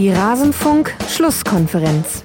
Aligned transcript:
Die 0.00 0.08
Rasenfunk-Schlusskonferenz. 0.08 2.24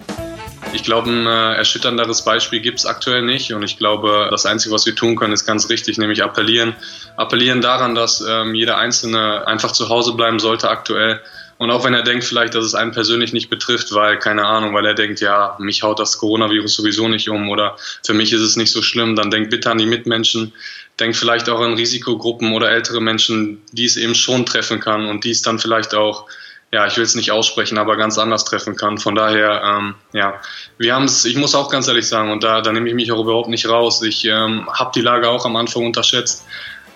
Ich 0.71 0.85
glaube, 0.85 1.09
ein 1.09 1.27
äh, 1.27 1.55
erschütternderes 1.55 2.23
Beispiel 2.23 2.61
gibt 2.61 2.79
es 2.79 2.85
aktuell 2.85 3.21
nicht. 3.21 3.51
Und 3.51 3.63
ich 3.63 3.77
glaube, 3.77 4.29
das 4.31 4.45
Einzige, 4.45 4.73
was 4.73 4.85
wir 4.85 4.95
tun 4.95 5.17
können, 5.17 5.33
ist 5.33 5.45
ganz 5.45 5.67
richtig, 5.67 5.97
nämlich 5.97 6.23
appellieren. 6.23 6.73
Appellieren 7.17 7.59
daran, 7.59 7.93
dass 7.93 8.23
ähm, 8.25 8.55
jeder 8.55 8.77
Einzelne 8.77 9.45
einfach 9.45 9.73
zu 9.73 9.89
Hause 9.89 10.13
bleiben 10.13 10.39
sollte 10.39 10.69
aktuell. 10.69 11.19
Und 11.57 11.69
auch 11.69 11.83
wenn 11.83 11.93
er 11.93 12.03
denkt 12.03 12.23
vielleicht, 12.23 12.55
dass 12.55 12.63
es 12.63 12.75
einen 12.75 12.93
persönlich 12.93 13.33
nicht 13.33 13.49
betrifft, 13.49 13.93
weil, 13.93 14.19
keine 14.19 14.45
Ahnung, 14.45 14.73
weil 14.73 14.85
er 14.85 14.93
denkt, 14.93 15.19
ja, 15.19 15.57
mich 15.59 15.83
haut 15.83 15.99
das 15.99 16.17
Coronavirus 16.17 16.77
sowieso 16.77 17.09
nicht 17.09 17.27
um 17.27 17.49
oder 17.49 17.75
für 18.05 18.13
mich 18.13 18.31
ist 18.31 18.39
es 18.39 18.55
nicht 18.55 18.71
so 18.71 18.81
schlimm, 18.81 19.17
dann 19.17 19.31
denkt 19.31 19.49
bitte 19.49 19.69
an 19.69 19.79
die 19.79 19.85
Mitmenschen, 19.85 20.53
denkt 20.97 21.17
vielleicht 21.17 21.49
auch 21.49 21.59
an 21.59 21.73
Risikogruppen 21.73 22.53
oder 22.53 22.71
ältere 22.71 23.01
Menschen, 23.01 23.61
die 23.73 23.83
es 23.83 23.97
eben 23.97 24.15
schon 24.15 24.45
treffen 24.45 24.79
kann 24.79 25.07
und 25.07 25.25
die 25.25 25.31
es 25.31 25.41
dann 25.41 25.59
vielleicht 25.59 25.93
auch, 25.93 26.29
ja, 26.71 26.85
ich 26.87 26.97
will 26.97 27.03
es 27.03 27.15
nicht 27.15 27.31
aussprechen, 27.31 27.77
aber 27.77 27.95
ganz 27.95 28.17
anders 28.17 28.43
treffen 28.43 28.75
kann. 28.75 28.97
Von 28.97 29.15
daher, 29.15 29.61
ähm, 29.63 29.95
ja, 30.13 30.41
wir 30.77 30.93
haben 30.93 31.05
es, 31.05 31.23
ich 31.25 31.37
muss 31.37 31.55
auch 31.55 31.69
ganz 31.69 31.87
ehrlich 31.87 32.07
sagen, 32.07 32.31
und 32.31 32.43
da, 32.43 32.61
da 32.61 32.71
nehme 32.71 32.89
ich 32.89 32.95
mich 32.95 33.11
auch 33.11 33.21
überhaupt 33.21 33.49
nicht 33.49 33.67
raus. 33.69 34.01
Ich 34.01 34.25
ähm, 34.25 34.67
habe 34.71 34.91
die 34.93 35.01
Lage 35.01 35.29
auch 35.29 35.45
am 35.45 35.55
Anfang 35.55 35.85
unterschätzt. 35.85 36.43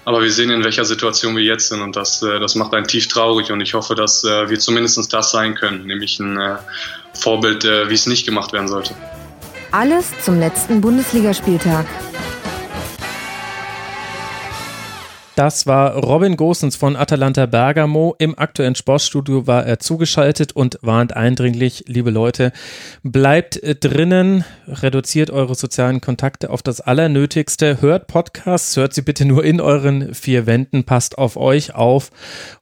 Aber 0.05 0.23
wir 0.23 0.31
sehen, 0.31 0.49
in 0.49 0.63
welcher 0.63 0.85
Situation 0.85 1.35
wir 1.35 1.43
jetzt 1.43 1.69
sind 1.69 1.81
und 1.81 1.95
das, 1.95 2.23
äh, 2.23 2.39
das 2.39 2.55
macht 2.55 2.73
einen 2.73 2.87
tief 2.87 3.07
traurig 3.07 3.51
und 3.51 3.61
ich 3.61 3.73
hoffe, 3.73 3.95
dass 3.95 4.23
äh, 4.23 4.49
wir 4.49 4.57
zumindest 4.57 5.13
das 5.13 5.31
sein 5.31 5.55
können, 5.55 5.85
nämlich 5.85 6.19
ein 6.19 6.39
äh, 6.39 6.55
Vorbild, 7.13 7.63
wie 7.63 7.93
es 7.93 8.05
nicht 8.07 8.25
gemacht 8.25 8.53
werden 8.53 8.67
sollte. 8.67 8.95
Alles 9.71 10.11
zum 10.23 10.39
letzten 10.39 10.81
Bundesligaspieltag. 10.81 11.85
Das 15.39 15.65
war 15.67 15.95
Robin 15.95 16.35
Gosens 16.35 16.75
von 16.75 16.97
Atalanta 16.97 17.45
Bergamo. 17.45 18.13
Im 18.19 18.37
aktuellen 18.37 18.75
Sportstudio 18.75 19.47
war 19.47 19.65
er 19.65 19.79
zugeschaltet 19.79 20.51
und 20.51 20.77
warnt 20.81 21.15
eindringlich, 21.15 21.85
liebe 21.87 22.09
Leute, 22.09 22.51
bleibt 23.03 23.61
drinnen, 23.63 24.43
reduziert 24.67 25.31
eure 25.31 25.55
sozialen 25.55 26.01
Kontakte 26.01 26.49
auf 26.49 26.61
das 26.61 26.81
Allernötigste, 26.81 27.81
hört 27.81 28.07
Podcasts, 28.07 28.75
hört 28.75 28.93
sie 28.93 29.01
bitte 29.01 29.23
nur 29.23 29.45
in 29.45 29.61
euren 29.61 30.13
vier 30.13 30.45
Wänden, 30.45 30.83
passt 30.83 31.17
auf 31.17 31.37
euch 31.37 31.73
auf 31.73 32.11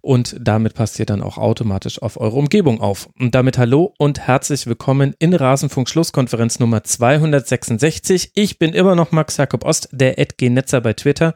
und 0.01 0.35
damit 0.39 0.75
passt 0.75 0.99
ihr 0.99 1.07
dann 1.07 1.23
auch 1.23 1.39
automatisch 1.39 1.99
auf 1.99 2.21
eure 2.21 2.35
Umgebung 2.35 2.79
auf. 2.79 3.09
Und 3.19 3.33
damit 3.33 3.57
hallo 3.57 3.95
und 3.97 4.19
herzlich 4.19 4.67
willkommen 4.67 5.15
in 5.17 5.33
Rasenfunk 5.33 5.89
Schlusskonferenz 5.89 6.59
Nummer 6.59 6.83
266. 6.83 8.33
Ich 8.35 8.59
bin 8.59 8.73
immer 8.73 8.93
noch 8.93 9.11
Max 9.11 9.37
Jakob 9.37 9.65
Ost, 9.65 9.89
der 9.91 10.19
Edge 10.19 10.47
Netzer 10.51 10.79
bei 10.79 10.93
Twitter 10.93 11.33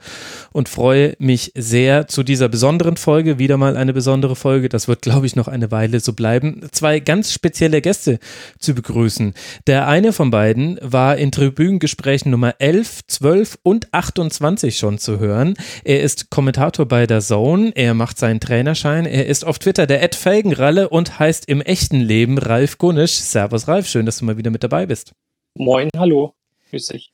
und 0.54 0.70
freue 0.70 1.16
mich 1.18 1.31
mich 1.32 1.54
sehr 1.56 2.10
zu 2.10 2.24
dieser 2.24 2.50
besonderen 2.50 2.98
Folge. 2.98 3.40
Wieder 3.40 3.56
mal 3.56 3.78
eine 3.78 3.94
besondere 3.94 4.36
Folge. 4.36 4.68
Das 4.68 4.90
wird, 4.90 5.02
glaube 5.02 5.26
ich, 5.26 5.38
noch 5.38 5.48
eine 5.48 5.72
Weile 5.72 6.02
so 6.02 6.12
bleiben. 6.12 6.68
Zwei 6.74 7.00
ganz 7.00 7.32
spezielle 7.32 7.82
Gäste 7.82 8.20
zu 8.60 8.76
begrüßen. 8.76 9.34
Der 9.66 9.88
eine 9.88 10.12
von 10.12 10.30
beiden 10.30 10.78
war 10.82 11.16
in 11.16 11.32
Tribünengesprächen 11.32 12.32
Nummer 12.32 12.56
11, 12.60 13.08
12 13.08 13.60
und 13.64 13.94
28 13.94 14.76
schon 14.76 14.98
zu 14.98 15.20
hören. 15.20 15.54
Er 15.86 16.02
ist 16.02 16.32
Kommentator 16.32 16.86
bei 16.86 17.08
der 17.08 17.22
Zone. 17.22 17.72
Er 17.76 17.94
macht 17.94 18.20
seinen 18.20 18.42
Trainerschein. 18.42 19.06
Er 19.06 19.26
ist 19.26 19.46
auf 19.46 19.58
Twitter 19.58 19.88
der 19.88 20.04
Ed 20.04 20.16
Felgenralle 20.16 20.90
und 20.90 21.18
heißt 21.18 21.48
im 21.48 21.62
echten 21.62 22.02
Leben 22.02 22.40
Ralf 22.40 22.78
Gunnisch. 22.78 23.14
Servus 23.14 23.70
Ralf, 23.70 23.88
schön, 23.88 24.06
dass 24.06 24.18
du 24.18 24.26
mal 24.26 24.38
wieder 24.38 24.52
mit 24.52 24.64
dabei 24.64 24.86
bist. 24.86 25.14
Moin, 25.56 25.88
hallo. 25.96 26.34
Grüß 26.72 26.88
dich. 26.88 27.14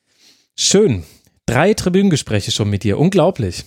Schön. 0.55 1.03
Drei 1.45 1.75
Tribünengespräche 1.75 2.49
schon 2.49 2.71
mit 2.71 2.83
dir. 2.83 2.97
Unglaublich. 2.97 3.63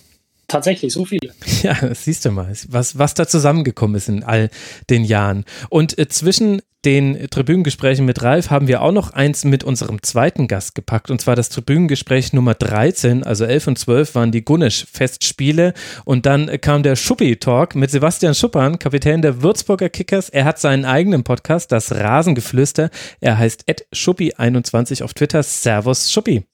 Tatsächlich, 0.51 0.93
so 0.93 1.05
viele. 1.05 1.33
Ja, 1.61 1.75
das 1.79 2.05
siehst 2.05 2.25
du 2.25 2.31
mal, 2.31 2.51
was, 2.69 2.97
was 2.97 3.13
da 3.13 3.27
zusammengekommen 3.27 3.95
ist 3.95 4.09
in 4.09 4.23
all 4.23 4.49
den 4.89 5.03
Jahren. 5.03 5.45
Und 5.69 5.97
äh, 5.99 6.07
zwischen 6.07 6.61
den 6.83 7.27
Tribünengesprächen 7.29 8.05
mit 8.05 8.23
Ralf 8.23 8.49
haben 8.49 8.67
wir 8.67 8.81
auch 8.81 8.91
noch 8.91 9.11
eins 9.13 9.45
mit 9.45 9.63
unserem 9.63 10.01
zweiten 10.01 10.47
Gast 10.47 10.73
gepackt, 10.73 11.11
und 11.11 11.21
zwar 11.21 11.35
das 11.35 11.49
Tribünengespräch 11.49 12.33
Nummer 12.33 12.55
13, 12.55 13.23
also 13.23 13.45
11 13.45 13.67
und 13.67 13.79
12 13.79 14.15
waren 14.15 14.31
die 14.31 14.43
Gunnisch-Festspiele 14.43 15.73
und 16.05 16.25
dann 16.25 16.49
kam 16.59 16.81
der 16.81 16.95
Schuppi-Talk 16.95 17.75
mit 17.75 17.91
Sebastian 17.91 18.33
Schuppern, 18.33 18.79
Kapitän 18.79 19.21
der 19.21 19.43
Würzburger 19.43 19.89
Kickers. 19.89 20.29
Er 20.29 20.45
hat 20.45 20.59
seinen 20.59 20.85
eigenen 20.85 21.23
Podcast, 21.23 21.71
das 21.71 21.91
Rasengeflüster. 21.91 22.89
Er 23.19 23.37
heißt 23.37 23.63
Ed 23.67 23.85
Schuppi21 23.93 25.03
auf 25.03 25.13
Twitter. 25.13 25.43
Servus 25.43 26.11
Schuppi. 26.11 26.45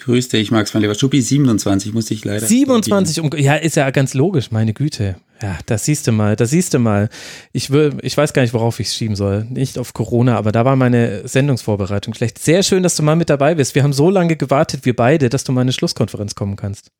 Grüß 0.00 0.28
dich, 0.28 0.50
Max, 0.50 0.72
mein 0.72 0.82
lieber 0.82 0.94
Schuppi, 0.94 1.20
27 1.20 1.92
muss 1.92 2.10
ich 2.10 2.24
leider. 2.24 2.46
27, 2.46 3.20
um, 3.20 3.30
ja, 3.36 3.56
ist 3.56 3.76
ja 3.76 3.90
ganz 3.90 4.14
logisch, 4.14 4.50
meine 4.50 4.72
Güte. 4.72 5.16
Ja, 5.42 5.58
das 5.66 5.84
siehst 5.84 6.06
du 6.06 6.12
mal, 6.12 6.36
das 6.36 6.50
siehst 6.50 6.72
du 6.72 6.78
mal. 6.78 7.10
Ich 7.52 7.70
will, 7.70 7.96
ich 8.02 8.16
weiß 8.16 8.32
gar 8.32 8.42
nicht, 8.42 8.54
worauf 8.54 8.80
ich 8.80 8.88
es 8.88 8.94
schieben 8.94 9.14
soll. 9.14 9.46
Nicht 9.50 9.78
auf 9.78 9.92
Corona, 9.92 10.36
aber 10.36 10.52
da 10.52 10.64
war 10.64 10.76
meine 10.76 11.28
Sendungsvorbereitung 11.28 12.14
schlecht. 12.14 12.38
Sehr 12.38 12.62
schön, 12.62 12.82
dass 12.82 12.96
du 12.96 13.02
mal 13.02 13.16
mit 13.16 13.28
dabei 13.28 13.54
bist. 13.54 13.74
Wir 13.74 13.82
haben 13.82 13.92
so 13.92 14.10
lange 14.10 14.36
gewartet, 14.36 14.84
wir 14.84 14.96
beide, 14.96 15.28
dass 15.28 15.44
du 15.44 15.52
mal 15.52 15.62
in 15.62 15.66
eine 15.66 15.72
Schlusskonferenz 15.72 16.34
kommen 16.34 16.56
kannst. 16.56 16.90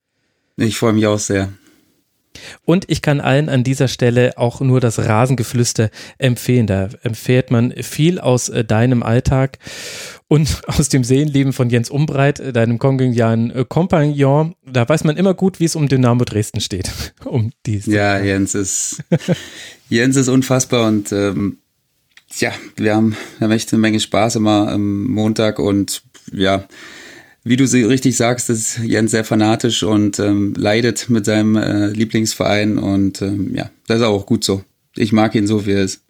Ich 0.56 0.76
freue 0.76 0.92
mich 0.92 1.06
auch 1.06 1.18
sehr. 1.18 1.50
Und 2.64 2.84
ich 2.88 3.02
kann 3.02 3.20
allen 3.20 3.48
an 3.48 3.64
dieser 3.64 3.88
Stelle 3.88 4.36
auch 4.36 4.60
nur 4.60 4.80
das 4.80 4.98
Rasengeflüster 4.98 5.90
empfehlen. 6.18 6.66
Da 6.66 6.88
empfiehlt 7.02 7.50
man 7.50 7.72
viel 7.82 8.20
aus 8.20 8.48
äh, 8.48 8.64
deinem 8.64 9.02
Alltag 9.02 9.58
und 10.30 10.62
aus 10.68 10.88
dem 10.88 11.04
Seelenleben 11.04 11.52
von 11.52 11.68
Jens 11.68 11.90
Umbreit, 11.90 12.40
äh, 12.40 12.52
deinem 12.52 12.78
kongenialen 12.78 13.50
äh, 13.50 13.64
Kompagnon. 13.68 14.54
Da 14.64 14.88
weiß 14.88 15.04
man 15.04 15.16
immer 15.16 15.34
gut, 15.34 15.60
wie 15.60 15.64
es 15.64 15.76
um 15.76 15.88
Dynamo 15.88 16.24
Dresden 16.24 16.60
steht. 16.60 16.90
um 17.24 17.52
dies. 17.66 17.86
Ja, 17.86 18.18
Jens 18.18 18.54
ist, 18.54 19.02
Jens 19.90 20.16
ist 20.16 20.28
unfassbar 20.28 20.88
und 20.88 21.12
ähm, 21.12 21.58
ja, 22.38 22.52
wir 22.76 22.94
haben, 22.94 23.16
wir 23.38 23.46
haben 23.46 23.52
echt 23.52 23.72
eine 23.72 23.80
Menge 23.80 23.98
Spaß 23.98 24.36
immer 24.36 24.68
am 24.68 25.04
Montag 25.04 25.58
und 25.58 26.02
ja, 26.32 26.64
wie 27.42 27.56
du 27.56 27.66
sie 27.66 27.82
richtig 27.82 28.16
sagst, 28.16 28.50
ist 28.50 28.78
Jens 28.78 29.10
sehr 29.10 29.24
fanatisch 29.24 29.82
und 29.82 30.20
ähm, 30.20 30.54
leidet 30.56 31.10
mit 31.10 31.24
seinem 31.24 31.56
äh, 31.56 31.88
Lieblingsverein 31.88 32.78
und 32.78 33.20
ähm, 33.20 33.56
ja, 33.56 33.70
das 33.88 34.00
ist 34.00 34.06
auch 34.06 34.26
gut 34.26 34.44
so. 34.44 34.62
Ich 34.96 35.12
mag 35.12 35.34
ihn 35.36 35.46
so, 35.46 35.66
wie 35.66 35.72
er 35.72 35.84
ist. 35.84 36.04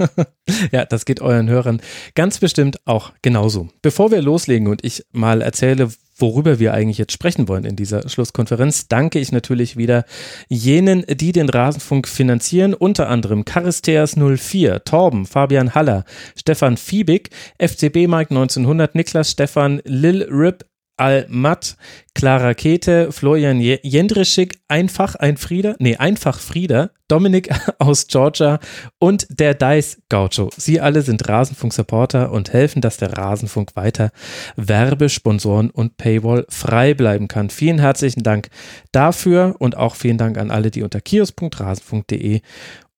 ja, 0.72 0.84
das 0.84 1.04
geht 1.04 1.20
euren 1.20 1.48
Hörern 1.48 1.80
ganz 2.14 2.38
bestimmt 2.38 2.80
auch 2.84 3.12
genauso. 3.22 3.68
Bevor 3.82 4.10
wir 4.10 4.20
loslegen 4.20 4.66
und 4.66 4.84
ich 4.84 5.04
mal 5.12 5.42
erzähle, 5.42 5.90
worüber 6.18 6.58
wir 6.58 6.74
eigentlich 6.74 6.98
jetzt 6.98 7.12
sprechen 7.12 7.46
wollen 7.46 7.64
in 7.64 7.76
dieser 7.76 8.08
Schlusskonferenz, 8.08 8.88
danke 8.88 9.20
ich 9.20 9.30
natürlich 9.30 9.76
wieder 9.76 10.04
jenen, 10.48 11.04
die 11.08 11.30
den 11.30 11.48
Rasenfunk 11.48 12.08
finanzieren, 12.08 12.74
unter 12.74 13.08
anderem 13.08 13.44
Charisteas 13.44 14.16
04, 14.16 14.82
Torben, 14.84 15.26
Fabian 15.26 15.74
Haller, 15.74 16.04
Stefan 16.36 16.76
Fiebig, 16.76 17.30
FCB 17.58 18.08
Mike 18.08 18.30
1900, 18.30 18.94
Niklas 18.94 19.30
Stefan, 19.30 19.80
Lil 19.84 20.24
Rip, 20.24 20.64
Al-Matt, 20.96 21.76
Clara 22.14 22.54
Kete, 22.54 23.12
Florian 23.12 23.60
Jendrischik, 23.60 24.58
Einfach 24.68 25.14
ein 25.14 25.36
Frieder, 25.36 25.76
nee, 25.78 25.96
Einfach 25.96 26.38
Frieder, 26.38 26.90
Dominik 27.08 27.50
aus 27.78 28.06
Georgia 28.06 28.58
und 28.98 29.26
der 29.28 29.54
Dice 29.54 29.98
Gaucho. 30.08 30.50
Sie 30.56 30.80
alle 30.80 31.02
sind 31.02 31.28
Rasenfunk-Supporter 31.28 32.32
und 32.32 32.52
helfen, 32.52 32.80
dass 32.80 32.96
der 32.96 33.16
Rasenfunk 33.16 33.76
weiter 33.76 34.10
Werbesponsoren 34.56 35.70
und 35.70 35.96
Paywall 35.98 36.46
frei 36.48 36.94
bleiben 36.94 37.28
kann. 37.28 37.50
Vielen 37.50 37.78
herzlichen 37.78 38.22
Dank 38.22 38.48
dafür 38.92 39.56
und 39.58 39.76
auch 39.76 39.94
vielen 39.94 40.18
Dank 40.18 40.38
an 40.38 40.50
alle, 40.50 40.70
die 40.70 40.82
unter 40.82 41.00
kios.rasenfunk.de 41.00 42.40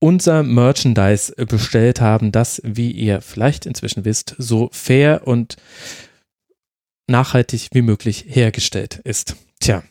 unser 0.01 0.45
Merchandise 0.45 1.35
bestellt 1.47 2.01
haben, 2.01 2.31
das, 2.31 2.61
wie 2.65 2.93
ihr 2.93 3.21
vielleicht 3.21 3.67
inzwischen 3.67 4.05
wisst, 4.05 4.37
so 4.39 4.71
fair 4.73 5.27
und 5.27 5.57
nachhaltig 7.09 7.69
wie 7.73 7.83
möglich 7.83 8.25
hergestellt 8.29 9.01
ist. 9.05 9.37
Tja, 9.61 9.83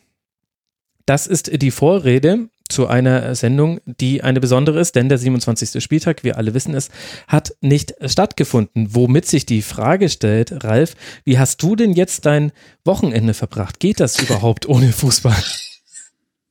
das 1.06 1.26
ist 1.26 1.62
die 1.62 1.70
Vorrede 1.70 2.48
zu 2.68 2.86
einer 2.86 3.34
Sendung, 3.34 3.80
die 3.86 4.22
eine 4.22 4.40
besondere 4.40 4.78
ist, 4.78 4.94
denn 4.94 5.08
der 5.08 5.18
27. 5.18 5.82
Spieltag, 5.82 6.22
wir 6.22 6.36
alle 6.36 6.52
wissen 6.52 6.74
es, 6.74 6.90
hat 7.26 7.54
nicht 7.60 7.94
stattgefunden. 8.04 8.94
Womit 8.94 9.26
sich 9.26 9.46
die 9.46 9.62
Frage 9.62 10.10
stellt, 10.10 10.64
Ralf, 10.64 10.94
wie 11.24 11.38
hast 11.38 11.62
du 11.62 11.76
denn 11.76 11.92
jetzt 11.92 12.26
dein 12.26 12.52
Wochenende 12.84 13.32
verbracht? 13.34 13.80
Geht 13.80 14.00
das 14.00 14.20
überhaupt 14.20 14.68
ohne 14.68 14.92
Fußball? 14.92 15.42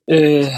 Äh, 0.07 0.50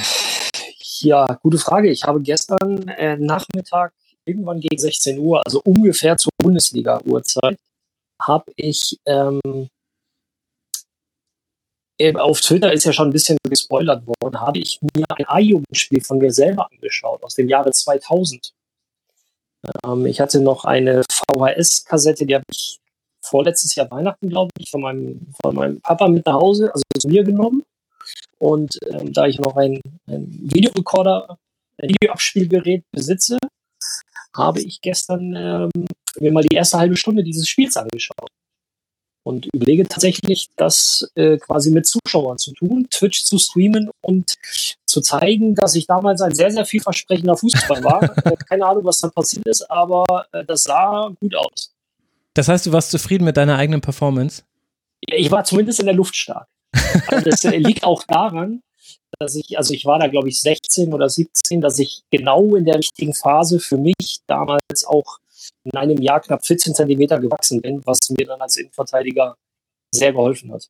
ja, 1.02 1.26
gute 1.42 1.58
Frage. 1.58 1.90
Ich 1.90 2.04
habe 2.04 2.22
gestern 2.22 2.88
äh, 2.88 3.18
Nachmittag 3.18 3.94
irgendwann 4.26 4.60
gegen 4.60 4.78
16 4.78 5.20
Uhr, 5.20 5.42
also 5.46 5.62
ungefähr 5.66 6.18
zur 6.18 6.32
Bundesliga-Uhrzeit, 6.38 7.58
habe 8.22 8.52
ich 8.56 8.98
ähm, 9.06 9.40
äh, 9.46 9.68
auf 12.18 12.40
Twitter 12.42 12.72
ist 12.72 12.86
ja 12.86 12.94
schon 12.94 13.10
ein 13.10 13.14
bisschen 13.14 13.38
gespoilert 13.48 14.06
worden, 14.08 14.40
habe 14.40 14.60
ich 14.60 14.80
mir 14.96 15.06
ein 15.10 15.26
A-Jugendspiel 15.28 16.02
von 16.02 16.18
mir 16.18 16.32
selber 16.32 16.70
angeschaut, 16.72 17.24
aus 17.24 17.36
dem 17.36 17.50
Jahre 17.50 17.72
2000. 17.72 18.54
Ähm, 19.86 20.06
ich 20.06 20.22
hatte 20.22 20.40
noch 20.40 20.66
eine 20.66 21.04
VHS-Kassette, 21.12 22.26
die 22.26 22.36
habe 22.36 22.46
ich 22.50 22.80
vorletztes 23.22 23.76
Jahr 23.76 23.92
Weihnachten, 23.92 24.30
glaube 24.30 24.50
ich, 24.58 24.72
von 24.72 24.82
meinem, 24.82 25.34
von 25.42 25.56
meinem 25.56 25.82
Papa 25.82 26.08
mit 26.08 26.26
nach 26.26 26.36
Hause, 26.36 26.72
also 26.74 26.84
zu 26.98 27.08
mir 27.10 27.24
genommen. 27.24 27.64
Und 28.38 28.80
ähm, 28.88 29.12
da 29.12 29.28
ich 29.28 29.40
noch 29.40 29.58
ein, 29.58 29.82
ein 30.08 30.28
Videorekorder, 30.54 31.38
ein 31.82 31.90
Videoabspielgerät 31.90 32.84
besitze, 32.92 33.38
habe 34.34 34.62
ich 34.62 34.80
gestern 34.80 35.36
ähm, 35.36 35.86
mir 36.20 36.32
mal 36.32 36.44
die 36.44 36.56
erste 36.56 36.78
halbe 36.78 36.96
Stunde 36.96 37.24
dieses 37.24 37.48
Spiels 37.50 37.76
angeschaut 37.76 38.30
und 39.24 39.48
überlege 39.54 39.88
tatsächlich, 39.88 40.50
das 40.56 41.10
äh, 41.16 41.38
quasi 41.38 41.72
mit 41.72 41.86
Zuschauern 41.86 42.38
zu 42.38 42.54
tun, 42.54 42.88
Twitch 42.90 43.24
zu 43.26 43.38
streamen 43.38 43.90
und 44.02 44.36
zu 44.86 45.02
zeigen, 45.02 45.56
dass 45.56 45.76
ich 45.76 45.88
damals 45.88 46.22
ein 46.22 46.34
sehr, 46.34 46.52
sehr 46.52 46.66
vielversprechender 46.66 47.38
Fußball 47.38 47.84
war. 47.84 48.00
keine 48.50 48.66
Ahnung, 48.66 48.86
was 48.86 49.00
dann 49.00 49.12
passiert 49.12 49.48
ist, 49.48 49.70
aber 49.70 50.28
äh, 50.32 50.44
das 50.46 50.64
sah 50.64 51.12
gut 51.20 51.36
aus. 51.36 51.74
Das 52.34 52.48
heißt, 52.48 52.66
du 52.66 52.72
warst 52.72 52.92
zufrieden 52.92 53.26
mit 53.26 53.38
deiner 53.38 53.58
eigenen 53.58 53.82
Performance? 53.82 54.44
Ich 55.02 55.32
war 55.32 55.44
zumindest 55.44 55.80
in 55.80 55.86
der 55.88 55.96
Luft 55.96 56.16
stark. 56.16 56.48
Also 57.08 57.30
das 57.30 57.44
äh, 57.46 57.58
liegt 57.58 57.84
auch 57.84 58.04
daran, 58.04 58.62
dass 59.18 59.36
ich, 59.36 59.58
also 59.58 59.74
ich 59.74 59.86
war 59.86 60.00
da, 60.00 60.08
glaube 60.08 60.30
ich, 60.30 60.40
16 60.40 60.94
oder 60.94 61.10
17, 61.10 61.62
dass 61.62 61.80
ich 61.80 62.04
genau 62.12 62.56
in 62.56 62.66
der 62.66 62.76
richtigen 62.76 63.14
Phase 63.14 63.60
für 63.60 63.78
mich 63.78 64.20
damals 64.28 64.86
auch 64.86 65.18
in 65.64 65.76
einem 65.76 66.02
Jahr 66.02 66.20
knapp 66.22 66.46
14 66.46 66.76
Zentimeter 66.76 67.20
gewachsen 67.20 67.62
bin, 67.62 67.82
was 67.86 68.10
mir 68.10 68.26
dann 68.26 68.42
als 68.42 68.58
Innenverteidiger 68.58 69.36
sehr 69.92 70.14
geholfen 70.14 70.52
hat. 70.52 70.70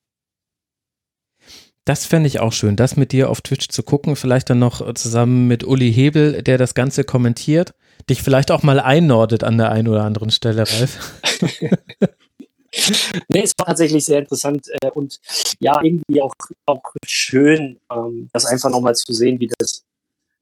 Das 1.85 2.05
fände 2.05 2.27
ich 2.27 2.39
auch 2.39 2.53
schön, 2.53 2.75
das 2.75 2.97
mit 2.97 3.11
dir 3.11 3.29
auf 3.29 3.41
Twitch 3.41 3.69
zu 3.69 3.81
gucken, 3.81 4.15
vielleicht 4.15 4.49
dann 4.49 4.59
noch 4.59 4.93
zusammen 4.93 5.47
mit 5.47 5.63
Uli 5.63 5.91
Hebel, 5.91 6.43
der 6.43 6.57
das 6.57 6.75
Ganze 6.75 7.03
kommentiert, 7.03 7.73
dich 8.09 8.21
vielleicht 8.21 8.51
auch 8.51 8.61
mal 8.61 8.79
einnordet 8.79 9.43
an 9.43 9.57
der 9.57 9.71
einen 9.71 9.87
oder 9.87 10.03
anderen 10.03 10.29
Stelle, 10.29 10.59
Ralf. 10.59 11.21
nee, 13.29 13.41
es 13.41 13.53
war 13.57 13.67
tatsächlich 13.67 14.05
sehr 14.05 14.19
interessant 14.19 14.67
äh, 14.81 14.91
und 14.91 15.19
ja, 15.59 15.81
irgendwie 15.81 16.21
auch, 16.21 16.33
auch 16.65 16.83
schön, 17.05 17.79
ähm, 17.91 18.29
das 18.33 18.45
einfach 18.45 18.69
nochmal 18.69 18.95
zu 18.95 19.11
sehen, 19.13 19.39
wie 19.39 19.49
das, 19.57 19.83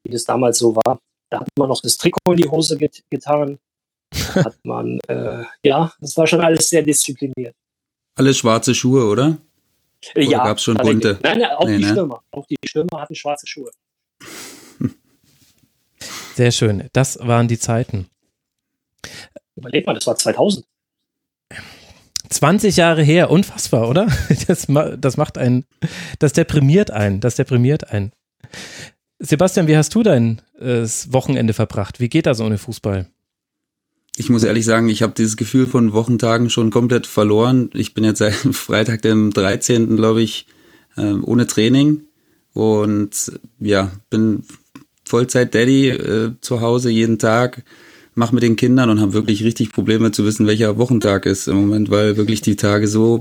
wie 0.03 0.11
das 0.11 0.25
damals 0.25 0.57
so 0.57 0.75
war. 0.75 0.99
Da 1.29 1.41
hat 1.41 1.49
man 1.57 1.69
noch 1.69 1.81
das 1.81 1.97
Trikot 1.97 2.31
in 2.31 2.37
die 2.37 2.49
Hose 2.49 2.77
get 2.77 3.03
getan. 3.09 3.59
Hat 4.13 4.57
man, 4.63 4.99
äh, 5.07 5.43
ja, 5.63 5.91
das 5.99 6.15
war 6.17 6.27
schon 6.27 6.41
alles 6.41 6.69
sehr 6.69 6.81
diszipliniert. 6.81 7.55
Alles 8.15 8.37
schwarze 8.37 8.73
Schuhe, 8.73 9.05
oder? 9.05 9.37
Oder 10.15 10.23
ja. 10.23 10.43
gab 10.43 10.57
es 10.57 10.63
schon 10.63 10.77
bunte? 10.77 11.19
Nein, 11.23 11.39
nein, 11.39 11.51
auch 11.51 11.65
nee, 11.65 11.77
die 11.77 11.83
ne? 11.83 11.91
Stürmer. 11.91 12.23
Auch 12.31 12.45
die 12.45 12.55
Stürmer 12.65 13.01
hatten 13.01 13.15
schwarze 13.15 13.47
Schuhe. 13.47 13.71
Sehr 16.35 16.51
schön. 16.51 16.87
Das 16.93 17.17
waren 17.19 17.47
die 17.47 17.57
Zeiten. 17.57 18.07
Überleg 19.55 19.87
mal, 19.87 19.93
das 19.93 20.05
war 20.05 20.15
2000. 20.15 20.65
20 22.29 22.77
Jahre 22.77 23.01
her, 23.01 23.31
unfassbar, 23.31 23.89
oder? 23.89 24.07
Das, 24.47 24.67
das 24.99 25.17
macht 25.17 25.37
einen, 25.37 25.65
das 26.19 26.33
deprimiert 26.33 26.91
einen, 26.91 27.21
das 27.21 27.35
deprimiert 27.35 27.91
einen. 27.91 28.11
Sebastian, 29.19 29.67
wie 29.67 29.75
hast 29.75 29.95
du 29.95 30.03
dein 30.03 30.41
äh, 30.59 30.83
Wochenende 31.07 31.53
verbracht? 31.53 31.99
Wie 31.99 32.09
geht 32.09 32.27
das 32.27 32.39
ohne 32.39 32.57
Fußball? 32.57 33.07
Ich 34.19 34.31
muss 34.31 34.43
ehrlich 34.43 34.65
sagen, 34.65 34.89
ich 34.89 35.03
habe 35.03 35.13
dieses 35.15 35.37
Gefühl 35.37 35.67
von 35.67 35.93
Wochentagen 35.93 36.49
schon 36.49 36.71
komplett 36.71 37.05
verloren. 37.05 37.69
Ich 37.73 37.93
bin 37.93 38.03
jetzt 38.03 38.17
seit 38.17 38.33
Freitag, 38.51 39.03
dem 39.03 39.31
13., 39.31 39.95
glaube 39.95 40.23
ich, 40.23 40.47
äh, 40.95 41.13
ohne 41.13 41.45
Training 41.45 42.01
und 42.53 43.31
ja, 43.59 43.91
bin 44.09 44.43
Vollzeit-Daddy 45.05 45.89
äh, 45.89 46.31
zu 46.41 46.61
Hause 46.61 46.89
jeden 46.89 47.19
Tag 47.19 47.63
mache 48.15 48.33
mit 48.33 48.41
den 48.41 48.55
Kindern 48.55 48.89
und 48.89 48.99
habe 48.99 49.13
wirklich 49.13 49.43
richtig 49.43 49.71
Probleme 49.71 50.11
zu 50.11 50.25
wissen, 50.25 50.47
welcher 50.47 50.77
Wochentag 50.79 51.27
ist 51.27 51.47
im 51.47 51.55
Moment, 51.57 51.91
weil 51.91 52.17
wirklich 52.17 52.41
die 52.41 52.55
Tage 52.55 52.87
so. 52.87 53.19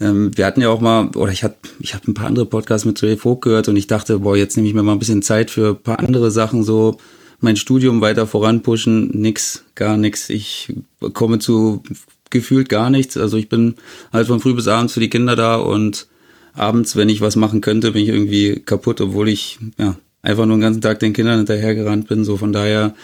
Ähm, 0.00 0.34
wir 0.34 0.46
hatten 0.46 0.62
ja 0.62 0.70
auch 0.70 0.80
mal, 0.80 1.10
oder 1.14 1.30
ich 1.30 1.44
hatte, 1.44 1.56
ich 1.78 1.94
habe 1.94 2.10
ein 2.10 2.14
paar 2.14 2.28
andere 2.28 2.46
Podcasts 2.46 2.86
mit 2.86 3.02
Ray 3.02 3.18
Vogt 3.18 3.42
gehört 3.42 3.68
und 3.68 3.76
ich 3.76 3.86
dachte, 3.86 4.20
boah, 4.20 4.34
jetzt 4.34 4.56
nehme 4.56 4.66
ich 4.66 4.74
mir 4.74 4.82
mal 4.82 4.92
ein 4.92 4.98
bisschen 4.98 5.20
Zeit 5.20 5.50
für 5.50 5.72
ein 5.72 5.82
paar 5.82 5.98
andere 5.98 6.30
Sachen, 6.30 6.64
so 6.64 6.96
mein 7.44 7.56
Studium 7.56 8.00
weiter 8.00 8.26
voranpushen, 8.26 9.10
nix, 9.12 9.64
gar 9.74 9.96
nichts. 9.96 10.30
Ich 10.30 10.72
komme 11.12 11.38
zu 11.38 11.82
gefühlt 12.30 12.68
gar 12.68 12.90
nichts. 12.90 13.16
Also 13.16 13.36
ich 13.36 13.48
bin 13.48 13.76
halt 14.12 14.26
von 14.26 14.40
früh 14.40 14.54
bis 14.54 14.66
abends 14.66 14.94
für 14.94 15.00
die 15.00 15.10
Kinder 15.10 15.36
da 15.36 15.56
und 15.56 16.08
abends, 16.54 16.96
wenn 16.96 17.08
ich 17.08 17.20
was 17.20 17.36
machen 17.36 17.60
könnte, 17.60 17.92
bin 17.92 18.02
ich 18.02 18.08
irgendwie 18.08 18.60
kaputt, 18.60 19.00
obwohl 19.00 19.28
ich 19.28 19.58
ja 19.78 19.96
einfach 20.22 20.46
nur 20.46 20.56
den 20.56 20.62
ganzen 20.62 20.80
Tag 20.80 20.98
den 20.98 21.12
Kindern 21.12 21.38
hinterhergerannt 21.38 22.08
bin. 22.08 22.24
So 22.24 22.36
von 22.36 22.52
daher 22.52 22.94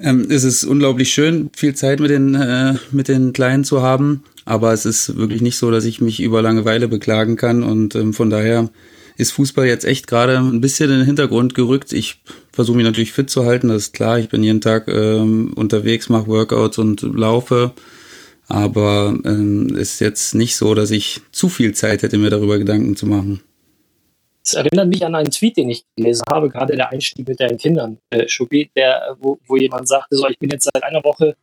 ähm, 0.00 0.26
es 0.30 0.44
ist 0.44 0.64
unglaublich 0.64 1.12
schön, 1.12 1.50
viel 1.56 1.74
Zeit 1.74 2.00
mit 2.00 2.10
den, 2.10 2.34
äh, 2.34 2.74
mit 2.92 3.08
den 3.08 3.32
Kleinen 3.32 3.64
zu 3.64 3.82
haben, 3.82 4.22
aber 4.44 4.72
es 4.72 4.86
ist 4.86 5.16
wirklich 5.16 5.42
nicht 5.42 5.56
so, 5.56 5.70
dass 5.70 5.84
ich 5.84 6.00
mich 6.00 6.20
über 6.20 6.40
Langeweile 6.40 6.88
beklagen 6.88 7.36
kann 7.36 7.62
und 7.62 7.94
ähm, 7.96 8.14
von 8.14 8.30
daher 8.30 8.70
ist 9.18 9.32
Fußball 9.32 9.66
jetzt 9.66 9.84
echt 9.84 10.06
gerade 10.06 10.38
ein 10.38 10.60
bisschen 10.60 10.90
in 10.90 10.98
den 10.98 11.06
Hintergrund 11.06 11.54
gerückt. 11.54 11.92
Ich 11.92 12.22
versuche 12.52 12.76
mich 12.76 12.86
natürlich 12.86 13.12
fit 13.12 13.28
zu 13.28 13.44
halten, 13.44 13.68
das 13.68 13.88
ist 13.88 13.92
klar. 13.92 14.18
Ich 14.18 14.28
bin 14.28 14.44
jeden 14.44 14.60
Tag 14.60 14.86
ähm, 14.88 15.52
unterwegs, 15.54 16.08
mache 16.08 16.28
Workouts 16.28 16.78
und 16.78 17.02
laufe. 17.02 17.72
Aber 18.46 19.18
ähm, 19.24 19.76
ist 19.76 20.00
jetzt 20.00 20.34
nicht 20.34 20.56
so, 20.56 20.74
dass 20.74 20.92
ich 20.92 21.20
zu 21.32 21.48
viel 21.48 21.74
Zeit 21.74 22.02
hätte, 22.02 22.16
mir 22.16 22.30
darüber 22.30 22.58
Gedanken 22.58 22.96
zu 22.96 23.06
machen. 23.06 23.42
Es 24.42 24.54
erinnert 24.54 24.88
mich 24.88 25.04
an 25.04 25.16
einen 25.16 25.30
Tweet, 25.30 25.56
den 25.56 25.68
ich 25.68 25.84
gelesen 25.96 26.22
habe, 26.30 26.48
gerade 26.48 26.76
der 26.76 26.90
Einstieg 26.90 27.28
mit 27.28 27.40
deinen 27.40 27.58
Kindern, 27.58 27.98
äh, 28.10 28.26
Schubi, 28.28 28.70
der, 28.74 29.16
wo, 29.20 29.38
wo 29.46 29.56
jemand 29.56 29.88
sagte, 29.88 30.16
so, 30.16 30.26
ich 30.28 30.38
bin 30.38 30.48
jetzt 30.48 30.70
seit 30.72 30.82
einer 30.84 31.02
Woche 31.04 31.36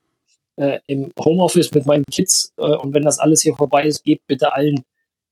äh, 0.56 0.80
im 0.88 1.12
Homeoffice 1.20 1.72
mit 1.74 1.86
meinen 1.86 2.06
Kids 2.10 2.54
äh, 2.58 2.62
und 2.62 2.94
wenn 2.94 3.04
das 3.04 3.20
alles 3.20 3.42
hier 3.42 3.56
vorbei 3.56 3.86
ist, 3.86 4.04
gebt 4.04 4.26
bitte 4.26 4.54
allen 4.54 4.84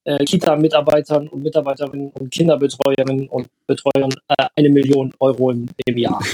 äh, 0.06 0.24
Kita-Mitarbeitern 0.26 1.28
und 1.28 1.44
Mitarbeiterinnen 1.44 2.12
und 2.12 2.32
Kinderbetreuerinnen 2.32 3.28
und 3.30 3.48
Betreuern 3.68 4.14
äh, 4.28 4.46
eine 4.56 4.70
Million 4.70 5.14
Euro 5.20 5.52
im, 5.52 5.68
im 5.86 5.98
Jahr. 5.98 6.22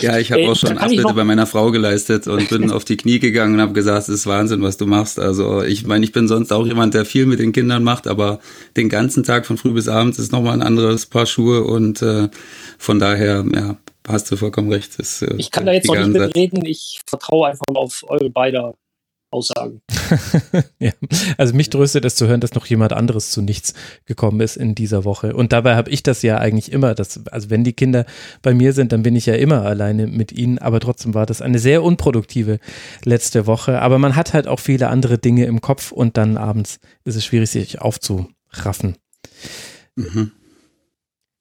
Ja, 0.00 0.18
ich 0.18 0.32
habe 0.32 0.42
äh, 0.42 0.48
auch 0.48 0.56
schon 0.56 0.76
Abbitte 0.76 1.14
bei 1.14 1.24
meiner 1.24 1.46
Frau 1.46 1.70
geleistet 1.70 2.26
und 2.26 2.48
bin 2.48 2.70
auf 2.72 2.84
die 2.84 2.96
Knie 2.96 3.18
gegangen 3.18 3.54
und 3.54 3.60
habe 3.60 3.72
gesagt, 3.72 4.02
es 4.02 4.08
ist 4.10 4.26
Wahnsinn, 4.26 4.62
was 4.62 4.76
du 4.76 4.86
machst. 4.86 5.18
Also 5.18 5.62
ich 5.62 5.86
meine, 5.86 6.04
ich 6.04 6.12
bin 6.12 6.28
sonst 6.28 6.52
auch 6.52 6.66
jemand, 6.66 6.94
der 6.94 7.04
viel 7.04 7.26
mit 7.26 7.38
den 7.38 7.52
Kindern 7.52 7.82
macht, 7.82 8.06
aber 8.06 8.40
den 8.76 8.88
ganzen 8.88 9.22
Tag 9.22 9.46
von 9.46 9.56
früh 9.56 9.72
bis 9.72 9.88
abends 9.88 10.18
ist 10.18 10.32
nochmal 10.32 10.54
ein 10.54 10.62
anderes 10.62 11.06
Paar 11.06 11.26
Schuhe 11.26 11.64
und 11.64 12.02
äh, 12.02 12.28
von 12.78 12.98
daher, 12.98 13.44
ja, 13.54 13.76
hast 14.06 14.30
du 14.30 14.36
vollkommen 14.36 14.70
recht. 14.70 14.98
Das, 14.98 15.22
äh, 15.22 15.34
ich 15.38 15.50
kann 15.50 15.66
da 15.66 15.72
jetzt 15.72 15.86
noch 15.86 15.96
nicht 15.96 16.08
mitreden, 16.08 16.64
ich 16.66 17.00
vertraue 17.06 17.48
einfach 17.48 17.66
auf 17.74 18.04
eure 18.06 18.30
beide 18.30 18.74
Aussagen. 19.34 19.82
ja, 20.78 20.92
also 21.36 21.54
mich 21.54 21.68
tröstet 21.68 22.04
es 22.04 22.14
zu 22.14 22.28
hören, 22.28 22.40
dass 22.40 22.54
noch 22.54 22.66
jemand 22.66 22.92
anderes 22.92 23.30
zu 23.30 23.42
nichts 23.42 23.74
gekommen 24.06 24.40
ist 24.40 24.56
in 24.56 24.76
dieser 24.76 25.04
Woche. 25.04 25.34
Und 25.34 25.52
dabei 25.52 25.74
habe 25.74 25.90
ich 25.90 26.04
das 26.04 26.22
ja 26.22 26.38
eigentlich 26.38 26.70
immer, 26.70 26.94
dass, 26.94 27.26
also 27.26 27.50
wenn 27.50 27.64
die 27.64 27.72
Kinder 27.72 28.06
bei 28.42 28.54
mir 28.54 28.72
sind, 28.72 28.92
dann 28.92 29.02
bin 29.02 29.16
ich 29.16 29.26
ja 29.26 29.34
immer 29.34 29.62
alleine 29.62 30.06
mit 30.06 30.30
ihnen, 30.30 30.58
aber 30.58 30.78
trotzdem 30.78 31.14
war 31.14 31.26
das 31.26 31.42
eine 31.42 31.58
sehr 31.58 31.82
unproduktive 31.82 32.60
letzte 33.04 33.48
Woche. 33.48 33.82
Aber 33.82 33.98
man 33.98 34.14
hat 34.14 34.32
halt 34.32 34.46
auch 34.46 34.60
viele 34.60 34.88
andere 34.88 35.18
Dinge 35.18 35.46
im 35.46 35.60
Kopf 35.60 35.90
und 35.90 36.16
dann 36.16 36.36
abends 36.36 36.78
ist 37.04 37.16
es 37.16 37.24
schwierig, 37.24 37.50
sich 37.50 37.80
aufzuraffen. 37.80 38.96
Mhm. 39.96 40.30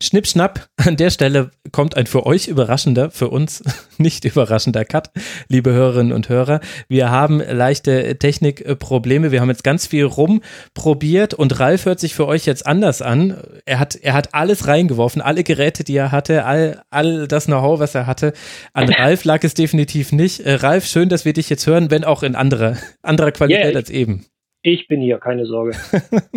Schnipp, 0.03 0.27
schnapp, 0.27 0.67
an 0.75 0.97
der 0.97 1.09
Stelle 1.11 1.51
kommt 1.71 1.95
ein 1.95 2.07
für 2.07 2.25
euch 2.25 2.49
überraschender, 2.49 3.09
für 3.09 3.29
uns 3.29 3.63
nicht 3.97 4.25
überraschender 4.25 4.83
Cut, 4.83 5.11
liebe 5.47 5.71
Hörerinnen 5.71 6.11
und 6.11 6.27
Hörer. 6.27 6.59
Wir 6.89 7.09
haben 7.09 7.39
leichte 7.39 8.17
Technikprobleme. 8.19 9.31
Wir 9.31 9.39
haben 9.39 9.49
jetzt 9.49 9.63
ganz 9.63 9.87
viel 9.87 10.03
rumprobiert 10.03 11.33
und 11.33 11.57
Ralf 11.57 11.85
hört 11.85 12.01
sich 12.01 12.15
für 12.15 12.27
euch 12.27 12.45
jetzt 12.45 12.67
anders 12.67 13.01
an. 13.01 13.37
Er 13.65 13.79
hat, 13.79 13.95
er 13.95 14.13
hat 14.13 14.33
alles 14.33 14.67
reingeworfen, 14.67 15.21
alle 15.21 15.45
Geräte, 15.45 15.85
die 15.85 15.95
er 15.95 16.11
hatte, 16.11 16.43
all, 16.43 16.81
all 16.89 17.29
das 17.29 17.45
Know-how, 17.45 17.79
was 17.79 17.95
er 17.95 18.05
hatte. 18.05 18.33
An 18.73 18.89
Ralf 18.93 19.23
lag 19.23 19.41
es 19.45 19.53
definitiv 19.53 20.11
nicht. 20.11 20.41
Äh, 20.41 20.55
Ralf, 20.55 20.85
schön, 20.85 21.07
dass 21.07 21.23
wir 21.23 21.31
dich 21.31 21.49
jetzt 21.49 21.65
hören, 21.65 21.91
wenn 21.91 22.03
auch 22.03 22.23
in 22.23 22.35
anderer, 22.35 22.75
anderer 23.03 23.31
Qualität 23.31 23.67
yeah, 23.67 23.77
als 23.77 23.89
eben. 23.89 24.25
Ich 24.65 24.87
bin 24.87 25.01
hier, 25.01 25.17
keine 25.17 25.45
Sorge. 25.45 25.75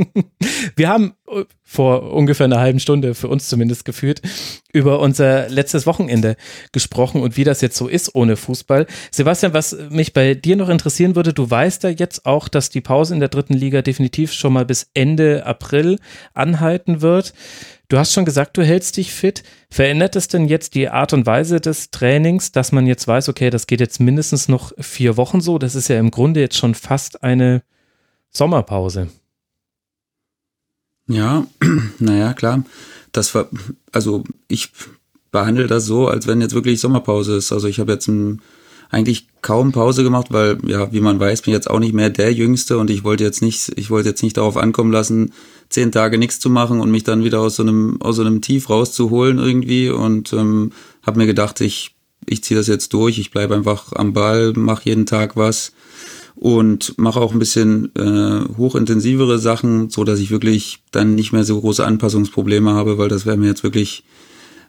Wir 0.76 0.88
haben 0.88 1.14
äh, 1.28 1.44
vor 1.62 2.12
ungefähr 2.12 2.46
einer 2.46 2.58
halben 2.58 2.80
Stunde, 2.80 3.14
für 3.14 3.28
uns 3.28 3.48
zumindest 3.48 3.84
gefühlt, 3.84 4.20
über 4.72 4.98
unser 4.98 5.48
letztes 5.48 5.86
Wochenende 5.86 6.34
gesprochen 6.72 7.22
und 7.22 7.36
wie 7.36 7.44
das 7.44 7.60
jetzt 7.60 7.76
so 7.76 7.86
ist 7.86 8.16
ohne 8.16 8.34
Fußball. 8.34 8.88
Sebastian, 9.12 9.54
was 9.54 9.76
mich 9.90 10.12
bei 10.12 10.34
dir 10.34 10.56
noch 10.56 10.68
interessieren 10.68 11.14
würde, 11.14 11.32
du 11.32 11.48
weißt 11.48 11.84
ja 11.84 11.90
jetzt 11.90 12.26
auch, 12.26 12.48
dass 12.48 12.68
die 12.68 12.80
Pause 12.80 13.14
in 13.14 13.20
der 13.20 13.28
dritten 13.28 13.54
Liga 13.54 13.80
definitiv 13.80 14.32
schon 14.32 14.54
mal 14.54 14.66
bis 14.66 14.90
Ende 14.92 15.46
April 15.46 16.00
anhalten 16.34 17.02
wird. 17.02 17.32
Du 17.88 17.96
hast 17.96 18.12
schon 18.12 18.24
gesagt, 18.24 18.56
du 18.56 18.64
hältst 18.64 18.96
dich 18.96 19.12
fit. 19.12 19.44
Verändert 19.70 20.16
es 20.16 20.26
denn 20.26 20.46
jetzt 20.46 20.74
die 20.74 20.88
Art 20.88 21.12
und 21.12 21.26
Weise 21.26 21.60
des 21.60 21.92
Trainings, 21.92 22.50
dass 22.50 22.72
man 22.72 22.88
jetzt 22.88 23.06
weiß, 23.06 23.28
okay, 23.28 23.50
das 23.50 23.68
geht 23.68 23.78
jetzt 23.78 24.00
mindestens 24.00 24.48
noch 24.48 24.72
vier 24.80 25.16
Wochen 25.16 25.40
so? 25.40 25.58
Das 25.58 25.76
ist 25.76 25.86
ja 25.86 26.00
im 26.00 26.10
Grunde 26.10 26.40
jetzt 26.40 26.56
schon 26.56 26.74
fast 26.74 27.22
eine 27.22 27.62
Sommerpause. 28.30 29.08
Ja, 31.08 31.46
naja, 31.98 32.34
klar. 32.34 32.64
Das 33.12 33.34
war, 33.34 33.48
also 33.92 34.24
ich 34.48 34.72
behandle 35.30 35.66
das 35.66 35.86
so, 35.86 36.08
als 36.08 36.26
wenn 36.26 36.40
jetzt 36.40 36.54
wirklich 36.54 36.80
Sommerpause 36.80 37.36
ist. 37.36 37.52
Also 37.52 37.68
ich 37.68 37.80
habe 37.80 37.92
jetzt 37.92 38.08
ein, 38.08 38.42
eigentlich 38.90 39.28
kaum 39.42 39.72
Pause 39.72 40.02
gemacht, 40.02 40.28
weil, 40.30 40.58
ja, 40.66 40.92
wie 40.92 41.00
man 41.00 41.18
weiß, 41.18 41.42
bin 41.42 41.52
ich 41.52 41.56
jetzt 41.56 41.70
auch 41.70 41.78
nicht 41.78 41.94
mehr 41.94 42.10
der 42.10 42.32
Jüngste 42.32 42.78
und 42.78 42.90
ich 42.90 43.04
wollte 43.04 43.24
jetzt 43.24 43.42
nicht, 43.42 43.72
ich 43.76 43.90
wollte 43.90 44.08
jetzt 44.10 44.22
nicht 44.22 44.36
darauf 44.36 44.56
ankommen 44.56 44.92
lassen, 44.92 45.32
zehn 45.68 45.92
Tage 45.92 46.18
nichts 46.18 46.40
zu 46.40 46.50
machen 46.50 46.80
und 46.80 46.90
mich 46.90 47.04
dann 47.04 47.24
wieder 47.24 47.40
aus 47.40 47.56
so 47.56 47.62
einem, 47.62 48.00
aus 48.00 48.16
so 48.16 48.22
einem 48.22 48.42
Tief 48.42 48.68
rauszuholen 48.68 49.38
irgendwie 49.38 49.90
und 49.90 50.32
ähm, 50.32 50.72
habe 51.02 51.18
mir 51.18 51.26
gedacht, 51.26 51.60
ich 51.60 51.96
ich 52.26 52.42
ziehe 52.42 52.58
das 52.58 52.66
jetzt 52.66 52.92
durch, 52.92 53.18
ich 53.18 53.30
bleibe 53.30 53.54
einfach 53.54 53.92
am 53.92 54.12
Ball, 54.12 54.52
mache 54.54 54.84
jeden 54.84 55.06
Tag 55.06 55.36
was 55.36 55.72
und 56.36 56.96
mache 56.98 57.20
auch 57.20 57.32
ein 57.32 57.38
bisschen 57.38 57.90
äh, 57.96 58.44
hochintensivere 58.56 59.38
Sachen, 59.38 59.90
so 59.90 60.04
dass 60.04 60.20
ich 60.20 60.30
wirklich 60.30 60.82
dann 60.92 61.14
nicht 61.14 61.32
mehr 61.32 61.44
so 61.44 61.60
große 61.60 61.84
Anpassungsprobleme 61.84 62.72
habe, 62.72 62.98
weil 62.98 63.08
das 63.08 63.26
wäre 63.26 63.36
mir 63.36 63.46
jetzt 63.48 63.64
wirklich 63.64 64.04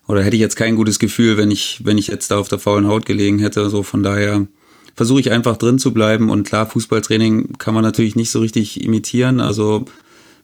oder 0.08 0.24
hätte 0.24 0.38
ich 0.38 0.42
jetzt 0.42 0.56
kein 0.56 0.78
gutes 0.78 1.00
Gefühl, 1.00 1.38
wenn 1.38 1.52
ich 1.52 1.82
wenn 1.84 1.98
ich 1.98 2.08
jetzt 2.08 2.32
da 2.32 2.38
auf 2.38 2.48
der 2.48 2.60
faulen 2.60 2.88
Haut 2.88 3.06
gelegen 3.06 3.40
hätte. 3.40 3.70
So 3.70 3.84
von 3.84 4.04
daher 4.04 4.48
versuche 4.96 5.20
ich 5.20 5.32
einfach 5.32 5.58
drin 5.58 5.78
zu 5.78 5.94
bleiben 5.94 6.30
und 6.30 6.48
klar 6.48 6.66
Fußballtraining 6.66 7.58
kann 7.58 7.74
man 7.74 7.84
natürlich 7.84 8.16
nicht 8.16 8.32
so 8.32 8.40
richtig 8.40 8.84
imitieren. 8.84 9.42
Also 9.42 9.86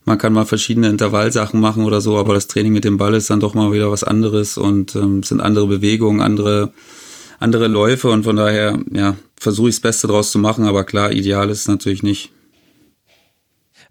man 0.06 0.18
kann 0.18 0.34
mal 0.34 0.46
verschiedene 0.46 0.89
Intervallsachen 0.89 1.60
machen 1.60 1.86
oder 1.86 2.01
so, 2.01 2.18
aber 2.18 2.34
das 2.34 2.48
Training 2.48 2.74
mit 2.74 2.84
dem 2.84 2.98
Ball 2.98 3.13
ist 3.13 3.30
dann 3.30 3.39
doch 3.39 3.53
mal 3.53 3.72
wieder 3.72 3.89
was 3.89 4.03
anderes 4.03 4.58
und 4.58 4.96
ähm, 4.96 5.24
sind 5.24 5.39
andere 5.39 5.68
Bewegungen, 5.68 6.20
andere 6.20 6.74
andere 7.43 7.67
Läufe 7.67 8.09
und 8.09 8.23
von 8.23 8.35
daher, 8.35 8.79
ja, 8.91 9.15
versuche 9.38 9.69
ich 9.69 9.75
das 9.75 9.81
Beste 9.81 10.07
draus 10.07 10.31
zu 10.31 10.39
machen, 10.39 10.65
aber 10.65 10.85
klar, 10.85 11.12
ideal 11.12 11.50
ist 11.50 11.62
es 11.62 11.67
natürlich 11.67 12.01
nicht. 12.01 12.31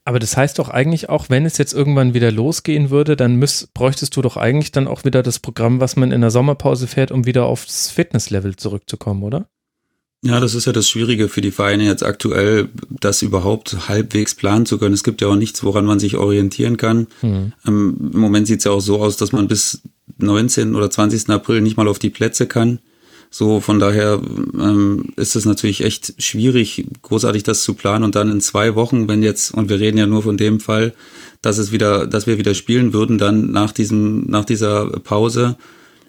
Aber 0.05 0.19
das 0.19 0.37
heißt 0.37 0.59
doch 0.59 0.69
eigentlich 0.69 1.09
auch, 1.09 1.31
wenn 1.31 1.47
es 1.47 1.59
jetzt 1.59 1.73
irgendwann 1.73 2.13
wieder 2.13 2.33
losgehen 2.33 2.91
würde, 2.91 3.15
dann 3.15 3.37
müß, 3.37 3.69
bräuchtest 3.73 4.17
du 4.17 4.23
doch 4.23 4.37
eigentlich 4.37 4.73
dann 4.73 4.89
auch 4.89 5.05
wieder 5.05 5.23
das 5.23 5.39
Programm, 5.39 5.79
was 5.79 5.95
man 5.95 6.11
in 6.11 6.23
der 6.23 6.33
Sommerpause 6.33 6.89
fährt, 6.89 7.13
um 7.13 7.25
wieder 7.25 7.45
aufs 7.45 7.91
Fitnesslevel 7.91 8.57
zurückzukommen, 8.57 9.23
oder? 9.23 9.47
Ja, 10.25 10.41
das 10.41 10.55
ist 10.55 10.67
ja 10.67 10.73
das 10.73 10.89
Schwierige 10.89 11.29
für 11.29 11.41
die 11.41 11.51
Vereine 11.51 11.85
jetzt 11.85 12.05
aktuell, 12.05 12.69
das 12.89 13.23
überhaupt 13.23 13.89
halbwegs 13.89 14.35
planen 14.35 14.67
zu 14.67 14.79
können. 14.79 14.95
Es 14.95 15.05
gibt 15.05 15.21
ja 15.21 15.29
auch 15.29 15.37
nichts, 15.37 15.63
woran 15.63 15.85
man 15.85 15.99
sich 15.99 16.17
orientieren 16.17 16.77
kann. 16.77 17.09
Mhm. 17.23 17.53
Im 17.65 18.11
Moment 18.13 18.47
sieht 18.47 18.59
es 18.59 18.65
ja 18.65 18.71
auch 18.71 18.81
so 18.81 19.01
aus, 19.01 19.17
dass 19.17 19.33
man 19.33 19.49
bis 19.49 19.83
19. 20.19 20.75
oder 20.75 20.91
20. 20.91 21.29
April 21.31 21.61
nicht 21.61 21.77
mal 21.77 21.89
auf 21.89 21.99
die 21.99 22.11
Plätze 22.11 22.47
kann. 22.47 22.79
So, 23.35 23.61
von 23.61 23.79
daher 23.79 24.21
ähm, 24.61 25.07
ist 25.17 25.37
es 25.37 25.47
natürlich 25.47 25.83
echt 25.83 26.23
schwierig, 26.23 26.85
großartig 27.01 27.43
das 27.43 27.63
zu 27.65 27.73
planen 27.73 28.05
und 28.05 28.15
dann 28.15 28.31
in 28.31 28.43
zwei 28.43 28.75
Wochen, 28.75 29.09
wenn 29.09 29.23
jetzt, 29.23 29.55
und 29.55 29.71
wir 29.71 29.81
reden 29.81 29.97
ja 29.97 30.07
nur 30.07 30.23
von 30.23 30.37
dem 30.37 30.61
Fall, 30.61 30.93
dass 31.41 31.57
es 31.57 31.73
wieder, 31.73 32.07
dass 32.07 32.27
wir 32.27 32.37
wieder 32.37 32.53
spielen 32.53 32.93
würden, 32.93 33.17
dann 33.17 33.51
nach 33.51 33.73
diesem, 33.73 34.27
nach 34.27 34.45
dieser 34.45 34.85
Pause, 35.01 35.57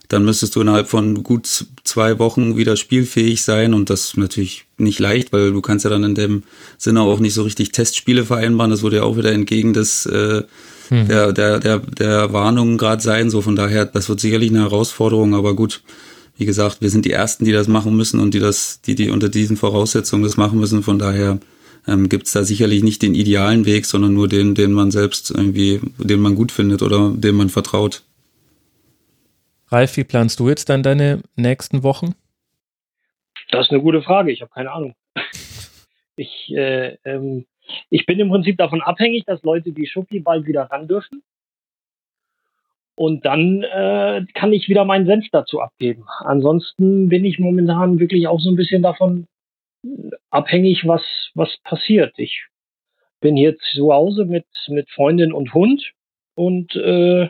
dann 0.09 0.25
müsstest 0.25 0.57
du 0.57 0.61
innerhalb 0.61 0.89
von 0.89 1.23
gut 1.23 1.65
zwei 1.85 2.19
Wochen 2.19 2.57
wieder 2.57 2.75
spielfähig 2.75 3.41
sein 3.41 3.73
und 3.73 3.89
das 3.89 4.03
ist 4.03 4.17
natürlich 4.17 4.65
nicht 4.77 4.99
leicht, 4.99 5.31
weil 5.31 5.53
du 5.53 5.61
kannst 5.61 5.85
ja 5.85 5.89
dann 5.89 6.03
in 6.03 6.15
dem 6.15 6.43
Sinne 6.77 7.01
auch 7.01 7.21
nicht 7.21 7.33
so 7.33 7.43
richtig 7.43 7.71
Testspiele 7.71 8.25
vereinbaren. 8.25 8.69
Das 8.69 8.83
würde 8.83 8.97
ja 8.97 9.03
auch 9.03 9.15
wieder 9.15 9.31
entgegen 9.31 9.71
des 9.71 10.05
äh, 10.05 10.43
hm. 10.89 11.07
der, 11.07 11.31
der, 11.31 11.59
der, 11.59 11.79
der 11.79 12.33
Warnungen 12.33 12.77
gerade 12.77 13.01
sein. 13.01 13.29
So 13.29 13.41
von 13.41 13.55
daher, 13.55 13.85
das 13.85 14.09
wird 14.09 14.19
sicherlich 14.19 14.49
eine 14.49 14.59
Herausforderung, 14.59 15.33
aber 15.35 15.55
gut 15.55 15.81
wie 16.35 16.45
gesagt, 16.45 16.81
wir 16.81 16.89
sind 16.89 17.05
die 17.05 17.11
Ersten, 17.11 17.45
die 17.45 17.51
das 17.51 17.67
machen 17.67 17.95
müssen 17.95 18.19
und 18.19 18.33
die 18.33 18.39
das, 18.39 18.81
die, 18.81 18.95
die 18.95 19.09
unter 19.09 19.29
diesen 19.29 19.57
Voraussetzungen 19.57 20.23
das 20.23 20.37
machen 20.37 20.59
müssen. 20.59 20.83
Von 20.83 20.99
daher 20.99 21.39
ähm, 21.87 22.09
gibt 22.09 22.27
es 22.27 22.33
da 22.33 22.43
sicherlich 22.43 22.83
nicht 22.83 23.01
den 23.01 23.15
idealen 23.15 23.65
Weg, 23.65 23.85
sondern 23.85 24.13
nur 24.13 24.27
den, 24.27 24.55
den 24.55 24.71
man 24.71 24.91
selbst 24.91 25.31
irgendwie, 25.31 25.79
den 25.97 26.19
man 26.19 26.35
gut 26.35 26.51
findet 26.51 26.81
oder 26.81 27.11
dem 27.15 27.35
man 27.35 27.49
vertraut. 27.49 28.03
Ralf, 29.67 29.97
wie 29.97 30.03
planst 30.03 30.39
du 30.39 30.49
jetzt 30.49 30.69
dann 30.69 30.83
deine 30.83 31.21
nächsten 31.35 31.83
Wochen? 31.83 32.15
Das 33.49 33.67
ist 33.67 33.71
eine 33.71 33.81
gute 33.81 34.01
Frage. 34.01 34.31
Ich 34.31 34.41
habe 34.41 34.51
keine 34.53 34.71
Ahnung. 34.71 34.95
Ich, 36.15 36.53
äh, 36.53 36.95
ähm, 37.05 37.47
ich 37.89 38.05
bin 38.05 38.19
im 38.19 38.29
Prinzip 38.29 38.55
davon 38.57 38.83
abhängig, 38.83 39.25
dass 39.25 39.41
Leute 39.41 39.75
wie 39.75 39.87
Schuppi 39.87 40.19
bald 40.19 40.45
wieder 40.45 40.65
ran 40.65 40.87
dürfen. 40.87 41.23
Und 42.95 43.25
dann 43.25 43.63
äh, 43.63 44.23
kann 44.33 44.53
ich 44.53 44.69
wieder 44.69 44.85
meinen 44.85 45.07
Senf 45.07 45.25
dazu 45.31 45.59
abgeben. 45.61 46.05
Ansonsten 46.19 47.09
bin 47.09 47.25
ich 47.25 47.39
momentan 47.39 47.99
wirklich 47.99 48.27
auch 48.27 48.39
so 48.39 48.51
ein 48.51 48.55
bisschen 48.55 48.83
davon 48.83 49.25
abhängig, 50.29 50.87
was, 50.87 51.01
was 51.33 51.57
passiert. 51.63 52.13
Ich 52.17 52.45
bin 53.19 53.35
hier 53.35 53.57
zu 53.57 53.91
Hause 53.91 54.25
mit, 54.25 54.45
mit 54.67 54.89
Freundin 54.91 55.33
und 55.33 55.53
Hund 55.53 55.93
und 56.35 56.75
äh, 56.75 57.29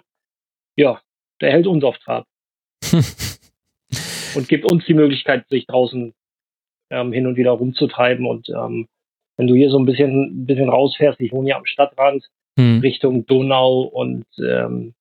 ja, 0.75 1.01
der 1.41 1.51
hält 1.51 1.67
uns 1.67 1.83
auf 1.83 1.97
Trab. 1.99 2.25
und 4.35 4.47
gibt 4.47 4.65
uns 4.65 4.85
die 4.85 4.93
Möglichkeit, 4.93 5.47
sich 5.49 5.65
draußen 5.67 6.13
ähm, 6.89 7.13
hin 7.13 7.27
und 7.27 7.37
wieder 7.37 7.51
rumzutreiben. 7.51 8.25
Und 8.25 8.49
ähm, 8.49 8.87
wenn 9.37 9.47
du 9.47 9.55
hier 9.55 9.69
so 9.69 9.79
ein 9.79 9.85
bisschen, 9.85 10.43
ein 10.43 10.45
bisschen 10.45 10.69
rausfährst, 10.69 11.19
ich 11.21 11.31
wohne 11.31 11.49
ja 11.49 11.57
am 11.57 11.65
Stadtrand, 11.65 12.27
hm. 12.57 12.79
Richtung 12.79 13.25
Donau 13.25 13.81
und 13.81 14.25
ähm, 14.39 14.93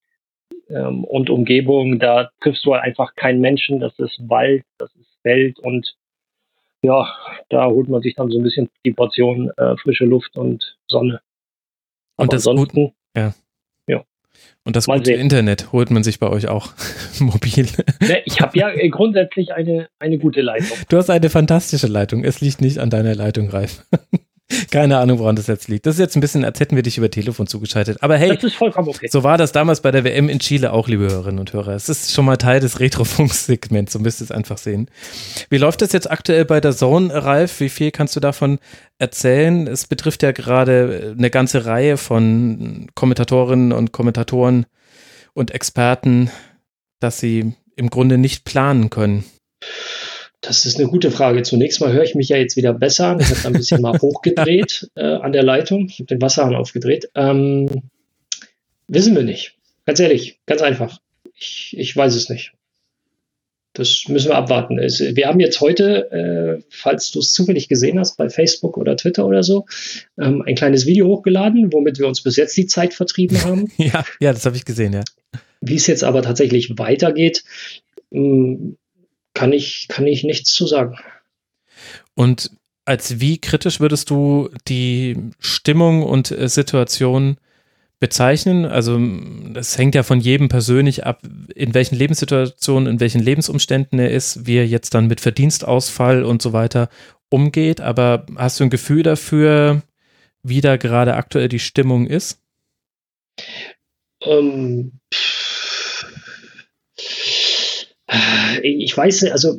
ähm, 0.68 1.04
und 1.04 1.30
Umgebung, 1.30 1.98
da 1.98 2.30
triffst 2.40 2.64
du 2.64 2.74
halt 2.74 2.84
einfach 2.84 3.14
keinen 3.14 3.40
Menschen, 3.40 3.80
das 3.80 3.98
ist 3.98 4.18
Wald, 4.28 4.64
das 4.78 4.94
ist 4.96 5.08
Feld 5.22 5.58
und 5.58 5.96
ja, 6.82 7.08
da 7.48 7.66
holt 7.66 7.88
man 7.88 8.02
sich 8.02 8.14
dann 8.14 8.30
so 8.30 8.38
ein 8.38 8.42
bisschen 8.42 8.68
die 8.84 8.92
Portion 8.92 9.50
äh, 9.56 9.76
frische 9.76 10.04
Luft 10.04 10.36
und 10.36 10.76
Sonne. 10.88 11.20
Und 12.16 12.24
Aber 12.24 12.36
das 12.36 12.46
ansonsten, 12.46 12.86
gut, 12.86 12.92
ja. 13.16 13.34
ja. 13.86 14.04
Und 14.64 14.74
das 14.74 14.86
gute 14.86 15.12
Internet 15.12 15.72
holt 15.72 15.90
man 15.90 16.02
sich 16.02 16.18
bei 16.18 16.28
euch 16.28 16.48
auch 16.48 16.72
mobil. 17.20 17.68
Ich 18.24 18.40
habe 18.40 18.58
ja 18.58 18.70
äh, 18.70 18.88
grundsätzlich 18.88 19.52
eine, 19.52 19.88
eine 20.00 20.18
gute 20.18 20.40
Leitung. 20.40 20.76
Du 20.88 20.96
hast 20.96 21.08
eine 21.08 21.30
fantastische 21.30 21.86
Leitung. 21.86 22.24
Es 22.24 22.40
liegt 22.40 22.60
nicht 22.60 22.78
an 22.78 22.90
deiner 22.90 23.14
Leitung, 23.14 23.48
Ralf. 23.48 23.86
Keine 24.70 24.98
Ahnung, 24.98 25.18
woran 25.18 25.36
das 25.36 25.46
jetzt 25.46 25.68
liegt. 25.68 25.86
Das 25.86 25.94
ist 25.94 26.00
jetzt 26.00 26.16
ein 26.16 26.20
bisschen, 26.20 26.44
als 26.44 26.60
hätten 26.60 26.76
wir 26.76 26.82
dich 26.82 26.98
über 26.98 27.10
Telefon 27.10 27.46
zugeschaltet. 27.46 28.02
Aber 28.02 28.16
hey, 28.16 28.34
das 28.34 28.44
ist 28.44 28.54
vollkommen 28.54 28.88
okay. 28.88 29.08
so 29.10 29.22
war 29.22 29.38
das 29.38 29.52
damals 29.52 29.80
bei 29.80 29.90
der 29.90 30.04
WM 30.04 30.28
in 30.28 30.40
Chile 30.40 30.72
auch, 30.72 30.88
liebe 30.88 31.04
Hörerinnen 31.04 31.38
und 31.38 31.52
Hörer. 31.52 31.74
Es 31.74 31.88
ist 31.88 32.12
schon 32.12 32.24
mal 32.24 32.36
Teil 32.36 32.60
des 32.60 32.80
Retrofunk-Segments, 32.80 33.92
so 33.92 33.98
müsst 33.98 34.20
ihr 34.20 34.24
es 34.24 34.30
einfach 34.30 34.58
sehen. 34.58 34.90
Wie 35.48 35.58
läuft 35.58 35.82
das 35.82 35.92
jetzt 35.92 36.10
aktuell 36.10 36.44
bei 36.44 36.60
der 36.60 36.72
Zone, 36.72 37.12
Ralf? 37.12 37.60
Wie 37.60 37.68
viel 37.68 37.90
kannst 37.90 38.14
du 38.16 38.20
davon 38.20 38.58
erzählen? 38.98 39.66
Es 39.66 39.86
betrifft 39.86 40.22
ja 40.22 40.32
gerade 40.32 41.14
eine 41.16 41.30
ganze 41.30 41.64
Reihe 41.64 41.96
von 41.96 42.88
Kommentatorinnen 42.94 43.72
und 43.72 43.92
Kommentatoren 43.92 44.66
und 45.34 45.50
Experten, 45.52 46.30
dass 47.00 47.18
sie 47.18 47.54
im 47.76 47.90
Grunde 47.90 48.18
nicht 48.18 48.44
planen 48.44 48.90
können. 48.90 49.24
Das 50.42 50.66
ist 50.66 50.76
eine 50.76 50.88
gute 50.88 51.12
Frage. 51.12 51.42
Zunächst 51.42 51.80
mal 51.80 51.92
höre 51.92 52.02
ich 52.02 52.16
mich 52.16 52.28
ja 52.28 52.36
jetzt 52.36 52.56
wieder 52.56 52.74
besser 52.74 53.16
Ich 53.20 53.30
habe 53.30 53.46
ein 53.46 53.52
bisschen 53.52 53.80
mal 53.80 53.98
hochgedreht 54.02 54.90
äh, 54.96 55.04
an 55.04 55.32
der 55.32 55.44
Leitung. 55.44 55.86
Ich 55.88 56.00
habe 56.00 56.06
den 56.06 56.20
Wasserhahn 56.20 56.56
aufgedreht. 56.56 57.08
Ähm, 57.14 57.68
wissen 58.88 59.14
wir 59.14 59.22
nicht. 59.22 59.56
Ganz 59.86 60.00
ehrlich, 60.00 60.40
ganz 60.46 60.60
einfach. 60.60 60.98
Ich, 61.36 61.76
ich 61.78 61.96
weiß 61.96 62.16
es 62.16 62.28
nicht. 62.28 62.52
Das 63.72 64.04
müssen 64.08 64.30
wir 64.30 64.36
abwarten. 64.36 64.80
Es, 64.80 65.00
wir 65.00 65.28
haben 65.28 65.38
jetzt 65.38 65.60
heute, 65.60 66.10
äh, 66.10 66.62
falls 66.68 67.12
du 67.12 67.20
es 67.20 67.32
zufällig 67.32 67.68
gesehen 67.68 68.00
hast, 68.00 68.16
bei 68.16 68.28
Facebook 68.28 68.76
oder 68.76 68.96
Twitter 68.96 69.24
oder 69.24 69.44
so, 69.44 69.66
ähm, 70.20 70.42
ein 70.42 70.56
kleines 70.56 70.86
Video 70.86 71.06
hochgeladen, 71.06 71.72
womit 71.72 72.00
wir 72.00 72.08
uns 72.08 72.20
bis 72.20 72.34
jetzt 72.36 72.56
die 72.56 72.66
Zeit 72.66 72.94
vertrieben 72.94 73.40
haben. 73.44 73.70
ja, 73.76 74.04
ja, 74.20 74.32
das 74.32 74.44
habe 74.44 74.56
ich 74.56 74.64
gesehen, 74.64 74.92
ja. 74.92 75.04
Wie 75.60 75.76
es 75.76 75.86
jetzt 75.86 76.02
aber 76.02 76.22
tatsächlich 76.22 76.76
weitergeht, 76.78 77.44
mh, 78.10 78.18
hm, 78.20 78.76
kann 79.34 79.52
ich, 79.52 79.88
kann 79.88 80.06
ich 80.06 80.24
nichts 80.24 80.52
zu 80.52 80.66
sagen. 80.66 80.98
Und 82.14 82.50
als 82.84 83.20
wie 83.20 83.38
kritisch 83.38 83.80
würdest 83.80 84.10
du 84.10 84.50
die 84.68 85.16
Stimmung 85.38 86.02
und 86.02 86.30
äh, 86.30 86.48
Situation 86.48 87.36
bezeichnen? 88.00 88.64
Also 88.64 89.00
es 89.54 89.78
hängt 89.78 89.94
ja 89.94 90.02
von 90.02 90.20
jedem 90.20 90.48
persönlich 90.48 91.06
ab, 91.06 91.22
in 91.54 91.74
welchen 91.74 91.94
Lebenssituationen, 91.94 92.92
in 92.94 93.00
welchen 93.00 93.22
Lebensumständen 93.22 93.98
er 93.98 94.10
ist, 94.10 94.46
wie 94.46 94.56
er 94.56 94.66
jetzt 94.66 94.94
dann 94.94 95.06
mit 95.06 95.20
Verdienstausfall 95.20 96.24
und 96.24 96.42
so 96.42 96.52
weiter 96.52 96.88
umgeht. 97.30 97.80
Aber 97.80 98.26
hast 98.36 98.58
du 98.58 98.64
ein 98.64 98.70
Gefühl 98.70 99.04
dafür, 99.04 99.82
wie 100.42 100.60
da 100.60 100.76
gerade 100.76 101.14
aktuell 101.14 101.48
die 101.48 101.60
Stimmung 101.60 102.06
ist? 102.06 102.40
Ähm, 104.22 105.00
ich 108.62 108.96
weiß, 108.96 109.24
also 109.30 109.58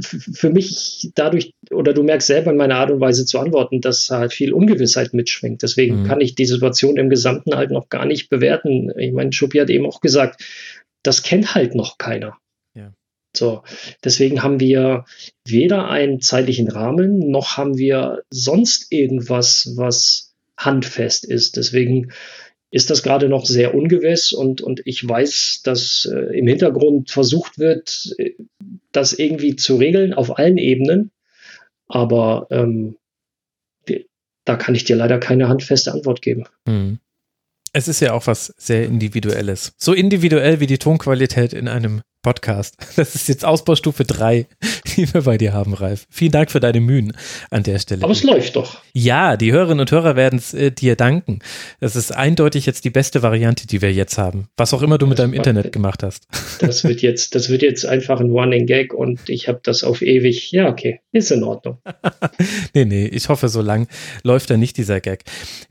für 0.00 0.50
mich 0.50 1.10
dadurch, 1.14 1.54
oder 1.70 1.92
du 1.92 2.02
merkst 2.02 2.26
selber 2.26 2.50
in 2.50 2.56
meiner 2.56 2.76
Art 2.76 2.90
und 2.90 3.00
Weise 3.00 3.26
zu 3.26 3.38
antworten, 3.38 3.80
dass 3.80 4.10
halt 4.10 4.32
viel 4.32 4.52
Ungewissheit 4.52 5.14
mitschwingt. 5.14 5.62
Deswegen 5.62 6.02
mhm. 6.02 6.06
kann 6.06 6.20
ich 6.20 6.34
die 6.34 6.44
Situation 6.44 6.96
im 6.96 7.10
Gesamten 7.10 7.54
halt 7.56 7.70
noch 7.70 7.88
gar 7.88 8.04
nicht 8.04 8.28
bewerten. 8.28 8.92
Ich 8.96 9.12
meine, 9.12 9.32
Schuppi 9.32 9.58
hat 9.58 9.70
eben 9.70 9.86
auch 9.86 10.00
gesagt, 10.00 10.42
das 11.02 11.22
kennt 11.22 11.54
halt 11.54 11.74
noch 11.74 11.98
keiner. 11.98 12.38
Ja. 12.74 12.92
So, 13.36 13.62
deswegen 14.04 14.42
haben 14.42 14.60
wir 14.60 15.04
weder 15.46 15.88
einen 15.88 16.20
zeitlichen 16.20 16.68
Rahmen, 16.68 17.30
noch 17.30 17.56
haben 17.56 17.78
wir 17.78 18.22
sonst 18.30 18.92
irgendwas, 18.92 19.72
was 19.76 20.32
handfest 20.56 21.24
ist. 21.24 21.56
Deswegen 21.56 22.12
ist 22.72 22.88
das 22.88 23.02
gerade 23.02 23.28
noch 23.28 23.44
sehr 23.44 23.74
ungewiss 23.74 24.32
und, 24.32 24.62
und 24.62 24.80
ich 24.86 25.06
weiß, 25.06 25.60
dass 25.62 26.10
äh, 26.10 26.38
im 26.38 26.46
Hintergrund 26.46 27.10
versucht 27.10 27.58
wird, 27.58 28.14
äh, 28.16 28.32
das 28.92 29.12
irgendwie 29.12 29.56
zu 29.56 29.76
regeln 29.76 30.14
auf 30.14 30.38
allen 30.38 30.56
Ebenen. 30.56 31.10
Aber 31.86 32.46
ähm, 32.50 32.96
da 34.46 34.56
kann 34.56 34.74
ich 34.74 34.84
dir 34.84 34.96
leider 34.96 35.18
keine 35.18 35.48
handfeste 35.48 35.92
Antwort 35.92 36.22
geben. 36.22 36.44
Hm. 36.66 36.98
Es 37.74 37.88
ist 37.88 38.00
ja 38.00 38.14
auch 38.14 38.26
was 38.26 38.54
sehr 38.56 38.84
Individuelles. 38.86 39.74
So 39.76 39.92
individuell 39.92 40.60
wie 40.60 40.66
die 40.66 40.78
Tonqualität 40.78 41.52
in 41.52 41.68
einem 41.68 42.00
Podcast. 42.22 42.76
Das 42.96 43.14
ist 43.14 43.28
jetzt 43.28 43.44
Ausbaustufe 43.44 44.04
3, 44.04 44.46
die 44.96 45.12
wir 45.12 45.22
bei 45.22 45.38
dir 45.38 45.52
haben, 45.52 45.74
Ralf. 45.74 46.06
Vielen 46.10 46.30
Dank 46.30 46.50
für 46.50 46.60
deine 46.60 46.80
Mühen 46.80 47.14
an 47.50 47.62
der 47.62 47.78
Stelle. 47.78 48.04
Aber 48.04 48.12
es 48.12 48.22
läuft 48.22 48.54
doch. 48.54 48.80
Ja, 48.92 49.36
die 49.36 49.50
Hörerinnen 49.50 49.80
und 49.80 49.90
Hörer 49.90 50.14
werden 50.14 50.38
es 50.38 50.54
äh, 50.54 50.70
dir 50.70 50.94
danken. 50.94 51.40
Das 51.80 51.96
ist 51.96 52.12
eindeutig 52.12 52.66
jetzt 52.66 52.84
die 52.84 52.90
beste 52.90 53.22
Variante, 53.22 53.66
die 53.66 53.82
wir 53.82 53.92
jetzt 53.92 54.18
haben. 54.18 54.48
Was 54.56 54.72
auch 54.72 54.82
immer 54.82 54.98
du 54.98 55.06
mit 55.06 55.18
deinem 55.18 55.32
Internet 55.32 55.72
gemacht 55.72 56.02
hast. 56.02 56.26
Das 56.60 56.84
wird 56.84 57.02
jetzt, 57.02 57.34
das 57.34 57.48
wird 57.48 57.62
jetzt 57.62 57.84
einfach 57.86 58.20
ein 58.20 58.30
Running 58.30 58.66
Gag 58.66 58.94
und 58.94 59.28
ich 59.28 59.48
habe 59.48 59.60
das 59.62 59.82
auf 59.82 60.00
ewig. 60.00 60.52
Ja, 60.52 60.68
okay, 60.68 61.00
ist 61.10 61.30
in 61.32 61.42
Ordnung. 61.42 61.78
nee, 62.74 62.84
nee, 62.84 63.06
ich 63.06 63.28
hoffe, 63.28 63.48
so 63.48 63.62
lang 63.62 63.88
läuft 64.22 64.50
da 64.50 64.56
nicht 64.56 64.76
dieser 64.76 65.00
Gag. 65.00 65.24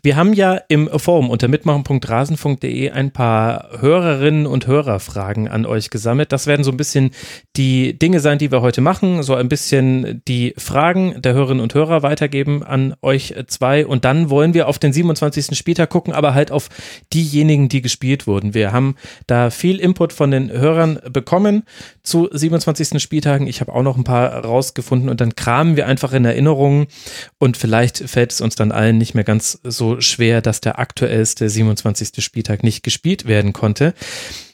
Wir 0.03 0.17
haben 0.17 0.33
ja 0.33 0.59
im 0.67 0.89
Forum 0.99 1.29
unter 1.29 1.47
mitmachen.rasenfunk.de 1.47 2.89
ein 2.89 3.11
paar 3.11 3.79
Hörerinnen 3.79 4.47
und 4.47 4.67
Hörerfragen 4.67 5.47
an 5.47 5.65
euch 5.65 5.89
gesammelt. 5.89 6.31
Das 6.31 6.40
werden 6.47 6.63
so 6.63 6.71
ein 6.71 6.77
bisschen 6.77 7.11
die 7.57 7.97
Dinge 7.97 8.19
sein, 8.19 8.37
die 8.37 8.51
wir 8.51 8.61
heute 8.61 8.81
machen, 8.81 9.23
so 9.23 9.35
ein 9.35 9.49
bisschen 9.49 10.21
die 10.27 10.53
Fragen 10.57 11.21
der 11.21 11.33
Hörerinnen 11.33 11.61
und 11.61 11.73
Hörer 11.73 12.03
weitergeben 12.03 12.63
an 12.63 12.95
euch 13.01 13.35
zwei 13.47 13.85
und 13.85 14.05
dann 14.05 14.29
wollen 14.29 14.53
wir 14.53 14.67
auf 14.67 14.79
den 14.79 14.93
27. 14.93 15.57
Spieltag 15.57 15.89
gucken, 15.89 16.13
aber 16.13 16.33
halt 16.33 16.51
auf 16.51 16.69
diejenigen, 17.13 17.69
die 17.69 17.81
gespielt 17.81 18.27
wurden. 18.27 18.53
Wir 18.53 18.71
haben 18.71 18.95
da 19.27 19.49
viel 19.49 19.79
Input 19.79 20.13
von 20.13 20.31
den 20.31 20.51
Hörern 20.51 20.99
bekommen 21.11 21.63
zu 22.03 22.29
27. 22.31 23.01
Spieltagen. 23.01 23.47
Ich 23.47 23.61
habe 23.61 23.73
auch 23.73 23.83
noch 23.83 23.97
ein 23.97 24.03
paar 24.03 24.43
rausgefunden 24.43 25.09
und 25.09 25.21
dann 25.21 25.35
kramen 25.35 25.75
wir 25.75 25.87
einfach 25.87 26.13
in 26.13 26.25
Erinnerungen 26.25 26.87
und 27.37 27.57
vielleicht 27.57 27.97
fällt 27.97 28.31
es 28.31 28.41
uns 28.41 28.55
dann 28.55 28.71
allen 28.71 28.97
nicht 28.97 29.13
mehr 29.13 29.23
ganz 29.23 29.59
so 29.63 30.01
schwer, 30.01 30.41
dass 30.41 30.61
der 30.61 30.79
aktuellste 30.79 31.49
27. 31.49 32.23
Spieltag 32.23 32.63
nicht 32.63 32.83
gespielt 32.83 33.25
werden 33.27 33.53
konnte. 33.53 33.93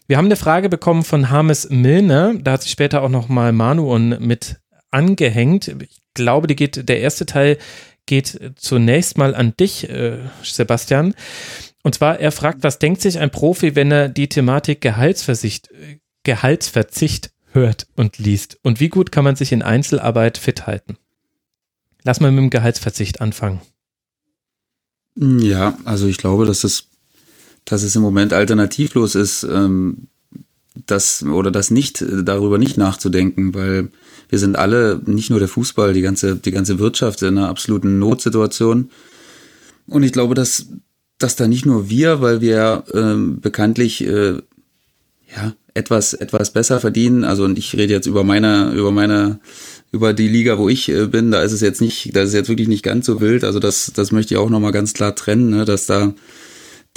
Wir 0.07 0.17
haben 0.17 0.25
eine 0.25 0.37
Frage 0.37 0.69
bekommen 0.69 1.03
von 1.03 1.29
Harmes 1.29 1.69
Milner, 1.69 2.33
da 2.35 2.53
hat 2.53 2.63
sich 2.63 2.71
später 2.71 3.01
auch 3.01 3.09
noch 3.09 3.27
mal 3.27 3.51
Manuon 3.51 4.17
mit 4.19 4.57
angehängt. 4.89 5.67
Ich 5.67 5.99
glaube, 6.13 6.47
die 6.47 6.55
geht, 6.55 6.87
der 6.87 7.01
erste 7.01 7.25
Teil 7.25 7.57
geht 8.05 8.53
zunächst 8.55 9.17
mal 9.17 9.35
an 9.35 9.53
dich, 9.59 9.89
äh, 9.89 10.19
Sebastian. 10.41 11.13
Und 11.83 11.95
zwar, 11.95 12.19
er 12.19 12.31
fragt, 12.31 12.63
was 12.63 12.79
denkt 12.79 13.01
sich 13.01 13.19
ein 13.19 13.31
Profi, 13.31 13.75
wenn 13.75 13.91
er 13.91 14.09
die 14.09 14.29
Thematik 14.29 14.81
Gehaltsversicht, 14.81 15.69
Gehaltsverzicht 16.23 17.31
hört 17.51 17.87
und 17.95 18.17
liest? 18.17 18.59
Und 18.63 18.79
wie 18.79 18.89
gut 18.89 19.11
kann 19.11 19.25
man 19.25 19.35
sich 19.35 19.51
in 19.51 19.61
Einzelarbeit 19.61 20.37
fit 20.37 20.67
halten? 20.67 20.97
Lass 22.03 22.21
mal 22.21 22.31
mit 22.31 22.41
dem 22.41 22.49
Gehaltsverzicht 22.49 23.19
anfangen. 23.19 23.61
Ja, 25.15 25.77
also 25.83 26.07
ich 26.07 26.17
glaube, 26.17 26.45
dass 26.45 26.63
es, 26.63 26.89
dass 27.67 27.83
es 27.83 27.95
im 27.95 28.01
Moment 28.01 28.33
alternativlos 28.33 29.15
ist, 29.15 29.43
ähm, 29.43 30.07
das 30.85 31.23
oder 31.23 31.51
das 31.51 31.69
nicht 31.69 32.03
darüber 32.23 32.57
nicht 32.57 32.77
nachzudenken, 32.77 33.53
weil 33.53 33.89
wir 34.29 34.39
sind 34.39 34.57
alle, 34.57 35.01
nicht 35.05 35.29
nur 35.29 35.39
der 35.39 35.47
Fußball, 35.47 35.93
die 35.93 36.01
ganze, 36.01 36.35
die 36.35 36.51
ganze 36.51 36.79
Wirtschaft 36.79 37.21
in 37.21 37.37
einer 37.37 37.49
absoluten 37.49 37.99
Notsituation. 37.99 38.89
Und 39.87 40.03
ich 40.03 40.11
glaube, 40.11 40.33
dass, 40.33 40.67
dass 41.17 41.35
da 41.35 41.47
nicht 41.47 41.65
nur 41.65 41.89
wir, 41.89 42.21
weil 42.21 42.41
wir 42.41 42.83
ähm, 42.93 43.41
bekanntlich 43.41 44.05
äh, 44.05 44.33
ja 45.35 45.53
etwas 45.73 46.13
etwas 46.13 46.51
besser 46.51 46.79
verdienen. 46.79 47.23
Also 47.23 47.43
und 47.43 47.57
ich 47.57 47.75
rede 47.75 47.93
jetzt 47.93 48.07
über 48.07 48.23
meine 48.23 48.71
über 48.71 48.91
meine 48.91 49.39
über 49.91 50.13
die 50.13 50.27
Liga, 50.27 50.57
wo 50.57 50.69
ich 50.69 50.89
äh, 50.89 51.07
bin. 51.07 51.31
Da 51.31 51.41
ist 51.41 51.53
es 51.53 51.61
jetzt 51.61 51.81
nicht, 51.81 52.15
da 52.15 52.21
ist 52.21 52.29
es 52.29 52.35
jetzt 52.35 52.49
wirklich 52.49 52.67
nicht 52.67 52.83
ganz 52.83 53.05
so 53.05 53.21
wild. 53.21 53.43
Also 53.43 53.59
das 53.59 53.91
das 53.95 54.11
möchte 54.11 54.33
ich 54.33 54.37
auch 54.37 54.49
noch 54.49 54.59
mal 54.59 54.71
ganz 54.71 54.93
klar 54.93 55.15
trennen, 55.15 55.49
ne, 55.49 55.65
dass 55.65 55.85
da 55.85 56.13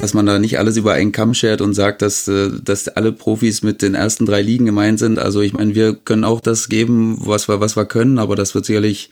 dass 0.01 0.15
man 0.15 0.27
da 0.27 0.39
nicht 0.39 0.59
alles 0.59 0.77
über 0.77 0.95
einen 0.95 1.13
Kamm 1.13 1.35
schert 1.35 1.61
und 1.61 1.75
sagt, 1.75 2.03
dass, 2.03 2.27
äh, 2.27 2.51
dass 2.63 2.89
alle 2.89 3.13
Profis 3.13 3.63
mit 3.63 3.83
den 3.83 3.95
ersten 3.95 4.27
drei 4.27 4.43
Ligen 4.43 4.67
gemeint 4.67 4.99
sind. 4.99 5.19
Also 5.19 5.41
ich 5.41 5.53
meine, 5.53 5.75
wir 5.75 5.95
können 5.95 6.25
auch 6.25 6.41
das 6.41 6.69
geben, 6.69 7.19
was 7.21 7.49
wir, 7.49 7.61
was 7.61 7.77
wir 7.77 7.85
können, 7.85 8.19
aber 8.19 8.37
das 8.37 8.55
wird 8.55 8.65
sicherlich 8.65 9.11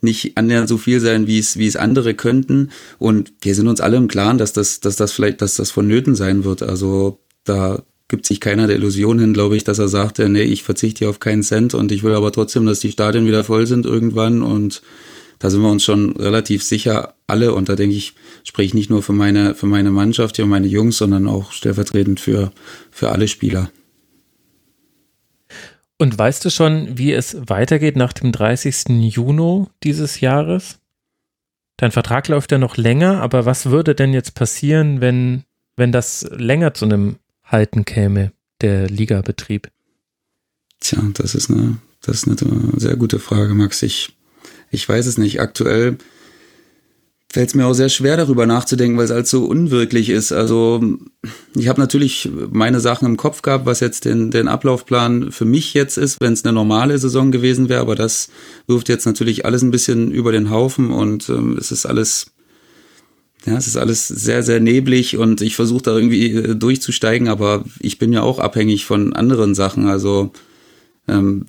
nicht 0.00 0.36
annähernd 0.36 0.68
so 0.68 0.78
viel 0.78 1.00
sein, 1.00 1.26
wie 1.26 1.38
es, 1.38 1.56
wie 1.56 1.66
es 1.66 1.76
andere 1.76 2.14
könnten. 2.14 2.70
Und 2.98 3.32
wir 3.40 3.54
sind 3.54 3.66
uns 3.66 3.80
alle 3.80 3.96
im 3.96 4.06
Klaren, 4.06 4.38
dass 4.38 4.52
das, 4.52 4.78
dass 4.80 4.94
das 4.96 5.12
vielleicht, 5.12 5.42
dass 5.42 5.56
das 5.56 5.72
vonnöten 5.72 6.14
sein 6.14 6.44
wird. 6.44 6.62
Also 6.62 7.18
da 7.44 7.82
gibt 8.06 8.24
sich 8.24 8.40
keiner 8.40 8.66
der 8.66 8.76
Illusion 8.76 9.18
hin, 9.18 9.34
glaube 9.34 9.56
ich, 9.56 9.64
dass 9.64 9.78
er 9.78 9.88
sagte, 9.88 10.28
nee, 10.28 10.42
ich 10.42 10.62
verzichte 10.62 11.00
hier 11.00 11.10
auf 11.10 11.20
keinen 11.20 11.42
Cent 11.42 11.74
und 11.74 11.90
ich 11.90 12.02
will 12.04 12.14
aber 12.14 12.32
trotzdem, 12.32 12.64
dass 12.64 12.80
die 12.80 12.92
Stadien 12.92 13.26
wieder 13.26 13.44
voll 13.44 13.66
sind 13.66 13.84
irgendwann 13.84 14.42
und 14.42 14.82
da 15.38 15.50
sind 15.50 15.62
wir 15.62 15.70
uns 15.70 15.84
schon 15.84 16.16
relativ 16.16 16.62
sicher 16.62 17.14
alle 17.26 17.54
und 17.54 17.68
da 17.68 17.76
denke 17.76 17.94
ich, 17.94 18.14
spreche 18.44 18.68
ich 18.68 18.74
nicht 18.74 18.90
nur 18.90 19.02
für 19.02 19.12
meine, 19.12 19.54
für 19.54 19.66
meine 19.66 19.90
Mannschaft 19.90 20.36
hier 20.36 20.44
und 20.44 20.50
meine 20.50 20.66
Jungs, 20.66 20.96
sondern 20.96 21.26
auch 21.26 21.52
stellvertretend 21.52 22.20
für, 22.20 22.52
für 22.90 23.10
alle 23.10 23.28
Spieler. 23.28 23.70
Und 25.98 26.16
weißt 26.16 26.44
du 26.44 26.50
schon, 26.50 26.96
wie 26.96 27.12
es 27.12 27.36
weitergeht 27.48 27.96
nach 27.96 28.12
dem 28.12 28.30
30. 28.32 28.88
Juni 28.88 29.66
dieses 29.82 30.20
Jahres? 30.20 30.78
Dein 31.76 31.92
Vertrag 31.92 32.28
läuft 32.28 32.52
ja 32.52 32.58
noch 32.58 32.76
länger, 32.76 33.20
aber 33.20 33.46
was 33.46 33.66
würde 33.66 33.94
denn 33.94 34.12
jetzt 34.12 34.34
passieren, 34.34 35.00
wenn, 35.00 35.44
wenn 35.76 35.92
das 35.92 36.28
länger 36.32 36.74
zu 36.74 36.84
einem 36.84 37.16
Halten 37.44 37.84
käme, 37.84 38.32
der 38.60 38.88
Ligabetrieb? 38.88 39.70
Tja, 40.80 41.02
das 41.14 41.34
ist 41.34 41.50
eine, 41.50 41.78
das 42.02 42.24
ist 42.24 42.42
eine 42.42 42.80
sehr 42.80 42.96
gute 42.96 43.18
Frage, 43.18 43.54
Max. 43.54 43.82
Ich 43.82 44.17
ich 44.70 44.88
weiß 44.88 45.06
es 45.06 45.18
nicht. 45.18 45.40
Aktuell 45.40 45.98
fällt 47.30 47.50
es 47.50 47.54
mir 47.54 47.66
auch 47.66 47.74
sehr 47.74 47.90
schwer 47.90 48.16
darüber 48.16 48.46
nachzudenken, 48.46 48.96
weil 48.96 49.04
es 49.04 49.10
halt 49.10 49.26
so 49.26 49.44
unwirklich 49.44 50.08
ist. 50.08 50.32
Also 50.32 50.82
ich 51.54 51.68
habe 51.68 51.80
natürlich 51.80 52.30
meine 52.50 52.80
Sachen 52.80 53.06
im 53.06 53.16
Kopf 53.18 53.42
gehabt, 53.42 53.66
was 53.66 53.80
jetzt 53.80 54.06
den, 54.06 54.30
den 54.30 54.48
Ablaufplan 54.48 55.30
für 55.30 55.44
mich 55.44 55.74
jetzt 55.74 55.98
ist, 55.98 56.20
wenn 56.20 56.32
es 56.32 56.44
eine 56.44 56.54
normale 56.54 56.98
Saison 56.98 57.30
gewesen 57.30 57.68
wäre, 57.68 57.80
aber 57.80 57.96
das 57.96 58.30
wirft 58.66 58.88
jetzt 58.88 59.04
natürlich 59.04 59.44
alles 59.44 59.62
ein 59.62 59.70
bisschen 59.70 60.10
über 60.10 60.32
den 60.32 60.48
Haufen 60.50 60.90
und 60.90 61.28
ähm, 61.28 61.58
es 61.58 61.70
ist 61.70 61.84
alles, 61.84 62.32
ja, 63.44 63.58
es 63.58 63.66
ist 63.66 63.76
alles 63.76 64.08
sehr, 64.08 64.42
sehr 64.42 64.60
neblig 64.60 65.18
und 65.18 65.42
ich 65.42 65.54
versuche 65.54 65.82
da 65.82 65.96
irgendwie 65.96 66.32
äh, 66.32 66.56
durchzusteigen, 66.56 67.28
aber 67.28 67.62
ich 67.80 67.98
bin 67.98 68.10
ja 68.10 68.22
auch 68.22 68.38
abhängig 68.38 68.86
von 68.86 69.12
anderen 69.12 69.54
Sachen. 69.54 69.86
Also 69.86 70.32
ähm, 71.06 71.44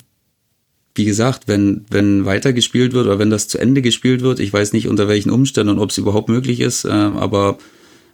wie 0.94 1.04
gesagt, 1.04 1.46
wenn, 1.46 1.84
wenn 1.90 2.24
weitergespielt 2.24 2.92
wird 2.92 3.06
oder 3.06 3.18
wenn 3.18 3.30
das 3.30 3.48
zu 3.48 3.58
Ende 3.58 3.82
gespielt 3.82 4.22
wird, 4.22 4.40
ich 4.40 4.52
weiß 4.52 4.72
nicht 4.72 4.88
unter 4.88 5.08
welchen 5.08 5.30
Umständen 5.30 5.74
und 5.74 5.78
ob 5.78 5.90
es 5.90 5.98
überhaupt 5.98 6.28
möglich 6.28 6.60
ist, 6.60 6.84
äh, 6.84 6.88
aber 6.88 7.58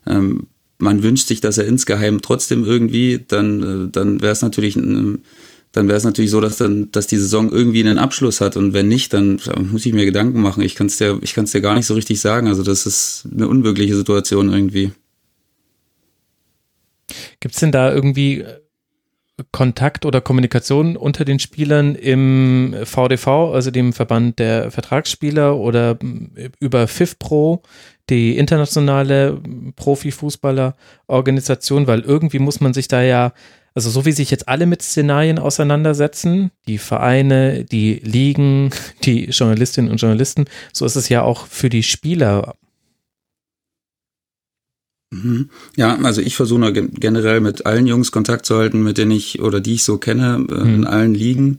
ähm, 0.06 0.46
man 0.78 1.02
wünscht 1.02 1.26
sich, 1.26 1.40
dass 1.40 1.58
er 1.58 1.66
insgeheim 1.66 2.20
trotzdem 2.20 2.64
irgendwie, 2.64 3.24
dann, 3.26 3.62
äh, 3.86 3.90
dann 3.90 4.20
wäre 4.20 4.32
es 4.32 4.42
natürlich, 4.42 4.74
dann 4.74 5.88
wäre 5.88 5.96
es 5.96 6.04
natürlich 6.04 6.30
so, 6.30 6.40
dass 6.40 6.58
dann, 6.58 6.90
dass 6.92 7.06
die 7.06 7.16
Saison 7.16 7.50
irgendwie 7.50 7.80
einen 7.80 7.98
Abschluss 7.98 8.40
hat 8.40 8.56
und 8.56 8.74
wenn 8.74 8.88
nicht, 8.88 9.12
dann 9.12 9.40
muss 9.70 9.86
ich 9.86 9.94
mir 9.94 10.04
Gedanken 10.04 10.40
machen. 10.40 10.62
Ich 10.62 10.74
kann 10.74 10.88
es 10.88 10.98
dir, 10.98 11.18
ich 11.22 11.34
kann 11.34 11.44
es 11.44 11.52
dir 11.52 11.62
gar 11.62 11.74
nicht 11.74 11.86
so 11.86 11.94
richtig 11.94 12.20
sagen. 12.20 12.46
Also 12.46 12.62
das 12.62 12.86
ist 12.86 13.26
eine 13.32 13.48
unwirkliche 13.48 13.96
Situation 13.96 14.52
irgendwie. 14.52 14.92
Gibt 17.40 17.54
es 17.54 17.60
denn 17.60 17.72
da 17.72 17.92
irgendwie 17.92 18.44
Kontakt 19.52 20.06
oder 20.06 20.22
Kommunikation 20.22 20.96
unter 20.96 21.26
den 21.26 21.38
Spielern 21.38 21.94
im 21.94 22.74
VDV, 22.84 23.52
also 23.52 23.70
dem 23.70 23.92
Verband 23.92 24.38
der 24.38 24.70
Vertragsspieler 24.70 25.56
oder 25.56 25.98
über 26.58 26.88
FIFPro, 26.88 27.60
die 28.08 28.38
internationale 28.38 29.38
Profifußballerorganisation, 29.76 31.86
weil 31.86 32.00
irgendwie 32.00 32.38
muss 32.38 32.60
man 32.60 32.72
sich 32.72 32.88
da 32.88 33.02
ja, 33.02 33.34
also 33.74 33.90
so 33.90 34.06
wie 34.06 34.12
sich 34.12 34.30
jetzt 34.30 34.48
alle 34.48 34.64
mit 34.64 34.80
Szenarien 34.80 35.38
auseinandersetzen, 35.38 36.50
die 36.66 36.78
Vereine, 36.78 37.64
die 37.64 37.96
Ligen, 37.96 38.70
die 39.04 39.26
Journalistinnen 39.26 39.90
und 39.90 40.00
Journalisten, 40.00 40.46
so 40.72 40.86
ist 40.86 40.96
es 40.96 41.10
ja 41.10 41.20
auch 41.22 41.46
für 41.46 41.68
die 41.68 41.82
Spieler. 41.82 42.54
Ja, 45.76 45.96
also 46.02 46.20
ich 46.20 46.36
versuche 46.36 46.72
generell 46.72 47.40
mit 47.40 47.66
allen 47.66 47.86
Jungs 47.86 48.12
Kontakt 48.12 48.46
zu 48.46 48.56
halten, 48.56 48.82
mit 48.82 48.98
denen 48.98 49.12
ich 49.12 49.40
oder 49.40 49.60
die 49.60 49.74
ich 49.74 49.84
so 49.84 49.98
kenne, 49.98 50.46
äh, 50.50 50.54
mhm. 50.54 50.74
in 50.74 50.84
allen 50.86 51.14
Ligen 51.14 51.58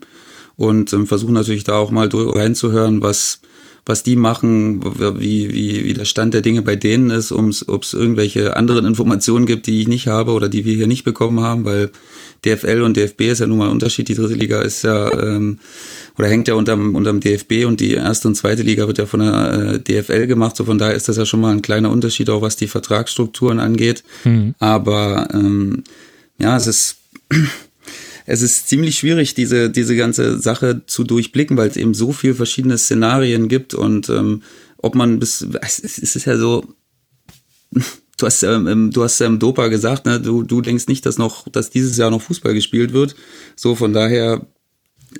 und 0.55 0.91
ähm, 0.93 1.07
versuche 1.07 1.31
natürlich 1.31 1.63
da 1.63 1.75
auch 1.75 1.91
mal 1.91 2.09
reinzuhören, 2.11 3.01
was 3.01 3.39
was 3.87 4.03
die 4.03 4.17
machen, 4.17 4.83
wie, 5.19 5.53
wie, 5.53 5.85
wie 5.85 5.93
der 5.93 6.05
Stand 6.05 6.33
der 6.33 6.41
Dinge 6.41 6.61
bei 6.61 6.75
denen 6.75 7.09
ist, 7.09 7.31
ob 7.31 7.83
es 7.83 7.93
irgendwelche 7.93 8.57
anderen 8.57 8.85
Informationen 8.85 9.45
gibt, 9.45 9.65
die 9.65 9.81
ich 9.81 9.87
nicht 9.87 10.07
habe 10.07 10.31
oder 10.33 10.49
die 10.49 10.65
wir 10.65 10.75
hier 10.75 10.87
nicht 10.87 11.05
bekommen 11.05 11.39
haben, 11.39 11.63
weil 11.63 11.91
DFL 12.45 12.81
und 12.81 12.97
DFB 12.97 13.21
ist 13.21 13.39
ja 13.39 13.47
nun 13.47 13.59
mal 13.59 13.65
ein 13.65 13.71
Unterschied. 13.71 14.09
Die 14.09 14.13
dritte 14.13 14.33
Liga 14.33 14.61
ist 14.61 14.83
ja 14.83 15.11
ähm, 15.13 15.59
oder 16.17 16.27
hängt 16.27 16.49
ja 16.49 16.55
unterm, 16.55 16.95
unterm 16.95 17.21
DFB 17.21 17.65
und 17.65 17.79
die 17.79 17.93
erste 17.93 18.27
und 18.27 18.35
zweite 18.35 18.61
Liga 18.61 18.87
wird 18.87 18.97
ja 18.97 19.05
von 19.05 19.21
der 19.21 19.53
äh, 19.53 19.79
DFL 19.79 20.27
gemacht. 20.27 20.57
So 20.57 20.65
von 20.65 20.77
daher 20.77 20.95
ist 20.95 21.07
das 21.07 21.17
ja 21.17 21.25
schon 21.25 21.39
mal 21.39 21.51
ein 21.51 21.61
kleiner 21.61 21.89
Unterschied, 21.89 22.29
auch 22.29 22.41
was 22.41 22.57
die 22.57 22.67
Vertragsstrukturen 22.67 23.59
angeht. 23.59 24.03
Mhm. 24.25 24.53
Aber 24.59 25.29
ähm, 25.33 25.83
ja, 26.39 26.57
es 26.57 26.67
ist 26.67 26.97
es 28.27 28.41
ist 28.41 28.67
ziemlich 28.67 28.97
schwierig, 28.97 29.33
diese, 29.33 29.69
diese 29.69 29.95
ganze 29.95 30.37
Sache 30.37 30.81
zu 30.85 31.05
durchblicken, 31.05 31.55
weil 31.55 31.69
es 31.69 31.77
eben 31.77 31.93
so 31.93 32.11
viel 32.11 32.35
verschiedene 32.35 32.77
Szenarien 32.77 33.47
gibt 33.47 33.73
und 33.73 34.09
ähm, 34.09 34.43
ob 34.77 34.95
man 34.95 35.17
bis, 35.17 35.47
es 35.61 36.15
ist 36.15 36.25
ja 36.25 36.37
so, 36.37 36.65
du 37.71 38.25
hast, 38.25 38.43
ähm, 38.43 38.91
du 38.91 39.03
hast 39.03 39.21
ähm, 39.21 39.39
Dopa 39.39 39.69
gesagt, 39.69 40.05
ne? 40.05 40.19
du, 40.19 40.43
du 40.43 40.61
denkst 40.61 40.87
nicht, 40.87 41.05
dass 41.05 41.17
noch, 41.17 41.47
dass 41.47 41.69
dieses 41.69 41.95
Jahr 41.95 42.11
noch 42.11 42.21
Fußball 42.21 42.53
gespielt 42.53 42.91
wird. 42.91 43.15
So, 43.55 43.75
von 43.75 43.93
daher, 43.93 44.45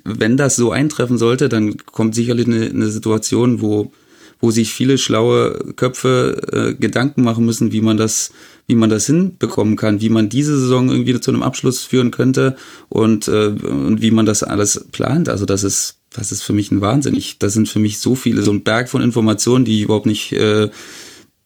wenn 0.04 0.36
das 0.36 0.58
so 0.58 0.72
eintreffen 0.72 1.18
sollte, 1.18 1.48
dann 1.48 1.78
kommt 1.78 2.14
sicherlich 2.14 2.46
eine, 2.46 2.66
eine 2.66 2.90
Situation, 2.90 3.62
wo, 3.62 3.94
wo 4.40 4.52
sich 4.52 4.72
viele 4.72 4.98
schlaue 4.98 5.74
Köpfe 5.76 6.42
äh, 6.52 6.74
Gedanken 6.80 7.24
machen 7.24 7.46
müssen, 7.46 7.72
wie 7.72 7.82
man 7.82 7.98
das, 7.98 8.32
wie 8.68 8.76
man 8.76 8.90
das 8.90 9.06
hinbekommen 9.06 9.76
kann, 9.76 10.02
wie 10.02 10.10
man 10.10 10.30
diese 10.30 10.58
Saison 10.60 10.90
irgendwie 10.90 11.20
zu 11.20 11.32
einem 11.32 11.44
Abschluss 11.44 11.84
führen 11.84 12.12
könnte 12.12 12.56
und, 12.90 13.28
äh, 13.28 13.48
und 13.48 14.02
wie 14.02 14.12
man 14.12 14.26
das 14.26 14.44
alles 14.44 14.86
plant. 14.92 15.30
Also 15.30 15.46
das 15.46 15.64
ist, 15.64 16.00
das 16.12 16.32
ist 16.32 16.44
für 16.44 16.54
mich 16.54 16.72
ein 16.72 16.82
Wahnsinn. 16.82 17.16
Ich, 17.16 17.40
das 17.40 17.54
sind 17.54 17.68
für 17.68 17.80
mich 17.80 18.00
so 18.00 18.16
viele, 18.16 18.42
so 18.42 18.52
ein 18.52 18.64
Berg 18.64 18.90
von 18.90 19.02
Informationen, 19.02 19.66
die 19.66 19.78
ich 19.78 19.84
überhaupt 19.84 20.06
nicht, 20.06 20.34
äh, 20.34 20.70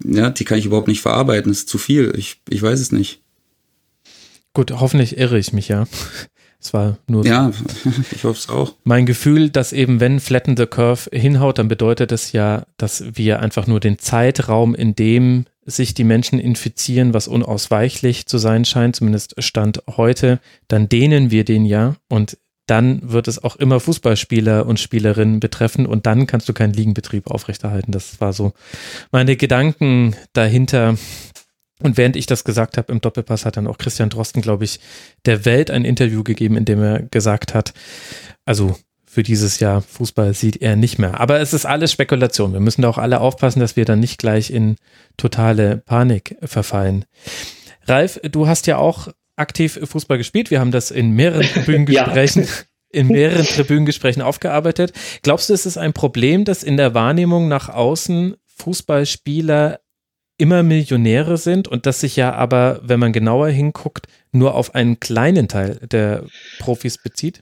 ja, 0.04 0.30
die 0.30 0.46
kann 0.46 0.58
ich 0.58 0.66
überhaupt 0.66 0.88
nicht 0.88 1.02
verarbeiten. 1.02 1.52
Das 1.52 1.60
ist 1.60 1.70
zu 1.70 1.78
viel. 1.78 2.14
Ich, 2.18 2.42
ich 2.50 2.62
weiß 2.62 2.80
es 2.80 2.92
nicht. 2.92 3.22
Gut, 4.54 4.72
hoffentlich 4.72 5.18
irre 5.18 5.40
ich 5.40 5.54
mich 5.54 5.70
ja. 5.70 5.86
Es 6.62 6.74
war 6.74 6.98
nur 7.08 7.26
ja, 7.26 7.52
ich 8.12 8.24
hoffe 8.24 8.40
es 8.40 8.50
auch. 8.50 8.76
Mein 8.84 9.06
Gefühl, 9.06 9.50
dass 9.50 9.74
eben 9.74 10.00
wenn 10.00 10.20
Flatten 10.20 10.56
the 10.56 10.68
Curve 10.68 11.10
hinhaut, 11.12 11.58
dann 11.58 11.68
bedeutet 11.68 12.12
das 12.12 12.32
ja, 12.32 12.66
dass 12.78 13.04
wir 13.14 13.40
einfach 13.40 13.68
nur 13.68 13.80
den 13.80 13.98
Zeitraum, 13.98 14.76
in 14.76 14.96
dem 14.96 15.46
sich 15.66 15.94
die 15.94 16.04
Menschen 16.04 16.40
infizieren, 16.40 17.14
was 17.14 17.28
unausweichlich 17.28 18.26
zu 18.26 18.38
sein 18.38 18.66
scheint, 18.66 18.96
zumindest 18.96 19.36
Stand 19.44 19.84
heute, 19.96 20.40
dann 20.68 20.90
dehnen 20.90 21.32
wir 21.32 21.46
den 21.46 21.66
ja 21.66 21.96
und 22.10 22.38
dann 22.68 23.12
wird 23.12 23.28
es 23.28 23.44
auch 23.44 23.58
immer 23.58 23.80
Fußballspieler 23.80 24.66
und 24.66 24.80
Spielerinnen 24.80 25.40
betreffen 25.40 25.86
und 25.86 26.06
dann 26.06 26.26
kannst 26.26 26.48
du 26.48 26.54
keinen 26.54 26.74
Liegenbetrieb 26.74 27.30
aufrechterhalten. 27.30 27.92
Das 27.92 28.22
war 28.22 28.34
so 28.34 28.54
meine 29.12 29.36
Gedanken 29.36 30.16
dahinter. 30.34 30.96
Und 31.82 31.98
während 31.98 32.16
ich 32.16 32.26
das 32.26 32.44
gesagt 32.44 32.78
habe 32.78 32.92
im 32.92 33.02
Doppelpass, 33.02 33.46
hat 33.46 33.58
dann 33.58 33.68
auch 33.68 33.78
Christian 33.78 34.10
Drosten, 34.10 34.42
glaube 34.42 34.64
ich, 34.64 34.80
der 35.26 35.46
Welt 35.46 35.72
ein 35.72 35.86
Interview 35.86 36.24
gegeben, 36.24 36.58
in 36.58 36.66
dem 36.66 36.82
er 36.82 37.02
gesagt 37.04 37.54
hat, 37.54 37.74
also 38.46 38.76
für 39.12 39.24
dieses 39.24 39.60
Jahr 39.60 39.82
Fußball 39.82 40.34
sieht 40.34 40.62
er 40.62 40.78
nicht 40.78 40.98
mehr. 40.98 41.20
Aber 41.20 41.42
es 41.42 41.54
ist 41.54 41.66
alles 41.66 41.92
Spekulation. 41.92 42.54
Wir 42.54 42.62
müssen 42.62 42.82
da 42.82 42.88
auch 42.88 42.98
alle 42.98 43.20
aufpassen, 43.20 43.60
dass 43.60 43.76
wir 43.76 43.84
dann 43.84 44.00
nicht 44.00 44.20
gleich 44.20 44.52
in 44.52 44.78
totale 45.18 45.78
Panik 45.78 46.38
verfallen. 46.42 47.04
Ralf, 47.88 48.22
du 48.24 48.48
hast 48.48 48.68
ja 48.68 48.78
auch 48.78 49.10
aktiv 49.36 49.82
Fußball 49.84 50.18
gespielt. 50.18 50.50
Wir 50.50 50.62
haben 50.62 50.72
das 50.72 50.92
in 50.92 51.12
mehreren 51.12 51.42
Tribünengesprächen, 51.54 52.44
ja. 52.44 52.50
in 52.90 53.08
mehreren 53.08 53.46
Tribünengesprächen 53.46 54.22
aufgearbeitet. 54.22 54.94
Glaubst 55.24 55.50
du, 55.50 55.54
es 55.56 55.66
ist 55.66 55.78
ein 55.78 55.92
Problem, 55.92 56.46
dass 56.46 56.64
in 56.64 56.78
der 56.78 56.94
Wahrnehmung 56.94 57.50
nach 57.50 57.68
außen 57.68 58.38
Fußballspieler 58.60 59.81
immer 60.42 60.64
Millionäre 60.64 61.38
sind 61.38 61.68
und 61.68 61.86
das 61.86 62.02
sich 62.02 62.16
ja 62.16 62.34
aber, 62.34 62.82
wenn 62.84 63.00
man 63.00 63.14
genauer 63.14 63.50
hinguckt, 63.50 64.08
nur 64.32 64.56
auf 64.56 64.74
einen 64.74 65.00
kleinen 65.00 65.48
Teil 65.48 65.80
der 65.92 66.26
Profis 66.58 66.98
bezieht? 66.98 67.42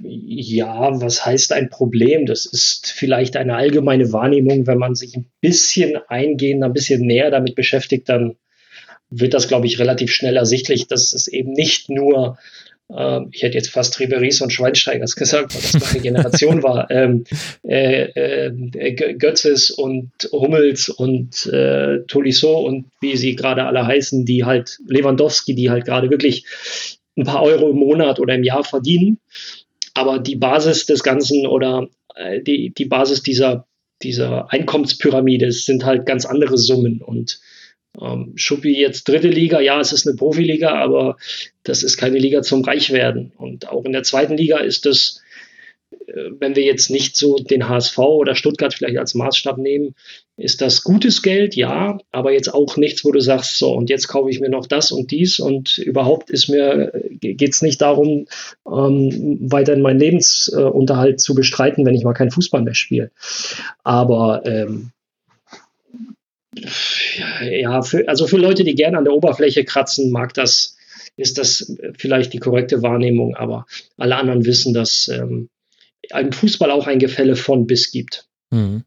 Ja, 0.00 1.00
was 1.00 1.24
heißt 1.24 1.52
ein 1.52 1.70
Problem? 1.70 2.26
Das 2.26 2.46
ist 2.46 2.90
vielleicht 2.90 3.36
eine 3.36 3.54
allgemeine 3.54 4.12
Wahrnehmung. 4.12 4.66
Wenn 4.66 4.78
man 4.78 4.96
sich 4.96 5.14
ein 5.14 5.30
bisschen 5.40 5.96
eingehend, 6.08 6.64
ein 6.64 6.72
bisschen 6.72 7.02
näher 7.02 7.30
damit 7.30 7.54
beschäftigt, 7.54 8.08
dann 8.08 8.34
wird 9.08 9.34
das, 9.34 9.46
glaube 9.46 9.66
ich, 9.68 9.78
relativ 9.78 10.12
schnell 10.12 10.36
ersichtlich, 10.36 10.88
dass 10.88 11.12
es 11.12 11.28
eben 11.28 11.52
nicht 11.52 11.90
nur 11.90 12.38
ich 13.32 13.42
hätte 13.42 13.56
jetzt 13.56 13.70
fast 13.70 13.98
Riberis 13.98 14.40
und 14.40 14.52
Schweinsteigers 14.52 15.16
gesagt, 15.16 15.54
weil 15.54 15.62
das 15.62 15.74
noch 15.74 15.90
eine 15.90 16.00
Generation 16.00 16.62
war, 16.62 16.90
ähm, 16.90 17.24
äh, 17.62 18.50
äh, 18.50 19.14
Götzes 19.14 19.70
und 19.70 20.12
Hummels 20.30 20.88
und 20.88 21.46
äh, 21.46 22.04
Tolisso 22.06 22.60
und 22.60 22.86
wie 23.00 23.16
sie 23.16 23.34
gerade 23.34 23.64
alle 23.64 23.86
heißen, 23.86 24.24
die 24.24 24.44
halt 24.44 24.78
Lewandowski, 24.86 25.54
die 25.54 25.70
halt 25.70 25.86
gerade 25.86 26.10
wirklich 26.10 26.44
ein 27.16 27.24
paar 27.24 27.42
Euro 27.42 27.70
im 27.70 27.76
Monat 27.76 28.20
oder 28.20 28.34
im 28.34 28.44
Jahr 28.44 28.64
verdienen. 28.64 29.18
Aber 29.94 30.18
die 30.18 30.36
Basis 30.36 30.86
des 30.86 31.02
Ganzen 31.02 31.46
oder 31.46 31.88
äh, 32.14 32.42
die, 32.42 32.72
die 32.74 32.84
Basis 32.84 33.22
dieser, 33.22 33.66
dieser 34.02 34.52
Einkommenspyramide 34.52 35.52
sind 35.52 35.84
halt 35.84 36.06
ganz 36.06 36.26
andere 36.26 36.58
Summen 36.58 37.00
und 37.00 37.40
ähm, 38.00 38.32
Schuppi 38.36 38.78
jetzt 38.78 39.08
dritte 39.08 39.28
Liga, 39.28 39.60
ja, 39.60 39.80
es 39.80 39.92
ist 39.92 40.06
eine 40.06 40.16
Profiliga, 40.16 40.74
aber 40.74 41.16
das 41.62 41.82
ist 41.82 41.96
keine 41.96 42.18
Liga 42.18 42.42
zum 42.42 42.62
Reichwerden. 42.62 43.32
Und 43.36 43.68
auch 43.68 43.84
in 43.84 43.92
der 43.92 44.02
zweiten 44.02 44.36
Liga 44.36 44.58
ist 44.58 44.86
das, 44.86 45.22
äh, 46.06 46.30
wenn 46.38 46.56
wir 46.56 46.64
jetzt 46.64 46.90
nicht 46.90 47.16
so 47.16 47.36
den 47.36 47.68
HSV 47.68 47.98
oder 47.98 48.34
Stuttgart 48.34 48.74
vielleicht 48.74 48.98
als 48.98 49.14
Maßstab 49.14 49.58
nehmen, 49.58 49.94
ist 50.36 50.60
das 50.60 50.82
gutes 50.82 51.22
Geld, 51.22 51.54
ja, 51.54 51.98
aber 52.10 52.32
jetzt 52.32 52.52
auch 52.52 52.76
nichts, 52.76 53.04
wo 53.04 53.12
du 53.12 53.20
sagst, 53.20 53.56
so, 53.56 53.72
und 53.72 53.88
jetzt 53.88 54.08
kaufe 54.08 54.30
ich 54.30 54.40
mir 54.40 54.48
noch 54.48 54.66
das 54.66 54.90
und 54.90 55.12
dies 55.12 55.38
und 55.38 55.78
überhaupt 55.78 56.28
ist 56.28 56.48
mir, 56.48 56.92
geht 57.20 57.54
es 57.54 57.62
nicht 57.62 57.80
darum, 57.80 58.26
ähm, 58.66 59.38
weiterhin 59.42 59.82
meinen 59.82 60.00
Lebensunterhalt 60.00 61.20
zu 61.20 61.36
bestreiten, 61.36 61.86
wenn 61.86 61.94
ich 61.94 62.02
mal 62.02 62.14
keinen 62.14 62.32
Fußball 62.32 62.62
mehr 62.62 62.74
spiele. 62.74 63.12
Aber 63.84 64.42
ähm, 64.44 64.90
ja, 67.42 67.82
für, 67.82 68.08
also 68.08 68.26
für 68.26 68.38
Leute, 68.38 68.64
die 68.64 68.74
gerne 68.74 68.98
an 68.98 69.04
der 69.04 69.14
Oberfläche 69.14 69.64
kratzen, 69.64 70.10
mag 70.10 70.34
das, 70.34 70.76
ist 71.16 71.38
das 71.38 71.76
vielleicht 71.96 72.32
die 72.32 72.38
korrekte 72.38 72.82
Wahrnehmung, 72.82 73.36
aber 73.36 73.66
alle 73.96 74.16
anderen 74.16 74.44
wissen, 74.44 74.74
dass 74.74 75.08
ähm, 75.08 75.48
ein 76.10 76.32
Fußball 76.32 76.70
auch 76.70 76.86
ein 76.86 76.98
Gefälle 76.98 77.36
von 77.36 77.66
bis 77.66 77.90
gibt. 77.90 78.28
Mhm. 78.50 78.84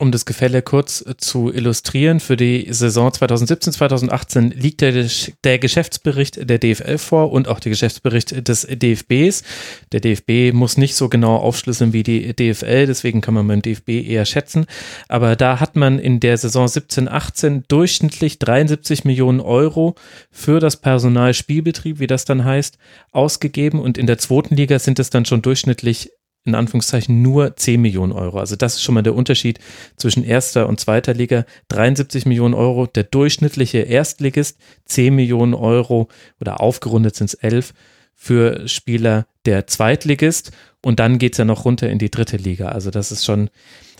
Um 0.00 0.12
das 0.12 0.24
Gefälle 0.24 0.62
kurz 0.62 1.04
äh, 1.04 1.16
zu 1.16 1.52
illustrieren, 1.52 2.20
für 2.20 2.36
die 2.36 2.68
Saison 2.70 3.10
2017-2018 3.10 4.54
liegt 4.54 4.80
der, 4.80 5.08
der, 5.42 5.58
Geschäftsbericht 5.58 6.48
der 6.48 6.60
DFL 6.60 6.98
vor 6.98 7.32
und 7.32 7.48
auch 7.48 7.58
der 7.58 7.70
Geschäftsbericht 7.70 8.46
des 8.46 8.62
DFBs. 8.70 9.42
Der 9.90 9.98
DFB 9.98 10.54
muss 10.54 10.76
nicht 10.76 10.94
so 10.94 11.08
genau 11.08 11.34
aufschlüsseln 11.34 11.92
wie 11.92 12.04
die 12.04 12.32
DFL, 12.32 12.86
deswegen 12.86 13.20
kann 13.22 13.34
man 13.34 13.48
beim 13.48 13.60
DFB 13.60 13.88
eher 13.88 14.24
schätzen. 14.24 14.66
Aber 15.08 15.34
da 15.34 15.58
hat 15.58 15.74
man 15.74 15.98
in 15.98 16.20
der 16.20 16.36
Saison 16.36 16.66
17-18 16.66 17.64
durchschnittlich 17.66 18.38
73 18.38 19.04
Millionen 19.04 19.40
Euro 19.40 19.96
für 20.30 20.60
das 20.60 20.76
Personalspielbetrieb, 20.76 21.98
wie 21.98 22.06
das 22.06 22.24
dann 22.24 22.44
heißt, 22.44 22.78
ausgegeben 23.10 23.80
und 23.80 23.98
in 23.98 24.06
der 24.06 24.18
zweiten 24.18 24.54
Liga 24.54 24.78
sind 24.78 25.00
es 25.00 25.10
dann 25.10 25.24
schon 25.24 25.42
durchschnittlich 25.42 26.12
in 26.48 26.54
Anführungszeichen 26.54 27.22
nur 27.22 27.56
10 27.56 27.80
Millionen 27.80 28.12
Euro. 28.12 28.38
Also 28.38 28.56
das 28.56 28.74
ist 28.74 28.82
schon 28.82 28.94
mal 28.94 29.02
der 29.02 29.14
Unterschied 29.14 29.58
zwischen 29.96 30.24
erster 30.24 30.68
und 30.68 30.80
zweiter 30.80 31.14
Liga. 31.14 31.44
73 31.68 32.26
Millionen 32.26 32.54
Euro, 32.54 32.86
der 32.86 33.04
durchschnittliche 33.04 33.78
Erstligist, 33.78 34.58
10 34.86 35.14
Millionen 35.14 35.54
Euro 35.54 36.08
oder 36.40 36.60
aufgerundet 36.60 37.14
sind 37.14 37.26
es 37.28 37.34
11 37.34 37.74
für 38.14 38.66
Spieler 38.66 39.26
der 39.46 39.66
Zweitligist 39.66 40.50
und 40.82 40.98
dann 40.98 41.18
geht 41.18 41.34
es 41.34 41.38
ja 41.38 41.44
noch 41.44 41.64
runter 41.64 41.88
in 41.88 41.98
die 41.98 42.10
dritte 42.10 42.36
Liga. 42.36 42.68
Also 42.70 42.90
das 42.90 43.12
ist 43.12 43.24
schon, 43.24 43.48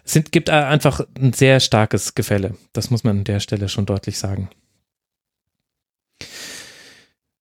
es 0.05 0.13
sind, 0.13 0.33
gibt 0.33 0.51
einfach 0.51 1.07
ein 1.21 1.33
sehr 1.33 1.61
starkes 1.61 2.15
Gefälle. 2.15 2.55
Das 2.73 2.91
muss 2.91 3.05
man 3.05 3.19
an 3.19 3.25
der 3.25 3.41
Stelle 3.41 3.69
schon 3.69 3.87
deutlich 3.87 4.19
sagen. 4.19 4.49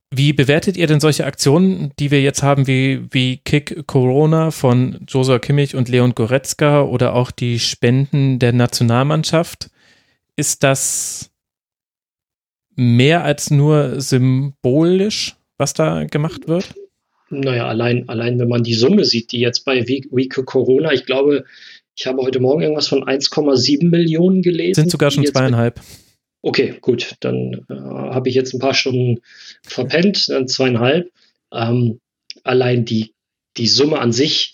Wie 0.09 0.31
bewertet 0.31 0.77
ihr 0.77 0.87
denn 0.87 1.01
solche 1.01 1.25
Aktionen, 1.25 1.91
die 1.99 2.11
wir 2.11 2.21
jetzt 2.21 2.41
haben, 2.41 2.65
wie, 2.65 3.01
wie 3.11 3.37
Kick 3.43 3.87
Corona 3.87 4.51
von 4.51 4.99
Josua 5.07 5.39
Kimmich 5.39 5.75
und 5.75 5.89
Leon 5.89 6.15
Goretzka 6.15 6.83
oder 6.83 7.13
auch 7.13 7.29
die 7.29 7.59
Spenden 7.59 8.39
der 8.39 8.53
Nationalmannschaft? 8.53 9.69
Ist 10.37 10.63
das 10.63 11.29
mehr 12.75 13.25
als 13.25 13.51
nur 13.51 13.99
symbolisch, 13.99 15.35
was 15.57 15.73
da 15.73 16.05
gemacht 16.05 16.47
wird? 16.47 16.73
Naja, 17.29 17.67
allein, 17.67 18.07
allein 18.07 18.39
wenn 18.39 18.47
man 18.47 18.63
die 18.63 18.75
Summe 18.75 19.03
sieht, 19.03 19.33
die 19.33 19.39
jetzt 19.39 19.65
bei 19.65 19.85
Week 19.87 20.45
Corona, 20.45 20.93
ich 20.93 21.05
glaube, 21.05 21.43
ich 21.95 22.07
habe 22.07 22.21
heute 22.21 22.39
Morgen 22.39 22.61
irgendwas 22.61 22.87
von 22.87 23.03
1,7 23.03 23.89
Millionen 23.89 24.41
gelesen. 24.41 24.83
Sind 24.83 24.91
sogar 24.91 25.11
schon 25.11 25.25
zweieinhalb. 25.25 25.81
Okay, 26.41 26.75
gut, 26.79 27.15
dann 27.19 27.65
äh, 27.69 27.73
habe 27.73 28.29
ich 28.29 28.35
jetzt 28.35 28.53
ein 28.53 28.59
paar 28.59 28.75
Stunden 28.75 29.19
verpennt, 29.63 30.29
dann 30.29 30.47
zweieinhalb. 30.47 31.11
Ähm, 31.51 31.99
allein 32.43 32.85
die, 32.85 33.13
die 33.57 33.67
Summe 33.67 33.99
an 33.99 34.11
sich 34.11 34.53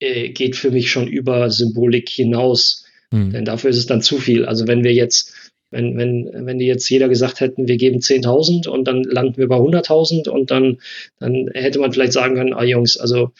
äh, 0.00 0.30
geht 0.30 0.56
für 0.56 0.70
mich 0.70 0.90
schon 0.90 1.06
über 1.06 1.50
Symbolik 1.50 2.08
hinaus, 2.08 2.84
mhm. 3.10 3.32
denn 3.32 3.44
dafür 3.44 3.70
ist 3.70 3.78
es 3.78 3.86
dann 3.86 4.02
zu 4.02 4.18
viel. 4.18 4.44
Also 4.44 4.66
wenn 4.66 4.84
wir 4.84 4.92
jetzt, 4.92 5.32
wenn, 5.70 5.96
wenn, 5.96 6.30
wenn 6.46 6.58
die 6.58 6.66
jetzt 6.66 6.88
jeder 6.88 7.08
gesagt 7.08 7.40
hätten, 7.40 7.68
wir 7.68 7.76
geben 7.76 7.98
10.000 7.98 8.68
und 8.68 8.84
dann 8.84 9.02
landen 9.02 9.36
wir 9.36 9.48
bei 9.48 9.56
100.000 9.56 10.28
und 10.28 10.50
dann, 10.50 10.78
dann 11.18 11.48
hätte 11.54 11.78
man 11.78 11.92
vielleicht 11.92 12.12
sagen 12.12 12.34
können, 12.34 12.54
ah 12.54 12.64
Jungs, 12.64 12.96
also 12.96 13.32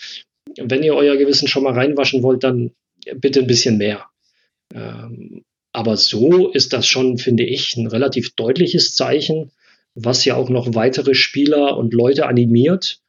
wenn 0.59 0.83
ihr 0.83 0.95
euer 0.95 1.17
Gewissen 1.17 1.49
schon 1.49 1.65
mal 1.65 1.75
reinwaschen 1.75 2.23
wollt, 2.23 2.45
dann 2.45 2.71
bitte 3.17 3.41
ein 3.41 3.47
bisschen 3.47 3.79
mehr. 3.79 4.07
Ähm, 4.75 5.43
aber 5.73 5.97
so 5.99 6.49
ist 6.49 6.73
das 6.73 6.87
schon, 6.87 7.19
finde 7.19 7.45
ich, 7.45 7.77
ein 7.77 7.87
relativ 7.87 8.35
deutliches 8.35 8.95
Zeichen, 8.95 9.51
was 9.97 10.25
ja 10.25 10.37
auch 10.37 10.51
noch 10.51 10.75
weitere 10.75 11.15
Spieler 11.15 11.77
und 11.77 11.95
Leute 11.95 12.27
animiert, 12.27 13.01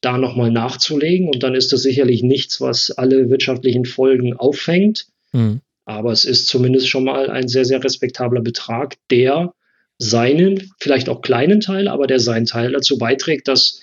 da 0.00 0.16
nochmal 0.16 0.50
nachzulegen. 0.50 1.28
Und 1.28 1.42
dann 1.42 1.54
ist 1.54 1.72
das 1.72 1.82
sicherlich 1.82 2.22
nichts, 2.22 2.60
was 2.60 2.92
alle 2.92 3.28
wirtschaftlichen 3.28 3.84
Folgen 3.84 4.34
auffängt. 4.34 5.08
Mhm. 5.32 5.60
Aber 5.84 6.12
es 6.12 6.24
ist 6.24 6.46
zumindest 6.46 6.88
schon 6.88 7.04
mal 7.04 7.28
ein 7.28 7.48
sehr, 7.48 7.64
sehr 7.64 7.82
respektabler 7.82 8.40
Betrag, 8.40 8.96
der 9.10 9.52
seinen, 9.98 10.70
vielleicht 10.78 11.08
auch 11.08 11.22
kleinen 11.22 11.60
Teil, 11.60 11.88
aber 11.88 12.06
der 12.06 12.20
seinen 12.20 12.46
Teil 12.46 12.72
dazu 12.72 12.98
beiträgt, 12.98 13.48
dass 13.48 13.80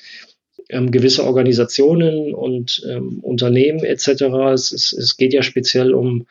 ähm, 0.69 0.91
gewisse 0.91 1.25
Organisationen 1.25 2.33
und 2.33 2.83
ähm, 2.89 3.19
Unternehmen 3.21 3.83
etc., 3.83 4.07
es, 4.53 4.71
es, 4.71 4.93
es, 4.93 5.17
geht 5.17 5.33
ja 5.33 5.43
speziell 5.43 5.93
um, 5.93 6.25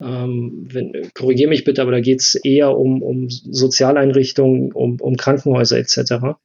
ähm, 0.00 0.68
korrigiere 1.14 1.50
mich 1.50 1.64
bitte, 1.64 1.82
aber 1.82 1.90
da 1.90 2.00
geht 2.00 2.20
es 2.20 2.34
eher 2.34 2.76
um, 2.76 3.02
um 3.02 3.28
Sozialeinrichtungen, 3.28 4.72
um, 4.72 5.00
um 5.00 5.16
Krankenhäuser 5.16 5.78
etc. 5.78 6.36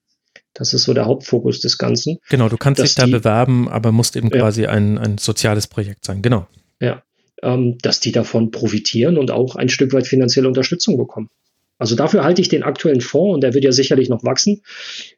Das 0.54 0.74
ist 0.74 0.84
so 0.84 0.94
der 0.94 1.06
Hauptfokus 1.06 1.60
des 1.60 1.78
Ganzen. 1.78 2.18
Genau, 2.30 2.50
du 2.50 2.58
kannst 2.58 2.82
dich 2.82 2.96
da 2.96 3.06
die, 3.06 3.12
bewerben, 3.12 3.68
aber 3.70 3.91
musst 3.91 4.15
eben 4.15 4.30
ja. 4.30 4.39
quasi 4.39 4.65
ein, 4.65 4.98
ein 4.98 5.18
soziales 5.18 5.68
Projekt 5.68 6.06
sein. 6.06 6.22
Genau. 6.22 6.48
Ja, 6.80 7.04
ähm, 7.44 7.78
dass 7.82 8.00
die 8.00 8.12
davon 8.12 8.52
profitieren 8.52 9.18
und 9.18 9.32
auch 9.32 9.56
ein 9.56 9.70
Stück 9.70 9.94
weit 9.94 10.08
finanzielle 10.08 10.48
Unterstützung 10.48 10.98
bekommen. 10.98 11.30
Also 11.78 11.96
dafür 11.96 12.24
halte 12.24 12.41
ich 12.41 12.48
den 12.50 12.63
aktuellen 12.63 13.02
Fonds, 13.02 13.36
und 13.36 13.41
der 13.41 13.54
wird 13.54 13.65
ja 13.65 13.72
sicherlich 13.72 14.08
noch 14.08 14.24
wachsen, 14.24 14.62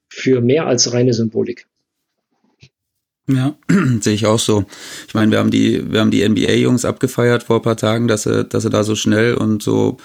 für 0.09 0.41
mehr 0.41 0.65
als 0.65 0.91
reine 0.93 1.13
Symbolik. 1.13 1.67
Ja, 3.27 3.55
sehe 4.01 4.13
ich 4.13 4.25
auch 4.25 4.39
so. 4.39 4.65
Ich 5.07 5.13
meine, 5.13 5.31
wir 5.31 5.39
haben 5.39 5.51
die, 5.51 5.91
wir 5.91 5.99
haben 5.99 6.11
die 6.11 6.27
NBA-Jungs 6.27 6.85
abgefeiert 6.85 7.43
vor 7.43 7.57
ein 7.57 7.61
paar 7.61 7.77
Tagen, 7.77 8.07
dass 8.07 8.23
sie, 8.23 8.45
dass 8.45 8.63
sie 8.63 8.69
da 8.69 8.83
so 8.83 8.95
schnell 8.95 9.33
und 9.35 9.61
so 9.61 9.97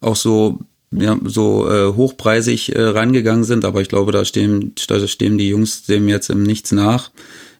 auch 0.00 0.16
so 0.16 0.60
ja, 0.90 1.18
so 1.24 1.70
äh, 1.70 1.94
hochpreisig 1.94 2.74
äh, 2.74 2.80
reingegangen 2.80 3.44
sind, 3.44 3.64
aber 3.64 3.80
ich 3.82 3.88
glaube, 3.88 4.12
da 4.12 4.24
stehen, 4.24 4.74
da 4.88 5.06
stehen 5.06 5.36
die 5.36 5.48
Jungs 5.48 5.84
dem 5.84 6.08
jetzt 6.08 6.30
im 6.30 6.42
Nichts 6.42 6.72
nach. 6.72 7.10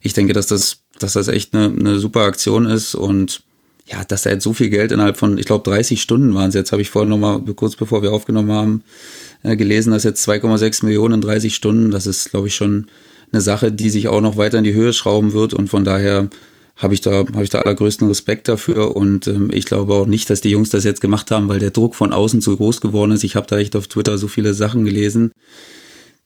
Ich 0.00 0.14
denke, 0.14 0.32
dass 0.32 0.46
das, 0.46 0.78
dass 0.98 1.12
das 1.12 1.28
echt 1.28 1.54
eine, 1.54 1.66
eine 1.66 1.98
super 1.98 2.22
Aktion 2.22 2.64
ist 2.66 2.94
und 2.94 3.42
ja, 3.86 4.04
dass 4.04 4.22
da 4.22 4.30
jetzt 4.30 4.44
so 4.44 4.52
viel 4.52 4.70
Geld 4.70 4.92
innerhalb 4.92 5.16
von, 5.16 5.38
ich 5.38 5.46
glaube, 5.46 5.68
30 5.68 6.00
Stunden 6.00 6.34
waren 6.34 6.48
es 6.48 6.54
jetzt, 6.54 6.72
habe 6.72 6.82
ich 6.82 6.90
vorhin 6.90 7.08
nochmal, 7.08 7.40
kurz 7.54 7.76
bevor 7.76 8.02
wir 8.02 8.12
aufgenommen 8.12 8.52
haben, 8.52 8.82
äh, 9.42 9.56
gelesen, 9.56 9.92
dass 9.92 10.04
jetzt 10.04 10.26
2,6 10.26 10.84
Millionen 10.84 11.14
in 11.14 11.20
30 11.20 11.54
Stunden, 11.54 11.90
das 11.90 12.06
ist, 12.06 12.30
glaube 12.30 12.48
ich, 12.48 12.54
schon 12.54 12.86
eine 13.32 13.40
Sache, 13.40 13.72
die 13.72 13.90
sich 13.90 14.08
auch 14.08 14.20
noch 14.20 14.36
weiter 14.36 14.58
in 14.58 14.64
die 14.64 14.74
Höhe 14.74 14.92
schrauben 14.92 15.32
wird 15.32 15.54
und 15.54 15.68
von 15.68 15.84
daher 15.84 16.28
habe 16.76 16.94
ich 16.94 17.00
da 17.00 17.10
habe 17.10 17.42
ich 17.42 17.50
da 17.50 17.60
allergrößten 17.60 18.06
Respekt 18.06 18.48
dafür 18.48 18.96
und 18.96 19.26
ähm, 19.26 19.50
ich 19.52 19.64
glaube 19.64 19.94
auch 19.94 20.06
nicht, 20.06 20.30
dass 20.30 20.40
die 20.40 20.50
Jungs 20.50 20.70
das 20.70 20.84
jetzt 20.84 21.00
gemacht 21.00 21.30
haben, 21.30 21.48
weil 21.48 21.58
der 21.58 21.72
Druck 21.72 21.94
von 21.94 22.12
außen 22.12 22.40
zu 22.40 22.56
groß 22.56 22.80
geworden 22.80 23.12
ist. 23.12 23.24
Ich 23.24 23.36
habe 23.36 23.46
da 23.48 23.58
echt 23.58 23.74
auf 23.74 23.88
Twitter 23.88 24.16
so 24.16 24.28
viele 24.28 24.54
Sachen 24.54 24.84
gelesen, 24.84 25.32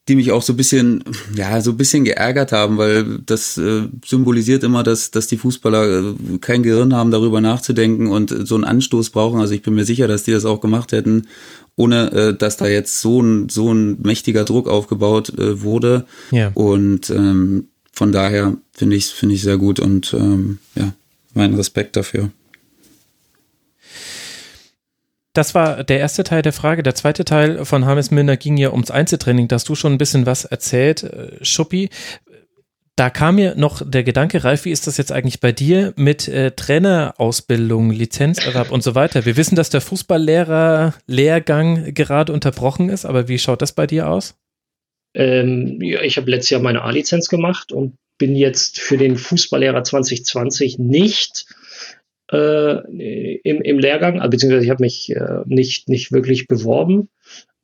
die 0.09 0.17
mich 0.17 0.33
auch 0.33 0.43
so 0.43 0.53
ein 0.53 0.57
bisschen, 0.57 1.05
ja, 1.37 1.61
so 1.61 1.71
ein 1.71 1.77
bisschen 1.77 2.05
geärgert 2.05 2.51
haben, 2.51 2.77
weil 2.77 3.21
das 3.25 3.57
äh, 3.57 3.83
symbolisiert 4.05 4.65
immer, 4.65 4.83
dass, 4.83 5.13
dass 5.13 5.29
die 5.29 5.37
Fußballer 5.37 6.01
äh, 6.01 6.39
kein 6.41 6.65
Gehirn 6.65 6.93
haben, 6.93 7.13
darüber 7.13 7.41
nachzudenken 7.41 8.09
und 8.09 8.47
so 8.47 8.57
einen 8.57 8.65
Anstoß 8.65 9.11
brauchen. 9.11 9.41
Also 9.41 9.55
ich 9.55 9.63
bin 9.63 9.75
mir 9.75 9.85
sicher, 9.85 10.09
dass 10.09 10.25
die 10.25 10.33
das 10.33 10.45
auch 10.45 10.61
gemacht 10.61 10.91
hätten, 10.91 11.29
ohne 11.77 12.13
äh, 12.13 12.35
dass 12.37 12.57
da 12.57 12.67
jetzt 12.67 13.01
so 13.01 13.21
ein, 13.21 13.49
so 13.49 13.73
ein 13.73 14.01
mächtiger 14.03 14.45
Druck 14.45 14.69
aufgebaut 14.69 15.31
äh, 15.39 15.63
wurde. 15.63 16.07
Ja. 16.31 16.51
Und 16.55 17.11
ähm, 17.11 17.69
von 17.93 18.13
daher 18.13 18.57
finde 18.73 18.97
ich 18.97 19.07
es 19.07 19.11
finde 19.11 19.35
ich 19.35 19.43
sehr 19.43 19.59
gut 19.59 19.81
und 19.81 20.15
ähm, 20.15 20.59
ja, 20.75 20.93
meinen 21.35 21.55
Respekt 21.55 21.97
dafür. 21.97 22.31
Das 25.35 25.55
war 25.55 25.83
der 25.83 25.99
erste 25.99 26.25
Teil 26.25 26.43
der 26.43 26.53
Frage. 26.53 26.83
Der 26.83 26.95
zweite 26.95 27.25
Teil 27.25 27.65
von 27.65 27.87
Hames 27.87 28.11
Milner 28.11 28.37
ging 28.37 28.59
ja 28.59 28.71
ums 28.71 28.91
Einzeltraining. 28.91 29.49
Da 29.49 29.55
hast 29.55 29.69
du 29.69 29.75
schon 29.75 29.93
ein 29.93 29.99
bisschen 29.99 30.27
was 30.27 30.45
erzählt, 30.45 31.05
äh, 31.05 31.43
Schuppi. 31.43 31.89
Da 32.97 33.09
kam 33.09 33.37
mir 33.37 33.55
noch 33.55 33.81
der 33.89 34.05
Gedanke, 34.05 34.45
Ralf, 34.45 34.67
wie 34.67 34.71
ist 34.71 34.87
das 34.87 34.99
jetzt 34.99 35.13
eigentlich 35.13 35.41
bei 35.41 35.51
dir 35.51 35.95
mit 35.97 36.29
äh, 36.29 36.51
Trainerausbildung, 36.51 37.91
Lizenzerwerb 37.91 38.71
und 38.71 38.83
so 38.83 38.95
weiter? 38.95 39.25
Wir 39.25 39.39
wissen, 39.39 39.57
dass 39.57 39.71
der 39.71 39.81
Fußballlehrer-Lehrgang 39.81 41.95
gerade 41.95 42.35
unterbrochen 42.35 42.91
ist, 42.91 43.07
aber 43.07 43.29
wie 43.29 43.39
schaut 43.39 43.63
das 43.63 43.73
bei 43.73 43.87
dir 43.87 44.11
aus? 44.11 44.35
Ähm, 45.15 45.79
ja, 45.81 46.03
ich 46.03 46.19
habe 46.19 46.31
letztes 46.31 46.51
Jahr 46.51 46.61
meine 46.61 46.83
A-Lizenz 46.83 47.29
gemacht 47.29 47.73
und 47.73 47.97
bin 48.19 48.37
jetzt 48.37 48.79
für 48.79 48.99
den 48.99 49.17
Fußballlehrer 49.17 49.85
2020 49.85 50.79
nicht 50.79 51.47
äh, 52.31 53.39
im, 53.39 53.63
im 53.63 53.79
Lehrgang, 53.79 54.21
also 54.21 54.31
beziehungsweise 54.31 54.65
ich 54.65 54.71
habe 54.71 54.83
mich 54.83 55.17
äh, 55.17 55.45
nicht, 55.47 55.89
nicht 55.89 56.13
wirklich 56.13 56.47
beworben. 56.47 57.09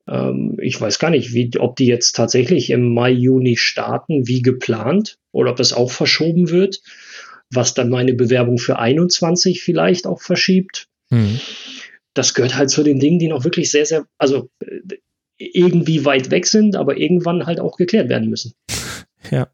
Ähm, 0.09 0.57
ich 0.61 0.81
weiß 0.81 0.99
gar 0.99 1.11
nicht, 1.11 1.33
wie, 1.35 1.51
ob 1.59 1.77
die 1.77 1.87
jetzt 1.87 2.17
tatsächlich 2.17 2.71
im 2.71 2.95
Mai, 2.95 3.11
Juni 3.11 3.57
starten, 3.57 4.27
wie 4.27 4.43
geplant, 4.43 5.19
oder 5.33 5.51
ob 5.51 5.57
das 5.57 5.73
auch 5.73 5.91
verschoben 5.91 6.51
wird, 6.51 6.81
was 7.51 7.75
dann 7.75 7.91
meine 7.91 8.15
Bewerbung 8.15 8.59
für 8.59 8.79
21 8.79 9.63
vielleicht 9.63 10.07
auch 10.07 10.21
verschiebt. 10.21 10.89
Mhm. 11.11 11.41
Das 12.15 12.35
gehört 12.35 12.57
halt 12.57 12.71
zu 12.71 12.83
den 12.83 12.99
Dingen, 12.99 13.19
die 13.19 13.29
noch 13.29 13.45
wirklich 13.45 13.71
sehr, 13.71 13.87
sehr, 13.87 14.07
also 14.19 14.51
äh, 14.61 14.97
irgendwie 15.39 16.05
weit 16.05 16.31
weg 16.31 16.47
sind, 16.47 16.75
aber 16.75 16.97
irgendwann 16.97 17.47
halt 17.47 17.61
auch 17.61 17.77
geklärt 17.77 18.09
werden 18.09 18.29
müssen. 18.29 18.55
Ja. 19.31 19.49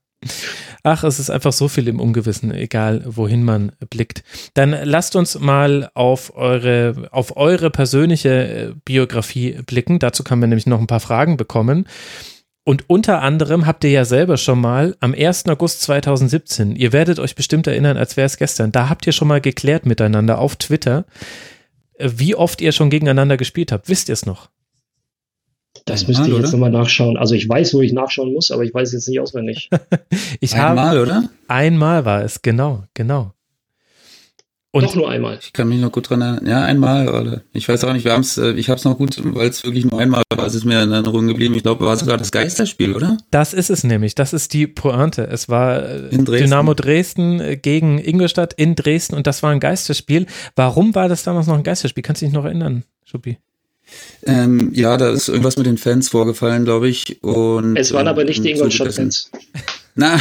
Ach, 0.87 1.03
es 1.03 1.19
ist 1.19 1.31
einfach 1.31 1.55
so 1.55 1.69
viel 1.69 1.89
im 1.89 1.99
Ungewissen, 1.99 2.53
egal 2.53 3.03
wohin 3.07 3.43
man 3.43 3.73
blickt. 3.89 4.23
Dann 4.53 4.77
lasst 4.83 5.17
uns 5.17 5.39
mal 5.39 5.91
auf 5.95 6.37
eure, 6.37 7.09
auf 7.11 7.39
eure 7.39 7.71
persönliche 7.71 8.29
äh, 8.29 8.73
Biografie 8.85 9.59
blicken. 9.65 9.99
Dazu 9.99 10.23
kann 10.25 10.41
man 10.41 10.51
nämlich 10.51 10.67
noch 10.67 10.79
ein 10.79 10.87
paar 10.87 11.01
Fragen 11.01 11.39
bekommen. 11.39 11.89
Und 12.65 12.85
unter 12.91 13.23
anderem 13.23 13.67
habt 13.67 13.83
ihr 13.85 13.91
ja 13.91 14.05
selber 14.05 14.37
schon 14.37 14.61
mal 14.61 14.95
am 15.01 15.15
1. 15.15 15.47
August 15.49 15.81
2017, 15.83 16.77
ihr 16.77 16.93
werdet 16.93 17.19
euch 17.19 17.35
bestimmt 17.35 17.67
erinnern, 17.67 17.97
als 17.97 18.19
wäre 18.19 18.27
es 18.27 18.37
gestern, 18.37 18.73
da 18.73 18.89
habt 18.91 19.07
ihr 19.07 19.13
schon 19.13 19.29
mal 19.29 19.41
geklärt 19.41 19.87
miteinander 19.87 20.39
auf 20.39 20.57
Twitter, 20.57 21.07
äh, 21.95 22.11
wie 22.15 22.35
oft 22.35 22.61
ihr 22.61 22.73
schon 22.73 22.91
gegeneinander 22.91 23.39
gespielt 23.39 23.73
habt. 23.73 23.89
Wisst 23.89 24.11
ihr 24.11 24.15
es 24.15 24.27
noch? 24.27 24.51
Das 25.85 26.07
müsste 26.07 26.31
ich 26.31 26.39
jetzt 26.39 26.53
nochmal 26.53 26.71
nachschauen. 26.71 27.17
Also 27.17 27.35
ich 27.35 27.49
weiß, 27.49 27.75
wo 27.75 27.83
ich 27.83 27.93
nachschauen 27.93 28.33
muss, 28.33 28.51
aber 28.51 28.63
ich 28.63 28.73
weiß 28.73 28.93
jetzt 28.93 29.09
nicht 29.09 29.21
auswendig. 29.21 29.69
ich 30.41 30.55
einmal, 30.55 30.91
habe, 30.91 31.03
oder? 31.03 31.29
Einmal 31.49 32.05
war 32.05 32.25
es, 32.25 32.43
genau, 32.43 32.85
genau. 32.95 33.35
Und 34.75 34.83
Doch 34.83 34.97
nur 34.97 35.09
einmal. 35.09 35.39
Ich 35.41 35.53
kann 35.53 35.69
mich 35.69 35.79
noch 35.79 35.93
gut 35.93 36.11
dran 36.11 36.21
erinnern. 36.21 36.47
Ja, 36.49 36.65
einmal, 36.65 37.09
oder? 37.09 37.43
Ich 37.53 37.69
weiß 37.69 37.85
auch 37.85 37.93
nicht, 37.93 38.05
wir 38.05 38.13
haben 38.13 38.23
es, 38.23 38.39
äh, 38.39 38.55
ich 38.55 38.69
habe 38.71 38.77
es 38.77 38.85
noch 38.85 38.99
gut, 38.99 39.21
weil 39.23 39.49
es 39.49 39.63
wirklich 39.63 39.85
nur 39.85 40.01
einmal 40.01 40.25
war, 40.35 40.47
es 40.47 40.57
ist 40.57 40.65
mir 40.65 40.83
in 40.83 40.91
Erinnerung 40.91 41.29
geblieben. 41.29 41.55
Ich 41.55 41.63
glaube, 41.63 41.87
war 41.87 41.97
sogar 41.97 42.17
das 42.17 42.33
Geisterspiel, 42.33 42.93
oder? 42.93 43.17
Das 43.31 43.55
ist 43.55 43.71
es 43.71 43.85
nämlich. 43.85 44.17
Das 44.17 44.33
ist 44.33 44.53
die 44.53 44.67
Pointe. 44.67 45.29
Es 45.29 45.49
war 45.49 45.81
äh, 45.81 46.09
Dresden. 46.09 46.25
Dynamo 46.25 46.75
Dresden 46.75 47.39
äh, 47.39 47.57
gegen 47.57 48.01
Ingolstadt 48.01 48.53
in 48.55 48.75
Dresden 48.75 49.15
und 49.15 49.29
das 49.29 49.45
war 49.45 49.53
ein 49.53 49.61
Geisterspiel. 49.61 50.27
Warum 50.57 50.93
war 50.97 51.09
das 51.09 51.23
damals 51.23 51.47
noch 51.47 51.55
ein 51.55 51.63
Geisterspiel? 51.63 52.03
Kannst 52.03 52.23
du 52.23 52.27
dich 52.27 52.35
noch 52.35 52.45
erinnern, 52.45 52.83
Schuppi? 53.05 53.39
Ähm, 54.27 54.71
ja, 54.73 54.97
da 54.97 55.11
ist 55.11 55.29
irgendwas 55.29 55.57
mit 55.57 55.67
den 55.67 55.77
Fans 55.77 56.09
vorgefallen, 56.09 56.65
glaube 56.65 56.89
ich. 56.89 57.23
Und, 57.23 57.77
es 57.77 57.93
waren 57.93 58.09
aber 58.09 58.25
nicht 58.25 58.43
die 58.43 58.53
Ingolstadt-Fans. 58.53 59.31
Na, 59.97 60.19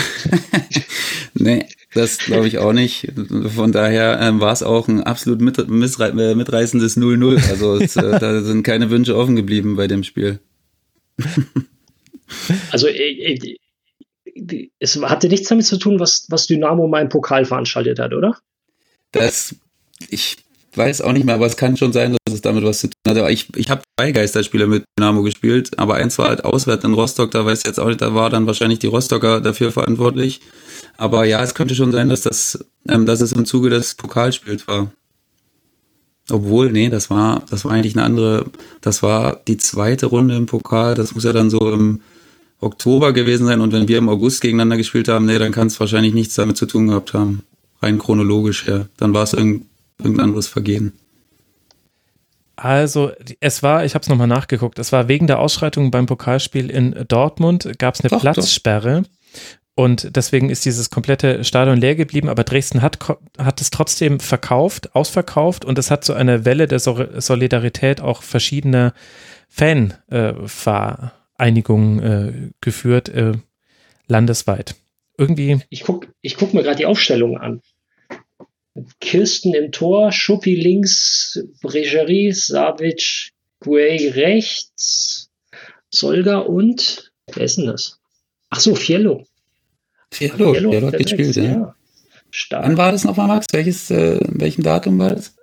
nee, 1.33 1.65
das 1.93 2.19
glaube 2.19 2.47
ich 2.47 2.59
auch 2.59 2.73
nicht. 2.73 3.11
Von 3.55 3.71
daher 3.71 4.19
ähm, 4.21 4.39
war 4.39 4.53
es 4.53 4.61
auch 4.61 4.87
ein 4.87 5.01
absolut 5.01 5.41
mit, 5.41 5.57
äh, 5.57 6.35
mitreißendes 6.35 6.97
0-0. 6.97 7.49
Also 7.49 7.77
es, 7.77 7.95
äh, 7.95 8.19
da 8.19 8.41
sind 8.41 8.63
keine 8.63 8.91
Wünsche 8.91 9.15
offen 9.15 9.35
geblieben 9.35 9.75
bei 9.75 9.87
dem 9.87 10.03
Spiel. 10.03 10.39
also 12.71 12.87
äh, 12.87 13.33
äh, 13.33 14.69
es 14.79 15.01
hatte 15.01 15.27
nichts 15.27 15.49
damit 15.49 15.65
zu 15.65 15.77
tun, 15.77 15.99
was, 15.99 16.27
was 16.29 16.47
Dynamo 16.47 16.87
mal 16.87 17.01
im 17.01 17.09
Pokal 17.09 17.45
veranstaltet 17.45 17.99
hat, 17.99 18.13
oder? 18.13 18.37
Das, 19.11 19.55
ich 20.09 20.37
weiß 20.77 21.01
auch 21.01 21.11
nicht 21.11 21.25
mehr, 21.25 21.35
aber 21.35 21.45
es 21.45 21.57
kann 21.57 21.77
schon 21.77 21.93
sein, 21.93 22.17
dass 22.25 22.35
es 22.35 22.41
damit 22.41 22.63
was 22.63 22.79
zu 22.79 22.87
tun 22.87 22.95
hat. 23.07 23.17
Aber 23.17 23.31
ich, 23.31 23.47
ich 23.55 23.69
habe 23.69 23.81
zwei 23.97 24.11
Geisterspiele 24.11 24.67
mit 24.67 24.85
Dynamo 24.97 25.23
gespielt, 25.23 25.77
aber 25.77 25.95
eins 25.95 26.17
war 26.17 26.29
halt 26.29 26.45
auswärts 26.45 26.83
in 26.83 26.93
Rostock, 26.93 27.31
da 27.31 27.45
weiß 27.45 27.59
ich 27.59 27.65
jetzt 27.65 27.79
auch 27.79 27.87
nicht, 27.87 28.01
da 28.01 28.13
war 28.15 28.29
dann 28.29 28.47
wahrscheinlich 28.47 28.79
die 28.79 28.87
Rostocker 28.87 29.41
dafür 29.41 29.71
verantwortlich. 29.71 30.41
Aber 30.97 31.25
ja, 31.25 31.41
es 31.43 31.55
könnte 31.55 31.75
schon 31.75 31.91
sein, 31.91 32.09
dass 32.09 32.21
das, 32.21 32.65
ähm, 32.87 33.05
dass 33.05 33.21
es 33.21 33.31
im 33.31 33.45
Zuge 33.45 33.69
des 33.69 33.95
Pokalspiels 33.95 34.67
war. 34.67 34.91
Obwohl, 36.29 36.71
nee, 36.71 36.89
das 36.89 37.09
war, 37.09 37.43
das 37.49 37.65
war 37.65 37.71
eigentlich 37.71 37.95
eine 37.95 38.05
andere, 38.05 38.45
das 38.81 39.03
war 39.03 39.41
die 39.47 39.57
zweite 39.57 40.05
Runde 40.05 40.35
im 40.35 40.45
Pokal, 40.45 40.95
das 40.95 41.13
muss 41.13 41.25
ja 41.25 41.33
dann 41.33 41.49
so 41.49 41.71
im 41.71 42.01
Oktober 42.61 43.11
gewesen 43.11 43.45
sein 43.45 43.59
und 43.59 43.73
wenn 43.73 43.89
wir 43.89 43.97
im 43.97 44.07
August 44.07 44.39
gegeneinander 44.41 44.77
gespielt 44.77 45.09
haben, 45.09 45.25
nee, 45.25 45.37
dann 45.37 45.51
kann 45.51 45.67
es 45.67 45.79
wahrscheinlich 45.79 46.13
nichts 46.13 46.35
damit 46.35 46.55
zu 46.55 46.65
tun 46.65 46.87
gehabt 46.87 47.13
haben. 47.13 47.43
Rein 47.81 47.99
chronologisch 47.99 48.65
her. 48.65 48.87
Dann 48.95 49.13
war 49.13 49.23
es 49.23 49.33
irgendein 49.33 49.67
irgendein 49.99 50.25
anderes 50.25 50.47
Vergehen. 50.47 50.93
Also, 52.55 53.11
es 53.39 53.63
war, 53.63 53.83
ich 53.83 53.95
habe 53.95 54.03
es 54.03 54.09
nochmal 54.09 54.27
nachgeguckt, 54.27 54.77
es 54.77 54.91
war 54.91 55.07
wegen 55.07 55.27
der 55.27 55.39
Ausschreitungen 55.39 55.91
beim 55.91 56.05
Pokalspiel 56.05 56.69
in 56.69 57.05
Dortmund, 57.07 57.67
gab 57.79 57.95
es 57.95 58.01
eine 58.01 58.09
doch, 58.09 58.21
Platzsperre. 58.21 59.01
Doch. 59.01 59.09
Und 59.75 60.15
deswegen 60.15 60.51
ist 60.51 60.65
dieses 60.65 60.91
komplette 60.91 61.43
Stadion 61.43 61.79
leer 61.79 61.95
geblieben, 61.95 62.29
aber 62.29 62.43
Dresden 62.43 62.83
hat, 62.83 62.99
hat 63.39 63.59
es 63.59 63.71
trotzdem 63.71 64.19
verkauft, 64.19 64.95
ausverkauft 64.95 65.65
und 65.65 65.79
es 65.79 65.89
hat 65.89 66.03
zu 66.03 66.13
einer 66.13 66.45
Welle 66.45 66.67
der 66.67 66.77
Solidarität 66.77 67.99
auch 67.99 68.21
verschiedener 68.21 68.93
Fanvereinigungen 69.49 71.99
äh, 71.99 72.27
äh, 72.27 72.51
geführt, 72.61 73.09
äh, 73.09 73.31
landesweit. 74.07 74.75
Irgendwie. 75.17 75.59
Ich 75.69 75.83
gucke 75.83 76.09
ich 76.21 76.37
guck 76.37 76.53
mir 76.53 76.61
gerade 76.61 76.77
die 76.77 76.85
Aufstellung 76.85 77.37
an. 77.37 77.61
Kirsten 78.99 79.53
im 79.53 79.71
Tor, 79.71 80.11
Schuppi 80.11 80.55
links, 80.55 81.39
Bregerie, 81.61 82.31
Savic, 82.31 83.31
Guay 83.59 84.09
rechts, 84.09 85.29
Solga 85.89 86.39
und, 86.39 87.11
wer 87.33 87.43
ist 87.43 87.57
denn 87.57 87.67
das? 87.67 87.99
Ach 88.49 88.59
so, 88.59 88.75
Fiello. 88.75 89.25
Fiello, 90.11 90.53
Fiello, 90.53 90.71
Fiello 90.71 90.87
hat 90.87 90.97
gespielt, 90.97 91.35
ja. 91.35 91.43
ja. 91.43 91.75
Stark. 92.31 92.65
Wann 92.65 92.77
war 92.77 92.91
das 92.91 93.03
nochmal, 93.03 93.27
Max? 93.27 93.45
Welches, 93.51 93.91
äh, 93.91 94.19
welchem 94.23 94.63
Datum 94.63 94.97
war 94.97 95.15
das? 95.15 95.35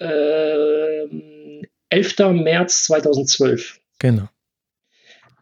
Ähm, 0.00 1.62
11. 1.88 2.18
März 2.32 2.84
2012. 2.84 3.78
Genau. 4.00 4.28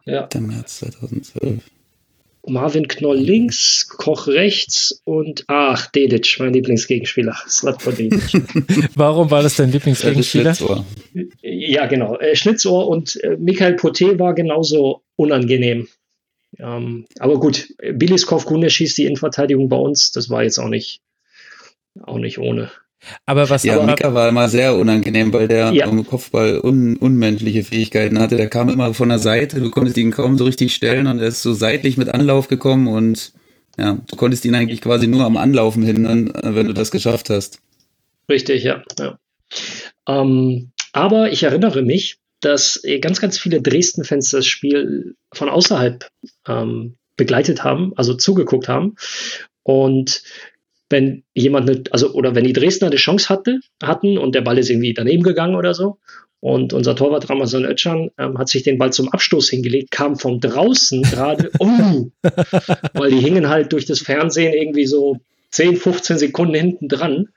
Ja. 0.05 0.27
11. 0.31 0.47
März 0.47 0.77
2012. 0.79 1.63
Marvin 2.47 2.87
Knoll 2.87 3.17
links, 3.17 3.87
Koch 3.87 4.27
rechts 4.27 5.01
und 5.05 5.43
ach, 5.47 5.91
Dedic, 5.91 6.37
mein 6.39 6.53
Lieblingsgegenspieler. 6.53 7.35
Slatko 7.47 7.91
Dedic. 7.91 8.21
Warum 8.95 9.29
war 9.29 9.43
das 9.43 9.55
dein 9.57 9.71
Lieblingsgegenspieler? 9.71 10.55
Schlitzohr. 10.55 10.85
Ja, 11.41 11.85
genau. 11.85 12.17
Äh, 12.17 12.35
Schlitzohr 12.35 12.87
und 12.87 13.21
äh, 13.23 13.37
Michael 13.37 13.75
Poté 13.75 14.17
war 14.17 14.33
genauso 14.33 15.03
unangenehm. 15.15 15.87
Ähm, 16.57 17.05
aber 17.19 17.39
gut, 17.39 17.73
Billis 17.93 18.25
Kovgunde 18.25 18.69
schießt 18.69 18.97
die 18.97 19.05
Innenverteidigung 19.05 19.69
bei 19.69 19.77
uns. 19.77 20.11
Das 20.11 20.29
war 20.29 20.43
jetzt 20.43 20.57
auch 20.57 20.67
nicht, 20.67 21.01
auch 22.01 22.17
nicht 22.17 22.39
ohne. 22.39 22.71
Aber 23.25 23.49
was 23.49 23.63
ja, 23.63 23.81
Mika 23.81 24.13
war 24.13 24.29
immer 24.29 24.47
sehr 24.47 24.75
unangenehm, 24.75 25.33
weil 25.33 25.47
der 25.47 25.71
ja. 25.71 25.85
am 25.85 26.05
Kopfball 26.05 26.59
un 26.59 26.97
unmenschliche 26.97 27.63
Fähigkeiten 27.63 28.19
hatte. 28.19 28.37
Der 28.37 28.49
kam 28.49 28.69
immer 28.69 28.93
von 28.93 29.09
der 29.09 29.19
Seite, 29.19 29.59
du 29.59 29.71
konntest 29.71 29.97
ihn 29.97 30.11
kaum 30.11 30.37
so 30.37 30.45
richtig 30.45 30.73
stellen 30.73 31.07
und 31.07 31.19
er 31.19 31.27
ist 31.27 31.41
so 31.41 31.53
seitlich 31.53 31.97
mit 31.97 32.09
Anlauf 32.09 32.47
gekommen 32.47 32.87
und 32.87 33.33
ja, 33.77 33.97
du 34.07 34.15
konntest 34.15 34.45
ihn 34.45 34.55
eigentlich 34.55 34.81
quasi 34.81 35.07
nur 35.07 35.25
am 35.25 35.37
Anlaufen 35.37 35.83
hindern, 35.83 36.29
äh, 36.31 36.55
wenn 36.55 36.67
du 36.67 36.73
das 36.73 36.91
geschafft 36.91 37.29
hast. 37.29 37.59
Richtig, 38.29 38.63
ja. 38.63 38.83
ja. 38.99 39.17
Ähm, 40.07 40.71
aber 40.93 41.31
ich 41.31 41.43
erinnere 41.43 41.81
mich, 41.81 42.17
dass 42.41 42.81
ganz, 43.01 43.21
ganz 43.21 43.37
viele 43.37 43.61
Dresden-Fans 43.61 44.31
das 44.31 44.45
Spiel 44.45 45.15
von 45.31 45.47
außerhalb 45.47 46.09
ähm, 46.47 46.95
begleitet 47.15 47.63
haben, 47.63 47.93
also 47.95 48.13
zugeguckt 48.15 48.67
haben. 48.67 48.95
Und 49.63 50.23
wenn 50.91 51.23
jemand, 51.33 51.69
eine, 51.69 51.83
also 51.91 52.13
oder 52.13 52.35
wenn 52.35 52.43
die 52.43 52.53
Dresdner 52.53 52.87
eine 52.87 52.97
Chance 52.97 53.29
hatte, 53.29 53.59
hatten 53.81 54.17
und 54.17 54.35
der 54.35 54.41
Ball 54.41 54.57
ist 54.57 54.69
irgendwie 54.69 54.93
daneben 54.93 55.23
gegangen 55.23 55.55
oder 55.55 55.73
so 55.73 55.97
und 56.41 56.73
unser 56.73 56.95
Torwart 56.95 57.29
Ramazan 57.29 57.65
Özcan 57.65 58.09
ähm, 58.17 58.37
hat 58.37 58.49
sich 58.49 58.63
den 58.63 58.79
Ball 58.79 58.91
zum 58.91 59.09
Abstoß 59.09 59.49
hingelegt, 59.49 59.91
kam 59.91 60.17
von 60.17 60.39
draußen 60.39 61.03
gerade, 61.03 61.51
oh, 61.59 62.09
weil 62.93 63.11
die 63.11 63.19
hingen 63.19 63.47
halt 63.47 63.71
durch 63.71 63.85
das 63.85 63.99
Fernsehen 63.99 64.53
irgendwie 64.53 64.87
so 64.87 65.17
10, 65.51 65.77
15 65.77 66.17
Sekunden 66.17 66.55
hinten 66.55 66.87
dran. 66.87 67.29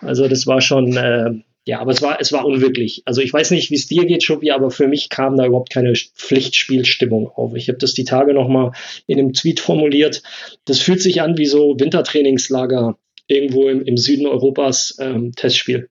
Also 0.00 0.26
das 0.26 0.46
war 0.46 0.62
schon, 0.62 0.96
äh, 0.96 1.32
ja, 1.70 1.78
aber 1.78 1.92
es 1.92 2.02
war, 2.02 2.20
es 2.20 2.32
war 2.32 2.44
unwirklich. 2.44 3.02
Also 3.04 3.20
ich 3.20 3.32
weiß 3.32 3.52
nicht, 3.52 3.70
wie 3.70 3.76
es 3.76 3.86
dir 3.86 4.04
geht, 4.04 4.24
Schuppi, 4.24 4.50
aber 4.50 4.72
für 4.72 4.88
mich 4.88 5.08
kam 5.08 5.36
da 5.36 5.46
überhaupt 5.46 5.70
keine 5.70 5.92
Pflichtspielstimmung 5.94 7.28
auf. 7.28 7.54
Ich 7.54 7.68
habe 7.68 7.78
das 7.78 7.94
die 7.94 8.02
Tage 8.02 8.34
nochmal 8.34 8.72
in 9.06 9.20
einem 9.20 9.34
Tweet 9.34 9.60
formuliert. 9.60 10.24
Das 10.64 10.80
fühlt 10.80 11.00
sich 11.00 11.22
an 11.22 11.38
wie 11.38 11.46
so 11.46 11.76
Wintertrainingslager 11.78 12.98
irgendwo 13.28 13.68
im, 13.68 13.82
im 13.82 13.96
Süden 13.96 14.26
Europas 14.26 14.96
ähm, 14.98 15.30
Testspiel. 15.36 15.88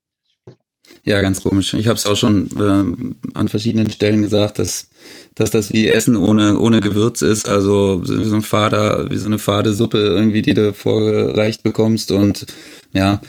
Ja, 1.05 1.21
ganz 1.21 1.41
komisch. 1.43 1.73
Ich 1.73 1.87
habe 1.87 1.95
es 1.95 2.05
auch 2.05 2.17
schon 2.17 2.49
äh, 2.57 3.37
an 3.37 3.47
verschiedenen 3.47 3.89
Stellen 3.89 4.21
gesagt, 4.21 4.59
dass, 4.59 4.89
dass 5.33 5.49
das 5.49 5.71
wie 5.71 5.87
Essen 5.87 6.17
ohne, 6.17 6.59
ohne 6.59 6.81
Gewürz 6.81 7.21
ist. 7.21 7.47
Also 7.47 8.01
wie 8.03 8.25
so 8.25 8.35
ein 8.35 8.41
Fader, 8.41 9.09
wie 9.09 9.15
so 9.15 9.27
eine 9.27 9.39
fade 9.39 9.71
Suppe 9.71 9.99
irgendwie, 9.99 10.41
die 10.41 10.55
du 10.55 10.73
vorgereicht 10.73 11.63
bekommst. 11.63 12.11
Und 12.11 12.47
ja, 12.91 13.21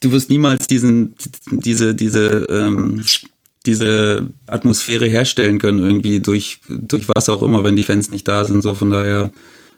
du 0.00 0.12
wirst 0.12 0.30
niemals 0.30 0.66
diesen, 0.66 1.14
diese, 1.50 1.94
diese, 1.94 2.46
ähm, 2.48 3.04
diese 3.66 4.28
Atmosphäre 4.46 5.06
herstellen 5.06 5.58
können, 5.58 5.78
irgendwie 5.78 6.20
durch, 6.20 6.60
durch 6.68 7.08
was 7.08 7.28
auch 7.28 7.42
immer, 7.42 7.64
wenn 7.64 7.76
die 7.76 7.84
Fans 7.84 8.10
nicht 8.10 8.26
da 8.26 8.44
sind. 8.44 8.62
So 8.62 8.74
von 8.74 8.90
daher 8.90 9.30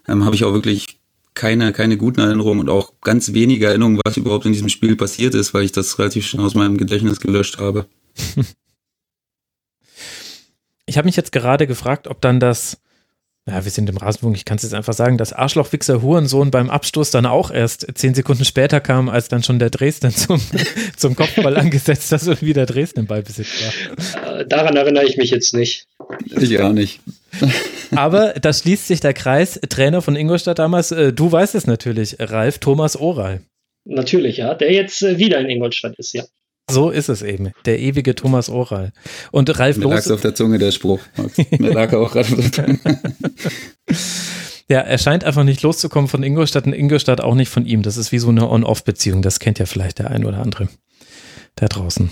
ähm, 0.08 0.24
habe 0.24 0.34
ich 0.34 0.44
auch 0.44 0.54
wirklich 0.54 0.98
keine, 1.34 1.72
keine 1.72 1.96
guten 1.96 2.20
Erinnerungen 2.20 2.60
und 2.60 2.68
auch 2.70 2.92
ganz 3.00 3.32
wenige 3.32 3.66
Erinnerungen, 3.66 4.00
was 4.04 4.16
überhaupt 4.16 4.46
in 4.46 4.52
diesem 4.52 4.68
Spiel 4.68 4.96
passiert 4.96 5.34
ist, 5.34 5.52
weil 5.52 5.64
ich 5.64 5.72
das 5.72 5.98
relativ 5.98 6.26
schnell 6.26 6.46
aus 6.46 6.54
meinem 6.54 6.76
Gedächtnis 6.76 7.20
gelöscht 7.20 7.58
habe. 7.58 7.86
Ich 10.86 10.98
habe 10.98 11.06
mich 11.06 11.16
jetzt 11.16 11.32
gerade 11.32 11.66
gefragt, 11.66 12.08
ob 12.08 12.20
dann 12.20 12.40
das 12.40 12.78
ja, 13.46 13.62
wir 13.62 13.70
sind 13.70 13.90
im 13.90 13.98
Rasenfunk, 13.98 14.36
ich 14.36 14.46
kann 14.46 14.56
es 14.56 14.62
jetzt 14.62 14.72
einfach 14.72 14.94
sagen, 14.94 15.18
dass 15.18 15.34
Arschlochwichser 15.34 16.00
Hurensohn 16.00 16.50
beim 16.50 16.70
Abstoß 16.70 17.10
dann 17.10 17.26
auch 17.26 17.50
erst 17.50 17.86
zehn 17.94 18.14
Sekunden 18.14 18.46
später 18.46 18.80
kam, 18.80 19.10
als 19.10 19.28
dann 19.28 19.42
schon 19.42 19.58
der 19.58 19.68
Dresden 19.68 20.10
zum, 20.12 20.40
zum 20.96 21.14
Kopfball 21.14 21.56
angesetzt 21.58 22.10
hat 22.10 22.26
und 22.26 22.42
wieder 22.42 22.64
Dresden 22.64 23.00
im 23.00 23.06
Ballbesitz 23.06 23.48
war. 23.60 24.40
Äh, 24.40 24.46
daran 24.46 24.76
erinnere 24.76 25.04
ich 25.04 25.18
mich 25.18 25.30
jetzt 25.30 25.52
nicht. 25.52 25.86
Ich 26.40 26.58
auch 26.58 26.72
nicht. 26.72 27.00
Aber 27.94 28.32
da 28.32 28.52
schließt 28.52 28.88
sich 28.88 29.00
der 29.00 29.12
Kreis. 29.12 29.60
Trainer 29.68 30.00
von 30.00 30.16
Ingolstadt 30.16 30.58
damals, 30.58 30.90
äh, 30.92 31.12
du 31.12 31.30
weißt 31.30 31.54
es 31.54 31.66
natürlich, 31.66 32.16
Ralf 32.20 32.58
Thomas 32.58 32.96
Oral. 32.96 33.42
Natürlich, 33.84 34.38
ja, 34.38 34.54
der 34.54 34.72
jetzt 34.72 35.02
äh, 35.02 35.18
wieder 35.18 35.38
in 35.40 35.50
Ingolstadt 35.50 35.98
ist, 35.98 36.14
ja. 36.14 36.24
So 36.70 36.90
ist 36.90 37.08
es 37.08 37.22
eben. 37.22 37.52
Der 37.66 37.78
ewige 37.78 38.14
Thomas 38.14 38.48
Oral. 38.48 38.92
Und 39.30 39.58
Ralf 39.58 39.76
Mir 39.76 39.88
lag 39.88 40.10
auf 40.10 40.22
der 40.22 40.34
Zunge, 40.34 40.58
der 40.58 40.72
Spruch. 40.72 41.00
Mir 41.58 41.72
lag 41.72 41.92
auch 41.92 42.12
gerade 42.12 42.34
auf 42.34 42.50
der 42.50 42.52
Zunge. 42.52 42.78
Ja, 44.68 44.80
er 44.80 44.96
scheint 44.96 45.24
einfach 45.24 45.44
nicht 45.44 45.60
loszukommen 45.62 46.08
von 46.08 46.22
Ingolstadt 46.22 46.66
und 46.66 46.72
Ingolstadt 46.72 47.20
auch 47.20 47.34
nicht 47.34 47.50
von 47.50 47.66
ihm. 47.66 47.82
Das 47.82 47.98
ist 47.98 48.12
wie 48.12 48.18
so 48.18 48.30
eine 48.30 48.48
On-Off-Beziehung. 48.48 49.20
Das 49.20 49.38
kennt 49.38 49.58
ja 49.58 49.66
vielleicht 49.66 49.98
der 49.98 50.10
ein 50.10 50.24
oder 50.24 50.38
andere 50.38 50.68
da 51.56 51.68
draußen. 51.68 52.10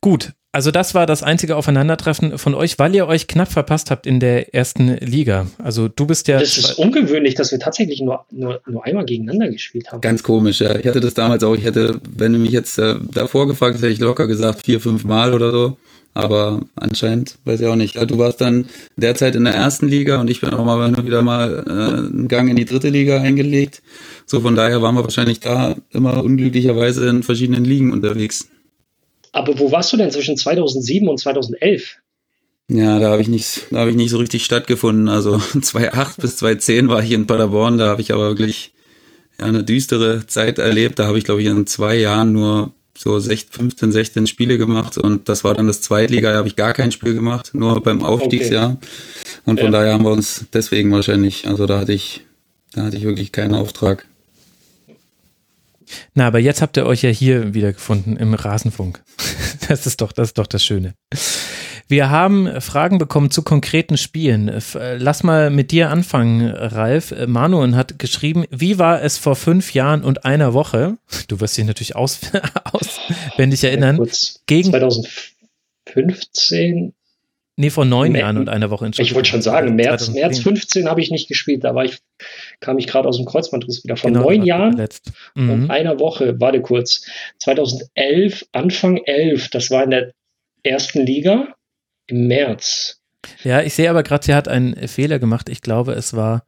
Gut, 0.00 0.32
also 0.50 0.70
das 0.70 0.94
war 0.94 1.04
das 1.04 1.22
einzige 1.22 1.56
Aufeinandertreffen 1.56 2.38
von 2.38 2.54
euch, 2.54 2.78
weil 2.78 2.94
ihr 2.94 3.06
euch 3.06 3.26
knapp 3.26 3.52
verpasst 3.52 3.90
habt 3.90 4.06
in 4.06 4.18
der 4.18 4.54
ersten 4.54 4.96
Liga. 4.96 5.46
Also 5.62 5.88
du 5.88 6.06
bist 6.06 6.26
ja. 6.26 6.38
Das 6.38 6.56
ist 6.56 6.78
ungewöhnlich, 6.78 7.34
dass 7.34 7.52
wir 7.52 7.58
tatsächlich 7.58 8.00
nur, 8.00 8.24
nur, 8.30 8.60
nur 8.66 8.84
einmal 8.84 9.04
gegeneinander 9.04 9.50
gespielt 9.50 9.92
haben. 9.92 10.00
Ganz 10.00 10.22
komisch, 10.22 10.60
ja. 10.60 10.74
Ich 10.76 10.86
hatte 10.86 11.00
das 11.00 11.12
damals 11.12 11.44
auch, 11.44 11.54
ich 11.54 11.64
hätte, 11.64 12.00
wenn 12.16 12.32
du 12.32 12.38
mich 12.38 12.50
jetzt 12.50 12.78
äh, 12.78 12.94
davor 13.12 13.46
gefragt 13.46 13.76
hätte 13.76 13.88
ich 13.88 13.98
locker 13.98 14.26
gesagt, 14.26 14.64
vier, 14.64 14.80
fünf 14.80 15.04
Mal 15.04 15.34
oder 15.34 15.50
so. 15.50 15.76
Aber 16.14 16.62
anscheinend, 16.74 17.36
weiß 17.44 17.60
ich 17.60 17.66
auch 17.66 17.76
nicht. 17.76 17.94
Du 18.10 18.18
warst 18.18 18.40
dann 18.40 18.66
derzeit 18.96 19.36
in 19.36 19.44
der 19.44 19.54
ersten 19.54 19.86
Liga 19.86 20.20
und 20.20 20.30
ich 20.30 20.40
bin 20.40 20.50
auch 20.50 20.64
mal 20.64 21.04
wieder 21.04 21.22
mal 21.22 21.62
äh, 21.66 21.70
einen 21.70 22.26
Gang 22.26 22.48
in 22.48 22.56
die 22.56 22.64
dritte 22.64 22.88
Liga 22.88 23.20
eingelegt. 23.20 23.82
So 24.26 24.40
von 24.40 24.56
daher 24.56 24.82
waren 24.82 24.94
wir 24.94 25.04
wahrscheinlich 25.04 25.40
da 25.40 25.76
immer 25.90 26.24
unglücklicherweise 26.24 27.06
in 27.08 27.22
verschiedenen 27.22 27.64
Ligen 27.64 27.92
unterwegs. 27.92 28.48
Aber 29.38 29.56
wo 29.60 29.70
warst 29.70 29.92
du 29.92 29.96
denn 29.96 30.10
zwischen 30.10 30.36
2007 30.36 31.08
und 31.08 31.18
2011? 31.18 31.98
Ja, 32.68 32.98
da 32.98 33.10
habe 33.10 33.22
ich 33.22 33.28
nicht, 33.28 33.68
da 33.70 33.78
habe 33.78 33.90
ich 33.90 33.96
nicht 33.96 34.10
so 34.10 34.18
richtig 34.18 34.44
stattgefunden. 34.44 35.08
Also 35.08 35.38
2008 35.62 36.20
bis 36.20 36.36
2010 36.38 36.88
war 36.88 37.04
ich 37.04 37.12
in 37.12 37.28
Paderborn, 37.28 37.78
da 37.78 37.86
habe 37.86 38.00
ich 38.00 38.12
aber 38.12 38.30
wirklich 38.30 38.72
eine 39.38 39.62
düstere 39.62 40.26
Zeit 40.26 40.58
erlebt. 40.58 40.98
Da 40.98 41.06
habe 41.06 41.18
ich, 41.18 41.24
glaube 41.24 41.40
ich, 41.40 41.46
in 41.46 41.68
zwei 41.68 41.94
Jahren 41.94 42.32
nur 42.32 42.72
so 42.96 43.20
15, 43.20 43.92
16 43.92 44.26
Spiele 44.26 44.58
gemacht 44.58 44.98
und 44.98 45.28
das 45.28 45.44
war 45.44 45.54
dann 45.54 45.68
das 45.68 45.82
Zweitliga, 45.82 46.32
da 46.32 46.38
habe 46.38 46.48
ich 46.48 46.56
gar 46.56 46.74
kein 46.74 46.90
Spiel 46.90 47.14
gemacht, 47.14 47.50
nur 47.52 47.80
beim 47.80 48.02
Aufstiegsjahr. 48.02 48.70
Okay. 48.70 48.88
Und 49.44 49.60
von 49.60 49.72
ja. 49.72 49.78
daher 49.78 49.92
haben 49.92 50.04
wir 50.04 50.10
uns 50.10 50.46
deswegen 50.52 50.90
wahrscheinlich, 50.90 51.46
also 51.46 51.66
da 51.66 51.78
hatte 51.78 51.92
ich, 51.92 52.22
da 52.72 52.82
hatte 52.82 52.96
ich 52.96 53.04
wirklich 53.04 53.30
keinen 53.30 53.54
Auftrag. 53.54 54.07
Na, 56.14 56.26
aber 56.26 56.38
jetzt 56.38 56.62
habt 56.62 56.76
ihr 56.76 56.86
euch 56.86 57.02
ja 57.02 57.10
hier 57.10 57.54
wiedergefunden 57.54 58.16
im 58.16 58.34
Rasenfunk. 58.34 59.02
Das 59.68 59.86
ist 59.86 60.00
doch, 60.00 60.12
das 60.12 60.28
ist 60.28 60.38
doch 60.38 60.46
das 60.46 60.64
Schöne. 60.64 60.94
Wir 61.88 62.08
haben 62.10 62.62
Fragen 62.62 62.98
bekommen 62.98 63.30
zu 63.30 63.42
konkreten 63.42 63.98
Spielen. 63.98 64.62
Lass 64.96 65.22
mal 65.22 65.50
mit 65.50 65.72
dir 65.72 65.90
anfangen, 65.90 66.48
Ralf. 66.48 67.14
Manuel 67.26 67.74
hat 67.74 67.98
geschrieben, 67.98 68.44
wie 68.50 68.78
war 68.78 69.02
es 69.02 69.18
vor 69.18 69.34
fünf 69.36 69.74
Jahren 69.74 70.04
und 70.04 70.26
einer 70.26 70.54
Woche? 70.54 70.96
Du 71.28 71.40
wirst 71.40 71.58
dich 71.58 71.64
natürlich 71.64 71.96
aus, 71.96 72.20
auswendig 72.72 73.64
erinnern. 73.64 73.98
Ja, 74.02 74.10
gegen 74.46 74.70
2015 74.70 76.94
Nee, 77.60 77.70
vor 77.70 77.84
neun 77.84 78.14
Jahren 78.14 78.38
und 78.38 78.48
einer 78.48 78.70
Woche. 78.70 78.88
Ich 78.98 79.16
wollte 79.16 79.30
schon 79.30 79.42
sagen, 79.42 79.74
März, 79.74 80.10
März 80.10 80.38
15 80.38 80.88
habe 80.88 81.00
ich 81.00 81.10
nicht 81.10 81.26
gespielt. 81.26 81.64
Da 81.64 81.74
war 81.74 81.84
ich, 81.84 81.98
kam 82.60 82.78
ich 82.78 82.86
gerade 82.86 83.08
aus 83.08 83.16
dem 83.16 83.26
Kreuzbandriss 83.26 83.82
wieder. 83.82 83.96
Vor 83.96 84.12
genau, 84.12 84.22
neun 84.22 84.44
Jahren 84.44 84.80
mhm. 85.34 85.50
und 85.50 85.70
einer 85.70 85.98
Woche, 85.98 86.40
warte 86.40 86.62
kurz. 86.62 87.04
2011, 87.40 88.46
Anfang 88.52 88.98
11, 88.98 89.50
das 89.50 89.72
war 89.72 89.82
in 89.82 89.90
der 89.90 90.12
ersten 90.62 91.04
Liga 91.04 91.48
im 92.06 92.28
März. 92.28 93.00
Ja, 93.42 93.60
ich 93.60 93.74
sehe 93.74 93.90
aber 93.90 94.04
gerade, 94.04 94.24
sie 94.24 94.34
hat 94.34 94.46
einen 94.46 94.86
Fehler 94.86 95.18
gemacht. 95.18 95.48
Ich 95.48 95.60
glaube, 95.60 95.94
es 95.94 96.14
war, 96.14 96.44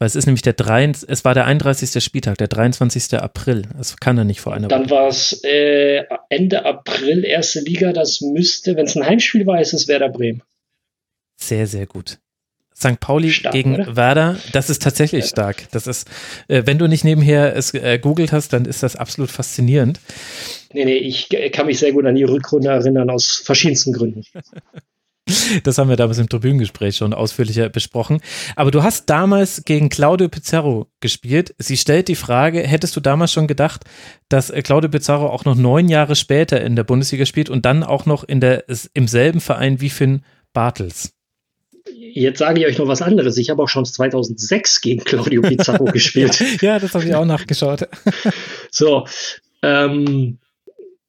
weil 0.00 0.06
es 0.06 0.16
ist 0.16 0.24
nämlich 0.24 0.40
der 0.40 0.54
3, 0.54 0.92
es 1.08 1.26
war 1.26 1.34
der 1.34 1.44
31. 1.44 2.02
Spieltag, 2.02 2.38
der 2.38 2.48
23. 2.48 3.20
April. 3.20 3.64
Das 3.76 3.98
kann 3.98 4.16
er 4.16 4.24
nicht 4.24 4.40
vor 4.40 4.54
einer 4.54 4.70
Woche. 4.70 4.80
Dann 4.80 4.88
war 4.88 5.08
es 5.08 5.44
äh, 5.44 6.04
Ende 6.30 6.64
April, 6.64 7.22
erste 7.22 7.60
Liga. 7.60 7.92
Das 7.92 8.22
müsste, 8.22 8.76
wenn 8.76 8.86
es 8.86 8.96
ein 8.96 9.04
Heimspiel 9.04 9.46
war, 9.46 9.60
ist 9.60 9.74
es 9.74 9.88
Werder 9.88 10.08
Bremen. 10.08 10.42
Sehr, 11.36 11.66
sehr 11.66 11.86
gut. 11.86 12.18
St. 12.74 12.98
Pauli 12.98 13.30
stark, 13.30 13.52
gegen 13.52 13.74
oder? 13.74 13.94
Werder, 13.94 14.38
das 14.52 14.70
ist 14.70 14.82
tatsächlich 14.82 15.26
stark. 15.26 15.70
Das 15.72 15.86
ist, 15.86 16.08
äh, 16.48 16.62
wenn 16.64 16.78
du 16.78 16.86
nicht 16.86 17.04
nebenher 17.04 17.54
es 17.54 17.74
äh, 17.74 17.98
googelt 17.98 18.32
hast, 18.32 18.54
dann 18.54 18.64
ist 18.64 18.82
das 18.82 18.96
absolut 18.96 19.30
faszinierend. 19.30 20.00
Nee, 20.72 20.86
nee, 20.86 20.96
ich 20.96 21.28
kann 21.52 21.66
mich 21.66 21.78
sehr 21.78 21.92
gut 21.92 22.06
an 22.06 22.14
die 22.14 22.24
Rückrunde 22.24 22.70
erinnern, 22.70 23.10
aus 23.10 23.42
verschiedensten 23.44 23.92
Gründen. 23.92 24.24
Das 25.64 25.78
haben 25.78 25.88
wir 25.88 25.96
damals 25.96 26.18
im 26.18 26.28
Tribünengespräch 26.28 26.96
schon 26.96 27.14
ausführlicher 27.14 27.68
besprochen. 27.68 28.20
Aber 28.56 28.70
du 28.70 28.82
hast 28.82 29.08
damals 29.10 29.64
gegen 29.64 29.88
Claudio 29.88 30.28
Pizarro 30.28 30.88
gespielt. 31.00 31.54
Sie 31.58 31.76
stellt 31.76 32.08
die 32.08 32.16
Frage, 32.16 32.60
hättest 32.60 32.96
du 32.96 33.00
damals 33.00 33.32
schon 33.32 33.46
gedacht, 33.46 33.84
dass 34.28 34.50
äh, 34.50 34.62
Claudio 34.62 34.90
Pizarro 34.90 35.28
auch 35.28 35.44
noch 35.44 35.54
neun 35.54 35.88
Jahre 35.88 36.16
später 36.16 36.60
in 36.60 36.76
der 36.76 36.84
Bundesliga 36.84 37.26
spielt 37.26 37.50
und 37.50 37.64
dann 37.64 37.84
auch 37.84 38.06
noch 38.06 38.24
in 38.24 38.40
der, 38.40 38.64
im 38.94 39.08
selben 39.08 39.40
Verein 39.40 39.80
wie 39.80 39.90
Finn 39.90 40.22
Bartels? 40.52 41.12
Jetzt 41.92 42.38
sage 42.38 42.60
ich 42.60 42.66
euch 42.66 42.78
noch 42.78 42.88
was 42.88 43.02
anderes. 43.02 43.36
Ich 43.36 43.50
habe 43.50 43.62
auch 43.62 43.68
schon 43.68 43.84
2006 43.84 44.80
gegen 44.80 45.04
Claudio 45.04 45.42
Pizarro 45.42 45.84
gespielt. 45.92 46.40
ja, 46.60 46.78
das 46.78 46.94
habe 46.94 47.04
ich 47.04 47.14
auch 47.14 47.24
nachgeschaut. 47.24 47.88
so, 48.70 49.06
ähm, 49.62 50.38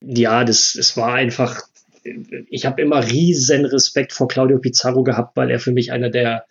ja, 0.02 0.44
das, 0.44 0.76
es 0.76 0.98
war 0.98 1.14
einfach 1.14 1.62
ich 2.04 2.66
habe 2.66 2.82
immer 2.82 3.06
riesen 3.06 3.66
Respekt 3.66 4.14
vor 4.14 4.28
Claudio 4.28 4.60
Pizarro 4.60 5.04
gehabt, 5.04 5.36
weil 5.38 5.52
er 5.52 5.60
für 5.60 5.72
mich 5.72 5.92
einer 5.92 6.10
der, 6.10 6.46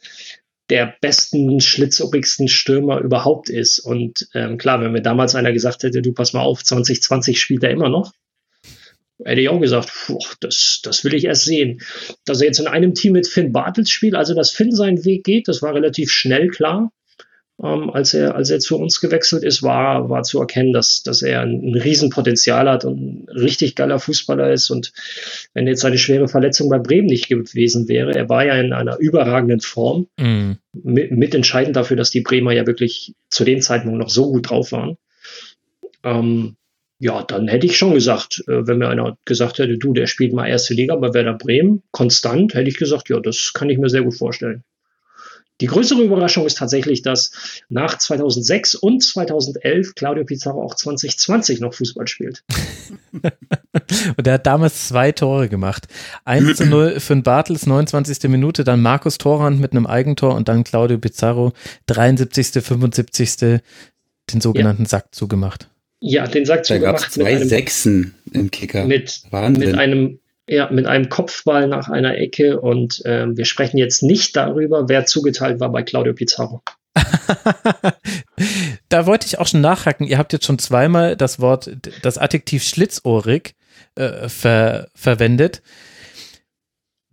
der 0.69 0.95
besten, 1.01 1.61
schlitzohrigsten 1.61 2.49
Stürmer 2.49 3.01
überhaupt 3.01 3.49
ist. 3.49 3.81
Und 3.81 4.29
ähm, 4.35 4.59
klar, 4.59 4.81
wenn 4.81 4.93
mir 4.93 5.03
damals 5.03 5.35
einer 5.35 5.53
gesagt 5.53 5.83
hätte, 5.83 6.03
du 6.03 6.13
pass 6.13 6.33
mal 6.33 6.43
auf, 6.43 6.63
2020 6.63 7.41
spielt 7.41 7.65
er 7.65 7.71
immer 7.71 7.89
noch, 7.89 8.13
hätte 9.25 9.41
ich 9.41 9.49
auch 9.49 9.61
gesagt, 9.61 9.93
puh, 10.07 10.19
das, 10.41 10.81
das 10.83 11.05
will 11.05 11.15
ich 11.15 11.25
erst 11.25 11.45
sehen. 11.45 11.81
Dass 12.25 12.41
er 12.41 12.47
jetzt 12.47 12.61
in 12.61 12.69
einem 12.69 12.95
Team 12.95 13.13
mit 13.13 13.27
Finn 13.27 13.53
Bartels 13.53 13.91
spielt, 13.91 14.15
also 14.15 14.35
dass 14.35 14.51
Finn 14.51 14.73
seinen 14.73 15.05
Weg 15.05 15.25
geht, 15.25 15.49
das 15.49 15.63
war 15.63 15.75
relativ 15.75 16.11
schnell 16.11 16.49
klar 16.49 16.93
ähm, 17.63 17.91
als, 17.91 18.15
er, 18.15 18.35
als 18.35 18.51
er 18.51 18.59
zu 18.59 18.79
uns 18.79 19.01
gewechselt 19.01 19.45
ist, 19.45 19.63
war, 19.63 20.09
war 20.09 20.23
zu 20.23 20.41
erkennen, 20.41 20.73
dass, 20.73 21.03
dass 21.03 21.23
er 21.23 21.43
ein, 21.43 21.63
ein 21.63 21.75
Riesenpotenzial 21.75 22.69
hat 22.69 22.85
und 22.85 23.01
ein 23.01 23.29
richtig 23.29 23.75
geiler 23.75 23.99
Fußballer 23.99 24.53
ist. 24.53 24.71
Und 24.71 24.93
wenn 25.53 25.67
jetzt 25.67 25.81
seine 25.81 25.99
schwere 25.99 26.29
Verletzung 26.29 26.69
bei 26.69 26.79
Bremen 26.79 27.07
nicht 27.07 27.29
gewesen 27.29 27.89
wäre, 27.89 28.15
er 28.15 28.29
war 28.29 28.45
ja 28.47 28.55
in 28.55 28.73
einer 28.73 28.99
überragenden 28.99 29.61
Form, 29.61 30.07
mhm. 30.19 30.59
mit, 30.73 31.11
mitentscheidend 31.11 31.77
dafür, 31.77 31.97
dass 31.97 32.11
die 32.11 32.23
Bremer 32.23 32.53
ja 32.53 32.67
wirklich 32.67 33.15
zu 33.29 33.45
dem 33.45 33.61
Zeitpunkt 33.61 33.99
noch 33.99 34.11
so 34.11 34.31
gut 34.31 34.49
drauf 34.51 34.73
waren. 34.73 34.97
Ähm, 36.03 36.57
ja, 36.99 37.23
dann 37.23 37.49
hätte 37.49 37.67
ich 37.67 37.77
schon 37.77 37.95
gesagt, 37.95 38.43
äh, 38.47 38.67
wenn 38.67 38.79
mir 38.79 38.89
einer 38.89 39.17
gesagt 39.25 39.59
hätte, 39.59 39.79
du, 39.79 39.93
der 39.93 40.07
spielt 40.07 40.33
mal 40.33 40.47
erste 40.47 40.75
Liga 40.75 40.97
bei 40.97 41.13
Werder 41.13 41.35
Bremen, 41.35 41.83
konstant, 41.93 42.55
hätte 42.55 42.69
ich 42.69 42.77
gesagt, 42.77 43.09
ja, 43.09 43.21
das 43.21 43.53
kann 43.55 43.71
ich 43.71 43.79
mir 43.79 43.89
sehr 43.89 44.03
gut 44.03 44.15
vorstellen. 44.15 44.65
Die 45.61 45.67
größere 45.67 46.03
Überraschung 46.03 46.47
ist 46.47 46.59
tatsächlich, 46.59 47.03
dass 47.03 47.33
nach 47.69 47.99
2006 47.99 48.75
und 48.75 49.03
2011 49.03 49.95
Claudio 49.95 50.25
Pizarro 50.25 50.63
auch 50.63 50.75
2020 50.75 51.61
noch 51.61 51.75
Fußball 51.75 52.09
spielt. 52.09 52.43
und 54.17 54.27
er 54.27 54.35
hat 54.35 54.47
damals 54.47 54.89
zwei 54.89 55.13
Tore 55.13 55.49
gemacht. 55.49 55.87
1 56.25 56.57
zu 56.57 56.67
0 56.67 57.01
für 57.01 57.15
den 57.15 57.23
Bartels, 57.23 57.67
29. 57.67 58.31
Minute, 58.31 58.65
dann 58.65 58.81
Markus 58.81 59.19
Torrand 59.19 59.61
mit 59.61 59.73
einem 59.73 59.87
Eigentor 59.87 60.35
und 60.35 60.49
dann 60.49 60.65
Claudio 60.65 60.99
Pizarro, 60.99 61.53
73., 61.87 62.65
75. 62.65 63.37
den 63.37 64.41
sogenannten 64.41 64.85
ja. 64.85 64.89
Sack 64.89 65.15
zugemacht. 65.15 65.69
Ja, 66.01 66.27
den 66.27 66.47
Sack 66.47 66.61
da 66.61 66.75
zugemacht. 66.75 66.87
Da 66.87 66.99
gab 66.99 67.09
es 67.09 67.13
zwei 67.13 67.45
Sechsen 67.45 68.15
im 68.33 68.51
Kicker. 68.51 68.87
Mit, 68.87 69.23
mit 69.31 69.75
einem 69.75 70.21
ja, 70.51 70.69
mit 70.71 70.87
einem 70.87 71.09
Kopfball 71.09 71.69
nach 71.69 71.89
einer 71.89 72.19
Ecke 72.19 72.61
und 72.61 73.05
äh, 73.05 73.27
wir 73.29 73.45
sprechen 73.45 73.79
jetzt 73.79 74.03
nicht 74.03 74.37
darüber, 74.37 74.89
wer 74.89 75.07
zugeteilt 75.07 75.61
war 75.61 75.71
bei 75.71 75.83
Claudio 75.83 76.13
Pizarro. 76.13 76.63
da 78.89 79.07
wollte 79.07 79.27
ich 79.27 79.39
auch 79.39 79.47
schon 79.47 79.61
nachhaken. 79.61 80.09
Ihr 80.09 80.19
habt 80.19 80.33
jetzt 80.33 80.45
schon 80.45 80.59
zweimal 80.59 81.17
das 81.17 81.39
Wort, 81.39 81.71
das 82.03 82.19
Adjektiv 82.19 82.65
schlitzohrig 82.65 83.55
äh, 83.95 84.29
ver 84.29 84.89
verwendet. 84.95 85.63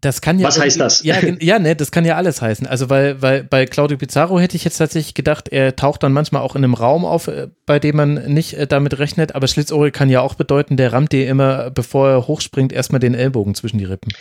Das 0.02 0.22
kann 0.22 0.38
ja. 0.38 0.48
Was 0.48 0.60
heißt 0.60 0.80
das? 0.80 1.04
Ja, 1.04 1.18
ja, 1.39 1.58
ne, 1.58 1.76
das 1.76 1.91
kann 1.91 2.06
ja 2.06 2.18
alles 2.18 2.41
heißen. 2.41 2.68
Also, 2.68 2.89
weil, 2.89 3.22
weil 3.22 3.43
bei 3.43 3.66
Claudio 3.66 3.98
Pizarro 3.98 4.39
hätte 4.39 4.56
ich 4.56 4.64
jetzt 4.64 4.78
tatsächlich 4.78 5.16
gedacht, 5.16 5.50
er 5.50 5.76
taucht 5.76 6.04
dann 6.04 6.14
manchmal 6.14 6.43
auch 6.43 6.56
in 6.56 6.64
einem 6.64 6.76
Raum 6.76 7.04
auf, 7.04 7.28
äh, 7.28 7.48
bei 7.66 7.80
dem 7.80 7.95
man 7.95 8.14
nicht 8.32 8.54
äh, 8.54 8.68
damit 8.68 9.00
rechnet. 9.00 9.34
Aber 9.34 9.48
Schlitzohrig 9.48 9.93
kann 9.93 10.10
ja 10.10 10.22
auch 10.22 10.36
bedeuten, 10.36 10.78
der 10.78 10.93
rammt 10.93 11.14
dir 11.14 11.28
immer, 11.28 11.72
bevor 11.72 12.10
er 12.10 12.28
hochspringt, 12.28 12.72
erstmal 12.72 13.00
den 13.00 13.16
Ellbogen 13.16 13.56
zwischen 13.56 13.80
die 13.80 13.86
Rippen. 13.86 14.14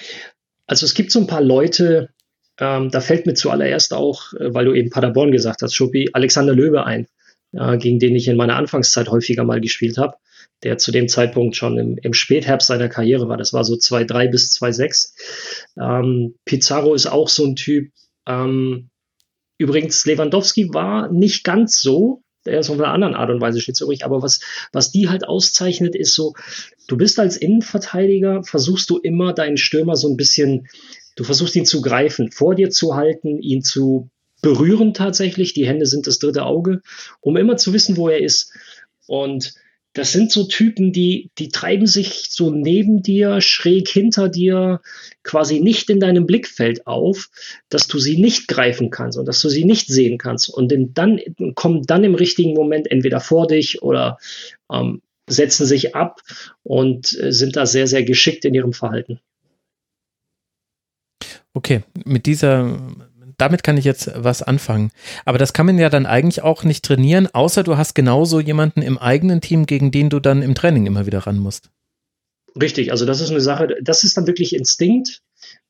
Also, 0.67 0.87
es 0.87 0.95
gibt 0.95 1.13
so 1.13 1.21
ein 1.21 1.27
paar 1.27 1.43
Leute, 1.43 2.09
ähm, 2.59 2.91
da 2.91 3.01
fällt 3.01 3.27
mir 3.27 3.35
zuallererst 3.35 3.93
auch, 3.93 4.33
äh, 4.33 4.55
weil 4.55 4.65
du 4.65 4.73
eben 4.73 4.89
Paderborn 4.89 5.31
gesagt 5.31 5.61
hast, 5.61 5.75
Schuppi, 5.75 6.09
Alexander 6.15 6.55
Löwe 6.55 6.87
ein, 6.87 7.07
äh, 7.53 7.77
gegen 7.77 7.99
den 7.99 8.17
ich 8.17 8.29
in 8.29 8.39
meiner 8.39 8.57
Anfangszeit 8.57 9.11
häufiger 9.11 9.45
mal 9.45 9.61
gespielt 9.61 9.99
habe 9.99 10.17
der 10.63 10.79
zu 10.79 10.91
dem 10.91 11.09
Zeitpunkt 11.09 11.57
schon 11.57 11.79
im, 11.79 11.99
im 11.99 12.13
Spätherbst 12.13 12.69
seiner 12.69 12.89
Karriere 12.89 13.29
war. 13.29 13.37
Das 13.37 13.53
war 13.53 13.65
so 13.65 13.75
2,3 13.75 14.31
bis 14.31 14.57
2,6. 14.57 15.13
Ähm, 15.81 16.35
Pizarro 16.45 16.95
ist 16.95 17.07
auch 17.07 17.29
so 17.29 17.45
ein 17.45 17.57
Typ. 17.57 17.93
Ähm, 18.27 18.89
übrigens, 19.59 20.05
Lewandowski 20.07 20.73
war 20.73 21.11
nicht 21.13 21.45
ganz 21.45 21.81
so. 21.81 22.23
Der 22.47 22.61
ist 22.61 22.71
auf 22.71 22.79
einer 22.79 22.93
anderen 22.93 23.15
Art 23.15 23.31
und 23.31 23.41
Weise 23.41 23.61
schlitzrig. 23.61 24.05
Aber 24.05 24.23
was, 24.23 24.41
was 24.73 24.93
die 24.93 25.09
halt 25.09 25.27
auszeichnet, 25.27 25.95
ist 25.97 26.15
so, 26.15 26.35
du 26.87 26.97
bist 26.97 27.19
als 27.19 27.37
Innenverteidiger, 27.37 28.45
versuchst 28.45 28.89
du 28.89 28.99
immer 28.99 29.33
deinen 29.33 29.57
Stürmer 29.57 29.97
so 29.97 30.09
ein 30.09 30.17
bisschen, 30.17 30.69
du 31.17 31.25
versuchst 31.25 31.57
ihn 31.57 31.67
zu 31.67 31.83
greifen, 31.83 32.31
vor 32.31 32.55
dir 32.55 32.71
zu 32.71 32.95
halten, 32.95 33.41
ihn 33.41 33.63
zu 33.63 34.11
berühren 34.43 34.95
tatsächlich. 34.95 35.55
Die 35.55 35.67
Hände 35.67 35.87
sind 35.87 36.07
das 36.07 36.19
dritte 36.19 36.45
Auge, 36.45 36.83
um 37.21 37.37
immer 37.37 37.57
zu 37.57 37.73
wissen, 37.73 37.97
wo 37.97 38.09
er 38.09 38.21
ist. 38.21 38.53
Und 39.07 39.55
das 39.97 40.13
sind 40.13 40.31
so 40.31 40.45
Typen, 40.45 40.93
die, 40.93 41.31
die 41.39 41.49
treiben 41.49 41.87
sich 41.87 42.27
so 42.29 42.51
neben 42.51 43.03
dir, 43.03 43.41
schräg 43.41 43.89
hinter 43.89 44.29
dir, 44.29 44.83
quasi 45.23 45.61
nicht 45.61 45.89
in 45.89 46.01
deinem 46.01 46.27
Blickfeld 46.27 46.87
auf, 46.87 47.31
dass 47.71 47.87
du 47.87 47.99
sie 47.99 48.21
nicht 48.21 48.47
greifen 48.47 48.91
kannst 48.91 49.17
und 49.19 49.25
dass 49.27 49.41
du 49.41 49.49
sie 49.49 49.65
nicht 49.65 49.89
sehen 49.89 50.19
kannst. 50.19 50.51
Und 50.51 50.75
dann 50.93 51.21
kommen 51.55 51.85
dann 51.85 52.05
im 52.05 52.15
richtigen 52.15 52.53
Moment 52.53 52.91
entweder 52.91 53.21
vor 53.21 53.47
dich 53.47 53.81
oder 53.81 54.19
ähm, 54.71 55.01
setzen 55.27 55.65
sich 55.65 55.95
ab 55.95 56.21
und 56.63 57.19
äh, 57.19 57.33
sind 57.33 57.57
da 57.57 57.65
sehr, 57.65 57.87
sehr 57.87 58.05
geschickt 58.05 58.45
in 58.45 58.53
ihrem 58.53 58.75
Verhalten. 58.75 59.19
Okay, 61.55 61.85
mit 62.05 62.27
dieser 62.27 62.79
damit 63.39 63.63
kann 63.63 63.77
ich 63.77 63.85
jetzt 63.85 64.11
was 64.15 64.43
anfangen. 64.43 64.91
Aber 65.25 65.39
das 65.39 65.53
kann 65.53 65.67
man 65.67 65.79
ja 65.79 65.91
dann 65.91 66.07
eigentlich 66.07 66.43
auch 66.43 66.65
nicht 66.65 66.85
trainieren, 66.85 67.29
außer 67.33 67.63
du 67.63 67.77
hast 67.77 67.95
genauso 67.95 68.41
jemanden 68.41 68.83
im 68.83 68.99
eigenen 68.99 69.41
Team, 69.41 69.67
gegen 69.67 69.91
den 69.91 70.11
du 70.11 70.21
dann 70.21 70.43
im 70.43 70.55
Training 70.55 70.87
immer 70.87 71.07
wieder 71.07 71.21
ran 71.21 71.39
musst. 71.39 71.71
Richtig, 72.61 72.91
also 72.91 73.05
das 73.05 73.21
ist 73.21 73.31
eine 73.31 73.41
Sache, 73.41 73.77
das 73.83 74.05
ist 74.05 74.17
dann 74.17 74.27
wirklich 74.27 74.55
Instinkt, 74.55 75.21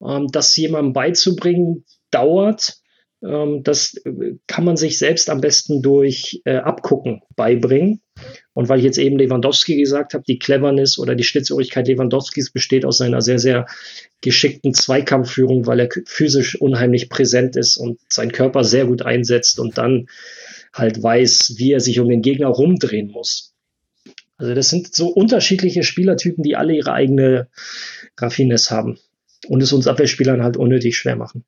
ähm, 0.01 0.29
das 0.31 0.55
jemandem 0.57 0.93
beizubringen, 0.93 1.85
dauert. 2.11 2.79
Ähm, 3.27 3.63
das 3.63 3.95
äh, 4.05 4.35
kann 4.47 4.65
man 4.65 4.77
sich 4.77 4.99
selbst 4.99 5.31
am 5.31 5.41
besten 5.41 5.83
durch 5.83 6.41
äh, 6.45 6.57
Abgucken 6.57 7.23
beibringen. 7.35 8.01
Und 8.55 8.69
weil 8.69 8.79
ich 8.79 8.85
jetzt 8.85 8.99
eben 8.99 9.19
Lewandowski 9.19 9.77
gesagt 9.77 10.15
habe, 10.15 10.25
die 10.27 10.39
Cleverness 10.39 10.99
oder 10.99 11.15
die 11.15 11.25
Schlitzohrigkeit 11.25 11.89
Lewandowskis 11.89 12.51
besteht 12.51 12.85
aus 12.87 12.99
seiner 12.99 13.21
sehr, 13.21 13.39
sehr 13.39 13.67
geschickten 14.23 14.73
Zweikampfführung, 14.73 15.67
weil 15.67 15.81
er 15.81 15.89
physisch 16.07 16.59
unheimlich 16.59 17.11
präsent 17.11 17.57
ist 17.57 17.77
und 17.77 17.99
seinen 18.09 18.33
Körper 18.33 18.65
sehr 18.65 18.87
gut 18.87 19.03
einsetzt 19.03 19.61
und 19.61 19.77
dann 19.77 20.07
halt 20.73 21.03
weiß, 21.03 21.55
wie 21.59 21.73
er 21.73 21.81
sich 21.81 22.01
um 22.01 22.09
den 22.09 22.23
Gegner 22.23 22.49
rumdrehen 22.49 23.11
muss. 23.11 23.53
Also 24.39 24.55
das 24.55 24.69
sind 24.69 24.95
so 24.95 25.09
unterschiedliche 25.09 25.83
Spielertypen, 25.83 26.43
die 26.43 26.57
alle 26.57 26.75
ihre 26.75 26.93
eigene 26.93 27.49
Raffinesse 28.19 28.75
haben 28.75 28.99
und 29.49 29.63
es 29.63 29.73
uns 29.73 29.87
Abwehrspielern 29.87 30.43
halt 30.43 30.57
unnötig 30.57 30.97
schwer 30.97 31.17
machen. 31.17 31.45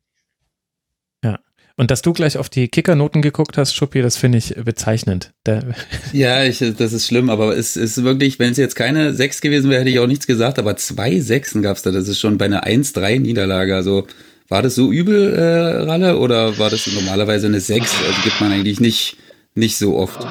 Und 1.78 1.92
dass 1.92 2.02
du 2.02 2.12
gleich 2.12 2.36
auf 2.36 2.48
die 2.48 2.66
Kickernoten 2.66 3.22
geguckt 3.22 3.56
hast, 3.56 3.72
Schuppi, 3.72 4.02
das 4.02 4.16
finde 4.16 4.38
ich 4.38 4.56
bezeichnend. 4.56 5.32
Da 5.44 5.62
ja, 6.12 6.42
ich, 6.42 6.58
das 6.58 6.92
ist 6.92 7.06
schlimm, 7.06 7.30
aber 7.30 7.56
es 7.56 7.76
ist 7.76 8.02
wirklich, 8.02 8.40
wenn 8.40 8.50
es 8.50 8.58
jetzt 8.58 8.74
keine 8.74 9.14
sechs 9.14 9.40
gewesen 9.40 9.70
wäre, 9.70 9.82
hätte 9.82 9.90
ich 9.90 10.00
auch 10.00 10.08
nichts 10.08 10.26
gesagt, 10.26 10.58
aber 10.58 10.76
zwei 10.76 11.20
Sechsen 11.20 11.62
gab 11.62 11.76
es 11.76 11.84
da. 11.84 11.92
Das 11.92 12.08
ist 12.08 12.18
schon 12.18 12.36
bei 12.36 12.46
einer 12.46 12.66
1-3 12.66 13.20
Niederlage. 13.20 13.76
Also 13.76 14.08
war 14.48 14.62
das 14.62 14.74
so 14.74 14.90
übel, 14.90 15.32
äh, 15.32 15.82
Ralle, 15.84 16.18
oder 16.18 16.58
war 16.58 16.68
das 16.68 16.84
normalerweise 16.88 17.46
eine 17.46 17.60
Sechs? 17.60 17.94
Also 18.04 18.22
gibt 18.24 18.40
man 18.40 18.50
eigentlich 18.50 18.80
nicht, 18.80 19.16
nicht 19.54 19.78
so 19.78 19.96
oft. 19.96 20.26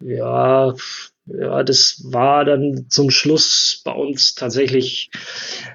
Ja, 0.00 0.74
ja, 1.26 1.62
das 1.62 2.02
war 2.04 2.44
dann 2.44 2.86
zum 2.90 3.10
Schluss 3.10 3.80
bei 3.82 3.92
uns 3.92 4.34
tatsächlich 4.34 5.10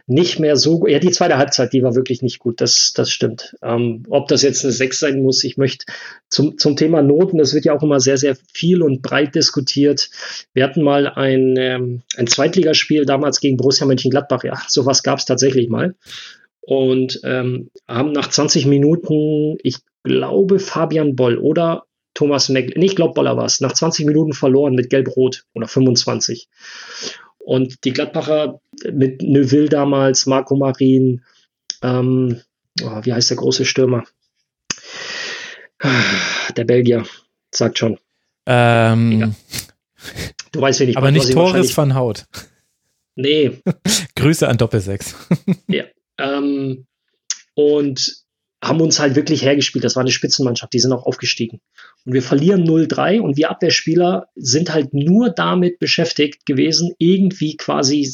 nicht 0.05 0.39
mehr 0.39 0.55
so 0.55 0.79
gut. 0.79 0.91
Ja, 0.91 0.99
die 0.99 1.09
zweite 1.09 1.37
Halbzeit, 1.37 1.73
die 1.73 1.81
war 1.81 1.95
wirklich 1.95 2.21
nicht 2.21 2.37
gut, 2.37 2.61
das, 2.61 2.93
das 2.93 3.09
stimmt. 3.09 3.55
Ähm, 3.63 4.03
ob 4.09 4.27
das 4.27 4.43
jetzt 4.43 4.63
eine 4.63 4.71
6 4.71 4.99
sein 4.99 5.23
muss, 5.23 5.43
ich 5.43 5.57
möchte 5.57 5.85
zum, 6.29 6.59
zum 6.59 6.75
Thema 6.75 7.01
Noten, 7.01 7.39
das 7.39 7.55
wird 7.55 7.65
ja 7.65 7.73
auch 7.73 7.81
immer 7.81 7.99
sehr, 7.99 8.17
sehr 8.17 8.37
viel 8.53 8.83
und 8.83 9.01
breit 9.01 9.33
diskutiert. 9.33 10.11
Wir 10.53 10.63
hatten 10.63 10.83
mal 10.83 11.07
ein, 11.07 11.55
ähm, 11.57 12.03
ein 12.15 12.27
Zweitligaspiel 12.27 13.05
damals 13.05 13.39
gegen 13.39 13.57
Borussia 13.57 13.87
Mönchengladbach, 13.87 14.43
ja, 14.43 14.61
sowas 14.67 15.01
gab 15.01 15.17
es 15.17 15.25
tatsächlich 15.25 15.67
mal. 15.67 15.95
Und 16.61 17.21
ähm, 17.23 17.71
haben 17.87 18.11
nach 18.11 18.29
20 18.29 18.67
Minuten, 18.67 19.57
ich 19.63 19.77
glaube, 20.03 20.59
Fabian 20.59 21.15
Boll 21.15 21.39
oder 21.39 21.85
Thomas 22.19 22.49
Meckl. 22.49 22.77
Nee, 22.77 22.87
ich 22.87 22.97
glaube, 22.97 23.13
Boller 23.13 23.37
war 23.37 23.45
es. 23.45 23.61
Nach 23.61 23.71
20 23.71 24.05
Minuten 24.05 24.33
verloren 24.33 24.75
mit 24.75 24.89
Gelb-Rot 24.89 25.45
oder 25.53 25.69
25. 25.69 26.49
Und 27.37 27.85
die 27.85 27.93
Gladbacher 27.93 28.59
mit 28.91 29.21
Neuville 29.21 29.69
damals, 29.69 30.25
Marco 30.25 30.57
Marin, 30.57 31.23
ähm, 31.81 32.41
oh, 32.83 32.99
wie 33.03 33.13
heißt 33.13 33.29
der 33.29 33.37
große 33.37 33.63
Stürmer? 33.63 34.03
Der 36.57 36.65
Belgier, 36.65 37.05
sagt 37.51 37.79
schon. 37.79 37.97
Ähm, 38.45 39.33
du 40.51 40.59
weißt, 40.59 40.81
wen 40.81 40.89
ich 40.89 40.97
Aber 40.97 41.11
nicht 41.11 41.31
Torres 41.31 41.77
van 41.77 41.95
Haut. 41.95 42.25
Nee. 43.15 43.61
Grüße 44.17 44.45
an 44.45 44.57
Doppelsechs. 44.57 45.15
ja. 45.67 45.85
Ähm, 46.17 46.85
und 47.53 48.18
haben 48.61 48.81
uns 48.81 48.99
halt 48.99 49.15
wirklich 49.15 49.43
hergespielt. 49.43 49.85
Das 49.85 49.95
war 49.95 50.01
eine 50.01 50.11
Spitzenmannschaft, 50.11 50.73
die 50.73 50.79
sind 50.79 50.91
auch 50.91 51.05
aufgestiegen. 51.05 51.61
Und 52.05 52.13
wir 52.13 52.21
verlieren 52.21 52.67
0-3 52.67 53.19
und 53.19 53.37
wir 53.37 53.49
Abwehrspieler 53.49 54.27
sind 54.35 54.73
halt 54.73 54.93
nur 54.93 55.29
damit 55.29 55.79
beschäftigt 55.79 56.45
gewesen, 56.45 56.93
irgendwie 56.97 57.55
quasi 57.55 58.11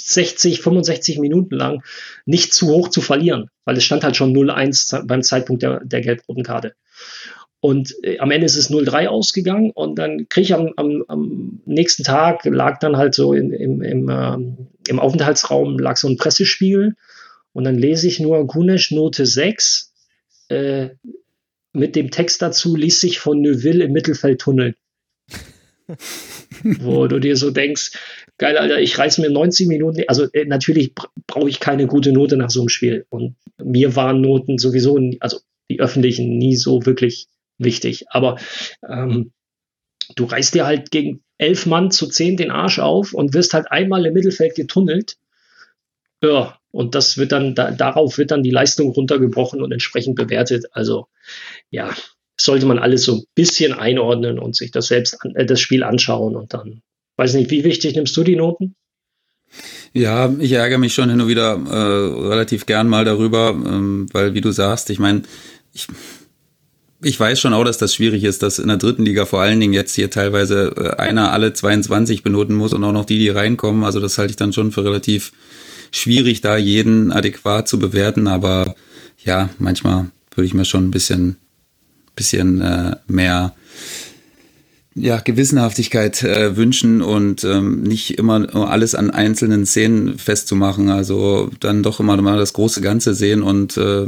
60, 0.00 0.60
65 0.60 1.18
Minuten 1.18 1.56
lang 1.56 1.82
nicht 2.26 2.52
zu 2.52 2.68
hoch 2.68 2.88
zu 2.88 3.00
verlieren, 3.00 3.50
weil 3.64 3.76
es 3.76 3.84
stand 3.84 4.04
halt 4.04 4.16
schon 4.16 4.34
0-1 4.34 5.06
beim 5.06 5.22
Zeitpunkt 5.22 5.62
der, 5.62 5.80
der 5.84 6.00
gelb-roten 6.00 6.42
Karte. 6.42 6.74
Und 7.60 7.94
äh, 8.02 8.18
am 8.18 8.32
Ende 8.32 8.46
ist 8.46 8.56
es 8.56 8.70
0-3 8.70 9.06
ausgegangen 9.06 9.70
und 9.70 9.96
dann 9.96 10.28
kriege 10.28 10.42
ich 10.42 10.54
am, 10.54 10.72
am, 10.76 11.04
am, 11.06 11.60
nächsten 11.64 12.02
Tag, 12.02 12.44
lag 12.44 12.80
dann 12.80 12.96
halt 12.96 13.14
so 13.14 13.32
in, 13.32 13.52
im, 13.52 13.82
im, 13.82 14.08
äh, 14.08 14.36
im 14.88 14.98
Aufenthaltsraum, 14.98 15.78
lag 15.78 15.96
so 15.96 16.08
ein 16.08 16.16
Pressespiegel 16.16 16.96
und 17.52 17.64
dann 17.64 17.76
lese 17.76 18.06
ich 18.06 18.20
nur 18.20 18.46
Gunesh 18.46 18.90
Note 18.90 19.26
6 19.26 19.92
äh, 20.48 20.90
mit 21.72 21.96
dem 21.96 22.10
Text 22.10 22.42
dazu, 22.42 22.76
ließ 22.76 23.00
sich 23.00 23.18
von 23.18 23.40
Neuville 23.40 23.84
im 23.84 23.92
Mittelfeld 23.92 24.40
tunneln. 24.40 24.74
Wo 26.62 27.06
du 27.06 27.18
dir 27.18 27.36
so 27.36 27.50
denkst, 27.50 27.92
geil, 28.38 28.56
Alter, 28.56 28.80
ich 28.80 28.96
reiß 28.98 29.18
mir 29.18 29.30
90 29.30 29.68
Minuten, 29.68 30.02
also 30.06 30.26
äh, 30.32 30.44
natürlich 30.44 30.94
brauche 31.26 31.48
ich 31.48 31.60
keine 31.60 31.86
gute 31.86 32.12
Note 32.12 32.36
nach 32.36 32.50
so 32.50 32.60
einem 32.60 32.68
Spiel. 32.68 33.06
Und 33.08 33.36
mir 33.62 33.96
waren 33.96 34.20
Noten 34.20 34.58
sowieso, 34.58 34.98
also 35.20 35.40
die 35.70 35.80
öffentlichen, 35.80 36.38
nie 36.38 36.56
so 36.56 36.84
wirklich 36.86 37.26
wichtig. 37.58 38.04
Aber 38.08 38.38
ähm, 38.88 39.32
du 40.14 40.24
reißt 40.24 40.54
dir 40.54 40.66
halt 40.66 40.90
gegen 40.90 41.22
elf 41.38 41.66
Mann 41.66 41.90
zu 41.90 42.06
zehn 42.06 42.36
den 42.36 42.50
Arsch 42.50 42.78
auf 42.78 43.14
und 43.14 43.34
wirst 43.34 43.54
halt 43.54 43.70
einmal 43.70 44.06
im 44.06 44.14
Mittelfeld 44.14 44.54
getunnelt. 44.54 45.16
Ja, 46.22 46.58
und 46.72 46.94
das 46.94 47.18
wird 47.18 47.30
dann, 47.32 47.54
da, 47.54 47.70
darauf 47.70 48.18
wird 48.18 48.30
dann 48.32 48.42
die 48.42 48.50
Leistung 48.50 48.90
runtergebrochen 48.90 49.62
und 49.62 49.70
entsprechend 49.70 50.16
bewertet. 50.16 50.64
Also 50.72 51.06
ja, 51.70 51.94
sollte 52.40 52.66
man 52.66 52.78
alles 52.78 53.04
so 53.04 53.16
ein 53.16 53.24
bisschen 53.34 53.74
einordnen 53.74 54.38
und 54.38 54.56
sich 54.56 54.72
das 54.72 54.86
selbst 54.86 55.22
an, 55.22 55.36
äh, 55.36 55.46
das 55.46 55.60
Spiel 55.60 55.84
anschauen 55.84 56.34
und 56.34 56.54
dann, 56.54 56.82
weiß 57.16 57.34
nicht, 57.34 57.50
wie 57.50 57.62
wichtig 57.62 57.94
nimmst 57.94 58.16
du 58.16 58.24
die 58.24 58.36
Noten? 58.36 58.74
Ja, 59.92 60.34
ich 60.38 60.52
ärgere 60.52 60.78
mich 60.78 60.94
schon 60.94 61.10
hin 61.10 61.20
und 61.20 61.28
wieder 61.28 61.52
äh, 61.52 62.28
relativ 62.28 62.64
gern 62.64 62.88
mal 62.88 63.04
darüber, 63.04 63.50
ähm, 63.50 64.06
weil 64.12 64.32
wie 64.32 64.40
du 64.40 64.50
sagst, 64.50 64.88
ich 64.88 64.98
meine, 64.98 65.22
ich, 65.74 65.86
ich 67.02 67.20
weiß 67.20 67.38
schon 67.38 67.52
auch, 67.52 67.64
dass 67.64 67.76
das 67.76 67.94
schwierig 67.94 68.24
ist, 68.24 68.42
dass 68.42 68.58
in 68.58 68.68
der 68.68 68.78
dritten 68.78 69.04
Liga 69.04 69.26
vor 69.26 69.42
allen 69.42 69.60
Dingen 69.60 69.74
jetzt 69.74 69.94
hier 69.94 70.10
teilweise 70.10 70.72
äh, 70.76 70.96
einer 70.96 71.32
alle 71.32 71.52
22 71.52 72.22
benoten 72.22 72.56
muss 72.56 72.72
und 72.72 72.82
auch 72.82 72.92
noch 72.92 73.04
die, 73.04 73.18
die 73.18 73.28
reinkommen. 73.28 73.84
Also 73.84 74.00
das 74.00 74.16
halte 74.16 74.30
ich 74.30 74.36
dann 74.36 74.54
schon 74.54 74.72
für 74.72 74.84
relativ 74.84 75.32
schwierig, 75.92 76.40
da 76.40 76.56
jeden 76.56 77.12
adäquat 77.12 77.68
zu 77.68 77.78
bewerten, 77.78 78.26
aber 78.26 78.74
ja, 79.24 79.50
manchmal 79.58 80.10
würde 80.34 80.46
ich 80.46 80.54
mir 80.54 80.64
schon 80.64 80.88
ein 80.88 80.90
bisschen, 80.90 81.36
bisschen 82.16 82.60
äh, 82.60 82.96
mehr 83.06 83.54
ja, 84.94 85.18
Gewissenhaftigkeit 85.18 86.22
äh, 86.22 86.56
wünschen 86.56 87.00
und 87.00 87.44
ähm, 87.44 87.82
nicht 87.82 88.18
immer 88.18 88.54
alles 88.54 88.94
an 88.94 89.10
einzelnen 89.10 89.64
Szenen 89.64 90.18
festzumachen. 90.18 90.90
Also 90.90 91.50
dann 91.60 91.82
doch 91.82 92.00
immer 92.00 92.20
mal 92.20 92.36
das 92.36 92.52
große 92.52 92.82
Ganze 92.82 93.14
sehen 93.14 93.42
und 93.42 93.76
äh, 93.76 94.06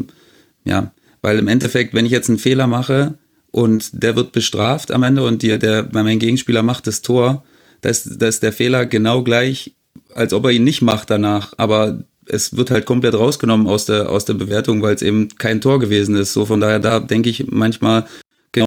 ja, 0.65 0.93
weil 1.23 1.39
im 1.39 1.49
Endeffekt, 1.49 1.95
wenn 1.95 2.07
ich 2.07 2.13
jetzt 2.13 2.29
einen 2.29 2.39
Fehler 2.39 2.67
mache 2.67 3.15
und 3.51 4.03
der 4.03 4.15
wird 4.17 4.33
bestraft 4.33 4.91
am 4.91 5.03
Ende 5.03 5.23
und 5.23 5.43
die, 5.43 5.59
der, 5.59 5.89
mein 5.93 6.19
Gegenspieler 6.19 6.63
macht 6.63 6.87
das 6.87 7.01
Tor, 7.01 7.45
da 7.81 7.89
ist, 7.89 8.21
da 8.21 8.29
ist 8.29 8.43
der 8.43 8.53
Fehler 8.53 8.85
genau 8.85 9.23
gleich 9.23 9.75
als 10.15 10.33
ob 10.33 10.45
er 10.45 10.51
ihn 10.53 10.65
nicht 10.65 10.83
macht 10.83 11.11
danach, 11.11 11.53
aber 11.57 12.05
es 12.27 12.57
wird 12.57 12.71
halt 12.71 12.87
komplett 12.87 13.15
rausgenommen 13.15 13.67
aus 13.67 13.85
der, 13.85 14.09
aus 14.09 14.25
der 14.25 14.35
Bewertung, 14.35 14.83
weil 14.83 14.95
es 14.95 15.03
eben 15.03 15.29
kein 15.37 15.61
Tor 15.61 15.79
gewesen 15.79 16.17
ist. 16.17 16.33
So 16.33 16.47
von 16.47 16.61
daher, 16.61 16.79
da 16.79 17.01
denke 17.01 17.29
ich 17.29 17.47
manchmal, 17.51 18.07
genau, 18.53 18.67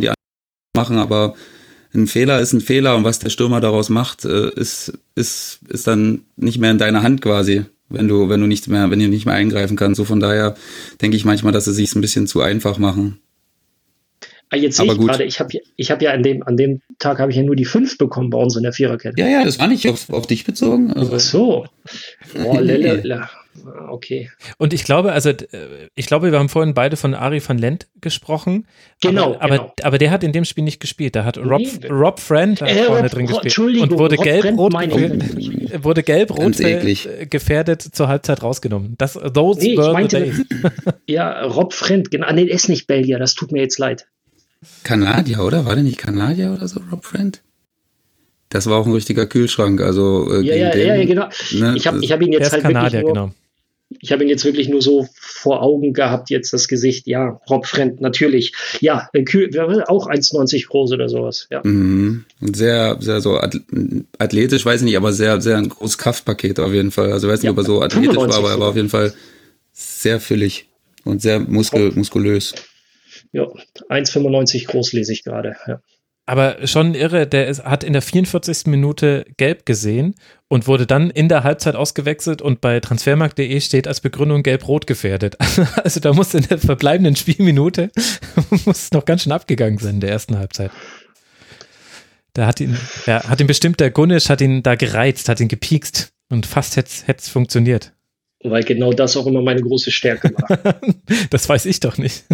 die 0.00 0.10
machen, 0.76 0.98
aber 0.98 1.34
ein 1.94 2.06
Fehler 2.06 2.40
ist 2.40 2.52
ein 2.52 2.60
Fehler 2.60 2.96
und 2.96 3.04
was 3.04 3.18
der 3.18 3.30
Stürmer 3.30 3.60
daraus 3.60 3.88
macht, 3.88 4.24
äh, 4.24 4.50
ist, 4.50 4.92
ist, 5.14 5.60
ist 5.68 5.86
dann 5.86 6.22
nicht 6.36 6.58
mehr 6.58 6.70
in 6.70 6.78
deiner 6.78 7.02
Hand 7.02 7.22
quasi, 7.22 7.64
wenn 7.88 8.08
du, 8.08 8.28
wenn 8.28 8.40
du 8.40 8.46
nicht 8.46 8.68
mehr, 8.68 8.90
wenn 8.90 8.98
du 8.98 9.08
nicht 9.08 9.26
mehr 9.26 9.34
eingreifen 9.34 9.76
kannst. 9.76 9.98
So 9.98 10.04
von 10.04 10.20
daher 10.20 10.54
denke 11.00 11.16
ich 11.16 11.24
manchmal, 11.24 11.52
dass 11.52 11.64
sie 11.64 11.72
sich 11.72 11.94
ein 11.94 12.00
bisschen 12.00 12.26
zu 12.26 12.40
einfach 12.40 12.78
machen. 12.78 13.18
Ah, 14.50 14.56
jetzt 14.56 14.76
sehe 14.76 14.86
ich 14.86 14.98
gerade, 14.98 15.24
ich 15.24 15.40
habe 15.40 15.50
ich 15.76 15.90
hab 15.90 16.00
ja 16.02 16.12
an 16.12 16.22
dem, 16.22 16.42
an 16.42 16.56
dem 16.56 16.80
Tag 16.98 17.18
habe 17.18 17.30
ich 17.30 17.36
ja 17.36 17.42
nur 17.42 17.56
die 17.56 17.64
fünf 17.66 17.98
bekommen 17.98 18.30
bei 18.30 18.38
uns 18.38 18.56
in 18.56 18.62
der 18.62 18.72
Viererkette. 18.72 19.20
Ja, 19.20 19.28
ja, 19.28 19.44
das 19.44 19.58
war 19.58 19.66
nicht 19.68 19.88
auf, 19.88 20.08
auf 20.10 20.26
dich 20.26 20.44
bezogen. 20.44 20.92
Also. 20.92 21.12
Ach 21.14 21.20
so. 21.20 21.66
Boah, 22.34 22.60
lele, 22.60 23.28
okay. 23.90 24.30
Und 24.58 24.72
ich 24.72 24.84
glaube, 24.84 25.12
also 25.12 25.32
ich 25.94 26.06
glaube, 26.06 26.30
wir 26.32 26.38
haben 26.38 26.48
vorhin 26.48 26.74
beide 26.74 26.96
von 26.96 27.14
Ari 27.14 27.42
van 27.46 27.58
Lent 27.58 27.88
gesprochen. 28.00 28.66
Genau. 29.02 29.34
Aber, 29.34 29.42
aber, 29.42 29.56
genau. 29.58 29.72
aber 29.82 29.98
der 29.98 30.10
hat 30.10 30.22
in 30.24 30.32
dem 30.32 30.44
Spiel 30.44 30.64
nicht 30.64 30.80
gespielt. 30.80 31.16
Da 31.16 31.24
hat 31.24 31.38
Rob, 31.38 31.60
Nee. 31.60 31.86
Rob 31.88 32.20
Friend 32.20 32.60
Äh, 32.62 32.84
vorne 32.84 33.02
Rob- 33.02 33.10
drin 33.10 33.26
gespielt. 33.26 33.44
Entschuldigung, 33.44 33.90
und 33.90 33.98
wurde 33.98 34.16
gelb-rot 34.16 34.72
wurde 35.82 36.02
eklig. 36.62 37.08
äh, 37.08 37.26
gefährdet 37.26 37.82
zur 37.82 38.08
Halbzeit 38.08 38.42
rausgenommen. 38.42 38.94
Das, 38.98 39.12
those 39.34 39.60
Nee, 39.60 39.72
ich 39.72 39.78
were 39.78 39.86
the 39.88 39.92
meinte- 39.92 40.20
days. 40.20 40.42
Ja, 41.06 41.42
Rob 41.44 41.72
Friend, 41.72 42.10
genau. 42.10 42.26
Ah, 42.26 42.32
Nee, 42.32 42.46
er 42.48 42.54
ist 42.54 42.68
nicht 42.68 42.86
Belgier, 42.86 43.18
das 43.18 43.34
tut 43.34 43.50
mir 43.52 43.60
jetzt 43.62 43.78
leid. 43.78 44.06
Kanadier, 44.84 45.40
oder? 45.44 45.64
War 45.66 45.74
der 45.74 45.84
nicht 45.84 45.98
Kanadier 45.98 46.52
oder 46.52 46.66
so, 46.68 46.80
Rob 46.90 47.04
Friend? 47.04 47.40
Das 48.48 48.66
war 48.66 48.78
auch 48.78 48.86
ein 48.86 48.92
richtiger 48.92 49.26
Kühlschrank, 49.26 49.80
also 49.80 50.32
äh, 50.32 50.40
Ja, 50.42 50.54
ja, 50.56 50.70
den, 50.70 50.86
ja, 50.86 50.94
ja, 50.94 51.04
genau. 51.04 51.28
ne, 51.52 51.74
Ich 51.76 51.86
habe 51.86 52.00
hab 52.00 52.22
ihn 52.22 52.32
jetzt 52.32 52.50
halt 52.52 52.62
Kanadier, 52.62 53.00
wirklich 53.00 53.14
nur, 53.14 53.26
genau. 53.28 53.34
ich 54.00 54.10
habe 54.10 54.22
ihn 54.24 54.30
jetzt 54.30 54.44
wirklich 54.44 54.68
nur 54.68 54.80
so 54.80 55.06
vor 55.20 55.62
Augen 55.62 55.92
gehabt, 55.92 56.30
jetzt 56.30 56.52
das 56.54 56.66
Gesicht. 56.66 57.06
Ja, 57.06 57.40
Rob 57.50 57.66
Friend, 57.66 58.00
natürlich. 58.00 58.54
Ja, 58.80 59.08
äh, 59.12 59.22
Kühl, 59.24 59.50
auch 59.86 60.08
1,90 60.08 60.66
groß 60.66 60.92
oder 60.92 61.08
sowas. 61.10 61.46
Ja. 61.50 61.60
Mhm. 61.62 62.24
Sehr, 62.40 62.96
sehr 63.00 63.20
so 63.20 63.38
ath- 63.38 63.60
athletisch, 64.18 64.64
weiß 64.64 64.80
ich 64.80 64.84
nicht, 64.86 64.96
aber 64.96 65.12
sehr, 65.12 65.40
sehr 65.42 65.58
ein 65.58 65.68
großes 65.68 65.98
Kraftpaket 65.98 66.58
auf 66.58 66.72
jeden 66.72 66.90
Fall. 66.90 67.12
Also 67.12 67.28
weiß 67.28 67.40
nicht, 67.40 67.46
Ja, 67.46 67.52
ob 67.52 67.58
er 67.58 67.64
so 67.64 67.82
athletisch 67.82 68.16
war, 68.16 68.28
95 68.32 68.38
aber 68.38 68.50
er 68.50 68.60
war 68.60 68.68
auf 68.70 68.76
jeden 68.76 68.88
Fall 68.88 69.12
sehr 69.72 70.20
füllig 70.20 70.68
und 71.04 71.20
sehr 71.20 71.38
muskel, 71.38 71.92
muskulös. 71.94 72.54
Ja, 73.38 73.44
1,95 73.88 74.66
groß 74.66 74.92
lese 74.92 75.12
ich 75.12 75.24
gerade. 75.24 75.56
Ja. 75.66 75.80
Aber 76.26 76.66
schon 76.66 76.94
irre, 76.94 77.26
der 77.26 77.46
ist, 77.46 77.64
hat 77.64 77.82
in 77.82 77.94
der 77.94 78.02
44. 78.02 78.66
Minute 78.66 79.24
gelb 79.38 79.64
gesehen 79.64 80.14
und 80.48 80.66
wurde 80.66 80.86
dann 80.86 81.08
in 81.08 81.30
der 81.30 81.42
Halbzeit 81.42 81.74
ausgewechselt 81.74 82.42
und 82.42 82.60
bei 82.60 82.80
transfermarkt.de 82.80 83.60
steht 83.60 83.88
als 83.88 84.02
Begründung 84.02 84.42
gelb-rot 84.42 84.86
gefährdet. 84.86 85.38
Also 85.82 86.00
da 86.00 86.12
muss 86.12 86.34
in 86.34 86.42
der 86.42 86.58
verbleibenden 86.58 87.16
Spielminute 87.16 87.90
muss 88.66 88.90
noch 88.92 89.06
ganz 89.06 89.22
schön 89.22 89.32
abgegangen 89.32 89.78
sein 89.78 89.94
in 89.94 90.00
der 90.00 90.10
ersten 90.10 90.36
Halbzeit. 90.36 90.70
Da 92.34 92.46
hat 92.46 92.60
ihn, 92.60 92.76
ja, 93.06 93.26
hat 93.26 93.40
ihn 93.40 93.46
bestimmt 93.46 93.80
der 93.80 93.90
Gunnisch, 93.90 94.28
hat 94.28 94.40
ihn 94.40 94.62
da 94.62 94.74
gereizt, 94.74 95.28
hat 95.28 95.40
ihn 95.40 95.48
gepiekst 95.48 96.12
und 96.28 96.44
fast 96.44 96.76
hätte 96.76 96.90
es 97.06 97.28
funktioniert. 97.28 97.92
Weil 98.44 98.62
genau 98.64 98.92
das 98.92 99.16
auch 99.16 99.26
immer 99.26 99.40
meine 99.40 99.62
große 99.62 99.90
Stärke 99.90 100.30
war. 100.34 100.78
das 101.30 101.48
weiß 101.48 101.64
ich 101.66 101.80
doch 101.80 101.96
nicht. 101.98 102.24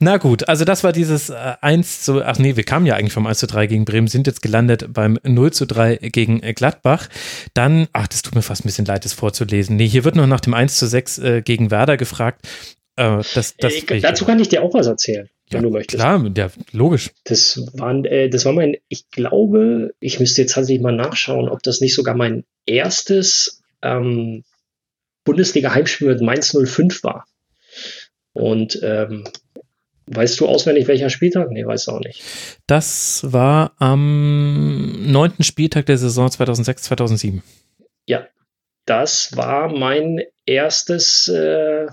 Na 0.00 0.18
gut, 0.18 0.48
also 0.48 0.64
das 0.64 0.84
war 0.84 0.92
dieses 0.92 1.30
äh, 1.30 1.54
1 1.60 2.02
zu, 2.02 2.22
ach 2.22 2.38
nee, 2.38 2.56
wir 2.56 2.64
kamen 2.64 2.84
ja 2.84 2.94
eigentlich 2.94 3.12
vom 3.12 3.26
1 3.26 3.38
zu 3.38 3.46
3 3.46 3.66
gegen 3.66 3.84
Bremen, 3.84 4.06
sind 4.06 4.26
jetzt 4.26 4.42
gelandet 4.42 4.92
beim 4.92 5.18
0 5.22 5.52
zu 5.52 5.66
3 5.66 5.96
gegen 5.96 6.42
äh, 6.42 6.52
Gladbach. 6.52 7.08
Dann, 7.54 7.88
ach, 7.92 8.06
das 8.08 8.22
tut 8.22 8.34
mir 8.34 8.42
fast 8.42 8.64
ein 8.64 8.68
bisschen 8.68 8.84
leid, 8.84 9.04
das 9.04 9.12
vorzulesen. 9.12 9.76
Nee, 9.76 9.88
hier 9.88 10.04
wird 10.04 10.16
noch 10.16 10.26
nach 10.26 10.40
dem 10.40 10.52
1 10.52 10.76
zu 10.76 10.86
6 10.86 11.18
äh, 11.18 11.42
gegen 11.42 11.70
Werder 11.70 11.96
gefragt. 11.96 12.46
Äh, 12.96 13.22
das, 13.34 13.56
das 13.56 13.72
äh, 13.72 14.00
dazu 14.00 14.24
kann 14.24 14.40
ich 14.40 14.48
dir 14.48 14.62
auch 14.62 14.74
was 14.74 14.86
erzählen, 14.86 15.28
wenn 15.50 15.62
ja, 15.62 15.62
du 15.62 15.70
möchtest. 15.70 16.02
Klar, 16.02 16.30
ja, 16.36 16.50
logisch. 16.72 17.10
Das, 17.24 17.60
waren, 17.74 18.04
äh, 18.04 18.28
das 18.28 18.44
war 18.44 18.52
mein, 18.52 18.76
ich 18.88 19.08
glaube, 19.10 19.94
ich 20.00 20.20
müsste 20.20 20.42
jetzt 20.42 20.54
tatsächlich 20.54 20.82
mal 20.82 20.94
nachschauen, 20.94 21.48
ob 21.48 21.62
das 21.62 21.80
nicht 21.80 21.94
sogar 21.94 22.14
mein 22.14 22.44
erstes 22.66 23.62
ähm, 23.82 24.44
Bundesliga-Heimspiel 25.24 26.08
mit 26.08 26.20
Mainz 26.20 26.54
05 26.56 27.02
war. 27.02 27.26
Und 28.34 28.78
ähm, 28.82 29.24
weißt 30.06 30.38
du 30.40 30.46
auswendig, 30.46 30.86
welcher 30.88 31.08
Spieltag? 31.08 31.50
Nee, 31.50 31.64
weißt 31.64 31.86
du 31.86 31.92
auch 31.92 32.00
nicht. 32.00 32.22
Das 32.66 33.24
war 33.32 33.72
am 33.78 35.10
neunten 35.10 35.44
Spieltag 35.44 35.86
der 35.86 35.98
Saison 35.98 36.30
2006, 36.30 36.82
2007. 36.82 37.42
Ja, 38.06 38.26
das 38.84 39.36
war 39.36 39.72
mein 39.72 40.20
erstes 40.44 41.28
äh, 41.28 41.86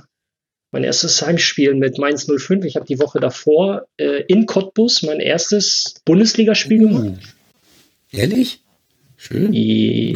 Mein 0.72 0.84
erstes 0.84 1.22
Heimspiel 1.22 1.76
mit 1.76 1.98
Mainz 1.98 2.26
05. 2.26 2.66
Ich 2.66 2.76
habe 2.76 2.86
die 2.86 3.00
Woche 3.00 3.20
davor 3.20 3.88
äh, 3.98 4.24
in 4.28 4.46
Cottbus 4.46 5.04
mein 5.04 5.20
erstes 5.20 5.96
Bundesligaspiel 6.06 6.86
uh, 6.86 6.88
gemacht. 6.88 7.36
Ehrlich? 8.12 8.62
Schön. 9.18 9.52
Nee, 9.52 10.16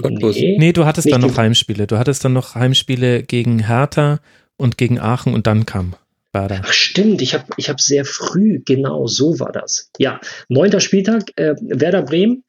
nee, 0.57 0.73
du 0.73 0.85
hattest 0.85 1.11
dann 1.11 1.21
noch 1.21 1.37
Heimspiele. 1.37 1.85
Du 1.85 1.99
hattest 1.99 2.25
dann 2.25 2.33
noch 2.33 2.55
Heimspiele 2.55 3.21
gegen 3.21 3.67
Hertha 3.67 4.19
und 4.57 4.77
gegen 4.79 4.99
Aachen 4.99 5.33
und 5.33 5.45
dann 5.45 5.67
kam 5.67 5.95
Werder. 6.35 6.61
Ach 6.63 6.73
stimmt, 6.73 7.23
ich 7.23 7.33
habe 7.33 7.45
ich 7.57 7.69
hab 7.69 7.81
sehr 7.81 8.05
früh, 8.05 8.61
genau 8.63 9.07
so 9.07 9.39
war 9.39 9.51
das. 9.51 9.89
Ja, 9.97 10.19
neunter 10.49 10.79
Spieltag, 10.79 11.31
äh, 11.37 11.55
Werder 11.61 12.03
Bremen. 12.03 12.43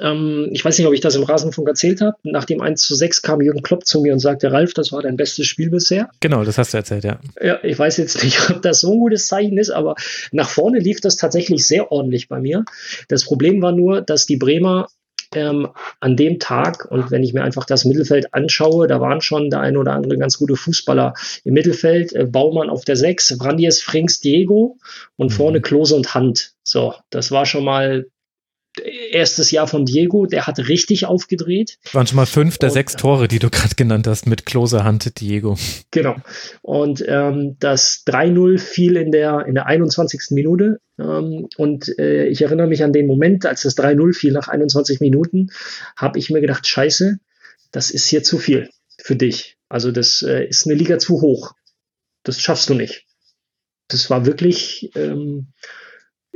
Ähm, 0.00 0.48
ich 0.50 0.64
weiß 0.64 0.78
nicht, 0.78 0.86
ob 0.86 0.94
ich 0.94 1.00
das 1.00 1.14
im 1.14 1.22
Rasenfunk 1.22 1.68
erzählt 1.68 2.00
habe. 2.00 2.16
Nach 2.24 2.44
dem 2.44 2.60
1 2.60 2.82
zu 2.82 2.94
6 2.94 3.22
kam 3.22 3.40
Jürgen 3.40 3.62
Klopp 3.62 3.86
zu 3.86 4.00
mir 4.00 4.12
und 4.12 4.18
sagte, 4.18 4.50
Ralf, 4.50 4.74
das 4.74 4.92
war 4.92 5.02
dein 5.02 5.16
bestes 5.16 5.46
Spiel 5.46 5.70
bisher. 5.70 6.10
Genau, 6.20 6.42
das 6.44 6.58
hast 6.58 6.72
du 6.72 6.78
erzählt, 6.78 7.04
ja. 7.04 7.20
Ja, 7.40 7.62
ich 7.62 7.78
weiß 7.78 7.98
jetzt 7.98 8.22
nicht, 8.24 8.50
ob 8.50 8.62
das 8.62 8.80
so 8.80 8.92
ein 8.92 8.98
gutes 8.98 9.28
Zeichen 9.28 9.58
ist, 9.58 9.70
aber 9.70 9.94
nach 10.32 10.48
vorne 10.48 10.78
lief 10.78 11.00
das 11.00 11.16
tatsächlich 11.16 11.66
sehr 11.66 11.92
ordentlich 11.92 12.28
bei 12.28 12.40
mir. 12.40 12.64
Das 13.08 13.24
Problem 13.24 13.62
war 13.62 13.72
nur, 13.72 14.00
dass 14.00 14.26
die 14.26 14.36
Bremer 14.36 14.88
ähm, 15.36 15.68
an 16.00 16.16
dem 16.16 16.38
Tag, 16.38 16.86
und 16.90 17.10
wenn 17.10 17.22
ich 17.22 17.34
mir 17.34 17.44
einfach 17.44 17.64
das 17.64 17.84
Mittelfeld 17.84 18.32
anschaue, 18.32 18.88
da 18.88 19.00
waren 19.00 19.20
schon 19.20 19.50
der 19.50 19.60
ein 19.60 19.76
oder 19.76 19.92
andere 19.92 20.18
ganz 20.18 20.38
gute 20.38 20.56
Fußballer 20.56 21.14
im 21.44 21.54
Mittelfeld. 21.54 22.12
Äh, 22.14 22.24
Baumann 22.24 22.70
auf 22.70 22.84
der 22.84 22.96
6, 22.96 23.38
Brandies, 23.38 23.82
Frings, 23.82 24.20
Diego 24.20 24.78
und 25.16 25.30
mhm. 25.30 25.36
vorne 25.36 25.60
Klose 25.60 25.94
und 25.94 26.14
Hand. 26.14 26.54
So, 26.62 26.94
das 27.10 27.30
war 27.30 27.46
schon 27.46 27.64
mal 27.64 28.06
erstes 28.80 29.50
Jahr 29.50 29.66
von 29.66 29.84
Diego, 29.84 30.26
der 30.26 30.46
hat 30.46 30.58
richtig 30.58 31.06
aufgedreht. 31.06 31.78
Waren 31.92 32.06
schon 32.06 32.16
mal 32.16 32.26
fünf 32.26 32.58
der 32.58 32.68
und, 32.68 32.74
sechs 32.74 32.96
Tore, 32.96 33.28
die 33.28 33.38
du 33.38 33.50
gerade 33.50 33.74
genannt 33.74 34.06
hast, 34.06 34.26
mit 34.26 34.46
Klose, 34.46 34.84
Hand, 34.84 35.20
Diego. 35.20 35.56
Genau. 35.90 36.16
Und 36.62 37.04
ähm, 37.06 37.56
das 37.58 38.04
3-0 38.06 38.58
fiel 38.58 38.96
in 38.96 39.12
der, 39.12 39.46
in 39.46 39.54
der 39.54 39.66
21. 39.66 40.28
Minute. 40.30 40.80
Ähm, 40.98 41.48
und 41.56 41.98
äh, 41.98 42.26
ich 42.26 42.42
erinnere 42.42 42.66
mich 42.66 42.82
an 42.82 42.92
den 42.92 43.06
Moment, 43.06 43.46
als 43.46 43.62
das 43.62 43.76
3-0 43.76 44.14
fiel 44.14 44.32
nach 44.32 44.48
21 44.48 45.00
Minuten, 45.00 45.48
habe 45.96 46.18
ich 46.18 46.30
mir 46.30 46.40
gedacht, 46.40 46.66
scheiße, 46.66 47.18
das 47.72 47.90
ist 47.90 48.08
hier 48.08 48.22
zu 48.22 48.38
viel 48.38 48.70
für 48.98 49.16
dich. 49.16 49.56
Also 49.68 49.90
das 49.90 50.22
äh, 50.22 50.44
ist 50.46 50.66
eine 50.66 50.76
Liga 50.76 50.98
zu 50.98 51.20
hoch. 51.20 51.52
Das 52.22 52.40
schaffst 52.40 52.68
du 52.70 52.74
nicht. 52.74 53.04
Das 53.88 54.10
war 54.10 54.26
wirklich... 54.26 54.90
Ähm, 54.94 55.48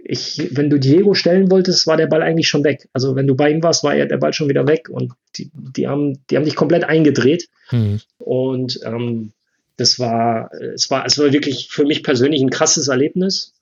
ich, 0.05 0.49
wenn 0.53 0.71
du 0.71 0.79
Diego 0.79 1.15
stellen 1.15 1.51
wolltest, 1.51 1.87
war 1.87 1.97
der 1.97 2.07
Ball 2.07 2.23
eigentlich 2.23 2.49
schon 2.49 2.65
weg. 2.65 2.89
Also 2.93 3.17
wenn 3.17 3.27
du 3.27 3.35
bei 3.35 3.51
ihm 3.51 3.63
warst, 3.63 3.85
war 3.85 3.97
ja 3.97 4.07
der 4.07 4.19
Ball 4.19 4.33
schon 4.33 4.49
wieder 4.49 4.67
weg 4.67 4.89
und 4.89 5.13
die, 5.37 5.51
die, 5.55 5.89
haben, 5.89 6.25
die 6.29 6.37
haben 6.37 6.45
dich 6.45 6.57
komplett 6.57 6.85
eingedreht. 6.85 7.49
Mhm. 7.71 8.01
Und 8.19 8.81
ähm, 8.85 9.33
das 9.77 9.99
war, 9.99 10.53
es 10.55 10.91
war, 10.91 11.07
es 11.07 11.19
war 11.19 11.33
wirklich 11.33 11.69
für 11.71 11.85
mich 11.85 12.03
persönlich 12.03 12.43
ein 12.43 12.51
krasses 12.51 12.89
Erlebnis. 12.89 13.55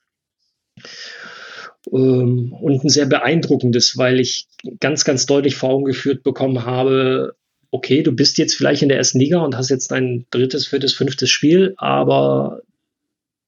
Ähm, 1.93 2.53
und 2.53 2.84
ein 2.84 2.89
sehr 2.89 3.07
beeindruckendes, 3.07 3.97
weil 3.97 4.20
ich 4.20 4.49
ganz, 4.80 5.05
ganz 5.05 5.26
deutlich 5.26 5.57
vor 5.57 5.70
Augen 5.70 5.84
geführt 5.84 6.22
bekommen 6.22 6.64
habe, 6.64 7.36
okay, 7.70 8.03
du 8.03 8.12
bist 8.12 8.39
jetzt 8.39 8.55
vielleicht 8.55 8.82
in 8.82 8.89
der 8.89 8.99
ersten 8.99 9.20
Liga 9.20 9.41
und 9.41 9.57
hast 9.57 9.68
jetzt 9.68 9.91
dein 9.91 10.26
drittes, 10.30 10.66
viertes, 10.66 10.95
fünftes 10.95 11.30
Spiel, 11.30 11.74
aber 11.76 12.62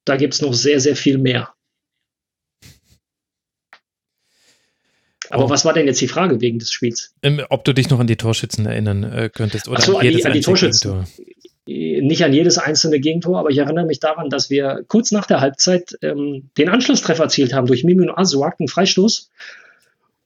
da 0.04 0.16
gibt 0.16 0.34
es 0.34 0.42
noch 0.42 0.54
sehr, 0.54 0.80
sehr 0.80 0.96
viel 0.96 1.18
mehr. 1.18 1.54
Aber 5.30 5.46
oh. 5.46 5.50
was 5.50 5.64
war 5.64 5.72
denn 5.72 5.86
jetzt 5.86 6.00
die 6.00 6.08
Frage 6.08 6.40
wegen 6.40 6.58
des 6.58 6.72
Spiels? 6.72 7.14
Ähm, 7.22 7.40
ob 7.48 7.64
du 7.64 7.72
dich 7.72 7.88
noch 7.88 8.00
an 8.00 8.08
die 8.08 8.16
Torschützen 8.16 8.66
erinnern 8.66 9.04
äh, 9.04 9.30
könntest 9.32 9.68
oder 9.68 9.78
Ach 9.78 9.84
so, 9.84 9.98
an, 9.98 10.06
an, 10.06 10.12
die, 10.12 10.26
an 10.26 10.32
die 10.32 10.40
Torschützen. 10.40 10.90
Gegentor. 10.90 11.30
Äh, 11.66 12.02
nicht 12.02 12.24
an 12.24 12.32
jedes 12.32 12.58
einzelne 12.58 12.98
Gegentor, 12.98 13.38
aber 13.38 13.50
ich 13.50 13.58
erinnere 13.58 13.86
mich 13.86 14.00
daran, 14.00 14.28
dass 14.28 14.50
wir 14.50 14.84
kurz 14.88 15.12
nach 15.12 15.26
der 15.26 15.40
Halbzeit 15.40 15.96
ähm, 16.02 16.50
den 16.58 16.68
Anschlusstreffer 16.68 17.24
erzielt 17.24 17.54
haben 17.54 17.66
durch 17.66 17.84
Mimin 17.84 18.10
Asuak, 18.10 18.56
einen 18.58 18.68
Freistoß. 18.68 19.30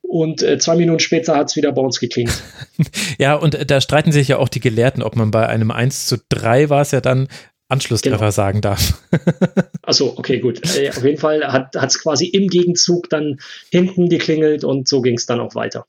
Und 0.03 0.43
äh, 0.43 0.59
zwei 0.59 0.77
Minuten 0.77 1.01
später 1.01 1.37
hat 1.37 1.49
es 1.49 1.57
wieder 1.57 1.73
bei 1.73 1.83
uns 1.83 1.99
geklingelt. 2.01 2.43
ja, 3.19 3.35
und 3.35 3.55
äh, 3.55 3.67
da 3.67 3.81
streiten 3.81 4.13
sich 4.13 4.29
ja 4.29 4.39
auch 4.39 4.49
die 4.49 4.61
Gelehrten, 4.61 5.03
ob 5.03 5.17
man 5.17 5.31
bei 5.31 5.47
einem 5.47 5.71
1 5.71 6.07
zu 6.07 6.19
3 6.29 6.71
war 6.71 6.83
es 6.83 6.93
ja 6.93 7.01
dann, 7.01 7.29
Anschlusstreffer 7.69 8.19
genau. 8.19 8.31
sagen 8.31 8.61
darf. 8.61 9.03
Achso, 9.87 10.15
okay, 10.17 10.41
gut. 10.41 10.61
Äh, 10.77 10.91
auf 10.91 11.05
jeden 11.05 11.19
Fall 11.19 11.45
hat 11.47 11.75
es 11.75 12.01
quasi 12.01 12.27
im 12.27 12.49
Gegenzug 12.49 13.11
dann 13.11 13.39
hinten 13.71 14.09
geklingelt 14.09 14.65
und 14.65 14.89
so 14.89 15.03
ging 15.03 15.17
es 15.17 15.27
dann 15.27 15.41
auch 15.41 15.55
weiter. 15.55 15.87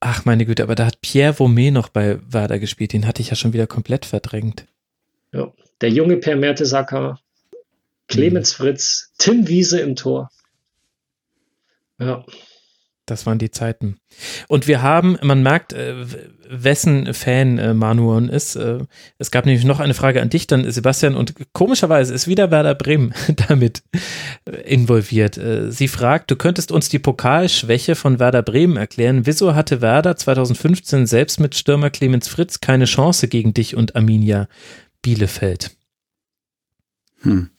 Ach 0.00 0.24
meine 0.24 0.44
Güte, 0.44 0.62
aber 0.62 0.74
da 0.74 0.86
hat 0.86 1.00
Pierre 1.00 1.34
Vaumet 1.34 1.72
noch 1.72 1.88
bei 1.88 2.18
Werder 2.28 2.58
gespielt. 2.58 2.92
Den 2.92 3.06
hatte 3.06 3.22
ich 3.22 3.30
ja 3.30 3.36
schon 3.36 3.52
wieder 3.52 3.66
komplett 3.66 4.04
verdrängt. 4.04 4.66
Ja, 5.32 5.52
der 5.80 5.90
junge 5.90 6.18
Per 6.18 6.36
Mertesacker, 6.36 7.18
Clemens 8.08 8.50
hm. 8.52 8.64
Fritz, 8.64 9.12
Tim 9.18 9.48
Wiese 9.48 9.80
im 9.80 9.96
Tor. 9.96 10.30
Ja. 11.98 12.24
Das 13.06 13.24
waren 13.24 13.38
die 13.38 13.52
Zeiten. 13.52 13.98
Und 14.48 14.66
wir 14.66 14.82
haben, 14.82 15.16
man 15.22 15.40
merkt, 15.40 15.72
äh, 15.72 15.94
wessen 16.48 17.14
Fan 17.14 17.56
äh, 17.56 17.72
Manuon 17.72 18.28
ist. 18.28 18.56
Äh, 18.56 18.80
es 19.18 19.30
gab 19.30 19.46
nämlich 19.46 19.64
noch 19.64 19.78
eine 19.78 19.94
Frage 19.94 20.20
an 20.20 20.28
dich 20.28 20.48
dann, 20.48 20.68
Sebastian, 20.68 21.14
und 21.14 21.34
komischerweise 21.52 22.12
ist 22.12 22.26
wieder 22.26 22.50
Werder 22.50 22.74
Bremen 22.74 23.14
damit 23.48 23.84
involviert. 24.64 25.40
Sie 25.68 25.88
fragt, 25.88 26.30
du 26.30 26.36
könntest 26.36 26.72
uns 26.72 26.88
die 26.88 26.98
Pokalschwäche 26.98 27.94
von 27.94 28.18
Werder 28.18 28.42
Bremen 28.42 28.76
erklären. 28.76 29.24
Wieso 29.24 29.54
hatte 29.54 29.80
Werder 29.80 30.16
2015 30.16 31.06
selbst 31.06 31.38
mit 31.38 31.54
Stürmer 31.54 31.90
Clemens 31.90 32.26
Fritz 32.26 32.60
keine 32.60 32.86
Chance 32.86 33.28
gegen 33.28 33.54
dich 33.54 33.76
und 33.76 33.94
Arminia 33.94 34.48
Bielefeld? 35.02 35.76
Hm. 37.22 37.50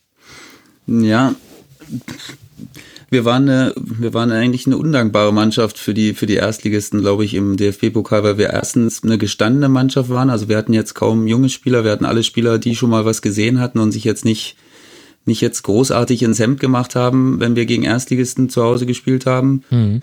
Ja, 0.88 1.36
wir 3.10 3.24
waren, 3.24 3.50
eine, 3.50 3.74
wir 3.78 4.14
waren 4.14 4.32
eigentlich 4.32 4.66
eine 4.66 4.78
undankbare 4.78 5.34
Mannschaft 5.34 5.78
für 5.78 5.94
die, 5.94 6.14
für 6.14 6.26
die 6.26 6.36
Erstligisten, 6.36 7.00
glaube 7.00 7.24
ich, 7.24 7.34
im 7.36 7.56
DFB-Pokal, 7.56 8.24
weil 8.24 8.38
wir 8.38 8.50
erstens 8.50 9.04
eine 9.04 9.18
gestandene 9.18 9.70
Mannschaft 9.70 10.10
waren. 10.10 10.30
Also 10.30 10.50
wir 10.50 10.58
hatten 10.58 10.74
jetzt 10.74 10.94
kaum 10.94 11.26
junge 11.28 11.50
Spieler, 11.50 11.84
wir 11.86 11.92
hatten 11.92 12.06
alle 12.06 12.24
Spieler, 12.24 12.60
die 12.60 12.76
schon 12.76 12.90
mal 12.90 13.06
was 13.06 13.22
gesehen 13.22 13.60
hatten 13.60 13.80
und 13.80 13.94
sich 13.94 14.04
jetzt 14.04 14.26
nicht, 14.26 14.58
nicht 15.26 15.40
jetzt 15.40 15.64
großartig 15.64 16.22
ins 16.22 16.40
Hemd 16.40 16.60
gemacht 16.60 16.96
haben, 16.96 17.40
wenn 17.40 17.56
wir 17.56 17.66
gegen 17.66 17.84
Erstligisten 17.84 18.50
zu 18.50 18.62
Hause 18.64 18.86
gespielt 18.86 19.26
haben. 19.26 19.64
Mhm. 19.70 20.02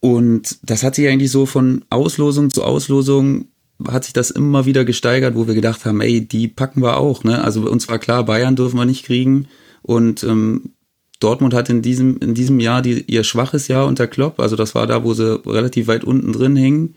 Und 0.00 0.58
das 0.62 0.84
hat 0.84 0.94
sich 0.94 1.08
eigentlich 1.08 1.32
so 1.32 1.44
von 1.44 1.84
Auslosung 1.90 2.50
zu 2.50 2.62
Auslosung 2.62 3.48
hat 3.86 4.04
sich 4.04 4.12
das 4.12 4.30
immer 4.30 4.66
wieder 4.66 4.84
gesteigert, 4.84 5.36
wo 5.36 5.46
wir 5.46 5.54
gedacht 5.54 5.84
haben, 5.84 6.00
ey, 6.00 6.26
die 6.26 6.48
packen 6.48 6.82
wir 6.82 6.96
auch. 6.96 7.22
Ne? 7.22 7.42
Also 7.42 7.68
uns 7.70 7.88
war 7.88 8.00
klar, 8.00 8.24
Bayern 8.24 8.56
dürfen 8.56 8.76
wir 8.76 8.84
nicht 8.84 9.04
kriegen. 9.04 9.46
Und 9.82 10.24
ähm, 10.24 10.72
Dortmund 11.20 11.54
hat 11.54 11.68
in 11.68 11.82
diesem, 11.82 12.18
in 12.18 12.34
diesem 12.34 12.60
Jahr 12.60 12.82
die, 12.82 13.04
ihr 13.06 13.24
schwaches 13.24 13.68
Jahr 13.68 13.86
unter 13.86 14.06
Klopp. 14.06 14.38
Also 14.40 14.56
das 14.56 14.74
war 14.74 14.86
da, 14.86 15.04
wo 15.04 15.14
sie 15.14 15.40
relativ 15.46 15.88
weit 15.88 16.04
unten 16.04 16.32
drin 16.32 16.56
hingen. 16.56 16.94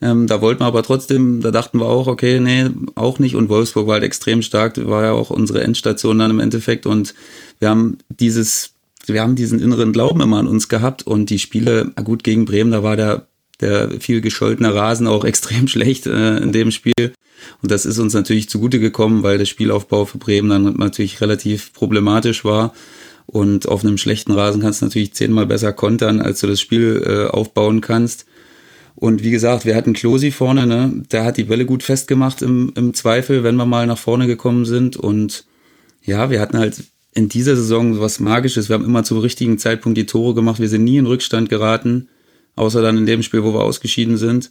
Ähm, 0.00 0.26
da 0.26 0.40
wollten 0.40 0.60
wir 0.60 0.66
aber 0.66 0.82
trotzdem, 0.82 1.40
da 1.40 1.50
dachten 1.50 1.80
wir 1.80 1.86
auch, 1.86 2.06
okay, 2.06 2.38
nee, 2.40 2.66
auch 2.94 3.18
nicht. 3.18 3.34
Und 3.34 3.48
Wolfsburg 3.48 3.86
war 3.86 3.94
halt 3.94 4.04
extrem 4.04 4.42
stark, 4.42 4.76
war 4.86 5.04
ja 5.04 5.12
auch 5.12 5.30
unsere 5.30 5.62
Endstation 5.62 6.18
dann 6.18 6.30
im 6.30 6.40
Endeffekt. 6.40 6.86
Und 6.86 7.14
wir 7.58 7.70
haben 7.70 7.98
dieses, 8.08 8.74
wir 9.06 9.22
haben 9.22 9.34
diesen 9.34 9.60
inneren 9.60 9.92
Glauben 9.92 10.20
immer 10.20 10.38
an 10.38 10.46
uns 10.46 10.68
gehabt. 10.68 11.02
Und 11.02 11.30
die 11.30 11.38
Spiele, 11.38 11.92
gut, 12.04 12.22
gegen 12.22 12.44
Bremen, 12.44 12.70
da 12.70 12.82
war 12.82 12.96
der, 12.96 13.26
der 13.60 14.00
viel 14.00 14.20
gescholtene 14.20 14.74
Rasen 14.74 15.06
auch 15.06 15.24
extrem 15.24 15.66
schlecht 15.68 16.06
äh, 16.06 16.36
in 16.36 16.52
dem 16.52 16.70
Spiel. 16.70 17.12
Und 17.62 17.70
das 17.70 17.86
ist 17.86 17.98
uns 17.98 18.14
natürlich 18.14 18.48
zugute 18.48 18.78
gekommen, 18.78 19.22
weil 19.22 19.38
der 19.38 19.46
Spielaufbau 19.46 20.04
für 20.04 20.18
Bremen 20.18 20.50
dann 20.50 20.74
natürlich 20.76 21.20
relativ 21.20 21.72
problematisch 21.72 22.44
war. 22.44 22.72
Und 23.30 23.68
auf 23.68 23.84
einem 23.84 23.98
schlechten 23.98 24.32
Rasen 24.32 24.62
kannst 24.62 24.80
du 24.80 24.86
natürlich 24.86 25.12
zehnmal 25.12 25.44
besser 25.44 25.74
kontern, 25.74 26.22
als 26.22 26.40
du 26.40 26.46
das 26.46 26.62
Spiel 26.62 27.02
äh, 27.04 27.30
aufbauen 27.30 27.82
kannst. 27.82 28.24
Und 28.94 29.22
wie 29.22 29.30
gesagt, 29.30 29.66
wir 29.66 29.76
hatten 29.76 29.92
Klosi 29.92 30.30
vorne, 30.30 30.66
ne? 30.66 31.04
Der 31.12 31.24
hat 31.24 31.36
die 31.36 31.44
Bälle 31.44 31.66
gut 31.66 31.82
festgemacht 31.82 32.40
im, 32.40 32.72
im 32.74 32.94
Zweifel, 32.94 33.44
wenn 33.44 33.56
wir 33.56 33.66
mal 33.66 33.86
nach 33.86 33.98
vorne 33.98 34.26
gekommen 34.26 34.64
sind. 34.64 34.96
Und 34.96 35.44
ja, 36.02 36.30
wir 36.30 36.40
hatten 36.40 36.56
halt 36.56 36.82
in 37.14 37.28
dieser 37.28 37.54
Saison 37.54 38.00
was 38.00 38.18
Magisches. 38.18 38.70
Wir 38.70 38.74
haben 38.74 38.84
immer 38.84 39.04
zum 39.04 39.18
richtigen 39.18 39.58
Zeitpunkt 39.58 39.98
die 39.98 40.06
Tore 40.06 40.34
gemacht. 40.34 40.58
Wir 40.58 40.70
sind 40.70 40.84
nie 40.84 40.96
in 40.96 41.06
Rückstand 41.06 41.50
geraten, 41.50 42.08
außer 42.56 42.80
dann 42.80 42.96
in 42.96 43.04
dem 43.04 43.22
Spiel, 43.22 43.44
wo 43.44 43.52
wir 43.52 43.62
ausgeschieden 43.62 44.16
sind. 44.16 44.50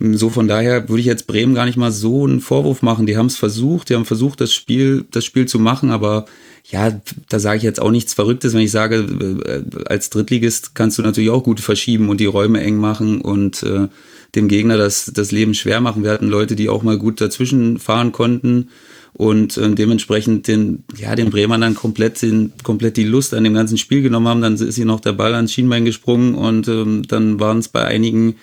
So 0.00 0.30
von 0.30 0.46
daher 0.46 0.88
würde 0.88 1.00
ich 1.00 1.06
jetzt 1.06 1.26
Bremen 1.26 1.54
gar 1.54 1.66
nicht 1.66 1.76
mal 1.76 1.90
so 1.90 2.24
einen 2.24 2.40
Vorwurf 2.40 2.82
machen. 2.82 3.06
Die 3.06 3.16
haben 3.16 3.26
es 3.26 3.36
versucht, 3.36 3.88
die 3.88 3.94
haben 3.94 4.04
versucht, 4.04 4.40
das 4.40 4.52
Spiel, 4.52 5.04
das 5.10 5.24
Spiel 5.24 5.46
zu 5.46 5.58
machen, 5.58 5.90
aber 5.90 6.26
ja, 6.70 7.00
da 7.28 7.40
sage 7.40 7.56
ich 7.56 7.62
jetzt 7.62 7.80
auch 7.80 7.90
nichts 7.90 8.14
Verrücktes, 8.14 8.52
wenn 8.52 8.60
ich 8.60 8.70
sage, 8.70 8.96
äh, 8.96 9.62
als 9.86 10.10
Drittligist 10.10 10.74
kannst 10.74 10.98
du 10.98 11.02
natürlich 11.02 11.30
auch 11.30 11.42
gut 11.42 11.60
verschieben 11.60 12.10
und 12.10 12.20
die 12.20 12.26
Räume 12.26 12.60
eng 12.60 12.76
machen 12.76 13.22
und 13.22 13.62
äh, 13.62 13.88
dem 14.34 14.48
Gegner 14.48 14.76
das, 14.76 15.10
das 15.14 15.32
Leben 15.32 15.54
schwer 15.54 15.80
machen. 15.80 16.04
Wir 16.04 16.10
hatten 16.10 16.28
Leute, 16.28 16.56
die 16.56 16.68
auch 16.68 16.82
mal 16.82 16.98
gut 16.98 17.20
dazwischen 17.20 17.78
fahren 17.78 18.12
konnten 18.12 18.68
und 19.14 19.56
äh, 19.56 19.74
dementsprechend 19.74 20.46
den, 20.46 20.84
ja, 20.96 21.16
den 21.16 21.30
Bremern 21.30 21.62
dann 21.62 21.74
komplett, 21.74 22.20
den, 22.20 22.52
komplett 22.62 22.98
die 22.98 23.04
Lust 23.04 23.32
an 23.32 23.44
dem 23.44 23.54
ganzen 23.54 23.78
Spiel 23.78 24.02
genommen 24.02 24.28
haben. 24.28 24.42
Dann 24.42 24.54
ist 24.54 24.76
hier 24.76 24.84
noch 24.84 25.00
der 25.00 25.14
Ball 25.14 25.34
ans 25.34 25.52
Schienbein 25.52 25.86
gesprungen 25.86 26.34
und 26.34 26.68
ähm, 26.68 27.02
dann 27.08 27.40
waren 27.40 27.58
es 27.58 27.68
bei 27.68 27.84
einigen 27.84 28.36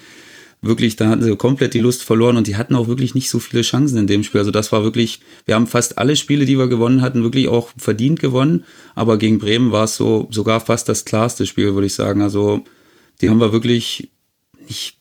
wirklich, 0.65 0.95
da 0.95 1.09
hatten 1.09 1.23
sie 1.23 1.35
komplett 1.35 1.73
die 1.73 1.79
Lust 1.79 2.03
verloren 2.03 2.37
und 2.37 2.47
die 2.47 2.55
hatten 2.55 2.75
auch 2.75 2.87
wirklich 2.87 3.15
nicht 3.15 3.29
so 3.29 3.39
viele 3.39 3.61
Chancen 3.61 3.97
in 3.97 4.07
dem 4.07 4.23
Spiel. 4.23 4.39
Also 4.39 4.51
das 4.51 4.71
war 4.71 4.83
wirklich, 4.83 5.19
wir 5.45 5.55
haben 5.55 5.67
fast 5.67 5.97
alle 5.97 6.15
Spiele, 6.15 6.45
die 6.45 6.57
wir 6.57 6.67
gewonnen 6.67 7.01
hatten, 7.01 7.23
wirklich 7.23 7.47
auch 7.47 7.69
verdient 7.77 8.19
gewonnen. 8.19 8.63
Aber 8.95 9.17
gegen 9.17 9.39
Bremen 9.39 9.71
war 9.71 9.85
es 9.85 9.95
so 9.95 10.27
sogar 10.31 10.59
fast 10.59 10.89
das 10.89 11.05
klarste 11.05 11.45
Spiel, 11.45 11.73
würde 11.73 11.87
ich 11.87 11.93
sagen. 11.93 12.21
Also 12.21 12.63
die 13.21 13.29
haben 13.29 13.39
wir 13.39 13.53
wirklich 13.53 14.09
nicht, 14.67 14.97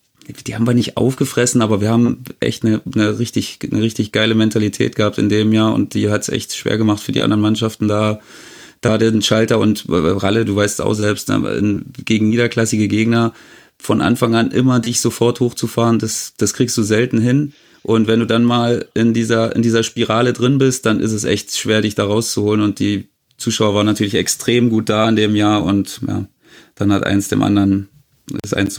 die 0.46 0.54
haben 0.54 0.66
wir 0.66 0.74
nicht 0.74 0.96
aufgefressen, 0.96 1.62
aber 1.62 1.80
wir 1.80 1.90
haben 1.90 2.24
echt 2.40 2.64
eine, 2.64 2.80
eine 2.94 3.18
richtig, 3.18 3.58
eine 3.70 3.82
richtig 3.82 4.12
geile 4.12 4.34
Mentalität 4.34 4.96
gehabt 4.96 5.18
in 5.18 5.28
dem 5.28 5.52
Jahr 5.52 5.74
und 5.74 5.94
die 5.94 6.10
hat 6.10 6.22
es 6.22 6.28
echt 6.28 6.54
schwer 6.54 6.78
gemacht 6.78 7.02
für 7.02 7.12
die 7.12 7.22
anderen 7.22 7.42
Mannschaften 7.42 7.88
da 7.88 8.20
da 8.84 8.98
den 8.98 9.22
Schalter 9.22 9.58
und 9.58 9.86
äh, 9.88 9.94
Ralle, 9.94 10.44
du 10.44 10.56
weißt 10.56 10.80
auch 10.82 10.94
selbst, 10.94 11.28
ne, 11.28 11.82
gegen 12.04 12.28
niederklassige 12.28 12.88
Gegner 12.88 13.32
von 13.84 14.00
Anfang 14.00 14.34
an 14.34 14.50
immer 14.50 14.80
dich 14.80 15.00
sofort 15.00 15.40
hochzufahren, 15.40 15.98
das, 15.98 16.34
das 16.38 16.54
kriegst 16.54 16.76
du 16.76 16.82
selten 16.82 17.20
hin. 17.20 17.52
Und 17.82 18.06
wenn 18.06 18.20
du 18.20 18.26
dann 18.26 18.44
mal 18.44 18.88
in 18.94 19.12
dieser, 19.12 19.54
in 19.54 19.60
dieser 19.60 19.82
Spirale 19.82 20.32
drin 20.32 20.56
bist, 20.56 20.86
dann 20.86 21.00
ist 21.00 21.12
es 21.12 21.24
echt 21.24 21.54
schwer, 21.54 21.82
dich 21.82 21.94
da 21.94 22.04
rauszuholen. 22.04 22.62
Und 22.62 22.78
die 22.78 23.08
Zuschauer 23.36 23.74
waren 23.74 23.84
natürlich 23.84 24.14
extrem 24.14 24.70
gut 24.70 24.88
da 24.88 25.06
in 25.08 25.16
dem 25.16 25.36
Jahr 25.36 25.62
und 25.64 26.00
ja, 26.08 26.24
dann 26.76 26.92
hat 26.92 27.04
eins 27.04 27.28
dem 27.28 27.42
anderen, 27.42 27.88
ist 28.42 28.56
eins 28.56 28.78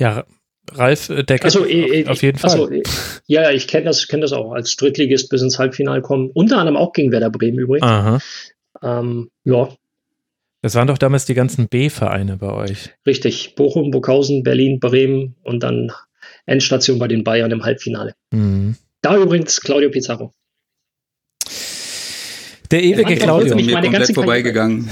Ja, 0.00 0.24
Ralf 0.72 1.10
äh, 1.10 1.24
Decker 1.24 1.44
also, 1.44 1.66
äh, 1.66 2.04
auf, 2.04 2.12
auf, 2.12 2.22
jeden 2.22 2.38
Fall. 2.38 2.50
Also, 2.52 2.70
ja, 3.26 3.50
ich 3.50 3.66
kenne 3.66 3.86
das, 3.86 4.06
kenn 4.06 4.20
das 4.20 4.32
auch 4.32 4.52
als 4.52 4.76
Drittligist 4.76 5.28
bis 5.28 5.42
ins 5.42 5.58
Halbfinale 5.58 6.00
kommen. 6.00 6.30
Unter 6.32 6.58
anderem 6.58 6.76
auch 6.76 6.92
gegen 6.92 7.10
Werder 7.10 7.30
Bremen 7.30 7.58
übrigens. 7.58 7.86
Aha. 7.86 8.20
Ähm, 8.80 9.30
ja, 9.44 9.68
das 10.62 10.74
waren 10.74 10.88
doch 10.88 10.98
damals 10.98 11.24
die 11.24 11.34
ganzen 11.34 11.68
B-Vereine 11.68 12.36
bei 12.36 12.52
euch. 12.52 12.90
Richtig. 13.06 13.54
Bochum, 13.54 13.90
Burghausen, 13.90 14.42
Berlin, 14.42 14.80
Bremen 14.80 15.36
und 15.42 15.62
dann 15.62 15.92
Endstation 16.46 16.98
bei 16.98 17.08
den 17.08 17.24
Bayern 17.24 17.50
im 17.50 17.62
Halbfinale. 17.62 18.14
Mhm. 18.32 18.76
Da 19.02 19.16
übrigens 19.16 19.60
Claudio 19.60 19.90
Pizarro. 19.90 20.32
Der 22.70 22.82
ewige 22.82 23.16
Claudio. 23.16 23.54
Mich 23.54 23.66
mir 23.66 23.80
komplett 23.80 24.14
vorbeigegangen. 24.14 24.90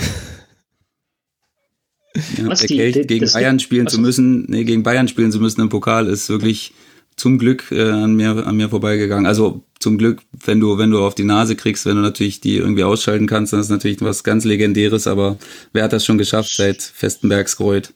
ja, 2.39 2.49
der 2.49 2.69
Geld 2.69 3.09
gegen 3.09 3.31
Bayern 3.31 3.59
spielen 3.59 3.89
zu 3.89 4.01
müssen, 4.01 4.47
nee, 4.49 4.65
gegen 4.65 4.83
Bayern 4.83 5.09
spielen 5.09 5.33
zu 5.33 5.41
müssen 5.41 5.61
im 5.61 5.69
Pokal 5.69 6.09
ist 6.09 6.29
wirklich 6.29 6.73
zum 7.17 7.39
Glück 7.39 7.71
äh, 7.73 7.91
an 7.91 8.15
mir 8.15 8.47
an 8.47 8.57
mir 8.57 8.69
vorbeigegangen. 8.69 9.27
Also 9.27 9.65
zum 9.87 9.99
Glück, 9.99 10.23
wenn 10.45 10.59
du 10.59 10.79
wenn 10.79 10.91
du 10.91 10.99
auf 10.99 11.15
die 11.15 11.23
Nase 11.23 11.55
kriegst, 11.55 11.87
wenn 11.87 11.95
du 11.95 12.03
natürlich 12.03 12.41
die 12.41 12.57
irgendwie 12.57 12.83
ausschalten 12.83 13.29
kannst, 13.29 13.53
dann 13.53 13.61
ist 13.61 13.69
natürlich 13.69 14.01
was 14.01 14.25
ganz 14.25 14.45
legendäres. 14.45 15.07
Aber 15.07 15.39
wer 15.73 15.85
hat 15.85 15.93
das 15.93 16.05
schon 16.05 16.19
geschafft 16.19 16.51
seit 16.57 16.83
Festenbergs 16.83 17.57
Kreuz? 17.57 17.95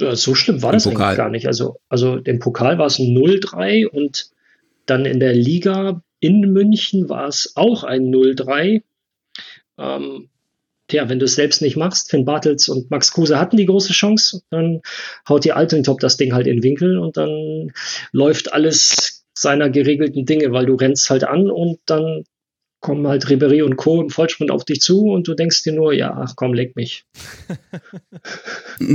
So 0.00 0.34
schlimm 0.34 0.62
war 0.62 0.70
Im 0.70 0.76
das 0.76 0.84
Pokal. 0.84 1.04
eigentlich 1.04 1.16
gar 1.18 1.28
nicht. 1.28 1.46
Also 1.46 1.76
also 1.90 2.16
im 2.16 2.38
Pokal 2.38 2.78
war 2.78 2.86
es 2.86 2.98
0-3 2.98 3.86
und 3.86 4.30
dann 4.86 5.04
in 5.04 5.20
der 5.20 5.34
Liga 5.34 6.00
in 6.18 6.40
München 6.40 7.10
war 7.10 7.28
es 7.28 7.52
auch 7.56 7.84
ein 7.84 8.10
0-3. 8.10 8.82
Ähm, 9.76 10.30
Tja, 10.86 11.10
wenn 11.10 11.18
du 11.18 11.26
es 11.26 11.34
selbst 11.34 11.60
nicht 11.60 11.76
machst, 11.76 12.08
Finn 12.08 12.24
Bartels 12.24 12.70
und 12.70 12.90
Max 12.90 13.12
Kruse 13.12 13.38
hatten 13.38 13.58
die 13.58 13.66
große 13.66 13.92
Chance, 13.92 14.40
dann 14.48 14.80
haut 15.28 15.44
die 15.44 15.52
Altentop 15.52 16.00
das 16.00 16.16
Ding 16.16 16.32
halt 16.32 16.46
in 16.46 16.56
den 16.56 16.62
Winkel 16.62 16.96
und 16.96 17.18
dann 17.18 17.72
läuft 18.12 18.54
alles 18.54 19.17
seiner 19.40 19.70
geregelten 19.70 20.26
Dinge, 20.26 20.52
weil 20.52 20.66
du 20.66 20.74
rennst 20.74 21.10
halt 21.10 21.24
an 21.24 21.50
und 21.50 21.78
dann 21.86 22.24
kommen 22.80 23.06
halt 23.08 23.26
Ribéry 23.26 23.64
und 23.64 23.76
Co. 23.76 24.00
im 24.00 24.10
Vollsprint 24.10 24.50
auf 24.50 24.64
dich 24.64 24.80
zu 24.80 25.06
und 25.06 25.26
du 25.26 25.34
denkst 25.34 25.62
dir 25.64 25.72
nur, 25.72 25.92
ja, 25.92 26.12
ach 26.16 26.34
komm, 26.36 26.54
leck 26.54 26.76
mich. 26.76 27.04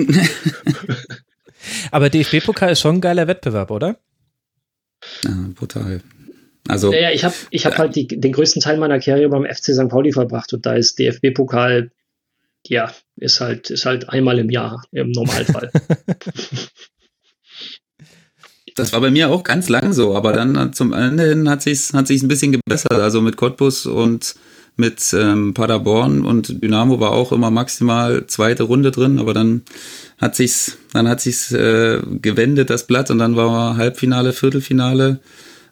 Aber 1.92 2.10
DFB-Pokal 2.10 2.72
ist 2.72 2.82
schon 2.82 2.96
ein 2.96 3.02
geiler 3.02 3.28
Wettbewerb, 3.28 3.72
oder? 3.72 3.98
Ja, 5.24 5.50
brutal. 5.56 6.02
Also, 6.68 6.92
naja, 6.92 7.12
ich 7.12 7.26
habe 7.26 7.36
ich 7.50 7.66
hab 7.66 7.74
äh, 7.74 7.78
halt 7.78 7.96
die, 7.96 8.08
den 8.08 8.32
größten 8.32 8.62
Teil 8.62 8.78
meiner 8.78 9.00
Karriere 9.00 9.30
beim 9.30 9.46
FC 9.46 9.74
St. 9.74 9.90
Pauli 9.90 10.14
verbracht 10.14 10.54
und 10.54 10.66
da 10.66 10.74
ist 10.74 10.98
DFB-Pokal, 10.98 11.92
ja, 12.68 12.94
ist 13.18 13.42
halt, 13.42 13.70
ist 13.70 13.86
halt 13.86 14.08
einmal 14.10 14.40
im 14.40 14.50
Jahr 14.50 14.82
im 14.92 15.12
Normalfall. 15.12 15.72
das 18.76 18.94
war 18.94 19.02
bei 19.02 19.12
mir 19.12 19.30
auch 19.30 19.44
ganz 19.44 19.70
lang 19.70 19.94
so, 19.94 20.16
aber 20.16 20.34
dann 20.34 20.74
zum 20.74 20.94
Ende 20.94 21.30
hin 21.30 21.50
hat 21.50 21.62
sich's, 21.62 21.94
hat 21.94 22.08
sich's 22.08 22.24
ein 22.24 22.28
bisschen 22.28 22.52
gebessert. 22.52 22.94
Also 22.94 23.22
mit 23.22 23.38
Cottbus 23.38 23.86
und 23.86 24.36
mit 24.76 25.14
ähm, 25.14 25.54
Paderborn 25.54 26.26
und 26.26 26.64
Dynamo 26.64 27.00
war 27.00 27.12
auch 27.12 27.32
immer 27.32 27.52
maximal 27.52 28.26
zweite 28.28 28.64
Runde 28.64 28.92
drin, 28.92 29.20
aber 29.20 29.34
dann 29.34 29.62
hat 30.18 30.36
sich's, 30.36 30.78
dann 30.94 31.08
hat 31.08 31.22
sich's 31.22 31.52
äh, 31.52 32.02
gewendet 32.22 32.70
das 32.70 32.88
Blatt 32.88 33.12
und 33.12 33.20
dann 33.20 33.36
war 33.36 33.78
Halbfinale, 33.78 34.34
Viertelfinale 34.34 35.20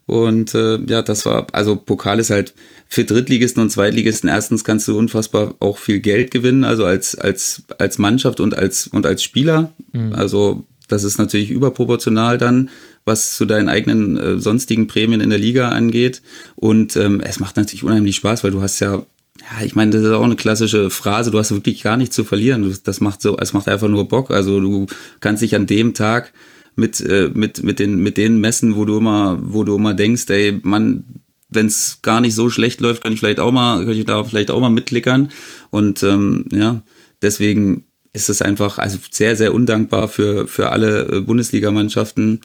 und 0.05 0.53
äh, 0.53 0.77
ja, 0.87 1.01
das 1.01 1.25
war, 1.25 1.47
also 1.51 1.75
Pokal 1.75 2.19
ist 2.19 2.29
halt 2.29 2.53
für 2.87 3.05
Drittligisten 3.05 3.63
und 3.63 3.69
Zweitligisten, 3.69 4.29
erstens 4.29 4.63
kannst 4.63 4.87
du 4.87 4.97
unfassbar 4.97 5.55
auch 5.59 5.77
viel 5.77 5.99
Geld 5.99 6.29
gewinnen, 6.31 6.63
also 6.63 6.85
als, 6.85 7.15
als, 7.15 7.63
als 7.77 7.97
Mannschaft 7.97 8.39
und 8.39 8.55
als, 8.55 8.87
und 8.87 9.05
als 9.05 9.23
Spieler. 9.23 9.71
Mhm. 9.93 10.13
Also 10.13 10.65
das 10.89 11.05
ist 11.05 11.17
natürlich 11.17 11.49
überproportional 11.49 12.37
dann, 12.37 12.69
was 13.05 13.35
zu 13.35 13.45
deinen 13.45 13.69
eigenen 13.69 14.17
äh, 14.17 14.39
sonstigen 14.39 14.87
Prämien 14.87 15.21
in 15.21 15.29
der 15.29 15.39
Liga 15.39 15.69
angeht. 15.69 16.21
Und 16.55 16.95
ähm, 16.95 17.21
es 17.21 17.39
macht 17.39 17.57
natürlich 17.57 17.83
unheimlich 17.83 18.15
Spaß, 18.17 18.43
weil 18.43 18.51
du 18.51 18.61
hast 18.61 18.79
ja 18.79 19.03
ja, 19.39 19.65
ich 19.65 19.75
meine, 19.75 19.91
das 19.91 20.03
ist 20.03 20.11
auch 20.11 20.23
eine 20.23 20.35
klassische 20.35 20.89
Phrase. 20.89 21.31
Du 21.31 21.39
hast 21.39 21.51
wirklich 21.51 21.81
gar 21.81 21.97
nichts 21.97 22.15
zu 22.15 22.23
verlieren. 22.23 22.77
Das 22.83 23.01
macht 23.01 23.21
so, 23.21 23.37
es 23.37 23.53
macht 23.53 23.67
einfach 23.67 23.87
nur 23.87 24.07
Bock. 24.07 24.29
Also 24.29 24.59
du 24.59 24.85
kannst 25.19 25.41
dich 25.41 25.55
an 25.55 25.65
dem 25.65 25.93
Tag 25.93 26.31
mit, 26.75 27.01
äh, 27.01 27.31
mit, 27.33 27.63
mit, 27.63 27.79
den, 27.79 27.97
mit 27.97 28.17
den 28.17 28.39
Messen, 28.39 28.75
wo 28.75 28.85
du 28.85 28.97
immer, 28.97 29.39
wo 29.41 29.63
du 29.63 29.75
immer 29.75 29.93
denkst, 29.93 30.29
ey, 30.29 30.59
man, 30.63 31.03
wenn 31.49 31.65
es 31.65 31.99
gar 32.01 32.21
nicht 32.21 32.35
so 32.35 32.49
schlecht 32.49 32.81
läuft, 32.81 33.03
kann 33.03 33.13
ich 33.13 33.19
vielleicht 33.19 33.39
auch 33.39 33.51
mal, 33.51 33.83
kann 33.85 33.93
ich 33.93 34.05
da 34.05 34.23
vielleicht 34.23 34.51
auch 34.51 34.59
mal 34.59 34.69
mitklickern. 34.69 35.31
Und 35.69 36.03
ähm, 36.03 36.45
ja, 36.51 36.81
deswegen 37.21 37.85
ist 38.13 38.29
es 38.29 38.41
einfach 38.41 38.77
also 38.77 38.97
sehr, 39.09 39.35
sehr 39.35 39.53
undankbar 39.53 40.07
für, 40.07 40.47
für 40.47 40.71
alle 40.71 41.07
äh, 41.07 41.21
Bundesligamannschaften, 41.21 42.41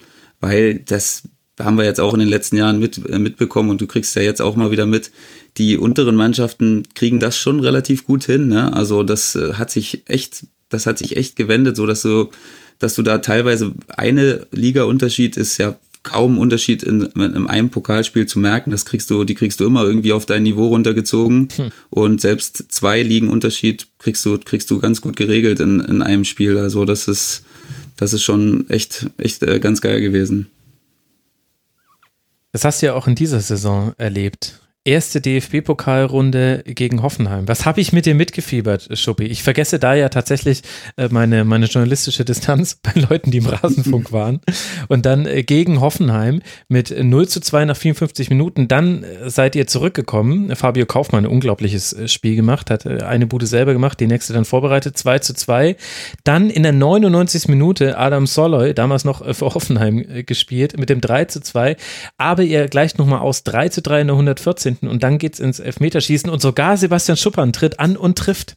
weil 0.46 0.78
das 0.78 1.22
haben 1.58 1.78
wir 1.78 1.84
jetzt 1.84 2.00
auch 2.00 2.12
in 2.12 2.20
den 2.20 2.28
letzten 2.28 2.56
Jahren 2.56 2.78
mit, 2.78 3.00
äh, 3.08 3.18
mitbekommen 3.18 3.70
und 3.70 3.80
du 3.80 3.86
kriegst 3.86 4.14
ja 4.14 4.22
jetzt 4.22 4.42
auch 4.42 4.56
mal 4.56 4.70
wieder 4.70 4.86
mit, 4.86 5.10
die 5.56 5.76
unteren 5.78 6.14
Mannschaften 6.14 6.82
kriegen 6.94 7.18
das 7.18 7.36
schon 7.38 7.60
relativ 7.60 8.04
gut 8.04 8.24
hin. 8.24 8.48
Ne? 8.48 8.72
Also 8.72 9.02
das 9.02 9.34
äh, 9.36 9.54
hat 9.54 9.70
sich 9.70 10.02
echt, 10.06 10.46
das 10.68 10.86
hat 10.86 10.98
sich 10.98 11.16
echt 11.16 11.36
gewendet, 11.36 11.76
so 11.76 11.86
dass 11.86 12.02
du 12.02 12.30
dass 12.78 12.94
du 12.94 13.02
da 13.02 13.18
teilweise 13.18 13.72
eine 13.88 14.46
Liga-Unterschied 14.52 15.36
ist 15.36 15.56
ja 15.58 15.76
kaum 16.02 16.38
Unterschied 16.38 16.84
in, 16.84 17.02
in 17.02 17.48
einem 17.48 17.70
Pokalspiel 17.70 18.26
zu 18.26 18.38
merken. 18.38 18.70
Das 18.70 18.84
kriegst 18.84 19.10
du, 19.10 19.24
die 19.24 19.34
kriegst 19.34 19.58
du 19.58 19.66
immer 19.66 19.82
irgendwie 19.82 20.12
auf 20.12 20.24
dein 20.24 20.44
Niveau 20.44 20.68
runtergezogen. 20.68 21.48
Hm. 21.56 21.70
Und 21.90 22.20
selbst 22.20 22.66
zwei 22.68 23.02
Ligen 23.02 23.28
Unterschied 23.28 23.88
kriegst 23.98 24.24
du, 24.24 24.38
kriegst 24.38 24.70
du 24.70 24.78
ganz 24.78 25.00
gut 25.00 25.16
geregelt 25.16 25.58
in, 25.58 25.80
in 25.80 26.02
einem 26.02 26.24
Spiel. 26.24 26.58
Also 26.58 26.84
das 26.84 27.08
ist, 27.08 27.42
das 27.96 28.12
ist 28.12 28.22
schon 28.22 28.68
echt, 28.70 29.10
echt 29.18 29.42
äh, 29.42 29.58
ganz 29.58 29.80
geil 29.80 30.00
gewesen. 30.00 30.50
Das 32.52 32.64
hast 32.64 32.80
du 32.80 32.86
ja 32.86 32.94
auch 32.94 33.06
in 33.06 33.14
dieser 33.14 33.40
Saison 33.40 33.92
erlebt 33.98 34.60
erste 34.86 35.20
DFB-Pokalrunde 35.20 36.62
gegen 36.64 37.02
Hoffenheim. 37.02 37.48
Was 37.48 37.66
habe 37.66 37.80
ich 37.80 37.92
mit 37.92 38.06
dir 38.06 38.14
mitgefiebert, 38.14 38.88
Schuppi? 38.96 39.24
Ich 39.24 39.42
vergesse 39.42 39.78
da 39.78 39.94
ja 39.94 40.08
tatsächlich 40.08 40.62
äh, 40.96 41.08
meine, 41.10 41.44
meine 41.44 41.66
journalistische 41.66 42.24
Distanz 42.24 42.76
bei 42.82 42.92
Leuten, 43.00 43.30
die 43.30 43.38
im 43.38 43.46
Rasenfunk 43.46 44.12
waren. 44.12 44.40
Und 44.88 45.04
dann 45.04 45.26
äh, 45.26 45.42
gegen 45.42 45.80
Hoffenheim 45.80 46.40
mit 46.68 46.94
0 46.96 47.28
zu 47.28 47.40
2 47.40 47.64
nach 47.64 47.76
54 47.76 48.30
Minuten. 48.30 48.68
Dann 48.68 49.02
äh, 49.02 49.28
seid 49.28 49.56
ihr 49.56 49.66
zurückgekommen. 49.66 50.54
Fabio 50.54 50.86
Kaufmann 50.86 51.24
ein 51.24 51.30
unglaubliches 51.30 51.96
Spiel 52.12 52.36
gemacht, 52.36 52.70
hat 52.70 52.86
eine 52.86 53.26
Bude 53.26 53.46
selber 53.46 53.72
gemacht, 53.72 53.98
die 53.98 54.06
nächste 54.06 54.32
dann 54.32 54.44
vorbereitet, 54.44 54.96
2 54.96 55.18
zu 55.18 55.34
2. 55.34 55.76
Dann 56.24 56.48
in 56.50 56.62
der 56.62 56.72
99. 56.72 57.48
Minute 57.48 57.98
Adam 57.98 58.26
Soloy, 58.26 58.74
damals 58.74 59.04
noch 59.04 59.24
für 59.34 59.54
Hoffenheim 59.54 60.04
gespielt, 60.26 60.78
mit 60.78 60.90
dem 60.90 61.00
3 61.00 61.24
zu 61.24 61.40
2. 61.40 61.76
Aber 62.18 62.42
ihr 62.42 62.68
gleicht 62.68 62.98
nochmal 62.98 63.20
aus 63.20 63.42
3 63.42 63.70
zu 63.70 63.82
3 63.82 64.02
in 64.02 64.06
der 64.08 64.14
114 64.14 64.75
hinten 64.80 64.88
und 64.88 65.02
dann 65.02 65.18
geht's 65.18 65.40
ins 65.40 65.58
Elfmeterschießen 65.58 66.30
und 66.30 66.40
sogar 66.40 66.76
Sebastian 66.76 67.16
Schuppern 67.16 67.52
tritt 67.52 67.80
an 67.80 67.96
und 67.96 68.18
trifft. 68.18 68.56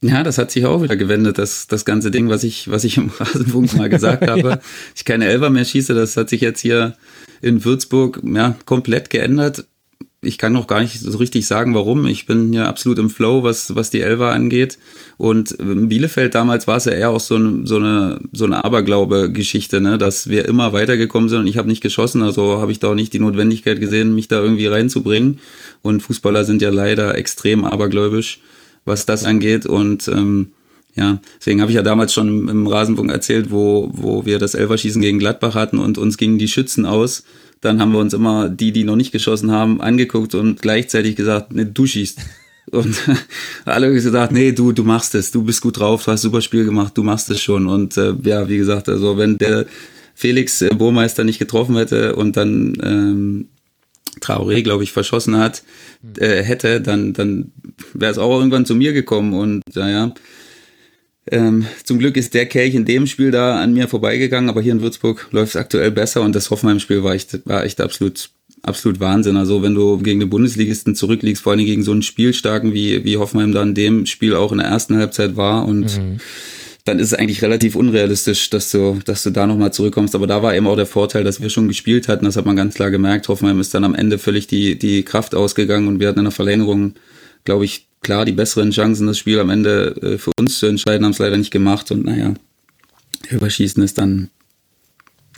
Ja, 0.00 0.24
das 0.24 0.36
hat 0.38 0.50
sich 0.50 0.66
auch 0.66 0.82
wieder 0.82 0.96
gewendet, 0.96 1.38
das, 1.38 1.68
das 1.68 1.84
ganze 1.84 2.10
Ding, 2.10 2.28
was 2.28 2.42
ich, 2.42 2.68
was 2.68 2.82
ich 2.82 2.96
im 2.96 3.10
Rasenfunk 3.10 3.74
mal 3.74 3.88
gesagt 3.88 4.26
habe. 4.28 4.48
ja. 4.48 4.60
Ich 4.96 5.04
keine 5.04 5.26
Elfer 5.26 5.50
mehr 5.50 5.64
schieße, 5.64 5.94
das 5.94 6.16
hat 6.16 6.28
sich 6.28 6.40
jetzt 6.40 6.60
hier 6.60 6.96
in 7.40 7.64
Würzburg 7.64 8.20
ja, 8.24 8.56
komplett 8.64 9.10
geändert 9.10 9.64
ich 10.24 10.38
kann 10.38 10.52
noch 10.52 10.68
gar 10.68 10.80
nicht 10.80 11.00
so 11.00 11.18
richtig 11.18 11.48
sagen, 11.48 11.74
warum. 11.74 12.06
Ich 12.06 12.26
bin 12.26 12.52
ja 12.52 12.68
absolut 12.68 13.00
im 13.00 13.10
Flow, 13.10 13.42
was, 13.42 13.74
was 13.74 13.90
die 13.90 14.00
Elva 14.00 14.30
angeht. 14.30 14.78
Und 15.18 15.50
in 15.50 15.88
Bielefeld 15.88 16.36
damals 16.36 16.68
war 16.68 16.76
es 16.76 16.84
ja 16.84 16.92
eher 16.92 17.10
auch 17.10 17.20
so, 17.20 17.34
eine 17.34 17.66
so 17.66 17.76
eine, 17.76 18.20
so 18.32 18.44
eine 18.44 18.64
Aberglaube-Geschichte, 18.64 19.80
ne? 19.80 19.98
dass 19.98 20.28
wir 20.28 20.46
immer 20.46 20.72
weitergekommen 20.72 21.28
sind 21.28 21.40
und 21.40 21.46
ich 21.48 21.58
habe 21.58 21.66
nicht 21.66 21.82
geschossen, 21.82 22.22
also 22.22 22.60
habe 22.60 22.70
ich 22.70 22.78
da 22.78 22.90
auch 22.90 22.94
nicht 22.94 23.12
die 23.12 23.18
Notwendigkeit 23.18 23.80
gesehen, 23.80 24.14
mich 24.14 24.28
da 24.28 24.40
irgendwie 24.40 24.66
reinzubringen. 24.66 25.40
Und 25.82 26.02
Fußballer 26.04 26.44
sind 26.44 26.62
ja 26.62 26.70
leider 26.70 27.16
extrem 27.16 27.64
abergläubisch, 27.64 28.38
was 28.84 29.06
das 29.06 29.24
angeht. 29.24 29.66
Und 29.66 30.06
ähm, 30.06 30.52
Ja, 30.94 31.20
deswegen 31.40 31.60
habe 31.62 31.70
ich 31.72 31.76
ja 31.76 31.82
damals 31.82 32.12
schon 32.12 32.48
im 32.48 32.66
Rasenfunk 32.66 33.10
erzählt, 33.10 33.50
wo, 33.50 33.90
wo 33.94 34.26
wir 34.26 34.38
das 34.38 34.54
Elferschießen 34.54 35.00
gegen 35.00 35.18
Gladbach 35.18 35.54
hatten 35.54 35.78
und 35.78 35.98
uns 35.98 36.18
gingen 36.18 36.38
die 36.38 36.48
Schützen 36.48 36.84
aus. 36.84 37.24
Dann 37.62 37.80
haben 37.80 37.92
wir 37.92 38.00
uns 38.00 38.12
immer 38.12 38.48
die, 38.50 38.72
die 38.72 38.84
noch 38.84 38.96
nicht 38.96 39.12
geschossen 39.12 39.50
haben, 39.50 39.80
angeguckt 39.80 40.34
und 40.34 40.60
gleichzeitig 40.60 41.16
gesagt, 41.16 41.52
nee, 41.52 41.64
du 41.64 41.86
schießt. 41.86 42.18
Und 42.70 42.96
alle 43.64 43.92
gesagt, 43.92 44.32
nee, 44.32 44.52
du, 44.52 44.70
du 44.70 44.84
machst 44.84 45.16
es, 45.16 45.32
du 45.32 45.42
bist 45.42 45.62
gut 45.62 45.80
drauf, 45.80 46.04
du 46.04 46.12
hast 46.12 46.22
super 46.22 46.40
Spiel 46.40 46.64
gemacht, 46.64 46.96
du 46.96 47.02
machst 47.02 47.28
es 47.28 47.40
schon. 47.40 47.66
Und 47.66 47.96
äh, 47.96 48.14
ja, 48.22 48.48
wie 48.48 48.56
gesagt, 48.56 48.88
also 48.88 49.18
wenn 49.18 49.36
der 49.36 49.66
Felix 50.14 50.62
äh, 50.62 50.70
Burmeister 50.72 51.24
nicht 51.24 51.40
getroffen 51.40 51.76
hätte 51.76 52.14
und 52.14 52.36
dann 52.36 52.74
ähm, 52.82 53.48
Traoré, 54.20 54.62
glaube 54.62 54.84
ich, 54.84 54.92
verschossen 54.92 55.36
hat, 55.38 55.64
äh, 56.18 56.42
hätte, 56.42 56.80
dann, 56.80 57.12
dann 57.12 57.50
wäre 57.94 58.12
es 58.12 58.18
auch 58.18 58.38
irgendwann 58.38 58.64
zu 58.64 58.76
mir 58.76 58.92
gekommen. 58.92 59.34
Und 59.34 59.62
naja, 59.74 60.14
ähm, 61.30 61.66
zum 61.84 61.98
Glück 61.98 62.16
ist 62.16 62.34
der 62.34 62.46
Kelch 62.46 62.74
in 62.74 62.84
dem 62.84 63.06
Spiel 63.06 63.30
da 63.30 63.60
an 63.60 63.74
mir 63.74 63.88
vorbeigegangen, 63.88 64.50
aber 64.50 64.60
hier 64.60 64.72
in 64.72 64.80
Würzburg 64.80 65.28
läuft 65.30 65.50
es 65.50 65.56
aktuell 65.56 65.90
besser 65.90 66.22
und 66.22 66.34
das 66.34 66.50
Hoffenheim-Spiel 66.50 67.04
war 67.04 67.14
echt, 67.14 67.46
war 67.46 67.64
echt 67.64 67.80
absolut, 67.80 68.30
absolut 68.62 68.98
Wahnsinn. 69.00 69.36
Also 69.36 69.62
wenn 69.62 69.74
du 69.74 69.98
gegen 69.98 70.20
den 70.20 70.30
Bundesligisten 70.30 70.94
zurückliegst, 70.94 71.42
vor 71.42 71.52
allem 71.52 71.64
gegen 71.64 71.82
so 71.82 71.92
einen 71.92 72.02
Spielstarken 72.02 72.74
wie, 72.74 73.04
wie 73.04 73.16
Hoffenheim 73.16 73.52
da 73.52 73.62
in 73.62 73.74
dem 73.74 74.06
Spiel 74.06 74.34
auch 74.34 74.52
in 74.52 74.58
der 74.58 74.66
ersten 74.66 74.96
Halbzeit 74.96 75.36
war 75.36 75.66
und 75.66 75.98
mhm 75.98 76.20
dann 76.84 76.98
ist 76.98 77.12
es 77.12 77.14
eigentlich 77.18 77.42
relativ 77.42 77.76
unrealistisch, 77.76 78.50
dass 78.50 78.70
du, 78.70 78.98
dass 79.04 79.22
du 79.22 79.30
da 79.30 79.46
nochmal 79.46 79.72
zurückkommst. 79.72 80.14
Aber 80.14 80.26
da 80.26 80.42
war 80.42 80.54
eben 80.54 80.66
auch 80.66 80.76
der 80.76 80.86
Vorteil, 80.86 81.22
dass 81.22 81.40
wir 81.40 81.48
schon 81.48 81.68
gespielt 81.68 82.08
hatten. 82.08 82.24
Das 82.24 82.36
hat 82.36 82.44
man 82.44 82.56
ganz 82.56 82.74
klar 82.74 82.90
gemerkt. 82.90 83.28
Hoffenheim 83.28 83.60
ist 83.60 83.72
dann 83.74 83.84
am 83.84 83.94
Ende 83.94 84.18
völlig 84.18 84.48
die, 84.48 84.76
die 84.76 85.04
Kraft 85.04 85.34
ausgegangen 85.34 85.86
und 85.86 86.00
wir 86.00 86.08
hatten 86.08 86.18
in 86.18 86.24
der 86.24 86.32
Verlängerung, 86.32 86.94
glaube 87.44 87.64
ich, 87.64 87.86
klar 88.02 88.24
die 88.24 88.32
besseren 88.32 88.70
Chancen, 88.70 89.06
das 89.06 89.18
Spiel 89.18 89.38
am 89.40 89.50
Ende 89.50 89.96
äh, 90.02 90.18
für 90.18 90.32
uns 90.38 90.58
zu 90.58 90.66
entscheiden, 90.66 91.04
haben 91.04 91.12
es 91.12 91.18
leider 91.18 91.36
nicht 91.36 91.50
gemacht. 91.50 91.90
Und 91.90 92.04
naja, 92.04 92.34
Überschießen 93.30 93.82
ist 93.82 93.98
dann 93.98 94.30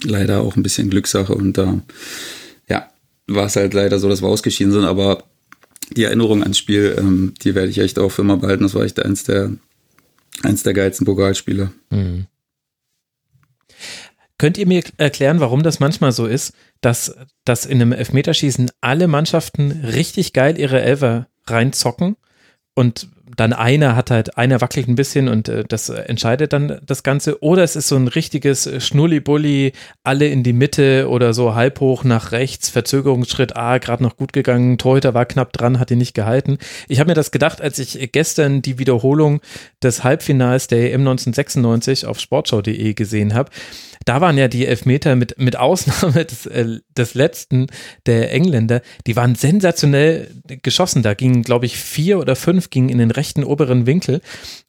leider 0.03 0.41
auch 0.41 0.55
ein 0.55 0.63
bisschen 0.63 0.89
Glückssache. 0.89 1.33
Und 1.33 1.57
da, 1.57 1.73
äh, 1.73 2.73
ja, 2.73 2.89
war 3.27 3.45
es 3.45 3.55
halt 3.55 3.73
leider 3.73 3.99
so, 3.99 4.09
dass 4.09 4.21
wir 4.21 4.27
ausgeschieden 4.27 4.73
sind. 4.73 4.83
Aber 4.83 5.23
die 5.95 6.03
Erinnerung 6.03 6.41
ans 6.41 6.57
Spiel, 6.57 6.95
ähm, 6.97 7.33
die 7.43 7.55
werde 7.55 7.69
ich 7.69 7.77
echt 7.77 7.99
auch 7.99 8.09
für 8.09 8.23
immer 8.23 8.37
behalten. 8.37 8.63
Das 8.63 8.73
war 8.73 8.83
echt 8.83 9.03
eins 9.03 9.23
der 9.23 9.51
Eins 10.43 10.63
der 10.63 10.73
geilsten 10.73 11.05
Pokalspiele. 11.05 11.71
Mhm. 11.89 12.27
Könnt 14.37 14.57
ihr 14.57 14.67
mir 14.67 14.83
erklären, 14.97 15.39
warum 15.39 15.63
das 15.63 15.79
manchmal 15.79 16.11
so 16.11 16.25
ist, 16.25 16.53
dass, 16.81 17.15
dass 17.45 17.65
in 17.65 17.81
einem 17.81 17.93
Elfmeterschießen 17.93 18.69
alle 18.81 19.07
Mannschaften 19.07 19.71
richtig 19.71 20.33
geil 20.33 20.59
ihre 20.59 20.81
Elfer 20.81 21.29
reinzocken 21.47 22.17
und 22.75 23.07
dann 23.35 23.53
einer 23.53 23.95
hat 23.95 24.11
halt, 24.11 24.37
einer 24.37 24.61
wackelt 24.61 24.87
ein 24.87 24.95
bisschen 24.95 25.27
und 25.27 25.49
äh, 25.49 25.63
das 25.67 25.89
entscheidet 25.89 26.53
dann 26.53 26.79
das 26.85 27.03
Ganze. 27.03 27.41
Oder 27.41 27.63
es 27.63 27.75
ist 27.75 27.87
so 27.87 27.95
ein 27.95 28.07
richtiges 28.07 28.69
Schnulli-Bulli, 28.83 29.73
alle 30.03 30.27
in 30.27 30.43
die 30.43 30.53
Mitte 30.53 31.09
oder 31.09 31.33
so 31.33 31.55
halb 31.55 31.79
hoch 31.79 32.03
nach 32.03 32.31
rechts, 32.31 32.69
Verzögerungsschritt 32.69 33.55
A, 33.55 33.77
gerade 33.77 34.03
noch 34.03 34.17
gut 34.17 34.33
gegangen, 34.33 34.77
Torhüter 34.77 35.13
war 35.13 35.25
knapp 35.25 35.53
dran, 35.53 35.79
hat 35.79 35.91
ihn 35.91 35.97
nicht 35.97 36.13
gehalten. 36.13 36.57
Ich 36.87 36.99
habe 36.99 37.09
mir 37.09 37.15
das 37.15 37.31
gedacht, 37.31 37.61
als 37.61 37.79
ich 37.79 38.11
gestern 38.11 38.61
die 38.61 38.79
Wiederholung 38.79 39.41
des 39.81 40.03
Halbfinals 40.03 40.67
der 40.67 40.93
EM 40.93 41.01
1996 41.01 42.05
auf 42.05 42.19
sportschau.de 42.19 42.93
gesehen 42.93 43.33
habe 43.33 43.49
da 44.05 44.21
waren 44.21 44.37
ja 44.37 44.47
die 44.47 44.65
Elfmeter 44.65 45.15
mit, 45.15 45.37
mit 45.39 45.55
Ausnahme 45.55 46.25
des, 46.25 46.45
äh, 46.45 46.79
des 46.95 47.15
letzten 47.15 47.67
der 48.05 48.31
Engländer, 48.31 48.81
die 49.07 49.15
waren 49.15 49.35
sensationell 49.35 50.29
geschossen. 50.63 51.03
Da 51.03 51.15
gingen, 51.15 51.41
glaube 51.41 51.65
ich, 51.65 51.77
vier 51.77 52.19
oder 52.19 52.35
fünf 52.35 52.69
gingen 52.69 52.89
in 52.89 52.99
den 52.99 53.11
rechten 53.11 53.43
oberen 53.43 53.85
Winkel. 53.85 54.21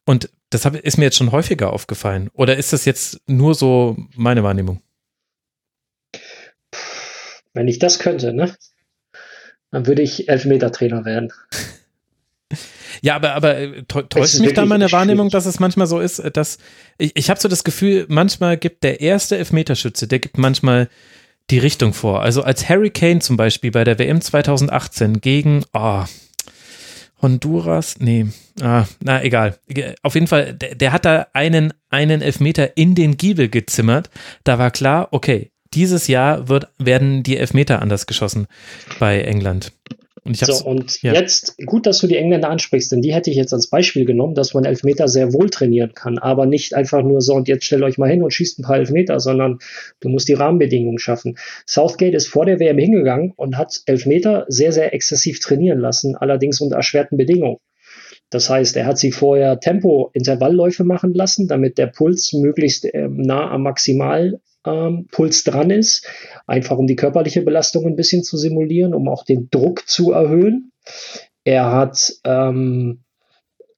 Und 0.07 0.31
das 0.51 0.65
hab, 0.65 0.75
ist 0.75 0.97
mir 0.97 1.05
jetzt 1.05 1.17
schon 1.17 1.33
häufiger 1.33 1.73
aufgefallen. 1.73 2.31
Oder 2.33 2.57
ist 2.57 2.73
das 2.73 2.85
jetzt 2.87 3.21
nur 3.27 3.55
so 3.55 3.97
meine 4.15 4.43
Wahrnehmung? 4.43 4.81
Wenn 7.53 7.69
ich 7.69 7.79
das 7.79 7.99
könnte, 7.99 8.33
ne? 8.33 8.55
Dann 9.71 9.87
würde 9.87 10.03
ich 10.03 10.29
Elfmeter-Trainer 10.29 11.05
werden. 11.05 11.33
Ja, 13.03 13.17
aber, 13.17 13.35
aber 13.35 13.59
äh, 13.59 13.83
täuscht 13.85 14.41
mich 14.41 14.55
da 14.55 14.65
meine 14.67 14.91
Wahrnehmung, 14.93 15.31
dass 15.31 15.47
es 15.47 15.61
manchmal 15.61 15.87
so 15.87 16.01
ist, 16.01 16.19
äh, 16.19 16.31
dass 16.31 16.59
ich, 16.99 17.13
ich 17.15 17.31
habe 17.31 17.41
so 17.41 17.49
das 17.49 17.65
Gefühl, 17.65 18.07
manchmal 18.09 18.57
gibt 18.57 18.85
der 18.85 19.01
erste 19.01 19.37
Elfmeterschütze, 19.39 20.07
der 20.07 20.19
gibt 20.19 20.39
manchmal 20.39 20.89
die 21.51 21.59
Richtung 21.59 21.93
vor. 21.93 22.23
Also 22.23 22.43
als 22.43 22.69
Harry 22.69 22.91
Kane 22.91 23.21
zum 23.21 23.37
Beispiel 23.37 23.71
bei 23.71 23.85
der 23.85 23.99
WM 23.99 24.21
2018 24.21 25.21
gegen 25.21 25.65
oh, 25.73 26.05
Honduras, 27.23 27.97
nee, 27.99 28.27
ah, 28.61 28.85
na 29.01 29.23
egal. 29.23 29.59
Auf 30.03 30.15
jeden 30.15 30.27
Fall, 30.27 30.55
der, 30.55 30.75
der 30.75 30.93
hat 30.93 31.05
da 31.05 31.29
einen, 31.33 31.73
einen 31.89 32.21
Elfmeter 32.21 32.77
in 32.77 32.95
den 32.95 33.17
Giebel 33.17 33.49
gezimmert. 33.49 34.11
Da 34.45 34.59
war 34.59 34.71
klar, 34.71 35.09
okay, 35.13 35.51
dieses 35.73 36.09
Jahr 36.09 36.49
wird, 36.49 36.69
werden 36.79 37.23
die 37.23 37.37
Elfmeter 37.37 37.81
anders 37.81 38.07
geschossen 38.07 38.47
bei 38.99 39.21
England. 39.21 39.73
Und, 40.27 40.37
so, 40.37 40.65
und 40.65 41.03
ja. 41.03 41.13
jetzt, 41.13 41.57
gut, 41.65 41.87
dass 41.87 41.99
du 41.99 42.07
die 42.07 42.17
Engländer 42.17 42.51
ansprichst, 42.51 42.91
denn 42.93 43.01
die 43.01 43.15
hätte 43.15 43.31
ich 43.31 43.37
jetzt 43.37 43.53
als 43.53 43.69
Beispiel 43.69 44.05
genommen, 44.05 44.35
dass 44.35 44.55
man 44.55 44.65
Elfmeter 44.65 45.09
sehr 45.09 45.33
wohl 45.33 45.51
trainieren 45.51 45.93
kann, 45.95 46.19
aber 46.19 46.47
nicht 46.47 46.75
einfach 46.75 47.03
nur 47.03 47.21
so 47.21 47.35
und 47.35 47.49
jetzt 47.49 47.65
stellt 47.65 47.83
euch 47.83 47.99
mal 47.99 48.11
hin 48.11 48.23
und 48.23 48.33
schießt 48.33 48.59
ein 48.59 48.63
paar 48.63 48.77
Elfmeter, 48.77 49.21
sondern 49.21 49.59
du 50.01 50.09
musst 50.09 50.29
die 50.29 50.35
Rahmenbedingungen 50.35 50.99
schaffen. 50.99 51.39
Southgate 51.67 52.15
ist 52.15 52.29
vor 52.29 52.45
der 52.45 52.59
WM 52.59 52.79
hingegangen 52.79 53.33
und 53.37 53.57
hat 53.57 53.83
Elfmeter 53.87 54.47
sehr, 54.49 54.73
sehr 54.73 54.93
exzessiv 54.95 55.41
trainieren 55.41 55.79
lassen, 55.79 56.17
allerdings 56.17 56.61
unter 56.61 56.77
erschwerten 56.77 57.17
Bedingungen. 57.17 57.59
Das 58.31 58.51
heißt, 58.51 58.77
er 58.77 58.87
hat 58.87 58.99
sie 58.99 59.13
vorher 59.13 59.61
Tempo-Intervallläufe 59.61 60.85
machen 60.85 61.15
lassen, 61.15 61.47
damit 61.47 61.79
der 61.79 61.87
Puls 61.87 62.33
möglichst 62.33 62.85
äh, 62.85 63.09
nah 63.09 63.51
am 63.51 63.63
Maximal 63.63 64.41
ähm, 64.67 65.07
Puls 65.11 65.45
dran 65.45 65.71
ist, 65.71 66.07
einfach 66.47 66.77
um 66.77 66.87
die 66.87 66.97
körperliche 66.97 67.43
Belastung 67.43 67.87
ein 67.87 67.97
bisschen 67.97 68.23
zu 68.23 68.37
simulieren, 68.37 68.95
um 68.95 69.09
auch 69.09 69.25
den 69.25 69.49
Druck 69.51 69.89
zu 69.89 70.13
erhöhen. 70.13 70.73
Er 71.45 71.73
hat, 71.73 72.13
ähm, 72.25 73.01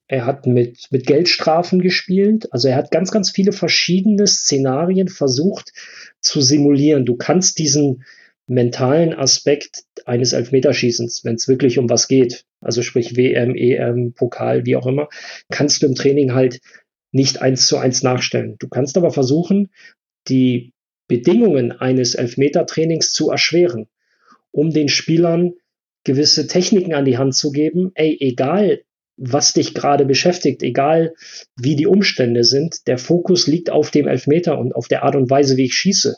er 0.07 0.25
hat 0.25 0.47
mit, 0.47 0.89
mit 0.91 1.07
Geldstrafen 1.07 1.81
gespielt. 1.81 2.53
Also 2.53 2.69
er 2.69 2.77
hat 2.77 2.91
ganz, 2.91 3.11
ganz 3.11 3.31
viele 3.31 3.53
verschiedene 3.53 4.27
Szenarien 4.27 5.09
versucht 5.09 5.73
zu 6.21 6.41
simulieren. 6.41 7.05
Du 7.05 7.17
kannst 7.17 7.59
diesen 7.59 8.05
mentalen 8.47 9.13
Aspekt 9.13 9.85
eines 10.07 10.33
Elfmeterschießens, 10.33 11.25
wenn 11.25 11.35
es 11.35 11.49
wirklich 11.49 11.79
um 11.79 11.91
was 11.91 12.09
geht, 12.09 12.45
also 12.61 12.83
sprich 12.83 13.17
WM, 13.17 13.55
EM, 13.55 14.15
Pokal, 14.15 14.65
wie 14.65 14.77
auch 14.77 14.87
immer, 14.87 15.09
kannst 15.51 15.83
du 15.83 15.87
im 15.87 15.95
Training 15.95 16.33
halt 16.33 16.61
nicht 17.13 17.43
eins 17.43 17.67
zu 17.67 17.77
eins 17.77 18.03
nachstellen. 18.03 18.57
Du 18.59 18.69
kannst 18.69 18.97
aber 18.97 19.11
versuchen, 19.11 19.71
die 20.29 20.73
Bedingungen 21.09 21.73
eines 21.73 22.15
Elfmetertrainings 22.15 23.13
zu 23.13 23.31
erschweren, 23.31 23.89
um 24.51 24.71
den 24.71 24.89
Spielern 24.89 25.55
gewisse 26.05 26.47
Techniken 26.47 26.95
an 26.95 27.05
die 27.05 27.19
Hand 27.19 27.35
zu 27.35 27.51
geben. 27.51 27.91
Ey, 27.95 28.17
egal, 28.21 28.83
was 29.17 29.53
dich 29.53 29.75
gerade 29.75 30.05
beschäftigt, 30.05 30.63
egal 30.63 31.15
wie 31.57 31.75
die 31.75 31.87
Umstände 31.87 32.45
sind, 32.45 32.87
der 32.87 32.99
Fokus 32.99 33.47
liegt 33.47 33.69
auf 33.69 33.91
dem 33.91 34.07
Elfmeter 34.07 34.59
und 34.59 34.75
auf 34.75 34.87
der 34.87 35.03
Art 35.03 35.17
und 35.17 35.29
Weise, 35.29 35.57
wie 35.57 35.65
ich 35.65 35.75
schieße. 35.75 36.17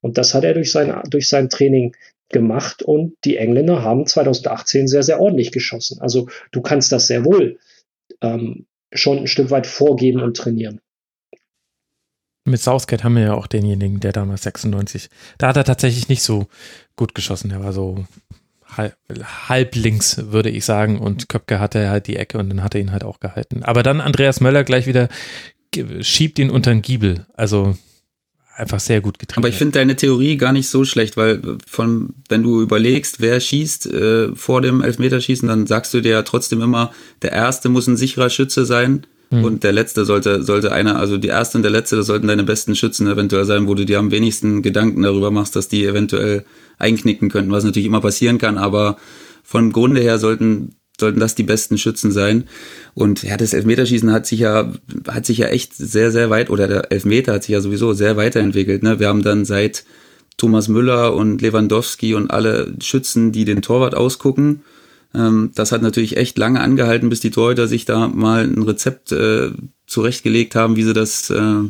Und 0.00 0.18
das 0.18 0.34
hat 0.34 0.44
er 0.44 0.54
durch 0.54 0.72
sein, 0.72 1.00
durch 1.08 1.28
sein 1.28 1.48
Training 1.48 1.94
gemacht 2.28 2.82
und 2.82 3.16
die 3.24 3.36
Engländer 3.36 3.82
haben 3.82 4.06
2018 4.06 4.88
sehr, 4.88 5.02
sehr 5.02 5.20
ordentlich 5.20 5.52
geschossen. 5.52 6.00
Also 6.00 6.28
du 6.52 6.60
kannst 6.60 6.92
das 6.92 7.06
sehr 7.06 7.24
wohl 7.24 7.58
ähm, 8.20 8.66
schon 8.92 9.18
ein 9.18 9.26
Stück 9.26 9.50
weit 9.50 9.66
vorgeben 9.66 10.20
und 10.20 10.36
trainieren. 10.36 10.80
Mit 12.44 12.60
Southgate 12.60 13.04
haben 13.04 13.16
wir 13.16 13.22
ja 13.22 13.34
auch 13.34 13.46
denjenigen, 13.46 14.00
der 14.00 14.12
damals 14.12 14.42
96, 14.42 15.10
da 15.38 15.48
hat 15.48 15.56
er 15.56 15.64
tatsächlich 15.64 16.08
nicht 16.08 16.22
so 16.22 16.46
gut 16.96 17.14
geschossen. 17.14 17.50
Er 17.50 17.62
war 17.62 17.72
so 17.72 18.06
halb, 18.76 18.96
halb 19.48 19.74
links, 19.74 20.16
würde 20.30 20.50
ich 20.50 20.64
sagen. 20.64 20.98
Und 20.98 21.28
Köpke 21.28 21.60
hatte 21.60 21.90
halt 21.90 22.06
die 22.06 22.16
Ecke 22.16 22.38
und 22.38 22.48
dann 22.48 22.62
hat 22.62 22.74
er 22.74 22.80
ihn 22.80 22.92
halt 22.92 23.04
auch 23.04 23.20
gehalten. 23.20 23.62
Aber 23.62 23.82
dann 23.82 24.00
Andreas 24.00 24.40
Möller 24.40 24.64
gleich 24.64 24.86
wieder 24.86 25.08
schiebt 26.00 26.38
ihn 26.38 26.50
unter 26.50 26.70
den 26.70 26.82
Giebel. 26.82 27.26
Also 27.34 27.76
einfach 28.56 28.80
sehr 28.80 29.00
gut 29.00 29.18
getrieben. 29.18 29.40
Aber 29.40 29.48
ich 29.48 29.56
finde 29.56 29.78
deine 29.78 29.96
Theorie 29.96 30.36
gar 30.36 30.52
nicht 30.52 30.68
so 30.68 30.84
schlecht, 30.84 31.16
weil 31.16 31.58
von, 31.66 32.14
wenn 32.28 32.42
du 32.42 32.60
überlegst, 32.60 33.20
wer 33.20 33.40
schießt 33.40 33.86
äh, 33.86 34.34
vor 34.34 34.60
dem 34.60 34.82
Elfmeterschießen, 34.82 35.48
dann 35.48 35.66
sagst 35.66 35.94
du 35.94 36.00
dir 36.00 36.12
ja 36.12 36.22
trotzdem 36.22 36.60
immer, 36.60 36.92
der 37.22 37.32
Erste 37.32 37.68
muss 37.68 37.86
ein 37.86 37.96
sicherer 37.96 38.30
Schütze 38.30 38.64
sein 38.66 39.06
Mhm. 39.30 39.44
Und 39.44 39.64
der 39.64 39.72
letzte 39.72 40.04
sollte, 40.04 40.42
sollte 40.42 40.72
einer, 40.72 40.98
also 40.98 41.16
die 41.16 41.28
erste 41.28 41.58
und 41.58 41.62
der 41.62 41.70
letzte, 41.70 41.96
das 41.96 42.06
sollten 42.06 42.26
deine 42.26 42.44
besten 42.44 42.74
Schützen 42.74 43.06
eventuell 43.06 43.44
sein, 43.44 43.68
wo 43.68 43.74
du 43.74 43.86
dir 43.86 43.98
am 43.98 44.10
wenigsten 44.10 44.60
Gedanken 44.62 45.02
darüber 45.02 45.30
machst, 45.30 45.54
dass 45.54 45.68
die 45.68 45.84
eventuell 45.84 46.44
einknicken 46.78 47.28
könnten, 47.28 47.52
was 47.52 47.64
natürlich 47.64 47.86
immer 47.86 48.00
passieren 48.00 48.38
kann, 48.38 48.58
aber 48.58 48.96
vom 49.44 49.72
Grunde 49.72 50.00
her 50.00 50.18
sollten, 50.18 50.74
sollten 50.98 51.20
das 51.20 51.36
die 51.36 51.44
besten 51.44 51.78
Schützen 51.78 52.10
sein. 52.10 52.44
Und 52.94 53.22
ja, 53.22 53.36
das 53.36 53.52
Elfmeterschießen 53.52 54.12
hat 54.12 54.26
sich 54.26 54.40
ja, 54.40 54.72
hat 55.08 55.26
sich 55.26 55.38
ja 55.38 55.46
echt 55.46 55.74
sehr, 55.74 56.10
sehr 56.10 56.28
weit, 56.30 56.50
oder 56.50 56.66
der 56.66 56.90
Elfmeter 56.90 57.34
hat 57.34 57.44
sich 57.44 57.52
ja 57.52 57.60
sowieso 57.60 57.92
sehr 57.92 58.16
weiterentwickelt. 58.16 58.82
Ne? 58.82 58.98
Wir 58.98 59.08
haben 59.08 59.22
dann 59.22 59.44
seit 59.44 59.84
Thomas 60.36 60.68
Müller 60.68 61.14
und 61.14 61.40
Lewandowski 61.40 62.14
und 62.14 62.30
alle 62.30 62.74
Schützen, 62.80 63.30
die 63.30 63.44
den 63.44 63.62
Torwart 63.62 63.94
ausgucken, 63.94 64.62
das 65.12 65.72
hat 65.72 65.82
natürlich 65.82 66.16
echt 66.16 66.38
lange 66.38 66.60
angehalten, 66.60 67.10
bis 67.10 67.20
die 67.20 67.30
Torhüter 67.30 67.66
sich 67.66 67.84
da 67.84 68.08
mal 68.08 68.44
ein 68.44 68.62
Rezept 68.62 69.10
äh, 69.12 69.50
zurechtgelegt 69.86 70.54
haben, 70.54 70.76
wie 70.76 70.84
sie 70.84 70.92
das, 70.92 71.30
äh, 71.30 71.64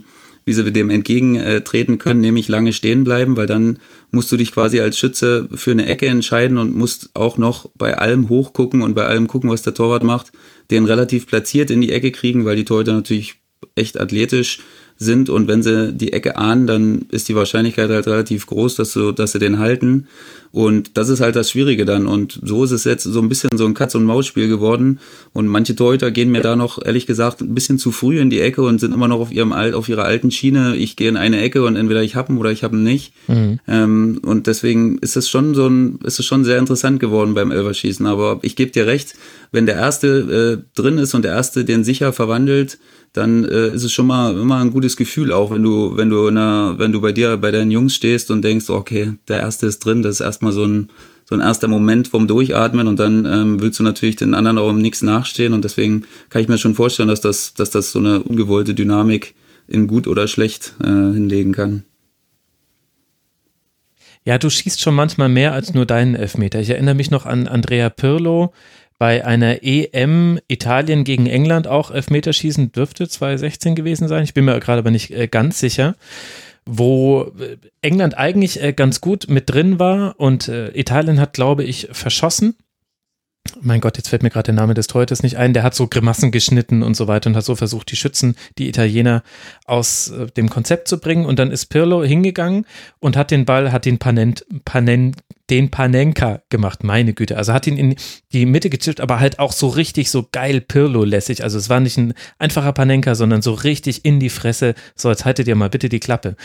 wie 0.44 0.52
sie 0.52 0.70
dem 0.70 0.90
entgegentreten 0.90 1.98
können, 1.98 2.20
nämlich 2.20 2.48
lange 2.48 2.74
stehen 2.74 3.02
bleiben, 3.02 3.36
weil 3.36 3.46
dann 3.46 3.78
musst 4.10 4.30
du 4.30 4.36
dich 4.36 4.52
quasi 4.52 4.80
als 4.80 4.98
Schütze 4.98 5.48
für 5.54 5.70
eine 5.70 5.86
Ecke 5.86 6.06
entscheiden 6.06 6.58
und 6.58 6.76
musst 6.76 7.10
auch 7.14 7.38
noch 7.38 7.70
bei 7.76 7.96
allem 7.96 8.28
hochgucken 8.28 8.82
und 8.82 8.94
bei 8.94 9.06
allem 9.06 9.26
gucken, 9.26 9.48
was 9.48 9.62
der 9.62 9.74
Torwart 9.74 10.04
macht, 10.04 10.32
den 10.70 10.84
relativ 10.84 11.26
platziert 11.26 11.70
in 11.70 11.80
die 11.80 11.92
Ecke 11.92 12.10
kriegen, 12.10 12.44
weil 12.44 12.56
die 12.56 12.64
Torhüter 12.64 12.92
natürlich 12.92 13.36
echt 13.74 13.98
athletisch 13.98 14.60
sind 14.96 15.30
und 15.30 15.48
wenn 15.48 15.62
sie 15.62 15.94
die 15.94 16.12
Ecke 16.12 16.36
ahnen, 16.36 16.66
dann 16.66 17.06
ist 17.10 17.28
die 17.28 17.34
Wahrscheinlichkeit 17.34 17.88
halt 17.88 18.06
relativ 18.06 18.46
groß, 18.46 18.76
dass, 18.76 18.92
du, 18.92 19.12
dass 19.12 19.32
sie 19.32 19.38
den 19.38 19.58
halten. 19.58 20.08
Und 20.52 20.96
das 20.96 21.08
ist 21.08 21.20
halt 21.20 21.36
das 21.36 21.50
Schwierige 21.50 21.84
dann. 21.84 22.06
Und 22.06 22.40
so 22.42 22.64
ist 22.64 22.72
es 22.72 22.84
jetzt 22.84 23.04
so 23.04 23.20
ein 23.20 23.28
bisschen 23.28 23.56
so 23.56 23.66
ein 23.66 23.74
Katz-und-Maus-Spiel 23.74 24.48
geworden. 24.48 24.98
Und 25.32 25.46
manche 25.46 25.76
Torhüter 25.76 26.10
gehen 26.10 26.30
mir 26.30 26.40
da 26.40 26.56
noch, 26.56 26.84
ehrlich 26.84 27.06
gesagt, 27.06 27.40
ein 27.40 27.54
bisschen 27.54 27.78
zu 27.78 27.92
früh 27.92 28.18
in 28.18 28.30
die 28.30 28.40
Ecke 28.40 28.62
und 28.62 28.80
sind 28.80 28.92
immer 28.92 29.06
noch 29.06 29.20
auf 29.20 29.32
ihrem 29.32 29.52
auf 29.52 29.88
ihrer 29.88 30.04
alten 30.04 30.30
Schiene. 30.30 30.74
Ich 30.76 30.96
gehe 30.96 31.08
in 31.08 31.16
eine 31.16 31.40
Ecke 31.40 31.64
und 31.64 31.76
entweder 31.76 32.02
ich 32.02 32.16
habe 32.16 32.32
ihn 32.32 32.38
oder 32.38 32.50
ich 32.50 32.64
habe 32.64 32.76
ihn 32.76 32.82
nicht. 32.82 33.12
Mhm. 33.28 33.60
Ähm, 33.68 34.20
und 34.22 34.46
deswegen 34.48 34.98
ist 34.98 35.16
es 35.16 35.28
schon 35.28 35.54
so 35.54 35.68
ein, 35.68 36.00
ist 36.04 36.18
es 36.18 36.26
schon 36.26 36.44
sehr 36.44 36.58
interessant 36.58 36.98
geworden 36.98 37.34
beim 37.34 37.52
Elverschießen. 37.52 38.06
Aber 38.06 38.40
ich 38.42 38.56
gebe 38.56 38.72
dir 38.72 38.86
recht, 38.86 39.14
wenn 39.52 39.66
der 39.66 39.76
erste 39.76 40.62
äh, 40.64 40.80
drin 40.80 40.98
ist 40.98 41.14
und 41.14 41.24
der 41.24 41.32
erste 41.32 41.64
den 41.64 41.84
sicher 41.84 42.12
verwandelt, 42.12 42.78
dann 43.12 43.44
äh, 43.44 43.68
ist 43.74 43.82
es 43.82 43.92
schon 43.92 44.06
mal 44.06 44.36
immer 44.38 44.58
ein 44.58 44.70
gutes 44.70 44.96
Gefühl, 44.96 45.32
auch 45.32 45.50
wenn 45.50 45.62
du, 45.62 45.96
wenn 45.96 46.10
du, 46.10 46.30
na, 46.30 46.78
wenn 46.78 46.92
du 46.92 47.00
bei 47.00 47.10
dir, 47.10 47.36
bei 47.36 47.50
deinen 47.50 47.72
Jungs 47.72 47.94
stehst 47.94 48.30
und 48.30 48.42
denkst, 48.42 48.70
okay, 48.70 49.14
der 49.26 49.40
erste 49.40 49.66
ist 49.66 49.84
drin, 49.84 50.02
das 50.02 50.16
ist 50.16 50.20
erstmal 50.40 50.52
so 50.52 50.64
ein, 50.64 50.88
so 51.26 51.34
ein 51.34 51.40
erster 51.40 51.68
Moment 51.68 52.08
vom 52.08 52.26
Durchatmen 52.26 52.88
und 52.88 52.98
dann 52.98 53.26
ähm, 53.26 53.60
willst 53.60 53.78
du 53.78 53.82
natürlich 53.82 54.16
den 54.16 54.34
anderen 54.34 54.58
auch 54.58 54.70
im 54.70 54.80
nichts 54.80 55.02
nachstehen 55.02 55.52
und 55.52 55.64
deswegen 55.64 56.04
kann 56.30 56.42
ich 56.42 56.48
mir 56.48 56.58
schon 56.58 56.74
vorstellen, 56.74 57.08
dass 57.08 57.20
das, 57.20 57.54
dass 57.54 57.70
das 57.70 57.92
so 57.92 57.98
eine 57.98 58.22
ungewollte 58.22 58.74
Dynamik 58.74 59.34
in 59.68 59.86
gut 59.86 60.08
oder 60.08 60.26
schlecht 60.26 60.74
äh, 60.82 60.86
hinlegen 60.86 61.52
kann. 61.52 61.84
Ja, 64.24 64.38
du 64.38 64.50
schießt 64.50 64.80
schon 64.80 64.94
manchmal 64.94 65.28
mehr 65.28 65.52
als 65.52 65.72
nur 65.74 65.86
deinen 65.86 66.14
Elfmeter. 66.14 66.60
Ich 66.60 66.70
erinnere 66.70 66.94
mich 66.94 67.10
noch 67.10 67.26
an 67.26 67.46
Andrea 67.46 67.88
Pirlo, 67.90 68.52
bei 68.98 69.24
einer 69.24 69.62
EM 69.62 70.38
Italien 70.46 71.04
gegen 71.04 71.26
England 71.26 71.66
auch 71.66 71.90
Elfmeterschießen 71.90 72.72
dürfte 72.72 73.08
2016 73.08 73.74
gewesen 73.74 74.08
sein. 74.08 74.24
Ich 74.24 74.34
bin 74.34 74.44
mir 74.44 74.60
gerade 74.60 74.80
aber 74.80 74.90
nicht 74.90 75.10
äh, 75.10 75.26
ganz 75.26 75.58
sicher 75.58 75.96
wo 76.66 77.32
äh, 77.38 77.56
England 77.82 78.16
eigentlich 78.16 78.62
äh, 78.62 78.72
ganz 78.72 79.00
gut 79.00 79.28
mit 79.28 79.50
drin 79.50 79.78
war 79.78 80.18
und 80.18 80.48
Italien 80.48 81.20
hat, 81.20 81.32
glaube 81.32 81.64
ich, 81.64 81.88
verschossen 81.92 82.56
mein 83.62 83.80
Gott, 83.80 83.96
jetzt 83.96 84.08
fällt 84.08 84.22
mir 84.22 84.30
gerade 84.30 84.46
der 84.46 84.54
Name 84.54 84.74
des 84.74 84.86
Torhüters 84.86 85.22
nicht 85.22 85.36
ein, 85.36 85.54
der 85.54 85.62
hat 85.62 85.74
so 85.74 85.86
Grimassen 85.86 86.30
geschnitten 86.30 86.82
und 86.82 86.94
so 86.94 87.08
weiter 87.08 87.28
und 87.28 87.36
hat 87.36 87.44
so 87.44 87.56
versucht, 87.56 87.90
die 87.90 87.96
Schützen, 87.96 88.36
die 88.58 88.68
Italiener 88.68 89.22
aus 89.64 90.10
äh, 90.10 90.26
dem 90.26 90.50
Konzept 90.50 90.88
zu 90.88 90.98
bringen. 90.98 91.24
Und 91.26 91.38
dann 91.38 91.50
ist 91.50 91.66
Pirlo 91.66 92.04
hingegangen 92.04 92.66
und 92.98 93.16
hat 93.16 93.30
den 93.30 93.44
Ball, 93.44 93.72
hat 93.72 93.86
den 93.86 93.98
Panent, 93.98 94.44
Panen, 94.64 95.16
den 95.48 95.70
Panenka 95.70 96.42
gemacht, 96.48 96.84
meine 96.84 97.12
Güte. 97.12 97.36
Also 97.36 97.52
hat 97.52 97.66
ihn 97.66 97.76
in 97.76 97.96
die 98.32 98.46
Mitte 98.46 98.70
gechippt, 98.70 99.00
aber 99.00 99.20
halt 99.20 99.38
auch 99.38 99.52
so 99.52 99.68
richtig 99.68 100.10
so 100.10 100.28
geil 100.30 100.60
Pirlo-lässig. 100.60 101.42
Also 101.42 101.58
es 101.58 101.68
war 101.68 101.80
nicht 101.80 101.96
ein 101.96 102.14
einfacher 102.38 102.72
Panenka, 102.72 103.14
sondern 103.14 103.42
so 103.42 103.54
richtig 103.54 104.04
in 104.04 104.20
die 104.20 104.30
Fresse. 104.30 104.74
So, 104.94 105.10
jetzt 105.10 105.24
haltet 105.24 105.48
ihr 105.48 105.56
mal 105.56 105.70
bitte 105.70 105.88
die 105.88 106.00
Klappe. 106.00 106.36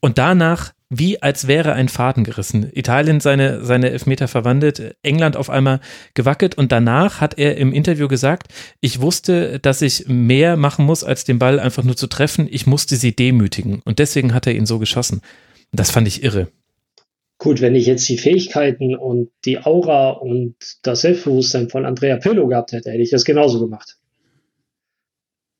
Und 0.00 0.18
danach 0.18 0.72
wie 0.94 1.22
als 1.22 1.48
wäre 1.48 1.72
ein 1.72 1.88
Faden 1.88 2.22
gerissen. 2.22 2.70
Italien 2.74 3.20
seine, 3.20 3.64
seine 3.64 3.90
Elfmeter 3.90 4.28
verwandelt, 4.28 4.94
England 5.02 5.36
auf 5.36 5.48
einmal 5.48 5.80
gewackelt 6.12 6.56
und 6.56 6.70
danach 6.70 7.20
hat 7.20 7.38
er 7.38 7.56
im 7.56 7.72
Interview 7.72 8.08
gesagt, 8.08 8.48
ich 8.80 9.00
wusste, 9.00 9.58
dass 9.58 9.80
ich 9.80 10.06
mehr 10.06 10.56
machen 10.58 10.84
muss, 10.84 11.02
als 11.02 11.24
den 11.24 11.38
Ball 11.38 11.58
einfach 11.58 11.82
nur 11.82 11.96
zu 11.96 12.08
treffen. 12.08 12.46
Ich 12.50 12.66
musste 12.66 12.96
sie 12.96 13.16
demütigen 13.16 13.80
und 13.84 13.98
deswegen 13.98 14.34
hat 14.34 14.46
er 14.46 14.54
ihn 14.54 14.66
so 14.66 14.78
geschossen. 14.78 15.22
Das 15.72 15.90
fand 15.90 16.06
ich 16.06 16.22
irre. 16.22 16.48
Gut, 17.38 17.62
wenn 17.62 17.74
ich 17.74 17.86
jetzt 17.86 18.08
die 18.08 18.18
Fähigkeiten 18.18 18.94
und 18.94 19.30
die 19.46 19.58
Aura 19.58 20.10
und 20.10 20.54
das 20.82 21.00
Selbstbewusstsein 21.00 21.70
von 21.70 21.86
Andrea 21.86 22.18
Pirlo 22.18 22.46
gehabt 22.46 22.72
hätte, 22.72 22.90
hätte 22.90 23.02
ich 23.02 23.10
das 23.10 23.24
genauso 23.24 23.60
gemacht. 23.60 23.96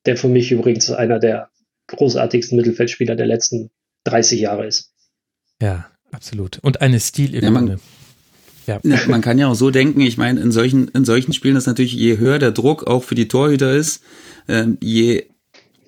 Der 0.05 0.15
für 0.15 0.29
mich 0.29 0.51
übrigens 0.51 0.91
einer 0.91 1.19
der 1.19 1.49
großartigsten 1.87 2.55
Mittelfeldspieler 2.55 3.15
der 3.15 3.25
letzten 3.25 3.71
30 4.05 4.39
Jahre 4.39 4.67
ist. 4.67 4.92
Ja, 5.61 5.85
absolut. 6.11 6.59
Und 6.61 6.81
eine 6.81 6.99
Stilikone. 6.99 7.79
Ja, 8.65 8.79
man, 8.83 8.91
ja. 8.91 8.99
man 9.07 9.21
kann 9.21 9.37
ja 9.37 9.47
auch 9.47 9.55
so 9.55 9.71
denken, 9.71 10.01
ich 10.01 10.17
meine, 10.17 10.39
in 10.39 10.51
solchen, 10.51 10.87
in 10.89 11.05
solchen 11.05 11.33
Spielen 11.33 11.55
ist 11.55 11.67
natürlich, 11.67 11.93
je 11.93 12.17
höher 12.17 12.39
der 12.39 12.51
Druck 12.51 12.87
auch 12.87 13.03
für 13.03 13.15
die 13.15 13.27
Torhüter 13.27 13.73
ist, 13.73 14.03
äh, 14.47 14.67
je 14.81 15.27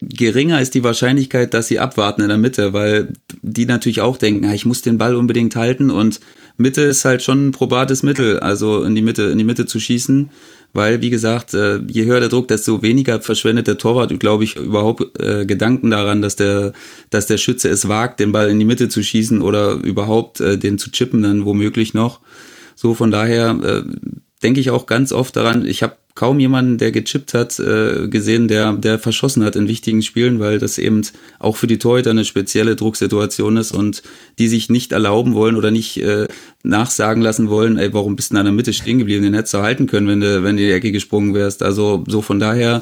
geringer 0.02 0.62
ist 0.62 0.74
die 0.74 0.84
Wahrscheinlichkeit, 0.84 1.54
dass 1.54 1.68
sie 1.68 1.80
abwarten 1.80 2.22
in 2.22 2.28
der 2.28 2.38
Mitte, 2.38 2.74
weil 2.74 3.14
die 3.42 3.66
natürlich 3.66 4.02
auch 4.02 4.18
denken, 4.18 4.50
ich 4.52 4.66
muss 4.66 4.82
den 4.82 4.98
Ball 4.98 5.16
unbedingt 5.16 5.56
halten 5.56 5.90
und 5.90 6.20
Mitte 6.58 6.82
ist 6.82 7.06
halt 7.06 7.22
schon 7.22 7.48
ein 7.48 7.52
probates 7.52 8.04
Mittel, 8.04 8.40
also 8.40 8.84
in 8.84 8.96
die 8.96 9.02
Mitte, 9.02 9.24
in 9.24 9.38
die 9.38 9.44
Mitte 9.44 9.66
zu 9.66 9.80
schießen 9.80 10.30
weil, 10.76 11.02
wie 11.02 11.10
gesagt, 11.10 11.54
äh, 11.54 11.80
je 11.88 12.06
höher 12.06 12.20
der 12.20 12.30
Druck, 12.30 12.50
desto 12.50 12.82
weniger 12.82 13.22
verschwendet 13.22 13.68
der 13.68 13.78
Torwart, 13.78 14.20
glaube 14.20 14.44
ich, 14.44 14.58
überhaupt 14.58 15.20
äh, 15.20 15.46
Gedanken 15.46 15.90
daran, 15.90 16.22
dass 16.22 16.36
der, 16.36 16.74
dass 17.10 17.28
der 17.28 17.38
Schütze 17.38 17.70
es 17.70 17.88
wagt, 17.88 18.20
den 18.20 18.34
Ball 18.34 18.50
in 18.50 18.60
die 18.60 18.66
Mitte 18.66 18.90
zu 18.90 19.02
schießen 19.02 19.42
oder 19.42 19.72
überhaupt 19.72 20.42
äh, 20.42 20.58
den 20.58 20.78
zu 20.78 20.92
chippen 20.92 21.24
dann 21.24 21.46
womöglich 21.46 21.94
noch. 21.94 22.20
So 22.76 22.94
von 22.94 23.10
daher 23.10 23.86
denke 24.44 24.60
ich 24.60 24.70
auch 24.70 24.86
ganz 24.86 25.12
oft 25.12 25.36
daran, 25.36 25.66
ich 25.66 25.84
habe 25.84 25.96
kaum 26.16 26.40
jemanden, 26.40 26.78
der 26.78 26.92
gechippt 26.92 27.34
hat, 27.34 27.60
äh, 27.60 28.08
gesehen, 28.08 28.48
der, 28.48 28.74
der 28.74 29.00
verschossen 29.00 29.44
hat 29.44 29.58
in 29.58 29.68
wichtigen 29.68 30.02
Spielen, 30.02 30.40
weil 30.40 30.60
das 30.60 30.78
eben 30.78 31.02
auch 31.40 31.58
für 31.58 31.68
die 31.68 31.78
Torhüter 31.78 32.12
eine 32.12 32.24
spezielle 32.24 32.78
Drucksituation 32.78 33.58
ist 33.58 33.74
und 33.74 34.02
die 34.40 34.48
sich 34.48 34.70
nicht 34.70 34.94
erlauben 34.94 35.34
wollen 35.34 35.58
oder 35.58 35.72
nicht 35.72 35.98
äh, 35.98 36.30
nachsagen 36.64 37.22
lassen 37.22 37.50
wollen, 37.50 37.78
ey, 37.78 37.94
warum 37.94 38.16
bist 38.16 38.32
du 38.32 38.38
in 38.38 38.46
der 38.46 38.54
Mitte 38.54 38.72
stehen 38.72 38.98
geblieben? 38.98 39.24
Den 39.24 39.34
hättest 39.34 39.56
du 39.56 39.62
halten 39.62 39.88
können, 39.88 40.08
wenn 40.08 40.22
du, 40.22 40.44
wenn 40.44 40.56
du 40.56 40.64
in 40.64 40.70
die 40.70 40.74
Ecke 40.74 40.94
gesprungen 40.94 41.34
wärst. 41.34 41.62
Also 41.62 42.06
so 42.08 42.22
von 42.22 42.40
daher 42.40 42.80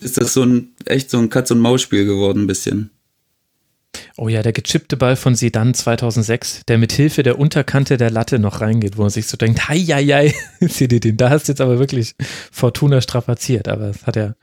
ist 0.00 0.20
das 0.20 0.34
so 0.34 0.42
ein 0.42 0.72
echt 0.86 1.08
so 1.10 1.18
ein 1.18 1.30
Katz-und-Maus-Spiel 1.30 2.04
geworden 2.04 2.42
ein 2.42 2.46
bisschen. 2.48 2.90
Oh 4.16 4.28
ja, 4.28 4.42
der 4.42 4.52
gechippte 4.52 4.96
Ball 4.96 5.16
von 5.16 5.34
Sedan 5.34 5.74
2006, 5.74 6.62
der 6.66 6.78
mit 6.78 6.92
Hilfe 6.92 7.22
der 7.22 7.38
Unterkante 7.38 7.96
der 7.96 8.10
Latte 8.10 8.38
noch 8.38 8.60
reingeht, 8.60 8.96
wo 8.96 9.02
man 9.02 9.10
sich 9.10 9.26
so 9.26 9.36
denkt, 9.36 9.68
hei, 9.68 9.78
hei, 9.78 10.04
hei, 10.06 10.34
da 11.14 11.30
hast 11.30 11.48
du 11.48 11.52
jetzt 11.52 11.60
aber 11.60 11.78
wirklich 11.78 12.14
Fortuna 12.50 13.00
strapaziert, 13.00 13.68
aber 13.68 13.90
es 13.90 14.06
hat 14.06 14.16
ja 14.16 14.34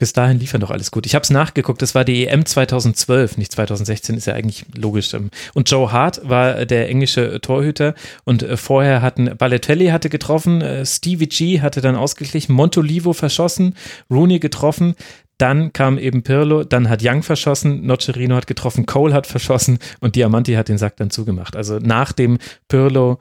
bis 0.00 0.14
dahin 0.14 0.38
lief 0.40 0.54
ja 0.54 0.58
noch 0.58 0.70
alles 0.70 0.90
gut. 0.90 1.04
Ich 1.04 1.14
habe 1.14 1.22
es 1.22 1.30
nachgeguckt, 1.30 1.82
das 1.82 1.94
war 1.94 2.06
die 2.06 2.26
EM 2.26 2.46
2012, 2.46 3.36
nicht 3.36 3.52
2016, 3.52 4.16
ist 4.16 4.26
ja 4.26 4.34
eigentlich 4.34 4.64
logisch. 4.74 5.12
Ähm. 5.12 5.30
Und 5.52 5.70
Joe 5.70 5.92
Hart 5.92 6.26
war 6.26 6.64
der 6.64 6.88
englische 6.88 7.38
Torhüter 7.42 7.94
und 8.24 8.42
äh, 8.42 8.56
vorher 8.56 9.02
hatten 9.02 9.36
Balotelli 9.36 9.88
hatte 9.88 10.08
getroffen, 10.08 10.62
äh, 10.62 10.86
Stevie 10.86 11.28
G 11.28 11.60
hatte 11.60 11.82
dann 11.82 11.96
ausgeglichen, 11.96 12.54
Montolivo 12.54 13.12
verschossen, 13.12 13.76
Rooney 14.10 14.38
getroffen, 14.38 14.94
dann 15.40 15.72
kam 15.72 15.98
eben 15.98 16.22
Pirlo, 16.22 16.64
dann 16.64 16.88
hat 16.88 17.00
Young 17.02 17.22
verschossen, 17.22 17.86
Nocerino 17.86 18.36
hat 18.36 18.46
getroffen, 18.46 18.86
Cole 18.86 19.14
hat 19.14 19.26
verschossen 19.26 19.78
und 20.00 20.16
Diamanti 20.16 20.54
hat 20.54 20.68
den 20.68 20.78
Sack 20.78 20.96
dann 20.96 21.10
zugemacht. 21.10 21.56
Also 21.56 21.78
nach 21.78 22.12
dem 22.12 22.38
Pirlo 22.68 23.18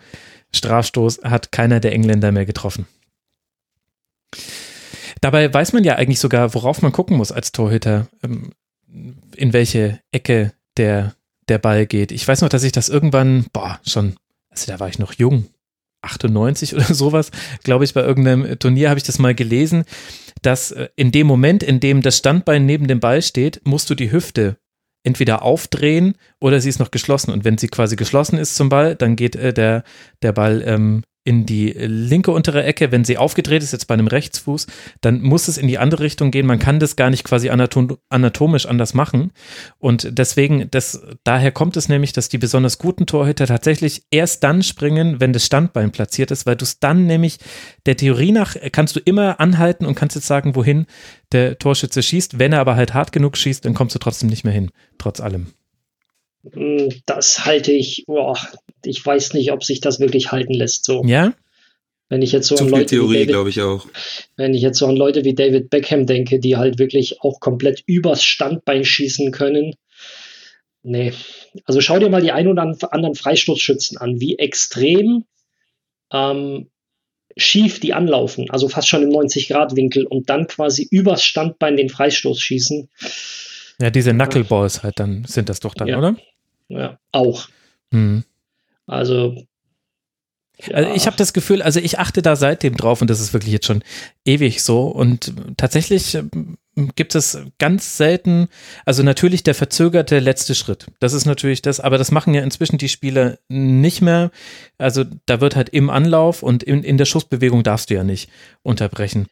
Strafstoß 0.51 1.21
hat 1.23 1.51
keiner 1.51 1.79
der 1.79 1.93
Engländer 1.93 2.31
mehr 2.31 2.45
getroffen. 2.45 2.87
Dabei 5.21 5.53
weiß 5.53 5.73
man 5.73 5.83
ja 5.83 5.95
eigentlich 5.95 6.19
sogar, 6.19 6.53
worauf 6.53 6.81
man 6.81 6.91
gucken 6.91 7.17
muss 7.17 7.31
als 7.31 7.51
Torhüter, 7.51 8.07
ähm, 8.23 8.51
in 9.35 9.53
welche 9.53 9.99
Ecke 10.11 10.53
der, 10.77 11.13
der 11.47 11.57
Ball 11.57 11.85
geht. 11.85 12.11
Ich 12.11 12.27
weiß 12.27 12.41
noch, 12.41 12.49
dass 12.49 12.63
ich 12.63 12.71
das 12.71 12.89
irgendwann, 12.89 13.45
boah, 13.53 13.79
schon, 13.85 14.15
also 14.49 14.71
da 14.71 14.79
war 14.79 14.87
ich 14.87 14.99
noch 14.99 15.13
jung, 15.13 15.45
98 16.01 16.75
oder 16.75 16.83
sowas, 16.93 17.31
glaube 17.63 17.85
ich, 17.85 17.93
bei 17.93 18.01
irgendeinem 18.01 18.57
Turnier 18.59 18.89
habe 18.89 18.97
ich 18.97 19.03
das 19.03 19.19
mal 19.19 19.35
gelesen, 19.35 19.83
dass 20.41 20.71
äh, 20.71 20.89
in 20.95 21.11
dem 21.11 21.27
Moment, 21.27 21.63
in 21.63 21.79
dem 21.79 22.01
das 22.01 22.17
Standbein 22.17 22.65
neben 22.65 22.87
dem 22.87 22.99
Ball 22.99 23.21
steht, 23.21 23.61
musst 23.65 23.89
du 23.89 23.95
die 23.95 24.11
Hüfte 24.11 24.57
entweder 25.03 25.43
aufdrehen 25.43 26.15
oder 26.39 26.59
sie 26.59 26.69
ist 26.69 26.79
noch 26.79 26.91
geschlossen. 26.91 27.31
Und 27.31 27.45
wenn 27.45 27.57
sie 27.57 27.67
quasi 27.67 27.95
geschlossen 27.95 28.37
ist 28.37 28.55
zum 28.55 28.69
Ball, 28.69 28.95
dann 28.95 29.15
geht 29.15 29.35
äh, 29.35 29.53
der, 29.53 29.83
der 30.21 30.31
Ball 30.33 30.61
ähm, 30.65 31.03
in 31.23 31.45
die 31.45 31.71
linke 31.71 32.31
untere 32.31 32.63
Ecke, 32.63 32.91
wenn 32.91 33.03
sie 33.03 33.17
aufgedreht 33.17 33.61
ist, 33.61 33.73
jetzt 33.73 33.87
bei 33.87 33.93
einem 33.93 34.07
Rechtsfuß, 34.07 34.67
dann 35.01 35.21
muss 35.21 35.47
es 35.47 35.57
in 35.57 35.67
die 35.67 35.77
andere 35.77 36.03
Richtung 36.03 36.31
gehen. 36.31 36.45
Man 36.45 36.59
kann 36.59 36.79
das 36.79 36.95
gar 36.95 37.09
nicht 37.09 37.23
quasi 37.23 37.49
anatom 37.49 37.97
anatomisch 38.09 38.65
anders 38.65 38.93
machen. 38.93 39.31
Und 39.77 40.07
deswegen, 40.17 40.71
das, 40.71 41.01
daher 41.23 41.51
kommt 41.51 41.77
es 41.77 41.89
nämlich, 41.89 42.13
dass 42.13 42.29
die 42.29 42.37
besonders 42.37 42.79
guten 42.79 43.05
Torhüter 43.05 43.47
tatsächlich 43.47 44.03
erst 44.11 44.43
dann 44.43 44.63
springen, 44.63 45.19
wenn 45.19 45.33
das 45.33 45.45
Standbein 45.45 45.91
platziert 45.91 46.31
ist, 46.31 46.45
weil 46.45 46.55
du 46.55 46.63
es 46.63 46.79
dann 46.79 47.05
nämlich 47.05 47.39
der 47.85 47.97
Theorie 47.97 48.31
nach 48.31 48.55
kannst 48.71 48.95
du 48.95 48.99
immer 48.99 49.39
anhalten 49.39 49.85
und 49.85 49.95
kannst 49.95 50.15
jetzt 50.15 50.27
sagen, 50.27 50.55
wohin 50.55 50.85
der 51.31 51.59
Torschütze 51.59 52.01
schießt. 52.01 52.39
Wenn 52.39 52.53
er 52.53 52.59
aber 52.61 52.75
halt 52.75 52.93
hart 52.93 53.11
genug 53.11 53.37
schießt, 53.37 53.65
dann 53.65 53.73
kommst 53.73 53.93
du 53.93 53.99
trotzdem 53.99 54.29
nicht 54.29 54.45
mehr 54.45 54.53
hin, 54.53 54.71
trotz 54.97 55.19
allem. 55.19 55.47
Das 57.05 57.45
halte 57.45 57.71
ich, 57.71 58.05
boah, 58.07 58.37
ich 58.83 59.05
weiß 59.05 59.33
nicht, 59.33 59.51
ob 59.51 59.63
sich 59.63 59.81
das 59.81 59.99
wirklich 59.99 60.31
halten 60.31 60.53
lässt. 60.53 60.85
So. 60.85 61.03
Ja? 61.05 61.33
Wenn 62.07 62.21
ich 62.21 62.31
jetzt 62.31 62.47
so 62.47 62.55
Zu 62.55 62.63
an 62.63 62.69
Leute 62.69 62.85
Theorie, 62.87 63.09
wie 63.09 63.13
David, 63.13 63.29
glaube 63.29 63.49
ich 63.49 63.61
auch. 63.61 63.87
wenn 64.35 64.53
ich 64.53 64.61
jetzt 64.61 64.79
so 64.79 64.87
an 64.87 64.95
Leute 64.95 65.23
wie 65.25 65.35
David 65.35 65.69
Beckham 65.69 66.05
denke, 66.05 66.39
die 66.39 66.57
halt 66.57 66.79
wirklich 66.79 67.21
auch 67.21 67.39
komplett 67.39 67.83
übers 67.85 68.23
Standbein 68.23 68.83
schießen 68.83 69.31
können. 69.31 69.75
Nee. 70.81 71.13
Also 71.65 71.81
schau 71.81 71.99
dir 71.99 72.09
mal 72.09 72.21
die 72.21 72.31
ein 72.31 72.47
oder 72.47 72.63
anderen 72.63 73.15
Freistoßschützen 73.15 73.97
an, 73.97 74.19
wie 74.19 74.39
extrem 74.39 75.25
ähm, 76.11 76.69
schief 77.37 77.79
die 77.79 77.93
anlaufen, 77.93 78.49
also 78.49 78.69
fast 78.69 78.87
schon 78.87 79.03
im 79.03 79.09
90-Grad-Winkel 79.09 80.05
und 80.05 80.29
dann 80.29 80.47
quasi 80.47 80.87
übers 80.89 81.23
Standbein 81.23 81.77
den 81.77 81.89
Freistoß 81.89 82.39
schießen. 82.41 82.89
Ja, 83.81 83.89
diese 83.89 84.11
Knuckleballs 84.13 84.83
halt 84.83 84.99
dann 84.99 85.23
sind 85.25 85.49
das 85.49 85.59
doch 85.59 85.73
dann, 85.73 85.87
Ja. 85.87 85.97
oder? 85.97 86.15
Ja, 86.67 86.99
auch. 87.11 87.47
Hm. 87.91 88.23
Also, 88.85 89.35
ja, 90.65 90.75
Also 90.75 90.91
ich 90.93 91.05
habe 91.07 91.15
das 91.17 91.31
Gefühl, 91.33 91.61
also 91.61 91.79
ich 91.79 91.97
achte 91.99 92.21
da 92.21 92.35
seitdem 92.35 92.75
drauf 92.75 93.01
und 93.01 93.09
das 93.09 93.21
ist 93.21 93.33
wirklich 93.33 93.53
jetzt 93.53 93.65
schon 93.65 93.83
ewig 94.25 94.61
so. 94.61 94.83
Und 94.87 95.33
tatsächlich 95.57 96.15
ähm, 96.15 96.57
gibt 96.95 97.15
es 97.15 97.39
ganz 97.57 97.95
selten, 97.97 98.49
also 98.85 99.01
natürlich 99.01 99.43
der 99.43 99.55
verzögerte 99.55 100.19
letzte 100.19 100.55
Schritt. 100.55 100.87
Das 100.99 101.13
ist 101.13 101.25
natürlich 101.25 101.61
das, 101.61 101.79
aber 101.79 101.97
das 101.97 102.11
machen 102.11 102.33
ja 102.33 102.41
inzwischen 102.43 102.77
die 102.77 102.89
Spieler 102.89 103.37
nicht 103.47 104.01
mehr. 104.01 104.31
Also 104.77 105.05
da 105.25 105.39
wird 105.39 105.55
halt 105.55 105.69
im 105.69 105.89
Anlauf 105.89 106.43
und 106.43 106.61
in, 106.63 106.83
in 106.83 106.97
der 106.97 107.05
Schussbewegung 107.05 107.63
darfst 107.63 107.89
du 107.89 107.93
ja 107.95 108.03
nicht 108.03 108.29
unterbrechen. 108.61 109.27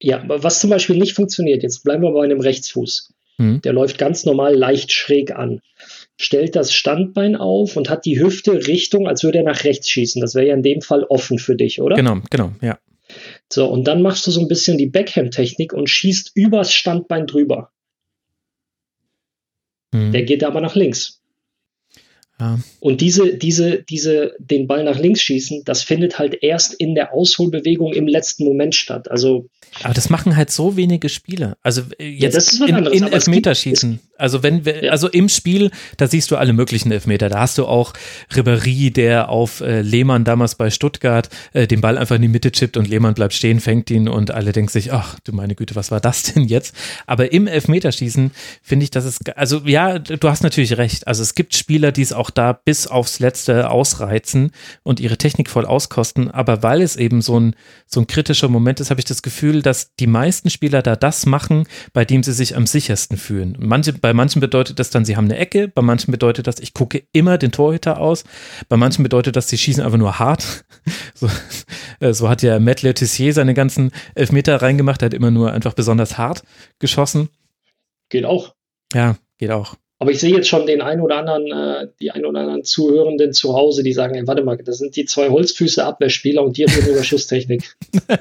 ja, 0.00 0.20
aber 0.20 0.42
was 0.42 0.60
zum 0.60 0.70
Beispiel 0.70 0.96
nicht 0.96 1.14
funktioniert, 1.14 1.62
jetzt 1.62 1.84
bleiben 1.84 2.02
wir 2.02 2.10
bei 2.12 2.24
einem 2.24 2.40
Rechtsfuß. 2.40 3.11
Hm. 3.38 3.60
Der 3.62 3.72
läuft 3.72 3.98
ganz 3.98 4.24
normal 4.24 4.54
leicht 4.54 4.92
schräg 4.92 5.32
an, 5.32 5.60
stellt 6.18 6.54
das 6.54 6.72
Standbein 6.72 7.36
auf 7.36 7.76
und 7.76 7.88
hat 7.88 8.04
die 8.04 8.20
Hüfte 8.20 8.66
Richtung, 8.66 9.08
als 9.08 9.24
würde 9.24 9.38
er 9.38 9.44
nach 9.44 9.64
rechts 9.64 9.88
schießen. 9.88 10.20
Das 10.20 10.34
wäre 10.34 10.48
ja 10.48 10.54
in 10.54 10.62
dem 10.62 10.82
Fall 10.82 11.04
offen 11.04 11.38
für 11.38 11.56
dich, 11.56 11.80
oder? 11.80 11.96
Genau, 11.96 12.18
genau, 12.30 12.52
ja. 12.60 12.78
So, 13.50 13.68
und 13.68 13.84
dann 13.84 14.02
machst 14.02 14.26
du 14.26 14.30
so 14.30 14.40
ein 14.40 14.48
bisschen 14.48 14.78
die 14.78 14.86
Backhand-Technik 14.86 15.72
und 15.72 15.88
schießt 15.88 16.32
übers 16.34 16.72
Standbein 16.72 17.26
drüber. 17.26 17.70
Hm. 19.94 20.12
Der 20.12 20.22
geht 20.22 20.44
aber 20.44 20.60
nach 20.60 20.74
links. 20.74 21.21
Ja. 22.40 22.58
Und 22.80 23.00
diese, 23.00 23.36
diese, 23.36 23.82
diese, 23.82 24.32
den 24.38 24.66
Ball 24.66 24.84
nach 24.84 24.98
links 24.98 25.22
schießen, 25.22 25.62
das 25.64 25.82
findet 25.82 26.18
halt 26.18 26.42
erst 26.42 26.74
in 26.74 26.94
der 26.94 27.12
Ausholbewegung 27.12 27.92
im 27.92 28.08
letzten 28.08 28.44
Moment 28.44 28.74
statt. 28.74 29.10
Also, 29.10 29.48
Aber 29.82 29.94
das 29.94 30.10
machen 30.10 30.36
halt 30.36 30.50
so 30.50 30.76
wenige 30.76 31.08
Spieler. 31.08 31.56
Also 31.62 31.82
äh, 31.98 32.08
jetzt 32.08 32.36
das 32.36 32.52
ist 32.52 32.60
was 32.60 32.68
in, 32.68 32.74
anderes, 32.74 32.96
in 32.96 33.04
aber 33.04 33.16
es 33.16 33.28
Elfmeterschießen. 33.28 34.00
Also 34.22 34.42
wenn 34.42 34.64
wir, 34.64 34.84
Ja. 34.84 34.90
also 34.92 35.08
im 35.08 35.28
Spiel, 35.28 35.70
da 35.98 36.06
siehst 36.06 36.30
du 36.30 36.36
alle 36.36 36.52
möglichen 36.52 36.90
Elfmeter. 36.92 37.28
Da 37.28 37.40
hast 37.40 37.58
du 37.58 37.66
auch 37.66 37.92
Ribéry, 38.32 38.92
der 38.92 39.28
auf 39.28 39.60
äh, 39.60 39.82
Lehmann 39.82 40.24
damals 40.24 40.54
bei 40.54 40.70
Stuttgart 40.70 41.28
äh, 41.52 41.66
den 41.66 41.80
Ball 41.80 41.98
einfach 41.98 42.16
in 42.16 42.22
die 42.22 42.28
Mitte 42.28 42.50
chippt 42.52 42.76
und 42.76 42.88
Lehmann 42.88 43.14
bleibt 43.14 43.34
stehen, 43.34 43.60
fängt 43.60 43.90
ihn 43.90 44.08
und 44.08 44.30
alle 44.30 44.52
denken 44.52 44.70
sich, 44.70 44.92
ach 44.92 45.18
du 45.24 45.32
meine 45.32 45.54
Güte, 45.54 45.74
was 45.74 45.90
war 45.90 46.00
das 46.00 46.22
denn 46.34 46.44
jetzt? 46.44 46.74
Aber 47.06 47.32
im 47.32 47.46
Elfmeterschießen 47.46 48.30
finde 48.62 48.84
ich, 48.84 48.90
dass 48.90 49.04
es, 49.04 49.18
also 49.36 49.60
ja, 49.66 49.98
du 49.98 50.28
hast 50.28 50.42
natürlich 50.42 50.76
recht. 50.78 51.06
Also 51.06 51.22
es 51.22 51.34
gibt 51.34 51.54
Spieler, 51.54 51.92
die 51.92 52.02
es 52.02 52.12
auch 52.12 52.30
da 52.30 52.52
bis 52.52 52.86
aufs 52.86 53.18
Letzte 53.20 53.70
ausreizen 53.70 54.50
und 54.82 55.00
ihre 55.00 55.18
Technik 55.18 55.50
voll 55.50 55.66
auskosten. 55.66 56.30
Aber 56.30 56.62
weil 56.62 56.80
es 56.82 56.96
eben 56.96 57.22
so 57.22 57.38
ein, 57.38 57.54
so 57.86 58.00
ein 58.00 58.06
kritischer 58.06 58.48
Moment 58.48 58.80
ist, 58.80 58.90
habe 58.90 59.00
ich 59.00 59.04
das 59.04 59.22
Gefühl, 59.22 59.62
dass 59.62 59.94
die 59.96 60.06
meisten 60.06 60.50
Spieler 60.50 60.82
da 60.82 60.96
das 60.96 61.26
machen, 61.26 61.64
bei 61.92 62.04
dem 62.04 62.22
sie 62.22 62.32
sich 62.32 62.56
am 62.56 62.66
sichersten 62.66 63.16
fühlen. 63.16 63.56
Manche, 63.58 63.92
bei 63.92 64.11
manchen 64.14 64.40
bedeutet 64.40 64.78
das 64.78 64.90
dann, 64.90 65.04
sie 65.04 65.16
haben 65.16 65.26
eine 65.26 65.38
Ecke, 65.38 65.68
bei 65.68 65.82
manchen 65.82 66.10
bedeutet 66.10 66.46
das, 66.46 66.60
ich 66.60 66.74
gucke 66.74 67.02
immer 67.12 67.38
den 67.38 67.52
Torhüter 67.52 68.00
aus, 68.00 68.24
bei 68.68 68.76
manchen 68.76 69.02
bedeutet 69.02 69.36
das, 69.36 69.48
sie 69.48 69.58
schießen 69.58 69.82
einfach 69.82 69.98
nur 69.98 70.18
hart. 70.18 70.64
So, 71.14 71.28
äh, 72.00 72.12
so 72.12 72.28
hat 72.28 72.42
ja 72.42 72.58
Matt 72.58 72.82
Letizier 72.82 73.32
seine 73.32 73.54
ganzen 73.54 73.92
Elfmeter 74.16 74.60
reingemacht, 74.60 75.00
er 75.02 75.06
hat 75.06 75.14
immer 75.14 75.30
nur 75.30 75.52
einfach 75.52 75.74
besonders 75.74 76.18
hart 76.18 76.42
geschossen. 76.80 77.28
geht 78.08 78.24
auch. 78.24 78.56
Ja, 78.92 79.16
geht 79.38 79.52
auch. 79.52 79.76
Aber 80.02 80.10
ich 80.10 80.18
sehe 80.18 80.34
jetzt 80.34 80.48
schon 80.48 80.66
den 80.66 80.82
einen 80.82 81.00
oder 81.00 81.18
anderen, 81.18 81.52
äh, 81.52 81.86
die 82.00 82.10
ein 82.10 82.24
oder 82.24 82.40
anderen 82.40 82.64
Zuhörenden 82.64 83.32
zu 83.32 83.54
Hause, 83.54 83.84
die 83.84 83.92
sagen, 83.92 84.16
ey, 84.16 84.26
warte 84.26 84.42
mal, 84.42 84.56
das 84.56 84.78
sind 84.78 84.96
die 84.96 85.04
zwei 85.04 85.28
Holzfüße 85.28 85.84
Abwehrspieler 85.84 86.42
und 86.42 86.56
die 86.56 86.64
reden 86.64 86.88
über 86.92 87.04
Schusstechnik. 87.04 87.76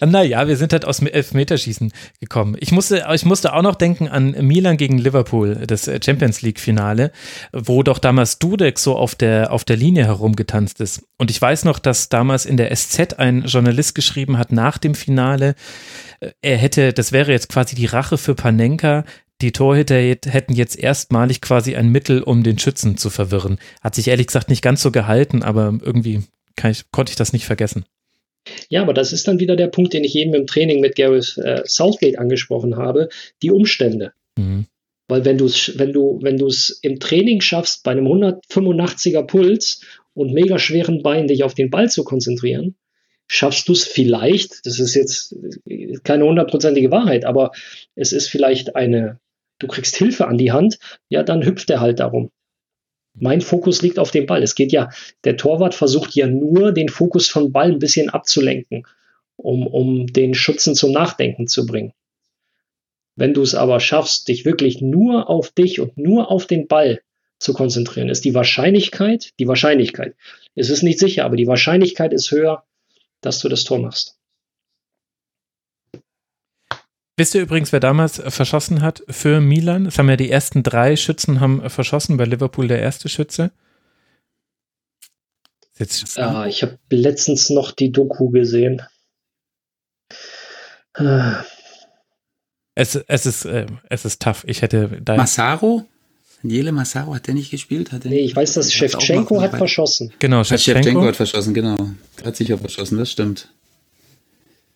Naja, 0.00 0.48
wir 0.48 0.56
sind 0.56 0.72
halt 0.72 0.84
aus 0.84 1.00
Elfmeterschießen 1.00 1.92
gekommen. 2.20 2.56
Ich 2.58 2.72
musste, 2.72 3.06
ich 3.12 3.24
musste 3.24 3.54
auch 3.54 3.62
noch 3.62 3.74
denken 3.74 4.08
an 4.08 4.32
Milan 4.46 4.76
gegen 4.76 4.98
Liverpool, 4.98 5.64
das 5.66 5.88
äh, 5.88 6.00
Champions 6.04 6.42
League-Finale, 6.42 7.12
wo 7.52 7.82
doch 7.82 7.98
damals 7.98 8.38
Dudek 8.38 8.78
so 8.78 8.96
auf 8.96 9.14
der, 9.14 9.52
auf 9.52 9.64
der 9.64 9.76
Linie 9.76 10.06
herumgetanzt 10.06 10.80
ist. 10.80 11.02
Und 11.18 11.30
ich 11.30 11.40
weiß 11.40 11.64
noch, 11.64 11.78
dass 11.78 12.08
damals 12.08 12.46
in 12.46 12.56
der 12.56 12.74
SZ 12.74 13.14
ein 13.18 13.42
Journalist 13.42 13.94
geschrieben 13.94 14.38
hat 14.38 14.52
nach 14.52 14.78
dem 14.78 14.94
Finale, 14.94 15.54
äh, 16.20 16.30
er 16.42 16.56
hätte, 16.56 16.92
das 16.92 17.12
wäre 17.12 17.32
jetzt 17.32 17.48
quasi 17.48 17.74
die 17.74 17.86
Rache 17.86 18.18
für 18.18 18.34
Panenka, 18.34 19.04
die 19.40 19.52
Torhüter 19.52 19.96
hätten 19.96 20.54
jetzt 20.54 20.78
erstmalig 20.78 21.40
quasi 21.40 21.74
ein 21.74 21.88
Mittel, 21.88 22.22
um 22.22 22.44
den 22.44 22.58
Schützen 22.58 22.96
zu 22.96 23.10
verwirren. 23.10 23.58
Hat 23.80 23.96
sich 23.96 24.06
ehrlich 24.06 24.28
gesagt 24.28 24.48
nicht 24.48 24.62
ganz 24.62 24.82
so 24.82 24.92
gehalten, 24.92 25.42
aber 25.42 25.74
irgendwie 25.82 26.22
ich, 26.64 26.90
konnte 26.92 27.10
ich 27.10 27.16
das 27.16 27.32
nicht 27.32 27.46
vergessen. 27.46 27.84
Ja, 28.68 28.82
aber 28.82 28.94
das 28.94 29.12
ist 29.12 29.28
dann 29.28 29.38
wieder 29.38 29.56
der 29.56 29.68
Punkt, 29.68 29.92
den 29.92 30.04
ich 30.04 30.16
eben 30.16 30.34
im 30.34 30.46
Training 30.46 30.80
mit 30.80 30.96
Gareth 30.96 31.38
äh, 31.38 31.62
Southgate 31.64 32.18
angesprochen 32.18 32.76
habe, 32.76 33.08
die 33.42 33.50
Umstände. 33.50 34.12
Mhm. 34.36 34.66
Weil 35.08 35.24
wenn 35.24 35.38
du 35.38 35.46
es 35.46 35.78
wenn 35.78 35.92
du, 35.92 36.18
wenn 36.22 36.38
du 36.38 36.46
es 36.46 36.78
im 36.82 36.98
Training 36.98 37.40
schaffst, 37.40 37.82
bei 37.84 37.92
einem 37.92 38.06
185er 38.06 39.24
Puls 39.24 39.82
und 40.14 40.32
mega 40.32 40.58
schweren 40.58 41.02
Beinen 41.02 41.28
dich 41.28 41.44
auf 41.44 41.54
den 41.54 41.70
Ball 41.70 41.90
zu 41.90 42.04
konzentrieren, 42.04 42.76
schaffst 43.26 43.68
du 43.68 43.72
es 43.72 43.84
vielleicht, 43.84 44.64
das 44.66 44.78
ist 44.78 44.94
jetzt 44.94 45.34
keine 46.04 46.24
hundertprozentige 46.24 46.90
Wahrheit, 46.90 47.24
aber 47.24 47.52
es 47.94 48.12
ist 48.12 48.28
vielleicht 48.28 48.76
eine, 48.76 49.20
du 49.58 49.66
kriegst 49.66 49.96
Hilfe 49.96 50.26
an 50.26 50.38
die 50.38 50.52
Hand, 50.52 50.78
ja, 51.08 51.22
dann 51.22 51.44
hüpft 51.44 51.70
er 51.70 51.80
halt 51.80 52.00
darum. 52.00 52.30
Mein 53.14 53.40
Fokus 53.40 53.82
liegt 53.82 53.98
auf 53.98 54.10
dem 54.10 54.26
Ball. 54.26 54.42
Es 54.42 54.54
geht 54.54 54.72
ja, 54.72 54.90
der 55.24 55.36
Torwart 55.36 55.74
versucht 55.74 56.14
ja 56.14 56.26
nur, 56.26 56.72
den 56.72 56.88
Fokus 56.88 57.28
vom 57.28 57.52
Ball 57.52 57.72
ein 57.72 57.78
bisschen 57.78 58.10
abzulenken, 58.10 58.86
um, 59.36 59.66
um 59.66 60.06
den 60.06 60.34
Schützen 60.34 60.74
zum 60.74 60.92
Nachdenken 60.92 61.46
zu 61.46 61.66
bringen. 61.66 61.92
Wenn 63.14 63.34
du 63.34 63.42
es 63.42 63.54
aber 63.54 63.80
schaffst, 63.80 64.28
dich 64.28 64.44
wirklich 64.44 64.80
nur 64.80 65.28
auf 65.28 65.50
dich 65.50 65.80
und 65.80 65.98
nur 65.98 66.30
auf 66.30 66.46
den 66.46 66.66
Ball 66.66 67.02
zu 67.38 67.52
konzentrieren, 67.52 68.08
ist 68.08 68.24
die 68.24 68.34
Wahrscheinlichkeit, 68.34 69.32
die 69.38 69.48
Wahrscheinlichkeit, 69.48 70.14
es 70.54 70.70
ist 70.70 70.82
nicht 70.82 70.98
sicher, 70.98 71.24
aber 71.24 71.36
die 71.36 71.46
Wahrscheinlichkeit 71.46 72.12
ist 72.12 72.30
höher, 72.30 72.64
dass 73.20 73.40
du 73.40 73.48
das 73.48 73.64
Tor 73.64 73.78
machst. 73.78 74.18
Wisst 77.16 77.34
ihr 77.34 77.42
übrigens, 77.42 77.72
wer 77.72 77.80
damals 77.80 78.18
äh, 78.18 78.30
verschossen 78.30 78.80
hat 78.80 79.02
für 79.08 79.40
Milan? 79.40 79.86
Es 79.86 79.98
haben 79.98 80.08
ja 80.08 80.16
die 80.16 80.30
ersten 80.30 80.62
drei 80.62 80.96
Schützen 80.96 81.40
haben 81.40 81.62
äh, 81.62 81.68
verschossen, 81.68 82.16
bei 82.16 82.24
Liverpool 82.24 82.68
der 82.68 82.80
erste 82.80 83.08
Schütze. 83.08 83.52
Jetzt, 85.78 86.16
Ja, 86.16 86.46
ich 86.46 86.62
habe 86.62 86.78
letztens 86.90 87.50
noch 87.50 87.72
die 87.72 87.92
Doku 87.92 88.30
gesehen. 88.30 88.82
Es, 92.74 92.94
es, 92.94 93.26
ist, 93.26 93.44
äh, 93.44 93.66
es 93.88 94.04
ist 94.04 94.22
tough. 94.22 94.44
Ich 94.46 94.62
hätte 94.62 95.00
da. 95.02 95.16
Massaro? 95.16 95.86
Daniele 96.42 96.72
Massaro, 96.72 97.14
hat 97.14 97.26
der 97.26 97.34
nicht 97.34 97.50
gespielt? 97.50 97.92
Hat 97.92 98.04
der 98.04 98.10
nee, 98.10 98.20
ich 98.20 98.34
weiß, 98.34 98.54
dass 98.54 98.66
auch 98.66 98.70
Shevchenko 98.70 99.40
hat 99.40 99.56
verschossen. 99.56 100.12
Genau, 100.18 100.42
Shevchenko 100.42 101.04
hat 101.04 101.16
verschossen, 101.16 101.54
genau. 101.54 101.90
Hat 102.24 102.36
sicher 102.36 102.58
verschossen, 102.58 102.98
das 102.98 103.10
stimmt. 103.10 103.48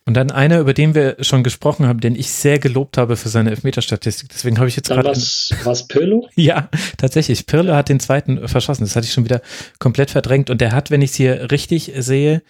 Und 0.07 0.13
dann 0.13 0.31
einer, 0.31 0.59
über 0.59 0.73
den 0.73 0.95
wir 0.95 1.17
schon 1.19 1.43
gesprochen 1.43 1.85
haben, 1.85 1.99
den 1.99 2.15
ich 2.15 2.31
sehr 2.31 2.59
gelobt 2.59 2.97
habe 2.97 3.17
für 3.17 3.27
seine 3.27 3.49
Elfmeterstatistik. 3.49 4.29
Deswegen 4.29 4.57
habe 4.57 4.69
ich 4.69 4.77
jetzt 4.77 4.87
gerade. 4.87 5.09
was, 5.09 5.53
was 5.65 5.85
Pirlo? 5.89 6.29
Ja, 6.35 6.69
tatsächlich. 6.95 7.45
Pirlo 7.45 7.75
hat 7.75 7.89
den 7.89 7.99
zweiten 7.99 8.47
verschossen. 8.47 8.85
Das 8.85 8.95
hatte 8.95 9.05
ich 9.05 9.11
schon 9.11 9.25
wieder 9.25 9.41
komplett 9.79 10.09
verdrängt. 10.09 10.49
Und 10.49 10.61
der 10.61 10.71
hat, 10.71 10.91
wenn 10.91 11.01
ich 11.01 11.09
es 11.09 11.17
hier 11.17 11.51
richtig 11.51 11.91
sehe, 11.97 12.41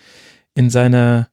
in 0.53 0.69
seiner 0.69 1.29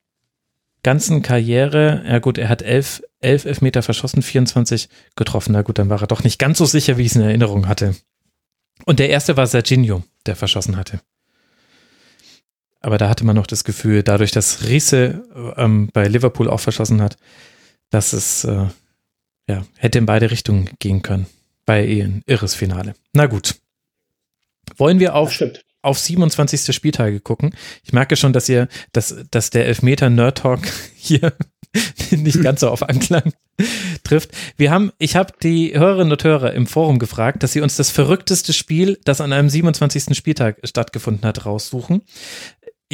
ganzen 0.83 1.21
Karriere, 1.21 2.03
ja 2.09 2.21
gut, 2.21 2.39
er 2.39 2.49
hat 2.49 2.63
elf, 2.63 3.03
elf 3.21 3.45
Elfmeter 3.45 3.83
verschossen, 3.83 4.23
24 4.23 4.89
getroffen. 5.17 5.53
Na 5.53 5.61
gut, 5.61 5.79
dann 5.79 5.91
war 5.91 6.01
er 6.01 6.07
doch 6.07 6.25
nicht 6.25 6.39
ganz 6.39 6.57
so 6.57 6.65
sicher, 6.65 6.97
wie 6.97 7.03
ich 7.03 7.09
es 7.09 7.17
in 7.17 7.23
Erinnerung 7.23 7.69
hatte. 7.69 7.97
Und 8.87 8.99
der 8.99 9.11
erste 9.11 9.37
war 9.37 9.47
Serginho, 9.47 10.05
der 10.25 10.37
verschossen 10.37 10.79
hatte. 10.79 11.01
Aber 12.85 12.99
da 12.99 13.09
hatte 13.09 13.25
man 13.25 13.35
noch 13.35 13.47
das 13.47 13.65
Gefühl, 13.65 14.03
dadurch, 14.03 14.31
dass 14.31 14.69
Riese 14.69 15.25
ähm, 15.57 15.89
bei 15.95 16.07
Liverpool 16.07 16.51
auch 16.51 16.61
verschossen 16.61 17.01
hat, 17.01 17.17
dass 17.89 18.13
es 18.13 18.45
äh, 18.45 18.67
ja, 19.49 19.65
hätte 19.79 19.97
in 19.97 20.05
beide 20.05 20.31
Richtungen 20.31 20.69
gehen 20.81 21.01
können. 21.01 21.25
Bei 21.65 21.83
eh 21.87 22.03
ein 22.03 22.23
irres 22.27 22.55
Finale. 22.55 22.95
Na 23.15 23.25
gut. 23.25 23.55
Wollen 24.77 25.01
wir 25.01 25.15
auf, 25.15 25.43
auf 25.81 25.99
27. 25.99 26.77
Spieltage 26.77 27.21
gucken? 27.21 27.55
Ich 27.85 27.95
merke 27.95 28.17
schon, 28.17 28.35
dass 28.35 28.51
ihr, 28.51 28.69
dass, 28.93 29.17
dass 29.31 29.49
der 29.49 29.65
Elfmeter 29.65 30.11
Nerd 30.11 30.37
Talk 30.37 30.61
hier 30.95 31.33
nicht 32.11 32.43
ganz 32.43 32.61
so 32.61 32.69
auf 32.69 32.83
Anklang 32.83 33.33
trifft. 34.03 34.31
Wir 34.59 34.71
haben, 34.71 34.93
ich 34.99 35.17
habe 35.17 35.33
die 35.43 35.73
Hörerinnen 35.73 36.13
und 36.13 36.23
Hörer 36.23 36.53
im 36.53 36.67
Forum 36.67 36.99
gefragt, 36.99 37.43
dass 37.43 37.53
sie 37.53 37.63
uns 37.63 37.77
das 37.77 37.91
verrückteste 37.91 38.53
Spiel, 38.53 38.99
das 39.05 39.23
an 39.23 39.33
einem 39.33 39.49
27. 39.49 40.15
Spieltag 40.15 40.59
stattgefunden 40.65 41.27
hat, 41.27 41.47
raussuchen. 41.47 42.03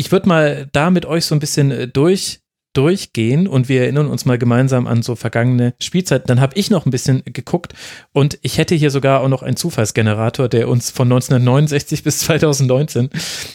Ich 0.01 0.11
würde 0.11 0.29
mal 0.29 0.69
da 0.73 0.91
mit 0.91 1.05
euch 1.05 1.27
so 1.27 1.35
ein 1.35 1.41
bisschen 1.41 1.71
äh, 1.71 1.87
durch 1.87 2.41
durchgehen 2.73 3.49
und 3.49 3.69
wir 3.69 3.83
erinnern 3.83 4.07
uns 4.07 4.25
mal 4.25 4.39
gemeinsam 4.39 4.87
an 4.87 5.03
so 5.03 5.17
vergangene 5.17 5.75
Spielzeiten. 5.81 6.29
Dann 6.29 6.41
habe 6.41 6.57
ich 6.57 6.71
noch 6.71 6.87
ein 6.87 6.93
bisschen 6.93 7.23
geguckt 7.25 7.75
und 8.13 8.39
ich 8.43 8.59
hätte 8.59 8.77
hier 8.77 8.93
sogar 8.93 9.21
auch 9.21 9.29
noch 9.29 9.43
einen 9.43 9.57
Zufallsgenerator, 9.57 10.49
der 10.49 10.69
uns 10.69 10.91
von 10.91 11.09
1969 11.09 12.05
bis 12.05 12.21
2019 12.21 13.11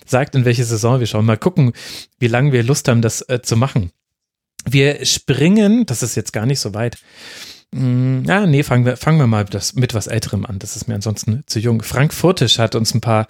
sagt, 0.05 0.35
in 0.35 0.43
welche 0.43 0.65
Saison 0.65 0.99
wir 0.99 1.07
schauen. 1.07 1.25
Mal 1.25 1.37
gucken, 1.37 1.71
wie 2.19 2.27
lange 2.27 2.51
wir 2.51 2.61
Lust 2.61 2.89
haben, 2.89 3.01
das 3.01 3.21
äh, 3.21 3.41
zu 3.41 3.55
machen. 3.55 3.91
Wir 4.69 5.05
springen, 5.05 5.85
das 5.85 6.03
ist 6.03 6.15
jetzt 6.15 6.33
gar 6.33 6.45
nicht 6.45 6.59
so 6.59 6.73
weit. 6.73 6.97
Hm, 7.73 8.25
ja, 8.27 8.45
nee, 8.45 8.63
fangen 8.63 8.85
wir, 8.85 8.97
fangen 8.97 9.19
wir 9.19 9.27
mal 9.27 9.45
das, 9.45 9.75
mit 9.75 9.93
was 9.93 10.07
Älterem 10.07 10.45
an. 10.45 10.59
Das 10.59 10.75
ist 10.75 10.89
mir 10.89 10.95
ansonsten 10.95 11.43
zu 11.47 11.59
jung. 11.59 11.81
Frank 11.83 12.13
Furtisch 12.13 12.59
hat 12.59 12.75
uns 12.75 12.93
ein 12.93 13.01
paar 13.01 13.27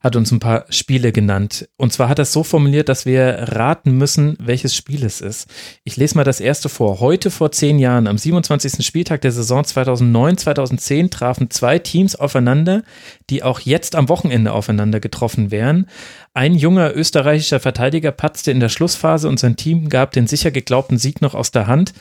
hat 0.00 0.16
uns 0.16 0.32
ein 0.32 0.40
paar 0.40 0.64
Spiele 0.70 1.12
genannt. 1.12 1.68
Und 1.76 1.92
zwar 1.92 2.08
hat 2.08 2.18
er 2.18 2.22
es 2.22 2.32
so 2.32 2.42
formuliert, 2.42 2.88
dass 2.88 3.04
wir 3.04 3.48
raten 3.52 3.92
müssen, 3.92 4.36
welches 4.40 4.74
Spiel 4.74 5.04
es 5.04 5.20
ist. 5.20 5.46
Ich 5.84 5.98
lese 5.98 6.16
mal 6.16 6.24
das 6.24 6.40
erste 6.40 6.70
vor. 6.70 7.00
Heute 7.00 7.30
vor 7.30 7.52
zehn 7.52 7.78
Jahren, 7.78 8.06
am 8.06 8.16
27. 8.16 8.84
Spieltag 8.84 9.20
der 9.20 9.32
Saison 9.32 9.62
2009-2010, 9.62 11.10
trafen 11.10 11.50
zwei 11.50 11.78
Teams 11.78 12.16
aufeinander, 12.16 12.82
die 13.28 13.42
auch 13.42 13.60
jetzt 13.60 13.94
am 13.94 14.08
Wochenende 14.08 14.52
aufeinander 14.52 15.00
getroffen 15.00 15.50
wären. 15.50 15.86
Ein 16.32 16.54
junger 16.54 16.96
österreichischer 16.96 17.60
Verteidiger 17.60 18.10
patzte 18.10 18.50
in 18.52 18.60
der 18.60 18.70
Schlussphase 18.70 19.28
und 19.28 19.38
sein 19.38 19.56
Team 19.56 19.90
gab 19.90 20.12
den 20.12 20.26
sicher 20.26 20.50
geglaubten 20.50 20.96
Sieg 20.96 21.20
noch 21.20 21.34
aus 21.34 21.50
der 21.50 21.66
Hand. 21.66 21.92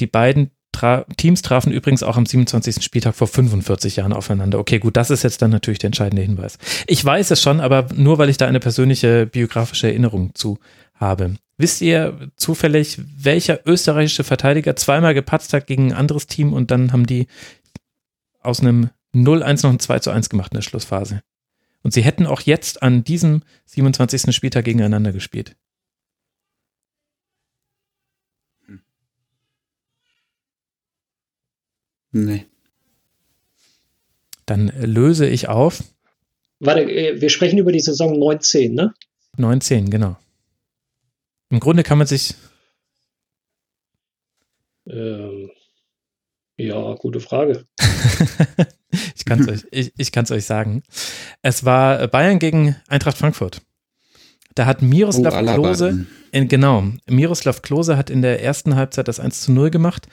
Die 0.00 0.06
beiden 0.06 0.50
Tra 0.72 1.04
Teams 1.16 1.42
trafen 1.42 1.72
übrigens 1.72 2.02
auch 2.02 2.16
am 2.16 2.26
27. 2.26 2.84
Spieltag 2.84 3.14
vor 3.14 3.26
45 3.26 3.96
Jahren 3.96 4.12
aufeinander. 4.12 4.58
Okay, 4.58 4.78
gut, 4.78 4.96
das 4.96 5.10
ist 5.10 5.24
jetzt 5.24 5.42
dann 5.42 5.50
natürlich 5.50 5.78
der 5.78 5.88
entscheidende 5.88 6.22
Hinweis. 6.22 6.58
Ich 6.86 7.04
weiß 7.04 7.30
es 7.30 7.42
schon, 7.42 7.60
aber 7.60 7.86
nur 7.94 8.18
weil 8.18 8.28
ich 8.28 8.36
da 8.36 8.46
eine 8.46 8.60
persönliche 8.60 9.26
biografische 9.26 9.88
Erinnerung 9.88 10.34
zu 10.34 10.58
habe. 10.94 11.34
Wisst 11.56 11.80
ihr 11.80 12.30
zufällig, 12.36 13.00
welcher 13.16 13.66
österreichische 13.66 14.22
Verteidiger 14.22 14.76
zweimal 14.76 15.14
gepatzt 15.14 15.52
hat 15.52 15.66
gegen 15.66 15.88
ein 15.88 15.98
anderes 15.98 16.28
Team 16.28 16.52
und 16.52 16.70
dann 16.70 16.92
haben 16.92 17.06
die 17.06 17.26
aus 18.40 18.60
einem 18.60 18.90
0-1 19.14 19.64
noch 19.64 19.72
ein 19.72 19.80
2 19.80 20.12
1 20.12 20.28
gemacht 20.28 20.52
in 20.52 20.58
der 20.58 20.62
Schlussphase? 20.62 21.22
Und 21.82 21.92
sie 21.92 22.02
hätten 22.02 22.26
auch 22.26 22.42
jetzt 22.42 22.82
an 22.82 23.02
diesem 23.02 23.42
27. 23.66 24.34
Spieltag 24.34 24.64
gegeneinander 24.64 25.12
gespielt. 25.12 25.56
Nee. 32.12 32.46
Dann 34.46 34.68
löse 34.68 35.26
ich 35.26 35.48
auf. 35.48 35.82
Warte, 36.60 36.82
äh, 36.82 37.20
wir 37.20 37.28
sprechen 37.28 37.58
über 37.58 37.72
die 37.72 37.80
Saison 37.80 38.18
19, 38.18 38.74
ne? 38.74 38.94
19, 39.36 39.90
genau. 39.90 40.16
Im 41.50 41.60
Grunde 41.60 41.82
kann 41.82 41.98
man 41.98 42.06
sich. 42.06 42.34
Ähm, 44.86 45.50
ja, 46.56 46.94
gute 46.94 47.20
Frage. 47.20 47.66
ich 49.14 49.24
kann 49.24 49.40
es 49.40 49.48
euch, 49.48 49.66
ich, 49.70 49.92
ich 49.96 50.30
euch 50.30 50.44
sagen. 50.44 50.82
Es 51.42 51.64
war 51.64 52.08
Bayern 52.08 52.38
gegen 52.38 52.74
Eintracht 52.88 53.18
Frankfurt. 53.18 53.62
Da 54.54 54.66
hat 54.66 54.82
Miroslav 54.82 55.34
oh, 55.34 55.54
Klose, 55.54 56.06
in, 56.32 56.48
genau, 56.48 56.82
Miroslav 57.06 57.62
Klose 57.62 57.96
hat 57.96 58.10
in 58.10 58.22
der 58.22 58.42
ersten 58.42 58.74
Halbzeit 58.74 59.06
das 59.06 59.20
1 59.20 59.42
zu 59.42 59.52
0 59.52 59.70
gemacht 59.70 60.08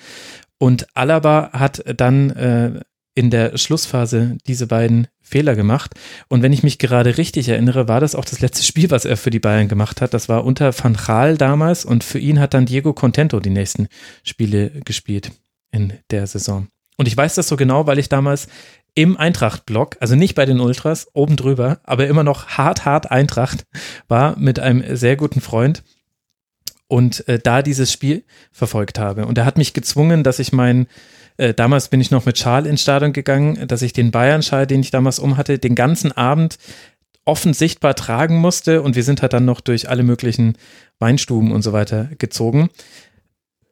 und 0.57 0.88
Alaba 0.95 1.52
hat 1.53 1.84
dann 1.98 2.30
äh, 2.32 2.80
in 3.15 3.30
der 3.30 3.57
Schlussphase 3.57 4.38
diese 4.45 4.68
beiden 4.68 5.07
Fehler 5.22 5.56
gemacht. 5.56 5.94
Und 6.27 6.44
wenn 6.44 6.53
ich 6.53 6.64
mich 6.64 6.77
gerade 6.77 7.18
richtig 7.18 7.48
erinnere, 7.48 7.88
war 7.88 8.02
das 8.02 8.14
auch 8.14 8.26
das 8.26 8.41
letzte 8.41 8.64
Spiel, 8.65 8.91
was 8.91 9.06
er 9.06 9.18
für 9.18 9.30
die 9.32 9.40
Bayern 9.40 9.69
gemacht 9.69 10.02
hat. 10.02 10.14
Das 10.14 10.30
war 10.30 10.44
unter 10.44 10.77
Van 10.77 10.94
Gaal 10.94 11.38
damals 11.38 11.86
und 11.86 12.03
für 12.03 12.19
ihn 12.19 12.40
hat 12.40 12.53
dann 12.53 12.65
Diego 12.65 12.94
Contento 12.94 13.40
die 13.40 13.49
nächsten 13.49 13.88
Spiele 14.23 14.69
gespielt 14.84 15.32
in 15.72 15.94
der 16.11 16.27
Saison. 16.27 16.68
Und 16.98 17.07
ich 17.07 17.18
weiß 17.18 17.36
das 17.36 17.48
so 17.48 17.57
genau, 17.57 17.88
weil 17.88 17.99
ich 17.99 18.07
damals 18.07 18.48
im 18.94 19.18
Eintracht-Blog, 19.18 19.98
also 19.99 20.15
nicht 20.15 20.36
bei 20.36 20.45
den 20.45 20.61
Ultras, 20.61 21.07
oben 21.14 21.36
drüber, 21.36 21.80
aber 21.84 22.07
immer 22.07 22.23
noch 22.23 22.48
hart, 22.48 22.86
hart 22.86 23.11
Eintracht 23.11 23.65
war 24.07 24.40
mit 24.40 24.60
einem 24.60 24.95
sehr 24.95 25.18
guten 25.18 25.41
Freund 25.41 25.84
und 26.88 27.28
äh, 27.28 27.40
da 27.40 27.62
dieses 27.62 27.91
Spiel 27.91 28.24
verfolgt 28.52 28.99
habe. 28.99 29.26
Und 29.26 29.38
er 29.38 29.45
hat 29.45 29.57
mich 29.57 29.74
gezwungen, 29.74 30.24
dass 30.24 30.40
ich 30.40 30.53
mein, 30.53 30.88
äh, 31.38 31.53
damals 31.53 31.90
bin 31.90 32.02
ich 32.02 32.12
noch 32.12 32.26
mit 32.26 32.38
Schal 32.38 32.66
ins 32.66 32.82
Stadion 32.82 33.14
gegangen, 33.14 33.68
dass 33.68 33.82
ich 33.82 33.94
den 33.94 34.12
Bayern-Schal, 34.12 34.68
den 34.68 34.82
ich 34.82 34.91
damals 34.91 35.20
umhatte, 35.20 35.60
den 35.60 35.76
ganzen 35.76 36.12
Abend 36.12 36.57
offen 37.26 37.53
sichtbar 37.53 37.95
tragen 37.95 38.38
musste 38.38 38.84
und 38.84 38.95
wir 38.95 39.03
sind 39.03 39.22
halt 39.22 39.34
dann 39.34 39.45
noch 39.45 39.60
durch 39.60 39.90
alle 39.90 40.03
möglichen 40.03 40.57
Weinstuben 40.99 41.52
und 41.52 41.64
so 41.64 41.74
weiter 41.74 42.10
gezogen. 42.20 42.70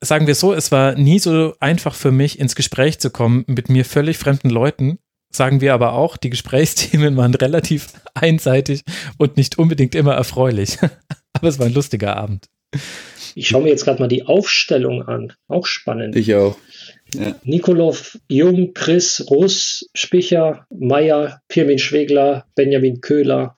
Sagen 0.02 0.28
wir 0.28 0.36
so, 0.36 0.54
es 0.54 0.72
war 0.72 0.96
nie 0.96 1.20
so 1.20 1.54
einfach 1.60 1.96
für 1.96 2.12
mich, 2.12 2.40
ins 2.40 2.56
Gespräch 2.56 3.00
zu 3.00 3.10
kommen 3.10 3.46
mit 3.48 3.70
mir 3.70 3.86
völlig 3.86 4.18
fremden 4.18 4.50
Leuten. 4.50 4.98
Sagen 5.30 5.62
wir 5.62 5.74
aber 5.74 5.94
auch, 5.94 6.18
die 6.18 6.30
Gesprächsthemen 6.30 7.16
waren 7.16 7.34
relativ 7.34 7.94
einseitig 8.16 8.84
und 9.18 9.38
nicht 9.38 9.58
unbedingt 9.58 9.96
immer 9.96 10.14
erfreulich. 10.16 10.80
aber 11.34 11.48
es 11.48 11.60
war 11.60 11.68
ein 11.68 11.74
lustiger 11.74 12.18
Abend. 12.18 12.50
Ich 13.36 13.48
schaue 13.48 13.64
mir 13.64 13.70
jetzt 13.70 13.86
gerade 13.86 14.00
mal 14.00 14.08
die 14.08 14.26
Aufstellung 14.26 15.04
an. 15.04 15.34
Auch 15.48 15.66
spannend. 15.66 16.16
Ich 16.16 16.34
auch. 16.36 16.58
Ja. 17.16 17.36
Nikolov, 17.44 18.18
Jung, 18.28 18.74
Chris, 18.74 19.26
Russ, 19.30 19.90
Spicher, 19.94 20.66
Meier, 20.70 21.42
Pirmin 21.48 21.80
Schwegler, 21.80 22.46
Benjamin 22.56 23.02
Köhler, 23.02 23.58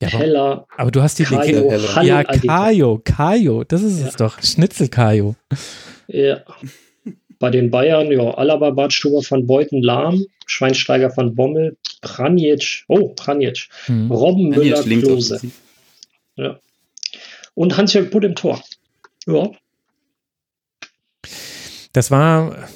ja, 0.00 0.08
aber, 0.08 0.18
Heller. 0.18 0.66
Aber 0.76 0.90
du 0.90 1.02
hast 1.02 1.18
die 1.18 1.24
Kajo, 1.24 1.70
Legende. 1.70 2.06
Ja, 2.06 2.22
Kajo, 2.22 3.00
Kajo, 3.04 3.64
das 3.64 3.82
ist 3.82 4.00
ja. 4.00 4.08
es 4.08 4.16
doch. 4.16 4.40
Schnitzel 4.42 4.88
Kajo. 4.88 5.34
Ja. 6.06 6.42
Bei 7.40 7.50
den 7.50 7.70
Bayern, 7.70 8.10
ja, 8.10 8.34
Alaba, 8.34 8.70
Badstuber 8.70 9.22
von 9.22 9.46
Beuten, 9.46 9.82
Lahm, 9.82 10.24
Schweinsteiger 10.46 11.10
von 11.10 11.34
Bommel, 11.34 11.76
Pranjic, 12.00 12.84
oh, 12.88 13.08
Pranjic, 13.14 13.68
hm. 13.86 14.10
Robben, 14.10 14.50
Müller, 14.50 14.82
Klose. 14.82 15.40
Ja 16.36 16.58
und 17.58 17.76
Hans-Jörg 17.76 18.10
Butt 18.10 18.22
im 18.22 18.36
Tor. 18.36 18.62
Ja. 19.26 19.50
Das 21.92 22.12
war, 22.12 22.68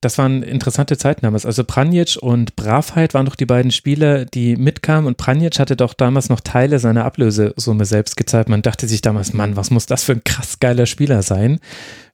das 0.00 0.18
waren 0.18 0.42
interessante 0.42 0.98
Zeiten 0.98 1.20
damals. 1.22 1.46
Also 1.46 1.62
Pranjic 1.62 2.16
und 2.20 2.56
Bravheit 2.56 3.14
waren 3.14 3.26
doch 3.26 3.36
die 3.36 3.46
beiden 3.46 3.70
Spieler, 3.70 4.24
die 4.24 4.56
mitkamen 4.56 5.06
und 5.06 5.18
Pranjic 5.18 5.60
hatte 5.60 5.76
doch 5.76 5.94
damals 5.94 6.28
noch 6.28 6.40
Teile 6.40 6.80
seiner 6.80 7.04
Ablösesumme 7.04 7.84
selbst 7.84 8.16
gezahlt. 8.16 8.48
Man 8.48 8.62
dachte 8.62 8.88
sich 8.88 9.02
damals, 9.02 9.32
Mann, 9.32 9.54
was 9.54 9.70
muss 9.70 9.86
das 9.86 10.02
für 10.02 10.12
ein 10.12 10.24
krass 10.24 10.58
geiler 10.58 10.86
Spieler 10.86 11.22
sein? 11.22 11.60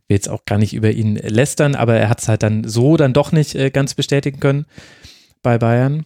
Will 0.08 0.16
jetzt 0.16 0.28
auch 0.28 0.44
gar 0.44 0.58
nicht 0.58 0.74
über 0.74 0.90
ihn 0.90 1.16
lästern, 1.16 1.74
aber 1.74 1.94
er 1.94 2.10
hat 2.10 2.20
es 2.20 2.28
halt 2.28 2.42
dann 2.42 2.64
so 2.64 2.98
dann 2.98 3.14
doch 3.14 3.32
nicht 3.32 3.54
äh, 3.54 3.70
ganz 3.70 3.94
bestätigen 3.94 4.40
können 4.40 4.66
bei 5.42 5.56
Bayern. 5.56 6.04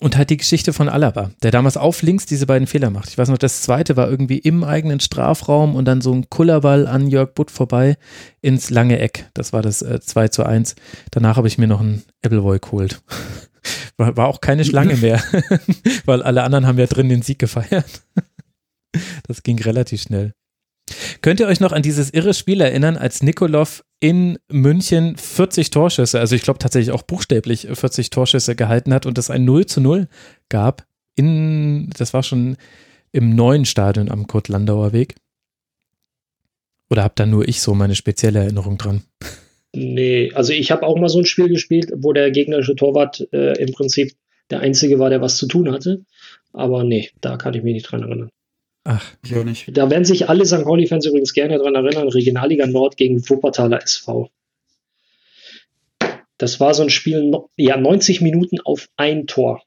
Und 0.00 0.16
halt 0.16 0.30
die 0.30 0.36
Geschichte 0.36 0.72
von 0.72 0.88
Alaba, 0.88 1.30
der 1.42 1.50
damals 1.50 1.76
auf 1.76 2.02
links 2.02 2.26
diese 2.26 2.46
beiden 2.46 2.66
Fehler 2.66 2.90
macht. 2.90 3.08
Ich 3.08 3.18
weiß 3.18 3.28
noch, 3.28 3.38
das 3.38 3.62
zweite 3.62 3.96
war 3.96 4.10
irgendwie 4.10 4.38
im 4.38 4.64
eigenen 4.64 5.00
Strafraum 5.00 5.74
und 5.76 5.84
dann 5.84 6.00
so 6.00 6.12
ein 6.12 6.28
Kullerball 6.28 6.86
an 6.86 7.08
Jörg 7.08 7.34
Butt 7.34 7.50
vorbei 7.50 7.96
ins 8.40 8.70
lange 8.70 8.98
Eck. 8.98 9.30
Das 9.34 9.52
war 9.52 9.62
das 9.62 9.82
äh, 9.82 10.00
2 10.00 10.28
zu 10.28 10.44
1. 10.44 10.74
Danach 11.10 11.36
habe 11.36 11.48
ich 11.48 11.58
mir 11.58 11.66
noch 11.66 11.80
einen 11.80 12.02
Appleboy 12.22 12.58
geholt. 12.58 13.02
War, 13.96 14.14
war 14.16 14.28
auch 14.28 14.42
keine 14.42 14.64
Schlange 14.64 14.96
mehr, 14.96 15.22
weil 16.04 16.22
alle 16.22 16.42
anderen 16.42 16.66
haben 16.66 16.78
ja 16.78 16.84
drin 16.84 17.08
den 17.08 17.22
Sieg 17.22 17.38
gefeiert. 17.38 17.86
Das 19.26 19.42
ging 19.42 19.58
relativ 19.60 20.02
schnell. 20.02 20.34
Könnt 21.22 21.40
ihr 21.40 21.46
euch 21.46 21.60
noch 21.60 21.72
an 21.72 21.82
dieses 21.82 22.10
irre 22.10 22.34
Spiel 22.34 22.60
erinnern, 22.60 22.96
als 22.96 23.22
Nikolov 23.22 23.82
in 24.00 24.38
München 24.50 25.16
40 25.16 25.70
Torschüsse, 25.70 26.20
also 26.20 26.36
ich 26.36 26.42
glaube 26.42 26.58
tatsächlich 26.58 26.92
auch 26.92 27.02
buchstäblich 27.02 27.68
40 27.72 28.10
Torschüsse 28.10 28.54
gehalten 28.54 28.92
hat 28.92 29.06
und 29.06 29.16
es 29.16 29.30
ein 29.30 29.44
0 29.44 29.66
zu 29.66 29.80
0 29.80 30.08
gab? 30.48 30.84
In, 31.16 31.90
das 31.96 32.12
war 32.12 32.22
schon 32.22 32.56
im 33.12 33.34
neuen 33.34 33.64
Stadion 33.64 34.10
am 34.10 34.26
Kurt-Landauer 34.26 34.92
Weg. 34.92 35.14
Oder 36.90 37.04
habt 37.04 37.18
da 37.18 37.26
nur 37.26 37.48
ich 37.48 37.60
so 37.60 37.74
meine 37.74 37.94
spezielle 37.94 38.40
Erinnerung 38.40 38.76
dran? 38.76 39.02
Nee, 39.72 40.32
also 40.34 40.52
ich 40.52 40.70
habe 40.70 40.86
auch 40.86 40.98
mal 40.98 41.08
so 41.08 41.20
ein 41.20 41.24
Spiel 41.24 41.48
gespielt, 41.48 41.92
wo 41.96 42.12
der 42.12 42.30
gegnerische 42.30 42.76
Torwart 42.76 43.26
äh, 43.32 43.56
im 43.60 43.72
Prinzip 43.72 44.12
der 44.50 44.60
Einzige 44.60 44.98
war, 44.98 45.10
der 45.10 45.20
was 45.20 45.36
zu 45.36 45.46
tun 45.46 45.72
hatte. 45.72 46.04
Aber 46.52 46.84
nee, 46.84 47.10
da 47.20 47.36
kann 47.36 47.54
ich 47.54 47.62
mich 47.62 47.74
nicht 47.74 47.90
dran 47.90 48.02
erinnern. 48.02 48.30
Ach, 48.84 49.04
ich 49.24 49.34
auch 49.34 49.44
nicht. 49.44 49.76
Da 49.76 49.90
werden 49.90 50.04
sich 50.04 50.28
alle 50.28 50.44
St. 50.44 50.64
Pauli-Fans 50.64 51.06
übrigens 51.06 51.32
gerne 51.32 51.56
daran 51.56 51.74
erinnern, 51.74 52.08
Regionalliga 52.08 52.66
Nord 52.66 52.98
gegen 52.98 53.28
Wuppertaler 53.28 53.82
SV. 53.82 54.30
Das 56.36 56.60
war 56.60 56.74
so 56.74 56.82
ein 56.82 56.90
Spiel, 56.90 57.32
ja, 57.56 57.78
90 57.78 58.20
Minuten 58.20 58.60
auf 58.60 58.88
ein 58.96 59.26
Tor. 59.26 59.62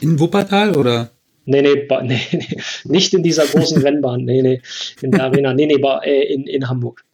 In 0.00 0.18
Wuppertal 0.18 0.76
oder? 0.76 1.10
Nee, 1.44 1.60
nee, 1.60 1.86
nee, 2.02 2.20
nee, 2.32 2.56
nicht 2.84 3.12
in 3.12 3.22
dieser 3.22 3.44
großen 3.46 3.82
Rennbahn, 3.82 4.24
nee, 4.24 4.42
nee, 4.42 4.62
in 5.02 5.10
der 5.10 5.24
Arena, 5.24 5.52
nee, 5.52 5.66
nee, 5.66 5.74
äh, 5.74 6.32
in, 6.32 6.46
in 6.46 6.68
Hamburg. 6.68 7.04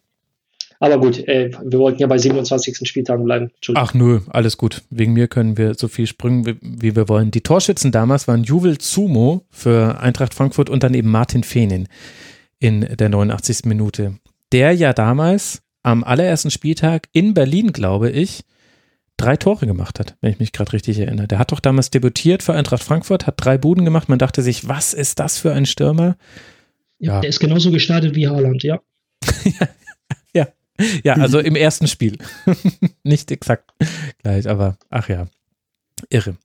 Aber 0.79 0.97
gut, 0.97 1.27
äh, 1.27 1.51
wir 1.63 1.79
wollten 1.79 1.99
ja 1.99 2.07
bei 2.07 2.17
27. 2.17 2.87
Spieltagen 2.87 3.25
bleiben. 3.25 3.51
Ach 3.75 3.93
nö, 3.93 4.21
alles 4.29 4.57
gut. 4.57 4.81
Wegen 4.89 5.13
mir 5.13 5.27
können 5.27 5.57
wir 5.57 5.75
so 5.75 5.89
viel 5.89 6.07
springen, 6.07 6.45
wie, 6.45 6.55
wie 6.61 6.95
wir 6.95 7.09
wollen. 7.09 7.31
Die 7.31 7.41
Torschützen 7.41 7.91
damals 7.91 8.27
waren 8.29 8.43
Juvel 8.43 8.77
Zumo 8.77 9.45
für 9.49 9.99
Eintracht 9.99 10.33
Frankfurt 10.33 10.69
und 10.69 10.83
dann 10.83 10.93
eben 10.93 11.11
Martin 11.11 11.43
Fehnin 11.43 11.87
in 12.59 12.81
der 12.81 13.09
89. 13.09 13.65
Minute. 13.65 14.15
Der 14.53 14.73
ja 14.73 14.93
damals 14.93 15.61
am 15.83 16.03
allerersten 16.03 16.49
Spieltag 16.49 17.07
in 17.11 17.33
Berlin, 17.33 17.73
glaube 17.73 18.09
ich, 18.09 18.43
drei 19.17 19.35
Tore 19.35 19.67
gemacht 19.67 19.99
hat, 19.99 20.15
wenn 20.21 20.31
ich 20.31 20.39
mich 20.39 20.53
gerade 20.53 20.71
richtig 20.71 20.97
erinnere. 20.99 21.27
Der 21.27 21.39
hat 21.39 21.51
doch 21.51 21.59
damals 21.59 21.89
debütiert 21.89 22.41
für 22.41 22.53
Eintracht 22.53 22.83
Frankfurt, 22.83 23.27
hat 23.27 23.35
drei 23.37 23.57
Buden 23.57 23.83
gemacht. 23.83 24.07
Man 24.07 24.19
dachte 24.19 24.41
sich, 24.41 24.67
was 24.69 24.93
ist 24.93 25.19
das 25.19 25.37
für 25.37 25.53
ein 25.53 25.65
Stürmer? 25.65 26.15
Ja, 26.99 27.19
der 27.19 27.29
ist 27.29 27.39
genauso 27.39 27.69
gestartet 27.71 28.15
wie 28.15 28.27
Haaland, 28.27 28.63
ja. 28.63 28.79
ja, 31.03 31.13
also 31.13 31.39
im 31.39 31.55
ersten 31.55 31.87
Spiel. 31.87 32.17
Nicht 33.03 33.31
exakt 33.31 33.71
gleich, 34.21 34.47
aber 34.47 34.77
ach 34.89 35.09
ja. 35.09 35.27
Irre. 36.09 36.37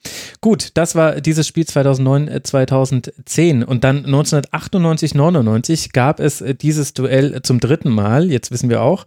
Gut, 0.45 0.73
das 0.75 0.95
war 0.95 1.23
dieses 1.23 1.49
Spiel 1.49 1.65
2009, 1.65 2.41
2010 2.45 3.63
äh, 3.63 3.65
und 3.65 3.83
dann 3.83 4.05
1998, 4.05 5.15
99 5.15 5.93
gab 5.95 6.21
es 6.21 6.43
äh, 6.43 6.55
dieses 6.55 6.93
Duell 6.93 7.41
zum 7.41 7.61
dritten 7.61 7.89
Mal. 7.89 8.31
Jetzt 8.31 8.51
wissen 8.51 8.69
wir 8.69 8.83
auch, 8.83 9.07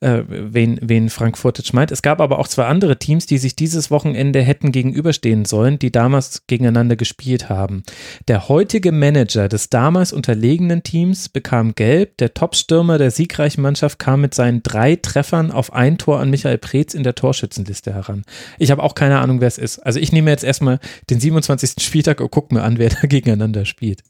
äh, 0.00 0.24
wen, 0.28 0.78
wen 0.82 1.08
Frankfurt 1.08 1.56
jetzt 1.56 1.72
meint. 1.72 1.92
Es 1.92 2.02
gab 2.02 2.20
aber 2.20 2.38
auch 2.38 2.46
zwei 2.46 2.66
andere 2.66 2.98
Teams, 2.98 3.24
die 3.24 3.38
sich 3.38 3.56
dieses 3.56 3.90
Wochenende 3.90 4.42
hätten 4.42 4.70
gegenüberstehen 4.70 5.46
sollen, 5.46 5.78
die 5.78 5.90
damals 5.90 6.42
gegeneinander 6.46 6.96
gespielt 6.96 7.48
haben. 7.48 7.82
Der 8.28 8.50
heutige 8.50 8.92
Manager 8.92 9.48
des 9.48 9.70
damals 9.70 10.12
unterlegenen 10.12 10.82
Teams 10.82 11.30
bekam 11.30 11.74
gelb. 11.74 12.18
Der 12.18 12.34
Topstürmer 12.34 12.98
der 12.98 13.10
siegreichen 13.10 13.62
Mannschaft 13.62 13.98
kam 13.98 14.20
mit 14.20 14.34
seinen 14.34 14.62
drei 14.62 14.96
Treffern 14.96 15.52
auf 15.52 15.72
ein 15.72 15.96
Tor 15.96 16.20
an 16.20 16.28
Michael 16.28 16.58
Preetz 16.58 16.92
in 16.92 17.02
der 17.02 17.14
Torschützenliste 17.14 17.94
heran. 17.94 18.24
Ich 18.58 18.70
habe 18.70 18.82
auch 18.82 18.94
keine 18.94 19.20
Ahnung, 19.20 19.40
wer 19.40 19.48
es 19.48 19.56
ist. 19.56 19.78
Also 19.78 20.00
ich 20.00 20.12
nehme 20.12 20.30
jetzt 20.30 20.44
erstmal 20.44 20.65
den 21.10 21.20
27. 21.20 21.82
Spieltag 21.82 22.20
und 22.20 22.30
gucke 22.30 22.54
mir 22.54 22.62
an, 22.62 22.78
wer 22.78 22.90
da 23.00 23.06
gegeneinander 23.06 23.64
spielt. 23.64 24.02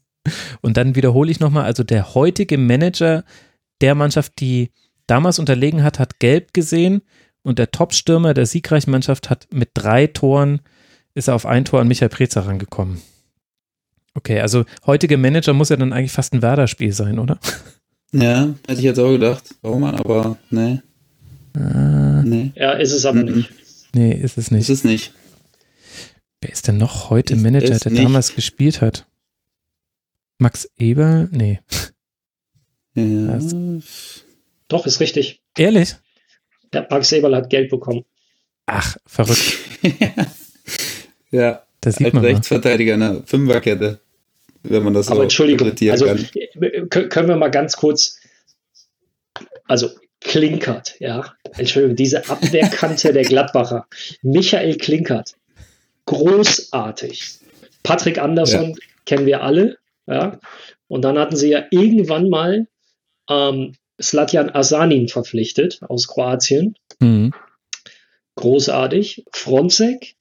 Und 0.61 0.77
dann 0.77 0.95
wiederhole 0.95 1.31
ich 1.31 1.39
nochmal, 1.39 1.63
also 1.63 1.83
der 1.83 2.13
heutige 2.13 2.57
Manager 2.57 3.23
der 3.81 3.95
Mannschaft, 3.95 4.33
die 4.39 4.71
damals 5.05 5.39
unterlegen 5.39 5.83
hat, 5.83 5.99
hat 5.99 6.19
gelb 6.19 6.53
gesehen 6.53 7.01
und 7.43 7.59
der 7.59 7.71
Topstürmer 7.71 8.33
der 8.33 8.45
siegreichen 8.45 8.91
Mannschaft 8.91 9.29
hat 9.29 9.47
mit 9.51 9.69
drei 9.73 10.07
Toren, 10.07 10.59
ist 11.13 11.29
er 11.29 11.35
auf 11.35 11.45
ein 11.45 11.65
Tor 11.65 11.79
an 11.79 11.87
Michael 11.87 12.09
Prezer 12.09 12.45
rangekommen. 12.45 13.01
Okay, 14.13 14.39
also 14.39 14.65
heutige 14.85 15.17
Manager 15.17 15.53
muss 15.53 15.69
ja 15.69 15.77
dann 15.77 15.93
eigentlich 15.93 16.11
fast 16.11 16.33
ein 16.33 16.41
Werder-Spiel 16.41 16.91
sein, 16.91 17.19
oder? 17.19 17.39
Ja, 18.11 18.53
hätte 18.67 18.79
ich 18.79 18.81
jetzt 18.81 18.99
auch 18.99 19.11
gedacht. 19.11 19.43
Warum, 19.61 19.83
aber 19.83 20.37
nee. 20.49 20.79
Ah. 21.53 22.23
nee. 22.23 22.51
Ja, 22.55 22.73
ist 22.73 22.93
es 22.93 23.05
aber 23.05 23.23
nicht. 23.23 23.51
Nee, 23.93 24.13
ist 24.13 24.37
es 24.37 24.51
nicht. 24.51 24.61
Ist 24.61 24.69
es 24.69 24.83
nicht. 24.83 25.13
Wer 26.41 26.51
ist 26.51 26.67
denn 26.67 26.77
noch 26.77 27.09
heute 27.09 27.33
ist 27.33 27.41
Manager, 27.41 27.77
der 27.77 27.91
nicht. 27.91 28.03
damals 28.03 28.35
gespielt 28.35 28.81
hat? 28.81 29.05
Max 30.37 30.69
Eber? 30.77 31.27
Nee. 31.31 31.59
Ja. 32.93 33.39
Doch, 34.67 34.85
ist 34.85 34.99
richtig. 34.99 35.41
Ehrlich? 35.57 35.95
Ja, 36.73 36.85
Max 36.89 37.11
Eberl 37.11 37.35
hat 37.35 37.49
Geld 37.49 37.69
bekommen. 37.69 38.05
Ach, 38.65 38.97
verrückt. 39.05 39.57
ja, 41.31 41.63
da 41.81 41.91
sieht 41.91 42.13
man 42.13 42.23
Rechtsverteidiger 42.23 42.95
in 42.95 42.99
der 42.99 43.23
Fünferkette, 43.25 44.01
wenn 44.63 44.83
man 44.83 44.93
das 44.93 45.07
Aber 45.07 45.17
so 45.17 45.23
Entschuldigung, 45.23 45.71
also, 45.89 46.05
kann. 46.05 46.89
Können 46.89 47.29
wir 47.29 47.37
mal 47.37 47.49
ganz 47.49 47.77
kurz, 47.77 48.19
also 49.65 49.89
Klinkert, 50.19 50.95
ja, 50.99 51.33
Entschuldigung, 51.57 51.95
diese 51.95 52.27
Abwehrkante 52.29 53.13
der 53.13 53.23
Gladbacher, 53.23 53.87
Michael 54.21 54.77
Klinkert, 54.77 55.35
großartig. 56.07 57.39
Patrick 57.83 58.17
Andersson 58.17 58.71
ja. 58.71 58.75
kennen 59.05 59.27
wir 59.27 59.43
alle. 59.43 59.77
Ja. 60.07 60.39
Und 60.87 61.03
dann 61.03 61.19
hatten 61.19 61.35
sie 61.35 61.49
ja 61.49 61.65
irgendwann 61.69 62.29
mal 62.29 62.67
ähm, 63.29 63.75
Slatjan 64.01 64.49
Asanin 64.49 65.07
verpflichtet 65.07 65.79
aus 65.87 66.07
Kroatien. 66.07 66.75
Mhm. 66.99 67.33
Großartig. 68.35 69.25
Fronzek, 69.31 70.15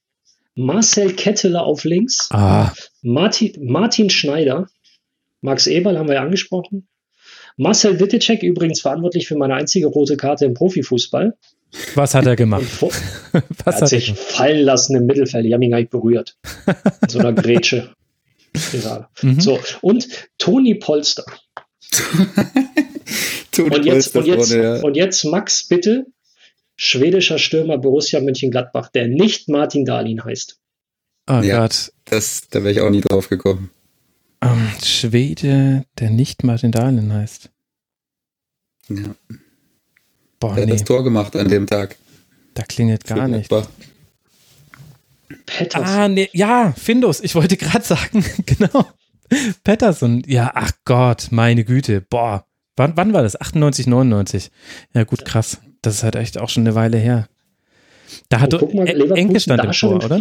Marcel 0.55 1.15
Ketteler 1.15 1.65
auf 1.65 1.85
links, 1.85 2.29
ah. 2.33 2.73
Martin, 3.03 3.67
Martin 3.67 4.11
Schneider, 4.11 4.69
Max 5.41 5.67
Eberl 5.67 5.99
haben 5.99 6.09
wir 6.09 6.17
ja 6.17 6.23
angesprochen. 6.23 6.89
Marcel 7.57 7.99
Wittecek 8.01 8.43
übrigens 8.43 8.81
verantwortlich 8.81 9.27
für 9.27 9.37
meine 9.37 9.55
einzige 9.55 9.87
rote 9.87 10.17
Karte 10.17 10.45
im 10.45 10.55
Profifußball. 10.55 11.37
Was 11.95 12.15
hat 12.15 12.27
er 12.27 12.37
gemacht? 12.37 12.67
Er 13.33 13.75
hat 13.75 13.89
sich 13.89 14.15
fallen 14.15 14.65
lassen 14.65 14.97
im 14.97 15.05
Mittelfeld. 15.05 15.45
Ich 15.45 15.53
habe 15.53 15.63
ihn 15.63 15.71
gar 15.71 15.79
nicht 15.79 15.91
berührt. 15.91 16.39
In 17.03 17.09
so 17.09 17.19
einer 17.19 17.33
Grätsche. 17.43 17.93
Mhm. 19.21 19.41
So, 19.41 19.61
und 19.83 20.09
Toni 20.39 20.77
Polster. 20.77 21.25
Toni 23.53 23.77
und, 23.77 23.85
jetzt, 23.85 24.13
Polster 24.13 24.19
und, 24.21 24.27
jetzt, 24.27 24.53
vorne, 24.53 24.63
ja. 24.63 24.83
und 24.83 24.97
jetzt 24.97 25.25
Max, 25.25 25.69
bitte. 25.69 26.07
Schwedischer 26.77 27.39
Stürmer 27.39 27.77
Borussia 27.79 28.21
Mönchengladbach, 28.21 28.89
der 28.89 29.09
nicht 29.09 29.49
Martin 29.49 29.85
Dahlin 29.85 30.25
heißt. 30.25 30.59
Oh 31.29 31.41
ja, 31.43 31.61
Gott. 31.61 31.93
Das, 32.07 32.49
da 32.49 32.63
wäre 32.63 32.73
ich 32.73 32.81
auch 32.81 32.91
nie 32.91 33.01
drauf 33.01 33.29
gekommen. 33.29 33.71
Ähm, 34.53 34.71
Schwede, 34.83 35.85
der 35.99 36.11
nicht 36.11 36.45
Martin 36.45 36.73
Dahlin 36.73 37.13
heißt. 37.13 37.51
Ja. 38.89 39.15
Boah, 40.39 40.55
der 40.55 40.67
nee. 40.67 40.73
hat 40.73 40.81
das 40.81 40.85
Tor 40.87 41.03
gemacht 41.05 41.35
an 41.37 41.49
dem 41.49 41.67
Tag. 41.67 41.97
Da 42.55 42.63
klingelt 42.63 43.05
gar 43.05 43.29
nicht. 43.29 43.53
Patterson. 45.47 45.85
Ah, 45.85 46.09
nee, 46.09 46.29
ja, 46.33 46.73
Findus, 46.77 47.21
ich 47.21 47.35
wollte 47.35 47.57
gerade 47.57 47.85
sagen, 47.85 48.25
genau. 48.47 48.87
Patterson, 49.65 50.23
ja, 50.27 50.53
ach 50.55 50.73
Gott, 50.85 51.29
meine 51.31 51.65
Güte, 51.65 52.01
boah. 52.01 52.47
Wann, 52.77 52.97
wann 52.97 53.13
war 53.13 53.23
das? 53.23 53.41
98, 53.41 53.87
99. 53.87 54.51
Ja, 54.93 55.05
gut, 55.05 55.25
krass. 55.25 55.61
Das 55.81 55.95
ist 55.95 56.03
halt 56.03 56.17
echt 56.17 56.39
auch 56.39 56.51
schon 56.51 56.65
eine 56.65 56.75
Weile 56.75 56.99
her. 56.99 57.29
Da 58.29 58.41
hat 58.41 58.55
oh, 58.55 58.71
mal, 58.75 58.87
Enke 58.89 59.41
stand 59.41 59.65
im 59.65 59.73
Tor, 59.73 60.05
oder? 60.05 60.21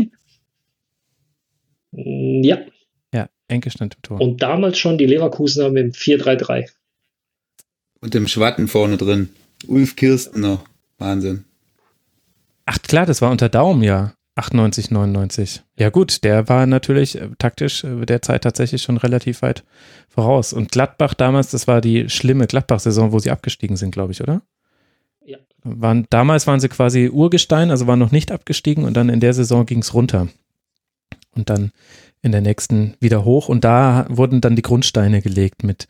Ja. 1.92 2.60
Ja, 3.50 3.56
Enke 3.56 3.72
stand 3.72 3.96
im 3.96 4.02
Tor. 4.02 4.22
Und 4.22 4.42
damals 4.42 4.78
schon 4.78 4.98
die 4.98 5.06
Leverkusener 5.06 5.70
mit 5.70 5.84
dem 5.84 5.92
4-3-3. 5.92 6.70
Und 8.02 8.14
dem 8.14 8.28
Schwatten 8.28 8.68
vorne 8.68 8.98
drin. 8.98 9.30
Ulf 9.68 9.96
Kirsten 9.96 10.42
noch. 10.42 10.64
Wahnsinn. 10.98 11.46
Ach 12.66 12.80
klar, 12.82 13.06
das 13.06 13.22
war 13.22 13.32
unter 13.32 13.50
Daumen, 13.50 13.84
ja. 13.84 14.14
98, 14.36 14.92
99. 14.92 15.64
Ja 15.80 15.90
gut, 15.90 16.24
der 16.26 16.50
war 16.50 16.66
natürlich 16.66 17.20
äh, 17.20 17.30
taktisch 17.38 17.86
äh, 17.86 18.06
der 18.06 18.22
Zeit 18.22 18.44
tatsächlich 18.44 18.84
schon 18.84 18.98
relativ 18.98 19.42
weit 19.42 19.64
voraus. 20.10 20.52
Und 20.52 20.72
Gladbach 20.72 21.14
damals, 21.14 21.52
das 21.52 21.68
war 21.68 21.80
die 21.80 22.10
schlimme 22.10 22.46
Gladbach-Saison, 22.46 23.14
wo 23.14 23.20
sie 23.20 23.32
abgestiegen 23.32 23.78
sind, 23.78 23.92
glaube 23.92 24.12
ich, 24.12 24.22
oder? 24.22 24.42
Ja. 25.26 25.38
Waren, 25.64 26.06
damals 26.10 26.48
waren 26.48 26.60
sie 26.60 26.68
quasi 26.68 27.10
Urgestein, 27.10 27.72
also 27.72 27.88
waren 27.88 28.00
noch 28.00 28.12
nicht 28.12 28.32
abgestiegen 28.32 28.84
und 28.84 28.96
dann 28.96 29.08
in 29.08 29.22
der 29.22 29.34
Saison 29.34 29.66
ging 29.66 29.80
es 29.80 29.94
runter. 29.94 30.28
Und 31.32 31.50
dann 31.50 31.72
in 32.26 32.32
der 32.32 32.42
nächsten 32.42 32.96
wieder 33.00 33.24
hoch 33.24 33.50
und 33.50 33.64
da 33.64 34.08
wurden 34.10 34.42
dann 34.42 34.56
die 34.56 34.64
Grundsteine 34.64 35.22
gelegt 35.22 35.64
mit, 35.64 35.88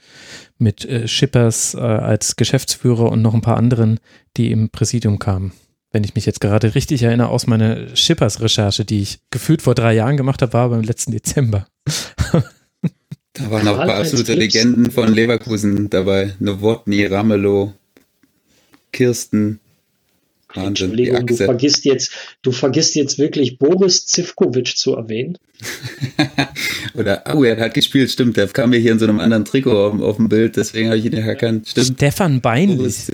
mit 0.57 0.83
äh, 0.83 1.07
Schippers 1.07 1.75
äh, 1.75 1.79
als 1.79 2.35
Geschäftsführer 2.35 3.09
und 3.09 3.21
noch 3.21 3.33
ein 3.33 3.41
paar 3.41 3.55
anderen, 3.55 4.01
die 4.35 4.51
im 4.51 4.69
Präsidium 4.69 5.17
kamen. 5.17 5.53
Wenn 5.93 6.03
ich 6.03 6.13
mich 6.13 6.25
jetzt 6.25 6.41
gerade 6.41 6.75
richtig 6.75 7.03
erinnere 7.03 7.29
aus 7.29 7.47
meiner 7.47 7.95
Schippers-Recherche, 7.95 8.83
die 8.83 9.01
ich 9.01 9.19
gefühlt 9.31 9.61
vor 9.61 9.75
drei 9.75 9.93
Jahren 9.93 10.17
gemacht 10.17 10.41
habe, 10.41 10.51
war 10.51 10.69
beim 10.69 10.81
letzten 10.81 11.13
Dezember. 11.13 11.67
da 13.31 13.49
waren 13.49 13.65
auch 13.69 13.79
ein 13.79 13.87
paar 13.87 13.99
absolute 13.99 14.33
Legenden 14.33 14.91
von 14.91 15.13
Leverkusen 15.13 15.89
dabei. 15.89 16.33
Nowotny, 16.39 17.05
Ramelow, 17.05 17.71
Kirsten, 18.91 19.61
Wahnsinn, 20.55 20.91
Entschuldigung, 20.91 21.25
du 21.25 21.35
vergisst 21.35 21.85
jetzt, 21.85 22.11
du 22.41 22.51
vergisst 22.51 22.95
jetzt 22.95 23.17
wirklich 23.17 23.57
Boris 23.57 24.05
Zivkovic 24.05 24.77
zu 24.77 24.95
erwähnen. 24.95 25.37
Oder, 26.93 27.23
oh, 27.33 27.43
er 27.43 27.59
hat 27.59 27.73
gespielt, 27.73 28.11
stimmt, 28.11 28.37
der 28.37 28.47
kam 28.47 28.69
mir 28.69 28.79
hier 28.79 28.91
in 28.91 28.99
so 28.99 29.05
einem 29.05 29.19
anderen 29.19 29.45
Trikot 29.45 29.87
auf, 29.87 30.01
auf 30.01 30.15
dem 30.17 30.29
Bild, 30.29 30.55
deswegen 30.55 30.87
habe 30.87 30.97
ich 30.97 31.05
ihn 31.05 31.13
ja 31.13 31.19
erkannt. 31.19 31.67
Stimmt. 31.67 31.97
Stefan 31.97 32.41
Beinlich. 32.41 33.07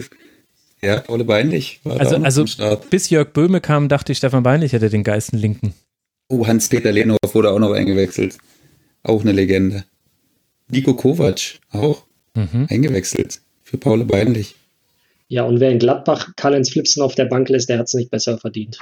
Ja, 0.81 0.99
Paul 0.99 1.23
Beinlich. 1.23 1.79
also, 1.83 2.15
also 2.17 2.45
bis 2.89 3.09
Jörg 3.09 3.33
Böhme 3.33 3.61
kam, 3.61 3.87
dachte 3.87 4.11
ich, 4.11 4.17
Stefan 4.17 4.43
Beinlich 4.43 4.73
hätte 4.73 4.89
den 4.89 5.03
geisten 5.03 5.37
Linken. 5.37 5.73
Oh, 6.27 6.47
Hans-Peter 6.47 6.91
Lehnhoff 6.91 7.19
wurde 7.33 7.51
auch 7.51 7.59
noch 7.59 7.71
eingewechselt. 7.71 8.37
Auch 9.03 9.21
eine 9.21 9.31
Legende. 9.31 9.83
Nico 10.69 10.93
Kovac, 10.93 11.59
auch 11.71 12.05
mhm. 12.35 12.67
eingewechselt 12.69 13.41
für 13.63 13.77
Paul 13.77 14.05
Beinlich. 14.05 14.55
Ja, 15.31 15.43
und 15.43 15.61
wer 15.61 15.71
in 15.71 15.79
Gladbach 15.79 16.27
Karl-Heinz 16.35 16.71
Flipsen 16.71 17.01
auf 17.01 17.15
der 17.15 17.23
Bank 17.23 17.47
lässt, 17.47 17.69
der 17.69 17.79
hat 17.79 17.87
es 17.87 17.93
nicht 17.93 18.11
besser 18.11 18.37
verdient. 18.37 18.79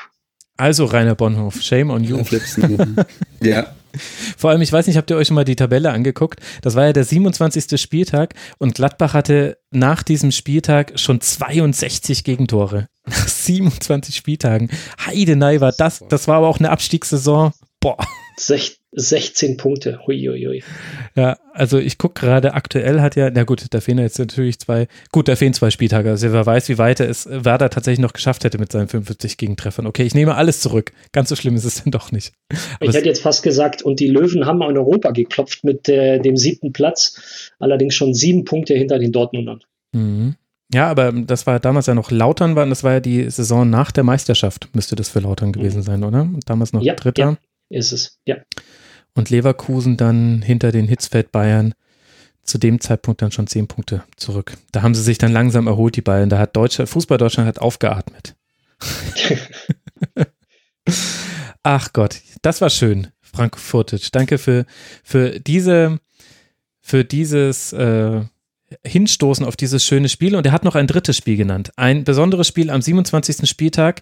Also 0.58 0.86
Rainer 0.86 1.14
Bonhof, 1.14 1.62
shame 1.62 1.92
on 1.92 2.04
you. 2.04 2.24
Flipsen, 2.24 2.96
ja. 3.40 3.68
Vor 4.36 4.50
allem, 4.50 4.62
ich 4.64 4.74
weiß 4.74 4.88
nicht, 4.88 4.98
habt 4.98 5.12
ihr 5.12 5.18
euch 5.18 5.28
schon 5.28 5.36
mal 5.36 5.46
die 5.46 5.56
Tabelle 5.56 5.92
angeguckt? 5.92 6.40
Das 6.64 6.74
war 6.76 6.88
ja 6.88 6.94
der 6.94 7.04
27. 7.04 7.80
Spieltag 7.80 8.34
und 8.58 8.74
Gladbach 8.74 9.14
hatte 9.14 9.60
nach 9.70 10.02
diesem 10.02 10.32
Spieltag 10.32 11.00
schon 11.00 11.22
62 11.22 12.24
Gegentore. 12.24 12.88
Nach 13.06 13.28
27 13.28 14.16
Spieltagen. 14.16 14.72
Heidenei 15.06 15.62
war 15.62 15.72
das. 15.72 16.04
Das 16.10 16.28
war 16.28 16.38
aber 16.38 16.48
auch 16.48 16.58
eine 16.58 16.72
Abstiegssaison. 16.72 17.54
Boah. 17.80 17.98
16 18.40 19.58
Punkte. 19.58 20.00
Huiuiui. 20.06 20.64
Ja, 21.16 21.38
also 21.54 21.78
ich 21.78 21.98
gucke 21.98 22.22
gerade, 22.22 22.54
aktuell 22.54 23.02
hat 23.02 23.16
ja, 23.16 23.30
na 23.30 23.44
gut, 23.44 23.66
da 23.70 23.82
fehlen 23.82 24.00
jetzt 24.00 24.18
natürlich 24.18 24.60
zwei, 24.60 24.88
gut, 25.12 25.28
da 25.28 25.36
fehlen 25.36 25.54
zwei 25.54 25.70
Spieltage. 25.70 26.10
Also 26.10 26.32
wer 26.32 26.46
weiß, 26.46 26.70
wie 26.70 26.78
weit 26.78 27.00
er 27.00 27.10
es 27.10 27.28
Werder 27.30 27.70
tatsächlich 27.70 28.00
noch 28.00 28.14
geschafft 28.14 28.44
hätte 28.44 28.58
mit 28.58 28.72
seinen 28.72 28.88
45 28.88 29.38
Gegentreffern. 29.38 29.86
Okay, 29.86 30.04
ich 30.04 30.16
nehme 30.16 30.36
alles 30.36 30.62
zurück. 30.62 30.92
Ganz 31.12 31.30
so 31.30 31.36
schlimm 31.36 31.56
ist 31.56 31.66
es 31.66 31.76
dann 31.84 31.92
doch 31.92 32.12
nicht. 32.12 32.34
Aber 32.80 32.90
ich 32.90 32.96
hätte 32.96 33.08
jetzt 33.08 33.22
fast 33.22 33.44
gesagt, 33.44 33.82
und 33.82 34.00
die 34.00 34.08
Löwen 34.08 34.46
haben 34.46 34.62
in 34.62 34.78
Europa 34.78 35.12
geklopft 35.12 35.64
mit 35.64 35.88
äh, 35.90 36.20
dem 36.20 36.38
siebten 36.38 36.74
Platz, 36.74 37.52
allerdings 37.60 37.94
schon 37.96 38.14
sieben 38.14 38.46
Punkte 38.46 38.74
hinter 38.74 39.00
den 39.00 39.12
Dortmundern. 39.12 39.62
Mhm. 39.92 40.36
Ja, 40.72 40.88
aber 40.88 41.12
das 41.12 41.48
war 41.48 41.60
damals 41.60 41.88
ja 41.88 41.96
noch 41.96 42.12
Lautern, 42.12 42.56
war, 42.56 42.66
das 42.68 42.84
war 42.84 42.94
ja 42.94 43.00
die 43.00 43.28
Saison 43.32 43.68
nach 43.68 43.92
der 43.92 44.04
Meisterschaft, 44.04 44.70
müsste 44.74 44.96
das 44.96 45.10
für 45.10 45.20
Lautern 45.20 45.52
gewesen 45.52 45.82
sein, 45.82 46.04
oder? 46.04 46.30
Damals 46.46 46.74
noch 46.74 46.84
ja, 46.84 46.94
Dritter. 46.94 47.22
Ja, 47.24 47.38
ist 47.70 47.92
es, 47.92 48.20
ja. 48.26 48.38
Und 49.14 49.30
Leverkusen 49.30 49.98
dann 49.98 50.42
hinter 50.42 50.72
den 50.72 50.88
Hitzfeld 50.88 51.32
Bayern 51.32 51.74
zu 52.44 52.58
dem 52.58 52.82
Zeitpunkt 52.82 53.22
dann 53.22 53.32
schon 53.32 53.48
zehn 53.48 53.68
Punkte 53.68 54.04
zurück. 54.16 54.58
Da 54.72 54.82
haben 54.82 54.96
sie 54.96 55.04
sich 55.04 55.18
dann 55.18 55.32
langsam 55.32 55.68
erholt, 55.68 55.96
die 55.96 56.02
Bayern. 56.02 56.30
Da 56.30 56.40
hat 56.40 56.56
Deutschland, 56.56 56.90
Fußball 56.90 57.18
Deutschland 57.18 57.48
hat 57.48 57.60
aufgeatmet. 57.60 58.36
Ach 61.64 61.94
Gott, 61.94 62.22
das 62.42 62.62
war 62.62 62.70
schön, 62.70 63.08
Frank 63.22 63.58
Furtic. 63.58 64.12
Danke 64.12 64.38
für, 64.38 64.66
für 65.04 65.40
diese, 65.40 66.00
für 66.82 67.04
dieses, 67.04 67.74
äh, 67.74 68.22
hinstoßen 68.86 69.46
auf 69.46 69.56
dieses 69.56 69.86
schöne 69.86 70.10
Spiel 70.10 70.36
und 70.36 70.46
er 70.46 70.52
hat 70.52 70.64
noch 70.64 70.76
ein 70.76 70.88
drittes 70.88 71.18
Spiel 71.18 71.38
genannt. 71.38 71.72
Ein 71.76 72.04
besonderes 72.04 72.48
Spiel 72.48 72.70
am 72.70 72.82
27. 72.82 73.50
Spieltag 73.50 74.02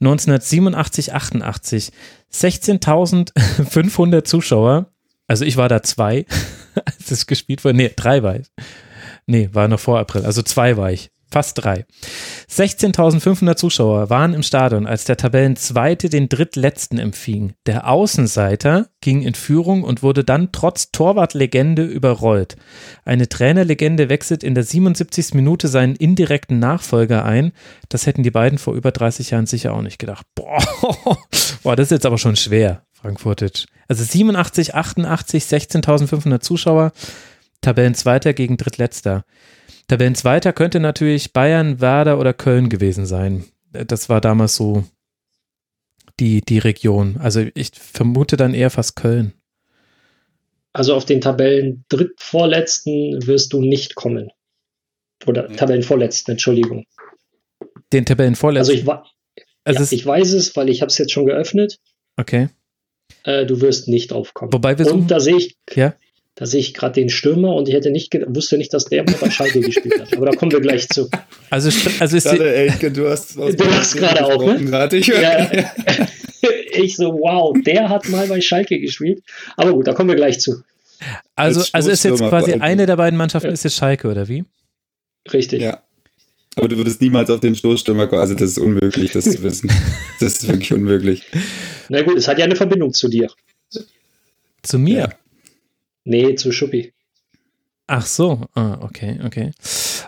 1987-88. 0.00 1.90
16.500 2.32 4.24
Zuschauer. 4.24 4.92
Also 5.26 5.44
ich 5.44 5.56
war 5.56 5.68
da 5.68 5.82
zwei, 5.82 6.26
als 6.84 7.10
es 7.10 7.26
gespielt 7.26 7.64
wurde. 7.64 7.76
Nee, 7.76 7.90
drei 7.94 8.22
war 8.22 8.36
ich. 8.36 8.46
Nee, 9.26 9.50
war 9.52 9.68
noch 9.68 9.80
vor 9.80 9.98
April. 9.98 10.24
Also 10.24 10.42
zwei 10.42 10.76
war 10.76 10.92
ich 10.92 11.10
fast 11.30 11.62
drei. 11.62 11.84
16.500 12.50 13.56
Zuschauer 13.56 14.10
waren 14.10 14.34
im 14.34 14.42
Stadion, 14.42 14.86
als 14.86 15.04
der 15.04 15.16
Tabellenzweite 15.16 16.08
den 16.08 16.28
Drittletzten 16.28 16.98
empfing. 16.98 17.54
Der 17.66 17.88
Außenseiter 17.88 18.88
ging 19.00 19.22
in 19.22 19.34
Führung 19.34 19.82
und 19.82 20.02
wurde 20.02 20.24
dann 20.24 20.50
trotz 20.52 20.92
Torwartlegende 20.92 21.84
überrollt. 21.84 22.56
Eine 23.04 23.28
Trainerlegende 23.28 24.08
wechselt 24.08 24.44
in 24.44 24.54
der 24.54 24.64
77. 24.64 25.34
Minute 25.34 25.68
seinen 25.68 25.96
indirekten 25.96 26.58
Nachfolger 26.58 27.24
ein. 27.24 27.52
Das 27.88 28.06
hätten 28.06 28.22
die 28.22 28.30
beiden 28.30 28.58
vor 28.58 28.74
über 28.74 28.92
30 28.92 29.30
Jahren 29.30 29.46
sicher 29.46 29.74
auch 29.74 29.82
nicht 29.82 29.98
gedacht. 29.98 30.26
Boah, 30.34 30.58
boah 31.62 31.76
das 31.76 31.86
ist 31.86 31.92
jetzt 31.92 32.06
aber 32.06 32.18
schon 32.18 32.36
schwer, 32.36 32.82
Frankfurtisch. 32.92 33.66
Also 33.88 34.04
87, 34.04 34.74
88, 34.74 35.44
16.500 35.44 36.40
Zuschauer, 36.40 36.92
Tabellenzweiter 37.60 38.32
gegen 38.32 38.56
Drittletzter. 38.56 39.24
Tabellenzweiter 39.88 40.52
könnte 40.52 40.80
natürlich 40.80 41.32
Bayern, 41.32 41.80
Werder 41.80 42.18
oder 42.18 42.32
Köln 42.32 42.68
gewesen 42.68 43.06
sein. 43.06 43.44
Das 43.72 44.08
war 44.08 44.20
damals 44.20 44.56
so 44.56 44.84
die, 46.18 46.40
die 46.40 46.58
Region. 46.58 47.16
Also 47.18 47.44
ich 47.54 47.70
vermute 47.74 48.36
dann 48.36 48.54
eher 48.54 48.70
fast 48.70 48.96
Köln. 48.96 49.32
Also 50.72 50.94
auf 50.94 51.04
den 51.04 51.20
Tabellen 51.20 51.84
drittvorletzten 51.88 53.26
wirst 53.26 53.52
du 53.52 53.62
nicht 53.62 53.94
kommen. 53.94 54.30
Oder 55.26 55.48
ja. 55.48 55.56
Tabellenvorletzten, 55.56 56.32
Entschuldigung. 56.32 56.84
Den 57.92 58.04
Tabellenvorletzten? 58.04 58.88
Also 58.88 58.92
ich, 58.92 59.44
also 59.64 59.82
ja, 59.82 59.92
ich 59.92 60.04
weiß 60.04 60.32
es, 60.32 60.54
weil 60.56 60.68
ich 60.68 60.82
habe 60.82 60.90
es 60.90 60.98
jetzt 60.98 61.12
schon 61.12 61.26
geöffnet. 61.26 61.78
Okay. 62.16 62.48
Äh, 63.24 63.46
du 63.46 63.60
wirst 63.60 63.88
nicht 63.88 64.12
aufkommen. 64.12 64.52
Wobei 64.52 64.78
wir 64.78 64.92
Und 64.92 65.10
da 65.10 65.20
sehe 65.20 65.36
ich, 65.36 65.56
ja? 65.74 65.94
Da 66.38 66.44
sehe 66.44 66.60
ich 66.60 66.74
gerade 66.74 67.00
den 67.00 67.08
Stürmer 67.08 67.54
und 67.54 67.66
ich 67.66 67.74
hätte 67.74 67.90
nicht 67.90 68.14
wusste 68.28 68.58
nicht, 68.58 68.72
dass 68.74 68.84
der 68.84 69.04
mal 69.04 69.14
bei 69.18 69.30
Schalke 69.30 69.60
gespielt 69.60 69.98
hat. 69.98 70.14
Aber 70.14 70.26
da 70.26 70.32
kommen 70.32 70.52
wir 70.52 70.60
gleich 70.60 70.86
zu. 70.86 71.08
Also, 71.48 71.70
also 71.98 72.16
ist 72.16 72.24
gerade, 72.24 72.54
Elke, 72.54 72.92
du 72.92 73.08
hast 73.08 73.36
du 73.36 73.70
hast 73.70 73.96
gerade 73.96 74.22
auch, 74.22 74.44
ne? 74.44 74.88
Ich, 74.92 75.06
ja, 75.06 75.50
ich 76.72 76.94
so, 76.94 77.14
wow, 77.14 77.56
der 77.64 77.88
hat 77.88 78.06
mal 78.10 78.26
bei 78.28 78.42
Schalke 78.42 78.78
gespielt. 78.78 79.22
Aber 79.56 79.72
gut, 79.72 79.86
da 79.86 79.94
kommen 79.94 80.10
wir 80.10 80.16
gleich 80.16 80.38
zu. 80.38 80.62
Also, 81.36 81.64
also 81.72 81.90
ist 81.90 82.04
jetzt 82.04 82.18
quasi 82.18 82.52
eine 82.52 82.84
der 82.84 82.96
beiden 82.96 83.16
Mannschaften 83.16 83.48
ist 83.48 83.64
jetzt 83.64 83.76
Schalke, 83.76 84.08
oder 84.08 84.28
wie? 84.28 84.44
Richtig. 85.32 85.62
Ja. 85.62 85.82
Aber 86.56 86.68
du 86.68 86.76
würdest 86.76 87.00
niemals 87.00 87.30
auf 87.30 87.40
den 87.40 87.54
Stoßstürmer 87.54 88.08
kommen. 88.08 88.20
Also 88.20 88.34
das 88.34 88.50
ist 88.50 88.58
unmöglich, 88.58 89.12
das 89.12 89.24
zu 89.24 89.42
wissen. 89.42 89.70
Das 90.20 90.34
ist 90.34 90.48
wirklich 90.48 90.72
unmöglich. 90.72 91.22
Na 91.88 92.02
gut, 92.02 92.16
es 92.16 92.28
hat 92.28 92.38
ja 92.38 92.44
eine 92.44 92.56
Verbindung 92.56 92.92
zu 92.92 93.08
dir. 93.08 93.30
Zu 94.62 94.78
mir? 94.78 94.98
Ja. 94.98 95.08
Nee, 96.06 96.36
zu 96.36 96.52
Schuppi. 96.52 96.92
Ach 97.88 98.06
so, 98.06 98.40
ah, 98.54 98.78
okay, 98.80 99.18
okay. 99.24 99.50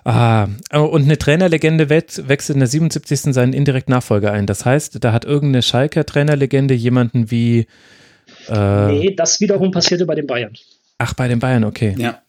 Ah, 0.05 0.49
und 0.73 1.03
eine 1.03 1.19
Trainerlegende 1.19 1.91
wechselt 1.91 2.57
in 2.57 2.61
der 2.61 2.69
77. 2.69 3.35
seinen 3.35 3.53
indirekten 3.53 3.93
Nachfolger 3.93 4.33
ein. 4.33 4.47
Das 4.47 4.65
heißt, 4.65 5.03
da 5.05 5.13
hat 5.13 5.25
irgendeine 5.25 5.63
Schalker 5.63 6.07
Trainerlegende 6.07 6.75
jemanden 6.75 7.31
wie. 7.31 7.67
Äh, 8.49 8.93
nee, 8.93 9.15
das 9.15 9.41
wiederum 9.41 9.71
passierte 9.71 10.07
bei 10.07 10.15
den 10.15 10.27
Bayern. 10.27 10.55
Ach, 10.99 11.15
bei 11.15 11.29
den 11.29 11.39
Bayern, 11.41 11.65
okay. 11.65 11.95
Ja. 11.99 12.23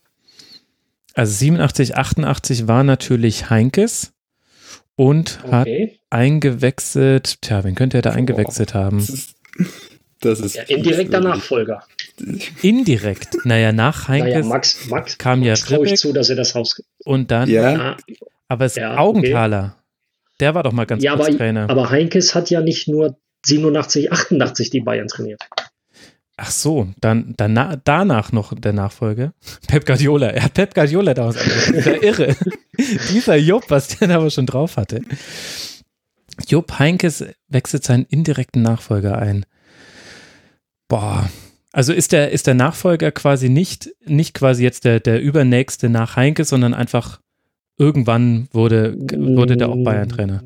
Also 1.14 1.34
87, 1.34 1.96
88 1.96 2.68
war 2.68 2.84
natürlich 2.84 3.50
Heinkes 3.50 4.14
und 4.96 5.40
okay. 5.44 5.52
hat 5.52 6.00
eingewechselt. 6.10 7.42
Tja, 7.42 7.64
wen 7.64 7.76
könnte 7.76 7.98
er 7.98 8.02
da 8.02 8.12
eingewechselt 8.12 8.74
haben? 8.74 9.06
Das 10.22 10.40
ist 10.40 10.56
ja, 10.56 10.64
indirekter 10.64 11.22
Nachfolger. 11.22 11.84
Indirekt. 12.62 13.46
Naja, 13.46 13.72
nach 13.72 14.08
Heinkes 14.08 14.34
naja, 14.34 14.46
Max, 14.46 14.88
Max, 14.88 15.18
kam 15.18 15.44
ja 15.44 15.52
Max 15.52 15.92
ich 15.92 16.00
zu, 16.00 16.14
dass 16.14 16.30
er 16.30 16.36
das 16.36 16.56
Haus. 16.56 16.84
Und 17.06 17.32
dann. 17.32 17.50
Ja. 17.50 17.98
Aber 18.48 18.66
es 18.66 18.76
ja, 18.76 18.98
Augenthaler. 18.98 19.76
Okay. 19.76 19.80
Der 20.40 20.56
war 20.56 20.64
doch 20.64 20.72
mal 20.72 20.86
ganz 20.86 21.04
ja, 21.04 21.16
kurz 21.16 21.30
aber, 21.30 21.38
Trainer. 21.38 21.70
Aber 21.70 21.90
Heinkes 21.90 22.34
hat 22.34 22.50
ja 22.50 22.62
nicht 22.62 22.88
nur 22.88 23.18
87, 23.46 24.12
88 24.12 24.70
die 24.70 24.82
Bayern 24.82 25.08
trainiert. 25.08 25.42
Ach 26.42 26.52
so, 26.52 26.88
dann, 27.02 27.34
dann 27.36 27.82
danach 27.84 28.32
noch 28.32 28.54
der 28.58 28.72
Nachfolger. 28.72 29.34
Pep 29.68 29.86
Guardiola. 29.86 30.28
Er 30.28 30.44
hat 30.44 30.54
Pep 30.54 30.74
Guardiola 30.74 31.14
daraus 31.14 31.36
Dieser 31.68 32.02
irre. 32.04 32.36
Dieser 33.12 33.36
Jupp, 33.36 33.66
was 33.70 33.90
der 33.90 34.08
da 34.08 34.16
aber 34.16 34.30
schon 34.30 34.46
drauf 34.46 34.78
hatte. 34.78 35.02
Jupp 36.48 36.80
Heinkes 36.80 37.26
wechselt 37.50 37.84
seinen 37.84 38.06
indirekten 38.06 38.62
Nachfolger 38.62 39.18
ein. 39.18 39.46
Boah. 40.88 41.30
Also 41.72 41.94
ist 41.94 42.12
der, 42.12 42.32
ist 42.32 42.48
der 42.48 42.56
Nachfolger 42.56 43.12
quasi 43.12 43.50
nicht, 43.50 43.90
nicht 44.06 44.34
quasi 44.34 44.64
jetzt 44.64 44.86
der, 44.86 45.00
der 45.00 45.22
übernächste 45.22 45.90
nach 45.90 46.16
Heinke, 46.16 46.44
sondern 46.44 46.74
einfach 46.74 47.20
irgendwann 47.78 48.48
wurde, 48.52 48.96
wurde 48.98 49.56
der 49.56 49.70
auch 49.70 49.84
Bayern-Trainer. 49.84 50.44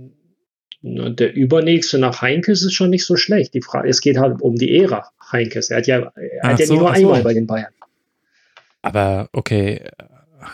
Der 0.81 1.33
übernächste 1.33 1.97
nach 1.97 2.21
Heinkes 2.21 2.61
ist 2.63 2.73
schon 2.73 2.89
nicht 2.89 3.05
so 3.05 3.15
schlecht. 3.15 3.53
Die 3.53 3.61
Frage, 3.61 3.87
es 3.87 4.01
geht 4.01 4.17
halt 4.17 4.41
um 4.41 4.55
die 4.55 4.77
Ära 4.77 5.11
Heinkes. 5.31 5.69
Er 5.69 5.77
hat 5.77 5.87
ja, 5.87 6.11
er 6.15 6.49
hat 6.49 6.59
ja 6.59 6.65
so, 6.65 6.75
nur 6.75 6.91
einmal 6.91 7.19
so. 7.19 7.23
bei 7.23 7.33
den 7.33 7.47
Bayern. 7.47 7.71
Aber 8.81 9.29
okay, 9.31 9.81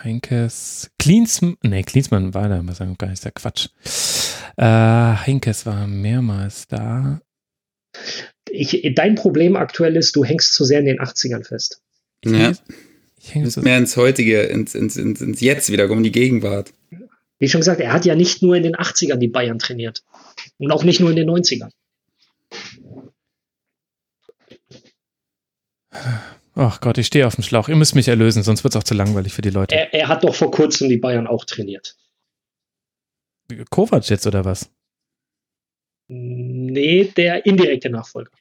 Heinkes, 0.04 0.92
Klinsmann, 1.00 1.58
nee, 1.64 1.82
Klinsmann 1.82 2.36
war 2.36 2.48
da, 2.48 2.62
was 2.64 2.78
gar 2.78 3.10
nicht, 3.10 3.26
der 3.26 3.32
Quatsch. 3.32 3.70
Äh, 4.56 4.64
Heinkes 4.64 5.66
war 5.66 5.88
mehrmals 5.88 6.68
da 6.68 7.22
ich, 8.52 8.94
dein 8.96 9.16
Problem 9.16 9.56
aktuell 9.56 9.96
ist, 9.96 10.16
du 10.16 10.24
hängst 10.24 10.54
zu 10.54 10.64
sehr 10.64 10.80
in 10.80 10.86
den 10.86 11.00
80ern 11.00 11.46
fest. 11.46 11.82
Ja. 12.26 12.54
Ich 13.22 13.36
hänge 13.36 13.50
mehr 13.62 13.78
ins 13.78 13.98
Heutige, 13.98 14.42
ins, 14.44 14.76
ins, 14.76 14.96
ins, 14.96 15.22
ins 15.22 15.42
Jetzt 15.42 15.72
wieder, 15.72 15.90
um 15.90 16.04
die 16.04 16.12
Gegenwart. 16.12 16.74
Wie 17.38 17.48
schon 17.48 17.62
gesagt, 17.62 17.80
er 17.80 17.94
hat 17.94 18.06
ja 18.06 18.16
nicht 18.16 18.42
nur 18.42 18.56
in 18.56 18.64
den 18.64 18.76
80ern 18.76 19.18
die 19.18 19.28
Bayern 19.28 19.60
trainiert. 19.60 20.04
Und 20.58 20.72
auch 20.72 20.84
nicht 20.84 21.00
nur 21.00 21.10
in 21.10 21.16
den 21.16 21.30
90ern. 21.30 21.72
Ach 26.56 26.82
Gott, 26.82 26.98
ich 26.98 27.08
stehe 27.08 27.26
auf 27.26 27.36
dem 27.36 27.44
Schlauch. 27.44 27.70
Ihr 27.70 27.76
müsst 27.76 27.96
mich 27.96 28.08
erlösen, 28.08 28.44
sonst 28.44 28.64
wird 28.64 28.76
es 28.76 28.80
auch 28.80 28.84
zu 28.84 28.94
langweilig 28.94 29.34
für 29.34 29.42
die 29.42 29.50
Leute. 29.50 29.76
Er, 29.76 29.94
er, 29.94 30.08
hat 30.10 30.24
doch 30.24 30.36
vor 30.36 30.52
kurzem 30.52 30.90
die 30.90 30.98
Bayern 30.98 31.28
auch 31.28 31.46
trainiert. 31.46 31.96
Kovac 33.70 34.10
jetzt 34.10 34.28
oder 34.28 34.46
was? 34.46 34.70
Nee, 36.08 37.06
der 37.16 37.46
indirekte 37.46 37.90
Nachfolger. 37.90 38.32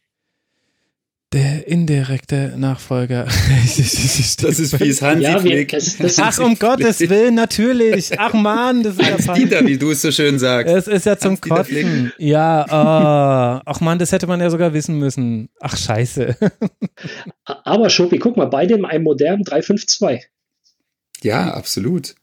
Der 1.35 1.69
indirekte 1.69 2.55
Nachfolger. 2.57 3.25
das 3.27 3.79
ist 3.79 4.77
fies 4.77 5.03
Hansi 5.03 5.25
ja, 5.25 5.45
wir, 5.45 5.67
das, 5.67 5.99
das 5.99 6.19
Ach, 6.19 6.39
um 6.39 6.59
Gottes 6.59 7.01
Willen, 7.01 7.35
natürlich. 7.35 8.19
Ach 8.19 8.33
man, 8.33 8.83
das 8.83 8.97
ist 8.97 9.27
ja 9.27 9.35
Dieter, 9.35 9.67
wie 9.67 9.77
du 9.77 9.91
es 9.91 10.01
so 10.01 10.11
schön 10.11 10.39
sagst. 10.39 10.75
Es 10.75 10.89
ist 10.89 11.05
ja 11.05 11.19
zum 11.19 11.33
Hans 11.33 11.41
Kotzen. 11.43 12.13
Ja, 12.17 12.65
oh. 12.65 13.63
ach 13.67 13.81
man, 13.81 13.99
das 13.99 14.13
hätte 14.13 14.27
man 14.27 14.41
ja 14.41 14.49
sogar 14.49 14.73
wissen 14.73 14.99
müssen. 14.99 15.51
Ach, 15.61 15.77
scheiße. 15.77 16.35
Aber 17.45 17.91
Schopi, 17.91 18.19
guck 18.19 18.39
mal, 18.39 18.47
beide 18.47 18.75
in 18.75 18.87
einem 18.87 19.05
modernen 19.05 19.45
3-5-2. 19.45 20.23
Ja, 21.23 21.53
absolut. 21.53 22.15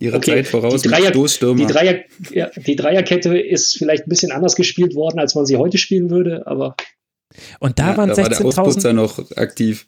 Ihre 0.00 0.16
Okay, 0.16 0.32
Zeit 0.32 0.48
voraus 0.48 0.82
die 0.82 0.88
Dreier- 0.88 1.10
Stoßstürmer. 1.10 1.64
Die, 1.64 1.72
Dreier, 1.72 2.00
ja, 2.32 2.50
die 2.56 2.74
Dreierkette 2.74 3.38
ist 3.38 3.78
vielleicht 3.78 4.06
ein 4.06 4.10
bisschen 4.10 4.32
anders 4.32 4.56
gespielt 4.56 4.96
worden, 4.96 5.20
als 5.20 5.36
man 5.36 5.46
sie 5.46 5.56
heute 5.56 5.78
spielen 5.78 6.10
würde, 6.10 6.46
aber 6.46 6.74
Und 7.60 7.78
da 7.78 7.90
ja, 7.92 7.96
waren 7.96 8.08
da 8.10 8.16
war 8.16 8.28
der 8.28 8.38
16.000 8.38 8.44
Ausputzer 8.58 8.92
noch 8.92 9.18
aktiv. 9.36 9.86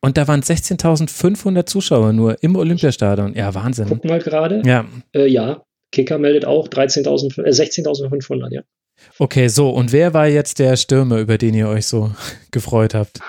und 0.00 0.16
da 0.16 0.28
waren 0.28 0.42
16.500 0.42 1.66
Zuschauer 1.66 2.12
nur 2.12 2.42
im 2.42 2.56
Olympiastadion. 2.56 3.34
Ja, 3.34 3.54
Wahnsinn. 3.54 3.88
guck 3.88 4.04
mal 4.04 4.18
gerade. 4.20 4.62
Ja, 4.64 4.84
Äh, 5.14 5.26
ja, 5.26 5.62
Kicker 5.92 6.18
meldet 6.18 6.44
auch 6.44 6.68
13.000, 6.68 7.42
äh, 7.44 7.50
16.500, 7.50 8.52
ja. 8.54 8.62
okay, 9.18 9.48
so. 9.48 9.70
Und 9.70 9.92
wer 9.92 10.12
war 10.14 10.26
jetzt 10.26 10.58
der 10.58 10.76
Stürmer, 10.76 11.18
über 11.18 11.38
den 11.38 11.54
ihr 11.54 11.68
euch 11.68 11.86
so 11.86 12.12
gefreut 12.50 12.94
habt? 12.94 13.20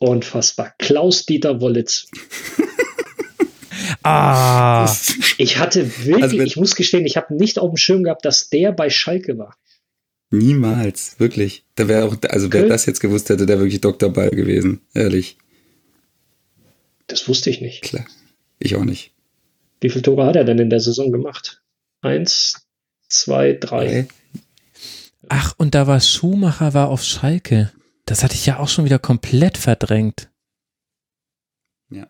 Unfassbar. 0.00 0.72
Klaus-Dieter 0.78 1.60
Wollitz. 1.60 2.08
Ah, 4.02 4.90
Ich 5.38 5.58
hatte 5.58 5.88
wirklich, 6.04 6.22
Also 6.22 6.38
ich 6.40 6.56
muss 6.56 6.74
gestehen, 6.74 7.06
ich 7.06 7.16
habe 7.16 7.34
nicht 7.34 7.58
auf 7.58 7.70
dem 7.70 7.76
Schirm 7.76 8.02
gehabt, 8.02 8.24
dass 8.24 8.48
der 8.48 8.72
bei 8.72 8.90
Schalke 8.90 9.38
war. 9.38 9.54
Niemals, 10.30 11.18
wirklich. 11.20 11.64
Da 11.76 11.86
wäre 11.88 12.04
auch, 12.06 12.16
also 12.28 12.52
wer 12.52 12.62
Köln- 12.62 12.68
das 12.68 12.86
jetzt 12.86 13.00
gewusst 13.00 13.28
hätte, 13.28 13.46
der 13.46 13.58
wirklich 13.58 13.80
Dr. 13.80 14.10
Ball 14.12 14.30
gewesen. 14.30 14.80
Ehrlich. 14.94 15.36
Das 17.06 17.28
wusste 17.28 17.50
ich 17.50 17.60
nicht. 17.60 17.82
Klar. 17.82 18.04
Ich 18.58 18.74
auch 18.76 18.84
nicht. 18.84 19.12
Wie 19.80 19.90
viele 19.90 20.02
Tore 20.02 20.24
hat 20.26 20.36
er 20.36 20.44
denn 20.44 20.58
in 20.58 20.70
der 20.70 20.80
Saison 20.80 21.12
gemacht? 21.12 21.62
Eins, 22.00 22.66
zwei, 23.08 23.52
drei. 23.52 23.86
Drei. 23.86 24.08
ach, 25.28 25.54
und 25.58 25.74
da 25.74 25.86
war 25.86 26.00
Schumacher 26.00 26.74
war 26.74 26.88
auf 26.88 27.02
Schalke. 27.04 27.72
Das 28.06 28.22
hatte 28.24 28.34
ich 28.34 28.46
ja 28.46 28.58
auch 28.58 28.68
schon 28.68 28.84
wieder 28.84 28.98
komplett 28.98 29.56
verdrängt. 29.58 30.30
Ja. 31.90 32.08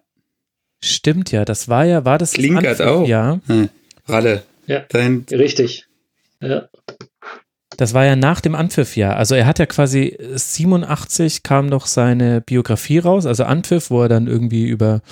Stimmt 0.80 1.30
ja, 1.32 1.44
das 1.44 1.68
war 1.68 1.84
ja, 1.84 2.04
war 2.04 2.18
das 2.18 2.30
das 2.30 2.38
Klinkert 2.38 2.80
Anpfiff? 2.80 2.86
auch. 2.86 3.06
Ja, 3.08 3.40
Hm. 3.46 3.68
Ralle. 4.06 4.44
Ja. 4.66 4.80
Dein, 4.88 5.24
Richtig. 5.30 5.86
Ja. 6.40 6.68
Das 7.76 7.94
war 7.94 8.04
ja 8.04 8.16
nach 8.16 8.40
dem 8.40 8.54
Anpfiff-Jahr. 8.54 9.16
Also 9.16 9.34
er 9.34 9.46
hat 9.46 9.58
ja 9.58 9.66
quasi 9.66 10.16
87 10.34 11.42
kam 11.42 11.66
noch 11.66 11.86
seine 11.86 12.40
Biografie 12.40 12.98
raus, 12.98 13.26
also 13.26 13.44
Anpfiff, 13.44 13.90
wo 13.90 14.02
er 14.02 14.08
dann 14.08 14.26
irgendwie 14.26 14.66
über 14.66 15.02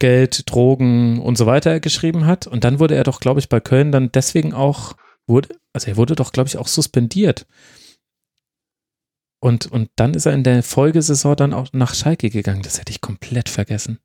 Geld, 0.00 0.50
Drogen 0.50 1.20
und 1.20 1.38
so 1.38 1.46
weiter 1.46 1.80
geschrieben 1.80 2.26
hat. 2.26 2.46
Und 2.46 2.64
dann 2.64 2.80
wurde 2.80 2.94
er 2.94 3.04
doch, 3.04 3.20
glaube 3.20 3.40
ich, 3.40 3.48
bei 3.48 3.60
Köln 3.60 3.92
dann 3.92 4.10
deswegen 4.12 4.52
auch, 4.52 4.94
wurde, 5.26 5.50
also 5.72 5.88
er 5.88 5.96
wurde 5.96 6.16
doch, 6.16 6.32
glaube 6.32 6.48
ich, 6.48 6.58
auch 6.58 6.66
suspendiert. 6.66 7.46
Und, 9.40 9.70
und 9.70 9.90
dann 9.96 10.14
ist 10.14 10.26
er 10.26 10.32
in 10.32 10.42
der 10.42 10.62
Folgesaison 10.62 11.36
dann 11.36 11.52
auch 11.52 11.68
nach 11.72 11.94
Schalke 11.94 12.30
gegangen. 12.30 12.62
Das 12.62 12.80
hätte 12.80 12.90
ich 12.90 13.00
komplett 13.00 13.48
vergessen. 13.48 13.98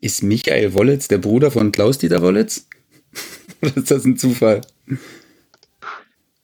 ist 0.00 0.22
Michael 0.22 0.74
Wollitz 0.74 1.08
der 1.08 1.18
Bruder 1.18 1.50
von 1.50 1.70
Klaus-Dieter 1.72 2.22
Wollitz? 2.22 2.68
Oder 3.62 3.76
ist 3.76 3.90
das 3.90 4.04
ein 4.04 4.16
Zufall? 4.16 4.62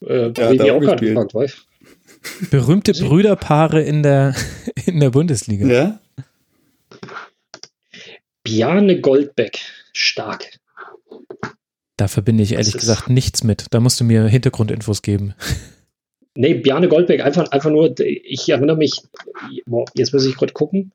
Äh, 0.09 0.33
Ja, 0.37 0.47
hab 0.47 0.53
ich 0.53 0.63
auch 0.71 0.81
gerade 0.81 1.07
gefragt, 1.07 1.35
weißt 1.35 1.67
Berühmte 2.51 2.93
Brüderpaare 2.93 3.81
in 3.83 4.03
der, 4.03 4.35
in 4.87 4.99
der 5.01 5.11
Bundesliga. 5.11 5.67
Ja? 5.69 6.01
Bjarne 8.43 9.01
Goldbeck. 9.01 9.61
Stark. 9.93 10.59
Da 11.97 12.09
verbinde 12.09 12.43
ich 12.43 12.53
ehrlich 12.53 12.75
gesagt 12.75 13.11
nichts 13.11 13.43
mit. 13.45 13.67
Da 13.71 13.81
musst 13.81 14.01
du 14.01 14.05
mir 14.05 14.27
Hintergrundinfos 14.27 15.03
geben. 15.03 15.35
Nee, 16.41 16.55
Bjarne 16.55 16.87
Goldbeck, 16.87 17.21
einfach, 17.25 17.51
einfach 17.51 17.69
nur, 17.71 17.99
ich 17.99 18.49
erinnere 18.49 18.77
mich, 18.77 19.03
boah, 19.67 19.87
jetzt 19.95 20.15
muss 20.15 20.25
ich 20.25 20.37
gerade 20.37 20.53
gucken. 20.53 20.93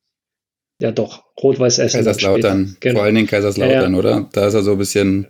Ja, 0.80 0.94
doch, 0.94 1.26
Rot-Weiß 1.44 1.80
Essen. 1.80 1.98
Kaiserslautern. 1.98 2.78
Genau. 2.80 2.96
Vor 3.00 3.04
allen 3.04 3.16
Dingen 3.16 3.28
Kaiserslautern, 3.28 3.82
Ja, 3.82 3.90
ja. 3.92 3.98
oder? 3.98 4.30
Da 4.32 4.48
ist 4.48 4.54
er 4.54 4.64
so 4.64 4.72
ein 4.72 4.78
bisschen, 4.78 5.28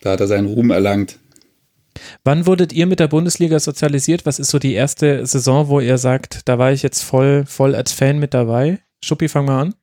da 0.00 0.10
hat 0.12 0.20
er 0.20 0.26
seinen 0.26 0.48
Ruhm 0.48 0.72
erlangt. 0.72 1.20
Wann 2.24 2.46
wurdet 2.46 2.72
ihr 2.72 2.86
mit 2.86 3.00
der 3.00 3.08
Bundesliga 3.08 3.58
sozialisiert? 3.58 4.26
Was 4.26 4.38
ist 4.38 4.50
so 4.50 4.58
die 4.58 4.74
erste 4.74 5.26
Saison, 5.26 5.68
wo 5.68 5.80
ihr 5.80 5.98
sagt, 5.98 6.48
da 6.48 6.58
war 6.58 6.72
ich 6.72 6.82
jetzt 6.82 7.02
voll, 7.02 7.44
voll 7.46 7.74
als 7.74 7.92
Fan 7.92 8.18
mit 8.18 8.34
dabei? 8.34 8.80
Schuppi, 9.04 9.28
fang 9.28 9.46
mal 9.46 9.60
an. 9.60 9.74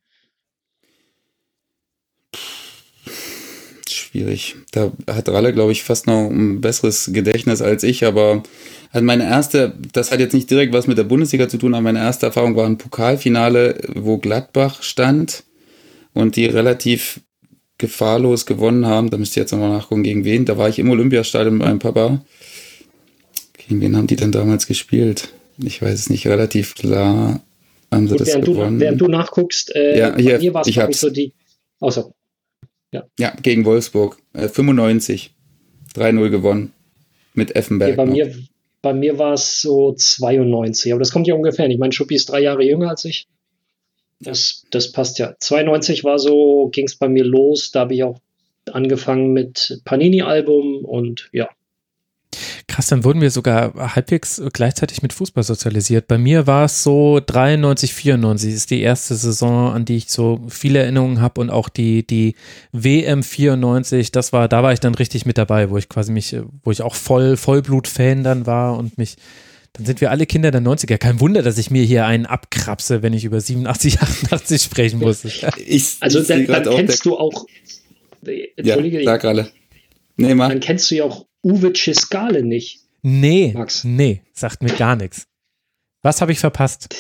Schwierig. 3.88 4.56
Da 4.72 4.92
hat 5.08 5.30
Ralle, 5.30 5.54
glaube 5.54 5.72
ich, 5.72 5.84
fast 5.84 6.08
noch 6.08 6.30
ein 6.30 6.62
besseres 6.62 7.12
Gedächtnis 7.14 7.62
als 7.62 7.84
ich, 7.84 8.06
aber 8.06 8.44
also 8.92 9.06
meine 9.06 9.24
erste, 9.24 9.74
das 9.94 10.12
hat 10.12 10.20
jetzt 10.20 10.34
nicht 10.34 10.50
direkt 10.50 10.74
was 10.74 10.88
mit 10.88 10.98
der 10.98 11.04
Bundesliga 11.04 11.48
zu 11.48 11.58
tun, 11.58 11.74
aber 11.74 11.84
meine 11.84 12.00
erste 12.00 12.26
Erfahrung 12.26 12.56
war 12.56 12.66
ein 12.66 12.78
Pokalfinale, 12.78 13.80
wo 13.96 14.18
Gladbach 14.18 14.82
stand 14.82 15.44
und 16.14 16.36
die 16.36 16.46
relativ 16.46 17.22
gefahrlos 17.80 18.46
gewonnen 18.46 18.86
haben. 18.86 19.10
Da 19.10 19.18
müsst 19.18 19.36
ihr 19.36 19.42
jetzt 19.42 19.52
nochmal 19.52 19.72
nachgucken, 19.72 20.04
gegen 20.04 20.24
wen. 20.26 20.46
Da 20.46 20.58
war 20.60 20.70
ich 20.70 20.78
im 20.78 20.92
Olympiastadion 20.92 21.58
mit 21.58 21.66
meinem 21.68 21.80
Papa. 21.80 22.24
Gegen 23.58 23.82
wen 23.82 23.98
haben 23.98 24.06
die 24.08 24.16
denn 24.16 24.32
damals 24.32 24.68
gespielt? 24.68 25.30
Ich 25.58 25.82
weiß 25.82 25.94
es 25.94 26.10
nicht, 26.10 26.28
relativ 26.28 26.76
klar 26.76 27.42
haben 27.92 28.08
sie 28.08 28.12
Gut, 28.12 28.22
das 28.22 28.28
während, 28.30 28.48
du, 28.48 28.54
gewonnen. 28.54 28.80
während 28.80 29.02
du 29.02 29.08
nachguckst, 29.08 29.76
äh, 29.76 29.98
Ja, 29.98 30.16
hier, 30.16 30.34
bei 30.34 30.40
mir 30.40 30.54
war 30.54 30.90
es 30.90 31.00
so 31.02 31.10
die. 31.10 31.34
Außer, 31.80 32.12
Ja, 32.92 33.34
gegen 33.42 33.66
Wolfsburg. 33.66 34.18
Äh, 34.34 34.48
95. 34.48 35.34
3-0 35.96 36.30
gewonnen. 36.30 36.72
Mit 37.34 37.56
Effenberg. 37.56 37.92
okay, 37.92 37.98
bei 37.98 38.06
mir, 38.06 38.36
bei 38.82 38.94
mir 38.94 39.18
war 39.18 39.34
es 39.34 39.62
so 39.62 39.94
92, 39.94 40.92
aber 40.94 41.00
das 41.00 41.12
kommt 41.12 41.28
ja 41.28 41.34
ungefähr 41.36 41.64
hin. 41.66 41.72
Ich 41.72 41.80
meine, 41.80 41.94
Schuppi 41.94 42.16
ist 42.16 42.30
drei 42.30 42.42
Jahre 42.42 42.64
jünger 42.64 42.90
als 42.90 43.06
ich. 43.06 43.28
Das, 44.20 44.66
das 44.72 44.92
passt 44.92 45.20
ja. 45.20 45.36
92 45.40 46.04
war 46.04 46.20
so, 46.20 46.70
ging 46.72 46.86
es 46.86 46.96
bei 46.96 47.08
mir 47.08 47.24
los. 47.24 47.72
Da 47.72 47.82
habe 47.82 47.94
ich 47.94 48.04
auch 48.04 48.20
angefangen 48.72 49.34
mit 49.34 49.82
Panini-Album 49.86 50.86
und 50.86 51.30
ja. 51.32 51.50
Krass, 52.68 52.88
dann 52.88 53.04
wurden 53.04 53.22
wir 53.22 53.32
sogar 53.32 53.74
halbwegs 53.96 54.42
gleichzeitig 54.54 55.02
mit 55.02 55.14
Fußball 55.14 55.44
sozialisiert. 55.44 56.08
Bei 56.08 56.20
mir 56.20 56.46
war 56.46 56.66
es 56.66 56.84
so 56.84 57.20
93, 57.26 57.94
94 57.94 58.54
ist 58.54 58.70
die 58.70 58.82
erste 58.82 59.16
Saison, 59.16 59.74
an 59.74 59.86
die 59.86 59.98
ich 59.98 60.10
so 60.12 60.40
viele 60.48 60.80
Erinnerungen 60.80 61.20
habe 61.20 61.42
und 61.42 61.50
auch 61.50 61.68
die, 61.70 62.06
die 62.06 62.36
WM 62.72 63.24
94, 63.24 64.12
das 64.12 64.32
war, 64.34 64.48
da 64.48 64.62
war 64.62 64.72
ich 64.72 64.80
dann 64.80 64.94
richtig 64.94 65.26
mit 65.26 65.40
dabei, 65.40 65.72
wo 65.72 65.78
ich 65.78 65.90
quasi 65.90 66.12
mich, 66.12 66.36
wo 66.64 66.70
ich 66.70 66.84
auch 66.84 66.94
voll, 66.94 67.38
Vollblut-Fan 67.38 68.24
dann 68.24 68.46
war 68.46 68.78
und 68.78 69.00
mich, 69.00 69.16
dann 69.74 69.86
sind 69.86 70.02
wir 70.02 70.12
alle 70.12 70.26
Kinder 70.26 70.52
der 70.52 70.62
90er. 70.62 70.98
Kein 70.98 71.20
Wunder, 71.20 71.42
dass 71.42 71.58
ich 71.58 71.72
mir 71.72 71.84
hier 71.84 72.06
einen 72.06 72.26
abkrapse, 72.26 73.02
wenn 73.02 73.14
ich 73.14 73.26
über 73.26 73.40
87, 73.40 74.00
88 74.02 74.62
sprechen 74.64 75.00
muss. 75.00 75.24
Ich, 75.66 75.98
Also 76.00 76.22
ich 76.22 76.28
dann, 76.28 76.46
dann 76.48 76.68
auch 76.68 76.76
kennst 76.76 77.06
du 77.06 77.18
auch. 77.18 77.46
Entschuldige, 78.56 79.00
ja, 79.00 79.06
sag 79.06 79.26
alle. 79.26 79.52
Nee, 80.18 80.36
mach. 80.36 80.50
dann 80.50 80.60
kennst 80.60 80.92
du 80.92 80.96
ja 80.96 81.04
auch 81.06 81.26
Uwe 81.44 81.74
Ciscale 81.74 82.44
nicht. 82.44 82.82
Nee, 83.02 83.54
Max. 83.54 83.84
nee, 83.86 84.22
sagt 84.34 84.62
mir 84.62 84.74
gar 84.74 84.96
nichts. 84.98 85.26
Was 86.02 86.22
habe 86.22 86.32
ich 86.32 86.40
verpasst? 86.40 86.94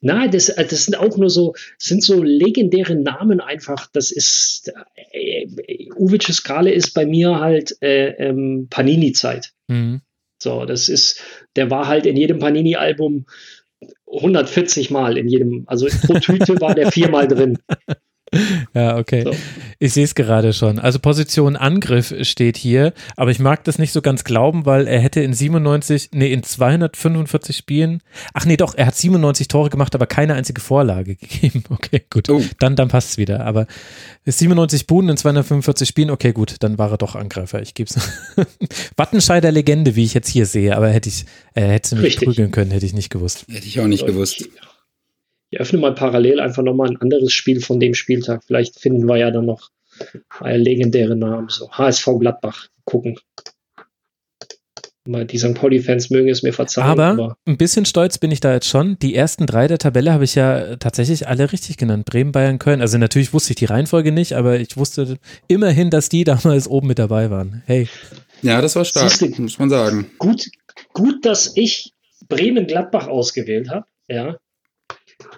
Nein, 0.00 0.30
das, 0.30 0.46
das 0.46 0.84
sind 0.84 0.96
auch 0.96 1.16
nur 1.16 1.30
so, 1.30 1.54
das 1.78 1.88
sind 1.88 2.02
so 2.02 2.22
legendäre 2.22 2.94
Namen 2.94 3.40
einfach. 3.40 3.88
Das 3.92 4.10
ist, 4.10 4.72
äh, 5.12 5.46
Uwe 5.96 6.18
Ciscale 6.20 6.72
ist 6.72 6.92
bei 6.92 7.06
mir 7.06 7.40
halt 7.40 7.76
äh, 7.82 8.08
ähm, 8.10 8.66
Panini-Zeit. 8.70 9.52
Mhm. 9.68 10.02
So, 10.42 10.64
das 10.66 10.88
ist, 10.88 11.20
der 11.56 11.70
war 11.70 11.88
halt 11.88 12.06
in 12.06 12.16
jedem 12.16 12.38
Panini-Album 12.38 13.26
140 14.06 14.90
Mal 14.90 15.18
in 15.18 15.28
jedem, 15.28 15.64
also 15.66 15.86
pro 16.06 16.14
Tüte 16.14 16.60
war 16.60 16.74
der 16.74 16.92
viermal 16.92 17.28
drin. 17.28 17.58
Ja, 18.74 18.96
okay. 18.96 19.22
So. 19.24 19.34
Ich 19.78 19.92
sehe 19.92 20.04
es 20.04 20.14
gerade 20.14 20.52
schon. 20.52 20.78
Also 20.78 20.98
Position 20.98 21.56
Angriff 21.56 22.14
steht 22.22 22.56
hier, 22.56 22.92
aber 23.16 23.30
ich 23.30 23.38
mag 23.38 23.64
das 23.64 23.78
nicht 23.78 23.92
so 23.92 24.02
ganz 24.02 24.24
glauben, 24.24 24.66
weil 24.66 24.86
er 24.86 25.00
hätte 25.00 25.20
in 25.20 25.32
97, 25.32 26.10
nee, 26.12 26.32
in 26.32 26.42
245 26.42 27.56
Spielen, 27.56 28.02
ach 28.32 28.46
nee, 28.46 28.56
doch, 28.56 28.74
er 28.74 28.86
hat 28.86 28.96
97 28.96 29.48
Tore 29.48 29.70
gemacht, 29.70 29.94
aber 29.94 30.06
keine 30.06 30.34
einzige 30.34 30.60
Vorlage 30.60 31.16
gegeben. 31.16 31.64
Okay, 31.68 32.02
gut. 32.10 32.28
Oh. 32.30 32.42
Dann, 32.58 32.76
dann 32.76 32.88
passt 32.88 33.10
es 33.10 33.18
wieder. 33.18 33.44
Aber 33.44 33.66
97 34.26 34.86
Buden 34.86 35.10
in 35.10 35.16
245 35.16 35.88
Spielen, 35.88 36.10
okay, 36.10 36.32
gut, 36.32 36.56
dann 36.60 36.78
war 36.78 36.90
er 36.90 36.98
doch 36.98 37.14
Angreifer. 37.14 37.62
Ich 37.62 37.74
gebe 37.74 37.90
es. 37.90 38.10
Wattenscheider 38.96 39.52
Legende, 39.52 39.96
wie 39.96 40.04
ich 40.04 40.14
jetzt 40.14 40.28
hier 40.28 40.46
sehe, 40.46 40.76
aber 40.76 40.88
hätte 40.88 41.08
ich, 41.08 41.26
äh, 41.54 41.62
hätte 41.62 41.96
mich 41.96 42.04
Richtig. 42.06 42.26
prügeln 42.26 42.50
können, 42.50 42.70
hätte 42.70 42.86
ich 42.86 42.94
nicht 42.94 43.10
gewusst. 43.10 43.46
Hätte 43.50 43.66
ich 43.66 43.80
auch 43.80 43.86
nicht 43.86 44.06
gewusst. 44.06 44.48
Ich, 45.54 45.60
öffne 45.60 45.78
mal 45.78 45.94
parallel 45.94 46.40
einfach 46.40 46.62
nochmal 46.62 46.90
ein 46.90 47.00
anderes 47.00 47.32
Spiel 47.32 47.60
von 47.60 47.80
dem 47.80 47.94
Spieltag. 47.94 48.42
Vielleicht 48.44 48.78
finden 48.80 49.06
wir 49.06 49.16
ja 49.16 49.30
dann 49.30 49.46
noch 49.46 49.70
äh, 50.42 50.56
legendäre 50.56 51.16
Namen. 51.16 51.48
So 51.48 51.70
HSV 51.70 52.08
Gladbach 52.18 52.68
gucken. 52.84 53.18
Mal 55.06 55.26
Die 55.26 55.36
St. 55.36 55.52
Pauli-Fans 55.54 56.08
mögen 56.08 56.30
es 56.30 56.42
mir 56.42 56.54
verzeihen. 56.54 56.86
Aber 56.98 57.36
ein 57.44 57.58
bisschen 57.58 57.84
stolz 57.84 58.16
bin 58.16 58.30
ich 58.30 58.40
da 58.40 58.54
jetzt 58.54 58.68
schon. 58.68 58.98
Die 59.00 59.14
ersten 59.14 59.44
drei 59.46 59.68
der 59.68 59.76
Tabelle 59.76 60.12
habe 60.14 60.24
ich 60.24 60.34
ja 60.34 60.76
tatsächlich 60.76 61.28
alle 61.28 61.52
richtig 61.52 61.76
genannt. 61.76 62.06
Bremen, 62.06 62.32
Bayern, 62.32 62.58
Köln. 62.58 62.80
Also 62.80 62.96
natürlich 62.96 63.34
wusste 63.34 63.50
ich 63.52 63.56
die 63.56 63.66
Reihenfolge 63.66 64.12
nicht, 64.12 64.32
aber 64.32 64.58
ich 64.58 64.78
wusste 64.78 65.18
immerhin, 65.46 65.90
dass 65.90 66.08
die 66.08 66.24
damals 66.24 66.66
oben 66.68 66.86
mit 66.88 66.98
dabei 66.98 67.30
waren. 67.30 67.62
Hey, 67.66 67.86
Ja, 68.40 68.62
das 68.62 68.76
war 68.76 68.84
stark, 68.86 69.12
du- 69.18 69.42
muss 69.42 69.58
man 69.58 69.68
sagen. 69.68 70.10
gut, 70.18 70.48
gut, 70.94 71.26
dass 71.26 71.54
ich 71.54 71.92
Bremen-Gladbach 72.28 73.06
ausgewählt 73.06 73.68
habe. 73.68 73.84
Ja. 74.08 74.38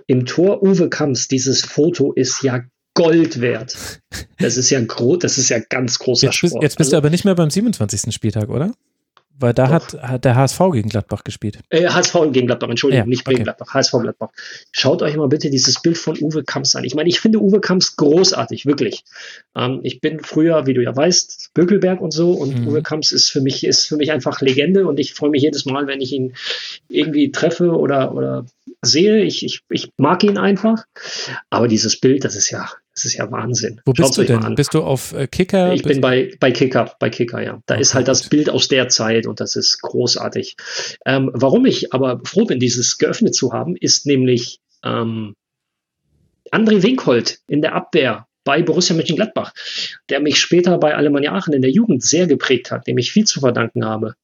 Im 0.07 0.24
Tor 0.24 0.62
Uwe 0.62 0.89
Kamps, 0.89 1.28
dieses 1.28 1.65
Foto 1.65 2.12
ist 2.12 2.43
ja 2.43 2.62
Gold 2.95 3.41
wert. 3.41 3.77
Das 4.39 4.59
ist 4.59 4.69
ja 4.69 4.78
groß, 4.83 5.20
das 5.20 5.39
ist 5.39 5.49
ja 5.49 5.59
ganz 5.59 5.99
großer 5.99 6.27
Jetzt 6.27 6.43
bist, 6.43 6.53
Sport. 6.53 6.62
jetzt 6.62 6.77
bist 6.77 6.89
also, 6.89 6.91
du 6.93 6.97
aber 6.99 7.11
nicht 7.11 7.24
mehr 7.24 7.35
beim 7.35 7.49
27. 7.49 8.15
Spieltag, 8.15 8.51
oder? 8.51 8.74
Weil 9.38 9.52
da 9.52 9.68
hat, 9.68 9.94
hat 10.02 10.24
der 10.24 10.34
HSV 10.34 10.58
gegen 10.72 10.88
Gladbach 10.88 11.22
gespielt. 11.24 11.58
Äh, 11.70 11.86
HSV 11.88 12.14
gegen 12.32 12.46
Gladbach, 12.46 12.68
Entschuldigung, 12.68 13.04
Ja, 13.04 13.08
nicht 13.08 13.24
gegen 13.24 13.36
okay. 13.36 13.44
Gladbach, 13.44 13.74
HSV 13.74 13.92
Gladbach. 14.00 14.28
Schaut 14.72 15.02
euch 15.02 15.16
mal 15.16 15.28
bitte 15.28 15.50
dieses 15.50 15.80
Bild 15.82 15.98
von 15.98 16.16
Uwe 16.20 16.42
Kamps 16.44 16.74
an. 16.74 16.84
Ich 16.84 16.94
meine, 16.94 17.08
ich 17.08 17.20
finde 17.20 17.40
Uwe 17.40 17.60
Kamps 17.60 17.96
großartig, 17.96 18.66
wirklich. 18.66 19.04
Ähm, 19.54 19.80
ich 19.82 20.00
bin 20.00 20.20
früher, 20.20 20.66
wie 20.66 20.74
du 20.74 20.82
ja 20.82 20.94
weißt, 20.96 21.50
Bökelberg 21.54 22.00
und 22.00 22.12
so 22.12 22.32
und 22.32 22.60
Mhm. 22.60 22.68
Uwe 22.68 22.82
Kamps 22.82 23.12
ist 23.12 23.28
für 23.28 23.40
mich, 23.40 23.64
ist 23.66 23.86
für 23.86 23.96
mich 23.96 24.12
einfach 24.12 24.40
Legende 24.40 24.86
und 24.86 24.98
ich 24.98 25.14
freue 25.14 25.30
mich 25.30 25.42
jedes 25.42 25.66
Mal, 25.66 25.86
wenn 25.86 26.00
ich 26.00 26.12
ihn 26.12 26.34
irgendwie 26.88 27.30
treffe 27.30 27.70
oder, 27.70 28.14
oder 28.14 28.46
sehe. 28.82 29.22
Ich, 29.22 29.44
ich, 29.44 29.60
ich 29.68 29.90
mag 29.96 30.22
ihn 30.24 30.38
einfach. 30.38 30.84
Aber 31.50 31.68
dieses 31.68 32.00
Bild, 32.00 32.24
das 32.24 32.36
ist 32.36 32.50
ja, 32.50 32.68
das 32.97 33.05
ist 33.05 33.14
ja 33.18 33.31
Wahnsinn. 33.31 33.82
Wo 33.85 33.93
bist 33.93 34.14
Schaut's 34.16 34.16
du 34.16 34.24
denn? 34.24 34.55
Bist 34.55 34.73
du 34.73 34.82
auf 34.82 35.12
äh, 35.12 35.27
Kicker? 35.27 35.74
Ich 35.74 35.82
bin 35.82 36.01
bei, 36.01 36.35
bei 36.40 36.51
Kicker, 36.51 36.97
bei 36.98 37.10
Kicker, 37.10 37.43
ja. 37.43 37.60
Da 37.66 37.74
Okay, 37.74 37.82
ist 37.82 37.94
halt 37.94 38.09
das. 38.09 38.31
Bild 38.31 38.48
aus 38.48 38.68
der 38.68 38.89
Zeit 38.89 39.27
und 39.27 39.39
das 39.39 39.55
ist 39.55 39.82
großartig. 39.82 40.56
Ähm, 41.05 41.31
warum 41.35 41.66
ich 41.66 41.93
aber 41.93 42.23
froh 42.24 42.47
bin, 42.47 42.59
dieses 42.59 42.97
geöffnet 42.97 43.35
zu 43.35 43.52
haben, 43.52 43.77
ist 43.77 44.06
nämlich 44.06 44.60
ähm, 44.82 45.35
André 46.51 46.82
Winkhold 46.82 47.40
in 47.48 47.60
der 47.60 47.74
Abwehr 47.74 48.27
bei 48.44 48.62
Borussia 48.62 48.97
Mönchengladbach, 48.97 49.52
der 50.09 50.20
mich 50.20 50.39
später 50.39 50.78
bei 50.78 50.94
Alemannia 50.94 51.35
Aachen 51.35 51.52
in 51.52 51.60
der 51.60 51.70
Jugend 51.70 52.02
sehr 52.02 52.27
geprägt 52.27 52.70
hat, 52.70 52.86
dem 52.86 52.97
ich 52.97 53.12
viel 53.12 53.24
zu 53.24 53.40
verdanken 53.40 53.85
habe. 53.85 54.14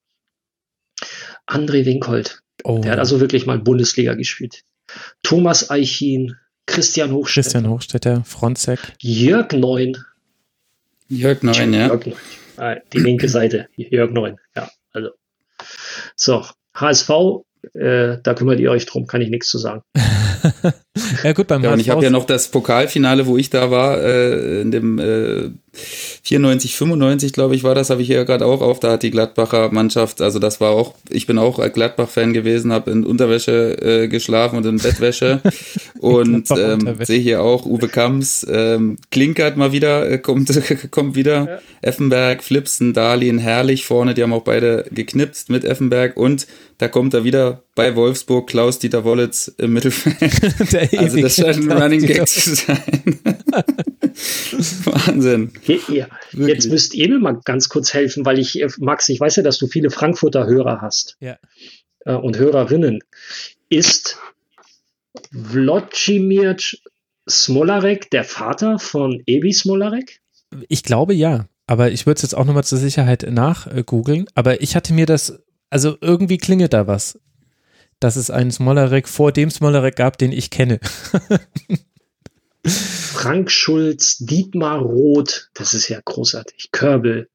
André 1.46 1.84
Winkhold, 1.84 2.40
oh, 2.64 2.78
der 2.78 2.92
hat 2.92 2.98
also 3.00 3.20
wirklich 3.20 3.44
mal 3.44 3.58
Bundesliga 3.58 4.14
gespielt. 4.14 4.62
Thomas 5.22 5.70
Eichin, 5.70 6.36
Christian 6.66 7.12
Hochstetter, 7.12 7.42
Christian 7.42 7.68
Hochstetter, 7.68 8.24
Fronzek. 8.24 8.78
Jörg 9.00 9.52
Neun, 9.52 9.96
Jörg 11.08 11.42
Neun, 11.42 11.72
ja. 11.74 11.88
Jörg, 11.88 12.06
äh, 12.58 12.80
die 12.92 12.98
linke 12.98 13.28
Seite, 13.28 13.68
Jörg 13.76 14.12
Neun. 14.12 14.38
Ja, 14.56 14.70
also. 14.92 15.10
So, 16.16 16.44
HSV, 16.74 17.10
äh, 17.74 18.18
da 18.22 18.34
kümmert 18.34 18.60
ihr 18.60 18.70
euch 18.70 18.86
drum, 18.86 19.06
kann 19.06 19.20
ich 19.20 19.28
nichts 19.28 19.48
zu 19.48 19.58
sagen. 19.58 19.82
ja 21.24 21.32
gut, 21.32 21.48
beim 21.48 21.62
Ja, 21.62 21.70
und 21.70 21.78
HSV 21.78 21.86
ich 21.86 21.90
habe 21.90 22.04
ja 22.04 22.10
noch 22.10 22.26
das 22.26 22.50
Pokalfinale, 22.50 23.26
wo 23.26 23.36
ich 23.36 23.50
da 23.50 23.70
war, 23.70 24.00
äh, 24.02 24.60
in 24.62 24.70
dem 24.70 24.98
äh, 24.98 25.50
94, 25.74 26.76
95, 26.76 27.32
glaube 27.32 27.54
ich, 27.54 27.64
war 27.64 27.74
das, 27.74 27.90
habe 27.90 28.02
ich 28.02 28.08
hier 28.08 28.24
gerade 28.24 28.44
auch 28.44 28.60
auf. 28.60 28.80
Da 28.80 28.92
hat 28.92 29.02
die 29.02 29.10
Gladbacher 29.10 29.72
Mannschaft, 29.72 30.20
also 30.20 30.38
das 30.38 30.60
war 30.60 30.70
auch, 30.70 30.94
ich 31.08 31.26
bin 31.26 31.38
auch 31.38 31.60
Gladbach-Fan 31.72 32.32
gewesen, 32.32 32.72
habe 32.72 32.90
in 32.90 33.04
Unterwäsche 33.04 33.80
äh, 33.80 34.08
geschlafen 34.08 34.58
und 34.58 34.66
in 34.66 34.76
Bettwäsche. 34.76 35.40
und 36.00 36.50
ähm, 36.50 36.96
sehe 37.00 37.20
hier 37.20 37.42
auch 37.42 37.64
Uwe 37.64 37.88
Kamps, 37.88 38.46
ähm, 38.50 38.98
Klinkert 39.10 39.56
mal 39.56 39.72
wieder, 39.72 40.10
äh, 40.10 40.18
kommt, 40.18 40.50
kommt 40.90 41.16
wieder. 41.16 41.60
Effenberg, 41.80 42.44
Flipsen, 42.44 42.92
Dahlin, 42.92 43.38
Herrlich 43.38 43.86
vorne, 43.86 44.14
die 44.14 44.22
haben 44.22 44.32
auch 44.32 44.44
beide 44.44 44.84
geknipst 44.90 45.50
mit 45.50 45.64
Effenberg 45.64 46.16
und 46.16 46.46
da 46.78 46.88
kommt 46.88 47.14
er 47.14 47.24
wieder 47.24 47.62
bei 47.74 47.96
Wolfsburg 47.96 48.48
Klaus-Dieter 48.50 49.04
Wollitz 49.04 49.48
im 49.58 49.72
Mittelfeld. 49.72 50.72
Der 50.72 51.00
Also 51.00 51.20
das 51.20 51.36
scheint 51.36 51.58
ein 51.58 51.72
Running 51.72 52.06
Gag 52.06 52.28
zu 52.28 52.54
sein. 52.54 53.20
Wahnsinn. 54.84 55.52
Wirklich. 55.64 56.06
Jetzt 56.32 56.68
müsst 56.70 56.94
ihr 56.94 57.08
mir 57.08 57.18
mal 57.18 57.40
ganz 57.44 57.68
kurz 57.68 57.94
helfen, 57.94 58.26
weil 58.26 58.38
ich, 58.38 58.60
äh, 58.60 58.68
Max, 58.78 59.08
ich 59.08 59.18
weiß 59.20 59.36
ja, 59.36 59.42
dass 59.42 59.58
du 59.58 59.66
viele 59.66 59.90
Frankfurter 59.90 60.46
Hörer 60.46 60.80
hast 60.80 61.16
Ja. 61.20 61.38
äh, 62.04 62.14
und 62.14 62.38
Hörerinnen. 62.38 63.00
Ist 63.68 64.18
Wlodzimir 65.30 66.56
Smolarek 67.28 68.10
der 68.10 68.24
Vater 68.24 68.78
von 68.78 69.22
Ebi 69.26 69.52
Smolarek? 69.52 70.20
Ich 70.68 70.82
glaube 70.82 71.14
ja, 71.14 71.46
aber 71.66 71.90
ich 71.92 72.06
würde 72.06 72.16
es 72.16 72.22
jetzt 72.22 72.34
auch 72.34 72.44
nochmal 72.44 72.64
zur 72.64 72.78
Sicherheit 72.78 73.26
nachgoogeln. 73.30 74.26
Aber 74.34 74.60
ich 74.60 74.76
hatte 74.76 74.92
mir 74.92 75.06
das, 75.06 75.38
also 75.70 75.96
irgendwie 76.00 76.36
klingelt 76.38 76.74
da 76.74 76.86
was, 76.86 77.18
dass 78.04 78.16
es 78.16 78.30
einen 78.30 78.50
Smolarek 78.50 79.08
vor 79.08 79.32
dem 79.32 79.50
Smolarek 79.50 79.96
gab, 79.96 80.18
den 80.18 80.32
ich 80.32 80.50
kenne. 80.50 80.80
Frank 82.66 83.50
Schulz, 83.50 84.18
Dietmar 84.18 84.78
Roth, 84.80 85.48
das 85.54 85.74
ist 85.74 85.88
ja 85.88 86.00
großartig. 86.04 86.70
Körbel, 86.70 87.28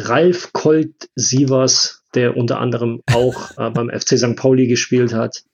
Ralf 0.00 0.52
Colt 0.52 1.08
Sievers, 1.14 2.02
der 2.14 2.36
unter 2.36 2.58
anderem 2.60 3.02
auch 3.12 3.50
äh, 3.58 3.70
beim 3.70 3.90
FC 3.90 4.18
St. 4.18 4.36
Pauli 4.36 4.66
gespielt 4.66 5.12
hat. 5.12 5.44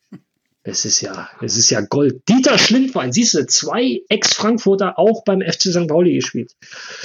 Es 0.62 0.84
ist 0.84 1.00
ja, 1.00 1.30
es 1.40 1.56
ist 1.56 1.70
ja 1.70 1.80
Gold. 1.80 2.28
Dieter 2.28 2.58
Schlindwein, 2.58 3.12
siehst 3.12 3.32
du, 3.32 3.46
zwei 3.46 4.02
Ex-Frankfurter 4.10 4.98
auch 4.98 5.24
beim 5.24 5.40
FC 5.40 5.72
St. 5.72 5.88
Pauli 5.88 6.14
gespielt. 6.14 6.54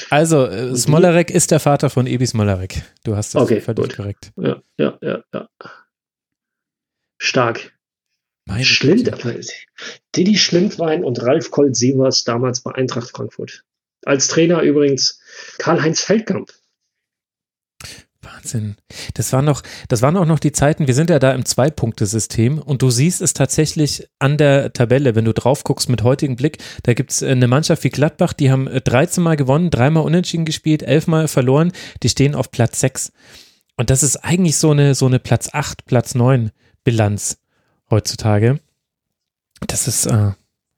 Also, 0.10 0.45
äh, 0.45 0.76
Smolarek 0.76 1.31
ist 1.31 1.52
der 1.52 1.61
Vater 1.61 1.89
von 1.89 2.06
Ebi 2.06 2.27
Smolarek. 2.27 2.81
Du 3.06 3.15
hast 3.15 3.34
das 3.34 3.43
Okay, 3.43 3.61
völlig 3.61 3.81
gut. 3.81 3.95
korrekt. 3.95 4.31
Ja, 4.35 4.61
ja, 4.77 4.97
ja, 5.02 5.23
ja. 5.34 5.47
Stark. 7.26 7.73
Meine 8.45 8.64
Schlind. 8.64 9.11
Didi 10.15 10.38
Schlindwein 10.38 11.03
und 11.03 11.22
Ralf 11.23 11.52
Colt 11.52 11.76
Sievers 11.76 12.23
damals 12.23 12.61
bei 12.61 12.73
Eintracht 12.73 13.10
Frankfurt. 13.10 13.64
Als 14.06 14.27
Trainer 14.27 14.61
übrigens 14.61 15.19
Karl-Heinz 15.57 16.02
Feldkamp. 16.02 16.53
Wahnsinn. 18.22 18.76
Das 19.14 19.34
waren 19.34 19.45
noch, 19.45 19.61
das 19.88 20.02
waren 20.02 20.18
auch 20.18 20.26
noch 20.26 20.39
die 20.39 20.52
Zeiten, 20.52 20.88
wir 20.88 20.93
sind 20.93 21.10
ja 21.10 21.19
da 21.19 21.31
im 21.31 21.45
Zwei-Punkte-System 21.45 22.60
und 22.60 22.81
du 22.81 22.89
siehst 22.89 23.22
es 23.22 23.34
tatsächlich 23.34 24.07
an 24.19 24.38
der 24.38 24.73
Tabelle, 24.73 25.15
wenn 25.15 25.26
du 25.26 25.34
drauf 25.34 25.64
guckst 25.64 25.89
mit 25.89 26.03
heutigem 26.03 26.35
Blick, 26.35 26.57
da 26.84 26.93
gibt 26.93 27.11
es 27.11 27.22
eine 27.22 27.47
Mannschaft 27.47 27.84
wie 27.84 27.89
Gladbach, 27.89 28.34
die 28.34 28.52
haben 28.52 28.68
äh, 28.68 28.81
13 28.81 29.23
Mal 29.23 29.35
gewonnen, 29.35 29.69
dreimal 29.69 30.03
unentschieden 30.03 30.45
gespielt, 30.45 30.81
11 30.81 31.07
Mal 31.07 31.27
verloren, 31.27 31.72
die 32.02 32.10
stehen 32.10 32.35
auf 32.35 32.52
Platz 32.52 32.80
6. 32.80 33.11
Und 33.77 33.89
das 33.89 34.03
ist 34.03 34.18
eigentlich 34.18 34.57
so 34.57 34.72
eine, 34.72 34.95
so 34.95 35.06
eine 35.06 35.19
Platz 35.19 35.49
8, 35.52 35.85
Platz 35.85 36.15
9 36.15 36.52
Bilanz 36.85 37.37
heutzutage. 37.89 38.61
Das 39.67 39.89
ist, 39.89 40.05
äh, 40.05 40.31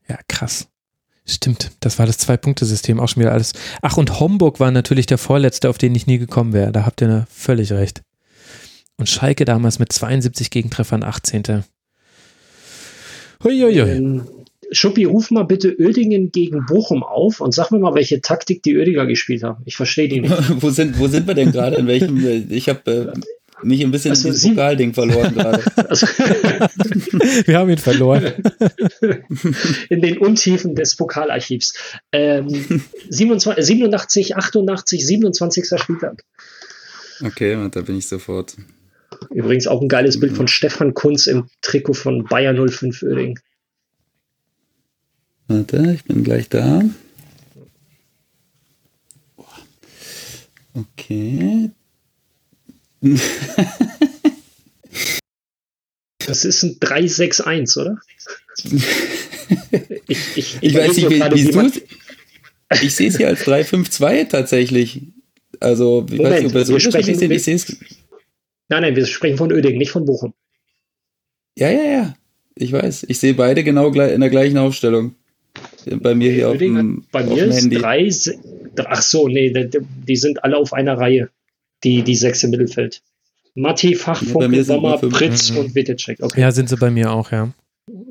ja, 0.09 0.19
krass. 0.27 0.67
Stimmt, 1.25 1.71
das 1.81 1.99
war 1.99 2.05
das 2.05 2.17
Zwei-Punkte-System, 2.19 2.99
auch 3.01 3.09
schon 3.09 3.21
wieder 3.21 3.34
alles. 3.34 3.51
Ach, 3.81 3.97
und 3.97 4.19
Homburg 4.19 4.61
war 4.61 4.71
natürlich 4.71 5.05
der 5.07 5.17
Vorletzte, 5.17 5.69
auf 5.69 5.77
den 5.77 5.93
ich 5.93 6.07
nie 6.07 6.17
gekommen 6.17 6.53
wäre. 6.53 6.71
Da 6.71 6.85
habt 6.85 7.01
ihr 7.01 7.27
völlig 7.29 7.73
recht. 7.73 8.01
Und 8.95 9.09
Schalke 9.09 9.43
damals 9.43 9.77
mit 9.77 9.91
72 9.91 10.49
Gegentreffern 10.49 11.03
18. 11.03 11.65
Huiuiui. 13.43 13.79
Ähm, 13.79 14.27
Schuppi, 14.71 15.03
ruf 15.03 15.29
mal 15.31 15.43
bitte 15.43 15.75
Oerdingen 15.79 16.31
gegen 16.31 16.65
Bochum 16.65 17.03
auf 17.03 17.41
und 17.41 17.53
sag 17.53 17.71
mir 17.71 17.79
mal, 17.79 17.93
welche 17.93 18.21
Taktik 18.21 18.63
die 18.63 18.77
Oedinger 18.77 19.05
gespielt 19.05 19.43
haben. 19.43 19.61
Ich 19.65 19.75
verstehe 19.75 20.07
die 20.07 20.21
nicht. 20.21 20.34
wo, 20.61 20.69
sind, 20.69 20.97
wo 20.97 21.07
sind 21.07 21.27
wir 21.27 21.35
denn 21.35 21.51
gerade? 21.51 21.75
In 21.77 21.88
welchem? 21.88 22.25
äh, 22.25 22.38
Ich 22.49 22.69
habe 22.69 23.13
äh, 23.15 23.19
mich 23.63 23.84
ein 23.84 23.91
bisschen 23.91 24.11
Also 24.11 24.31
Sie- 24.31 24.49
Pokalding 24.49 24.93
verloren 24.93 25.34
gerade. 25.34 25.63
Also, 25.89 26.07
Wir 27.45 27.57
haben 27.57 27.69
ihn 27.69 27.77
verloren. 27.77 28.34
in 29.89 30.01
den 30.01 30.17
Untiefen 30.19 30.75
des 30.75 30.95
Pokalarchivs. 30.95 31.73
Ähm, 32.11 32.49
27, 33.09 33.65
87, 33.65 34.35
88, 34.35 35.05
27. 35.05 35.65
Spieltag. 35.79 36.23
Okay, 37.23 37.69
da 37.71 37.81
bin 37.81 37.97
ich 37.97 38.07
sofort. 38.07 38.55
Übrigens 39.31 39.67
auch 39.67 39.81
ein 39.81 39.88
geiles 39.88 40.19
Bild 40.19 40.35
von 40.35 40.47
Stefan 40.47 40.93
Kunz 40.93 41.25
im 41.27 41.49
Trikot 41.61 41.93
von 41.93 42.25
Bayer 42.25 42.53
05 42.53 43.01
Oerding. 43.03 43.39
Warte, 45.47 45.93
ich 45.95 46.03
bin 46.03 46.23
gleich 46.23 46.49
da. 46.49 46.84
Okay. 50.73 51.71
Das 56.25 56.43
ist 56.45 56.63
ein 56.63 56.77
361, 56.79 57.77
oder? 57.81 57.97
ich, 60.07 60.38
ich, 60.38 60.57
Ich 60.61 60.73
weiß 60.75 60.95
nicht, 60.97 61.09
wie, 61.09 61.21
wie 61.21 61.51
du 61.51 61.71
Ich 62.81 62.95
sehe 62.95 63.09
es 63.09 63.17
hier 63.17 63.27
als 63.27 63.43
352 63.45 64.27
tatsächlich. 64.29 65.01
Also, 65.59 66.05
ich 66.07 66.11
weiß 66.13 66.17
Moment, 66.17 66.43
nicht, 66.43 66.47
ob 66.47 66.53
das 66.61 66.69
wir 66.69 66.79
sprechen- 66.79 67.15
sind. 67.17 67.31
Ich 67.31 67.43
sehe 67.43 67.55
es. 67.55 67.77
Nein, 68.69 68.81
nein, 68.81 68.95
wir 68.95 69.05
sprechen 69.05 69.38
von 69.38 69.51
Oerding, 69.53 69.77
nicht 69.77 69.91
von 69.91 70.05
Bochum. 70.05 70.34
Ja, 71.57 71.69
ja, 71.71 71.84
ja. 71.84 72.15
Ich 72.55 72.71
weiß. 72.73 73.05
Ich 73.07 73.19
sehe 73.19 73.34
beide 73.34 73.63
genau 73.63 73.88
in 73.91 74.19
der 74.21 74.29
gleichen 74.29 74.57
Aufstellung. 74.57 75.15
Bei 76.01 76.13
mir 76.13 76.31
hier 76.31 76.47
auf 76.47 76.53
Oerding 76.53 76.73
hat- 76.75 76.79
dem, 76.81 77.05
Bei 77.11 77.23
auf 77.23 77.29
mir 77.29 77.43
dem 77.45 77.49
ist 77.51 77.61
Handy. 77.61 77.77
drei, 77.77 78.09
ach 78.85 79.01
so, 79.01 79.27
nee, 79.29 79.53
die 80.07 80.15
sind 80.17 80.43
alle 80.43 80.57
auf 80.57 80.73
einer 80.73 80.97
Reihe, 80.97 81.29
die, 81.84 82.04
die 82.04 82.16
sechs 82.16 82.44
im 82.44 82.52
Mittelfeld. 82.52 83.02
Matti, 83.56 83.98
Ja, 84.06 84.48
mir 84.48 84.64
sind 84.64 84.66
Sommer. 84.66 84.98
Pritz 84.98 85.52
Mhm. 85.52 85.58
und 85.58 85.76
Wittecek. 85.76 86.20
Okay. 86.22 86.41
Ja, 86.41 86.52
sind 86.52 86.70
sie 86.70 86.78
bei 86.78 86.91
mir 86.91 87.12
auch, 87.12 87.32
ja. 87.32 87.52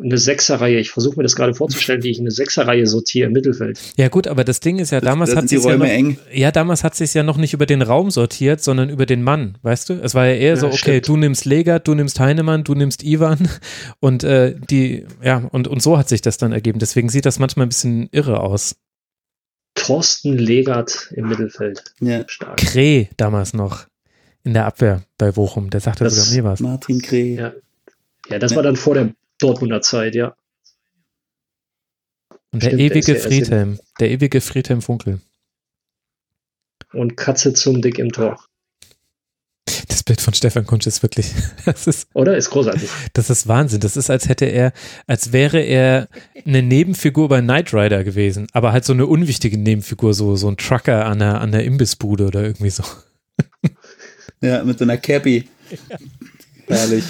eine 0.03 0.17
Sechserreihe. 0.19 0.79
Ich 0.81 0.91
versuche 0.91 1.17
mir 1.19 1.23
das 1.23 1.37
gerade 1.37 1.55
vorzustellen, 1.55 2.03
wie 2.03 2.11
ich 2.11 2.19
eine 2.19 2.31
Sechserreihe 2.33 2.87
sortiere 2.87 3.27
im 3.27 3.33
Mittelfeld. 3.33 3.79
Ja 3.97 4.09
gut, 4.09 4.27
aber 4.27 4.43
das 4.43 4.59
Ding 4.61 4.79
ist 4.79 4.91
ja, 4.91 5.01
damals 5.01 5.31
das 5.31 5.37
hat 5.37 5.49
sind 5.49 5.59
die 5.59 5.63
sich 5.63 5.71
ja 5.71 5.77
noch, 5.77 5.87
eng. 5.87 6.19
ja 6.33 6.51
damals 6.51 6.83
hat 6.83 6.95
sich 6.97 7.13
ja 7.15 7.23
noch 7.23 7.37
nicht 7.37 7.53
über 7.55 7.67
den 7.67 7.83
Raum 7.83 8.11
sortiert, 8.11 8.61
sondern 8.63 8.89
über 8.91 9.05
den 9.07 9.23
Mann, 9.23 9.59
weißt 9.63 9.91
du? 9.91 9.93
Es 10.03 10.15
war 10.15 10.27
ja 10.27 10.35
eher 10.35 10.49
Ja, 10.55 10.57
so, 10.57 10.67
okay, 10.69 10.77
stimmt. 10.79 11.09
du 11.09 11.17
nimmst 11.19 11.45
Legert, 11.45 11.87
du 11.87 11.95
nimmst 11.95 12.19
Heinemann, 12.19 12.65
du 12.65 12.75
nimmst 12.75 13.05
Ivan 13.05 13.49
und 14.01 14.25
äh, 14.25 14.55
die, 14.71 15.05
ja 15.23 15.47
und 15.53 15.69
und 15.69 15.81
so 15.83 15.97
hat 15.99 16.09
sich 16.09 16.23
das 16.23 16.39
dann 16.39 16.53
ergeben. 16.53 16.79
Deswegen 16.79 17.09
sieht 17.11 17.27
das 17.27 17.39
manchmal 17.39 17.67
ein 17.67 17.69
bisschen 17.71 18.09
irre 18.13 18.41
aus. 18.41 18.75
Thorsten 19.87 20.37
Legert 20.37 21.13
im 21.15 21.29
Mittelfeld. 21.29 21.85
Ja. 22.01 22.25
Stark. 22.29 22.57
Kreh 22.59 23.07
damals 23.17 23.53
noch 23.55 23.87
in 24.43 24.55
der 24.55 24.67
Abwehr 24.67 25.03
bei 25.19 25.33
Bochum, 25.33 25.71
der 25.71 25.81
sagte 25.81 26.05
Das- 26.05 26.15
sogar 26.17 26.33
mir 26.35 26.45
was. 26.51 26.61
Martin 26.61 27.01
Kreh. 27.03 27.35
Ja. 27.35 27.53
Ja, 28.29 28.39
das 28.39 28.55
war 28.57 28.63
dann 28.63 28.77
vor 28.77 28.95
der 28.95 29.15
Dortmunder 29.39 29.81
Zeit, 29.83 30.15
ja. 30.15 30.35
Und 32.53 32.63
der 32.63 32.69
stimmt, 32.71 32.81
der 32.81 32.91
ewige 32.97 33.13
ja 33.13 33.19
in- 33.19 33.23
Friedhelm, 33.23 33.81
der 34.01 34.11
ewige 34.11 34.41
Friedhelm 34.41 34.83
Funkel. 34.83 35.21
Und 36.93 37.17
Katze 37.17 37.53
zum 37.53 37.83
Dick 37.83 37.99
im 37.99 38.11
Tor. 38.13 38.43
Das 39.89 40.03
Bild 40.03 40.21
von 40.21 40.33
Stefan 40.33 40.65
Kunsch 40.67 40.87
ist 40.87 41.03
wirklich, 41.03 41.33
das 41.65 41.87
ist 41.87 42.09
Oder? 42.15 42.37
Ist 42.37 42.51
großartig. 42.51 42.89
Das 43.13 43.31
ist 43.31 43.49
Wahnsinn. 43.49 43.81
Das 43.81 43.97
ist, 43.97 44.11
als 44.11 44.29
hätte 44.29 44.47
er, 44.47 44.73
als 45.07 45.33
wäre 45.33 45.61
er 45.61 46.09
eine 46.45 46.63
Nebenfigur 46.63 47.29
bei 47.29 47.41
Knight 47.41 47.75
Rider 47.75 48.05
gewesen, 48.05 48.47
aber 48.53 48.73
halt 48.73 48.85
so 48.85 48.93
eine 48.93 49.07
unwichtige 49.07 49.59
Nebenfigur, 49.59 50.15
so, 50.15 50.37
so 50.37 50.49
ein 50.49 50.57
Trucker 50.57 51.07
an 51.07 51.19
der, 51.19 51.41
an 51.41 51.53
der 51.53 51.65
Imbissbude 51.65 52.27
oder 52.27 52.43
irgendwie 52.43 52.71
so. 52.71 52.85
Ja, 54.41 54.63
mit 54.65 54.79
so 54.79 54.85
einer 54.85 54.99
Cappy. 54.99 55.49
Herrlich. 56.67 57.05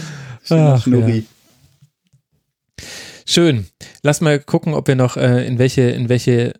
Schöner 0.45 0.74
Ach, 0.74 0.83
Schnurri. 0.83 1.27
Schön. 3.27 3.66
Lass 4.03 4.20
mal 4.20 4.39
gucken, 4.39 4.74
ob 4.74 4.87
wir 4.87 4.95
noch, 4.95 5.16
äh, 5.16 5.45
in 5.47 5.59
welche, 5.59 5.83
in 5.83 6.09
welche 6.09 6.55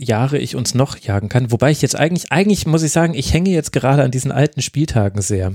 Jahre 0.00 0.38
ich 0.38 0.56
uns 0.56 0.74
noch 0.74 0.96
jagen 0.98 1.28
kann. 1.28 1.52
Wobei 1.52 1.70
ich 1.70 1.82
jetzt 1.82 1.96
eigentlich, 1.96 2.32
eigentlich 2.32 2.66
muss 2.66 2.82
ich 2.82 2.92
sagen, 2.92 3.14
ich 3.14 3.32
hänge 3.32 3.50
jetzt 3.50 3.72
gerade 3.72 4.02
an 4.02 4.10
diesen 4.10 4.32
alten 4.32 4.62
Spieltagen 4.62 5.22
sehr. 5.22 5.52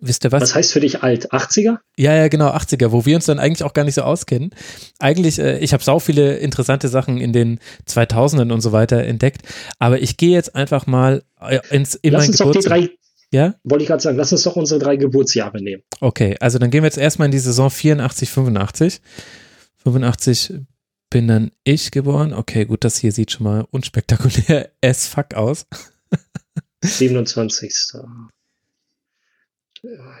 Wisst 0.00 0.24
ihr 0.24 0.32
was? 0.32 0.42
Was 0.42 0.54
heißt 0.54 0.72
für 0.72 0.80
dich 0.80 1.02
alt? 1.02 1.32
80er? 1.32 1.78
Ja, 1.96 2.14
ja, 2.14 2.28
genau, 2.28 2.50
80er, 2.50 2.92
wo 2.92 3.04
wir 3.06 3.16
uns 3.16 3.26
dann 3.26 3.38
eigentlich 3.40 3.64
auch 3.64 3.72
gar 3.72 3.84
nicht 3.84 3.96
so 3.96 4.02
auskennen. 4.02 4.50
Eigentlich, 4.98 5.38
äh, 5.38 5.58
ich 5.58 5.72
habe 5.72 5.82
sau 5.82 5.98
viele 5.98 6.36
interessante 6.36 6.88
Sachen 6.88 7.18
in 7.18 7.32
den 7.32 7.58
2000ern 7.88 8.52
und 8.52 8.60
so 8.60 8.72
weiter 8.72 9.02
entdeckt, 9.02 9.42
aber 9.78 10.00
ich 10.00 10.16
gehe 10.16 10.30
jetzt 10.30 10.54
einfach 10.54 10.86
mal 10.86 11.22
äh, 11.40 11.58
ins 11.70 11.96
in 11.96 12.12
Lass 12.12 12.22
mein 12.22 12.28
uns 12.30 12.38
doch 12.38 12.52
die 12.52 12.60
drei, 12.60 12.90
Ja, 13.32 13.54
wollte 13.64 13.82
ich 13.82 13.88
gerade 13.88 14.02
sagen, 14.02 14.16
lass 14.16 14.30
uns 14.32 14.44
doch 14.44 14.56
unsere 14.56 14.78
drei 14.80 14.96
Geburtsjahre 14.96 15.60
nehmen. 15.60 15.82
okay, 16.00 16.36
also 16.40 16.58
dann 16.58 16.70
gehen 16.70 16.82
wir 16.84 16.86
jetzt 16.88 16.98
erstmal 16.98 17.26
in 17.26 17.32
die 17.32 17.38
Saison 17.40 17.68
84, 17.68 18.30
85. 18.30 19.00
85 19.82 20.54
bin 21.10 21.28
dann 21.28 21.50
ich 21.64 21.90
geboren. 21.90 22.32
Okay, 22.32 22.64
gut, 22.64 22.84
das 22.84 22.98
hier 22.98 23.12
sieht 23.12 23.32
schon 23.32 23.44
mal 23.44 23.66
unspektakulär 23.70 24.70
as 24.82 25.06
fuck 25.06 25.34
aus. 25.34 25.66
27. 26.82 27.72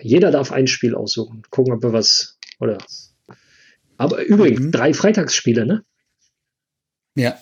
Jeder 0.02 0.30
darf 0.30 0.52
ein 0.52 0.66
Spiel 0.66 0.94
aussuchen. 0.94 1.42
Gucken, 1.50 1.74
ob 1.74 1.82
wir 1.82 1.92
was, 1.92 2.38
oder. 2.58 2.78
Aber 3.96 4.22
übrigens, 4.24 4.60
Mhm. 4.60 4.72
drei 4.72 4.94
Freitagsspiele, 4.94 5.66
ne? 5.66 5.84
Ja. 7.14 7.38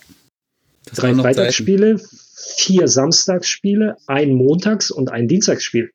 Das 0.84 0.98
Drei 0.98 1.08
Zeiten. 1.10 1.20
Freitagsspiele, 1.20 2.00
vier 2.56 2.88
Samstagsspiele, 2.88 3.96
ein 4.06 4.32
Montags- 4.34 4.90
und 4.90 5.10
ein 5.10 5.28
Dienstagsspiel. 5.28 5.90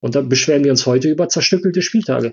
Und 0.00 0.14
da 0.14 0.22
beschweren 0.22 0.64
wir 0.64 0.70
uns 0.70 0.86
heute 0.86 1.08
über 1.08 1.28
zerstückelte 1.28 1.82
Spieltage. 1.82 2.32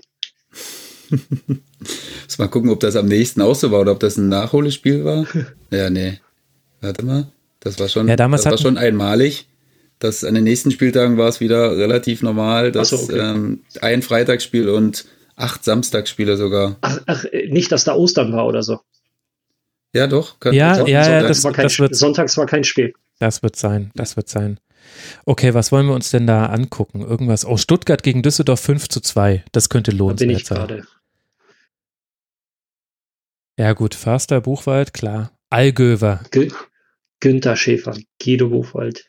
Muss 1.10 2.38
mal 2.38 2.48
gucken, 2.48 2.70
ob 2.70 2.80
das 2.80 2.96
am 2.96 3.06
nächsten 3.06 3.40
auch 3.42 3.54
so 3.54 3.70
war 3.70 3.80
oder 3.80 3.92
ob 3.92 4.00
das 4.00 4.16
ein 4.16 4.28
Nachholespiel 4.28 5.04
war. 5.04 5.26
ja, 5.70 5.90
nee. 5.90 6.18
Warte 6.80 7.04
mal. 7.04 7.26
Das 7.60 7.78
war 7.78 7.88
schon, 7.88 8.08
Ja, 8.08 8.16
damals 8.16 8.42
das 8.42 8.50
war 8.52 8.58
schon 8.58 8.78
einmalig. 8.78 9.46
Das, 9.98 10.24
an 10.24 10.34
den 10.34 10.44
nächsten 10.44 10.70
Spieltagen 10.70 11.16
war 11.16 11.28
es 11.28 11.40
wieder 11.40 11.76
relativ 11.76 12.22
normal, 12.22 12.70
dass 12.70 12.90
so, 12.90 12.96
okay. 12.96 13.18
ähm, 13.18 13.62
ein 13.80 14.02
Freitagsspiel 14.02 14.68
und 14.68 15.06
acht 15.36 15.64
Samstagsspiele 15.64 16.36
sogar. 16.36 16.76
Ach, 16.82 17.00
ach, 17.06 17.24
äh, 17.24 17.48
nicht, 17.48 17.72
dass 17.72 17.84
da 17.84 17.94
Ostern 17.94 18.32
war 18.32 18.46
oder 18.46 18.62
so. 18.62 18.80
Ja, 19.94 20.06
doch. 20.06 20.38
Kann 20.38 20.52
Ja, 20.54 20.74
sein. 20.74 20.86
ja, 20.86 20.92
ja, 21.00 21.04
Sonntag- 21.04 21.28
das- 21.28 21.44
war 21.44 21.52
kein, 21.52 21.62
das 21.64 21.78
wird- 21.78 21.94
Sonntags 21.96 22.36
war 22.36 22.46
kein 22.46 22.64
Spiel. 22.64 22.92
Das 23.18 23.42
wird 23.42 23.56
sein, 23.56 23.90
das 23.94 24.16
wird 24.16 24.28
sein. 24.28 24.60
Okay, 25.24 25.54
was 25.54 25.72
wollen 25.72 25.86
wir 25.86 25.94
uns 25.94 26.10
denn 26.10 26.26
da 26.26 26.46
angucken? 26.46 27.00
Irgendwas? 27.00 27.46
Oh, 27.46 27.56
Stuttgart 27.56 28.02
gegen 28.02 28.22
Düsseldorf 28.22 28.60
5 28.60 28.88
zu 28.88 29.00
2. 29.00 29.44
Das 29.52 29.68
könnte 29.70 29.90
Da 29.90 29.94
bin 29.94 29.98
lohnenswert 29.98 30.30
ich 30.40 30.46
sein. 30.46 30.58
gerade. 30.58 30.82
Ja, 33.58 33.72
gut, 33.72 33.94
Förster, 33.94 34.40
Buchwald, 34.40 34.92
klar. 34.92 35.32
Allgöwer. 35.50 36.22
Gü 36.30 36.50
Günther 37.20 37.56
Schäfer, 37.56 37.96
Guido 38.22 38.50
Buchwald, 38.50 39.08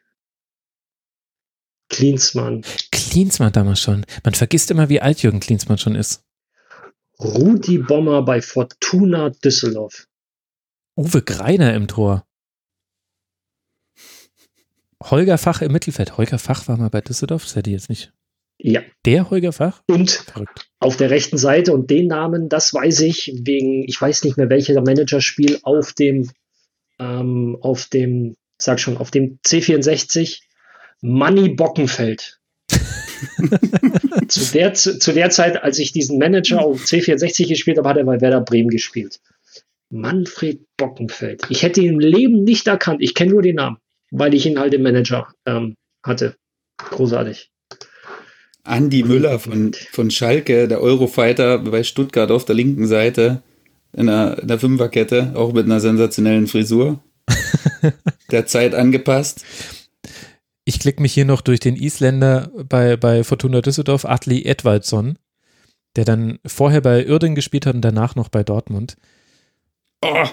Klinsmann, 1.89 2.63
Klinsmann 2.91 3.51
damals 3.51 3.81
schon. 3.81 4.05
Man 4.23 4.33
vergisst 4.33 4.71
immer, 4.71 4.89
wie 4.89 5.01
alt 5.01 5.21
Jürgen 5.21 5.39
Klinsmann 5.39 5.77
schon 5.77 5.95
ist. 5.95 6.23
Rudi 7.19 7.79
Bommer 7.79 8.21
bei 8.23 8.41
Fortuna 8.41 9.29
Düsseldorf. 9.29 10.07
Uwe 10.95 11.21
Greiner 11.21 11.73
im 11.73 11.87
Tor. 11.87 12.25
Holger 15.03 15.37
Fach 15.37 15.61
im 15.61 15.71
Mittelfeld. 15.71 16.17
Holger 16.17 16.39
Fach 16.39 16.67
war 16.67 16.77
mal 16.77 16.89
bei 16.89 17.01
Düsseldorf, 17.01 17.43
das 17.43 17.55
hätte 17.55 17.69
ich 17.69 17.75
jetzt 17.75 17.89
nicht. 17.89 18.13
Ja, 18.59 18.81
Der 19.05 19.29
Holger 19.29 19.53
Fach? 19.53 19.83
und 19.87 20.09
Verrückt. 20.11 20.67
auf 20.79 20.97
der 20.97 21.11
rechten 21.11 21.37
Seite 21.37 21.73
und 21.73 21.89
den 21.91 22.07
Namen, 22.07 22.49
das 22.49 22.73
weiß 22.73 23.01
ich 23.01 23.31
wegen, 23.43 23.83
ich 23.87 24.01
weiß 24.01 24.23
nicht 24.23 24.37
mehr 24.37 24.49
welcher 24.49 24.81
Managerspiel 24.81 25.59
auf 25.61 25.93
dem, 25.93 26.31
ähm, 26.99 27.57
auf 27.61 27.85
dem, 27.85 28.35
sag 28.57 28.79
schon, 28.79 28.97
auf 28.97 29.11
dem 29.11 29.39
C64 29.45 30.39
Manny 31.01 31.49
Bockenfeld. 31.49 32.39
zu, 34.27 34.51
der, 34.53 34.73
zu, 34.73 34.97
zu 34.97 35.13
der 35.13 35.29
Zeit, 35.29 35.63
als 35.63 35.77
ich 35.79 35.91
diesen 35.91 36.17
Manager 36.17 36.61
auf 36.61 36.83
C64 36.83 37.47
gespielt 37.47 37.77
habe, 37.77 37.89
hat 37.89 37.97
er 37.97 38.05
bei 38.05 38.19
Werder 38.21 38.41
Bremen 38.41 38.69
gespielt. 38.69 39.19
Manfred 39.89 40.65
Bockenfeld. 40.77 41.43
Ich 41.49 41.63
hätte 41.63 41.81
ihn 41.81 41.93
im 41.93 41.99
Leben 41.99 42.43
nicht 42.43 42.67
erkannt. 42.67 43.01
Ich 43.01 43.13
kenne 43.13 43.31
nur 43.31 43.41
den 43.41 43.55
Namen, 43.55 43.77
weil 44.11 44.33
ich 44.33 44.45
ihn 44.45 44.59
halt 44.59 44.73
im 44.73 44.81
Manager 44.83 45.31
ähm, 45.45 45.75
hatte. 46.03 46.35
Großartig. 46.77 47.49
Andi 48.67 49.03
Müller 49.03 49.39
von, 49.39 49.73
von 49.91 50.11
Schalke, 50.11 50.67
der 50.67 50.81
Eurofighter 50.81 51.59
bei 51.59 51.83
Stuttgart 51.83 52.31
auf 52.31 52.45
der 52.45 52.55
linken 52.55 52.87
Seite 52.87 53.41
in 53.93 54.07
der, 54.07 54.39
in 54.39 54.47
der 54.47 54.59
Fünferkette, 54.59 55.33
auch 55.35 55.53
mit 55.53 55.65
einer 55.65 55.79
sensationellen 55.79 56.47
Frisur. 56.47 56.99
der 58.31 58.45
Zeit 58.45 58.75
angepasst. 58.75 59.43
Ich 60.65 60.79
klicke 60.79 61.01
mich 61.01 61.13
hier 61.13 61.25
noch 61.25 61.41
durch 61.41 61.59
den 61.59 61.75
Isländer 61.75 62.51
bei, 62.67 62.97
bei 62.97 63.23
Fortuna 63.23 63.61
Düsseldorf, 63.61 64.05
Atli 64.05 64.43
Edvaldsson, 64.43 65.17
der 65.95 66.05
dann 66.05 66.39
vorher 66.45 66.81
bei 66.81 67.07
Uerdingen 67.07 67.35
gespielt 67.35 67.65
hat 67.65 67.75
und 67.75 67.81
danach 67.81 68.15
noch 68.15 68.29
bei 68.29 68.43
Dortmund. 68.43 68.97
Oh, 70.01 70.25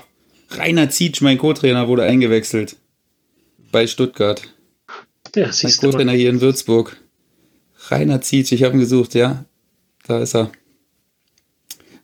Rainer 0.50 0.90
Zietsch, 0.90 1.20
mein 1.20 1.38
Co-Trainer, 1.38 1.88
wurde 1.88 2.02
eingewechselt. 2.02 2.76
Bei 3.70 3.86
Stuttgart. 3.86 4.42
Ja, 5.34 5.50
Mein. 5.62 5.72
Co-Trainer 5.80 6.12
hier 6.12 6.30
in 6.30 6.40
Würzburg. 6.40 6.96
Rainer 7.90 8.20
Zietsch, 8.20 8.52
ich 8.52 8.62
habe 8.62 8.74
ihn 8.74 8.80
gesucht, 8.80 9.14
ja. 9.14 9.44
Da 10.06 10.20
ist 10.20 10.34
er. 10.34 10.50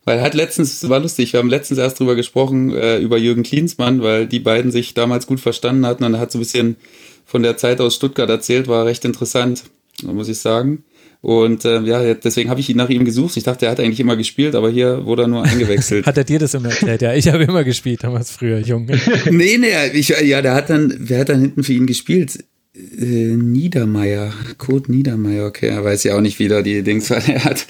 Weil 0.04 0.18
er 0.18 0.24
hat 0.24 0.34
letztens, 0.34 0.88
war 0.88 1.00
lustig, 1.00 1.32
wir 1.32 1.40
haben 1.40 1.50
letztens 1.50 1.78
erst 1.78 2.00
drüber 2.00 2.14
gesprochen, 2.14 2.74
äh, 2.74 2.98
über 2.98 3.18
Jürgen 3.18 3.42
Klinsmann, 3.42 4.02
weil 4.02 4.26
die 4.26 4.40
beiden 4.40 4.70
sich 4.70 4.94
damals 4.94 5.26
gut 5.26 5.40
verstanden 5.40 5.86
hatten 5.86 6.04
und 6.04 6.14
er 6.14 6.20
hat 6.20 6.32
so 6.32 6.38
ein 6.38 6.40
bisschen 6.40 6.76
von 7.26 7.42
der 7.42 7.56
Zeit 7.56 7.80
aus 7.80 7.94
Stuttgart 7.94 8.28
erzählt, 8.28 8.66
war 8.66 8.86
recht 8.86 9.04
interessant, 9.04 9.64
muss 10.02 10.28
ich 10.28 10.38
sagen. 10.38 10.84
Und 11.22 11.66
äh, 11.66 11.80
ja, 11.82 12.14
deswegen 12.14 12.48
habe 12.48 12.60
ich 12.60 12.70
ihn 12.70 12.78
nach 12.78 12.88
ihm 12.88 13.04
gesucht. 13.04 13.36
Ich 13.36 13.44
dachte, 13.44 13.66
er 13.66 13.72
hat 13.72 13.80
eigentlich 13.80 14.00
immer 14.00 14.16
gespielt, 14.16 14.54
aber 14.54 14.70
hier 14.70 15.04
wurde 15.04 15.22
er 15.22 15.28
nur 15.28 15.44
eingewechselt. 15.44 16.06
Hat 16.06 16.16
er 16.16 16.24
dir 16.24 16.38
das 16.38 16.54
immer 16.54 16.70
erzählt? 16.70 17.02
Ja, 17.02 17.12
ich 17.12 17.28
habe 17.28 17.44
immer 17.44 17.62
gespielt, 17.62 18.02
damals 18.02 18.30
früher, 18.30 18.58
Junge. 18.58 18.98
nee, 19.30 19.58
nee, 19.58 19.68
ich, 19.92 20.08
ja, 20.08 20.40
der 20.40 20.54
hat 20.54 20.70
dann, 20.70 20.94
wer 20.98 21.20
hat 21.20 21.28
dann 21.28 21.42
hinten 21.42 21.62
für 21.62 21.74
ihn 21.74 21.86
gespielt? 21.86 22.42
Äh, 22.98 23.36
Niedermeier, 23.36 24.32
Kurt 24.58 24.88
Niedermeier, 24.88 25.46
okay, 25.46 25.68
er 25.68 25.84
weiß 25.84 26.04
ja 26.04 26.16
auch 26.16 26.20
nicht, 26.20 26.38
wie 26.38 26.48
da 26.48 26.62
die 26.62 26.82
Dings 26.82 27.10
war. 27.10 27.18
Er 27.28 27.44
hat, 27.44 27.66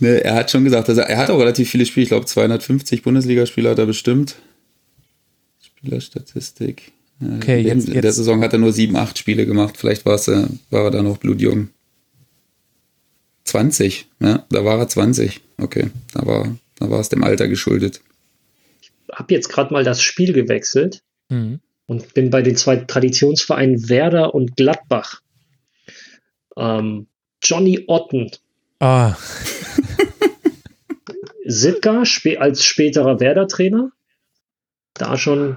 ne, 0.00 0.22
er 0.24 0.34
hat 0.34 0.50
schon 0.50 0.64
gesagt, 0.64 0.88
also 0.88 1.00
er 1.02 1.16
hat 1.18 1.30
auch 1.30 1.38
relativ 1.38 1.70
viele 1.70 1.84
Spiele, 1.86 2.02
ich 2.04 2.08
glaube 2.10 2.26
250 2.26 3.02
Bundesligaspiele 3.02 3.70
hat 3.70 3.78
er 3.78 3.86
bestimmt. 3.86 4.36
Spielerstatistik. 5.62 6.92
Okay, 7.38 7.60
in, 7.62 7.66
jetzt- 7.66 7.86
in 7.88 7.94
der 7.94 8.02
jetzt- 8.04 8.16
Saison 8.16 8.40
hat 8.42 8.52
er 8.52 8.58
nur 8.60 8.72
sieben, 8.72 8.96
acht 8.96 9.18
Spiele 9.18 9.44
gemacht, 9.46 9.76
vielleicht 9.76 10.06
war, 10.06 10.14
es, 10.14 10.28
äh, 10.28 10.46
war 10.70 10.84
er 10.84 10.90
da 10.90 11.02
noch 11.02 11.18
blutjung. 11.18 11.68
20, 13.44 14.06
ja, 14.20 14.44
da 14.50 14.64
war 14.64 14.78
er 14.78 14.88
20, 14.88 15.40
okay, 15.58 15.86
da 16.12 16.26
war, 16.26 16.56
da 16.78 16.90
war 16.90 17.00
es 17.00 17.08
dem 17.08 17.24
Alter 17.24 17.48
geschuldet. 17.48 18.00
habe 19.12 19.32
jetzt 19.34 19.48
gerade 19.48 19.72
mal 19.72 19.84
das 19.84 20.02
Spiel 20.02 20.32
gewechselt 20.32 21.02
Mhm. 21.30 21.60
Und 21.88 22.14
bin 22.14 22.30
bei 22.30 22.42
den 22.42 22.54
zwei 22.54 22.76
Traditionsvereinen 22.76 23.88
Werder 23.88 24.34
und 24.34 24.56
Gladbach. 24.56 25.22
Ähm, 26.56 27.08
Johnny 27.42 27.84
Otten, 27.88 28.30
Ah, 28.80 29.16
Sitka 31.44 32.04
als 32.38 32.64
späterer 32.64 33.18
Werder-Trainer. 33.18 33.90
Da 34.94 35.16
schon 35.16 35.56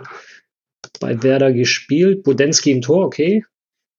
bei 0.99 1.21
Werder 1.21 1.51
gespielt. 1.51 2.23
Budensky 2.23 2.71
im 2.71 2.81
Tor, 2.81 3.05
okay. 3.05 3.45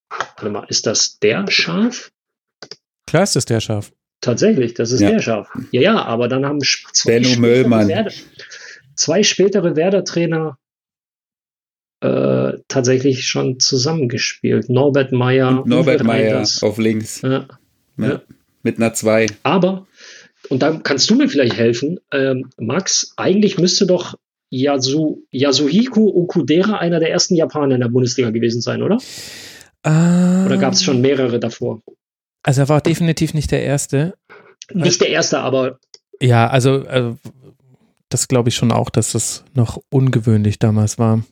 Warte 0.09 0.49
mal, 0.49 0.65
ist 0.67 0.85
das 0.85 1.19
der 1.19 1.49
Schaf? 1.49 2.11
Klar 3.07 3.23
ist 3.23 3.35
das 3.35 3.45
der 3.45 3.61
Schaf. 3.61 3.93
Tatsächlich, 4.21 4.73
das 4.73 4.91
ist 4.91 5.01
ja. 5.01 5.11
der 5.11 5.19
Schaf. 5.19 5.49
Ja, 5.71 5.81
ja, 5.81 6.03
aber 6.03 6.27
dann 6.27 6.45
haben 6.45 6.59
zwei, 6.61 7.19
Benno 7.19 7.39
Möllmann. 7.39 7.87
Werder, 7.87 8.11
zwei 8.95 9.23
spätere 9.23 9.75
Werder-Trainer 9.75 10.57
äh, 12.03 12.59
tatsächlich 12.67 13.25
schon 13.25 13.61
zusammengespielt. 13.61 14.69
Norbert 14.69 15.13
Meyer. 15.13 15.63
Norbert 15.65 16.03
Meyer 16.03 16.45
auf 16.61 16.77
links. 16.77 17.21
Ja. 17.21 17.47
Ja. 17.97 18.21
Mit 18.61 18.77
einer 18.77 18.93
2. 18.93 19.27
Aber, 19.43 19.87
und 20.49 20.61
da 20.61 20.73
kannst 20.83 21.09
du 21.09 21.15
mir 21.15 21.29
vielleicht 21.29 21.55
helfen, 21.55 22.01
ähm, 22.11 22.49
Max, 22.57 23.13
eigentlich 23.15 23.57
müsste 23.57 23.87
doch 23.87 24.15
Yasu, 24.49 25.21
Yasuhiko 25.31 26.11
Okudera 26.13 26.77
einer 26.77 26.99
der 26.99 27.11
ersten 27.11 27.35
Japaner 27.35 27.75
in 27.75 27.81
der 27.81 27.87
Bundesliga 27.87 28.31
gewesen 28.31 28.61
sein, 28.61 28.83
oder? 28.83 28.97
Ähm, 29.85 30.45
oder 30.45 30.57
gab 30.57 30.73
es 30.73 30.83
schon 30.83 30.99
mehrere 30.99 31.39
davor? 31.39 31.81
Also 32.43 32.61
er 32.61 32.69
war 32.69 32.81
definitiv 32.81 33.33
nicht 33.33 33.51
der 33.51 33.63
Erste. 33.63 34.15
Nicht 34.73 34.99
der 34.99 35.09
Erste, 35.09 35.39
aber. 35.39 35.79
Ja, 36.21 36.47
also 36.47 36.83
äh, 36.83 37.15
das 38.09 38.27
glaube 38.27 38.49
ich 38.49 38.55
schon 38.55 38.73
auch, 38.73 38.89
dass 38.89 39.13
das 39.13 39.45
noch 39.53 39.81
ungewöhnlich 39.89 40.59
damals 40.59 40.99
war. 40.99 41.23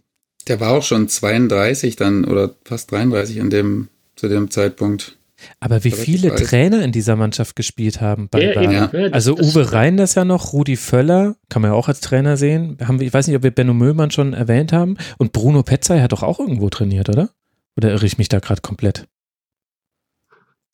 Der 0.48 0.60
war 0.60 0.72
auch 0.72 0.84
schon 0.84 1.08
32 1.08 1.96
dann 1.96 2.26
oder 2.26 2.56
fast 2.66 2.92
33 2.92 3.38
in 3.38 3.50
dem, 3.50 3.90
zu 4.16 4.28
dem 4.28 4.50
Zeitpunkt. 4.52 5.18
Aber 5.60 5.84
wie 5.84 5.92
viele 5.92 6.36
Trainer 6.36 6.84
in 6.84 6.92
dieser 6.92 7.16
Mannschaft 7.16 7.56
gespielt 7.56 8.00
haben 8.00 8.30
bei 8.30 8.54
ja, 8.54 8.62
ja. 8.62 8.90
Also 9.12 9.36
Uwe 9.36 9.72
Reinders 9.72 10.14
ja 10.14 10.24
noch, 10.24 10.54
Rudi 10.54 10.76
Völler, 10.76 11.36
kann 11.50 11.64
man 11.64 11.72
ja 11.72 11.76
auch 11.76 11.88
als 11.88 12.00
Trainer 12.00 12.38
sehen. 12.38 12.78
Haben 12.84 13.00
wir, 13.00 13.08
ich 13.08 13.14
weiß 13.14 13.28
nicht, 13.28 13.36
ob 13.36 13.44
wir 13.44 13.52
Benno 13.52 13.74
Möllmann 13.74 14.12
schon 14.12 14.34
erwähnt 14.34 14.72
haben. 14.72 14.98
Und 15.18 15.32
Bruno 15.32 15.64
Petzai 15.64 16.00
hat 16.02 16.12
doch 16.12 16.22
auch 16.22 16.40
irgendwo 16.40 16.70
trainiert, 16.70 17.10
oder? 17.10 17.30
Oder 17.76 17.92
irre 17.92 18.06
ich 18.06 18.20
mich 18.20 18.30
da 18.30 18.40
gerade 18.40 18.62
komplett? 18.62 19.08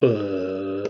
Äh, 0.02 0.88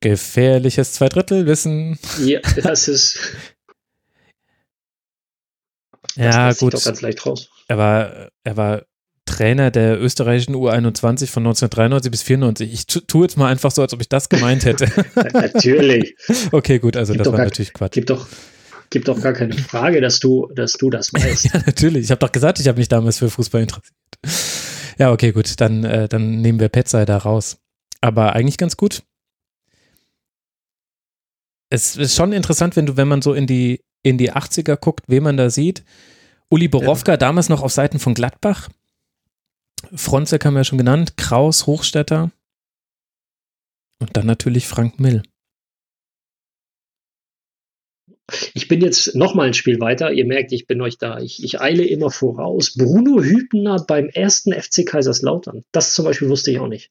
Gefährliches 0.00 0.92
Zweidrittelwissen. 0.92 1.98
Ja, 2.22 2.40
das 2.62 2.88
ist. 2.88 3.18
ja, 6.16 6.48
das 6.48 6.58
gut. 6.58 6.74
Doch 6.74 6.84
ganz 6.84 7.00
leicht 7.00 7.24
raus. 7.26 7.48
Er 7.68 7.78
war, 7.78 8.30
er 8.44 8.56
war 8.56 8.82
Trainer 9.26 9.70
der 9.72 10.00
österreichischen 10.00 10.54
U21 10.54 11.26
von 11.26 11.42
1993 11.42 12.10
bis 12.10 12.22
94. 12.22 12.72
Ich 12.72 12.86
tue 12.86 13.22
jetzt 13.24 13.36
mal 13.36 13.50
einfach 13.50 13.72
so, 13.72 13.82
als 13.82 13.92
ob 13.92 14.00
ich 14.00 14.08
das 14.08 14.28
gemeint 14.28 14.64
hätte. 14.64 14.86
natürlich. 15.32 16.16
Okay, 16.52 16.78
gut, 16.78 16.96
also 16.96 17.12
gibt 17.12 17.26
das 17.26 17.32
war 17.32 17.38
gar, 17.38 17.46
natürlich 17.46 17.72
Quatsch. 17.72 17.92
Gibt 17.92 18.10
doch, 18.10 18.26
gibt 18.90 19.08
doch 19.08 19.20
gar 19.20 19.32
keine 19.32 19.54
Frage, 19.54 20.00
dass 20.00 20.20
du, 20.20 20.48
dass 20.54 20.74
du 20.74 20.90
das 20.90 21.12
weißt. 21.12 21.52
ja, 21.52 21.62
natürlich. 21.66 22.04
Ich 22.04 22.10
habe 22.10 22.20
doch 22.20 22.32
gesagt, 22.32 22.60
ich 22.60 22.68
habe 22.68 22.78
mich 22.78 22.88
damals 22.88 23.18
für 23.18 23.28
Fußball 23.28 23.62
interessiert. 23.62 23.94
Ja, 24.98 25.12
okay, 25.12 25.32
gut, 25.32 25.60
dann, 25.60 25.84
äh, 25.84 26.08
dann 26.08 26.40
nehmen 26.40 26.60
wir 26.60 26.68
Petzai 26.68 27.04
da 27.04 27.18
raus. 27.18 27.58
Aber 28.00 28.34
eigentlich 28.34 28.58
ganz 28.58 28.76
gut. 28.76 29.02
Es 31.68 31.96
ist 31.96 32.14
schon 32.14 32.32
interessant, 32.32 32.76
wenn 32.76 32.86
du, 32.86 32.96
wenn 32.96 33.08
man 33.08 33.22
so 33.22 33.34
in 33.34 33.48
die, 33.48 33.80
in 34.06 34.18
die 34.18 34.32
80er 34.32 34.76
guckt, 34.76 35.04
wen 35.08 35.24
man 35.24 35.36
da 35.36 35.50
sieht. 35.50 35.82
Uli 36.48 36.68
Borowka, 36.68 37.12
ja. 37.12 37.16
damals 37.16 37.48
noch 37.48 37.62
auf 37.62 37.72
Seiten 37.72 37.98
von 37.98 38.14
Gladbach. 38.14 38.68
Fronzek 39.92 40.44
haben 40.44 40.54
wir 40.54 40.60
ja 40.60 40.64
schon 40.64 40.78
genannt, 40.78 41.16
Kraus, 41.16 41.66
Hochstetter. 41.66 42.30
Und 43.98 44.16
dann 44.16 44.26
natürlich 44.26 44.68
Frank 44.68 45.00
Mill. 45.00 45.22
Ich 48.54 48.68
bin 48.68 48.80
jetzt 48.80 49.16
noch 49.16 49.34
mal 49.34 49.48
ein 49.48 49.54
Spiel 49.54 49.80
weiter. 49.80 50.12
Ihr 50.12 50.26
merkt, 50.26 50.52
ich 50.52 50.66
bin 50.66 50.80
euch 50.80 50.98
da. 50.98 51.18
Ich, 51.18 51.42
ich 51.42 51.60
eile 51.60 51.84
immer 51.84 52.10
voraus. 52.10 52.74
Bruno 52.74 53.22
Hübner 53.22 53.84
beim 53.86 54.08
ersten 54.08 54.52
FC 54.52 54.86
Kaiserslautern. 54.86 55.64
Das 55.72 55.94
zum 55.94 56.04
Beispiel 56.04 56.28
wusste 56.28 56.52
ich 56.52 56.60
auch 56.60 56.68
nicht. 56.68 56.90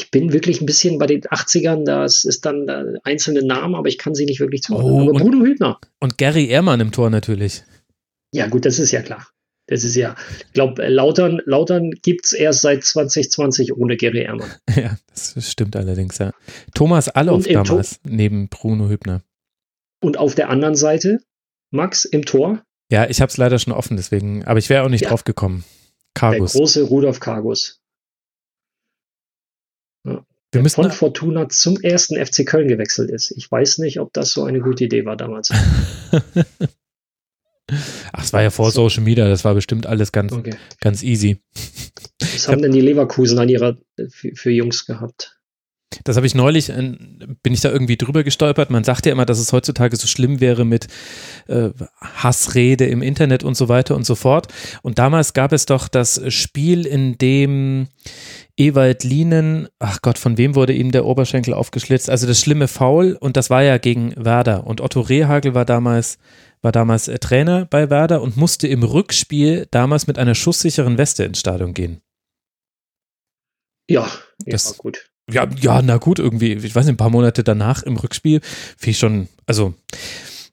Ich 0.00 0.10
bin 0.10 0.32
wirklich 0.32 0.60
ein 0.60 0.66
bisschen 0.66 0.98
bei 0.98 1.06
den 1.06 1.22
80ern, 1.22 1.84
das 1.84 2.24
ist 2.24 2.46
dann 2.46 2.98
einzelne 3.04 3.42
Namen, 3.42 3.74
aber 3.74 3.88
ich 3.88 3.98
kann 3.98 4.14
sie 4.14 4.24
nicht 4.24 4.40
wirklich 4.40 4.62
zuordnen. 4.62 4.92
Oh, 4.92 5.10
aber 5.10 5.18
Bruno 5.18 5.44
Hübner. 5.44 5.78
Und 6.00 6.16
Gary 6.16 6.46
Ehrmann 6.46 6.80
im 6.80 6.90
Tor 6.90 7.10
natürlich. 7.10 7.64
Ja, 8.32 8.46
gut, 8.46 8.64
das 8.64 8.78
ist 8.78 8.92
ja 8.92 9.02
klar. 9.02 9.26
Das 9.66 9.84
ist 9.84 9.94
ja, 9.94 10.16
ich 10.46 10.52
glaube, 10.52 10.88
Lautern, 10.88 11.40
Lautern 11.44 11.92
gibt 12.02 12.24
es 12.24 12.32
erst 12.32 12.62
seit 12.62 12.82
2020 12.82 13.76
ohne 13.76 13.96
Gary 13.96 14.22
Ehrmann. 14.22 14.50
Ja, 14.74 14.96
das 15.08 15.50
stimmt 15.50 15.76
allerdings, 15.76 16.18
ja. 16.18 16.32
Thomas 16.74 17.08
Allof 17.08 17.46
damals, 17.46 18.00
neben 18.04 18.48
Bruno 18.48 18.88
Hübner. 18.88 19.22
Und 20.02 20.16
auf 20.16 20.34
der 20.34 20.48
anderen 20.48 20.74
Seite, 20.74 21.20
Max 21.70 22.04
im 22.04 22.24
Tor. 22.24 22.62
Ja, 22.90 23.08
ich 23.08 23.20
habe 23.20 23.30
es 23.30 23.36
leider 23.36 23.58
schon 23.58 23.72
offen, 23.72 23.96
deswegen, 23.96 24.44
aber 24.44 24.58
ich 24.58 24.70
wäre 24.70 24.82
auch 24.82 24.88
nicht 24.88 25.02
ja. 25.02 25.10
drauf 25.10 25.24
gekommen. 25.24 25.64
Kargus. 26.14 26.52
Der 26.52 26.60
große 26.60 26.82
Rudolf 26.84 27.20
Kargus. 27.20 27.79
Ja. 30.54 30.62
Der 30.62 30.70
von 30.70 30.90
Fortuna 30.90 31.48
zum 31.48 31.80
ersten 31.80 32.16
FC 32.16 32.44
Köln 32.44 32.66
gewechselt 32.68 33.10
ist. 33.10 33.30
Ich 33.36 33.50
weiß 33.50 33.78
nicht, 33.78 34.00
ob 34.00 34.12
das 34.12 34.32
so 34.32 34.42
eine 34.44 34.60
gute 34.60 34.84
Idee 34.84 35.04
war 35.04 35.16
damals. 35.16 35.50
Ach, 38.12 38.24
es 38.24 38.32
war 38.32 38.42
ja 38.42 38.50
vor 38.50 38.72
so. 38.72 38.88
Social 38.88 39.04
Media, 39.04 39.28
das 39.28 39.44
war 39.44 39.54
bestimmt 39.54 39.86
alles 39.86 40.10
ganz, 40.10 40.32
okay. 40.32 40.56
ganz 40.80 41.04
easy. 41.04 41.40
Was 42.20 42.48
haben 42.48 42.62
denn 42.62 42.72
die 42.72 42.80
Leverkusen 42.80 43.38
an 43.38 43.48
ihrer 43.48 43.76
für, 44.08 44.34
für 44.34 44.50
Jungs 44.50 44.86
gehabt? 44.86 45.39
Das 46.04 46.16
habe 46.16 46.26
ich 46.26 46.36
neulich, 46.36 46.68
bin 46.68 47.52
ich 47.52 47.60
da 47.60 47.70
irgendwie 47.70 47.96
drüber 47.96 48.22
gestolpert. 48.22 48.70
Man 48.70 48.84
sagt 48.84 49.06
ja 49.06 49.12
immer, 49.12 49.26
dass 49.26 49.40
es 49.40 49.52
heutzutage 49.52 49.96
so 49.96 50.06
schlimm 50.06 50.40
wäre 50.40 50.64
mit 50.64 50.86
äh, 51.48 51.70
Hassrede 52.00 52.86
im 52.86 53.02
Internet 53.02 53.42
und 53.42 53.56
so 53.56 53.68
weiter 53.68 53.96
und 53.96 54.06
so 54.06 54.14
fort. 54.14 54.46
Und 54.82 55.00
damals 55.00 55.32
gab 55.32 55.52
es 55.52 55.66
doch 55.66 55.88
das 55.88 56.22
Spiel, 56.32 56.86
in 56.86 57.18
dem 57.18 57.88
Ewald 58.56 59.02
Lienen, 59.02 59.68
ach 59.80 60.00
Gott, 60.00 60.18
von 60.18 60.38
wem 60.38 60.54
wurde 60.54 60.74
ihm 60.74 60.92
der 60.92 61.06
Oberschenkel 61.06 61.54
aufgeschlitzt? 61.54 62.08
Also 62.08 62.26
das 62.26 62.38
schlimme 62.38 62.68
Foul 62.68 63.16
und 63.18 63.36
das 63.36 63.50
war 63.50 63.62
ja 63.62 63.78
gegen 63.78 64.14
Werder. 64.16 64.66
Und 64.66 64.80
Otto 64.80 65.00
Rehagel 65.00 65.54
war 65.54 65.64
damals 65.64 66.18
war 66.62 66.72
damals 66.72 67.08
äh, 67.08 67.18
Trainer 67.18 67.64
bei 67.64 67.90
Werder 67.90 68.22
und 68.22 68.36
musste 68.36 68.68
im 68.68 68.82
Rückspiel 68.82 69.66
damals 69.70 70.06
mit 70.06 70.18
einer 70.18 70.34
schusssicheren 70.34 70.98
Weste 70.98 71.24
ins 71.24 71.40
Stadion 71.40 71.74
gehen. 71.74 72.02
Ja, 73.88 74.08
das, 74.46 74.70
ja, 74.70 74.76
gut. 74.76 75.09
Ja, 75.28 75.48
ja, 75.60 75.82
na 75.82 75.96
gut, 75.96 76.18
irgendwie, 76.18 76.52
ich 76.52 76.74
weiß 76.74 76.86
nicht, 76.86 76.94
ein 76.94 76.98
paar 76.98 77.10
Monate 77.10 77.44
danach 77.44 77.82
im 77.82 77.96
Rückspiel, 77.96 78.40
wie 78.78 78.94
schon, 78.94 79.28
also 79.46 79.74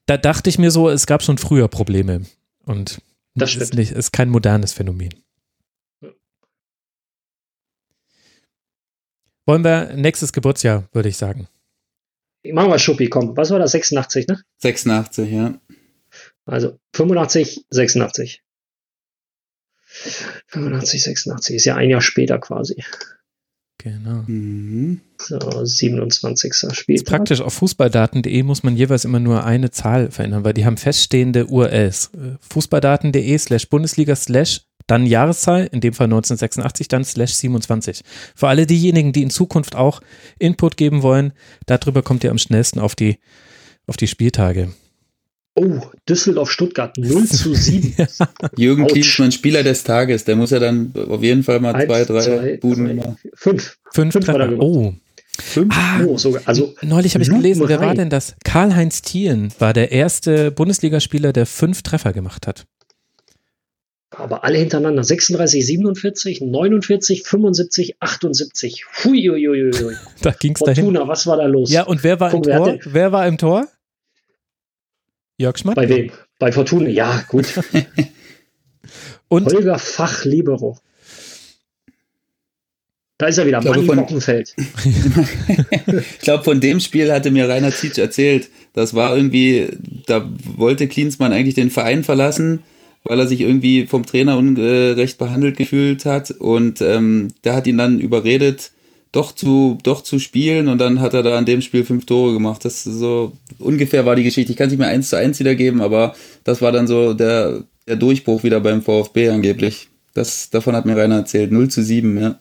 da 0.06 0.16
dachte 0.16 0.48
ich 0.50 0.58
mir 0.58 0.70
so, 0.70 0.88
es 0.88 1.06
gab 1.06 1.22
schon 1.22 1.38
früher 1.38 1.68
Probleme. 1.68 2.22
Und 2.64 3.00
das 3.34 3.56
ist, 3.56 3.74
nicht, 3.74 3.92
ist 3.92 4.12
kein 4.12 4.30
modernes 4.30 4.72
Phänomen. 4.72 5.14
Wollen 9.46 9.64
wir 9.64 9.94
nächstes 9.96 10.32
Geburtsjahr, 10.32 10.88
würde 10.92 11.08
ich 11.08 11.16
sagen. 11.16 11.48
Machen 12.44 12.70
wir 12.70 12.78
Schuppi, 12.78 13.08
komm. 13.08 13.36
Was 13.36 13.50
war 13.50 13.58
das? 13.58 13.72
86, 13.72 14.26
ne? 14.26 14.42
86, 14.58 15.30
ja. 15.30 15.60
Also 16.44 16.78
85, 16.94 17.66
86. 17.70 18.42
85, 20.46 21.02
86 21.02 21.56
ist 21.56 21.64
ja 21.64 21.76
ein 21.76 21.90
Jahr 21.90 22.00
später 22.00 22.38
quasi. 22.38 22.82
Genau. 23.78 24.24
Mhm. 24.26 25.00
So, 25.18 25.38
27. 25.64 26.52
Spieltag. 26.72 27.06
Praktisch 27.06 27.40
auf 27.40 27.54
fußballdaten.de 27.54 28.42
muss 28.42 28.62
man 28.64 28.76
jeweils 28.76 29.04
immer 29.04 29.20
nur 29.20 29.44
eine 29.44 29.70
Zahl 29.70 30.10
verändern, 30.10 30.44
weil 30.44 30.54
die 30.54 30.66
haben 30.66 30.76
feststehende 30.76 31.46
URLs. 31.46 32.10
Fußballdaten.de 32.50 33.38
slash 33.38 33.68
Bundesliga 33.68 34.16
slash 34.16 34.62
dann 34.88 35.06
Jahreszahl, 35.06 35.68
in 35.70 35.80
dem 35.80 35.92
Fall 35.92 36.06
1986, 36.06 36.88
dann 36.88 37.04
slash 37.04 37.34
27. 37.34 38.02
Für 38.34 38.48
alle 38.48 38.66
diejenigen, 38.66 39.12
die 39.12 39.22
in 39.22 39.30
Zukunft 39.30 39.76
auch 39.76 40.00
Input 40.38 40.76
geben 40.76 41.02
wollen, 41.02 41.32
darüber 41.66 42.02
kommt 42.02 42.24
ihr 42.24 42.30
am 42.30 42.38
schnellsten 42.38 42.80
auf 42.80 42.94
die, 42.94 43.18
auf 43.86 43.96
die 43.96 44.08
Spieltage. 44.08 44.72
Oh, 45.58 45.80
Düsseldorf-Stuttgart 46.08 46.96
0 46.96 47.24
zu 47.26 47.54
7. 47.54 47.94
Jürgen 48.56 48.86
Klinsmann, 48.86 49.32
Spieler 49.32 49.62
des 49.62 49.82
Tages. 49.82 50.24
Der 50.24 50.36
muss 50.36 50.50
ja 50.50 50.58
dann 50.58 50.92
auf 51.08 51.22
jeden 51.22 51.42
Fall 51.42 51.58
mal 51.60 51.74
Eins, 51.74 51.86
zwei, 51.86 52.04
drei 52.04 52.20
zwei, 52.20 52.56
Buden 52.58 53.00
zwei. 53.00 53.16
Fünf. 53.34 53.78
Fünf, 53.92 54.12
Fünf 54.12 54.24
Treffer. 54.24 54.52
Oh. 54.58 54.94
Fünf? 55.40 55.74
Ah, 55.76 56.04
oh, 56.04 56.18
sogar. 56.18 56.42
Also, 56.46 56.74
neulich 56.82 57.14
habe 57.14 57.22
ich 57.22 57.30
gelesen, 57.30 57.68
wer 57.68 57.80
war 57.80 57.94
denn 57.94 58.10
das? 58.10 58.34
Karl-Heinz 58.44 59.02
Thielen 59.02 59.52
war 59.58 59.72
der 59.72 59.92
erste 59.92 60.50
Bundesligaspieler, 60.50 61.32
der 61.32 61.46
fünf 61.46 61.82
Treffer 61.82 62.12
gemacht 62.12 62.46
hat. 62.46 62.66
Aber 64.10 64.42
alle 64.42 64.58
hintereinander. 64.58 65.04
36, 65.04 65.64
47, 65.64 66.40
49, 66.40 67.22
75, 67.22 67.96
78. 68.00 68.84
Huiuiuiui. 69.04 69.96
da 70.22 70.30
ging 70.32 70.54
es 70.54 70.60
dahin. 70.60 70.84
Fortuna, 70.84 71.06
was 71.06 71.26
war 71.26 71.36
da 71.36 71.46
los? 71.46 71.70
Ja, 71.70 71.82
und 71.82 72.02
wer 72.02 72.18
war 72.18 72.30
Guck, 72.30 72.46
im 72.46 72.52
Tor? 72.52 72.66
Wer, 72.66 72.94
wer 72.94 73.12
war 73.12 73.26
im 73.26 73.38
Tor? 73.38 73.68
Jörg 75.38 75.56
Schmatt? 75.58 75.76
Bei 75.76 75.88
wem? 75.88 76.10
Bei 76.38 76.52
Fortuna, 76.52 76.88
ja, 76.88 77.24
gut. 77.28 77.46
Und 79.28 79.46
Holger 79.46 79.78
Fachlibero. 79.78 80.78
Da 83.18 83.26
ist 83.26 83.38
er 83.38 83.46
wieder, 83.46 83.58
Ich 83.58 83.64
glaube, 83.64 83.78
Manni 83.78 83.88
von- 83.88 83.96
Bockenfeld. 83.98 84.54
ich 85.96 86.18
glaube, 86.20 86.44
von 86.44 86.60
dem 86.60 86.78
Spiel 86.80 87.12
hatte 87.12 87.30
mir 87.32 87.48
Rainer 87.48 87.72
Zietsch 87.72 87.98
erzählt. 87.98 88.48
Das 88.74 88.94
war 88.94 89.16
irgendwie, 89.16 89.68
da 90.06 90.28
wollte 90.56 90.86
Klinsmann 90.86 91.32
eigentlich 91.32 91.56
den 91.56 91.70
Verein 91.70 92.04
verlassen, 92.04 92.62
weil 93.02 93.18
er 93.18 93.26
sich 93.26 93.40
irgendwie 93.40 93.86
vom 93.86 94.06
Trainer 94.06 94.38
ungerecht 94.38 95.18
behandelt 95.18 95.56
gefühlt 95.56 96.04
hat. 96.04 96.30
Und 96.30 96.80
ähm, 96.80 97.28
der 97.42 97.54
hat 97.54 97.66
ihn 97.66 97.78
dann 97.78 97.98
überredet, 97.98 98.70
doch 99.12 99.32
zu, 99.32 99.78
doch 99.82 100.02
zu 100.02 100.18
spielen. 100.18 100.68
Und 100.68 100.78
dann 100.78 101.00
hat 101.00 101.14
er 101.14 101.22
da 101.22 101.36
an 101.38 101.44
dem 101.46 101.60
Spiel 101.62 101.84
fünf 101.84 102.06
Tore 102.06 102.32
gemacht. 102.32 102.64
Das 102.64 102.86
ist 102.86 102.94
so 102.98 103.32
ungefähr 103.58 104.04
war 104.06 104.16
die 104.16 104.24
Geschichte. 104.24 104.52
Ich 104.52 104.58
kann 104.58 104.66
es 104.66 104.72
nicht 104.72 104.80
mehr 104.80 104.88
eins 104.88 105.10
zu 105.10 105.16
eins 105.16 105.38
wiedergeben, 105.40 105.80
aber 105.80 106.14
das 106.44 106.60
war 106.62 106.72
dann 106.72 106.86
so 106.86 107.14
der, 107.14 107.64
der 107.86 107.96
Durchbruch 107.96 108.42
wieder 108.44 108.60
beim 108.60 108.82
VfB 108.82 109.30
angeblich. 109.30 109.88
Das, 110.14 110.50
davon 110.50 110.74
hat 110.74 110.84
mir 110.86 110.96
Rainer 110.96 111.16
erzählt. 111.16 111.52
0 111.52 111.68
zu 111.68 111.82
7, 111.82 112.18
ja. 112.20 112.40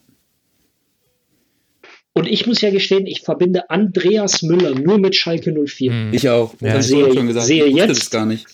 Und 2.14 2.28
ich 2.28 2.48
muss 2.48 2.62
ja 2.62 2.72
gestehen, 2.72 3.06
ich 3.06 3.22
verbinde 3.22 3.70
Andreas 3.70 4.42
Müller 4.42 4.74
nur 4.74 4.98
mit 4.98 5.16
Schalke 5.16 5.54
04. 5.54 5.92
Hm. 5.92 6.14
Ich 6.14 6.28
auch. 6.30 6.56
Ja. 6.62 6.74
Das 6.74 6.88
Sehe- 6.88 7.14
schon 7.14 7.28
gesagt. 7.28 7.46
sehe 7.46 7.66
ich 7.66 7.76
jetzt- 7.76 7.90
das 8.00 8.10
gar 8.10 8.26
nicht. 8.26 8.48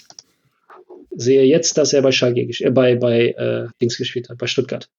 Sehe 1.15 1.44
jetzt, 1.45 1.77
dass 1.77 1.94
er 1.94 2.02
bei 2.02 2.11
Schalke 2.11 2.41
äh, 2.41 2.72
bei, 2.72 2.95
bei 2.95 3.27
äh, 3.30 3.68
Dings 3.81 3.98
gespielt 3.98 4.30
hat, 4.30 4.38
bei 4.38 4.48
Stuttgart. 4.48 4.90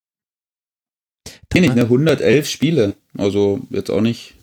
Nee, 1.52 1.60
nicht, 1.60 1.74
ne? 1.76 1.82
111 1.82 2.48
Spiele. 2.48 2.94
Also 3.16 3.60
jetzt 3.70 3.90
auch 3.90 4.00
nicht, 4.00 4.34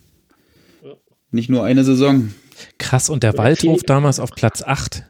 nicht 1.31 1.49
nur 1.49 1.63
eine 1.63 1.83
Saison. 1.83 2.33
Krass, 2.77 3.09
und 3.09 3.23
der 3.23 3.37
Waldhof 3.37 3.83
damals 3.83 4.19
auf 4.19 4.31
Platz 4.31 4.61
8. 4.61 5.03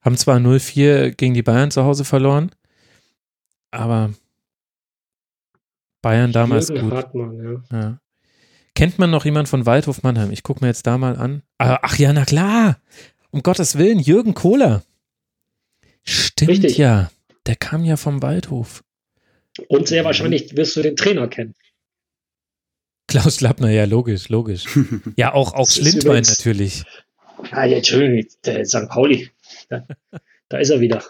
Haben 0.00 0.16
zwar 0.16 0.38
0-4 0.38 1.10
gegen 1.12 1.34
die 1.34 1.42
Bayern 1.42 1.70
zu 1.70 1.84
Hause 1.84 2.04
verloren, 2.04 2.50
aber 3.70 4.12
Bayern 6.02 6.32
damals 6.32 6.68
Jürgen 6.68 6.90
gut. 6.90 6.98
Hartmann, 6.98 7.62
ja. 7.72 7.78
Ja. 7.78 8.00
Kennt 8.74 8.98
man 8.98 9.10
noch 9.10 9.24
jemand 9.24 9.48
von 9.48 9.66
Waldhof 9.66 10.02
Mannheim? 10.02 10.30
Ich 10.30 10.42
gucke 10.42 10.60
mir 10.62 10.68
jetzt 10.68 10.86
da 10.86 10.98
mal 10.98 11.16
an. 11.16 11.42
Ah, 11.58 11.78
Ach 11.82 11.98
ja, 11.98 12.12
na 12.12 12.24
klar. 12.24 12.78
Um 13.30 13.42
Gottes 13.42 13.78
Willen, 13.78 13.98
Jürgen 13.98 14.34
Kohler. 14.34 14.82
Stimmt 16.04 16.50
Richtig. 16.50 16.78
ja. 16.78 17.10
Der 17.46 17.56
kam 17.56 17.84
ja 17.84 17.96
vom 17.96 18.22
Waldhof. 18.22 18.84
Und 19.68 19.88
sehr 19.88 20.04
wahrscheinlich 20.04 20.56
wirst 20.56 20.76
du 20.76 20.82
den 20.82 20.96
Trainer 20.96 21.28
kennen. 21.28 21.54
Klaus 23.08 23.40
Lappner, 23.40 23.70
ja, 23.70 23.84
logisch, 23.84 24.28
logisch. 24.28 24.64
Ja, 25.16 25.32
auch, 25.32 25.54
auch 25.54 25.68
Schlindwein 25.68 26.02
übrigens- 26.02 26.38
natürlich. 26.38 26.84
Ah, 27.50 27.64
ja, 27.64 27.76
Entschuldigung, 27.76 28.28
der 28.44 28.64
St. 28.64 28.88
Pauli. 28.88 29.30
Da, 29.68 29.86
da 30.48 30.58
ist 30.58 30.70
er 30.70 30.80
wieder. 30.80 31.04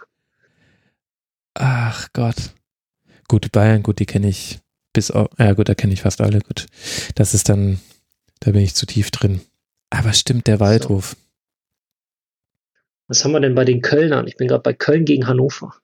Ach 1.55 2.09
Gott. 2.13 2.37
Gut, 3.29 3.51
Bayern, 3.53 3.83
gut, 3.83 3.99
die 3.99 4.07
kenne 4.07 4.29
ich 4.29 4.59
bis 4.93 5.11
auf, 5.11 5.29
ja 5.39 5.53
gut, 5.55 5.69
da 5.69 5.75
kenne 5.75 5.93
ich 5.93 6.03
fast 6.03 6.21
alle, 6.21 6.41
gut. 6.41 6.67
Das 7.15 7.33
ist 7.35 7.49
dann, 7.49 7.81
da 8.41 8.51
bin 8.53 8.61
ich 8.63 8.75
zu 8.75 8.87
tief 8.87 9.11
drin. 9.11 9.41
Aber 9.91 10.13
stimmt, 10.13 10.47
der 10.47 10.61
Waldhof. 10.61 11.17
Was 13.09 13.25
haben 13.25 13.33
wir 13.33 13.41
denn 13.41 13.55
bei 13.55 13.65
den 13.65 13.83
Kölnern? 13.83 14.27
Ich 14.27 14.37
bin 14.37 14.49
gerade 14.49 14.63
bei 14.63 14.73
Köln 14.73 15.05
gegen 15.05 15.27
Hannover. 15.29 15.75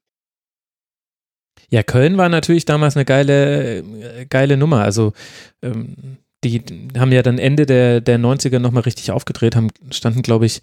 Ja, 1.73 1.83
Köln 1.83 2.19
war 2.19 2.29
natürlich 2.29 2.67
damals 2.67 2.97
eine 2.97 3.07
geile, 3.07 3.83
geile 4.29 4.59
Nummer. 4.59 4.83
Also 4.83 5.15
ähm, 5.63 6.19
die 6.45 6.63
haben 6.99 7.13
ja 7.13 7.23
dann 7.23 7.39
Ende 7.39 7.65
der, 7.65 8.03
der 8.03 8.19
90er 8.19 8.59
nochmal 8.59 8.83
richtig 8.83 9.11
aufgedreht, 9.11 9.57
haben, 9.57 9.69
standen, 9.91 10.21
glaube 10.21 10.45
ich, 10.45 10.61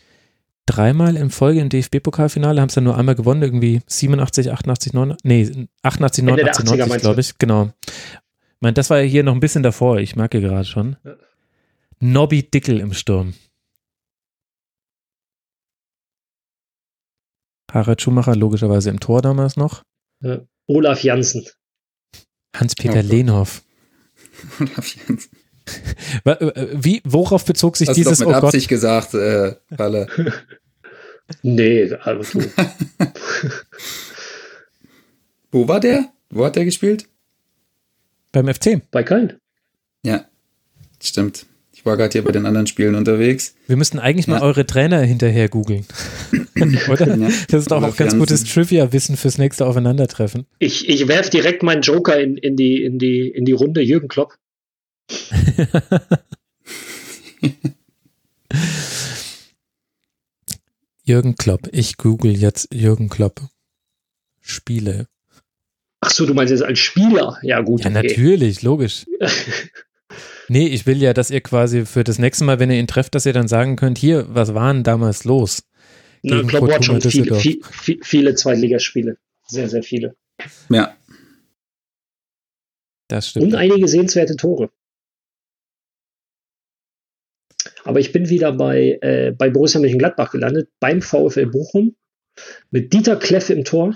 dreimal 0.68 1.18
in 1.18 1.31
Folge 1.31 1.61
im 1.61 1.69
DFB-Pokalfinale, 1.69 2.61
haben 2.61 2.68
es 2.68 2.76
dann 2.76 2.84
nur 2.84 2.95
einmal 2.95 3.15
gewonnen, 3.15 3.41
irgendwie 3.41 3.81
87, 3.88 4.52
88, 4.52 4.94
89, 4.94 5.23
nee, 5.23 5.68
88, 5.81 6.19
Ende 6.19 6.36
der 6.36 6.45
89, 6.45 6.76
80er 6.76 6.77
90, 6.77 6.90
meinst 6.90 7.03
du? 7.03 7.07
glaube 7.07 7.22
ich, 7.22 7.38
genau. 7.40 7.72
Ich 7.88 8.61
meine, 8.61 8.73
das 8.76 8.91
war 8.91 8.99
ja 8.99 9.06
hier 9.06 9.23
noch 9.23 9.34
ein 9.34 9.40
bisschen 9.40 9.64
davor, 9.64 9.98
ich 9.98 10.15
merke 10.15 10.41
gerade 10.41 10.65
schon. 10.65 10.95
Ja. 11.03 11.15
Nobby 12.02 12.44
Dickel 12.44 12.80
im 12.80 12.94
Sturm. 12.94 13.34
Harald 17.72 17.99
Schumacher 17.99 18.36
logischerweise 18.36 18.91
im 18.91 18.99
Tor 18.99 19.23
damals 19.23 19.57
noch. 19.57 19.81
Äh, 20.22 20.40
Olaf 20.70 21.04
Janssen. 21.04 21.46
Hans-Peter 22.56 22.94
Oh 22.94 23.02
Gott. 23.02 23.06
Lehnhoff. 23.06 23.64
Wa- 26.24 26.32
äh, 26.34 26.68
Wie, 26.74 27.02
worauf 27.04 27.44
bezog 27.46 27.76
sich 27.78 27.88
Hast 27.90 27.98
du 27.98 28.04
doch 28.04 28.10
dieses, 28.12 28.20
mit 28.20 28.28
oh 28.30 28.32
Gott, 28.34 28.44
Absicht 28.46 28.68
gesagt, 28.70 29.14
äh, 29.14 29.56
Palle. 29.76 30.08
Nee, 31.44 31.84
also 31.94 32.24
du. 32.40 32.40
Wo 35.52 35.68
war 35.68 35.80
der? 35.80 36.12
Wo 36.32 36.44
hat 36.46 36.56
der 36.56 36.66
gespielt? 36.66 37.08
beim 38.32 38.48
FC? 38.52 38.82
bei 38.91 39.04
Köln. 39.04 39.40
Ja, 40.04 40.26
stimmt. 41.02 41.46
Ich 41.74 41.86
war 41.86 41.98
gerade 41.98 42.12
hier 42.12 42.24
bei 42.24 42.32
den 42.32 42.46
anderen 42.48 42.66
Spielen 42.68 42.96
unterwegs. 42.96 43.54
Wir 43.68 43.78
müssten 43.78 44.00
eigentlich 44.00 44.28
mal 44.28 44.38
Ja. 44.38 44.41
eure 44.41 44.66
Trainer 44.66 45.02
hinterher 45.02 45.50
googeln. 45.50 45.86
Oder? 46.90 47.18
Ja. 47.18 47.30
Das 47.49 47.61
ist 47.61 47.72
doch 47.72 47.84
auch 47.84 47.95
ganz 47.95 48.18
gutes 48.18 48.44
Trivia-Wissen 48.44 49.15
fürs 49.18 49.38
nächste 49.38 49.65
Aufeinandertreffen. 49.65 50.45
Ich, 50.60 50.90
ich 50.90 51.07
werf 51.07 51.30
direkt 51.30 51.64
meinen 51.64 51.81
Joker 51.81 52.19
in, 52.19 52.38
in, 52.38 52.56
die, 52.56 52.84
in, 52.84 52.99
die, 52.99 53.30
in 53.30 53.45
die 53.45 53.53
Runde. 53.53 53.81
Jürgen 53.81 54.07
Klopp. 54.07 54.36
Jürgen 61.03 61.36
Klopp. 61.36 61.68
Ich 61.72 61.98
google 61.98 62.38
jetzt 62.38 62.73
Jürgen 62.73 63.10
Klopp. 63.10 63.41
Spiele. 64.41 65.07
Ach 66.02 66.11
so, 66.11 66.26
du 66.26 66.34
meinst 66.34 66.52
jetzt 66.52 66.64
als 66.64 66.80
Spieler? 66.80 67.38
Ja, 67.41 67.61
gut. 67.61 67.84
Ja, 67.84 67.90
okay. 67.90 68.07
natürlich, 68.07 68.61
logisch. 68.61 69.06
Nee, 70.52 70.65
ich 70.65 70.88
will 70.88 70.99
ja, 70.99 71.14
dass 71.14 71.30
ihr 71.30 71.41
quasi 71.41 71.86
für 71.86 72.03
das 72.03 72.18
nächste 72.18 72.44
Mal, 72.44 72.60
wenn 72.60 72.72
ihr 72.72 72.80
ihn 72.80 72.88
trefft, 72.88 73.14
dass 73.14 73.27
ihr 73.27 73.34
dann 73.34 73.48
sagen 73.48 73.76
könnt, 73.76 73.99
hier, 73.99 74.26
was 74.30 74.56
war 74.56 74.73
denn 74.73 74.81
damals 74.81 75.23
los? 75.23 75.61
Na, 76.24 76.38
gegen 76.38 76.48
Klopp 76.48 76.72
hat 76.72 76.86
schon 76.86 77.02
viele, 77.02 77.12
Düsseldorf. 77.12 77.41
viel, 77.41 77.60
viel, 77.64 78.00
viele 78.04 78.36
Zweitligaspiele. 78.36 79.18
Sehr, 79.48 79.70
sehr 79.70 79.84
viele. 79.84 80.16
Ja, 80.70 80.96
Das 83.08 83.36
Und 83.36 83.41
stimmt. 83.44 83.56
einige 83.56 83.88
sehenswerte 83.88 84.36
Tore. 84.36 84.70
Aber 87.84 88.00
ich 88.00 88.12
bin 88.12 88.30
wieder 88.30 88.52
bei, 88.54 89.00
äh, 89.02 89.32
bei 89.32 89.50
Borussia 89.50 89.80
Mönchengladbach 89.82 90.32
gelandet, 90.32 90.70
beim 90.80 91.02
VfL 91.02 91.48
Bochum, 91.48 91.96
mit 92.72 92.94
Dieter 92.94 93.16
Kleff 93.18 93.50
im 93.50 93.64
Tor. 93.64 93.96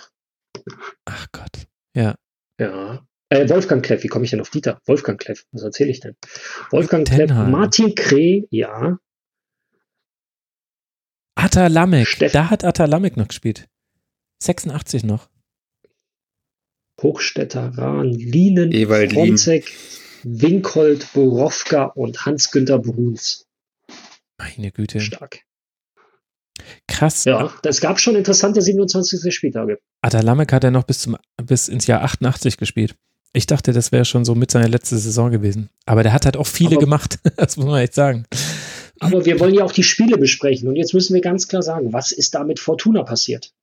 Ach 1.06 1.28
Gott. 1.32 1.68
Ja. 1.96 2.16
Ja. 2.60 3.06
Äh, 3.30 3.48
Wolfgang 3.50 3.84
Kleff, 3.86 4.04
wie 4.04 4.08
komme 4.08 4.26
ich 4.26 4.32
denn 4.32 4.42
auf 4.42 4.50
Dieter? 4.50 4.82
Wolfgang 4.86 5.20
Kleff, 5.20 5.46
was 5.52 5.64
erzähle 5.64 5.92
ich 5.92 6.00
denn? 6.00 6.16
Wolfgang 6.72 7.08
Kleff. 7.08 7.30
Martin 7.30 7.96
Kreh, 7.96 8.44
ja. 8.50 8.98
Atta 11.36 11.68
Lamek. 11.68 12.08
Steff- 12.08 12.32
Da 12.32 12.50
hat 12.50 12.64
Atta 12.64 12.86
Lamek 12.86 13.18
noch 13.18 13.28
gespielt. 13.28 13.68
86 14.42 15.04
noch. 15.04 15.30
Hochstetter, 17.02 17.72
Rahn, 17.78 18.12
Lienen, 18.14 18.72
Ewald. 18.72 19.14
Fronzek, 19.14 19.72
Winkold, 20.24 21.12
Borowka 21.14 21.86
und 21.86 22.26
Hans-Günther 22.26 22.80
Bruns. 22.80 23.46
Meine 24.38 24.72
Güte. 24.72 25.00
Stark. 25.00 25.42
Krass. 26.88 27.26
Ja, 27.26 27.52
es 27.64 27.82
gab 27.82 28.00
schon 28.00 28.16
interessante 28.16 28.62
27. 28.62 29.34
Spieltage. 29.34 29.80
Atta 30.02 30.22
Lamek 30.22 30.54
hat 30.54 30.64
er 30.64 30.72
noch 30.72 30.84
bis, 30.84 31.00
zum, 31.00 31.18
bis 31.44 31.68
ins 31.68 31.88
Jahr 31.88 32.04
88 32.04 32.58
gespielt. 32.58 32.96
Ich 33.34 33.48
dachte, 33.48 33.74
das 33.74 33.92
wäre 33.92 34.06
schon 34.06 34.26
so 34.26 34.36
mit 34.36 34.52
seiner 34.52 34.68
letzten 34.70 34.98
Saison 35.00 35.32
gewesen. 35.32 35.70
Aber 35.88 36.04
der 36.04 36.14
hat 36.14 36.26
halt 36.26 36.38
auch 36.38 36.46
viele 36.48 36.76
Aber- 36.76 36.82
gemacht. 36.82 37.20
Das 37.36 37.58
muss 37.58 37.66
man 37.66 37.82
echt 37.82 37.96
sagen. 37.96 38.26
Aber 39.04 39.26
wir 39.26 39.40
wollen 39.40 39.54
ja 39.54 39.64
auch 39.64 39.72
die 39.72 39.84
Spiele 39.84 40.18
besprechen. 40.18 40.68
Und 40.68 40.76
jetzt 40.76 40.94
müssen 40.94 41.14
wir 41.14 41.22
ganz 41.22 41.48
klar 41.48 41.62
sagen, 41.62 41.94
was 41.94 42.12
ist 42.12 42.36
da 42.36 42.44
mit 42.44 42.60
Fortuna 42.60 43.04
passiert? 43.04 43.54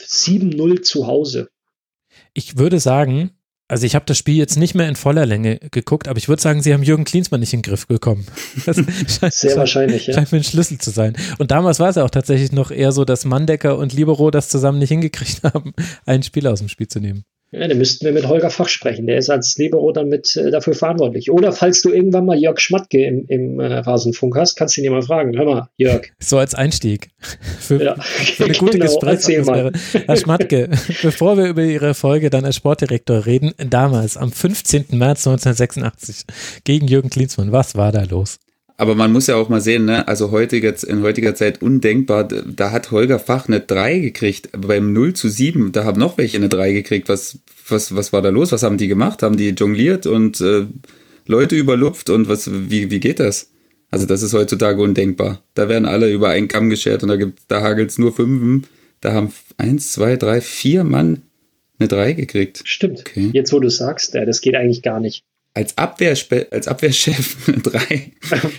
7-0 0.00 0.82
zu 0.82 1.06
Hause. 1.06 1.48
Ich 2.34 2.58
würde 2.58 2.80
sagen, 2.80 3.30
also 3.68 3.86
ich 3.86 3.94
habe 3.94 4.04
das 4.04 4.18
Spiel 4.18 4.36
jetzt 4.36 4.58
nicht 4.58 4.74
mehr 4.74 4.88
in 4.88 4.96
voller 4.96 5.24
Länge 5.24 5.58
geguckt, 5.70 6.06
aber 6.08 6.18
ich 6.18 6.28
würde 6.28 6.42
sagen, 6.42 6.62
sie 6.62 6.74
haben 6.74 6.82
Jürgen 6.82 7.04
Klinsmann 7.04 7.40
nicht 7.40 7.54
in 7.54 7.60
den 7.60 7.70
Griff 7.70 7.86
bekommen. 7.86 8.26
Das 8.66 8.76
scheint, 8.76 9.32
Sehr 9.32 9.56
wahrscheinlich, 9.56 10.06
ja. 10.06 10.14
scheint 10.14 10.30
mir 10.30 10.38
ein 10.38 10.44
Schlüssel 10.44 10.78
zu 10.78 10.90
sein. 10.90 11.16
Und 11.38 11.50
damals 11.50 11.80
war 11.80 11.88
es 11.88 11.96
ja 11.96 12.04
auch 12.04 12.10
tatsächlich 12.10 12.52
noch 12.52 12.70
eher 12.70 12.92
so, 12.92 13.04
dass 13.04 13.24
Mandecker 13.24 13.78
und 13.78 13.94
Libero 13.94 14.30
das 14.30 14.48
zusammen 14.50 14.78
nicht 14.78 14.90
hingekriegt 14.90 15.42
haben, 15.54 15.72
einen 16.04 16.22
Spieler 16.22 16.52
aus 16.52 16.58
dem 16.58 16.68
Spiel 16.68 16.88
zu 16.88 17.00
nehmen. 17.00 17.24
Ja, 17.52 17.68
dann 17.68 17.76
müssten 17.76 18.06
wir 18.06 18.12
mit 18.12 18.26
Holger 18.26 18.48
Fach 18.48 18.68
sprechen. 18.68 19.06
Der 19.06 19.18
ist 19.18 19.28
als 19.28 19.58
Libero 19.58 19.92
dann 19.92 20.08
mit 20.08 20.36
äh, 20.36 20.50
dafür 20.50 20.72
verantwortlich. 20.72 21.30
Oder 21.30 21.52
falls 21.52 21.82
du 21.82 21.90
irgendwann 21.90 22.24
mal 22.24 22.38
Jörg 22.38 22.58
Schmatke 22.58 23.04
im, 23.04 23.26
im 23.28 23.60
äh, 23.60 23.74
Rasenfunk 23.80 24.36
hast, 24.36 24.56
kannst 24.56 24.76
du 24.76 24.80
ihn 24.80 24.86
ja 24.86 24.90
mal 24.90 25.02
fragen. 25.02 25.36
Hör 25.36 25.44
mal, 25.44 25.68
Jörg. 25.76 26.08
So 26.18 26.38
als 26.38 26.54
Einstieg. 26.54 27.10
Für, 27.60 27.82
Ja, 27.82 27.94
für 28.00 28.44
eine 28.44 28.54
gute 28.54 28.72
genau. 28.78 28.86
Gesprächsatmosphäre. 28.86 29.72
Herr 30.06 30.16
Schmatke, 30.16 30.70
bevor 31.02 31.36
wir 31.36 31.46
über 31.46 31.62
Ihre 31.62 31.92
Folge 31.92 32.30
dann 32.30 32.46
als 32.46 32.56
Sportdirektor 32.56 33.26
reden, 33.26 33.52
damals 33.58 34.16
am 34.16 34.32
15. 34.32 34.86
März 34.92 35.26
1986 35.26 36.24
gegen 36.64 36.88
Jürgen 36.88 37.10
Klinsmann, 37.10 37.52
was 37.52 37.74
war 37.74 37.92
da 37.92 38.04
los? 38.04 38.38
Aber 38.76 38.94
man 38.94 39.12
muss 39.12 39.26
ja 39.26 39.36
auch 39.36 39.48
mal 39.48 39.60
sehen, 39.60 39.84
ne? 39.84 40.08
also 40.08 40.30
heutiger, 40.30 40.74
in 40.86 41.02
heutiger 41.02 41.34
Zeit 41.34 41.62
undenkbar, 41.62 42.24
da 42.24 42.70
hat 42.70 42.90
Holger 42.90 43.18
Fach 43.18 43.46
eine 43.46 43.60
3 43.60 43.98
gekriegt. 43.98 44.48
Beim 44.52 44.92
0 44.92 45.14
zu 45.14 45.28
7, 45.28 45.72
da 45.72 45.84
haben 45.84 46.00
noch 46.00 46.18
welche 46.18 46.38
eine 46.38 46.48
3 46.48 46.72
gekriegt. 46.72 47.08
Was, 47.08 47.38
was, 47.68 47.94
was 47.94 48.12
war 48.12 48.22
da 48.22 48.30
los? 48.30 48.52
Was 48.52 48.62
haben 48.62 48.78
die 48.78 48.88
gemacht? 48.88 49.22
Haben 49.22 49.36
die 49.36 49.50
jongliert 49.50 50.06
und 50.06 50.40
äh, 50.40 50.66
Leute 51.26 51.56
überlupft 51.56 52.10
und 52.10 52.28
was, 52.28 52.50
wie, 52.50 52.90
wie 52.90 53.00
geht 53.00 53.20
das? 53.20 53.50
Also 53.90 54.06
das 54.06 54.22
ist 54.22 54.32
heutzutage 54.32 54.80
undenkbar. 54.80 55.42
Da 55.54 55.68
werden 55.68 55.84
alle 55.84 56.10
über 56.10 56.30
einen 56.30 56.48
Kamm 56.48 56.70
geschert 56.70 57.02
und 57.02 57.10
da, 57.10 57.16
gibt, 57.16 57.40
da 57.48 57.60
hagelt 57.60 57.90
es 57.90 57.98
nur 57.98 58.12
Fünfen. 58.12 58.66
Da 59.00 59.12
haben 59.12 59.32
eins, 59.58 59.92
zwei, 59.92 60.16
drei, 60.16 60.40
vier 60.40 60.82
Mann 60.82 61.22
eine 61.78 61.88
3 61.88 62.14
gekriegt. 62.14 62.62
Stimmt. 62.64 63.00
Okay. 63.00 63.30
Jetzt, 63.32 63.52
wo 63.52 63.60
du 63.60 63.68
sagst, 63.68 64.14
ja, 64.14 64.24
das 64.24 64.40
geht 64.40 64.54
eigentlich 64.54 64.82
gar 64.82 64.98
nicht 64.98 65.24
als, 65.54 65.76
Abwehrspe 65.76 66.46
als 66.50 66.66
Abwehrchef 66.66 67.36
eine 67.48 67.58
3, 67.58 68.12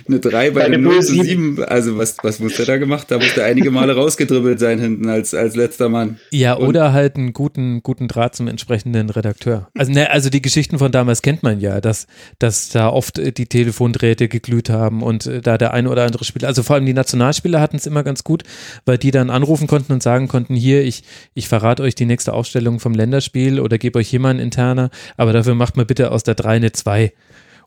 eine 0.08 0.20
3 0.20 0.52
bei 0.52 0.64
einem 0.64 0.84
0 0.84 1.02
zu 1.02 1.24
7. 1.24 1.64
Also 1.64 1.98
was, 1.98 2.18
was 2.22 2.40
muss 2.40 2.56
der 2.56 2.68
da 2.68 2.78
gemacht? 2.78 3.10
Da 3.10 3.18
musste 3.18 3.44
einige 3.44 3.72
Male 3.72 3.96
rausgedribbelt 3.96 4.60
sein 4.60 4.80
hinten 4.80 5.10
als, 5.10 5.34
als 5.34 5.56
letzter 5.56 5.90
Mann. 5.90 6.20
Ja, 6.32 6.54
Und 6.54 6.68
oder 6.68 6.94
halt 6.94 7.16
einen 7.16 7.34
guten, 7.34 7.82
guten 7.82 8.08
Draht 8.08 8.36
zum 8.36 8.48
entsprechenden 8.48 9.10
Redakteur. 9.10 9.70
Also, 9.76 9.92
ne, 9.92 10.12
also 10.12 10.30
die 10.30 10.42
Geschichten 10.42 10.78
von 10.78 10.92
damals 10.92 11.24
kennt 11.24 11.42
man 11.42 11.60
ja, 11.60 11.82
dass, 11.82 12.06
dass 12.38 12.70
da 12.70 12.90
oft 12.90 13.18
die 13.18 13.48
Telefondrähte 13.48 14.28
geglüht 14.28 14.70
haben 14.70 15.02
und 15.02 15.26
äh, 15.26 15.42
da 15.42 15.58
der 15.58 15.74
eine 15.74 15.90
oder 15.90 16.06
andere 16.06 16.26
Spieler, 16.26 16.48
also 16.48 16.62
vor 16.62 16.76
allem 16.76 16.86
die 16.86 16.94
Nationalspieler 16.94 17.60
hatten 17.60 17.78
es 17.78 17.88
immer 17.88 18.04
ganz 18.04 18.24
gut, 18.24 18.44
weil 18.86 19.00
die 19.00 19.12
dann 19.12 19.32
anrufen 19.32 19.66
konnten 19.66 19.94
und 19.94 20.04
sagen 20.04 20.28
konnten, 20.28 20.54
hier, 20.54 20.84
ich, 20.84 21.04
ich 21.34 21.48
verrate 21.48 21.82
euch 21.82 21.96
die 21.96 22.06
nächste 22.06 22.34
Aufstellung 22.34 22.80
vom 22.80 22.94
Länderspiel 22.94 23.60
oder 23.60 23.80
gebe 23.80 23.98
euch 23.98 24.10
hier 24.10 24.20
mal 24.20 24.30
einen 24.30 24.40
interner, 24.40 24.92
aber 25.18 25.34
dafür 25.34 25.56
macht 25.56 25.76
mal 25.76 25.86
bitte 25.86 26.12
aus 26.12 26.24
der 26.24 26.36
3 26.36 26.54
eine 26.54 26.72
2 26.72 26.83
2. 26.84 27.14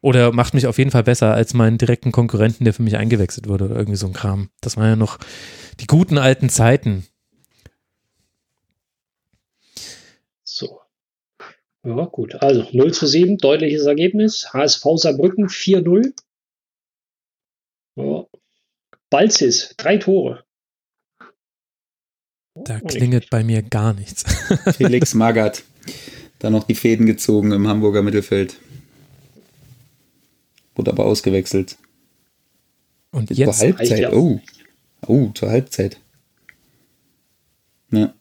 Oder 0.03 0.33
macht 0.33 0.55
mich 0.55 0.67
auf 0.67 0.79
jeden 0.79 0.91
Fall 0.91 1.03
besser 1.03 1.35
als 1.35 1.55
meinen 1.55 1.79
direkten 1.79 2.13
Konkurrenten, 2.13 2.65
der 2.65 2.75
für 2.75 2.83
mich 2.83 2.97
eingewechselt 2.97 3.49
wurde 3.49 3.65
oder 3.65 3.77
irgendwie 3.77 3.97
so 3.97 4.07
ein 4.07 4.13
Kram. 4.13 4.51
Das 4.61 4.77
waren 4.77 4.91
ja 4.91 4.97
noch 4.97 5.19
die 5.81 5.87
guten 5.87 6.19
alten 6.19 6.49
Zeiten. 6.49 7.07
So. 10.45 10.81
Ja, 11.85 12.05
gut. 12.05 12.37
Also 12.37 12.67
0 12.73 12.93
zu 12.93 13.07
7, 13.07 13.39
deutliches 13.39 13.87
Ergebnis. 13.87 14.53
HSV 14.53 14.85
Saarbrücken 14.97 15.49
4-0. 15.49 16.13
Ja. 17.97 18.27
Balzis, 19.11 19.75
drei 19.77 19.97
Tore. 19.97 20.45
Da 22.55 22.81
klingelt 22.81 23.31
bei 23.31 23.45
mir 23.45 23.63
gar 23.63 23.93
nichts. 23.93 24.25
Felix 24.77 25.15
Magath. 25.15 25.65
Dann 26.39 26.53
noch 26.53 26.65
die 26.65 26.75
Fäden 26.75 27.07
gezogen 27.07 27.53
im 27.53 27.69
Hamburger 27.69 28.03
Mittelfeld. 28.03 28.57
Wurde 30.77 30.93
aber 30.93 31.07
ausgewechselt. 31.07 31.79
Und 33.11 33.31
jetzt? 33.31 33.59
Zur 33.59 33.67
Halbzeit. 33.67 34.13
Oh. 34.13 34.41
Oh, 35.07 35.31
zur 35.35 35.51
Halbzeit. 35.51 35.99
Ja. 37.91 38.15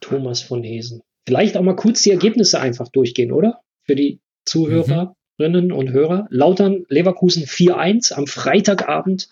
Thomas 0.00 0.42
von 0.42 0.62
Hesen. 0.62 1.02
Vielleicht 1.26 1.56
auch 1.56 1.62
mal 1.62 1.76
kurz 1.76 2.02
die 2.02 2.10
Ergebnisse 2.10 2.60
einfach 2.60 2.88
durchgehen, 2.88 3.32
oder? 3.32 3.62
Für 3.82 3.96
die 3.96 4.20
Zuhörerinnen 4.44 5.66
mhm. 5.66 5.72
und 5.72 5.90
Hörer. 5.90 6.26
Lautern, 6.30 6.84
Leverkusen 6.88 7.44
4-1 7.44 8.12
am 8.12 8.26
Freitagabend 8.26 9.28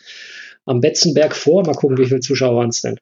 am 0.64 0.80
Betzenberg 0.80 1.34
vor. 1.34 1.64
Mal 1.64 1.74
gucken, 1.74 1.98
wie 1.98 2.06
viele 2.06 2.20
Zuschauer 2.20 2.56
waren 2.56 2.70
es 2.70 2.80
denn? 2.80 2.98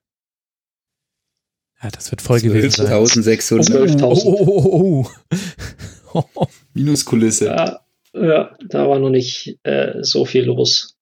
Ja, 1.82 1.90
das 1.90 2.10
wird 2.10 2.22
voll 2.22 2.40
gewesen 2.40 2.70
sein. 2.70 2.86
12.600. 2.86 3.98
12.000. 3.98 4.24
Oh, 4.24 5.04
oh, 5.04 5.06
oh, 6.14 6.24
oh. 6.34 6.46
Minuskulisse. 6.72 7.46
Ja, 7.46 7.83
ja, 8.14 8.56
da 8.66 8.88
war 8.88 8.98
noch 8.98 9.10
nicht 9.10 9.58
äh, 9.64 10.02
so 10.02 10.24
viel 10.24 10.44
los. 10.44 10.96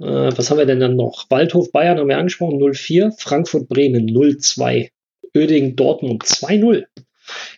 Äh, 0.00 0.30
was 0.36 0.50
haben 0.50 0.58
wir 0.58 0.66
denn 0.66 0.80
dann 0.80 0.96
noch? 0.96 1.26
Waldhof 1.28 1.70
Bayern 1.72 1.98
haben 1.98 2.08
wir 2.08 2.18
angesprochen, 2.18 2.58
0-4. 2.58 3.12
Frankfurt 3.18 3.68
Bremen 3.68 4.08
0-2. 4.08 4.90
Öding 5.36 5.76
Dortmund 5.76 6.24
2-0. 6.24 6.84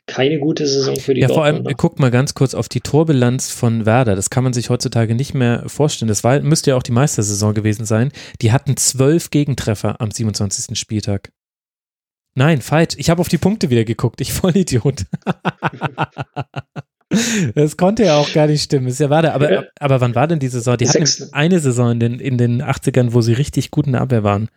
Keine 0.07 0.39
gute 0.39 0.67
Saison 0.67 0.97
für 0.97 1.15
die 1.15 1.23
Ja, 1.23 1.29
vor 1.29 1.45
allem, 1.45 1.65
guck 1.79 1.99
mal 1.99 2.11
ganz 2.11 2.35
kurz 2.35 2.55
auf 2.55 2.69
die 2.69 2.81
Torbilanz 2.81 3.51
von 3.51 3.87
Werder. 3.87 4.15
Das 4.17 4.29
kann 4.29 4.45
man 4.45 4.53
sich 4.53 4.69
heutzutage 4.69 5.15
nicht 5.15 5.33
mehr 5.33 5.65
vorstellen. 5.69 6.09
Das 6.09 6.25
war, 6.25 6.41
müsste 6.41 6.71
ja 6.71 6.77
auch 6.77 6.83
die 6.83 6.93
Meistersaison 6.93 7.55
gewesen 7.55 7.87
sein. 7.87 8.13
Die 8.43 8.53
hatten 8.53 8.77
zwölf 8.77 9.31
Gegentreffer 9.31 10.01
am 10.01 10.11
27. 10.11 10.79
Spieltag. 10.79 11.33
Nein, 12.35 12.61
falsch. 12.61 12.95
Ich 12.99 13.09
habe 13.09 13.21
auf 13.21 13.29
die 13.29 13.39
Punkte 13.39 13.71
wieder 13.71 13.85
geguckt. 13.85 14.21
Ich 14.21 14.33
Vollidiot. 14.35 15.07
Das 17.55 17.77
konnte 17.77 18.05
ja 18.05 18.17
auch 18.17 18.33
gar 18.33 18.47
nicht 18.47 18.63
stimmen. 18.63 18.87
Ist 18.87 19.01
ja 19.01 19.11
warte, 19.11 19.33
aber, 19.33 19.67
aber 19.79 20.01
wann 20.01 20.15
war 20.15 20.27
denn 20.27 20.39
die 20.39 20.49
Saison? 20.49 20.77
Die 20.77 20.89
hatten 20.89 21.07
eine 21.33 21.61
Saison 21.61 21.93
in 21.93 22.01
den, 22.01 22.21
in 22.21 22.39
den 22.39 22.63
80ern, 22.63 23.13
wo 23.13 23.21
sie 23.21 23.33
richtig 23.33 23.71
gut 23.71 23.87
in 23.87 23.93
der 23.93 24.01
Abwehr 24.01 24.25
waren. 24.25 24.49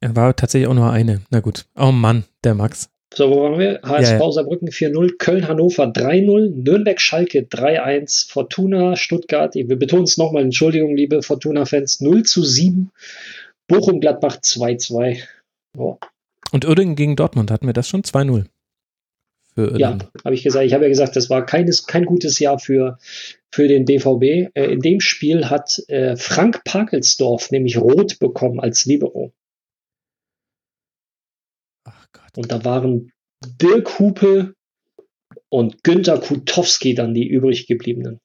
Er 0.00 0.14
war 0.16 0.36
tatsächlich 0.36 0.68
auch 0.68 0.74
nur 0.74 0.90
eine. 0.90 1.22
Na 1.30 1.40
gut. 1.40 1.66
Oh 1.76 1.92
Mann, 1.92 2.24
der 2.44 2.54
Max. 2.54 2.90
So, 3.14 3.30
wo 3.30 3.42
waren 3.42 3.58
wir? 3.58 3.80
HSV 3.82 4.10
ja, 4.10 4.18
ja. 4.18 4.32
Saarbrücken 4.32 4.68
4-0, 4.68 5.18
Köln-Hannover 5.18 5.84
3-0, 5.84 6.62
Nürnberg-Schalke 6.64 7.42
3-1, 7.42 8.28
Fortuna 8.28 8.96
Stuttgart, 8.96 9.54
wir 9.54 9.78
betonen 9.78 10.02
es 10.02 10.18
nochmal, 10.18 10.42
Entschuldigung, 10.42 10.96
liebe 10.96 11.22
Fortuna-Fans, 11.22 12.00
0 12.00 12.24
zu 12.24 12.42
7, 12.42 12.90
Bochum-Gladbach 13.68 14.38
2-2. 14.38 15.22
Oh. 15.78 15.96
Und 16.50 16.64
Uerdingen 16.64 16.96
gegen 16.96 17.14
Dortmund 17.14 17.52
hatten 17.52 17.66
wir 17.66 17.72
das 17.72 17.88
schon 17.88 18.02
2-0 18.02 18.46
für 19.54 19.78
Ja, 19.78 19.98
habe 20.24 20.34
ich 20.34 20.42
gesagt. 20.42 20.66
Ich 20.66 20.74
habe 20.74 20.84
ja 20.84 20.88
gesagt, 20.88 21.16
das 21.16 21.30
war 21.30 21.46
keines, 21.46 21.86
kein 21.86 22.04
gutes 22.04 22.38
Jahr 22.38 22.58
für, 22.58 22.98
für 23.50 23.68
den 23.68 23.84
BVB. 23.84 24.50
Äh, 24.54 24.72
in 24.72 24.80
dem 24.80 25.00
Spiel 25.00 25.48
hat 25.48 25.82
äh, 25.88 26.16
Frank 26.16 26.64
Parkelsdorf 26.64 27.50
nämlich 27.50 27.78
rot 27.78 28.18
bekommen 28.18 28.60
als 28.60 28.84
Libero. 28.84 29.32
Ach 31.84 32.06
Gott. 32.12 32.36
Und 32.36 32.50
da 32.50 32.64
waren 32.64 33.12
Dirk 33.60 33.98
Hupe 33.98 34.54
und 35.48 35.84
Günter 35.84 36.18
Kutowski 36.18 36.94
dann 36.94 37.14
die 37.14 37.26
übrig 37.26 37.66
gebliebenen. 37.66 38.18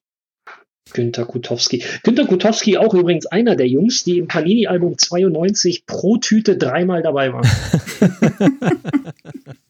Günter 0.91 1.25
Kutowski. 1.25 1.83
Günter 2.03 2.25
Kutowski 2.25 2.77
auch 2.77 2.95
übrigens 2.95 3.27
einer 3.27 3.55
der 3.55 3.67
Jungs, 3.67 4.03
die 4.03 4.17
im 4.17 4.27
Panini-Album 4.27 4.97
92 4.97 5.85
pro 5.85 6.17
Tüte 6.17 6.57
dreimal 6.57 7.03
dabei 7.03 7.31
waren. 7.31 7.47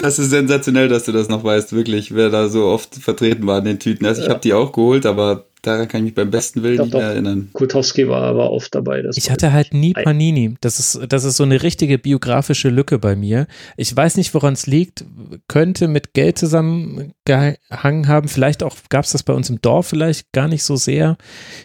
Das 0.00 0.20
ist 0.20 0.30
sensationell, 0.30 0.88
dass 0.88 1.04
du 1.04 1.12
das 1.12 1.28
noch 1.28 1.42
weißt, 1.42 1.72
wirklich, 1.72 2.14
wer 2.14 2.30
da 2.30 2.48
so 2.48 2.66
oft 2.66 2.94
vertreten 2.94 3.46
war 3.48 3.58
in 3.58 3.64
den 3.64 3.78
Tüten. 3.80 4.06
Also 4.06 4.20
ich 4.20 4.28
ja. 4.28 4.32
habe 4.32 4.40
die 4.40 4.54
auch 4.54 4.70
geholt, 4.70 5.04
aber 5.06 5.46
daran 5.62 5.88
kann 5.88 6.00
ich 6.00 6.04
mich 6.04 6.14
beim 6.14 6.30
besten 6.30 6.62
Willen 6.62 6.80
nicht 6.80 6.94
mehr 6.94 7.02
erinnern. 7.02 7.50
Kutowski 7.52 8.08
war 8.08 8.22
aber 8.22 8.52
oft 8.52 8.72
dabei. 8.74 9.04
ich 9.16 9.28
hatte 9.28 9.52
halt 9.52 9.74
nie 9.74 9.94
Panini. 9.94 10.54
Das 10.60 10.78
ist, 10.78 11.00
das 11.08 11.24
ist 11.24 11.36
so 11.36 11.42
eine 11.42 11.64
richtige 11.64 11.98
biografische 11.98 12.68
Lücke 12.68 13.00
bei 13.00 13.16
mir. 13.16 13.48
Ich 13.76 13.94
weiß 13.94 14.16
nicht, 14.18 14.32
woran 14.34 14.54
es 14.54 14.68
liegt. 14.68 15.04
Könnte 15.48 15.88
mit 15.88 16.14
Geld 16.14 16.38
zusammengehangen 16.38 18.06
haben. 18.06 18.28
Vielleicht 18.28 18.62
auch 18.62 18.76
gab 18.90 19.04
es 19.04 19.10
das 19.10 19.24
bei 19.24 19.32
uns 19.32 19.50
im 19.50 19.60
Dorf 19.60 19.88
vielleicht 19.88 20.32
gar 20.32 20.46
nicht 20.46 20.62
so 20.62 20.76
sehr. 20.76 21.16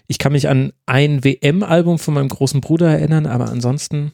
Ich 0.07 0.17
kann 0.17 0.31
mich 0.31 0.49
an 0.49 0.73
ein 0.87 1.23
WM-Album 1.23 1.99
von 1.99 2.15
meinem 2.15 2.29
großen 2.29 2.61
Bruder 2.61 2.89
erinnern, 2.89 3.27
aber 3.27 3.49
ansonsten 3.49 4.13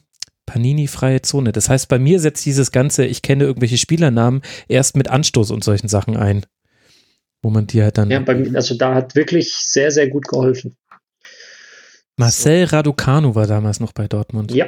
Panini-freie 0.50 1.22
Zone. 1.22 1.52
Das 1.52 1.68
heißt, 1.68 1.88
bei 1.88 2.00
mir 2.00 2.18
setzt 2.18 2.44
dieses 2.44 2.72
Ganze, 2.72 3.04
ich 3.06 3.22
kenne 3.22 3.44
irgendwelche 3.44 3.78
Spielernamen, 3.78 4.42
erst 4.66 4.96
mit 4.96 5.06
Anstoß 5.06 5.52
und 5.52 5.62
solchen 5.62 5.86
Sachen 5.86 6.16
ein. 6.16 6.44
Wo 7.40 7.50
man 7.50 7.68
die 7.68 7.80
halt 7.82 7.98
dann. 7.98 8.10
Ja, 8.10 8.18
bei, 8.18 8.50
also 8.54 8.76
da 8.76 8.96
hat 8.96 9.14
wirklich 9.14 9.52
sehr, 9.54 9.92
sehr 9.92 10.08
gut 10.08 10.26
geholfen. 10.26 10.76
Marcel. 12.16 12.64
Raducanu 12.64 13.36
war 13.36 13.46
damals 13.46 13.78
noch 13.78 13.92
bei 13.92 14.08
Dortmund. 14.08 14.52
Ja. 14.52 14.66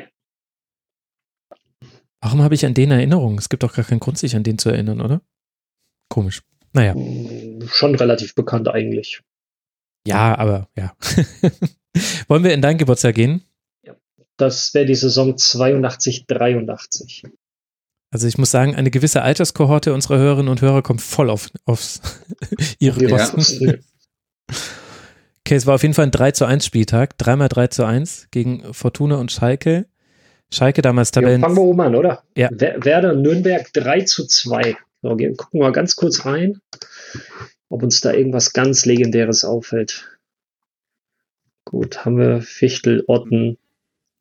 Warum 2.20 2.42
habe 2.42 2.54
ich 2.54 2.64
an 2.64 2.74
den 2.74 2.92
Erinnerungen? 2.92 3.38
Es 3.38 3.48
gibt 3.48 3.64
doch 3.64 3.74
gar 3.74 3.84
keinen 3.84 4.00
Grund, 4.00 4.16
sich 4.16 4.36
an 4.36 4.44
den 4.44 4.56
zu 4.56 4.70
erinnern, 4.70 5.00
oder? 5.00 5.20
Komisch. 6.08 6.42
Naja. 6.72 6.94
Schon 7.66 7.96
relativ 7.96 8.36
bekannt 8.36 8.68
eigentlich. 8.68 9.20
Ja, 10.06 10.38
aber 10.38 10.68
ja. 10.76 10.94
Wollen 12.28 12.44
wir 12.44 12.54
in 12.54 12.62
dein 12.62 12.78
Geburtstag 12.78 13.16
gehen? 13.16 13.42
Das 14.36 14.74
wäre 14.74 14.86
die 14.86 14.94
Saison 14.94 15.36
82, 15.36 16.26
83. 16.26 17.24
Also 18.10 18.26
ich 18.26 18.36
muss 18.36 18.50
sagen, 18.50 18.74
eine 18.74 18.90
gewisse 18.90 19.22
Alterskohorte 19.22 19.94
unserer 19.94 20.18
Hörerinnen 20.18 20.50
und 20.50 20.60
Hörer 20.60 20.82
kommt 20.82 21.00
voll 21.00 21.30
auf 21.30 21.48
aufs, 21.64 22.00
ihre 22.78 23.08
ja. 23.08 23.26
Kosten. 23.26 23.84
Okay, 25.44 25.56
es 25.56 25.66
war 25.66 25.74
auf 25.74 25.82
jeden 25.82 25.94
Fall 25.94 26.06
ein 26.06 26.12
3 26.12 26.30
zu 26.30 26.44
1 26.44 26.64
Spieltag, 26.64 27.18
dreimal 27.18 27.48
3 27.48 27.66
zu 27.66 27.84
1 27.84 28.28
gegen 28.30 28.72
Fortuna 28.72 29.16
und 29.16 29.32
Schalke. 29.32 29.86
Schalke 30.52 30.82
damals 30.82 31.10
Tabellen. 31.10 31.40
Ja, 31.40 31.46
fangen 31.48 31.56
wir 31.56 31.62
oben 31.62 31.80
an, 31.80 31.96
oder? 31.96 32.22
Ja. 32.36 32.48
Werder 32.52 33.14
Nürnberg 33.14 33.72
3 33.72 34.02
zu 34.02 34.26
2. 34.26 34.76
So, 35.02 35.08
gucken 35.08 35.36
wir 35.50 35.62
mal 35.62 35.72
ganz 35.72 35.96
kurz 35.96 36.24
rein, 36.24 36.60
ob 37.68 37.82
uns 37.82 38.00
da 38.00 38.12
irgendwas 38.12 38.52
ganz 38.52 38.86
Legendäres 38.86 39.44
auffällt. 39.44 40.16
Gut, 41.64 42.04
haben 42.04 42.18
wir 42.18 42.40
Fichtel, 42.40 43.02
Otten, 43.08 43.58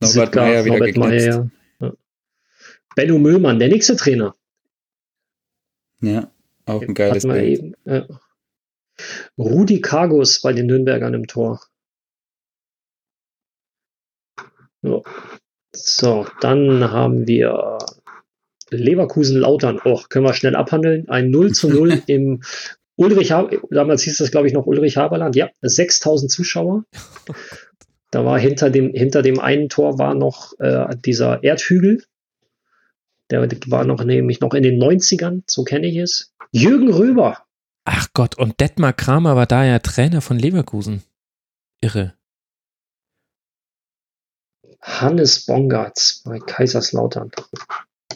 Norbert 0.02 0.36
Meyer 0.36 0.66
wieder 0.66 0.78
Norbert 0.78 0.98
Meyer, 0.98 1.50
ja. 1.80 1.94
Benno 2.96 3.18
Müllmann, 3.20 3.60
der 3.60 3.70
nächste 3.70 3.96
Trainer. 3.96 4.36
Ja, 6.02 6.32
auch 6.66 6.82
ein 6.82 6.94
geiles 6.94 7.24
Bild. 7.24 7.60
Eben, 7.60 7.76
ja. 7.86 8.08
Rudi 9.38 9.82
Kargus 9.82 10.42
bei 10.42 10.54
den 10.54 10.68
Nürnbergern 10.68 11.14
im 11.14 11.28
Tor. 11.28 11.62
So, 14.82 15.04
so 15.74 16.28
dann 16.42 16.92
haben 16.92 17.28
wir 17.28 17.78
Leverkusen-Lautern. 18.72 19.80
Oh, 19.86 20.02
können 20.10 20.26
wir 20.26 20.34
schnell 20.34 20.56
abhandeln. 20.56 21.08
Ein 21.10 21.30
0 21.30 21.52
zu 21.52 21.70
0 21.70 22.02
im 22.08 22.42
Ulrich, 22.96 23.34
damals 23.70 24.04
hieß 24.04 24.18
das, 24.18 24.32
glaube 24.32 24.48
ich, 24.48 24.54
noch 24.54 24.66
Ulrich 24.66 24.98
Haberland. 24.98 25.36
Ja, 25.36 25.50
6000 25.62 26.32
Zuschauer. 26.32 26.84
Da 28.12 28.26
war 28.26 28.38
hinter 28.38 28.70
dem, 28.70 28.94
hinter 28.94 29.22
dem 29.22 29.40
einen 29.40 29.70
Tor 29.70 29.98
war 29.98 30.14
noch 30.14 30.60
äh, 30.60 30.96
dieser 30.98 31.44
Erdhügel. 31.44 32.04
Der 33.30 33.48
war 33.68 33.86
noch 33.86 34.04
nämlich 34.04 34.42
noch 34.42 34.54
in 34.54 34.64
den 34.64 34.82
90ern, 34.82 35.44
so 35.48 35.64
kenne 35.64 35.88
ich 35.88 35.96
es. 35.96 36.34
Jürgen 36.52 36.94
Röber. 36.94 37.46
Ach 37.86 38.08
Gott, 38.14 38.38
und 38.38 38.60
Detmar 38.60 38.92
Kramer 38.92 39.38
war 39.38 39.48
da 39.48 39.64
ja 39.64 39.80
Trainer 39.80 40.22
von 40.22 40.38
Leverkusen. 40.38 41.04
Irre. 41.80 42.14
Hannes 44.82 45.46
Bongartz 45.46 46.22
bei 46.26 46.40
Kaiserslautern. 46.40 47.32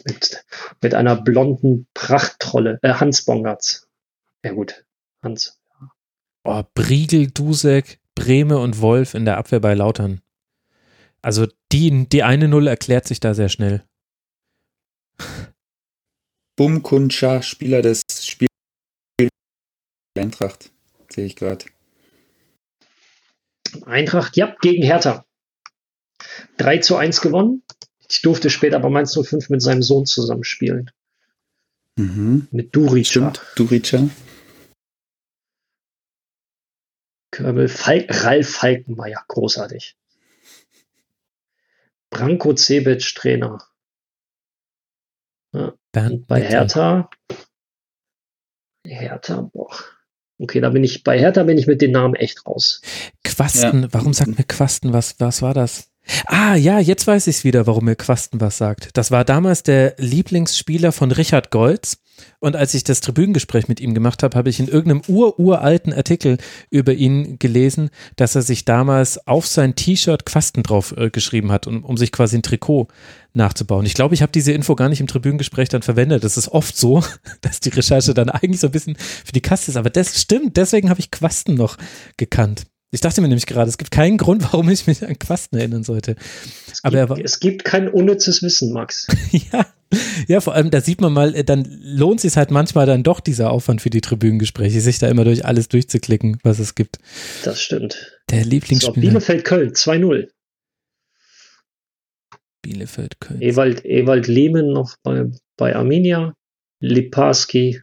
Mit, 0.04 0.44
mit 0.82 0.94
einer 0.94 1.16
blonden 1.16 1.88
Prachttrolle. 1.94 2.78
Äh, 2.82 2.94
Hans 2.94 3.24
Bongartz. 3.24 3.88
Ja 4.44 4.52
gut, 4.52 4.84
Hans. 5.22 5.58
Oh, 6.44 6.62
Briegel, 6.74 7.28
Dusek, 7.30 7.98
Breme 8.16 8.58
und 8.58 8.80
Wolf 8.80 9.14
in 9.14 9.24
der 9.24 9.36
Abwehr 9.36 9.60
bei 9.60 9.74
Lautern. 9.74 10.20
Also 11.22 11.46
die, 11.70 12.08
die 12.08 12.24
eine 12.24 12.48
Null 12.48 12.66
erklärt 12.66 13.06
sich 13.06 13.20
da 13.20 13.34
sehr 13.34 13.48
schnell. 13.48 13.84
Bumkundscha, 16.56 17.42
Spieler 17.42 17.82
des 17.82 18.02
Spiels 18.20 18.50
Eintracht, 20.18 20.72
sehe 21.10 21.26
ich 21.26 21.36
gerade. 21.36 21.66
Eintracht, 23.84 24.36
ja, 24.36 24.56
gegen 24.60 24.82
Hertha. 24.82 25.24
3 26.56 26.78
zu 26.78 26.96
1 26.96 27.20
gewonnen. 27.20 27.62
Ich 28.08 28.22
durfte 28.22 28.48
später 28.48 28.78
bei 28.80 28.88
Mainz 28.88 29.14
05 29.14 29.50
mit 29.50 29.60
seinem 29.60 29.82
Sohn 29.82 30.06
zusammenspielen. 30.06 30.90
Mhm. 31.96 32.48
Mit 32.50 32.74
Durica. 32.74 33.08
Stimmt, 33.08 33.42
Durica. 33.56 34.08
Körbel, 37.36 37.68
Falk, 37.68 38.24
Ralf 38.24 38.48
Falkenmeier, 38.48 39.22
großartig. 39.28 39.94
Branko 42.08 42.56
Cebic, 42.56 43.14
Trainer. 43.14 43.62
Ja. 45.52 45.74
Und 45.94 46.26
bei 46.26 46.40
Hertha, 46.40 47.10
Hertha, 48.86 49.50
boah. 49.52 49.70
Okay, 50.38 50.60
da 50.60 50.70
bin 50.70 50.82
ich, 50.82 51.04
bei 51.04 51.18
Hertha 51.18 51.42
bin 51.42 51.58
ich 51.58 51.66
mit 51.66 51.82
den 51.82 51.90
Namen 51.90 52.14
echt 52.14 52.46
raus. 52.46 52.80
Quasten, 53.22 53.82
ja. 53.82 53.88
warum 53.92 54.14
sagt 54.14 54.38
mir 54.38 54.44
Quasten 54.44 54.94
was, 54.94 55.20
was 55.20 55.42
war 55.42 55.52
das? 55.52 55.90
Ah, 56.24 56.54
ja, 56.54 56.78
jetzt 56.78 57.06
weiß 57.06 57.26
ich 57.26 57.36
es 57.36 57.44
wieder, 57.44 57.66
warum 57.66 57.84
mir 57.84 57.96
Quasten 57.96 58.40
was 58.40 58.56
sagt. 58.56 58.96
Das 58.96 59.10
war 59.10 59.26
damals 59.26 59.62
der 59.62 59.94
Lieblingsspieler 59.98 60.92
von 60.92 61.12
Richard 61.12 61.50
Goltz. 61.50 61.98
Und 62.38 62.56
als 62.56 62.74
ich 62.74 62.84
das 62.84 63.00
Tribünengespräch 63.00 63.68
mit 63.68 63.80
ihm 63.80 63.94
gemacht 63.94 64.22
habe, 64.22 64.36
habe 64.36 64.50
ich 64.50 64.60
in 64.60 64.68
irgendeinem 64.68 65.02
ururalten 65.08 65.92
Artikel 65.92 66.38
über 66.70 66.92
ihn 66.92 67.38
gelesen, 67.38 67.90
dass 68.16 68.34
er 68.34 68.42
sich 68.42 68.64
damals 68.64 69.26
auf 69.26 69.46
sein 69.46 69.74
T-Shirt 69.74 70.26
Quasten 70.26 70.62
drauf 70.62 70.94
äh, 70.96 71.10
geschrieben 71.10 71.52
hat, 71.52 71.66
um, 71.66 71.84
um 71.84 71.96
sich 71.96 72.12
quasi 72.12 72.36
ein 72.36 72.42
Trikot 72.42 72.88
nachzubauen. 73.34 73.86
Ich 73.86 73.94
glaube, 73.94 74.14
ich 74.14 74.22
habe 74.22 74.32
diese 74.32 74.52
Info 74.52 74.74
gar 74.74 74.88
nicht 74.88 75.00
im 75.00 75.06
Tribünengespräch 75.06 75.68
dann 75.68 75.82
verwendet. 75.82 76.24
Das 76.24 76.36
ist 76.36 76.48
oft 76.48 76.76
so, 76.76 77.02
dass 77.40 77.60
die 77.60 77.70
Recherche 77.70 78.14
dann 78.14 78.30
eigentlich 78.30 78.60
so 78.60 78.68
ein 78.68 78.72
bisschen 78.72 78.96
für 78.96 79.32
die 79.32 79.42
Kaste 79.42 79.70
ist. 79.70 79.76
Aber 79.76 79.90
das 79.90 80.20
stimmt, 80.20 80.56
deswegen 80.56 80.90
habe 80.90 81.00
ich 81.00 81.10
Quasten 81.10 81.54
noch 81.54 81.76
gekannt. 82.16 82.64
Ich 82.92 83.00
dachte 83.00 83.20
mir 83.20 83.28
nämlich 83.28 83.46
gerade, 83.46 83.68
es 83.68 83.78
gibt 83.78 83.90
keinen 83.90 84.16
Grund, 84.16 84.42
warum 84.44 84.68
ich 84.68 84.86
mich 84.86 85.04
an 85.04 85.18
Quasten 85.18 85.58
erinnern 85.58 85.82
sollte. 85.82 86.16
Es 86.70 86.84
Aber 86.84 87.06
gibt, 87.06 87.26
es 87.26 87.40
gibt 87.40 87.64
kein 87.64 87.88
unnützes 87.88 88.42
Wissen, 88.42 88.72
Max. 88.72 89.08
ja, 89.30 89.66
ja, 90.28 90.40
vor 90.40 90.54
allem, 90.54 90.70
da 90.70 90.80
sieht 90.80 91.00
man 91.00 91.12
mal, 91.12 91.34
äh, 91.34 91.44
dann 91.44 91.64
lohnt 91.80 92.20
sich 92.20 92.36
halt 92.36 92.50
manchmal 92.50 92.86
dann 92.86 93.02
doch 93.02 93.20
dieser 93.20 93.50
Aufwand 93.50 93.82
für 93.82 93.90
die 93.90 94.00
Tribünengespräche, 94.00 94.80
sich 94.80 94.98
da 94.98 95.08
immer 95.08 95.24
durch 95.24 95.44
alles 95.44 95.68
durchzuklicken, 95.68 96.38
was 96.42 96.58
es 96.58 96.74
gibt. 96.74 96.98
Das 97.44 97.60
stimmt. 97.60 98.18
Der 98.30 98.44
Lieblingsspieler. 98.44 98.94
So, 98.94 99.00
Bielefeld-Köln, 99.00 99.72
2-0. 99.72 100.28
Bielefeld-Köln. 102.62 103.42
Ewald, 103.42 103.84
Ewald 103.84 104.26
Lehmann 104.26 104.72
noch 104.72 104.96
bei, 105.02 105.30
bei 105.56 105.76
Arminia, 105.76 106.34
Liparski, 106.80 107.82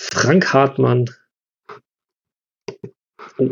Frank 0.00 0.52
Hartmann, 0.52 1.06
Oh. 3.38 3.50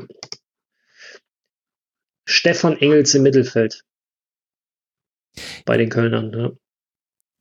Stefan 2.26 2.76
Engels 2.78 3.14
im 3.14 3.22
Mittelfeld. 3.22 3.84
Bei 5.64 5.76
den 5.76 5.90
Kölnern, 5.90 6.32
ja. 6.32 6.50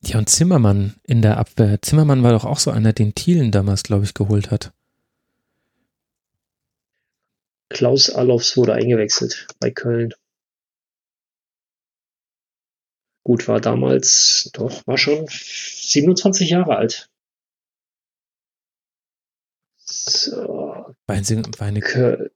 Ja, 0.06 0.18
und 0.18 0.28
Zimmermann 0.28 0.94
in 1.04 1.22
der 1.22 1.38
Abwehr. 1.38 1.80
Zimmermann 1.80 2.22
war 2.22 2.32
doch 2.32 2.44
auch 2.44 2.58
so 2.58 2.70
einer, 2.70 2.92
den 2.92 3.14
Thielen 3.14 3.50
damals, 3.50 3.82
glaube 3.82 4.04
ich, 4.04 4.12
geholt 4.12 4.50
hat. 4.50 4.72
Klaus 7.70 8.10
Allofs 8.10 8.56
wurde 8.56 8.74
eingewechselt 8.74 9.46
bei 9.60 9.70
Köln. 9.70 10.12
Gut, 13.24 13.48
war 13.48 13.60
damals, 13.60 14.50
doch, 14.52 14.86
war 14.86 14.98
schon 14.98 15.26
27 15.28 16.50
Jahre 16.50 16.76
alt. 16.76 17.08
So. 19.76 20.83
Weine, 21.06 21.42
Weine. 21.58 22.30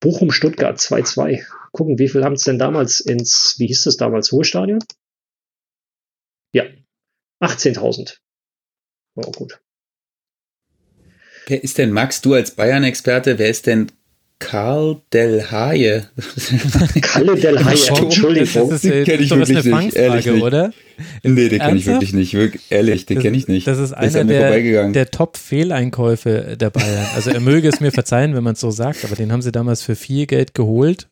Bochum 0.00 0.32
Stuttgart 0.32 0.78
2-2. 0.78 1.44
Gucken, 1.72 1.98
wie 1.98 2.08
viel 2.08 2.24
haben 2.24 2.34
es 2.34 2.44
denn 2.44 2.58
damals 2.58 3.00
ins, 3.00 3.54
wie 3.58 3.66
hieß 3.66 3.84
das 3.84 3.96
damals, 3.96 4.32
Ruhestadion? 4.32 4.80
Ja, 6.52 6.64
18.000. 7.40 8.18
Oh, 9.14 9.30
gut. 9.30 9.60
Wer 11.46 11.62
ist 11.62 11.78
denn, 11.78 11.92
Max, 11.92 12.20
du 12.20 12.34
als 12.34 12.52
Bayern-Experte, 12.52 13.38
wer 13.38 13.48
ist 13.48 13.66
denn 13.66 13.92
Karl 14.42 15.00
Del 15.12 15.50
Haie. 15.52 16.08
Kalle 17.00 17.36
Del 17.36 17.64
Haie, 17.64 17.96
Entschuldigung. 17.96 18.70
Das 18.70 18.84
ist, 18.84 19.04
kenne 19.04 19.22
ich 19.22 19.30
wirklich 19.30 19.64
nicht, 19.64 19.94
ehrlich 19.96 20.26
nicht. 20.26 20.42
oder? 20.42 20.72
Nee, 21.22 21.48
den 21.48 21.60
kenne 21.60 21.78
ich 21.78 21.86
wirklich 21.86 22.12
nicht, 22.12 22.34
wirklich, 22.34 22.62
ehrlich, 22.70 23.06
den 23.06 23.20
kenne 23.20 23.36
ich 23.36 23.46
nicht. 23.46 23.66
Das 23.66 23.78
ist 23.78 23.92
einer 23.92 24.24
der, 24.24 24.90
der 24.90 25.10
Top-Fehleinkäufe 25.10 26.56
der 26.58 26.70
Bayern. 26.70 27.06
Also 27.14 27.30
er 27.30 27.40
möge 27.40 27.68
es 27.68 27.80
mir 27.80 27.92
verzeihen, 27.92 28.34
wenn 28.34 28.42
man 28.42 28.54
es 28.54 28.60
so 28.60 28.70
sagt, 28.70 29.04
aber 29.04 29.14
den 29.14 29.30
haben 29.30 29.42
sie 29.42 29.52
damals 29.52 29.82
für 29.82 29.94
viel 29.94 30.26
Geld 30.26 30.54
geholt. 30.54 31.08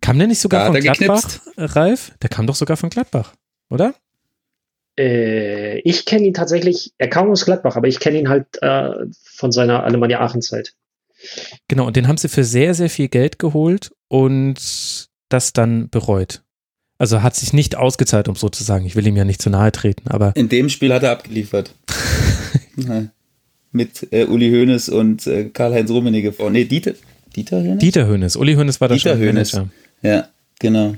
Kam 0.00 0.18
der 0.18 0.26
nicht 0.26 0.40
sogar 0.40 0.66
von 0.72 0.80
Gladbach, 0.80 1.22
geknipst. 1.22 1.40
Ralf? 1.76 2.12
Der 2.22 2.30
kam 2.30 2.46
doch 2.46 2.56
sogar 2.56 2.76
von 2.76 2.88
Gladbach, 2.88 3.34
oder? 3.70 3.94
Äh, 4.98 5.80
ich 5.80 6.06
kenne 6.06 6.26
ihn 6.26 6.34
tatsächlich, 6.34 6.92
er 6.98 7.08
kam 7.08 7.30
aus 7.30 7.44
Gladbach, 7.44 7.76
aber 7.76 7.88
ich 7.88 8.00
kenne 8.00 8.18
ihn 8.18 8.28
halt 8.28 8.46
äh, 8.62 8.90
von 9.22 9.52
seiner 9.52 9.84
Alemannia 9.84 10.20
Aachen-Zeit. 10.20 10.74
Genau, 11.68 11.86
und 11.86 11.96
den 11.96 12.08
haben 12.08 12.16
sie 12.16 12.28
für 12.28 12.44
sehr, 12.44 12.74
sehr 12.74 12.90
viel 12.90 13.08
Geld 13.08 13.38
geholt 13.38 13.92
und 14.08 15.08
das 15.28 15.52
dann 15.52 15.88
bereut. 15.88 16.42
Also 16.98 17.22
hat 17.22 17.34
sich 17.34 17.52
nicht 17.52 17.76
ausgezahlt, 17.76 18.28
um 18.28 18.36
so 18.36 18.48
zu 18.48 18.62
sagen. 18.62 18.86
Ich 18.86 18.94
will 18.94 19.06
ihm 19.06 19.16
ja 19.16 19.24
nicht 19.24 19.42
zu 19.42 19.50
nahe 19.50 19.72
treten, 19.72 20.08
aber. 20.08 20.36
In 20.36 20.48
dem 20.48 20.68
Spiel 20.68 20.92
hat 20.92 21.02
er 21.02 21.12
abgeliefert. 21.12 21.74
Mit 23.72 24.06
äh, 24.12 24.26
Uli 24.26 24.50
Hoeneß 24.50 24.90
und 24.90 25.26
äh, 25.26 25.48
Karl-Heinz 25.48 25.90
Rummenigge 25.90 26.32
vor. 26.32 26.50
Nee, 26.50 26.64
Dieter, 26.64 26.92
Dieter 27.34 27.62
Hoeneß? 27.62 27.78
Dieter 27.78 28.06
Hoeneß. 28.06 28.36
Uli 28.36 28.54
Hoeneß 28.54 28.80
war 28.80 28.88
der 28.88 28.98
Dieter 28.98 29.18
Hoeneß. 29.18 29.62
Ja, 30.02 30.28
genau. 30.58 30.94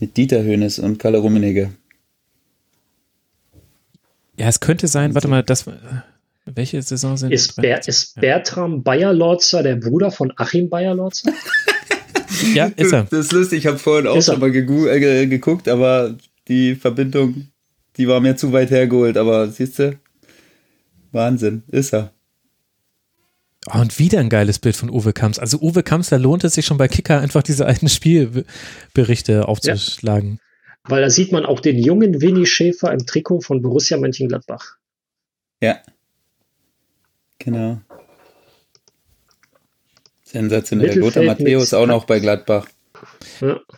Mit 0.00 0.16
Dieter 0.16 0.42
Hoeneß 0.42 0.80
und 0.80 0.98
Karl 0.98 1.14
Rummenigge. 1.16 1.70
Ja, 4.38 4.48
es 4.48 4.60
könnte 4.60 4.88
sein, 4.88 5.14
warte 5.14 5.28
mal, 5.28 5.42
das, 5.42 5.66
welche 6.54 6.80
Saison 6.82 7.16
sind 7.16 7.32
ist, 7.32 7.56
Ber 7.56 7.86
ist 7.86 8.20
Bertram 8.20 8.82
Bayer-Lorzer 8.82 9.62
der 9.62 9.76
Bruder 9.76 10.10
von 10.10 10.32
Achim 10.36 10.68
Bayer-Lorzer? 10.68 11.32
ja, 12.54 12.66
ist 12.76 12.92
er. 12.92 13.04
Das 13.04 13.26
ist 13.26 13.32
lustig, 13.32 13.58
ich 13.60 13.66
habe 13.66 13.78
vorhin 13.78 14.06
auch 14.06 14.20
schon 14.22 14.40
mal 14.40 14.54
äh, 14.54 15.26
geguckt, 15.26 15.68
aber 15.68 16.16
die 16.48 16.74
Verbindung, 16.74 17.48
die 17.96 18.08
war 18.08 18.20
mir 18.20 18.36
zu 18.36 18.52
weit 18.52 18.70
hergeholt. 18.70 19.16
Aber 19.16 19.48
siehst 19.48 19.78
du, 19.78 19.98
Wahnsinn, 21.12 21.62
ist 21.68 21.92
er. 21.92 22.12
Oh, 23.66 23.78
und 23.78 23.98
wieder 23.98 24.20
ein 24.20 24.30
geiles 24.30 24.58
Bild 24.58 24.76
von 24.76 24.90
Uwe 24.90 25.12
Kamps. 25.12 25.38
Also 25.38 25.58
Uwe 25.60 25.82
Kamps, 25.82 26.08
da 26.08 26.16
lohnt 26.16 26.44
es 26.44 26.54
sich 26.54 26.64
schon 26.64 26.78
bei 26.78 26.88
Kicker 26.88 27.20
einfach 27.20 27.42
diese 27.42 27.66
alten 27.66 27.88
Spielberichte 27.88 29.46
aufzuschlagen. 29.46 30.40
Ja. 30.40 30.90
Weil 30.90 31.02
da 31.02 31.10
sieht 31.10 31.30
man 31.30 31.44
auch 31.44 31.60
den 31.60 31.78
jungen 31.78 32.22
Winnie 32.22 32.46
Schäfer 32.46 32.90
im 32.92 33.04
Trikot 33.04 33.42
von 33.42 33.60
Borussia 33.60 33.98
Mönchengladbach. 33.98 34.76
Ja, 35.62 35.78
Genau. 37.40 37.80
Sensationell. 40.22 40.96
Lothar 40.98 41.24
Matthäus 41.24 41.74
auch 41.74 41.86
noch 41.86 42.04
bei 42.04 42.20
Gladbach. 42.20 42.66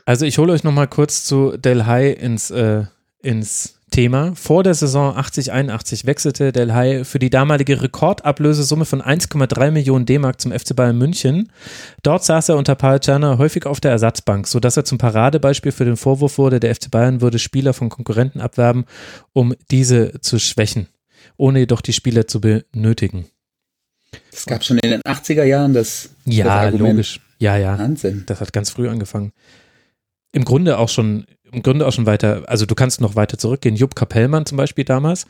Also 0.05 0.27
ich 0.27 0.37
hole 0.39 0.53
euch 0.53 0.65
noch 0.65 0.73
mal 0.73 0.87
kurz 0.87 1.25
zu 1.25 1.57
Del 1.57 1.87
Hai 1.87 2.11
ins, 2.11 2.51
äh, 2.51 2.85
ins 3.23 3.79
Thema. 3.91 4.35
Vor 4.35 4.65
der 4.65 4.75
Saison 4.75 5.17
80-81 5.17 6.07
wechselte 6.07 6.51
Del 6.51 6.75
Haye 6.75 7.05
für 7.05 7.19
die 7.19 7.31
damalige 7.31 7.81
Rekordablösesumme 7.81 8.85
von 8.85 9.01
1,3 9.01 9.71
Millionen 9.71 10.07
D-Mark 10.07 10.41
zum 10.41 10.51
FC 10.51 10.75
Bayern 10.75 10.99
München. 10.99 11.53
Dort 12.03 12.25
saß 12.25 12.49
er 12.49 12.57
unter 12.57 12.75
Paul 12.75 12.99
Czerner 12.99 13.39
häufig 13.39 13.67
auf 13.67 13.81
der 13.81 13.93
Ersatzbank, 13.93 14.49
sodass 14.49 14.77
er 14.77 14.85
zum 14.85 14.99
Paradebeispiel 14.99 15.73
für 15.73 15.85
den 15.85 15.97
Vorwurf 15.97 16.39
wurde, 16.39 16.59
der 16.59 16.75
FC 16.75 16.91
Bayern 16.91 17.21
würde 17.21 17.39
Spieler 17.39 17.75
von 17.75 17.89
Konkurrenten 17.89 18.41
abwerben, 18.41 18.87
um 19.33 19.55
diese 19.71 20.21
zu 20.21 20.39
schwächen, 20.39 20.89
ohne 21.37 21.61
jedoch 21.61 21.83
die 21.83 21.93
Spieler 21.93 22.27
zu 22.27 22.41
benötigen. 22.41 23.27
Es 24.33 24.47
gab 24.47 24.65
schon 24.65 24.79
in 24.79 24.91
den 24.91 25.01
80er 25.03 25.45
Jahren 25.45 25.75
das, 25.75 26.11
Ja, 26.25 26.45
das 26.45 26.53
Argument. 26.55 26.91
logisch. 26.91 27.21
Ja, 27.39 27.57
ja. 27.57 27.79
Wahnsinn. 27.79 28.25
Das 28.27 28.41
hat 28.41 28.53
ganz 28.53 28.71
früh 28.71 28.89
angefangen. 28.89 29.33
Im 30.33 30.45
Grunde 30.45 30.79
auch 30.79 30.89
schon, 30.89 31.27
im 31.51 31.63
Grunde 31.63 31.87
auch 31.87 31.93
schon 31.93 32.07
weiter, 32.07 32.45
also 32.47 32.65
du 32.67 32.75
kannst 32.75 33.01
noch 33.01 33.17
weiter 33.17 33.37
zurückgehen. 33.39 33.77
Jupp 33.77 33.95
Kapellmann 33.95 34.47
zum 34.47 34.57
Beispiel 34.57 34.85
damals. 34.85 35.27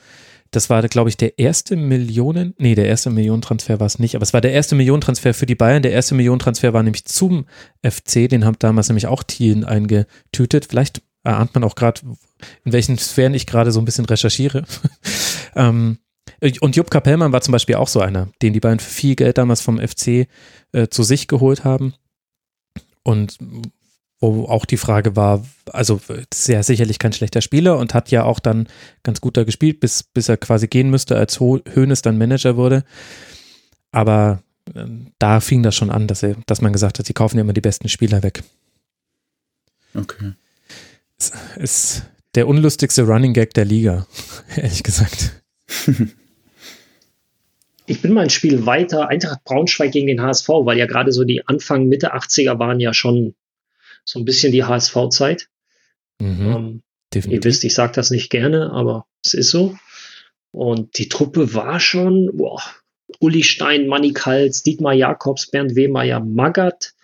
Das 0.53 0.69
war, 0.69 0.83
glaube 0.83 1.09
ich, 1.09 1.17
der 1.17 1.39
erste 1.39 1.77
Millionen, 1.77 2.55
nee, 2.59 2.75
der 2.75 2.87
erste 2.87 3.09
Millionentransfer 3.09 3.81
war 3.81 3.87
es 3.87 3.99
nicht, 3.99 4.15
aber 4.15 4.23
es 4.23 4.35
war 4.35 4.43
der 4.43 4.53
erste 4.53 4.75
Millionentransfer 4.75 5.33
für 5.33 5.47
die 5.47 5.55
Bayern. 5.55 5.83
Der 5.83 5.93
erste 5.93 6.15
Millionentransfer 6.15 6.75
war 6.75 6.83
nämlich 6.83 7.07
zum 7.07 7.47
FC, 7.83 8.29
den 8.29 8.45
haben 8.45 8.59
damals 8.59 8.89
nämlich 8.89 9.07
auch 9.07 9.23
Thielen 9.23 9.65
eingetütet. 9.65 10.67
Vielleicht 10.69 11.01
erahnt 11.25 11.55
man 11.55 11.65
auch 11.65 11.75
gerade, 11.75 12.03
in 12.65 12.73
welchen 12.73 12.99
Sphären 12.99 13.33
ich 13.33 13.47
gerade 13.47 13.73
so 13.73 13.81
ein 13.81 13.87
bisschen 13.87 14.05
recherchiere. 14.05 14.65
ähm, 15.57 15.99
und 16.61 16.77
Jupp 16.77 16.91
Kapellmann 16.91 17.33
war 17.33 17.41
zum 17.41 17.53
Beispiel 17.53 17.77
auch 17.77 17.89
so 17.89 18.01
einer, 18.01 18.29
den 18.43 18.53
die 18.53 18.61
Bayern 18.61 18.81
für 18.81 18.91
viel 18.91 19.15
Geld 19.15 19.39
damals 19.39 19.61
vom 19.61 19.79
FC 19.79 20.27
äh, 20.73 20.89
zu 20.91 21.03
sich 21.03 21.29
geholt 21.29 21.65
haben. 21.65 21.95
Und 23.05 23.39
wo 24.21 24.45
auch 24.45 24.65
die 24.65 24.77
Frage 24.77 25.17
war, 25.17 25.45
also 25.73 26.01
sehr 26.33 26.63
sicherlich 26.63 27.01
kein 27.01 27.13
schlechter 27.13 27.41
Spieler 27.41 27.79
und 27.79 27.93
hat 27.93 28.11
ja 28.11 28.23
auch 28.25 28.39
dann 28.39 28.69
ganz 29.03 29.21
gut 29.21 29.37
da 29.37 29.43
gespielt, 29.43 29.81
bis, 29.81 30.05
bis 30.05 30.29
er 30.29 30.37
quasi 30.37 30.69
gehen 30.69 30.91
müsste, 30.91 31.17
als 31.17 31.41
Hoeneß 31.41 32.03
dann 32.03 32.19
Manager 32.19 32.57
wurde. 32.57 32.85
Aber 33.91 34.43
äh, 34.75 34.87
da 35.19 35.41
fing 35.41 35.63
das 35.63 35.75
schon 35.75 35.91
an, 35.91 36.07
dass, 36.07 36.23
er, 36.23 36.37
dass 36.47 36.61
man 36.61 36.73
gesagt 36.73 36.99
hat, 36.99 37.07
sie 37.07 37.15
kaufen 37.15 37.37
ja 37.37 37.43
immer 37.43 37.53
die 37.53 37.61
besten 37.61 37.89
Spieler 37.89 38.23
weg. 38.23 38.45
Okay. 39.95 40.33
Es 41.19 41.33
ist 41.57 42.03
der 42.35 42.49
unlustigste 42.49 43.03
Running 43.03 43.33
Gag 43.33 43.55
der 43.55 43.65
Liga, 43.65 44.07
ehrlich 44.57 44.83
gesagt. 44.83 45.43
Ich 47.87 48.01
bin 48.01 48.13
mal 48.13 48.23
ein 48.23 48.31
Spiel 48.31 48.65
weiter, 48.67 49.09
Eintracht 49.09 49.43
Braunschweig 49.45 49.93
gegen 49.93 50.07
den 50.07 50.23
HSV, 50.23 50.49
weil 50.49 50.79
ja 50.79 50.87
gerade 50.87 51.13
so 51.13 51.25
die 51.25 51.47
Anfang, 51.47 51.87
Mitte 51.89 52.15
80er 52.15 52.59
waren 52.59 52.81
ja 52.81 52.95
schon 52.95 53.35
so 54.05 54.19
ein 54.19 54.25
bisschen 54.25 54.53
die 54.53 54.65
HSV-Zeit. 54.65 55.49
Mhm, 56.21 56.47
Ähm, 56.47 56.83
definitiv. 57.13 57.33
ihr 57.39 57.45
wisst, 57.45 57.65
ich 57.65 57.75
sage 57.75 57.93
das 57.95 58.11
nicht 58.11 58.31
gerne, 58.31 58.71
aber 58.73 59.07
es 59.25 59.35
ist 59.35 59.51
so. 59.51 59.77
Und 60.53 60.99
die 60.99 61.09
Truppe 61.09 61.55
war 61.55 61.81
schon, 61.81 62.31
boah, 62.35 62.63
Uli 63.21 63.43
Stein, 63.43 63.87
Manny 63.89 64.13
Kals, 64.13 64.63
Dietmar 64.63 64.93
Jakobs, 64.95 65.51
Bernd 65.51 65.75
Wehmeier, 65.75 66.21
Magath, 66.21 66.95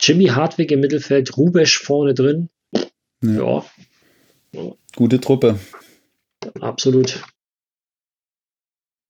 Jimmy 0.00 0.26
Hartwig 0.26 0.70
im 0.72 0.80
Mittelfeld, 0.80 1.36
Rubesch 1.36 1.78
vorne 1.78 2.14
drin. 2.14 2.48
Ja. 3.22 3.64
Ja, 4.52 4.72
Gute 4.94 5.20
Truppe. 5.20 5.58
absolut. 6.60 7.22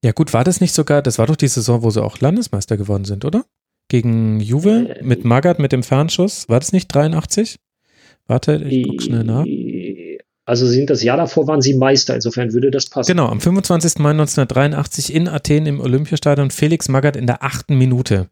Ja 0.06 0.12
gut, 0.12 0.32
war 0.32 0.44
das 0.44 0.60
nicht 0.60 0.72
sogar, 0.72 1.02
das 1.02 1.18
war 1.18 1.26
doch 1.26 1.34
die 1.34 1.48
Saison, 1.48 1.82
wo 1.82 1.90
sie 1.90 2.00
auch 2.00 2.20
Landesmeister 2.20 2.76
geworden 2.76 3.04
sind, 3.04 3.24
oder? 3.24 3.44
Gegen 3.88 4.38
Juve 4.38 4.98
Äh, 5.00 5.02
mit 5.02 5.24
Magath 5.24 5.58
mit 5.58 5.72
dem 5.72 5.82
Fernschuss. 5.82 6.48
War 6.48 6.60
das 6.60 6.72
nicht 6.72 6.86
83? 6.94 7.58
Warte, 8.28 8.54
ich 8.54 8.86
guck 8.86 9.02
schnell 9.02 9.24
nach. 9.24 9.44
Also 10.44 10.68
sind 10.68 10.90
das 10.90 11.02
Jahr 11.02 11.16
davor 11.16 11.48
waren 11.48 11.60
sie 11.60 11.74
Meister, 11.74 12.14
insofern 12.14 12.52
würde 12.52 12.70
das 12.70 12.88
passen. 12.88 13.08
Genau, 13.10 13.26
am 13.26 13.40
25. 13.40 13.98
Mai 13.98 14.10
1983 14.10 15.12
in 15.12 15.26
Athen 15.26 15.66
im 15.66 15.80
Olympiastadion 15.80 16.52
Felix 16.52 16.88
Magath 16.88 17.16
in 17.16 17.26
der 17.26 17.42
achten 17.42 17.76
Minute 17.76 18.28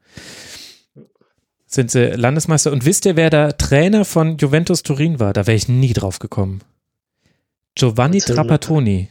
sind 1.66 1.90
sie 1.90 2.10
Landesmeister. 2.10 2.70
Und 2.70 2.84
wisst 2.84 3.04
ihr, 3.04 3.16
wer 3.16 3.30
der 3.30 3.58
Trainer 3.58 4.04
von 4.04 4.36
Juventus 4.36 4.84
Turin 4.84 5.18
war? 5.18 5.32
Da 5.32 5.48
wäre 5.48 5.56
ich 5.56 5.68
nie 5.68 5.92
drauf 5.92 6.20
gekommen. 6.20 6.60
Giovanni. 7.74 8.20
Trapattoni. 8.20 9.08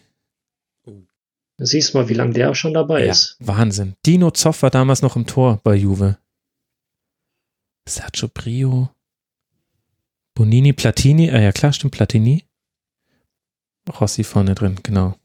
Du 1.58 1.66
siehst 1.66 1.94
mal, 1.94 2.10
wie 2.10 2.14
lange 2.14 2.34
der 2.34 2.56
schon 2.56 2.74
dabei 2.74 3.06
ist. 3.08 3.38
Wahnsinn. 3.40 3.94
Dino 4.06 4.32
Zoff 4.32 4.64
war 4.64 4.72
damals 4.72 5.02
noch 5.02 5.16
im 5.16 5.28
Tor 5.28 5.60
bei 5.64 5.76
Juve. 5.76 6.18
Sergio 7.88 8.30
Brio. 8.34 8.90
Bonini, 10.34 10.74
Platini. 10.74 11.30
Ah 11.30 11.40
ja, 11.40 11.52
klar, 11.52 11.74
stimmt, 11.74 11.94
Platini. 11.94 12.44
Rossi 14.00 14.24
vorne 14.24 14.56
drin, 14.56 14.80
genau. 14.82 15.16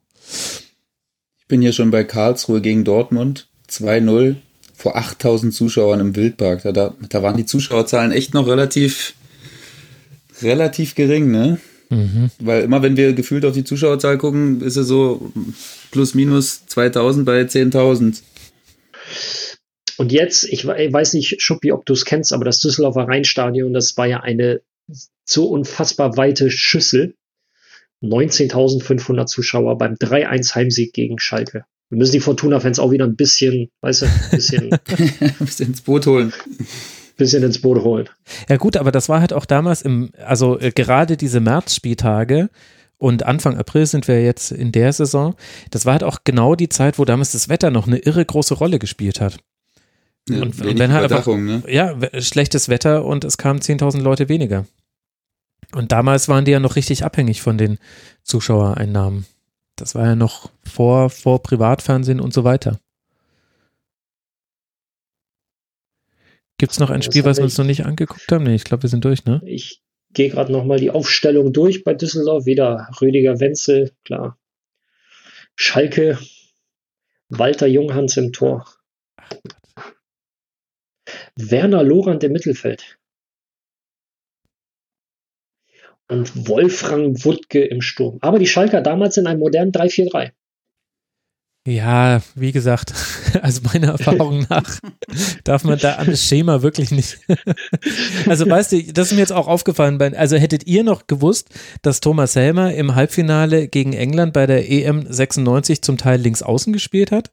Ich 1.39 1.47
bin 1.47 1.63
hier 1.63 1.73
schon 1.73 1.91
bei 1.91 2.05
Karlsruhe 2.05 2.61
gegen 2.61 2.85
Dortmund. 2.85 3.49
2-0 3.71 4.37
vor 4.75 4.97
8000 4.97 5.55
Zuschauern 5.55 6.01
im 6.01 6.17
Wildpark. 6.17 6.63
Da, 6.63 6.73
da, 6.73 6.95
da 7.09 7.23
waren 7.23 7.37
die 7.37 7.47
Zuschauerzahlen 7.47 8.13
echt 8.13 8.35
noch 8.35 8.47
relativ, 8.47 9.15
relativ 10.43 10.95
gering, 10.95 11.31
ne? 11.31 11.59
Mhm. 11.90 12.31
Weil 12.40 12.65
immer, 12.65 12.82
wenn 12.82 12.97
wir 12.97 13.12
gefühlt 13.15 13.44
auf 13.44 13.55
die 13.55 13.65
Zuschauerzahl 13.65 14.19
gucken, 14.19 14.60
ist 14.60 14.77
es 14.77 14.86
so 14.89 15.32
plus 15.90 16.15
minus 16.15 16.66
2000 16.66 17.24
bei 17.24 17.40
10.000. 17.43 18.23
Und 19.97 20.12
jetzt, 20.12 20.44
ich 20.44 20.66
we- 20.66 20.77
ich 20.85 20.93
weiß 20.93 21.15
nicht, 21.15 21.40
Schuppi, 21.43 21.73
ob 21.73 21.85
du 21.86 21.93
es 21.93 22.05
kennst, 22.05 22.32
aber 22.32 22.44
das 22.44 22.60
Düsseldorfer 22.60 23.09
Rheinstadion, 23.09 23.73
das 23.73 23.97
war 23.97 24.06
ja 24.06 24.20
eine 24.20 24.60
so 25.24 25.47
unfassbar 25.47 26.16
weite 26.16 26.51
Schüssel. 26.51 27.15
19.500 28.02 29.27
Zuschauer 29.27 29.77
beim 29.77 29.94
3-1 29.94 30.55
Heimsieg 30.55 30.93
gegen 30.93 31.19
Schalke. 31.19 31.65
Wir 31.90 31.98
müssen 31.98 32.12
die 32.12 32.20
Fortuna-Fans 32.20 32.78
auch 32.78 32.93
wieder 32.93 33.05
ein 33.06 33.16
bisschen, 33.16 33.70
weißt 33.81 34.02
du, 34.02 34.06
ein 34.06 34.31
bisschen, 34.31 34.73
Ein 35.20 35.35
bisschen 35.40 35.69
ins 35.70 35.81
Boot 35.81 36.06
holen. 36.06 36.32
Bisschen 37.19 37.43
ins 37.43 37.61
Boot 37.61 37.82
holen. 37.85 38.09
Ja 38.49 38.57
gut, 38.57 38.77
aber 38.78 38.90
das 38.90 39.09
war 39.11 39.20
halt 39.20 39.35
auch 39.35 39.45
damals 39.45 39.82
im, 39.82 40.11
also 40.24 40.59
äh, 40.59 40.70
gerade 40.70 41.19
diese 41.19 41.40
Märzspieltage 41.40 42.49
und 42.97 43.24
Anfang 43.24 43.59
April 43.59 43.85
sind 43.86 44.09
wir 44.09 44.23
jetzt 44.24 44.51
in 44.51 44.73
der 44.73 44.93
Saison, 44.93 45.35
das 45.70 45.85
war 45.85 45.93
halt 45.93 46.05
auch 46.05 46.20
genau 46.24 46.55
die 46.55 46.69
Zeit, 46.70 46.99
wo 46.99 47.05
damals 47.05 47.32
das 47.32 47.49
Wetter 47.51 47.70
noch 47.70 47.86
eine 47.86 47.99
irre 47.99 48.24
große 48.24 48.55
Rolle 48.55 48.78
gespielt 48.78 49.20
hat. 49.20 49.36
Ja, 50.28 50.36
Und- 50.36 50.43
und 50.43 50.61
wenig 50.65 50.78
wenn 50.78 50.93
halt 50.93 51.12
einfach- 51.12 51.27
ne? 51.36 51.62
Ja, 51.69 51.95
schlechtes 52.20 52.69
Wetter 52.69 53.05
und 53.05 53.24
es 53.24 53.36
kamen 53.39 53.61
10.000 53.61 54.01
Leute 54.03 54.28
weniger. 54.28 54.65
Und 55.74 55.93
damals 55.93 56.28
waren 56.28 56.45
die 56.47 56.51
ja 56.53 56.61
noch 56.61 56.77
richtig 56.77 57.05
abhängig 57.05 57.43
von 57.43 57.59
den 57.59 57.78
Zuschauereinnahmen. 58.23 59.27
Das 59.77 59.95
war 59.95 60.07
ja 60.07 60.16
noch 60.16 60.51
vor, 60.65 61.11
vor 61.11 61.43
Privatfernsehen 61.43 62.20
und 62.20 62.32
so 62.35 62.45
weiter. 62.45 62.78
Gibt 66.59 66.72
es 66.72 66.80
noch 66.80 66.90
ein 66.90 67.01
Das 67.01 67.06
Spiel, 67.06 67.24
was 67.24 67.39
wir 67.39 67.44
uns 67.44 67.56
noch 67.56 67.64
nicht 67.64 67.86
angeguckt 67.86 68.30
haben? 68.30 68.44
Nee, 68.44 68.56
ich 68.56 68.64
glaube, 68.64 68.82
wir 68.82 68.90
sind 68.90 69.05
durch, 69.05 69.24
ne? 69.24 69.40
Ich 69.44 69.80
gehe 70.10 70.28
gerade 70.28 70.52
nochmal 70.52 70.80
die 70.80 70.90
Aufstellung 70.90 71.52
durch 71.52 71.85
bei 71.85 71.94
Düsseldorf. 71.94 72.47
Wieder 72.47 72.90
Rüdiger 73.01 73.39
Wenzel, 73.39 73.93
klar. 74.05 74.39
Schalke, 75.55 76.18
Walter 77.28 77.66
Junghans 77.66 78.16
im 78.16 78.32
Tor. 78.32 78.66
Werner 81.36 81.85
Lorand 81.85 82.24
im 82.24 82.32
Mittelfeld. 82.32 82.98
Und 86.09 86.48
Wolfram 86.48 87.24
Wuttke 87.24 87.64
im 87.64 87.82
Sturm. 87.82 88.18
Aber 88.20 88.39
die 88.39 88.47
Schalker 88.47 88.80
damals 88.80 89.16
in 89.16 89.26
einem 89.26 89.40
modernen 89.40 89.72
3-4-3. 89.72 90.32
Ja, 91.69 92.23
wie 92.35 92.53
gesagt, 92.53 92.95
also 93.43 93.61
meiner 93.70 93.89
Erfahrung 93.89 94.47
nach 94.49 94.78
darf 95.45 95.65
man 95.65 95.78
da 95.78 95.97
an 95.97 96.07
das 96.07 96.24
Schema 96.24 96.62
wirklich 96.62 96.90
nicht. 96.90 97.19
Also 98.27 98.49
weißt 98.49 98.73
du, 98.73 98.82
das 98.93 99.09
ist 99.09 99.12
mir 99.15 99.20
jetzt 99.20 99.32
auch 99.32 99.49
aufgefallen. 99.49 100.01
Also 100.15 100.36
hättet 100.36 100.66
ihr 100.66 100.85
noch 100.85 101.07
gewusst, 101.07 101.49
dass 101.82 102.01
Thomas 102.01 102.36
Helmer 102.36 102.74
im 102.74 102.95
Halbfinale 102.95 103.69
gegen 103.69 103.93
England 103.93 104.32
bei 104.32 104.47
der 104.47 104.70
EM 104.70 105.07
96 105.09 105.82
zum 105.82 105.97
Teil 105.97 106.20
links 106.20 106.43
außen 106.43 106.73
gespielt 106.73 107.11
hat? 107.11 107.31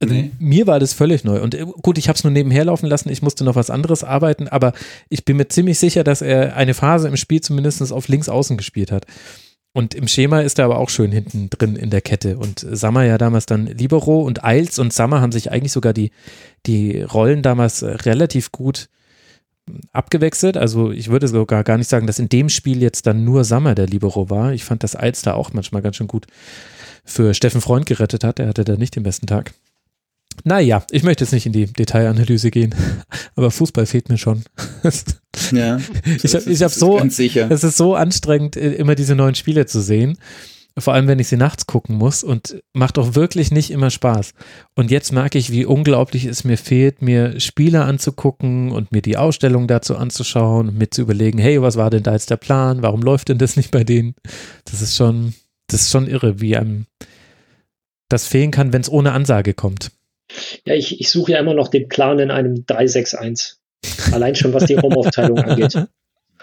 Also 0.00 0.14
Nee. 0.14 0.30
Mir 0.38 0.66
war 0.66 0.80
das 0.80 0.92
völlig 0.92 1.24
neu. 1.24 1.40
Und 1.40 1.54
äh, 1.54 1.64
gut, 1.82 1.98
ich 1.98 2.08
habe 2.08 2.16
es 2.16 2.24
nur 2.24 2.32
nebenher 2.32 2.64
laufen 2.64 2.86
lassen. 2.86 3.10
Ich 3.10 3.22
musste 3.22 3.44
noch 3.44 3.56
was 3.56 3.70
anderes 3.70 4.04
arbeiten, 4.04 4.48
aber 4.48 4.72
ich 5.08 5.24
bin 5.24 5.36
mir 5.36 5.48
ziemlich 5.48 5.78
sicher, 5.78 6.04
dass 6.04 6.22
er 6.22 6.56
eine 6.56 6.74
Phase 6.74 7.08
im 7.08 7.16
Spiel 7.16 7.40
zumindest 7.40 7.92
auf 7.92 8.08
links 8.08 8.28
außen 8.28 8.56
gespielt 8.56 8.92
hat. 8.92 9.06
Und 9.72 9.94
im 9.94 10.08
Schema 10.08 10.40
ist 10.40 10.58
er 10.58 10.64
aber 10.64 10.78
auch 10.78 10.88
schön 10.88 11.12
hinten 11.12 11.50
drin 11.50 11.76
in 11.76 11.90
der 11.90 12.00
Kette. 12.00 12.38
Und 12.38 12.66
Sammer 12.68 13.04
ja 13.04 13.18
damals 13.18 13.46
dann 13.46 13.66
Libero 13.66 14.22
und 14.22 14.44
Eils 14.44 14.78
und 14.78 14.92
Sammer 14.92 15.20
haben 15.20 15.32
sich 15.32 15.52
eigentlich 15.52 15.72
sogar 15.72 15.92
die, 15.92 16.10
die 16.66 17.02
Rollen 17.02 17.42
damals 17.42 17.82
äh, 17.82 17.90
relativ 17.90 18.50
gut 18.50 18.88
abgewechselt. 19.92 20.56
Also 20.56 20.90
ich 20.90 21.10
würde 21.10 21.28
sogar 21.28 21.62
gar 21.64 21.78
nicht 21.78 21.90
sagen, 21.90 22.06
dass 22.06 22.18
in 22.18 22.28
dem 22.28 22.48
Spiel 22.48 22.82
jetzt 22.82 23.06
dann 23.06 23.24
nur 23.24 23.44
Sammer 23.44 23.74
der 23.74 23.86
Libero 23.86 24.30
war. 24.30 24.52
Ich 24.52 24.64
fand, 24.64 24.82
dass 24.82 24.96
Eils 24.96 25.22
da 25.22 25.34
auch 25.34 25.52
manchmal 25.52 25.82
ganz 25.82 25.96
schön 25.96 26.08
gut 26.08 26.26
für 27.04 27.34
Steffen 27.34 27.60
Freund 27.60 27.86
gerettet 27.86 28.24
hat. 28.24 28.38
Er 28.38 28.48
hatte 28.48 28.64
da 28.64 28.76
nicht 28.76 28.96
den 28.96 29.02
besten 29.02 29.26
Tag. 29.26 29.52
Naja, 30.44 30.84
ich 30.90 31.02
möchte 31.02 31.24
jetzt 31.24 31.32
nicht 31.32 31.46
in 31.46 31.52
die 31.52 31.66
Detailanalyse 31.66 32.50
gehen, 32.50 32.74
aber 33.36 33.50
Fußball 33.50 33.86
fehlt 33.86 34.08
mir 34.08 34.18
schon. 34.18 34.44
Ja, 35.52 35.78
ich 36.04 36.34
habe 36.34 36.44
hab 36.44 36.70
so, 36.72 36.98
es 36.98 37.64
ist 37.64 37.76
so 37.76 37.94
anstrengend, 37.94 38.56
immer 38.56 38.94
diese 38.94 39.14
neuen 39.14 39.34
Spiele 39.34 39.64
zu 39.64 39.80
sehen. 39.80 40.18
Vor 40.76 40.94
allem, 40.94 41.08
wenn 41.08 41.18
ich 41.18 41.28
sie 41.28 41.36
nachts 41.36 41.66
gucken 41.66 41.96
muss 41.96 42.22
und 42.22 42.62
macht 42.72 42.98
doch 42.98 43.14
wirklich 43.14 43.50
nicht 43.50 43.70
immer 43.70 43.90
Spaß. 43.90 44.32
Und 44.74 44.90
jetzt 44.90 45.12
merke 45.12 45.38
ich, 45.38 45.50
wie 45.50 45.64
unglaublich 45.64 46.24
es 46.24 46.44
mir 46.44 46.56
fehlt, 46.56 47.02
mir 47.02 47.40
Spiele 47.40 47.84
anzugucken 47.84 48.70
und 48.70 48.92
mir 48.92 49.02
die 49.02 49.16
Ausstellung 49.16 49.66
dazu 49.66 49.96
anzuschauen 49.96 50.68
und 50.68 50.78
mir 50.78 50.90
zu 50.90 51.02
überlegen, 51.02 51.38
hey, 51.38 51.60
was 51.62 51.76
war 51.76 51.90
denn 51.90 52.02
da 52.02 52.12
jetzt 52.12 52.30
der 52.30 52.36
Plan? 52.36 52.82
Warum 52.82 53.02
läuft 53.02 53.28
denn 53.28 53.38
das 53.38 53.56
nicht 53.56 53.70
bei 53.70 53.84
denen? 53.84 54.14
Das 54.66 54.82
ist 54.82 54.96
schon, 54.96 55.34
das 55.66 55.82
ist 55.82 55.90
schon 55.90 56.06
irre, 56.06 56.40
wie 56.40 56.56
einem 56.56 56.86
das 58.08 58.26
fehlen 58.26 58.50
kann, 58.50 58.72
wenn 58.72 58.80
es 58.80 58.90
ohne 58.90 59.12
Ansage 59.12 59.54
kommt. 59.54 59.90
Ja, 60.66 60.74
ich, 60.74 61.00
ich 61.00 61.10
suche 61.10 61.32
ja 61.32 61.38
immer 61.38 61.54
noch 61.54 61.68
den 61.68 61.88
Plan 61.88 62.18
in 62.18 62.30
einem 62.30 62.66
361. 62.66 63.56
Allein 64.12 64.34
schon, 64.34 64.52
was 64.52 64.64
die 64.64 64.74
Raumaufteilung 64.74 65.38
angeht. 65.38 65.74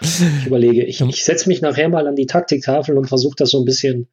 Ich 0.00 0.46
überlege, 0.46 0.84
ich, 0.84 1.00
ich 1.00 1.24
setze 1.24 1.48
mich 1.48 1.62
nachher 1.62 1.88
mal 1.88 2.06
an 2.06 2.16
die 2.16 2.26
Taktiktafel 2.26 2.98
und 2.98 3.06
versuche 3.06 3.36
das 3.38 3.50
so 3.50 3.60
ein 3.60 3.64
bisschen. 3.64 4.08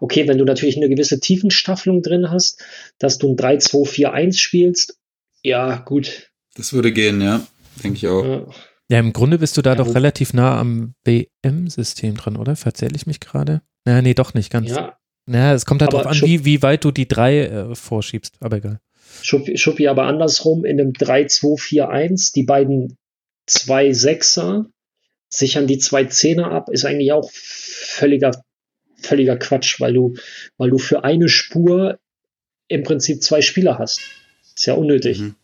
Okay, 0.00 0.28
wenn 0.28 0.38
du 0.38 0.44
natürlich 0.44 0.76
eine 0.76 0.88
gewisse 0.88 1.20
Tiefenstaffelung 1.20 2.02
drin 2.02 2.30
hast, 2.30 2.62
dass 2.98 3.18
du 3.18 3.32
ein 3.32 3.36
3-2-4-1 3.36 4.38
spielst, 4.38 4.98
ja, 5.42 5.78
gut. 5.78 6.30
Das 6.54 6.72
würde 6.72 6.92
gehen, 6.92 7.20
ja. 7.20 7.46
Denke 7.82 7.96
ich 7.96 8.08
auch. 8.08 8.24
Ja. 8.24 8.46
ja. 8.90 8.98
im 8.98 9.12
Grunde 9.12 9.38
bist 9.38 9.56
du 9.56 9.62
da 9.62 9.70
ja, 9.70 9.76
doch 9.76 9.94
relativ 9.94 10.34
nah 10.34 10.58
am 10.58 10.94
BM-System 11.04 12.16
dran, 12.16 12.36
oder? 12.36 12.56
Verzähle 12.56 12.94
ich 12.94 13.06
mich 13.06 13.20
gerade? 13.20 13.62
Na, 13.84 14.02
nee, 14.02 14.14
doch 14.14 14.34
nicht 14.34 14.50
ganz. 14.50 14.70
Ja. 14.70 14.99
Naja, 15.30 15.54
es 15.54 15.64
kommt 15.64 15.80
halt 15.80 15.92
darauf 15.92 16.06
an, 16.06 16.20
wie, 16.22 16.44
wie 16.44 16.60
weit 16.60 16.84
du 16.84 16.90
die 16.90 17.06
3 17.06 17.38
äh, 17.38 17.74
vorschiebst, 17.76 18.34
aber 18.40 18.56
egal. 18.56 18.80
Schuppi, 19.22 19.56
Schuppi 19.56 19.86
aber 19.86 20.04
andersrum 20.04 20.64
in 20.64 20.80
einem 20.80 20.90
3-2-4-1, 20.90 22.32
die 22.34 22.42
beiden 22.42 22.96
zwei 23.46 23.92
Sechser 23.92 24.66
sichern 25.28 25.68
die 25.68 25.78
zwei 25.78 26.04
Zehner 26.06 26.50
ab, 26.50 26.68
ist 26.68 26.84
eigentlich 26.84 27.12
auch 27.12 27.30
völliger, 27.32 28.42
völliger 29.00 29.36
Quatsch, 29.36 29.80
weil 29.80 29.94
du, 29.94 30.14
weil 30.56 30.70
du 30.70 30.78
für 30.78 31.04
eine 31.04 31.28
Spur 31.28 32.00
im 32.66 32.82
Prinzip 32.82 33.22
zwei 33.22 33.40
Spieler 33.40 33.78
hast. 33.78 34.00
Ist 34.56 34.66
ja 34.66 34.74
unnötig. 34.74 35.20
Mhm. 35.20 35.36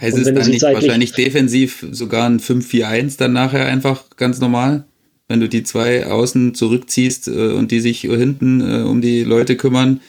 Es 0.00 0.18
ist 0.18 0.26
dann 0.26 0.50
nicht 0.50 0.62
wahrscheinlich 0.62 1.12
defensiv 1.12 1.86
sogar 1.90 2.28
ein 2.28 2.40
5-4-1 2.40 3.16
dann 3.16 3.32
nachher 3.32 3.64
einfach 3.64 4.10
ganz 4.16 4.38
normal, 4.38 4.84
wenn 5.30 5.38
du 5.38 5.48
die 5.48 5.62
zwei 5.62 6.08
außen 6.08 6.56
zurückziehst 6.56 7.28
äh, 7.28 7.52
und 7.52 7.70
die 7.70 7.78
sich 7.78 8.00
hinten 8.00 8.60
äh, 8.60 8.82
um 8.82 9.00
die 9.00 9.22
Leute 9.22 9.56
kümmern 9.56 10.00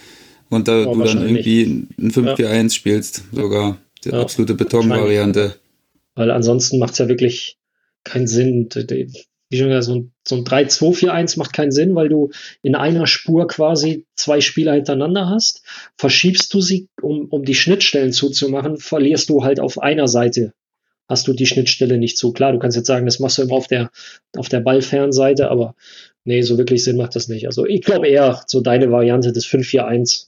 und 0.50 0.68
da 0.68 0.84
oh, 0.84 0.96
du 0.96 1.04
dann 1.04 1.22
irgendwie 1.22 1.88
ein 2.00 2.12
5-4-1 2.12 2.64
ja. 2.64 2.70
spielst, 2.70 3.24
sogar 3.32 3.78
die 4.04 4.10
ja. 4.10 4.20
absolute 4.20 4.56
Betonvariante. 4.56 5.56
Weil 6.16 6.32
ansonsten 6.32 6.80
macht 6.80 6.94
es 6.94 6.98
ja 6.98 7.08
wirklich 7.08 7.60
keinen 8.04 8.26
Sinn. 8.26 8.68
Wie 8.74 9.58
schon 9.58 9.68
gesagt, 9.68 9.84
so 9.84 9.94
ein, 9.94 10.12
so 10.28 10.38
ein 10.38 10.44
3-2-4-1 10.44 11.38
macht 11.38 11.54
keinen 11.54 11.72
Sinn, 11.72 11.94
weil 11.94 12.10
du 12.10 12.32
in 12.64 12.74
einer 12.74 13.06
Spur 13.06 13.48
quasi 13.48 14.08
zwei 14.16 14.42
Spieler 14.42 14.74
hintereinander 14.74 15.30
hast. 15.30 15.62
Verschiebst 15.98 16.52
du 16.52 16.62
sie, 16.62 16.90
um, 17.00 17.28
um 17.30 17.46
die 17.46 17.54
Schnittstellen 17.54 18.12
zuzumachen, 18.12 18.78
verlierst 18.78 19.30
du 19.30 19.44
halt 19.44 19.60
auf 19.60 19.78
einer 19.78 20.08
Seite 20.08 20.54
hast 21.12 21.28
du 21.28 21.34
die 21.34 21.46
Schnittstelle 21.46 21.98
nicht 21.98 22.18
so 22.18 22.32
klar. 22.32 22.54
Du 22.54 22.60
kannst 22.60 22.78
jetzt 22.78 22.88
sagen, 22.88 23.06
das 23.06 23.20
machst 23.20 23.38
du 23.38 23.44
immer 23.44 23.54
auf 23.54 23.68
der, 23.68 23.92
auf 24.36 24.50
der 24.50 24.62
Ballfernseite, 24.62 25.52
aber 25.52 25.76
nee, 26.24 26.42
so 26.42 26.58
wirklich 26.58 26.84
Sinn 26.84 26.98
macht 26.98 27.16
das 27.16 27.28
nicht. 27.28 27.46
Also 27.46 27.66
ich 27.66 27.82
glaube 27.82 28.08
eher 28.08 28.42
so 28.48 28.62
deine 28.62 28.92
Variante 28.92 29.32
des 29.32 29.46
5-4-1 29.46 30.28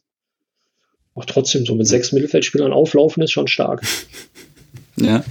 auch 1.15 1.25
trotzdem 1.25 1.65
so 1.65 1.75
mit 1.75 1.87
sechs 1.87 2.11
Mittelfeldspielern 2.11 2.73
auflaufen 2.73 3.23
ist 3.23 3.31
schon 3.31 3.47
stark. 3.47 3.81
Ja. 4.95 5.23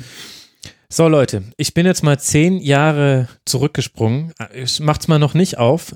So, 0.88 1.06
Leute, 1.06 1.44
ich 1.56 1.72
bin 1.72 1.86
jetzt 1.86 2.02
mal 2.02 2.18
zehn 2.18 2.58
Jahre 2.58 3.28
zurückgesprungen. 3.44 4.32
Ich 4.52 4.80
mach's 4.80 5.06
mal 5.06 5.20
noch 5.20 5.34
nicht 5.34 5.56
auf. 5.56 5.94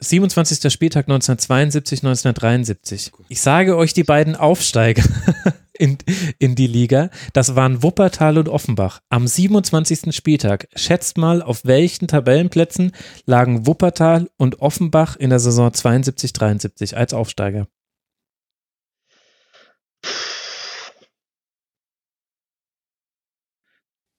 27. 0.00 0.72
Spieltag 0.72 1.04
1972, 1.04 2.00
1973. 2.00 3.12
Ich 3.28 3.42
sage 3.42 3.76
euch 3.76 3.92
die 3.92 4.02
beiden 4.02 4.34
Aufsteiger 4.34 5.04
in, 5.82 5.98
in 6.38 6.54
die 6.54 6.68
Liga. 6.68 7.10
Das 7.32 7.56
waren 7.56 7.82
Wuppertal 7.82 8.38
und 8.38 8.48
Offenbach. 8.48 9.00
Am 9.08 9.26
27. 9.26 10.14
Spieltag. 10.14 10.68
Schätzt 10.76 11.18
mal, 11.18 11.42
auf 11.42 11.64
welchen 11.64 12.06
Tabellenplätzen 12.06 12.92
lagen 13.26 13.66
Wuppertal 13.66 14.30
und 14.36 14.60
Offenbach 14.60 15.16
in 15.16 15.30
der 15.30 15.40
Saison 15.40 15.72
72, 15.72 16.32
73 16.32 16.96
als 16.96 17.12
Aufsteiger? 17.12 17.66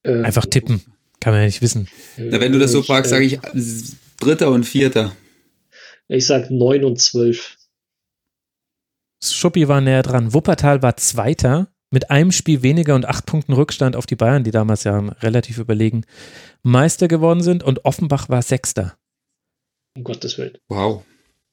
Äh, 0.03 0.22
Einfach 0.23 0.45
tippen. 0.45 0.81
Kann 1.22 1.31
man 1.31 1.44
ja 1.44 1.45
nicht 1.45 1.61
wissen. 1.61 1.88
Na, 2.18 2.41
wenn 2.41 2.52
du 2.52 2.60
das 2.60 2.73
so 2.73 2.84
fragst, 2.84 3.10
sage 3.10 3.23
ich 3.23 3.40
Dritter 4.19 4.52
und 4.52 4.65
Vierter. 4.65 5.15
Ich 6.10 6.26
sag 6.26 6.52
neun 6.52 6.84
und 6.84 6.99
zwölf. 6.99 7.56
Schuppi 9.32 9.68
war 9.68 9.82
näher 9.82 10.04
dran. 10.04 10.34
Wuppertal 10.34 10.82
war 10.82 10.98
Zweiter 10.98 11.68
mit 11.91 12.10
einem 12.10 12.32
Spiel 12.32 12.64
weniger 12.64 12.95
und 12.95 13.06
acht 13.06 13.26
Punkten 13.26 13.54
Rückstand 13.54 13.95
auf 13.95 14.06
die 14.06 14.16
Bayern, 14.16 14.44
die 14.44 14.52
damals 14.52 14.84
ja 14.84 14.98
relativ 14.98 15.60
überlegen 15.60 16.06
Meister 16.64 17.08
geworden 17.08 17.41
sind. 17.41 17.64
Und 17.64 17.86
Offenbach 17.86 18.30
war 18.30 18.41
Sechster. 18.41 18.98
Um 19.95 20.04
Gottes 20.04 20.38
Willen. 20.38 20.58
Wow. 20.70 21.04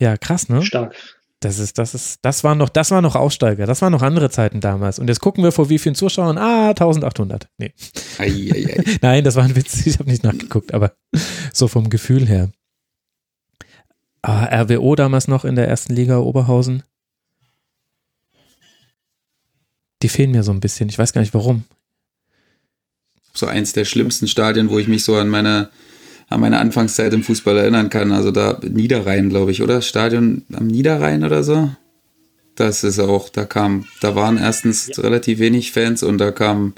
Ja, 0.01 0.17
krass, 0.17 0.49
ne? 0.49 0.63
Stark. 0.63 0.97
Das 1.41 1.59
ist, 1.59 1.79
das 1.79 1.95
ist, 1.95 2.19
das 2.23 2.45
war 2.45 2.55
noch, 2.55 2.69
das 2.69 2.91
war 2.91 3.01
noch 3.01 3.17
Aussteiger. 3.17 3.65
Das 3.67 3.81
waren 3.81 3.93
noch 3.93 4.03
andere 4.03 4.29
Zeiten 4.29 4.61
damals. 4.61 4.99
Und 4.99 5.09
jetzt 5.09 5.21
gucken 5.21 5.43
wir 5.43 5.53
vor 5.53 5.71
wie 5.71 5.79
vielen 5.79 5.95
Zuschauern? 5.95 6.37
Ah, 6.37 6.71
1800. 6.71 7.49
Nee. 7.57 7.73
Ei, 8.19 8.27
ei, 8.27 8.77
ei. 8.77 8.85
Nein, 9.03 9.25
das 9.25 9.37
war 9.37 9.45
ein 9.45 9.57
Witz. 9.57 9.87
Ich 9.87 9.99
habe 9.99 10.11
nicht 10.11 10.23
nachgeguckt, 10.23 10.75
aber 10.75 10.93
so 11.53 11.67
vom 11.67 11.89
Gefühl 11.89 12.27
her. 12.27 12.51
Ah, 14.21 14.45
RWO 14.63 14.95
damals 14.97 15.29
noch 15.29 15.47
in 15.47 15.55
der 15.55 15.67
ersten 15.67 15.95
Liga 15.95 16.19
Oberhausen. 16.19 16.83
Die 20.03 20.09
fehlen 20.09 20.31
mir 20.31 20.43
so 20.43 20.53
ein 20.53 20.61
bisschen. 20.61 20.89
Ich 20.89 20.99
weiß 20.99 21.13
gar 21.13 21.21
nicht 21.21 21.35
warum. 21.35 21.65
So 23.35 23.47
eins 23.47 23.73
der 23.73 23.85
schlimmsten 23.85 24.29
Stadien, 24.29 24.71
wo 24.71 24.79
ich 24.79 24.89
mich 24.89 25.05
so 25.05 25.17
an 25.17 25.29
meine 25.29 25.71
an 26.31 26.41
meine 26.41 26.59
Anfangszeit 26.59 27.13
im 27.13 27.25
Fußball 27.25 27.59
erinnern 27.59 27.91
kann. 27.91 28.13
Also 28.13 28.31
da 28.31 28.59
Niederrhein, 28.63 29.29
glaube 29.29 29.51
ich, 29.51 29.63
oder? 29.63 29.83
Stadion 29.83 30.45
am 30.53 30.69
Niederrhein 30.69 31.25
oder 31.25 31.43
so. 31.43 31.71
Das 32.55 32.85
ist 32.85 33.01
auch, 33.01 33.29
da 33.29 33.45
kam, 33.45 33.85
da 34.01 34.15
waren 34.15 34.39
erstens 34.39 34.89
ja. 34.89 35.03
relativ 35.03 35.41
wenig 35.41 35.73
Fans 35.73 36.03
und 36.03 36.19
da 36.19 36.31
kam 36.31 36.75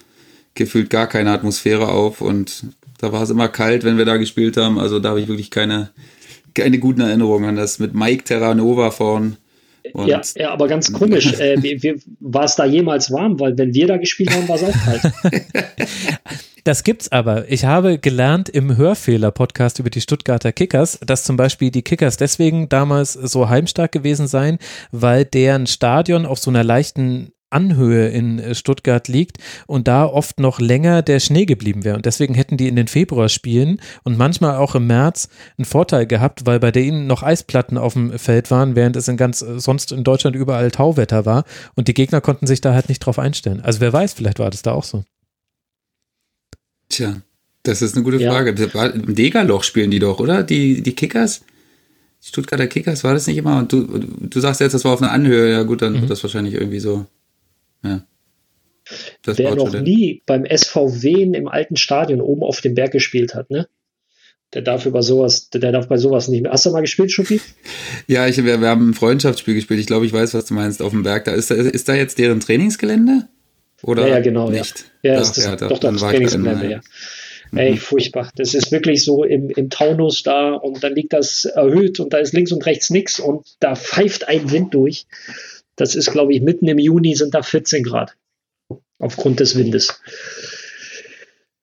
gefühlt 0.55 0.91
gar 0.91 1.07
keine 1.07 1.33
Atmosphäre 1.33 1.89
auf 1.89 2.21
und 2.21 2.65
da 2.99 3.13
war 3.13 3.23
es 3.23 3.31
immer 3.31 3.49
kalt, 3.49 3.85
wenn 3.85 3.99
wir 3.99 4.05
da 4.05 4.17
gespielt 4.17 4.57
haben. 4.57 4.79
Also 4.79 5.01
da 5.01 5.11
habe 5.11 5.21
ich 5.21 5.29
wirklich 5.29 5.51
keine, 5.51 5.91
keine 6.55 6.79
guten 6.79 7.01
Erinnerungen 7.01 7.51
an 7.51 7.57
das 7.57 7.79
mit 7.79 7.95
Mike 7.95 8.25
Terranova 8.25 8.91
vorn. 8.91 9.37
Ja, 9.95 10.21
ja, 10.37 10.51
aber 10.51 10.69
ganz 10.69 10.93
komisch. 10.93 11.33
äh, 11.41 11.97
war 12.21 12.45
es 12.45 12.57
da 12.57 12.65
jemals 12.65 13.11
warm? 13.11 13.39
Weil 13.41 13.57
wenn 13.59 13.75
wir 13.75 13.87
da 13.87 13.97
gespielt 13.97 14.31
haben, 14.35 14.49
war 14.49 14.57
es 14.57 14.65
auch 14.65 14.85
kalt. 14.85 15.03
Das 16.65 16.85
gibt's 16.85 17.11
aber. 17.11 17.51
Ich 17.51 17.65
habe 17.65 17.99
gelernt 17.99 18.49
im 18.49 18.77
Hörfehler-Podcast 18.77 19.81
über 19.81 19.91
die 19.91 20.01
Stuttgarter 20.01 20.53
Kickers, 20.53 21.01
dass 21.05 21.25
zum 21.25 21.37
Beispiel 21.37 21.73
die 21.73 21.83
Kickers 21.83 22.19
deswegen 22.19 22.69
damals 22.69 23.15
so 23.15 23.49
heimstark 23.49 23.91
gewesen 23.91 24.29
seien, 24.29 24.59
weil 24.93 25.25
deren 25.25 25.67
Stadion 25.67 26.25
auf 26.25 26.39
so 26.39 26.51
einer 26.51 26.63
leichten 26.63 27.32
Anhöhe 27.53 28.09
in 28.09 28.55
Stuttgart 28.55 29.09
liegt 29.09 29.39
und 29.67 29.89
da 29.89 30.05
oft 30.05 30.41
noch 30.41 30.61
länger 30.61 31.03
der 31.03 31.21
Schnee 31.21 31.47
geblieben 31.47 31.85
wäre. 31.85 31.97
Und 31.97 32.07
deswegen 32.07 32.35
hätten 32.35 32.57
die 32.57 32.69
in 32.69 32.77
den 32.77 32.89
Februarspielen 32.89 33.81
und 34.05 34.19
manchmal 34.19 34.57
auch 34.57 34.75
im 34.75 34.87
März 34.87 35.29
einen 35.59 35.65
Vorteil 35.65 36.07
gehabt, 36.07 36.47
weil 36.47 36.61
bei 36.61 36.71
denen 36.71 37.07
noch 37.07 37.23
Eisplatten 37.23 37.79
auf 37.79 37.95
dem 37.95 38.19
Feld 38.19 38.51
waren, 38.51 38.77
während 38.77 38.97
es 38.97 39.09
in 39.09 39.17
ganz 39.17 39.39
sonst 39.41 39.93
in 39.93 40.05
Deutschland 40.05 40.37
überall 40.37 40.71
Tauwetter 40.71 41.27
war 41.27 41.45
und 41.75 41.89
die 41.89 41.95
Gegner 41.95 42.21
konnten 42.21 42.47
sich 42.47 42.61
da 42.61 42.75
halt 42.75 42.89
nicht 42.89 43.01
drauf 43.01 43.19
einstellen. 43.19 43.61
Also 43.61 43.81
wer 43.81 43.93
weiß, 43.93 44.15
vielleicht 44.15 44.39
war 44.39 44.51
das 44.51 44.63
da 44.63 44.73
auch 44.73 44.85
so. 44.85 45.05
Tja, 46.89 47.23
das 47.63 47.81
ist 47.81 47.95
eine 47.95 48.05
gute 48.05 48.21
Frage. 48.21 48.51
Im 48.51 49.15
Degerloch 49.15 49.63
spielen 49.63 49.91
die 49.91 49.99
doch, 49.99 50.21
oder? 50.21 50.43
Die, 50.43 50.83
die 50.83 50.95
Kickers? 50.95 51.43
Die 52.23 52.29
Stuttgarter 52.29 52.67
Kickers, 52.67 53.03
war 53.05 53.15
das 53.15 53.27
nicht 53.27 53.37
immer? 53.37 53.59
Und 53.59 53.73
du, 53.73 53.83
du 53.85 54.41
sagst 54.41 54.61
jetzt, 54.61 54.75
das 54.75 54.85
war 54.85 54.93
auf 54.93 55.03
einer 55.03 55.13
Anhöhe. 55.13 55.51
Ja, 55.51 55.63
gut, 55.63 55.83
dann 55.83 55.95
mhm. 55.95 56.01
wird 56.01 56.11
das 56.11 56.23
wahrscheinlich 56.23 56.55
irgendwie 56.55 56.81
so. 56.81 57.07
Ja. 57.83 58.07
Das 59.23 59.39
Wer 59.39 59.55
noch 59.55 59.73
nie 59.73 60.23
beim 60.27 60.45
SVW 60.45 61.23
im 61.23 61.49
alten 61.49 61.77
Stadion 61.77 62.21
oben 62.21 62.43
auf 62.43 62.61
dem 62.61 62.75
Berg 62.75 62.93
gespielt 62.93 63.35
hat, 63.35 63.51
ne? 63.51 63.69
Der 64.55 64.61
darf 64.61 64.85
über 64.85 65.03
sowas, 65.03 65.49
der 65.49 65.73
darf 65.73 65.89
bei 65.89 65.97
sowas 65.97 66.29
nicht 66.29 66.43
mehr. 66.43 66.53
Hast 66.53 66.67
du 66.67 66.71
mal 66.71 66.83
gespielt, 66.83 67.11
Schuppi? 67.11 67.41
Ja, 68.07 68.27
ich, 68.27 68.37
wir, 68.37 68.61
wir 68.61 68.69
haben 68.69 68.91
ein 68.91 68.95
Freundschaftsspiel 68.95 69.55
gespielt. 69.55 69.81
Ich 69.81 69.87
glaube, 69.87 70.05
ich 70.05 70.13
weiß, 70.13 70.35
was 70.35 70.45
du 70.45 70.53
meinst, 70.53 70.83
auf 70.83 70.91
dem 70.91 71.05
Berg. 71.05 71.25
Da 71.25 71.33
ist, 71.33 71.51
da, 71.51 71.55
ist 71.55 71.89
da 71.89 71.95
jetzt 71.95 72.19
deren 72.19 72.41
Trainingsgelände? 72.41 73.29
Oder 73.83 74.07
ja, 74.09 74.15
ja 74.17 74.21
genau. 74.21 74.51
Nicht? 74.51 74.85
Ja, 75.03 75.15
ja 75.15 75.19
Ach, 75.19 75.23
ist 75.23 75.39
das, 75.39 75.45
ja, 75.45 75.57
doch, 75.57 75.79
doch, 75.79 75.93
das 75.93 76.03
Trainingsgelände, 76.03 76.71
ja. 76.71 76.81
Mhm. 77.51 77.59
Ey, 77.59 77.77
furchtbar. 77.77 78.31
Das 78.37 78.53
ist 78.53 78.73
wirklich 78.73 79.05
so 79.05 79.25
im, 79.25 79.51
im 79.51 79.71
Taunus 79.71 80.23
da 80.23 80.53
und 80.53 80.83
dann 80.83 80.95
liegt 80.95 81.15
das 81.15 81.47
erhöht 81.47 81.99
und 82.01 82.13
da 82.13 82.19
ist 82.19 82.33
links 82.33 82.53
und 82.53 82.65
rechts 82.67 82.91
nichts 82.91 83.21
und 83.21 83.47
da 83.61 83.75
pfeift 83.75 84.29
ein 84.29 84.51
Wind 84.51 84.75
durch. 84.75 85.07
Das 85.83 85.97
ist, 85.97 86.13
glaube 86.13 86.33
ich, 86.33 86.41
mitten 86.41 86.69
im 86.69 86.79
Juni 86.79 87.17
sind 87.17 87.35
da 87.35 87.43
14 87.43 87.83
Grad. 87.83 88.15
Aufgrund 89.01 89.41
des 89.41 89.57
Windes. 89.57 90.01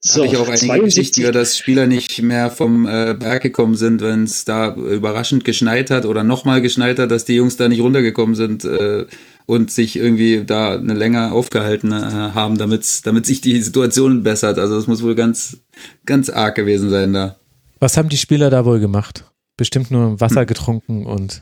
So, 0.02 0.26
habe 0.26 0.28
ich 0.28 0.36
auch 0.36 0.48
einige 0.50 0.66
72. 0.66 0.84
Geschichten 0.84 1.22
gehört, 1.22 1.36
dass 1.36 1.58
Spieler 1.58 1.88
nicht 1.88 2.22
mehr 2.22 2.52
vom 2.52 2.86
äh, 2.86 3.16
Berg 3.18 3.44
gekommen 3.44 3.76
sind, 3.76 4.02
wenn 4.02 4.26
es 4.26 4.44
da 4.44 4.76
überraschend 4.76 5.46
geschneit 5.46 5.90
hat 5.90 6.04
oder 6.04 6.26
nochmal 6.26 6.62
geschneit 6.62 7.00
hat, 7.00 7.12
dass 7.12 7.24
die 7.24 7.36
Jungs 7.36 7.56
da 7.56 7.70
nicht 7.70 7.80
runtergekommen 7.80 8.36
sind 8.36 8.66
äh, 8.66 9.06
und 9.46 9.72
sich 9.72 9.96
irgendwie 9.96 10.44
da 10.46 10.76
eine 10.76 10.96
länger 10.96 11.32
aufgehalten 11.32 11.94
äh, 11.94 11.96
haben, 11.96 12.58
damit, 12.58 13.06
damit 13.06 13.26
sich 13.26 13.40
die 13.40 13.62
Situation 13.62 14.24
bessert. 14.24 14.60
Also 14.60 14.78
es 14.78 14.88
muss 14.88 15.02
wohl 15.02 15.16
ganz, 15.16 15.62
ganz 16.06 16.30
arg 16.30 16.56
gewesen 16.56 16.90
sein 16.90 17.14
da. 17.14 17.38
Was 17.80 17.96
haben 17.96 18.10
die 18.10 18.18
Spieler 18.18 18.50
da 18.50 18.66
wohl 18.66 18.82
gemacht? 18.82 19.24
Bestimmt 19.56 19.92
nur 19.92 20.20
Wasser 20.20 20.42
hm. 20.42 20.48
getrunken 20.48 21.06
und 21.06 21.42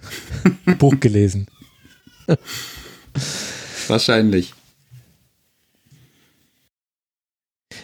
Buch 0.77 0.99
gelesen. 0.99 1.47
Wahrscheinlich. 3.87 4.53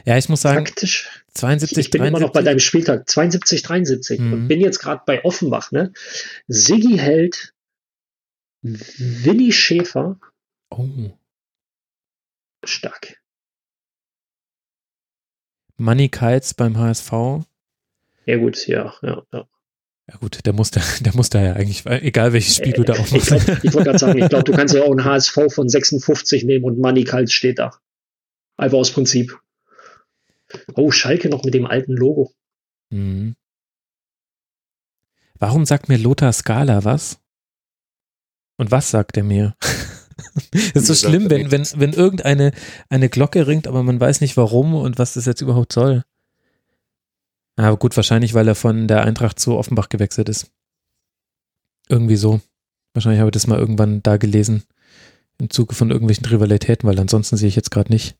Ja, 0.05 0.17
ich 0.17 0.27
muss 0.27 0.41
sagen, 0.41 0.65
Faktisch, 0.65 1.09
72, 1.33 1.77
ich 1.77 1.89
bin 1.89 2.01
73. 2.01 2.07
immer 2.07 2.19
noch 2.19 2.33
bei 2.33 2.41
deinem 2.41 2.59
Spieltag, 2.59 3.09
72, 3.09 3.61
73 3.63 4.19
mhm. 4.19 4.33
und 4.33 4.47
bin 4.47 4.59
jetzt 4.59 4.79
gerade 4.79 5.01
bei 5.05 5.23
Offenbach, 5.23 5.71
ne? 5.71 5.93
Siggi 6.47 6.97
Held, 6.97 7.53
Willi 8.61 9.51
Schäfer. 9.51 10.19
Oh. 10.69 11.11
Stark. 12.65 13.21
Money 15.77 16.09
Kites 16.09 16.53
beim 16.53 16.77
HSV. 16.77 17.11
Ja, 18.25 18.37
gut, 18.37 18.67
ja, 18.67 18.93
ja, 19.01 19.23
ja. 19.31 19.47
Ja 20.09 20.17
gut, 20.17 20.45
der 20.45 20.53
muss 20.53 20.71
da, 20.71 20.81
der 21.01 21.15
muss 21.15 21.29
da 21.29 21.41
ja 21.41 21.53
eigentlich, 21.53 21.85
egal 21.85 22.33
welches 22.33 22.57
Spiel 22.57 22.73
du 22.73 22.83
da 22.83 22.93
auch 22.93 23.11
machst. 23.11 23.31
Ich, 23.31 23.63
ich 23.63 23.73
wollte 23.73 23.89
gerade 23.89 23.99
sagen, 23.99 24.19
ich 24.19 24.29
glaube, 24.29 24.43
du 24.43 24.51
kannst 24.51 24.73
ja 24.73 24.83
auch 24.83 24.91
einen 24.91 25.05
HSV 25.05 25.39
von 25.49 25.69
56 25.69 26.43
nehmen 26.43 26.65
und 26.65 26.79
Money 26.79 27.03
Kites 27.03 27.33
steht 27.33 27.59
da. 27.59 27.71
Einfach 28.57 28.77
aus 28.77 28.91
Prinzip. 28.91 29.39
Oh, 30.75 30.91
Schalke 30.91 31.29
noch 31.29 31.43
mit 31.43 31.53
dem 31.53 31.65
alten 31.65 31.93
Logo. 31.93 32.31
Mhm. 32.89 33.35
Warum 35.39 35.65
sagt 35.65 35.89
mir 35.89 35.97
Lothar 35.97 36.31
Skala 36.31 36.83
was? 36.83 37.19
Und 38.57 38.71
was 38.71 38.91
sagt 38.91 39.17
er 39.17 39.23
mir? 39.23 39.55
Es 40.75 40.87
ist 40.89 41.01
so 41.01 41.09
schlimm, 41.09 41.29
wenn, 41.29 41.51
wenn, 41.51 41.67
wenn 41.75 41.93
irgendeine 41.93 42.51
eine 42.89 43.09
Glocke 43.09 43.47
ringt, 43.47 43.67
aber 43.67 43.81
man 43.83 43.99
weiß 43.99 44.21
nicht 44.21 44.37
warum 44.37 44.75
und 44.75 44.99
was 44.99 45.13
das 45.13 45.25
jetzt 45.25 45.41
überhaupt 45.41 45.73
soll. 45.73 46.03
Aber 47.55 47.77
gut, 47.77 47.95
wahrscheinlich, 47.95 48.33
weil 48.33 48.47
er 48.47 48.55
von 48.55 48.87
der 48.87 49.03
Eintracht 49.03 49.39
zu 49.39 49.57
Offenbach 49.57 49.89
gewechselt 49.89 50.29
ist. 50.29 50.51
Irgendwie 51.87 52.15
so. 52.15 52.41
Wahrscheinlich 52.93 53.19
habe 53.19 53.29
ich 53.29 53.33
das 53.33 53.47
mal 53.47 53.59
irgendwann 53.59 54.01
da 54.03 54.17
gelesen. 54.17 54.63
Im 55.39 55.49
Zuge 55.49 55.75
von 55.75 55.91
irgendwelchen 55.91 56.25
Rivalitäten, 56.25 56.87
weil 56.87 56.99
ansonsten 56.99 57.37
sehe 57.37 57.47
ich 57.49 57.55
jetzt 57.55 57.71
gerade 57.71 57.91
nicht 57.91 58.15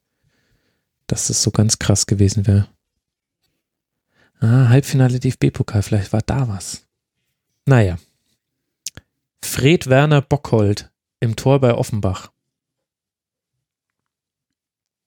dass 1.07 1.27
das 1.27 1.43
so 1.43 1.51
ganz 1.51 1.79
krass 1.79 2.05
gewesen 2.05 2.47
wäre. 2.47 2.67
Ah, 4.39 4.69
Halbfinale 4.69 5.19
DFB-Pokal, 5.19 5.83
vielleicht 5.83 6.11
war 6.11 6.21
da 6.21 6.47
was. 6.47 6.85
Naja. 7.65 7.97
Fred 9.43 9.87
Werner 9.87 10.21
Bockhold 10.21 10.91
im 11.19 11.35
Tor 11.35 11.59
bei 11.59 11.73
Offenbach. 11.73 12.31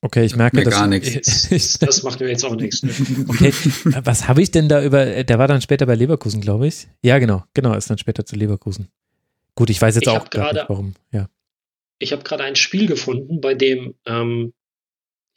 Okay, 0.07 0.25
ich 0.25 0.37
merke, 0.37 0.63
dass 0.63 0.73
gar 0.73 0.87
nichts. 0.87 1.49
das 1.81 2.05
macht 2.05 2.21
mir 2.21 2.29
jetzt 2.29 2.45
auch 2.45 2.55
nichts. 2.55 2.85
Ne? 2.85 2.93
Okay, 3.27 3.53
was 4.05 4.29
habe 4.29 4.41
ich 4.41 4.53
denn 4.53 4.69
da 4.69 4.81
über? 4.81 5.25
Der 5.25 5.39
war 5.41 5.49
dann 5.49 5.61
später 5.61 5.85
bei 5.85 5.97
Leverkusen, 5.97 6.41
glaube 6.41 6.69
ich. 6.69 6.87
Ja, 7.03 7.19
genau, 7.19 7.43
genau, 7.55 7.75
ist 7.75 7.91
dann 7.91 7.99
später 7.99 8.25
zu 8.25 8.37
Leverkusen. 8.37 8.87
Gut, 9.57 9.69
ich 9.69 9.83
weiß 9.83 9.97
jetzt 9.97 10.07
ich 10.07 10.09
auch 10.09 10.31
gerade 10.31 10.61
nicht, 10.61 10.69
warum. 10.69 10.95
Ja. 11.11 11.29
Ich 11.99 12.13
habe 12.13 12.23
gerade 12.23 12.45
ein 12.45 12.55
Spiel 12.55 12.87
gefunden, 12.87 13.41
bei 13.41 13.55
dem 13.55 13.95
ähm, 14.07 14.53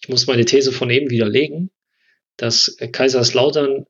ich 0.02 0.10
muss 0.10 0.28
meine 0.28 0.46
These 0.46 0.72
von 0.72 0.92
eben 0.92 1.10
widerlegen, 1.10 1.72
dass 2.38 2.78
Kaiserslautern 2.92 3.88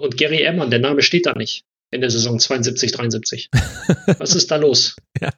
und 0.00 0.16
Gary 0.16 0.40
Ehrmann, 0.40 0.70
der 0.70 0.80
Name 0.80 1.02
steht 1.02 1.26
da 1.26 1.34
nicht 1.34 1.66
in 1.90 2.00
der 2.00 2.10
Saison 2.10 2.38
72, 2.38 2.92
73. 2.92 3.50
Was 4.18 4.34
ist 4.34 4.50
da 4.50 4.56
los? 4.56 4.96
ja, 5.20 5.30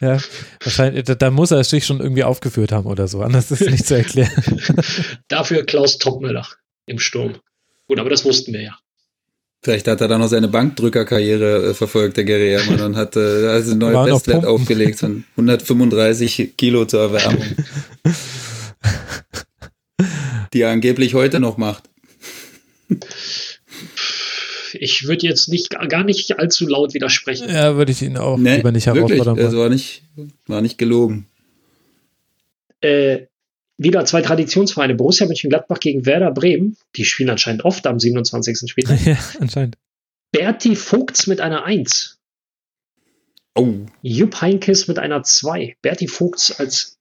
ja, 0.00 0.18
wahrscheinlich, 0.62 1.04
da 1.04 1.30
muss 1.30 1.50
er 1.50 1.62
sich 1.64 1.86
schon 1.86 2.00
irgendwie 2.00 2.24
aufgeführt 2.24 2.72
haben 2.72 2.86
oder 2.86 3.08
so, 3.08 3.22
anders 3.22 3.50
ist 3.50 3.62
es 3.62 3.70
nicht 3.70 3.86
zu 3.86 3.96
erklären. 3.96 4.30
Dafür 5.28 5.64
Klaus 5.64 5.98
Tockmüller 5.98 6.46
im 6.86 6.98
Sturm. 6.98 7.36
Gut, 7.86 8.00
aber 8.00 8.10
das 8.10 8.24
wussten 8.24 8.52
wir 8.52 8.62
ja. 8.62 8.78
Vielleicht 9.62 9.88
hat 9.88 10.02
er 10.02 10.08
dann 10.08 10.20
noch 10.20 10.28
seine 10.28 10.48
Bankdrückerkarriere 10.48 11.70
äh, 11.70 11.74
verfolgt, 11.74 12.18
der 12.18 12.24
Gary 12.24 12.50
Ehrmann, 12.50 12.80
und 12.82 12.96
hat 12.96 13.16
äh, 13.16 13.46
also 13.48 13.72
ein 13.72 13.78
neues 13.78 14.22
Bestwert 14.22 14.44
aufgelegt 14.44 14.98
von 14.98 15.24
135 15.36 16.54
Kilo 16.58 16.84
zur 16.84 17.00
Erwärmung. 17.00 17.46
die 20.52 20.60
er 20.60 20.70
angeblich 20.70 21.14
heute 21.14 21.40
noch 21.40 21.56
macht. 21.56 21.84
Ich 24.74 25.06
würde 25.06 25.26
jetzt 25.26 25.48
nicht 25.48 25.70
gar 25.88 26.04
nicht 26.04 26.38
allzu 26.38 26.66
laut 26.66 26.94
widersprechen. 26.94 27.48
Ja, 27.48 27.76
würde 27.76 27.92
ich 27.92 28.02
ihn 28.02 28.16
auch 28.16 28.36
nee, 28.36 28.56
lieber 28.56 28.72
nicht 28.72 28.86
herausfordern. 28.86 29.38
Es 29.38 29.54
war 29.54 29.68
nicht, 29.68 30.02
war 30.46 30.60
nicht 30.60 30.78
gelogen. 30.78 31.26
Äh, 32.80 33.26
wieder 33.76 34.04
zwei 34.04 34.22
Traditionsvereine, 34.22 34.94
Borussia 34.94 35.26
Mönchengladbach 35.26 35.80
gegen 35.80 36.06
Werder 36.06 36.30
Bremen. 36.30 36.76
Die 36.96 37.04
spielen 37.04 37.30
anscheinend 37.30 37.64
oft 37.64 37.86
am 37.86 37.98
27. 37.98 38.70
Spieltag. 38.70 39.00
ja, 39.04 39.18
anscheinend. 39.40 39.76
Berti 40.30 40.76
Vogts 40.76 41.26
mit 41.26 41.40
einer 41.40 41.64
1. 41.64 42.18
Oh. 43.54 43.74
Jupp 44.02 44.40
Heinkes 44.40 44.88
mit 44.88 44.98
einer 44.98 45.22
2. 45.22 45.76
Berti 45.80 46.08
Vogts 46.08 46.58
als 46.58 46.93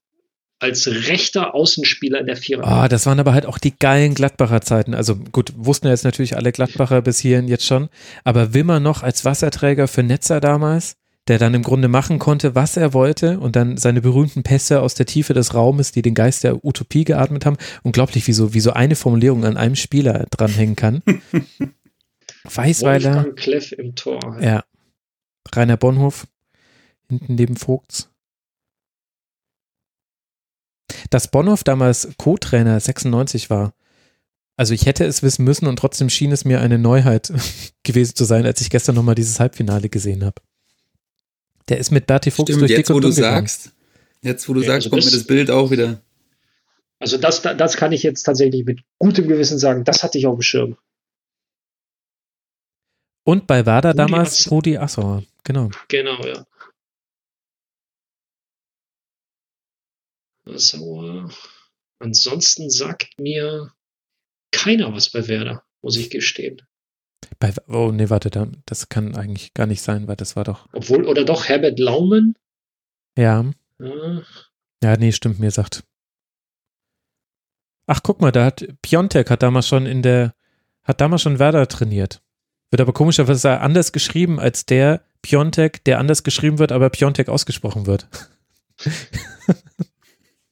als 0.64 0.88
rechter 0.88 1.54
Außenspieler 1.54 2.20
in 2.20 2.28
der 2.28 2.38
Vierer. 2.38 2.66
Ah, 2.66 2.86
oh, 2.86 2.88
das 2.88 3.06
waren 3.06 3.20
aber 3.20 3.34
halt 3.34 3.46
auch 3.46 3.58
die 3.58 3.78
geilen 3.78 4.16
Gladbacher 4.16 4.62
Zeiten. 4.62 4.94
Also 4.94 5.16
gut, 5.16 5.54
wussten 5.56 5.88
ja 5.88 5.94
jetzt 5.94 6.06
natürlich 6.06 6.36
alle 6.36 6.52
Gladbacher 6.52 7.02
bis 7.02 7.20
hierhin 7.20 7.48
jetzt 7.48 7.66
schon. 7.66 7.90
Aber 8.24 8.54
Wimmer 8.54 8.80
noch 8.80 9.04
als 9.04 9.26
Wasserträger 9.26 9.88
für 9.88 10.04
Netzer 10.04 10.40
damals, 10.40 10.96
der 11.28 11.38
dann 11.38 11.54
im 11.54 11.64
Grunde 11.64 11.88
machen 11.88 12.20
konnte, 12.20 12.56
was 12.56 12.78
er 12.78 12.94
wollte 12.94 13.40
und 13.40 13.56
dann 13.56 13.78
seine 13.78 14.02
berühmten 14.02 14.44
Pässe 14.44 14.82
aus 14.82 14.96
der 14.96 15.06
Tiefe 15.06 15.34
des 15.34 15.54
Raumes, 15.54 15.92
die 15.92 16.02
den 16.02 16.16
Geist 16.16 16.44
der 16.44 16.66
Utopie 16.66 17.04
geatmet 17.04 17.46
haben. 17.46 17.58
Unglaublich, 17.84 18.28
wie 18.28 18.34
so, 18.34 18.54
wie 18.54 18.60
so 18.60 18.72
eine 18.72 18.96
Formulierung 18.96 19.46
an 19.46 19.58
einem 19.58 19.76
Spieler 19.76 20.26
dranhängen 20.32 20.76
kann. 20.76 21.04
Weißweiler. 22.44 23.16
Wolfgang 23.16 23.36
Kleff 23.38 23.72
im 23.74 23.96
Tor. 23.96 24.38
Ja. 24.42 24.64
Rainer 25.54 25.78
Bonhof 25.78 26.28
hinten 27.10 27.36
neben 27.36 27.56
Vogts. 27.56 28.13
Dass 31.10 31.30
Bonhoff 31.30 31.64
damals 31.64 32.10
Co-Trainer 32.18 32.80
96 32.80 33.50
war, 33.50 33.74
also 34.56 34.74
ich 34.74 34.86
hätte 34.86 35.06
es 35.06 35.24
wissen 35.24 35.44
müssen 35.44 35.68
und 35.68 35.78
trotzdem 35.78 36.10
schien 36.10 36.32
es 36.32 36.46
mir 36.46 36.62
eine 36.62 36.78
Neuheit 36.78 37.32
gewesen 37.84 38.16
zu 38.16 38.26
sein, 38.26 38.46
als 38.46 38.62
ich 38.62 38.70
gestern 38.70 38.96
nochmal 38.96 39.16
dieses 39.16 39.40
Halbfinale 39.40 39.90
gesehen 39.90 40.24
habe. 40.24 40.42
Der 41.70 41.78
ist 41.78 41.92
mit 41.92 42.08
Berti 42.08 42.30
Fuchs 42.30 42.50
Stimmt, 42.50 42.62
durch 42.62 42.72
jetzt, 42.72 42.94
wo 42.94 43.00
du 43.00 43.12
sagst, 43.12 43.72
jetzt, 44.22 44.48
wo 44.50 44.54
du 44.54 44.62
ja, 44.62 44.68
sagst, 44.68 44.86
also 44.86 44.90
kommt 44.90 45.06
das, 45.06 45.12
mir 45.12 45.18
das 45.18 45.28
Bild 45.28 45.50
auch 45.50 45.72
wieder. 45.72 46.02
Also 47.00 47.18
das, 47.18 47.42
das 47.42 47.78
kann 47.78 47.92
ich 47.92 48.04
jetzt 48.04 48.24
tatsächlich 48.24 48.66
mit 48.66 48.82
gutem 48.98 49.28
Gewissen 49.28 49.58
sagen, 49.58 49.84
das 49.84 50.04
hatte 50.04 50.18
ich 50.18 50.28
auf 50.28 50.38
dem 50.38 50.42
Schirm. 50.42 50.78
Und 53.26 53.48
bei 53.48 53.66
Werder 53.66 53.92
Rudi 53.92 53.98
damals 53.98 54.40
Assauer. 54.40 54.52
Rudi 54.52 54.78
Assauer, 54.78 55.24
genau. 55.44 55.70
Genau, 55.88 56.26
ja. 56.26 56.46
Sauer. 60.46 61.30
Ansonsten 62.00 62.70
sagt 62.70 63.20
mir 63.20 63.72
keiner 64.52 64.94
was 64.94 65.10
bei 65.10 65.28
Werder, 65.28 65.64
muss 65.82 65.98
ich 65.98 66.10
gestehen. 66.10 66.62
Bei, 67.40 67.54
oh, 67.68 67.92
nee, 67.92 68.10
warte, 68.10 68.30
das 68.66 68.90
kann 68.90 69.16
eigentlich 69.16 69.54
gar 69.54 69.66
nicht 69.68 69.82
sein, 69.82 70.08
weil 70.08 70.16
das 70.16 70.36
war 70.36 70.44
doch. 70.44 70.68
Obwohl, 70.74 71.06
oder 71.06 71.24
doch 71.24 71.48
Herbert 71.48 71.80
Laumen? 71.80 72.36
Ja. 73.18 73.52
Ja, 73.80 74.22
ja 74.84 74.98
nee, 74.98 75.12
stimmt, 75.12 75.40
mir 75.40 75.52
sagt. 75.52 75.84
Ach, 77.86 78.02
guck 78.04 78.22
mal, 78.22 78.32
da 78.32 78.46
hat 78.46 78.66
Piontek 78.82 79.30
hat 79.30 79.44
damals 79.44 79.68
schon 79.68 79.86
in 79.86 80.02
der, 80.02 80.34
hat 80.84 81.02
damals 81.02 81.22
schon 81.22 81.40
Werder 81.40 81.68
trainiert. 81.68 82.22
Wird 82.70 82.82
aber 82.82 82.94
komischerweise 82.94 83.60
anders 83.60 83.92
geschrieben 83.92 84.40
als 84.40 84.66
der 84.66 85.04
Piontek, 85.22 85.84
der 85.84 86.00
anders 86.00 86.24
geschrieben 86.24 86.60
wird, 86.60 86.72
aber 86.72 86.90
Piontek 86.90 87.30
ausgesprochen 87.30 87.86
wird. 87.86 88.08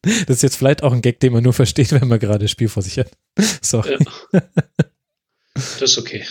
Das 0.03 0.37
ist 0.37 0.43
jetzt 0.43 0.55
vielleicht 0.55 0.83
auch 0.83 0.93
ein 0.93 1.01
Gag, 1.01 1.19
den 1.19 1.33
man 1.33 1.43
nur 1.43 1.53
versteht, 1.53 1.91
wenn 1.91 2.07
man 2.07 2.19
gerade 2.19 2.45
das 2.45 2.51
Spiel 2.51 2.69
vor 2.69 2.81
sich 2.81 2.97
hat. 2.97 3.11
Sorry. 3.61 3.97
Ja. 4.33 4.41
Das 5.53 5.81
ist 5.81 5.97
okay. 5.97 6.25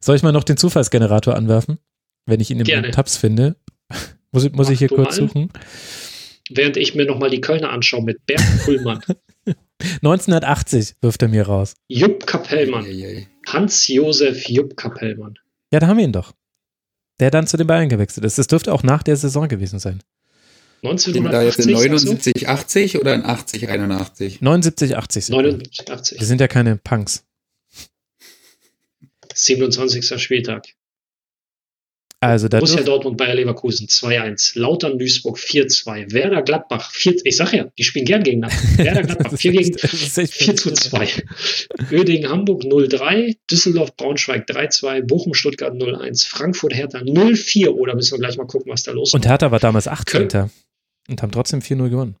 Soll 0.00 0.16
ich 0.16 0.22
mal 0.22 0.32
noch 0.32 0.44
den 0.44 0.56
Zufallsgenerator 0.56 1.34
anwerfen? 1.34 1.78
Wenn 2.26 2.40
ich 2.40 2.50
ihn 2.50 2.60
im 2.60 2.92
Tabs 2.92 3.16
finde. 3.16 3.56
Muss, 4.30 4.50
muss 4.52 4.70
ich 4.70 4.78
hier 4.78 4.88
kurz 4.88 5.18
mal. 5.18 5.28
suchen? 5.28 5.50
Während 6.50 6.76
ich 6.76 6.94
mir 6.94 7.06
nochmal 7.06 7.30
die 7.30 7.40
Kölner 7.40 7.70
anschaue 7.70 8.02
mit 8.02 8.24
Bernd 8.26 8.62
Pullmann. 8.64 9.02
1980 9.80 10.96
wirft 11.00 11.22
er 11.22 11.28
mir 11.28 11.46
raus. 11.46 11.74
Jupp 11.88 12.26
Kapellmann. 12.26 12.86
Hans-Josef 13.46 14.48
Jupp 14.48 14.76
Kapellmann. 14.76 15.38
Ja, 15.72 15.80
da 15.80 15.86
haben 15.86 15.98
wir 15.98 16.04
ihn 16.04 16.12
doch. 16.12 16.32
Der 17.20 17.30
dann 17.30 17.46
zu 17.46 17.56
den 17.56 17.66
Bayern 17.66 17.88
gewechselt 17.88 18.24
ist. 18.24 18.38
Das 18.38 18.46
dürfte 18.46 18.72
auch 18.72 18.82
nach 18.82 19.02
der 19.02 19.16
Saison 19.16 19.48
gewesen 19.48 19.78
sein. 19.78 20.02
1980. 20.82 21.30
Da 21.30 21.42
jetzt 21.42 21.58
in 21.58 21.72
79, 21.72 22.48
80 22.48 22.98
oder 22.98 23.14
in 23.14 23.24
80, 23.24 23.68
81? 23.68 24.40
79, 24.40 24.96
80. 24.96 25.28
79, 25.30 25.90
80. 25.90 26.20
Wir 26.20 26.26
sind 26.26 26.40
ja 26.40 26.48
keine 26.48 26.76
Punks. 26.76 27.24
27. 29.34 30.20
Spieltag. 30.20 30.66
Also 32.20 32.48
da 32.48 32.58
Borussia 32.58 32.82
Dortmund, 32.82 33.16
Bayer 33.16 33.36
Leverkusen 33.36 33.86
2-1, 33.86 34.58
Lautern 34.58 34.98
Duisburg 34.98 35.38
4-2, 35.38 36.12
Werder 36.12 36.42
Gladbach 36.42 36.90
4, 36.90 37.24
ich 37.24 37.36
sag 37.36 37.52
ja, 37.52 37.70
die 37.78 37.84
spielen 37.84 38.06
gern 38.06 38.24
gegeneinander. 38.24 38.56
Werder 38.76 39.02
Gladbach 39.04 39.38
4 39.38 39.52
gegen 39.52 39.78
4 39.78 40.56
zu 40.56 40.72
2. 40.72 41.08
Öding 41.92 42.28
Hamburg 42.28 42.64
0-3, 42.64 43.36
Düsseldorf 43.48 43.96
Braunschweig 43.96 44.48
3-2, 44.48 45.02
Bochum 45.02 45.34
Stuttgart 45.34 45.74
0-1, 45.74 46.26
Frankfurt 46.26 46.74
Hertha 46.74 46.98
0-4. 46.98 47.68
Oder 47.68 47.94
müssen 47.94 48.14
wir 48.14 48.18
gleich 48.18 48.36
mal 48.36 48.48
gucken, 48.48 48.72
was 48.72 48.82
da 48.82 48.90
los 48.90 49.10
ist. 49.10 49.14
Und 49.14 49.24
Hertha 49.24 49.52
war 49.52 49.60
damals 49.60 49.86
18. 49.86 50.28
Köln, 50.28 50.50
und 51.08 51.22
haben 51.22 51.32
trotzdem 51.32 51.60
4-0 51.60 51.88
gewonnen. 51.90 52.16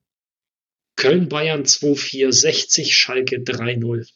Köln 0.96 1.28
Bayern 1.28 1.62
2-4, 1.62 2.32
60 2.32 2.96
Schalke 2.96 3.36
3-0. 3.36 4.08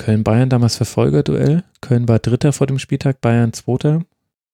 Köln-Bayern 0.00 0.48
damals 0.48 0.76
Verfolgerduell. 0.76 1.62
Köln 1.82 2.08
war 2.08 2.18
Dritter 2.18 2.54
vor 2.54 2.66
dem 2.66 2.78
Spieltag, 2.78 3.20
Bayern 3.20 3.52
Zweiter. 3.52 4.02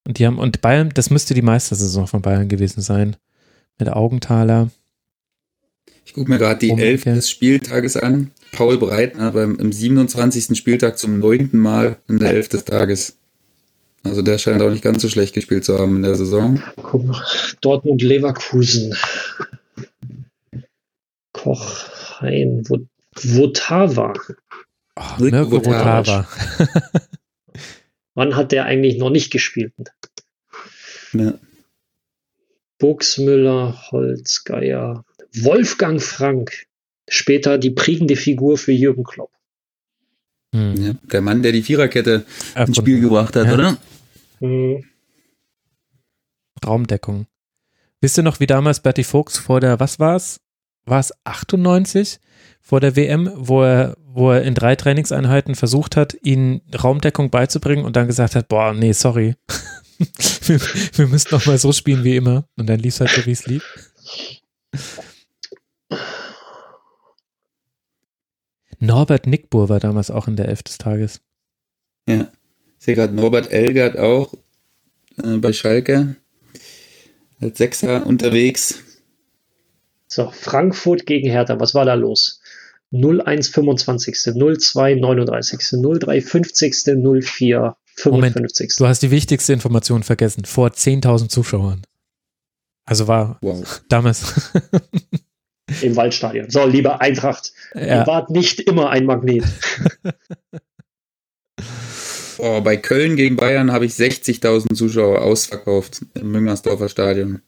Und 0.05 0.19
die 0.19 0.25
haben, 0.25 0.39
und 0.39 0.61
Bayern, 0.61 0.89
das 0.93 1.09
müsste 1.09 1.33
die 1.33 1.41
Meistersaison 1.41 2.05
von 2.05 2.21
Bayern 2.21 2.49
gewesen 2.49 2.81
sein. 2.81 3.15
Mit 3.79 3.89
Augenthaler. 3.89 4.69
Ich 6.05 6.13
gucke 6.13 6.29
mir 6.29 6.37
gerade 6.37 6.59
die 6.59 6.71
Elf 6.71 7.03
des 7.03 7.29
Spieltages 7.29 7.95
an. 7.95 8.31
Paul 8.51 8.77
Breitner 8.77 9.31
beim 9.31 9.55
im 9.55 9.71
27. 9.71 10.57
Spieltag 10.57 10.97
zum 10.97 11.19
neunten 11.19 11.59
Mal 11.59 11.97
in 12.09 12.19
der 12.19 12.31
Elf 12.31 12.49
des 12.49 12.65
Tages. 12.65 13.16
Also 14.03 14.21
der 14.21 14.37
scheint 14.37 14.61
auch 14.61 14.69
nicht 14.69 14.83
ganz 14.83 15.01
so 15.01 15.09
schlecht 15.09 15.33
gespielt 15.33 15.65
zu 15.65 15.77
haben 15.77 15.97
in 15.97 16.03
der 16.03 16.15
Saison. 16.15 16.61
Guck 16.81 17.05
mal, 17.05 17.23
Dortmund 17.61 18.01
Leverkusen. 18.01 18.95
Koch, 21.33 21.87
Hein, 22.19 22.63
Votava. 23.15 24.13
Oh, 24.95 25.01
Mirko 25.19 25.63
Votava. 25.63 26.27
Wann 28.15 28.35
hat 28.35 28.51
der 28.51 28.65
eigentlich 28.65 28.97
noch 28.97 29.11
nicht 29.11 29.31
gespielt? 29.31 29.73
Ja. 31.13 31.35
Buxmüller, 32.79 33.91
Holzgeier, 33.91 35.05
Wolfgang 35.35 36.01
Frank. 36.01 36.65
Später 37.09 37.57
die 37.57 37.69
prägende 37.69 38.15
Figur 38.15 38.57
für 38.57 38.71
Jürgen 38.71 39.03
Klopp. 39.03 39.31
Hm. 40.53 40.85
Ja, 40.85 40.93
der 41.11 41.21
Mann, 41.21 41.43
der 41.43 41.51
die 41.51 41.63
Viererkette 41.63 42.25
Erfunden. 42.53 42.67
ins 42.67 42.77
Spiel 42.77 43.01
gebracht 43.01 43.35
hat, 43.35 43.47
ja. 43.47 43.53
oder? 43.53 43.77
Mhm. 44.39 44.83
Raumdeckung. 46.65 47.27
Wisst 48.01 48.17
ihr 48.17 48.23
noch, 48.23 48.39
wie 48.39 48.47
damals 48.47 48.79
Bertie 48.79 49.03
Fuchs 49.03 49.37
vor 49.37 49.59
der, 49.59 49.79
was 49.79 49.99
war's? 49.99 50.39
War 50.85 50.99
es 50.99 51.11
98? 51.23 52.19
vor 52.67 52.81
der 52.81 52.97
WM, 52.97 53.31
wo 53.33 53.63
er, 53.63 53.95
wo 54.05 54.29
er 54.29 54.41
in 54.41 54.53
drei 54.53 54.75
Trainingseinheiten 54.75 55.55
versucht 55.55 55.95
hat, 55.95 56.17
ihnen 56.21 56.59
Raumdeckung 56.75 57.29
beizubringen 57.29 57.85
und 57.85 57.95
dann 57.95 58.07
gesagt 58.07 58.35
hat, 58.35 58.49
boah, 58.49 58.73
nee, 58.73 58.91
sorry. 58.91 59.35
wir, 60.47 60.59
wir 60.59 61.07
müssen 61.07 61.29
noch 61.31 61.45
mal 61.45 61.57
so 61.57 61.71
spielen 61.71 62.03
wie 62.03 62.17
immer. 62.17 62.43
Und 62.57 62.67
dann 62.67 62.79
lief 62.79 62.95
es 62.95 62.99
halt 62.99 63.11
so, 63.11 63.25
wie 63.25 63.31
es 63.31 63.45
lief. 63.45 63.63
Norbert 68.79 69.27
Nickbur 69.27 69.69
war 69.69 69.79
damals 69.79 70.11
auch 70.11 70.27
in 70.27 70.35
der 70.35 70.47
Elf 70.49 70.63
des 70.63 70.77
Tages. 70.77 71.21
Ja, 72.07 72.31
ich 72.79 72.85
sehe 72.85 72.95
gerade 72.95 73.13
Norbert 73.13 73.51
Elgert 73.51 73.97
auch 73.97 74.33
äh, 75.21 75.37
bei 75.37 75.53
Schalke 75.53 76.15
als 77.39 77.57
Sechser 77.57 78.05
unterwegs. 78.05 78.83
So, 80.07 80.31
Frankfurt 80.31 81.05
gegen 81.05 81.29
Hertha, 81.29 81.59
was 81.59 81.75
war 81.75 81.85
da 81.85 81.93
los? 81.95 82.41
01 82.91 83.49
25. 83.49 84.17
02 84.17 84.95
39. 84.95 85.59
03 85.59 86.21
50. 86.21 86.75
04 87.21 87.75
55. 87.95 88.05
Moment, 88.05 88.79
du 88.79 88.87
hast 88.87 89.01
die 89.01 89.11
wichtigste 89.11 89.53
Information 89.53 90.03
vergessen. 90.03 90.45
Vor 90.45 90.69
10.000 90.69 91.29
Zuschauern. 91.29 91.81
Also 92.85 93.07
war 93.07 93.37
wow. 93.41 93.81
damals. 93.89 94.51
Im 95.81 95.95
Waldstadion. 95.95 96.49
So, 96.49 96.65
lieber 96.65 97.01
Eintracht, 97.01 97.51
ja. 97.73 98.01
ihr 98.01 98.07
wart 98.07 98.29
nicht 98.29 98.61
immer 98.61 98.89
ein 98.89 99.05
Magnet. 99.05 99.43
oh, 102.37 102.61
bei 102.61 102.77
Köln 102.77 103.17
gegen 103.17 103.35
Bayern 103.35 103.71
habe 103.71 103.85
ich 103.85 103.93
60.000 103.93 104.73
Zuschauer 104.73 105.21
ausverkauft 105.21 106.01
im 106.13 106.31
Müngersdorfer 106.31 106.87
Stadion. 106.87 107.41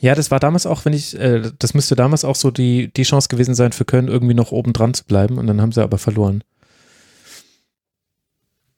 Ja, 0.00 0.14
das 0.14 0.30
war 0.30 0.40
damals 0.40 0.66
auch, 0.66 0.84
wenn 0.84 0.92
ich, 0.92 1.18
äh, 1.18 1.50
das 1.58 1.74
müsste 1.74 1.94
damals 1.94 2.24
auch 2.24 2.36
so 2.36 2.50
die, 2.50 2.92
die 2.92 3.04
Chance 3.04 3.28
gewesen 3.28 3.54
sein, 3.54 3.72
für 3.72 3.84
Köln 3.84 4.08
irgendwie 4.08 4.34
noch 4.34 4.52
oben 4.52 4.72
dran 4.72 4.94
zu 4.94 5.04
bleiben 5.04 5.38
und 5.38 5.46
dann 5.46 5.60
haben 5.60 5.72
sie 5.72 5.82
aber 5.82 5.98
verloren. 5.98 6.42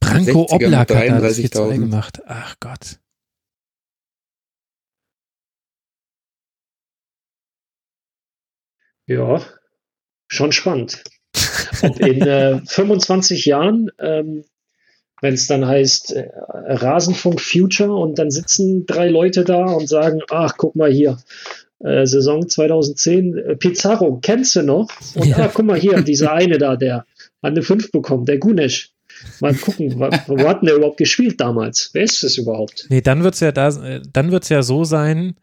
Branko 0.01 0.47
Oblak 0.51 0.95
hat 0.95 1.09
da 1.09 1.21
das 1.21 1.37
4 1.37 1.49
gemacht. 1.49 2.21
Ach 2.27 2.55
Gott. 2.61 2.99
Ja, 9.07 9.43
schon 10.29 10.53
spannend. 10.53 11.03
Ob 11.83 12.01
in 12.01 12.23
äh, 12.23 12.61
25 12.67 13.47
Jahren 13.47 13.91
ähm, 13.99 14.45
wenn 15.23 15.35
es 15.35 15.47
dann 15.47 15.67
heißt 15.67 16.13
äh, 16.13 16.29
Rasenfunk 16.53 17.41
Future 17.41 17.95
und 17.95 18.19
dann 18.19 18.31
sitzen 18.31 18.87
drei 18.87 19.09
Leute 19.09 19.45
da 19.45 19.65
und 19.65 19.89
sagen, 19.89 20.21
ach, 20.31 20.55
guck 20.57 20.77
mal 20.77 20.91
hier, 20.91 21.19
äh, 21.81 22.07
Saison 22.07 22.49
2010, 22.49 23.37
äh, 23.37 23.57
Pizarro, 23.57 24.19
kennst 24.21 24.57
du 24.57 24.63
noch? 24.63 24.89
Und 25.15 25.29
ja. 25.29 25.39
ah, 25.39 25.51
guck 25.53 25.65
mal 25.65 25.79
hier, 25.79 26.03
dieser 26.03 26.33
eine 26.33 26.59
da, 26.59 26.77
der 26.77 26.99
hat 26.99 27.07
eine 27.43 27.63
5 27.63 27.93
bekommen, 27.93 28.27
der 28.27 28.39
Gunesch. 28.39 28.93
Mal 29.41 29.55
gucken, 29.55 29.99
wo, 29.99 30.11
wo 30.27 30.49
hat 30.49 30.61
denn 30.61 30.67
der 30.67 30.77
überhaupt 30.77 30.99
gespielt 30.99 31.41
damals? 31.41 31.91
Wer 31.95 32.03
ist 32.03 32.23
das 32.23 32.37
überhaupt? 32.37 32.87
Nee, 32.91 33.01
dann 33.01 33.25
wird 33.25 33.35
es 33.35 33.41
ja 33.41 33.53
da, 33.53 33.69
äh, 33.69 34.03
dann 34.13 34.31
wird's 34.31 34.51
ja 34.51 34.63
so 34.63 34.85
sein, 34.85 35.37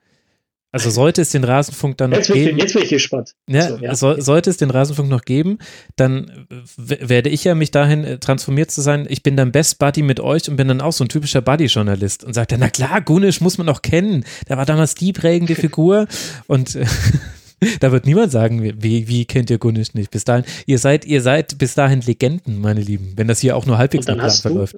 also 0.74 0.90
sollte 0.90 1.22
es 1.22 1.30
den 1.30 1.44
Rasenfunk 1.44 1.98
dann 1.98 2.10
noch 2.10 2.18
jetzt 2.18 2.34
geben. 2.34 2.58
jetzt 2.58 2.74
bin 2.74 2.82
ich 2.82 2.90
gespannt. 2.90 3.36
Ja, 3.48 3.70
so, 3.70 3.78
ja. 3.78 3.96
So, 3.96 4.20
sollte 4.20 4.50
es 4.50 4.58
den 4.58 4.72
Rasenfunk 4.72 5.08
noch 5.08 5.22
geben, 5.22 5.60
dann 5.98 6.48
werde 6.78 7.30
ich 7.30 7.44
ja 7.44 7.54
mich 7.54 7.70
dahin 7.70 8.04
äh, 8.04 8.18
transformiert 8.18 8.72
zu 8.72 8.82
sein. 8.82 9.06
Ich 9.08 9.22
bin 9.22 9.38
dann 9.38 9.52
Best 9.52 9.78
Buddy 9.78 10.02
mit 10.02 10.20
euch 10.20 10.50
und 10.50 10.56
bin 10.56 10.68
dann 10.68 10.82
auch 10.82 10.92
so 10.92 11.04
ein 11.04 11.10
typischer 11.10 11.42
Buddy-Journalist 11.42 12.24
und 12.24 12.34
sagt 12.34 12.54
dann, 12.54 12.60
na 12.60 12.70
klar, 12.70 13.02
Gunisch 13.02 13.40
muss 13.40 13.60
man 13.60 13.68
noch 13.68 13.84
kennen. 13.84 14.26
Der 14.50 14.58
war 14.58 14.66
damals 14.66 14.96
die 14.96 15.14
prägende 15.14 15.54
Figur 15.54 16.08
und 16.48 16.76
äh, 16.76 16.86
da 17.80 17.92
wird 17.92 18.08
niemand 18.08 18.32
sagen, 18.32 18.64
wie, 18.64 19.08
wie 19.08 19.26
kennt 19.26 19.52
ihr 19.52 19.60
Gunisch 19.60 19.94
nicht? 19.94 20.10
Bis 20.10 20.24
dahin, 20.24 20.44
ihr 20.66 20.80
seid, 20.80 21.06
ihr 21.06 21.22
seid 21.22 21.60
bis 21.60 21.76
dahin 21.76 22.02
Legenden, 22.02 22.60
meine 22.60 22.82
Lieben, 22.82 23.14
wenn 23.16 23.28
das 23.28 23.40
hier 23.40 23.56
auch 23.56 23.68
nur 23.68 23.78
halbwegs 23.78 24.08
nach 24.08 24.16
Plan 24.16 24.32
verläuft. 24.32 24.76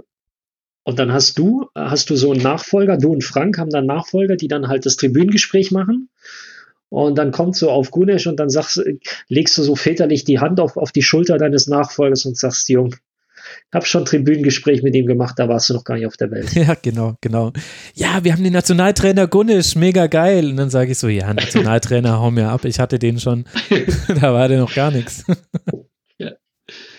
Und 0.85 0.99
dann 0.99 1.11
hast 1.11 1.39
du, 1.39 1.65
hast 1.73 2.11
du 2.11 2.15
so 2.15 2.31
einen 2.31 2.43
Nachfolger, 2.43 2.97
du 2.97 3.11
und 3.11 3.23
Frank 3.23 3.57
haben 3.57 3.71
dann 3.71 3.87
Nachfolger, 3.87 4.35
die 4.35 4.47
dann 4.47 4.67
halt 4.67 4.85
das 4.85 4.97
Tribünengespräch 4.97 5.71
machen. 5.71 6.09
Und 6.89 7.17
dann 7.17 7.31
kommt 7.31 7.55
so 7.55 7.71
auf 7.71 7.89
Gunesch 7.89 8.27
und 8.27 8.39
dann 8.39 8.49
sagst, 8.49 8.81
legst 9.27 9.57
du 9.57 9.63
so 9.63 9.75
väterlich 9.75 10.25
die 10.25 10.39
Hand 10.39 10.59
auf, 10.59 10.77
auf 10.77 10.91
die 10.91 11.01
Schulter 11.01 11.39
deines 11.39 11.65
Nachfolgers 11.65 12.25
und 12.25 12.37
sagst, 12.37 12.69
Jung, 12.69 12.95
hab 13.73 13.87
schon 13.87 14.05
Tribünengespräch 14.05 14.83
mit 14.83 14.93
ihm 14.93 15.07
gemacht, 15.07 15.33
da 15.37 15.49
warst 15.49 15.69
du 15.69 15.73
noch 15.73 15.83
gar 15.83 15.95
nicht 15.95 16.05
auf 16.05 16.17
der 16.17 16.29
Welt. 16.29 16.51
Ja, 16.55 16.75
genau, 16.79 17.15
genau. 17.19 17.51
Ja, 17.95 18.23
wir 18.23 18.33
haben 18.33 18.43
den 18.43 18.53
Nationaltrainer 18.53 19.25
Gunnisch, 19.25 19.75
mega 19.75 20.05
geil. 20.05 20.51
Und 20.51 20.57
dann 20.57 20.69
sage 20.69 20.91
ich 20.91 20.99
so, 20.99 21.07
ja, 21.07 21.33
Nationaltrainer, 21.33 22.19
hau 22.19 22.29
mir 22.29 22.49
ab, 22.49 22.63
ich 22.63 22.79
hatte 22.79 22.99
den 22.99 23.19
schon. 23.19 23.45
da 24.21 24.33
war 24.35 24.47
der 24.47 24.59
noch 24.59 24.73
gar 24.73 24.91
nichts. 24.91 25.25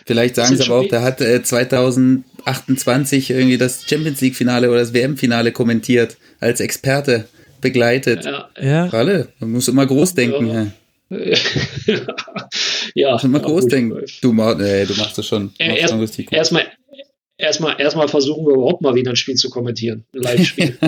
Vielleicht 0.05 0.37
sagen 0.37 0.57
sie 0.57 0.65
aber 0.65 0.81
auch, 0.81 0.89
der 0.89 1.03
hat 1.03 1.21
äh, 1.21 1.43
2028 2.47 3.31
irgendwie 3.31 3.59
das 3.59 3.85
Champions 3.89 4.21
League 4.21 4.37
Finale 4.37 4.71
oder 4.71 4.79
das 4.79 4.95
WM 4.95 5.17
Finale 5.17 5.53
kommentiert, 5.53 6.17
als 6.39 6.61
Experte 6.61 7.27
begleitet. 7.61 8.25
Ja. 8.25 8.49
ja. 8.61 8.89
Alle, 8.91 9.29
man 9.41 9.53
muss 9.53 9.69
immer 9.69 9.85
groß 9.85 10.15
denken. 10.15 10.47
Ja. 10.49 10.67
ja. 12.95 13.13
Muss 13.13 13.25
immer 13.25 13.41
groß 13.41 13.63
gut. 13.63 13.73
denken. 13.73 14.05
Du, 14.23 14.33
äh, 14.33 14.87
du 14.87 14.95
machst 14.95 15.19
das 15.19 15.27
schon. 15.27 15.53
Äh, 15.59 15.79
erst, 15.81 15.95
richtig 15.95 16.27
gut. 16.27 16.39
Erstmal 16.39 16.67
erstmal 17.37 17.81
erstmal 17.81 18.09
versuchen 18.09 18.47
wir 18.47 18.55
überhaupt 18.55 18.83
mal 18.83 18.95
wieder 18.95 19.11
ein 19.11 19.17
Spiel 19.17 19.35
zu 19.35 19.51
kommentieren, 19.51 20.05
ein 20.15 20.23
Live-Spiel. 20.23 20.79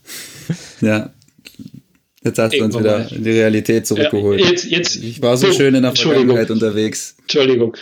ja, 0.80 1.12
Jetzt 2.24 2.38
hast 2.38 2.52
du 2.52 2.64
uns 2.64 2.76
wieder 2.76 3.10
in 3.12 3.22
die 3.22 3.30
Realität 3.30 3.86
zurückgeholt. 3.86 4.40
Ja, 4.40 4.50
jetzt, 4.50 4.64
jetzt, 4.64 4.96
ich 4.96 5.22
war 5.22 5.36
so 5.36 5.52
schön 5.52 5.74
in 5.74 5.82
der 5.82 5.94
Vergangenheit 5.94 6.50
unterwegs. 6.50 7.14
Entschuldigung. 7.20 7.76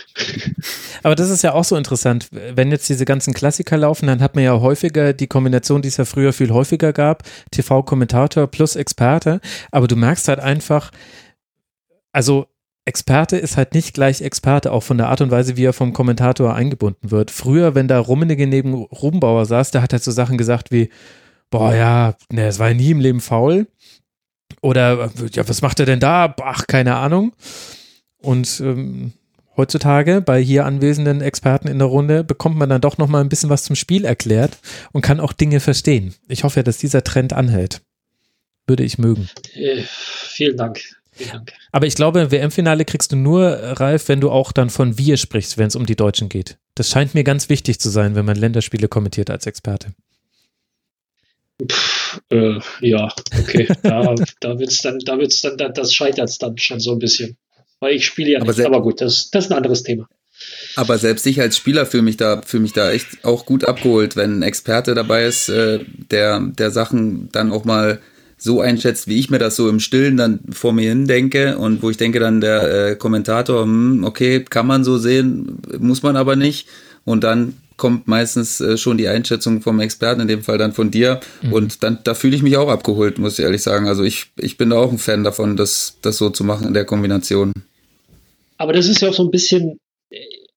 Aber 1.03 1.15
das 1.15 1.31
ist 1.31 1.41
ja 1.41 1.53
auch 1.53 1.63
so 1.63 1.75
interessant. 1.75 2.27
Wenn 2.31 2.69
jetzt 2.69 2.87
diese 2.87 3.05
ganzen 3.05 3.33
Klassiker 3.33 3.77
laufen, 3.77 4.05
dann 4.05 4.21
hat 4.21 4.35
man 4.35 4.43
ja 4.43 4.59
häufiger 4.59 5.13
die 5.13 5.27
Kombination, 5.27 5.81
die 5.81 5.87
es 5.87 5.97
ja 5.97 6.05
früher 6.05 6.33
viel 6.33 6.51
häufiger 6.51 6.93
gab, 6.93 7.23
TV-Kommentator 7.49 8.45
plus 8.45 8.75
Experte. 8.75 9.41
Aber 9.71 9.87
du 9.87 9.95
merkst 9.95 10.27
halt 10.27 10.39
einfach, 10.39 10.91
also 12.11 12.45
Experte 12.85 13.37
ist 13.37 13.57
halt 13.57 13.73
nicht 13.73 13.93
gleich 13.95 14.21
Experte, 14.21 14.71
auch 14.71 14.83
von 14.83 14.97
der 14.97 15.09
Art 15.09 15.19
und 15.19 15.29
Weise, 15.31 15.57
wie 15.57 15.65
er 15.65 15.73
vom 15.73 15.93
Kommentator 15.93 16.53
eingebunden 16.53 17.11
wird. 17.11 17.31
Früher, 17.31 17.75
wenn 17.75 17.87
da 17.87 17.99
Rummenigge 17.99 18.47
neben 18.47 18.73
Rubenbauer 18.73 19.45
saß, 19.45 19.71
der 19.71 19.81
hat 19.81 19.91
halt 19.91 20.03
so 20.03 20.11
Sachen 20.11 20.37
gesagt 20.37 20.71
wie, 20.71 20.89
boah, 21.49 21.73
ja, 21.73 22.15
ne, 22.31 22.47
es 22.47 22.59
war 22.59 22.69
ja 22.69 22.73
nie 22.75 22.91
im 22.91 23.01
Leben 23.01 23.19
faul. 23.19 23.67
Oder, 24.67 25.09
ja, 25.31 25.47
was 25.47 25.61
macht 25.61 25.79
er 25.79 25.85
denn 25.85 26.01
da? 26.01 26.35
Ach, 26.41 26.67
keine 26.67 26.97
Ahnung. 26.97 27.31
Und 28.17 28.59
ähm, 28.59 29.13
heutzutage 29.55 30.19
bei 30.19 30.41
hier 30.41 30.65
anwesenden 30.65 31.21
Experten 31.21 31.69
in 31.69 31.79
der 31.79 31.87
Runde 31.87 32.25
bekommt 32.25 32.57
man 32.57 32.67
dann 32.67 32.81
doch 32.81 32.97
noch 32.97 33.07
mal 33.07 33.21
ein 33.21 33.29
bisschen 33.29 33.49
was 33.49 33.63
zum 33.63 33.77
Spiel 33.77 34.03
erklärt 34.03 34.57
und 34.91 35.03
kann 35.03 35.21
auch 35.21 35.31
Dinge 35.31 35.61
verstehen. 35.61 36.15
Ich 36.27 36.43
hoffe, 36.43 36.65
dass 36.65 36.79
dieser 36.79 37.05
Trend 37.05 37.31
anhält. 37.31 37.79
Würde 38.67 38.83
ich 38.83 38.97
mögen. 38.97 39.29
Äh, 39.53 39.83
vielen 39.85 40.57
Dank. 40.57 40.81
Vielen 41.13 41.31
Dank. 41.31 41.53
Aber 41.71 41.87
ich 41.87 41.95
glaube, 41.95 42.19
im 42.19 42.31
WM-Finale 42.31 42.83
kriegst 42.83 43.13
du 43.13 43.15
nur, 43.15 43.47
Ralf, 43.79 44.09
wenn 44.09 44.19
du 44.19 44.29
auch 44.31 44.51
dann 44.51 44.69
von 44.69 44.97
wir 44.97 45.15
sprichst, 45.15 45.57
wenn 45.57 45.67
es 45.67 45.77
um 45.77 45.85
die 45.85 45.95
Deutschen 45.95 46.27
geht. 46.27 46.57
Das 46.75 46.89
scheint 46.89 47.13
mir 47.13 47.23
ganz 47.23 47.47
wichtig 47.47 47.79
zu 47.79 47.87
sein, 47.87 48.15
wenn 48.15 48.25
man 48.25 48.35
Länderspiele 48.35 48.89
kommentiert 48.89 49.29
als 49.29 49.45
Experte. 49.45 49.93
Pff, 51.65 52.21
äh, 52.29 52.59
ja, 52.81 53.11
okay. 53.39 53.67
da, 53.83 54.15
da 54.41 54.59
wird's 54.59 54.81
dann, 54.81 54.99
da 54.99 55.17
wird's 55.17 55.41
dann, 55.41 55.57
das 55.57 55.93
scheitert 55.93 56.31
dann 56.41 56.57
schon 56.57 56.79
so 56.79 56.91
ein 56.91 56.99
bisschen. 56.99 57.37
Weil 57.79 57.95
ich 57.95 58.05
spiele 58.05 58.31
ja 58.31 58.41
Aber 58.41 58.51
nicht. 58.51 58.65
Aber 58.65 58.81
gut, 58.81 59.01
das, 59.01 59.29
das 59.29 59.45
ist 59.45 59.51
ein 59.51 59.57
anderes 59.57 59.83
Thema. 59.83 60.07
Aber 60.75 60.97
selbst 60.97 61.25
ich 61.25 61.41
als 61.41 61.57
Spieler 61.57 61.85
fühle 61.85 62.03
mich 62.03 62.17
da, 62.17 62.41
fühle 62.43 62.63
mich 62.63 62.73
da 62.73 62.91
echt 62.91 63.23
auch 63.23 63.45
gut 63.45 63.65
abgeholt, 63.65 64.15
wenn 64.15 64.39
ein 64.39 64.43
Experte 64.43 64.93
dabei 64.93 65.25
ist, 65.25 65.49
äh, 65.49 65.79
der, 66.11 66.39
der 66.39 66.71
Sachen 66.71 67.29
dann 67.31 67.51
auch 67.51 67.65
mal 67.65 67.99
so 68.37 68.61
einschätzt, 68.61 69.07
wie 69.07 69.19
ich 69.19 69.31
mir 69.31 69.39
das 69.39 69.55
so 69.55 69.67
im 69.67 69.79
Stillen 69.79 70.15
dann 70.15 70.39
vor 70.51 70.73
mir 70.73 70.89
hin 70.89 71.07
denke 71.07 71.57
und 71.57 71.81
wo 71.81 71.89
ich 71.89 71.97
denke 71.97 72.19
dann 72.19 72.39
der 72.39 72.89
äh, 72.89 72.95
Kommentator, 72.95 73.63
hm, 73.63 74.03
okay, 74.03 74.43
kann 74.43 74.67
man 74.67 74.83
so 74.83 74.99
sehen, 74.99 75.59
muss 75.79 76.03
man 76.03 76.15
aber 76.15 76.35
nicht. 76.35 76.67
Und 77.03 77.23
dann 77.23 77.55
kommt 77.77 78.07
meistens 78.07 78.59
äh, 78.59 78.77
schon 78.77 78.97
die 78.97 79.07
Einschätzung 79.07 79.61
vom 79.61 79.79
Experten, 79.79 80.21
in 80.21 80.27
dem 80.27 80.41
Fall 80.41 80.57
dann 80.57 80.73
von 80.73 80.91
dir. 80.91 81.19
Mhm. 81.43 81.53
Und 81.53 81.83
dann, 81.83 81.99
da 82.03 82.15
fühle 82.15 82.35
ich 82.35 82.41
mich 82.41 82.57
auch 82.57 82.69
abgeholt, 82.69 83.19
muss 83.19 83.37
ich 83.37 83.45
ehrlich 83.45 83.61
sagen. 83.61 83.87
Also 83.87 84.03
ich, 84.03 84.25
ich 84.35 84.57
bin 84.57 84.71
da 84.71 84.77
auch 84.77 84.91
ein 84.91 84.97
Fan 84.97 85.23
davon, 85.23 85.55
das, 85.55 85.97
das 86.01 86.17
so 86.17 86.29
zu 86.31 86.43
machen 86.43 86.67
in 86.67 86.73
der 86.73 86.85
Kombination. 86.85 87.53
Aber 88.57 88.73
das 88.73 88.87
ist 88.87 89.01
ja 89.01 89.09
auch 89.09 89.13
so 89.13 89.23
ein 89.23 89.31
bisschen, 89.31 89.79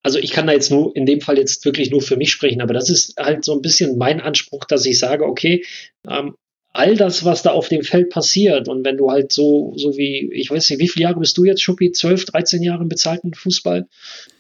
also 0.03 0.19
ich 0.19 0.31
kann 0.31 0.47
da 0.47 0.55
jetzt 0.55 0.71
nur 0.71 0.97
in 0.97 1.05
dem 1.05 1.21
Fall 1.21 1.39
jetzt 1.39 1.65
wirklich 1.65 1.91
nur 1.91 2.01
für 2.01 2.17
mich 2.17 2.33
sprechen, 2.33 2.63
aber 2.63 2.73
das 2.73 2.89
ist 2.89 3.15
halt 3.19 3.45
so 3.45 3.53
ein 3.53 3.61
bisschen 3.61 3.99
mein 3.99 4.21
Anspruch, 4.21 4.65
dass 4.65 4.87
ich 4.87 4.99
sage, 4.99 5.25
okay, 5.25 5.65
ähm, 6.09 6.35
all 6.73 6.97
das, 6.97 7.25
was 7.25 7.43
da 7.43 7.51
auf 7.51 7.69
dem 7.69 7.83
Feld 7.83 8.11
passiert 8.11 8.69
und 8.69 8.85
wenn 8.85 8.97
du 8.97 9.11
halt 9.11 9.33
so, 9.33 9.75
so 9.77 9.97
wie, 9.97 10.31
ich 10.33 10.51
weiß 10.51 10.71
nicht, 10.71 10.79
wie 10.79 10.89
viele 10.89 11.05
Jahre 11.05 11.21
bist 11.21 11.37
du 11.37 11.45
jetzt, 11.45 11.63
Schuppi? 11.63 11.93
12, 11.93 12.27
13 12.27 12.63
Jahre 12.63 12.83
im 12.83 12.89
bezahlten 12.89 13.35
Fußball? 13.35 13.89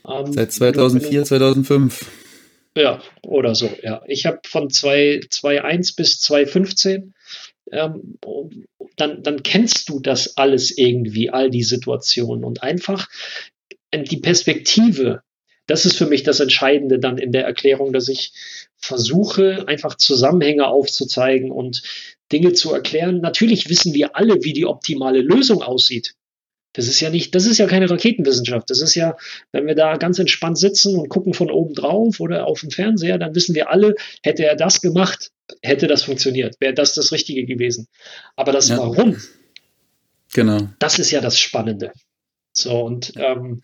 Ähm, 0.09 0.33
Seit 0.33 0.53
2004, 0.53 1.25
2005. 1.25 2.07
Ja, 2.77 3.03
oder 3.23 3.55
so, 3.55 3.71
ja. 3.83 4.03
Ich 4.07 4.27
habe 4.27 4.41
von 4.47 4.69
2.1 4.69 5.97
bis 5.97 6.21
2.15 6.21 7.13
ähm, 7.73 8.19
dann, 8.97 9.23
dann 9.23 9.43
kennst 9.43 9.89
du 9.89 10.01
das 10.01 10.37
alles 10.37 10.77
irgendwie, 10.77 11.31
all 11.31 11.51
die 11.51 11.63
Situationen 11.63 12.45
und 12.45 12.63
einfach 12.63 13.09
ähm, 13.93 14.05
die 14.05 14.19
Perspektive, 14.19 15.23
das 15.67 15.87
ist 15.87 15.97
für 15.97 16.07
mich 16.07 16.23
das 16.23 16.41
Entscheidende 16.41 16.99
dann 16.99 17.19
in 17.19 17.33
der 17.33 17.45
Erklärung, 17.45 17.93
dass 17.93 18.09
ich 18.09 18.33
versuche, 18.77 19.67
einfach 19.69 19.97
Zusammenhänge 19.97 20.67
aufzuzeigen 20.67 21.51
und 21.51 21.83
Dinge 22.33 22.53
zu 22.53 22.73
erklären. 22.73 23.21
Natürlich 23.21 23.69
wissen 23.69 23.95
wir 23.95 24.17
alle, 24.17 24.43
wie 24.43 24.53
die 24.53 24.67
optimale 24.67 25.21
Lösung 25.21 25.63
aussieht. 25.63 26.15
Das 26.73 26.87
ist 26.87 27.01
ja 27.01 27.11
nicht, 27.11 27.35
das 27.35 27.47
ist 27.47 27.59
ja 27.59 27.67
keine 27.67 27.91
Raketenwissenschaft. 27.91 28.71
Das 28.71 28.81
ist 28.81 28.95
ja, 28.95 29.17
wenn 29.53 29.67
wir 29.67 29.75
da 29.75 29.97
ganz 29.97 30.19
entspannt 30.19 30.59
sitzen 30.59 30.97
und 30.97 31.09
gucken 31.09 31.35
von 31.35 31.51
oben 31.51 31.75
drauf 31.75 32.21
oder 32.21 32.47
auf 32.47 32.61
dem 32.61 32.71
Fernseher, 32.71 33.19
dann 33.19 33.35
wissen 33.35 33.55
wir 33.55 33.71
alle, 33.71 33.95
hätte 34.23 34.45
er 34.45 34.55
das 34.55 34.81
gemacht, 34.81 35.33
hätte 35.63 35.89
das 35.89 36.05
funktioniert, 36.05 36.57
wäre 36.61 36.75
das 36.75 36.95
das 36.95 37.11
Richtige 37.11 37.45
gewesen. 37.45 37.89
Aber 38.37 38.53
das 38.53 38.69
ja. 38.69 38.79
Warum, 38.79 39.17
genau, 40.33 40.69
das 40.79 40.99
ist 40.99 41.11
ja 41.11 41.21
das 41.21 41.39
Spannende. 41.41 41.93
So 42.53 42.85
und 42.85 43.13
ähm, 43.17 43.63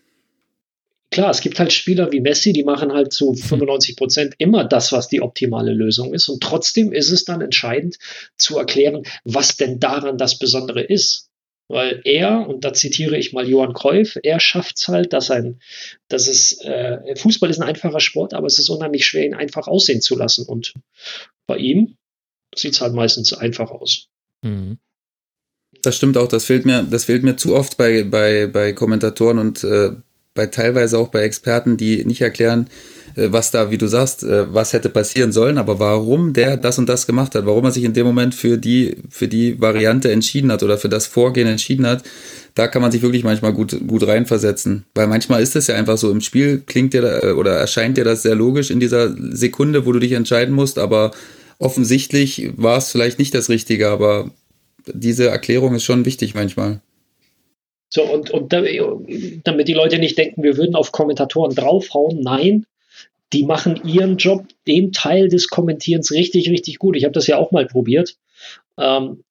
klar, 1.11 1.29
es 1.29 1.41
gibt 1.41 1.59
halt 1.59 1.71
Spieler 1.71 2.11
wie 2.11 2.19
Messi, 2.19 2.51
die 2.51 2.63
machen 2.63 2.91
halt 2.91 3.13
zu 3.13 3.33
95 3.33 3.95
Prozent 3.95 4.35
immer 4.37 4.65
das, 4.65 4.91
was 4.91 5.07
die 5.07 5.21
optimale 5.21 5.73
Lösung 5.73 6.13
ist. 6.13 6.29
Und 6.29 6.41
trotzdem 6.41 6.91
ist 6.91 7.11
es 7.11 7.23
dann 7.25 7.41
entscheidend 7.41 7.97
zu 8.35 8.57
erklären, 8.57 9.03
was 9.23 9.55
denn 9.55 9.79
daran 9.79 10.17
das 10.17 10.37
Besondere 10.37 10.81
ist. 10.81 11.26
Weil 11.69 12.01
er, 12.05 12.47
und 12.47 12.63
da 12.63 12.73
zitiere 12.73 13.17
ich 13.17 13.33
mal 13.33 13.47
Johann 13.47 13.73
Cruyff, 13.73 14.17
er 14.23 14.39
schafft 14.39 14.77
es 14.77 14.87
halt, 14.87 15.11
dass 15.11 15.29
ein, 15.29 15.59
dass 16.07 16.27
es, 16.27 16.61
äh, 16.61 17.15
Fußball 17.15 17.49
ist 17.49 17.59
ein 17.59 17.67
einfacher 17.67 17.99
Sport, 17.99 18.33
aber 18.33 18.47
es 18.47 18.57
ist 18.57 18.69
unheimlich 18.69 19.05
schwer, 19.05 19.25
ihn 19.25 19.33
einfach 19.33 19.67
aussehen 19.67 20.01
zu 20.01 20.15
lassen. 20.15 20.45
Und 20.45 20.73
bei 21.45 21.57
ihm 21.57 21.97
sieht 22.55 22.73
es 22.73 22.81
halt 22.81 22.93
meistens 22.93 23.33
einfach 23.33 23.69
aus. 23.69 24.07
Mhm. 24.43 24.77
Das 25.81 25.97
stimmt 25.97 26.17
auch, 26.17 26.29
das 26.29 26.45
fehlt 26.45 26.65
mir, 26.65 26.83
das 26.83 27.05
fehlt 27.05 27.23
mir 27.23 27.35
zu 27.35 27.53
oft 27.53 27.77
bei, 27.77 28.03
bei, 28.03 28.47
bei 28.47 28.71
Kommentatoren 28.71 29.37
und 29.37 29.63
äh, 29.63 29.91
bei 30.33 30.47
teilweise 30.47 30.97
auch 30.97 31.09
bei 31.09 31.23
Experten, 31.23 31.75
die 31.75 32.05
nicht 32.05 32.21
erklären, 32.21 32.67
äh, 32.67 32.96
was 33.31 33.51
da, 33.51 33.71
wie 33.71 33.77
du 33.77 33.87
sagst, 33.87 34.23
äh, 34.23 34.53
was 34.53 34.73
hätte 34.73 34.89
passieren 34.89 35.31
sollen, 35.31 35.57
aber 35.57 35.79
warum 35.79 36.33
der 36.33 36.55
das 36.55 36.77
und 36.77 36.87
das 36.87 37.07
gemacht 37.07 37.33
hat, 37.35 37.45
warum 37.45 37.65
er 37.65 37.71
sich 37.71 37.83
in 37.83 37.93
dem 37.93 38.05
Moment 38.05 38.35
für 38.35 38.57
die, 38.57 38.97
für 39.09 39.27
die 39.27 39.59
Variante 39.59 40.11
entschieden 40.11 40.51
hat 40.51 40.61
oder 40.61 40.77
für 40.77 40.89
das 40.89 41.07
Vorgehen 41.07 41.47
entschieden 41.47 41.87
hat, 41.87 42.03
da 42.53 42.67
kann 42.67 42.81
man 42.81 42.91
sich 42.91 43.01
wirklich 43.01 43.23
manchmal 43.23 43.53
gut, 43.53 43.75
gut 43.87 44.05
reinversetzen. 44.05 44.85
Weil 44.93 45.07
manchmal 45.07 45.41
ist 45.41 45.55
es 45.55 45.67
ja 45.67 45.75
einfach 45.75 45.97
so, 45.97 46.11
im 46.11 46.21
Spiel 46.21 46.61
klingt 46.65 46.93
dir 46.93 47.01
da, 47.01 47.19
äh, 47.19 47.31
oder 47.31 47.53
erscheint 47.53 47.97
dir 47.97 48.03
das 48.03 48.21
sehr 48.21 48.35
logisch 48.35 48.69
in 48.69 48.79
dieser 48.79 49.15
Sekunde, 49.31 49.85
wo 49.85 49.91
du 49.91 49.99
dich 49.99 50.11
entscheiden 50.11 50.53
musst, 50.53 50.77
aber 50.77 51.11
offensichtlich 51.59 52.51
war 52.55 52.77
es 52.77 52.91
vielleicht 52.91 53.17
nicht 53.17 53.33
das 53.33 53.49
Richtige, 53.49 53.89
aber 53.89 54.29
diese 54.93 55.27
Erklärung 55.27 55.75
ist 55.75 55.83
schon 55.83 56.05
wichtig 56.05 56.35
manchmal. 56.35 56.81
So, 57.89 58.03
und, 58.03 58.29
und 58.31 58.53
damit 58.53 59.67
die 59.67 59.73
Leute 59.73 59.97
nicht 59.97 60.17
denken, 60.17 60.43
wir 60.43 60.57
würden 60.57 60.75
auf 60.75 60.91
Kommentatoren 60.91 61.55
draufhauen, 61.55 62.21
nein, 62.21 62.65
die 63.33 63.43
machen 63.43 63.81
ihren 63.85 64.17
Job, 64.17 64.45
den 64.67 64.91
Teil 64.91 65.27
des 65.27 65.49
Kommentierens 65.49 66.11
richtig, 66.11 66.49
richtig 66.49 66.79
gut. 66.79 66.95
Ich 66.95 67.03
habe 67.03 67.13
das 67.13 67.27
ja 67.27 67.37
auch 67.37 67.51
mal 67.51 67.65
probiert. 67.65 68.15
Ähm, 68.77 69.23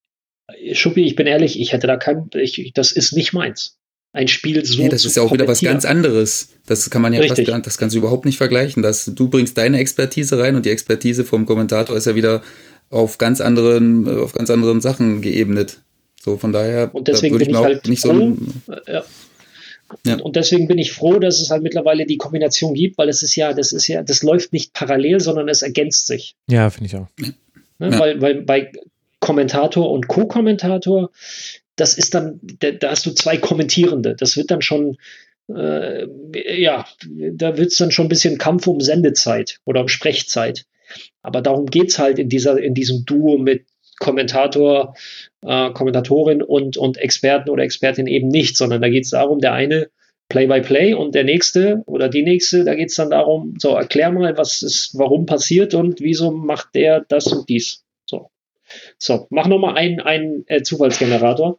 Schuppi, 0.73 1.05
ich 1.05 1.17
bin 1.17 1.27
ehrlich, 1.27 1.59
ich 1.61 1.73
hätte 1.73 1.87
da 1.87 1.97
kein, 1.97 2.29
ich, 2.35 2.73
das 2.75 2.93
ist 2.93 3.13
nicht 3.13 3.33
meins. 3.33 3.79
Ein 4.13 4.29
Spiel 4.29 4.65
so. 4.65 4.83
Nee, 4.83 4.89
das 4.89 5.05
ist 5.05 5.17
ja 5.17 5.23
auch 5.23 5.33
wieder 5.33 5.47
was 5.47 5.61
ganz 5.61 5.85
anderes. 5.85 6.49
Das 6.65 6.89
kann 6.89 7.03
man 7.03 7.13
ja 7.13 7.21
Richtig. 7.21 7.51
fast, 7.51 7.67
das 7.67 7.77
kannst 7.77 7.95
du 7.95 7.99
überhaupt 7.99 8.25
nicht 8.25 8.39
vergleichen. 8.39 8.83
Das, 8.83 9.05
du 9.05 9.29
bringst 9.29 9.59
deine 9.59 9.79
Expertise 9.79 10.39
rein 10.39 10.57
und 10.57 10.65
die 10.65 10.71
Expertise 10.71 11.25
vom 11.25 11.45
Kommentator 11.45 11.95
ist 11.95 12.07
ja 12.07 12.15
wieder 12.15 12.43
auf 12.89 13.19
ganz 13.19 13.43
anderen, 13.43 14.09
auf 14.09 14.33
ganz 14.33 14.49
anderen 14.49 14.81
Sachen 14.81 15.21
geebnet. 15.21 15.83
So, 16.23 16.39
von 16.39 16.53
daher. 16.53 16.95
Und 16.95 17.09
deswegen 17.09 17.37
bin 17.37 17.51
ich, 17.51 17.55
ich 17.55 17.63
halt 17.63 17.89
nicht 17.89 18.03
froh, 18.03 18.37
so. 18.67 19.03
Ja. 20.05 20.17
Und 20.17 20.37
deswegen 20.37 20.69
bin 20.69 20.79
ich 20.79 20.93
froh, 20.93 21.19
dass 21.19 21.41
es 21.41 21.51
halt 21.51 21.63
mittlerweile 21.63 22.07
die 22.07 22.17
Kombination 22.17 22.75
gibt, 22.75 22.99
weil 22.99 23.09
es 23.09 23.23
ist 23.23 23.37
ja, 23.37 23.53
das 23.53 23.73
ist 23.73 23.87
ja, 23.89 24.03
das 24.03 24.23
läuft 24.23 24.53
nicht 24.53 24.73
parallel, 24.73 25.21
sondern 25.21 25.49
es 25.49 25.63
ergänzt 25.63 26.07
sich. 26.07 26.35
Ja, 26.49 26.71
finde 26.71 26.87
ich 26.87 26.97
auch. 26.97 27.09
Ne? 27.79 27.91
Ja. 27.91 27.99
Weil, 27.99 28.21
weil 28.21 28.43
bei 28.43 28.73
Kommentator 29.21 29.91
und 29.91 30.09
Co-Kommentator, 30.09 31.11
das 31.77 31.97
ist 31.97 32.15
dann, 32.15 32.41
da, 32.43 32.73
da, 32.73 32.91
hast 32.91 33.07
du 33.07 33.11
zwei 33.11 33.37
Kommentierende. 33.37 34.15
Das 34.17 34.37
wird 34.37 34.51
dann 34.51 34.63
schon, 34.63 34.97
äh, 35.49 36.07
ja, 36.61 36.87
da 37.33 37.57
wird 37.57 37.73
es 37.73 37.77
dann 37.77 37.91
schon 37.91 38.07
ein 38.07 38.11
bisschen 38.11 38.39
Kampf 38.39 38.67
um 38.67 38.81
Sendezeit 38.81 39.61
oder 39.65 39.83
um 39.83 39.89
Sprechzeit. 39.89 40.65
Aber 41.23 41.43
darum 41.43 41.67
geht 41.67 41.91
es 41.91 41.99
halt 41.99 42.19
in, 42.19 42.29
dieser, 42.29 42.59
in 42.59 42.75
diesem 42.75 43.05
Duo 43.05 43.39
mit 43.39 43.67
Kommentator, 43.99 44.95
äh, 45.43 45.71
Kommentatorin 45.71 46.43
und, 46.43 46.77
und 46.77 46.99
Experten 46.99 47.51
oder 47.51 47.63
Expertin 47.63 48.07
eben 48.07 48.29
nicht, 48.29 48.57
sondern 48.57 48.83
da 48.83 48.89
geht 48.89 49.05
es 49.05 49.11
darum, 49.11 49.41
der 49.41 49.53
eine 49.53 49.89
Play-by-Play 50.29 50.93
-play 50.93 50.95
und 50.95 51.15
der 51.15 51.25
nächste 51.25 51.83
oder 51.87 52.09
die 52.09 52.23
nächste, 52.23 52.65
da 52.65 52.75
geht 52.75 52.91
es 52.91 52.97
dann 52.97 53.11
darum, 53.11 53.55
so 53.59 53.77
erklär 53.77 54.11
mal, 54.11 54.37
was 54.37 54.63
ist, 54.63 54.99
warum 54.99 55.27
passiert 55.27 55.75
und 55.75 56.01
wieso 56.01 56.33
macht 56.33 56.75
der 56.75 57.05
das 57.09 57.27
und 57.29 57.49
dies. 57.49 57.85
So, 58.07 58.31
so 58.99 59.27
mach 59.31 59.47
nochmal 59.47 59.77
einen, 59.77 60.01
einen 60.01 60.45
äh, 60.49 60.63
Zufallsgenerator. 60.63 61.59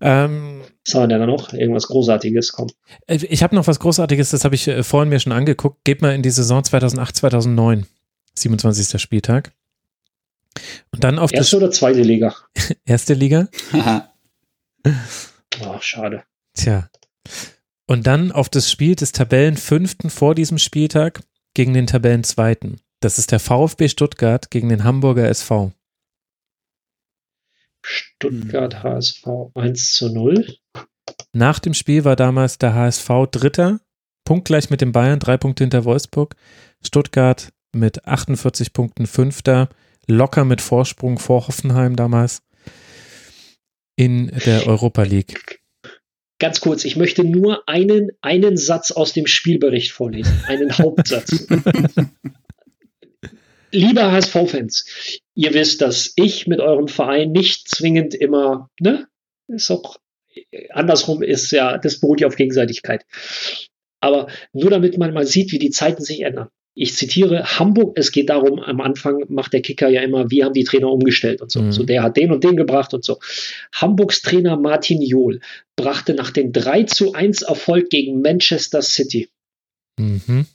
Ähm, 0.00 0.62
was 0.86 0.94
haben 0.94 1.10
wir 1.10 1.18
denn 1.18 1.26
noch? 1.26 1.52
Irgendwas 1.52 1.88
Großartiges, 1.88 2.52
komm. 2.52 2.68
Äh, 3.06 3.18
ich 3.28 3.42
habe 3.42 3.54
noch 3.54 3.66
was 3.66 3.78
Großartiges, 3.78 4.30
das 4.30 4.44
habe 4.44 4.54
ich 4.54 4.66
äh, 4.68 4.82
vorhin 4.82 5.10
mir 5.10 5.20
schon 5.20 5.32
angeguckt. 5.32 5.84
Geht 5.84 6.00
mal 6.00 6.14
in 6.14 6.22
die 6.22 6.30
Saison 6.30 6.64
2008, 6.64 7.16
2009, 7.16 7.86
27. 8.34 9.00
Spieltag. 9.00 9.52
Und 10.92 11.04
dann 11.04 11.18
auf 11.18 11.32
Erste 11.32 11.56
oder 11.56 11.70
zweite 11.70 12.02
Liga? 12.02 12.34
Erste 12.84 13.14
Liga? 13.14 13.48
oh, 14.84 15.76
schade. 15.80 16.24
Tja. 16.54 16.88
Und 17.86 18.06
dann 18.06 18.32
auf 18.32 18.48
das 18.48 18.70
Spiel 18.70 18.94
des 18.94 19.12
Tabellenfünften 19.12 20.10
vor 20.10 20.34
diesem 20.34 20.58
Spieltag 20.58 21.22
gegen 21.54 21.74
den 21.74 21.86
Tabellenzweiten. 21.86 22.80
Das 23.00 23.18
ist 23.18 23.32
der 23.32 23.40
VfB 23.40 23.88
Stuttgart 23.88 24.50
gegen 24.50 24.68
den 24.68 24.84
Hamburger 24.84 25.28
SV. 25.28 25.72
Stuttgart 27.82 28.82
HSV 28.82 29.26
1 29.54 29.92
zu 29.92 30.12
0. 30.12 30.56
Nach 31.32 31.58
dem 31.58 31.74
Spiel 31.74 32.04
war 32.04 32.16
damals 32.16 32.58
der 32.58 32.74
HSV 32.74 33.08
Dritter, 33.30 33.80
punktgleich 34.24 34.70
mit 34.70 34.80
den 34.80 34.92
Bayern, 34.92 35.20
drei 35.20 35.36
Punkte 35.36 35.64
hinter 35.64 35.84
Wolfsburg. 35.84 36.34
Stuttgart 36.84 37.52
mit 37.72 38.06
48 38.06 38.72
Punkten 38.72 39.06
Fünfter, 39.06 39.68
locker 40.08 40.44
mit 40.44 40.60
Vorsprung 40.60 41.18
vor 41.18 41.46
Hoffenheim 41.46 41.94
damals 41.94 42.42
in 43.96 44.28
der 44.46 44.66
Europa 44.66 45.02
League. 45.02 45.60
Ganz 46.40 46.60
kurz, 46.60 46.84
ich 46.84 46.96
möchte 46.96 47.24
nur 47.24 47.68
einen, 47.68 48.10
einen 48.20 48.56
Satz 48.56 48.92
aus 48.92 49.12
dem 49.12 49.26
Spielbericht 49.26 49.90
vorlesen, 49.92 50.40
einen 50.46 50.76
Hauptsatz. 50.78 51.48
Lieber 53.72 54.12
HSV-Fans, 54.12 55.20
ihr 55.34 55.52
wisst, 55.52 55.82
dass 55.82 56.12
ich 56.16 56.46
mit 56.46 56.60
eurem 56.60 56.88
Verein 56.88 57.32
nicht 57.32 57.68
zwingend 57.68 58.14
immer, 58.14 58.70
ne, 58.80 59.08
ist 59.48 59.70
auch 59.70 59.96
andersrum 60.70 61.22
ist 61.22 61.50
ja, 61.50 61.78
das 61.78 62.00
beruht 62.00 62.20
ja 62.20 62.28
auf 62.28 62.36
Gegenseitigkeit. 62.36 63.04
Aber 64.00 64.28
nur 64.52 64.70
damit 64.70 64.96
man 64.96 65.12
mal 65.12 65.26
sieht, 65.26 65.50
wie 65.52 65.58
die 65.58 65.70
Zeiten 65.70 66.04
sich 66.04 66.20
ändern 66.20 66.48
ich 66.80 66.94
zitiere 66.94 67.58
Hamburg, 67.58 67.98
es 67.98 68.12
geht 68.12 68.28
darum, 68.28 68.60
am 68.60 68.80
Anfang 68.80 69.24
macht 69.28 69.52
der 69.52 69.62
Kicker 69.62 69.88
ja 69.88 70.00
immer, 70.00 70.30
wie 70.30 70.44
haben 70.44 70.54
die 70.54 70.62
Trainer 70.62 70.92
umgestellt 70.92 71.42
und 71.42 71.50
so. 71.50 71.60
Mhm. 71.60 71.72
So, 71.72 71.82
der 71.82 72.04
hat 72.04 72.16
den 72.16 72.30
und 72.30 72.44
den 72.44 72.56
gebracht 72.56 72.94
und 72.94 73.04
so. 73.04 73.18
Hamburgs 73.72 74.22
Trainer 74.22 74.56
Martin 74.56 75.02
Johl 75.02 75.40
brachte 75.74 76.14
nach 76.14 76.30
dem 76.30 76.52
3 76.52 76.84
zu 76.84 77.14
1 77.14 77.42
Erfolg 77.42 77.90
gegen 77.90 78.20
Manchester 78.20 78.80
City. 78.80 79.28
Mhm. 79.98 80.46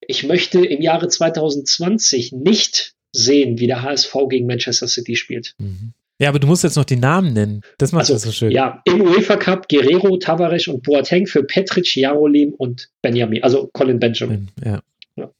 Ich 0.00 0.22
möchte 0.22 0.64
im 0.64 0.80
Jahre 0.80 1.08
2020 1.08 2.30
nicht 2.30 2.94
sehen, 3.10 3.58
wie 3.58 3.66
der 3.66 3.82
HSV 3.82 4.14
gegen 4.28 4.46
Manchester 4.46 4.86
City 4.86 5.16
spielt. 5.16 5.56
Mhm. 5.58 5.92
Ja, 6.22 6.28
aber 6.28 6.38
du 6.38 6.46
musst 6.46 6.62
jetzt 6.62 6.76
noch 6.76 6.84
die 6.84 6.94
Namen 6.94 7.32
nennen. 7.32 7.62
Das 7.78 7.90
macht 7.90 8.02
also, 8.02 8.12
das 8.12 8.22
so 8.22 8.30
schön. 8.30 8.52
Ja, 8.52 8.80
im 8.84 9.00
UEFA 9.00 9.34
Cup 9.34 9.68
Guerrero, 9.68 10.18
Tavares 10.18 10.68
und 10.68 10.84
Boateng 10.84 11.26
für 11.26 11.42
Petric, 11.42 11.96
Jarolim 11.96 12.54
und 12.54 12.90
Benjamin, 13.02 13.42
also 13.42 13.68
Colin 13.72 13.98
Benjamin. 13.98 14.48
Ja. 14.64 14.82
ja. 15.16 15.32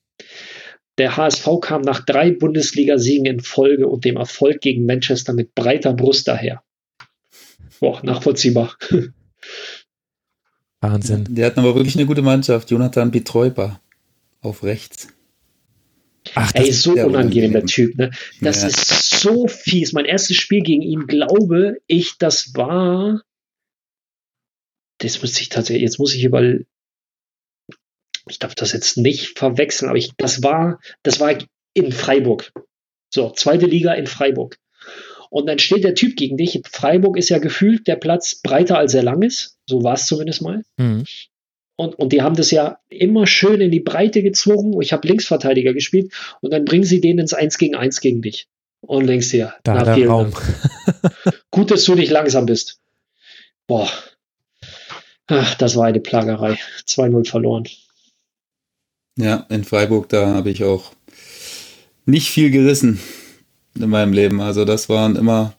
Der 0.99 1.17
HSV 1.17 1.47
kam 1.61 1.83
nach 1.83 2.05
drei 2.05 2.33
Bundesliga-Siegen 2.33 3.27
in 3.27 3.39
Folge 3.39 3.87
und 3.87 4.05
dem 4.05 4.17
Erfolg 4.17 4.61
gegen 4.61 4.85
Manchester 4.85 5.35
mit 5.35 5.55
breiter 5.55 5.93
Brust 5.93 6.27
daher. 6.27 6.65
Boah, 7.79 8.01
nachvollziehbar. 8.03 8.77
Wahnsinn. 10.81 11.27
Die 11.31 11.45
hatten 11.45 11.61
aber 11.61 11.77
wirklich 11.77 11.95
eine 11.95 12.07
gute 12.07 12.23
Mannschaft. 12.23 12.73
Jonathan 12.73 13.13
Betreuper 13.13 13.81
auf 14.41 14.65
rechts. 14.65 15.07
Ach, 16.35 16.53
Ey, 16.55 16.73
so 16.73 16.93
unangenehm, 16.93 17.53
der 17.53 17.67
Typ. 17.67 17.97
Ne? 17.97 18.11
Das 18.41 18.63
ja. 18.63 18.69
ist 18.69 19.21
so 19.21 19.49
fies. 19.49 19.93
Mein 19.93 20.05
erstes 20.05 20.37
Spiel 20.37 20.63
gegen 20.63 20.83
ihn, 20.83 21.07
glaube 21.07 21.79
ich, 21.87 22.17
das 22.19 22.55
war. 22.55 23.23
Das 24.99 25.21
muss 25.21 25.41
ich 25.41 25.49
tatsächlich, 25.49 25.83
jetzt 25.83 25.99
muss 25.99 26.15
ich 26.15 26.25
über. 26.25 26.43
Ich 28.29 28.39
darf 28.39 28.55
das 28.55 28.73
jetzt 28.73 28.99
nicht 28.99 29.37
verwechseln, 29.37 29.89
aber 29.89 29.99
ich, 29.99 30.13
das 30.17 30.43
war, 30.43 30.81
das 31.03 31.19
war 31.19 31.37
in 31.75 31.91
Freiburg. 31.91 32.53
So, 33.13 33.31
zweite 33.31 33.67
Liga 33.67 33.93
in 33.95 34.07
Freiburg. 34.07 34.59
Und 35.29 35.47
dann 35.47 35.59
steht 35.59 35.83
der 35.83 35.95
Typ 35.95 36.17
gegen 36.17 36.37
dich. 36.37 36.61
Freiburg 36.71 37.17
ist 37.17 37.31
ja 37.31 37.39
gefühlt 37.39 37.87
der 37.89 37.97
Platz 37.97 38.41
breiter 38.43 38.79
als 38.79 38.95
er 38.95 39.03
lang 39.03 39.23
ist. 39.23 39.57
So 39.67 39.83
war 39.83 39.95
es 39.95 40.07
zumindest 40.07 40.43
mal. 40.43 40.63
Mhm. 40.77 41.05
Und, 41.77 41.95
und 41.99 42.13
die 42.13 42.23
haben 42.23 42.37
das 42.37 42.51
ja 42.51 42.79
immer 42.89 43.27
schön 43.27 43.61
in 43.61 43.71
die 43.71 43.81
Breite 43.81 44.23
gezwungen. 44.23 44.81
Ich 44.83 44.93
habe 44.93 45.09
Linksverteidiger 45.09 45.73
gespielt 45.73 46.13
und 46.41 46.53
dann 46.53 46.65
bringen 46.65 46.85
sie 46.85 47.01
den 47.01 47.19
ins 47.19 47.33
1 47.33 47.59
gegen 47.59 47.75
1 47.75 48.01
gegen 48.01 48.23
dich. 48.23 48.49
Und 48.81 49.07
denkst 49.07 49.31
dir, 49.31 49.55
da 49.63 49.75
na, 49.75 49.95
der 49.95 50.09
Raum. 50.09 50.33
Gut, 51.51 51.71
dass 51.71 51.85
du 51.85 51.95
nicht 51.95 52.11
langsam 52.11 52.47
bist. 52.47 52.81
Boah. 53.67 53.89
Ach, 55.29 55.55
das 55.55 55.77
war 55.77 55.87
eine 55.87 56.01
Plagerei. 56.01 56.59
2-0 56.87 57.29
verloren. 57.29 57.69
Ja, 59.17 59.47
in 59.51 59.65
Freiburg, 59.65 60.09
da 60.09 60.35
habe 60.35 60.51
ich 60.51 60.65
auch 60.65 60.93
nicht 62.07 62.29
viel 62.29 62.51
gerissen 62.51 63.01
in 63.79 63.89
meinem 63.89 64.13
Leben. 64.13 64.41
Also 64.41 64.65
das 64.65 64.89
waren 64.89 65.17
immer 65.17 65.55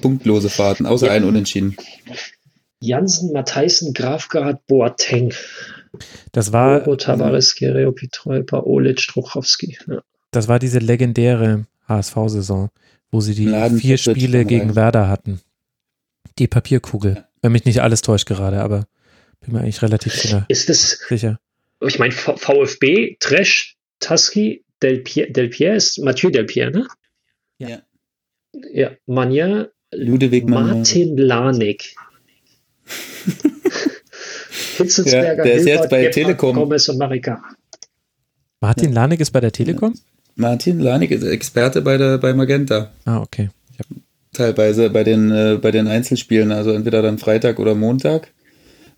punktlose 0.00 0.48
Fahrten, 0.48 0.86
außer 0.86 1.06
ja. 1.06 1.12
ein 1.12 1.24
Unentschieden. 1.24 1.76
Jansen, 2.80 3.32
Matheisen, 3.32 3.92
Grafgard, 3.92 4.66
Boateng. 4.66 5.34
Das 6.32 6.52
war. 6.52 6.80
Bobo, 6.80 6.96
Tavares, 6.96 7.56
Guerrero, 7.56 7.92
Pitrojpa, 7.92 8.60
Olic, 8.60 9.00
Struchowski. 9.00 9.78
Ja. 9.86 10.02
Das 10.30 10.48
war 10.48 10.58
diese 10.58 10.78
legendäre 10.78 11.66
HSV-Saison, 11.88 12.70
wo 13.10 13.20
sie 13.20 13.34
die 13.34 13.46
Laden 13.46 13.78
vier 13.78 13.96
Spiele 13.96 14.44
gegen 14.44 14.76
Werder 14.76 15.08
hatten. 15.08 15.40
Die 16.38 16.46
Papierkugel. 16.46 17.14
Ja. 17.16 17.28
Wenn 17.42 17.52
mich 17.52 17.64
nicht 17.64 17.80
alles 17.80 18.02
täuscht 18.02 18.26
gerade, 18.26 18.60
aber 18.60 18.86
bin 19.40 19.54
mir 19.54 19.60
eigentlich 19.60 19.82
relativ 19.82 20.14
sicher. 20.14 20.44
Ist 20.48 20.68
das 20.68 20.98
sicher? 21.08 21.38
Ich 21.80 21.98
meine, 21.98 22.12
VfB, 22.12 23.16
Tresch, 23.20 23.76
Taski, 24.00 24.64
Del 24.82 25.00
Pierre, 25.00 25.30
Del 25.30 25.48
Pierre 25.48 25.76
ist 25.76 25.98
Mathieu 25.98 26.30
Del 26.30 26.44
Pierre, 26.44 26.70
ne? 26.70 26.86
Ja. 27.58 27.82
Ja, 28.72 28.90
Manja, 29.06 29.68
Ludwig 29.92 30.48
Martin 30.48 31.16
Lanik. 31.16 31.94
Hitzelsberger, 34.78 35.36
ja, 35.36 35.42
der 35.44 35.54
ist 35.54 35.66
jetzt 35.66 35.90
bei 35.90 35.98
Gebhardt, 35.98 36.14
Telekom. 36.14 36.56
Gomez 36.56 36.88
und 36.88 36.98
Marika. 36.98 37.42
Martin 38.60 38.90
ja. 38.90 38.94
Lanik 38.94 39.20
ist 39.20 39.30
bei 39.30 39.40
der 39.40 39.52
Telekom? 39.52 39.94
Martin 40.36 40.78
Lanik 40.78 41.10
ist 41.10 41.24
Experte 41.24 41.82
bei, 41.82 41.96
der, 41.96 42.18
bei 42.18 42.32
Magenta. 42.32 42.92
Ah, 43.04 43.20
okay. 43.20 43.50
Teilweise 44.32 44.90
bei 44.90 45.04
den, 45.04 45.30
äh, 45.30 45.58
bei 45.60 45.70
den 45.70 45.88
Einzelspielen, 45.88 46.52
also 46.52 46.70
entweder 46.72 47.02
dann 47.02 47.18
Freitag 47.18 47.58
oder 47.58 47.74
Montag. 47.74 48.32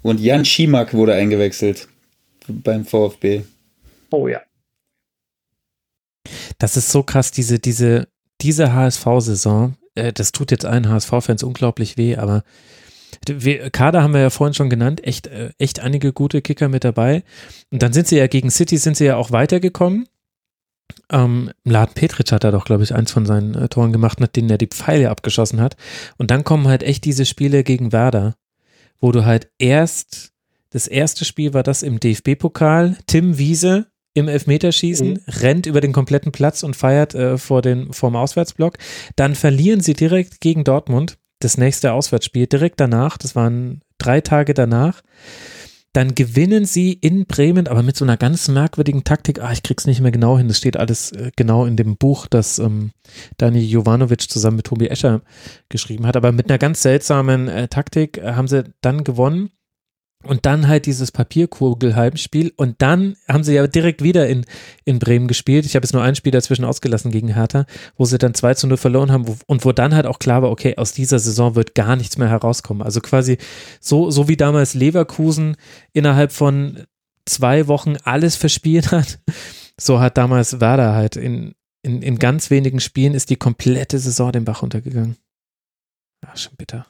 Und 0.02 0.20
Jan 0.20 0.44
Schimak 0.44 0.92
wurde 0.92 1.14
eingewechselt 1.14 1.88
beim 2.46 2.84
VfB. 2.84 3.42
Oh 4.10 4.28
ja. 4.28 4.40
Das 6.58 6.76
ist 6.76 6.90
so 6.90 7.02
krass, 7.02 7.30
diese, 7.30 7.58
diese, 7.58 8.08
diese 8.40 8.74
HSV-Saison. 8.74 9.76
Äh, 9.94 10.12
das 10.12 10.32
tut 10.32 10.50
jetzt 10.50 10.66
allen 10.66 10.88
HSV-Fans 10.88 11.42
unglaublich 11.42 11.96
weh, 11.96 12.16
aber 12.16 12.44
wir, 13.28 13.70
Kader 13.70 14.02
haben 14.02 14.14
wir 14.14 14.20
ja 14.20 14.30
vorhin 14.30 14.54
schon 14.54 14.70
genannt, 14.70 15.04
echt, 15.04 15.26
äh, 15.26 15.50
echt 15.58 15.80
einige 15.80 16.12
gute 16.12 16.40
Kicker 16.42 16.68
mit 16.68 16.84
dabei. 16.84 17.22
Und 17.70 17.82
dann 17.82 17.92
sind 17.92 18.08
sie 18.08 18.16
ja 18.16 18.26
gegen 18.26 18.50
City, 18.50 18.78
sind 18.78 18.96
sie 18.96 19.04
ja 19.04 19.16
auch 19.16 19.30
weitergekommen. 19.30 20.06
Ähm, 21.10 21.50
Laden 21.64 21.94
Petric 21.94 22.32
hat 22.32 22.44
da 22.44 22.50
doch, 22.50 22.64
glaube 22.64 22.82
ich, 22.82 22.94
eins 22.94 23.12
von 23.12 23.26
seinen 23.26 23.54
äh, 23.54 23.68
Toren 23.68 23.92
gemacht, 23.92 24.20
mit 24.20 24.36
denen 24.36 24.50
er 24.50 24.58
die 24.58 24.66
Pfeile 24.66 25.10
abgeschossen 25.10 25.60
hat. 25.60 25.76
Und 26.16 26.30
dann 26.30 26.44
kommen 26.44 26.66
halt 26.66 26.82
echt 26.82 27.04
diese 27.04 27.26
Spiele 27.26 27.62
gegen 27.62 27.92
Werder, 27.92 28.36
wo 29.00 29.12
du 29.12 29.24
halt 29.24 29.50
erst, 29.58 30.32
das 30.70 30.86
erste 30.86 31.24
Spiel 31.24 31.54
war 31.54 31.62
das 31.62 31.82
im 31.82 32.00
DFB-Pokal, 32.00 32.96
Tim 33.06 33.38
Wiese 33.38 33.86
im 34.14 34.28
Elfmeterschießen, 34.28 35.08
mhm. 35.08 35.20
rennt 35.28 35.66
über 35.66 35.80
den 35.80 35.92
kompletten 35.92 36.32
Platz 36.32 36.62
und 36.62 36.74
feiert 36.74 37.14
äh, 37.14 37.38
vor, 37.38 37.62
den, 37.62 37.92
vor 37.92 38.10
dem 38.10 38.16
Auswärtsblock. 38.16 38.78
Dann 39.14 39.34
verlieren 39.34 39.80
sie 39.80 39.94
direkt 39.94 40.40
gegen 40.40 40.64
Dortmund 40.64 41.19
das 41.40 41.58
nächste 41.58 41.92
Auswärtsspiel 41.92 42.46
direkt 42.46 42.80
danach, 42.80 43.18
das 43.18 43.34
waren 43.34 43.82
drei 43.98 44.20
Tage 44.20 44.54
danach. 44.54 45.02
Dann 45.92 46.14
gewinnen 46.14 46.66
sie 46.66 46.92
in 46.92 47.26
Bremen, 47.26 47.66
aber 47.66 47.82
mit 47.82 47.96
so 47.96 48.04
einer 48.04 48.16
ganz 48.16 48.46
merkwürdigen 48.46 49.02
Taktik. 49.02 49.42
Ah, 49.42 49.50
ich 49.50 49.64
krieg's 49.64 49.86
nicht 49.86 50.00
mehr 50.00 50.12
genau 50.12 50.38
hin. 50.38 50.46
Das 50.46 50.58
steht 50.58 50.76
alles 50.76 51.10
äh, 51.10 51.32
genau 51.34 51.64
in 51.64 51.74
dem 51.76 51.96
Buch, 51.96 52.28
das 52.28 52.60
ähm, 52.60 52.92
Dani 53.38 53.58
Jovanovic 53.58 54.30
zusammen 54.30 54.58
mit 54.58 54.66
Tobi 54.66 54.86
Escher 54.86 55.22
geschrieben 55.68 56.06
hat. 56.06 56.16
Aber 56.16 56.30
mit 56.30 56.48
einer 56.48 56.58
ganz 56.58 56.82
seltsamen 56.82 57.48
äh, 57.48 57.66
Taktik 57.66 58.18
äh, 58.18 58.34
haben 58.34 58.46
sie 58.46 58.72
dann 58.82 59.02
gewonnen. 59.02 59.50
Und 60.22 60.44
dann 60.44 60.68
halt 60.68 60.84
dieses 60.84 61.12
Papierkugel-Heimspiel. 61.12 62.52
Und 62.56 62.82
dann 62.82 63.16
haben 63.26 63.42
sie 63.42 63.54
ja 63.54 63.66
direkt 63.66 64.02
wieder 64.02 64.28
in, 64.28 64.44
in 64.84 64.98
Bremen 64.98 65.28
gespielt. 65.28 65.64
Ich 65.64 65.74
habe 65.74 65.84
jetzt 65.84 65.94
nur 65.94 66.02
ein 66.02 66.14
Spiel 66.14 66.32
dazwischen 66.32 66.66
ausgelassen 66.66 67.10
gegen 67.10 67.28
Hertha, 67.28 67.64
wo 67.96 68.04
sie 68.04 68.18
dann 68.18 68.34
2 68.34 68.54
zu 68.54 68.66
0 68.66 68.76
verloren 68.76 69.12
haben 69.12 69.26
wo, 69.26 69.36
und 69.46 69.64
wo 69.64 69.72
dann 69.72 69.94
halt 69.94 70.04
auch 70.04 70.18
klar 70.18 70.42
war, 70.42 70.50
okay, 70.50 70.76
aus 70.76 70.92
dieser 70.92 71.18
Saison 71.18 71.54
wird 71.54 71.74
gar 71.74 71.96
nichts 71.96 72.18
mehr 72.18 72.28
herauskommen. 72.28 72.82
Also 72.82 73.00
quasi 73.00 73.38
so, 73.80 74.10
so 74.10 74.28
wie 74.28 74.36
damals 74.36 74.74
Leverkusen 74.74 75.56
innerhalb 75.94 76.32
von 76.32 76.84
zwei 77.24 77.66
Wochen 77.66 77.96
alles 78.04 78.36
verspielt 78.36 78.90
hat, 78.92 79.20
so 79.78 80.00
hat 80.00 80.18
damals 80.18 80.60
Werder 80.60 80.92
halt 80.94 81.16
in, 81.16 81.54
in, 81.82 82.02
in 82.02 82.18
ganz 82.18 82.50
wenigen 82.50 82.80
Spielen 82.80 83.14
ist 83.14 83.30
die 83.30 83.36
komplette 83.36 83.98
Saison 83.98 84.32
den 84.32 84.44
Bach 84.44 84.60
runtergegangen. 84.60 85.16
Ach, 86.26 86.36
schon 86.36 86.56
bitter. 86.58 86.86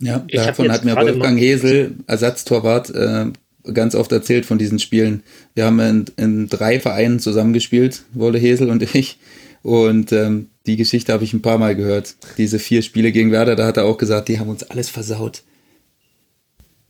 Ja, 0.00 0.24
ich 0.28 0.36
davon 0.36 0.72
hat 0.72 0.84
mir 0.84 0.96
Wolfgang 0.96 1.38
Hesel, 1.38 1.96
Ersatztorwart, 2.06 2.90
äh, 2.90 3.26
ganz 3.74 3.94
oft 3.94 4.10
erzählt 4.12 4.46
von 4.46 4.58
diesen 4.58 4.78
Spielen. 4.78 5.22
Wir 5.54 5.66
haben 5.66 5.78
in, 5.80 6.04
in 6.16 6.48
drei 6.48 6.80
Vereinen 6.80 7.20
zusammengespielt, 7.20 8.02
Wolle 8.12 8.38
Hesel 8.38 8.70
und 8.70 8.82
ich. 8.94 9.18
Und 9.62 10.12
ähm, 10.12 10.48
die 10.66 10.76
Geschichte 10.76 11.12
habe 11.12 11.24
ich 11.24 11.34
ein 11.34 11.42
paar 11.42 11.58
Mal 11.58 11.76
gehört. 11.76 12.14
Diese 12.38 12.58
vier 12.58 12.82
Spiele 12.82 13.12
gegen 13.12 13.30
Werder, 13.30 13.56
da 13.56 13.66
hat 13.66 13.76
er 13.76 13.84
auch 13.84 13.98
gesagt, 13.98 14.28
die 14.28 14.38
haben 14.38 14.48
uns 14.48 14.62
alles 14.62 14.88
versaut. 14.88 15.42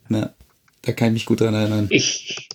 Na, 0.08 0.34
da 0.82 0.92
kann 0.92 1.08
ich 1.08 1.14
mich 1.14 1.26
gut 1.26 1.40
dran 1.40 1.54
erinnern. 1.54 1.86
Ich, 1.90 2.48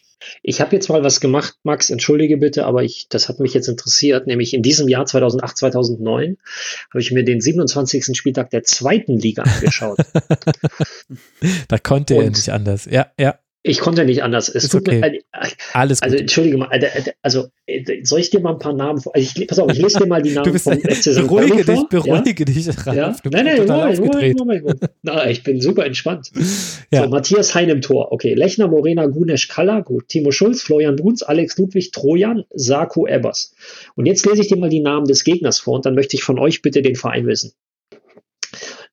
ich 0.48 0.62
habe 0.62 0.76
jetzt 0.76 0.90
mal 0.90 1.04
was 1.04 1.20
gemacht, 1.20 1.56
Max, 1.64 1.90
entschuldige 1.90 2.38
bitte, 2.38 2.66
aber 2.66 2.84
ich, 2.84 3.08
das 3.10 3.30
hat 3.30 3.40
mich 3.40 3.56
jetzt 3.56 3.68
interessiert, 3.68 4.28
nämlich 4.28 4.54
in 4.54 4.62
diesem 4.62 4.88
Jahr 4.88 5.08
2008, 5.08 5.58
2009 5.58 6.38
habe 6.92 7.02
ich 7.02 7.12
mir 7.12 7.24
den 7.24 7.42
27. 7.42 8.16
Spieltag 8.16 8.52
der 8.52 8.62
zweiten 8.62 9.18
Liga 9.18 9.42
angeschaut. 9.42 9.98
da 11.68 11.78
konnte 11.80 12.14
er 12.14 12.30
nicht 12.30 12.50
anders. 12.50 12.86
Ja, 12.86 13.08
ja. 13.20 13.40
Ich 13.68 13.80
konnte 13.80 14.06
nicht 14.06 14.22
anders. 14.22 14.48
Es 14.48 14.66
Ist 14.66 14.74
tut 14.74 14.88
okay. 14.88 15.00
mir, 15.00 15.20
Alles 15.74 16.00
also 16.00 16.14
gut. 16.14 16.22
entschuldige 16.22 16.58
mal, 16.60 16.70
also 17.24 17.48
äh, 17.66 18.04
soll 18.04 18.20
ich 18.20 18.30
dir 18.30 18.40
mal 18.40 18.54
ein 18.54 18.60
paar 18.60 18.74
Namen 18.74 19.02
vor? 19.02 19.16
Also 19.16 19.42
ich, 19.42 19.48
pass 19.48 19.58
auf, 19.58 19.72
ich 19.72 19.80
lese 19.82 19.98
dir 19.98 20.06
mal 20.06 20.22
die 20.22 20.34
Namen 20.34 20.52
bist 20.52 20.66
vom 20.66 20.80
FC 20.80 21.16
beruhige 21.16 21.66
dich, 21.66 21.66
vor. 21.66 21.90
beruhige 21.90 22.46
dich, 22.46 22.66
Ja? 22.68 22.74
Ralf. 22.86 22.96
Ja? 22.96 23.16
Du 23.24 23.30
Nein, 23.32 23.46
nein. 23.46 23.66
Moment, 23.66 24.00
Moment, 24.38 24.64
Moment. 24.66 24.80
Na, 25.02 25.28
ich 25.28 25.42
bin 25.42 25.62
super 25.62 25.84
entspannt. 25.84 26.32
Ja. 26.92 27.06
So, 27.06 27.10
Matthias 27.10 27.56
Hein 27.56 27.70
im 27.70 27.82
Tor. 27.82 28.12
Okay, 28.12 28.36
Lechner, 28.36 28.68
Morena, 28.68 29.08
Gunesch, 29.08 29.48
Kalla, 29.48 29.80
gut. 29.80 30.10
Timo 30.10 30.30
Schulz, 30.30 30.62
Florian 30.62 30.96
Bruns, 30.96 31.24
Alex 31.24 31.58
Ludwig, 31.58 31.92
Trojan, 31.92 32.44
Sarko 32.54 33.08
Ebbers. 33.08 33.56
Und 33.96 34.06
jetzt 34.06 34.28
lese 34.28 34.42
ich 34.44 34.48
dir 34.48 34.58
mal 34.58 34.70
die 34.70 34.80
Namen 34.82 35.08
des 35.08 35.24
Gegners 35.24 35.60
vor 35.60 35.74
und 35.78 35.88
dann 35.88 35.96
möchte 35.96 36.16
ich 36.16 36.24
von 36.24 36.38
euch 36.38 36.62
bitte 36.62 36.84
den 36.84 36.96
Verein 36.96 37.26
wissen. 37.26 37.54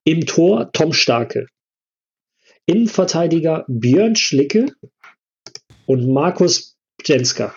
Im 0.05 0.25
Tor 0.25 0.71
Tom 0.73 0.95
Starke. 0.95 1.47
Innenverteidiger 2.67 3.65
Björn 3.69 4.17
Schlicke 4.17 4.67
und 5.87 6.13
Markus 6.13 6.77
Jenska. 7.05 7.55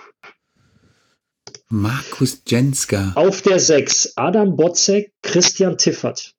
Markus 1.69 2.41
Jenska. 2.47 3.13
Auf 3.15 3.41
der 3.41 3.59
6 3.59 4.13
Adam 4.15 4.55
Botzek, 4.55 5.13
Christian 5.21 5.77
Tiffert. 5.77 6.33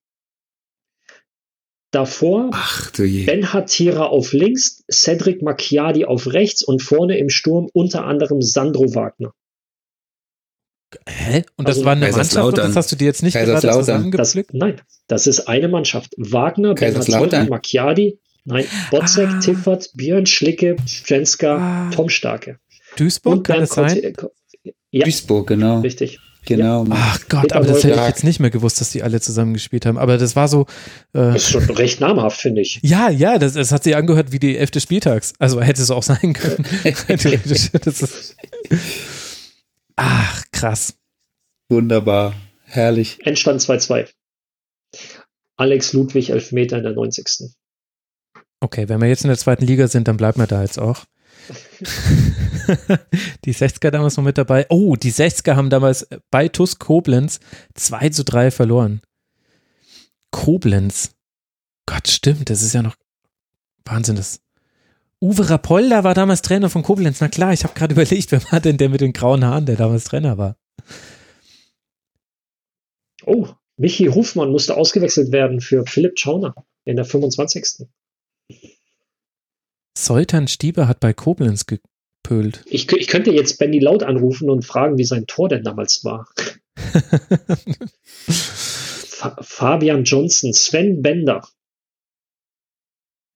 Davor 1.92 2.50
Ach 2.52 2.90
du 2.90 3.04
je. 3.04 3.24
Ben 3.24 3.52
Hatira 3.52 4.06
auf 4.06 4.32
links, 4.32 4.84
Cedric 4.90 5.42
Macchiadi 5.42 6.04
auf 6.04 6.26
rechts 6.26 6.62
und 6.62 6.82
vorne 6.82 7.18
im 7.18 7.28
Sturm 7.30 7.68
unter 7.72 8.04
anderem 8.04 8.42
Sandro 8.42 8.94
Wagner. 8.94 9.32
Hä? 11.08 11.44
Und 11.56 11.68
das 11.68 11.76
Also 11.76 11.84
war 11.86 11.92
eine 11.92 12.10
Mannschaft, 12.10 12.58
das 12.58 12.76
hast 12.76 12.92
du 12.92 12.96
dir 12.96 13.06
jetzt 13.06 13.22
nicht 13.22 13.34
gerade. 13.34 13.66
Das, 14.16 14.34
nein, 14.52 14.80
das 15.06 15.26
ist 15.26 15.48
eine 15.48 15.68
Mannschaft. 15.68 16.14
Wagner, 16.16 16.74
Ben. 16.74 16.96
Hatira, 16.96 17.44
Macchiadi, 17.44 18.20
nein, 18.46 18.64
Botzek, 18.90 19.28
Ah. 19.28 19.38
Tiffert, 19.40 19.90
Björn 19.94 20.24
Schlicke, 20.26 20.76
Jenska, 21.06 21.56
Ah. 21.56 21.90
Tom 21.90 22.08
Starke. 22.08 22.58
Duisburg, 22.96 23.44
kann 23.44 23.60
das 23.60 23.70
sein? 23.70 24.14
Ja, 24.90 25.04
Duisburg, 25.04 25.46
genau. 25.48 25.80
richtig. 25.80 26.18
Genau. 26.48 26.86
Ach 26.90 27.18
Gott, 27.28 27.42
Peter 27.42 27.56
aber 27.56 27.66
das 27.66 27.82
hätte 27.82 27.98
ich 28.00 28.06
jetzt 28.06 28.22
nicht 28.22 28.38
mehr 28.38 28.50
gewusst, 28.50 28.80
dass 28.80 28.90
die 28.90 29.02
alle 29.02 29.20
zusammengespielt 29.20 29.84
haben. 29.84 29.98
Aber 29.98 30.16
das 30.16 30.36
war 30.36 30.46
so, 30.46 30.62
äh, 31.12 31.18
Das 31.32 31.42
ist 31.42 31.50
schon 31.50 31.64
recht 31.70 32.00
namhaft, 32.00 32.40
finde 32.40 32.60
ich. 32.60 32.78
ja, 32.84 33.10
ja, 33.10 33.36
das, 33.38 33.54
das 33.54 33.72
hat 33.72 33.82
sich 33.82 33.96
angehört 33.96 34.30
wie 34.30 34.38
die 34.38 34.56
elfte 34.56 34.80
Spieltags. 34.80 35.32
Also 35.40 35.60
hätte 35.60 35.82
es 35.82 35.90
auch 35.90 36.04
sein 36.04 36.34
können. 36.34 36.64
Ach, 39.96 40.44
krass. 40.52 40.94
Wunderbar. 41.68 42.34
Herrlich. 42.64 43.18
Endstand 43.24 43.60
2-2. 43.60 44.08
Alex 45.56 45.92
Ludwig, 45.94 46.30
Elfmeter 46.30 46.76
in 46.78 46.82
der 46.84 46.92
90. 46.92 47.26
Okay, 48.60 48.88
wenn 48.88 49.00
wir 49.00 49.08
jetzt 49.08 49.24
in 49.24 49.28
der 49.28 49.38
zweiten 49.38 49.66
Liga 49.66 49.86
sind, 49.88 50.08
dann 50.08 50.16
bleiben 50.16 50.40
wir 50.40 50.46
da 50.46 50.62
jetzt 50.62 50.78
auch. 50.78 51.04
die 53.44 53.54
60er 53.54 53.90
damals 53.90 54.16
noch 54.16 54.24
mit 54.24 54.38
dabei. 54.38 54.66
Oh, 54.70 54.96
die 54.96 55.12
60er 55.12 55.54
haben 55.54 55.70
damals 55.70 56.08
bei 56.30 56.48
TuS 56.48 56.78
Koblenz 56.78 57.40
2 57.74 58.08
zu 58.10 58.24
3 58.24 58.50
verloren. 58.50 59.02
Koblenz. 60.30 61.14
Gott, 61.86 62.08
stimmt, 62.08 62.50
das 62.50 62.62
ist 62.62 62.72
ja 62.72 62.82
noch 62.82 62.96
Wahnsinn. 63.84 64.16
Das. 64.16 64.40
Uwe 65.22 65.48
Rapolda 65.48 66.04
war 66.04 66.14
damals 66.14 66.42
Trainer 66.42 66.68
von 66.68 66.82
Koblenz. 66.82 67.20
Na 67.20 67.28
klar, 67.28 67.52
ich 67.52 67.64
habe 67.64 67.74
gerade 67.74 67.94
überlegt, 67.94 68.32
wer 68.32 68.42
war 68.50 68.60
denn 68.60 68.76
der 68.76 68.88
mit 68.88 69.00
den 69.00 69.12
grauen 69.12 69.44
Haaren, 69.44 69.66
der 69.66 69.76
damals 69.76 70.04
Trainer 70.04 70.38
war? 70.38 70.56
Oh, 73.24 73.48
Michi 73.76 74.06
Hofmann 74.06 74.50
musste 74.50 74.76
ausgewechselt 74.76 75.32
werden 75.32 75.60
für 75.60 75.86
Philipp 75.86 76.18
Schauner 76.18 76.54
in 76.84 76.96
der 76.96 77.04
25. 77.04 77.86
Soltan 80.06 80.46
Stieber 80.46 80.86
hat 80.86 81.00
bei 81.00 81.12
Koblenz 81.12 81.66
gepölt. 81.66 82.62
Ich, 82.66 82.90
ich 82.92 83.08
könnte 83.08 83.32
jetzt 83.32 83.58
Benny 83.58 83.80
Laut 83.80 84.04
anrufen 84.04 84.48
und 84.48 84.64
fragen, 84.64 84.98
wie 84.98 85.04
sein 85.04 85.26
Tor 85.26 85.48
denn 85.48 85.64
damals 85.64 86.04
war. 86.04 86.28
Fa 88.28 89.36
Fabian 89.40 90.04
Johnson, 90.04 90.52
Sven 90.52 91.02
Bender. 91.02 91.42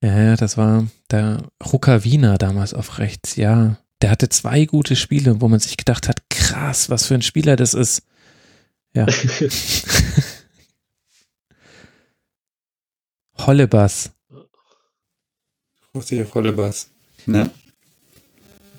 Ja, 0.01 0.23
ja, 0.23 0.37
das 0.37 0.57
war 0.57 0.87
der 1.11 1.51
Rukavina 1.73 2.39
damals 2.39 2.73
auf 2.73 2.99
rechts, 2.99 3.35
ja. 3.35 3.77
Der 4.01 4.11
hatte 4.11 4.29
zwei 4.29 4.65
gute 4.65 4.95
Spiele, 4.95 5.41
wo 5.41 5.49
man 5.49 5.59
sich 5.59 5.77
gedacht 5.77 6.09
hat, 6.09 6.31
krass, 6.31 6.89
was 6.89 7.07
für 7.07 7.15
ein 7.15 7.23
Spieler 7.23 7.57
das 7.57 7.75
ist. 7.75 8.05
Ja. 8.95 9.07
Hollebas. 15.95 16.11
José 16.11 16.23
Rollebas. 16.33 16.91
Ne? 17.27 17.51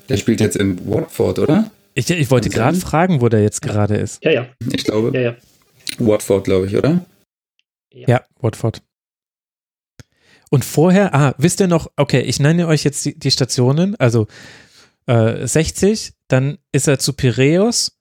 Der 0.10 0.18
spielt 0.18 0.42
jetzt 0.42 0.58
in 0.58 0.90
Watford, 0.90 1.40
oder? 1.40 1.72
Ich, 1.94 2.10
ich 2.10 2.32
wollte 2.32 2.50
gerade 2.50 2.78
fragen, 2.78 3.22
wo 3.22 3.30
der 3.30 3.42
jetzt 3.42 3.62
gerade 3.62 3.96
ist. 3.98 4.24
Ja, 4.24 4.32
ja, 4.32 4.48
Ich 4.72 4.84
glaube. 4.84 5.12
ja, 5.14 5.22
ja. 5.22 5.36
Watford, 6.00 6.46
glaube 6.46 6.68
ich, 6.68 6.76
oder? 6.76 7.06
Ja, 7.94 8.24
Watford. 8.40 8.82
Und 10.50 10.66
vorher, 10.66 11.14
ah, 11.14 11.34
wisst 11.38 11.60
ihr 11.60 11.68
noch, 11.68 11.92
okay, 11.96 12.22
ich 12.22 12.40
nenne 12.40 12.68
euch 12.68 12.84
jetzt 12.84 13.06
die, 13.06 13.18
die 13.18 13.32
Stationen, 13.32 13.96
also 13.98 14.28
äh, 15.06 15.46
60, 15.46 16.14
dann 16.28 16.58
ist 16.72 16.88
er 16.88 17.00
zu 17.00 17.14
Piräus, 17.14 17.98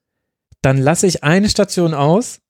dann 0.63 0.79
lasse 0.79 1.07
ich 1.07 1.23
eine 1.25 1.49
Station 1.49 1.95
aus 1.95 2.41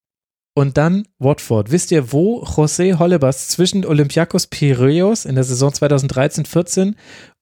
und 0.55 0.77
dann 0.77 1.07
Watford. 1.19 1.71
Wisst 1.71 1.91
ihr, 1.93 2.13
wo 2.13 2.43
José 2.43 2.99
Hollebas 2.99 3.49
zwischen 3.49 3.85
Olympiakos 3.85 4.47
Piräus 4.47 5.25
in 5.25 5.35
der 5.35 5.45
Saison 5.45 5.71
2013-14 5.71 6.95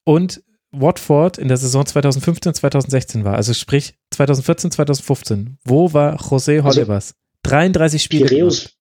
und 0.05 0.43
Watford 0.71 1.39
in 1.39 1.49
der 1.49 1.57
Saison 1.57 1.85
2015-2016 1.85 3.25
war? 3.25 3.35
Also 3.35 3.55
sprich 3.55 3.95
2014, 4.13 4.71
2015. 4.71 5.59
Wo 5.65 5.93
war 5.93 6.21
José 6.21 6.57
Also, 6.63 6.81
Hollebas? 6.81 7.15
33 7.45 8.03
Spiele. 8.03 8.27
Piräus, 8.27 8.77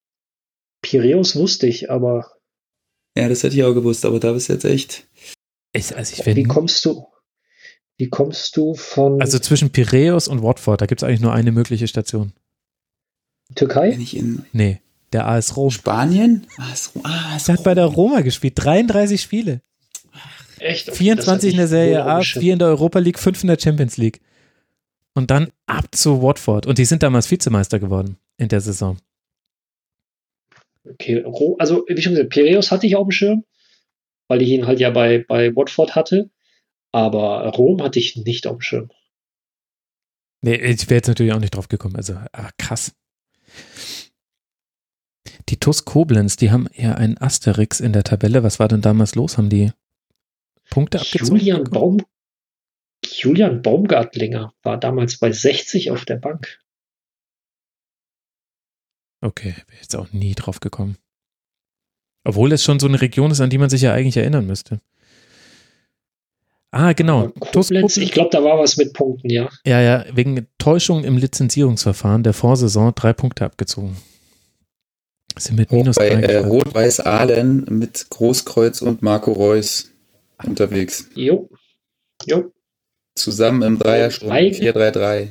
Piräus 0.81 1.35
wusste 1.35 1.67
ich, 1.67 1.89
aber 1.89 2.31
Ja, 3.17 3.29
das 3.29 3.43
hätte 3.43 3.55
ich 3.55 3.63
auch 3.63 3.73
gewusst, 3.73 4.05
aber 4.05 4.19
da 4.19 4.33
bist 4.33 4.49
du 4.49 4.53
jetzt 4.53 4.65
echt. 4.65 5.07
Ich, 5.73 5.95
also 5.95 6.13
ich 6.13 6.35
wie 6.35 6.43
kommst 6.43 6.83
du, 6.85 7.05
wie 7.97 8.09
kommst 8.09 8.57
du 8.57 8.73
von 8.75 9.21
also 9.21 9.39
zwischen 9.39 9.71
Piräus 9.71 10.27
und 10.27 10.43
Watford, 10.43 10.81
da 10.81 10.85
gibt 10.85 11.01
es 11.01 11.07
eigentlich 11.07 11.21
nur 11.21 11.33
eine 11.33 11.51
mögliche 11.51 11.87
Station. 11.87 12.33
Türkei? 13.57 13.91
Bin 13.91 14.01
ich 14.01 14.15
in 14.15 14.45
Nee, 14.53 14.81
der 15.13 15.27
AS 15.27 15.55
Rom. 15.57 15.69
Spanien? 15.71 16.47
Ah, 16.57 16.75
so, 16.75 16.99
ah, 17.03 17.31
Der 17.33 17.39
so. 17.39 17.53
hat 17.53 17.63
bei 17.63 17.73
der 17.73 17.85
Roma 17.85 18.21
gespielt, 18.21 18.53
33 18.55 19.21
Spiele. 19.21 19.61
Echt? 20.59 20.87
Okay, 20.89 20.97
24 20.97 21.51
in 21.51 21.57
der 21.57 21.67
Serie 21.67 22.03
A, 22.03 22.13
unterschätzt. 22.15 22.41
4 22.41 22.53
in 22.53 22.59
der 22.59 22.67
Europa 22.69 22.99
League, 22.99 23.19
5 23.19 23.43
in 23.43 23.47
der 23.47 23.59
Champions 23.59 23.97
League. 23.97 24.21
Und 25.13 25.29
dann 25.31 25.51
ab 25.65 25.85
zu 25.91 26.21
Watford. 26.21 26.65
Und 26.67 26.77
die 26.77 26.85
sind 26.85 27.03
damals 27.03 27.29
Vizemeister 27.29 27.79
geworden 27.79 28.17
in 28.37 28.47
der 28.49 28.61
Saison. 28.61 28.97
Okay, 30.89 31.23
also 31.59 31.83
wie 31.87 32.01
schon 32.01 32.13
gesagt, 32.13 32.29
Piräus 32.29 32.71
hatte 32.71 32.87
ich 32.87 32.95
auf 32.95 33.07
dem 33.07 33.11
Schirm, 33.11 33.43
weil 34.27 34.41
ich 34.41 34.49
ihn 34.49 34.67
halt 34.67 34.79
ja 34.79 34.89
bei, 34.89 35.25
bei 35.27 35.55
Watford 35.55 35.95
hatte. 35.95 36.29
Aber 36.91 37.45
Rom 37.49 37.83
hatte 37.83 37.99
ich 37.99 38.15
nicht 38.15 38.47
auf 38.47 38.57
dem 38.57 38.61
Schirm. 38.61 38.89
Nee, 40.41 40.55
ich 40.55 40.89
wäre 40.89 40.97
jetzt 40.97 41.07
natürlich 41.07 41.33
auch 41.33 41.39
nicht 41.39 41.55
drauf 41.55 41.67
gekommen. 41.67 41.95
Also, 41.97 42.13
ah, 42.13 42.49
krass. 42.57 42.93
Die 45.49 45.57
TuS 45.57 45.85
Koblenz, 45.85 46.35
die 46.35 46.51
haben 46.51 46.67
ja 46.75 46.95
einen 46.95 47.17
Asterix 47.17 47.79
in 47.79 47.93
der 47.93 48.03
Tabelle. 48.03 48.43
Was 48.43 48.59
war 48.59 48.67
denn 48.67 48.81
damals 48.81 49.15
los? 49.15 49.37
Haben 49.37 49.49
die 49.49 49.71
Punkte 50.69 50.99
abgezogen? 50.99 51.37
Julian? 51.37 51.63
Baum, 51.63 52.01
Julian 53.05 53.61
Baumgartlinger 53.61 54.53
war 54.63 54.77
damals 54.77 55.17
bei 55.17 55.31
60 55.31 55.91
auf 55.91 56.05
der 56.05 56.17
Bank. 56.17 56.59
Okay, 59.21 59.55
wäre 59.67 59.81
jetzt 59.81 59.95
auch 59.95 60.11
nie 60.11 60.35
drauf 60.35 60.59
gekommen. 60.59 60.97
Obwohl 62.23 62.51
es 62.51 62.63
schon 62.63 62.79
so 62.79 62.87
eine 62.87 63.01
Region 63.01 63.31
ist, 63.31 63.41
an 63.41 63.49
die 63.49 63.57
man 63.57 63.69
sich 63.69 63.81
ja 63.81 63.93
eigentlich 63.93 64.17
erinnern 64.17 64.45
müsste. 64.45 64.81
Ah, 66.71 66.91
genau. 66.91 67.29
Koblenz, 67.39 67.95
ich 67.97 68.11
glaube, 68.11 68.29
da 68.31 68.43
war 68.43 68.59
was 68.59 68.75
mit 68.75 68.93
Punkten, 68.93 69.29
ja. 69.29 69.49
Ja, 69.65 69.81
ja, 69.81 70.05
wegen 70.13 70.47
Täuschung 70.57 71.05
im 71.05 71.17
Lizenzierungsverfahren 71.17 72.23
der 72.23 72.33
Vorsaison 72.33 72.93
drei 72.93 73.13
Punkte 73.13 73.45
abgezogen. 73.45 73.95
Sind 75.37 75.57
mit 75.57 75.71
minus 75.71 75.95
bei 75.95 76.07
äh. 76.09 76.37
Rot-Weiß 76.37 77.01
Aalen 77.01 77.65
mit 77.69 78.07
Großkreuz 78.09 78.81
und 78.81 79.01
Marco 79.01 79.31
Reus 79.31 79.91
unterwegs. 80.43 81.07
Jo. 81.15 81.49
Jo. 82.25 82.51
Zusammen 83.15 83.61
im 83.63 83.79
Dreiersturm 83.79 84.31
Eigentlich- 84.31 84.67
4-3-3. 84.67 85.29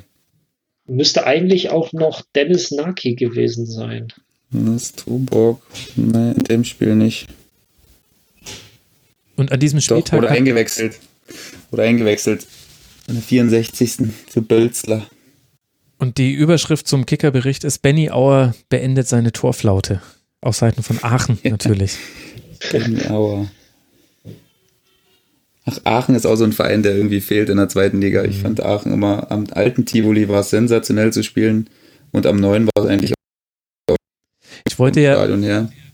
Müsste 0.89 1.27
eigentlich 1.27 1.71
auch 1.71 1.93
noch 1.93 2.23
Dennis 2.35 2.71
Naki 2.71 3.15
gewesen 3.17 3.67
sein. 3.67 4.13
Das 4.51 4.83
ist 4.83 4.99
Tuborg. 5.01 5.61
Nee, 5.97 6.33
in 6.33 6.45
dem 6.45 6.65
Spiel 6.65 6.95
nicht. 6.95 7.27
Und 9.37 9.51
an 9.53 9.59
diesem 9.61 9.81
Doch, 9.81 9.85
Spieltag 9.85 10.19
wurde 10.19 10.31
hat, 10.31 10.37
eingewechselt. 10.37 10.99
Wurde 11.71 11.83
eingewechselt. 11.83 12.47
An 13.09 13.15
der 13.17 13.23
64. 13.23 13.97
für 14.29 14.43
Bölzler. 14.43 15.07
Und 15.99 16.19
die 16.19 16.33
Überschrift 16.33 16.87
zum 16.87 17.07
Kickerbericht 17.07 17.65
ist 17.65 17.81
Benny 17.81 18.11
Auer 18.11 18.55
beendet 18.69 19.09
seine 19.09 19.33
Torflaute. 19.33 20.03
Auf 20.41 20.57
Seiten 20.57 20.83
von 20.83 20.99
Aachen 21.03 21.39
natürlich. 21.43 21.97
Benny 22.71 23.07
Auer. 23.09 23.51
Ach, 25.65 25.79
Aachen 25.85 26.15
ist 26.15 26.27
auch 26.27 26.37
so 26.37 26.45
ein 26.45 26.53
Verein, 26.53 26.83
der 26.83 26.95
irgendwie 26.95 27.21
fehlt 27.21 27.49
in 27.49 27.57
der 27.57 27.69
zweiten 27.69 28.01
Liga. 28.01 28.25
Ich 28.25 28.39
mhm. 28.39 28.43
fand 28.43 28.63
Aachen 28.63 28.93
immer 28.93 29.31
am 29.31 29.47
alten 29.51 29.85
Tivoli 29.85 30.29
war 30.29 30.41
es 30.41 30.51
sensationell 30.51 31.13
zu 31.13 31.23
spielen 31.23 31.69
und 32.13 32.27
am 32.27 32.37
neuen 32.37 32.67
war 32.67 32.85
es 32.85 32.89
eigentlich 32.89 33.13
auch 33.13 33.17
ich 34.69 34.79
wollte 34.79 35.01
ja, 35.01 35.17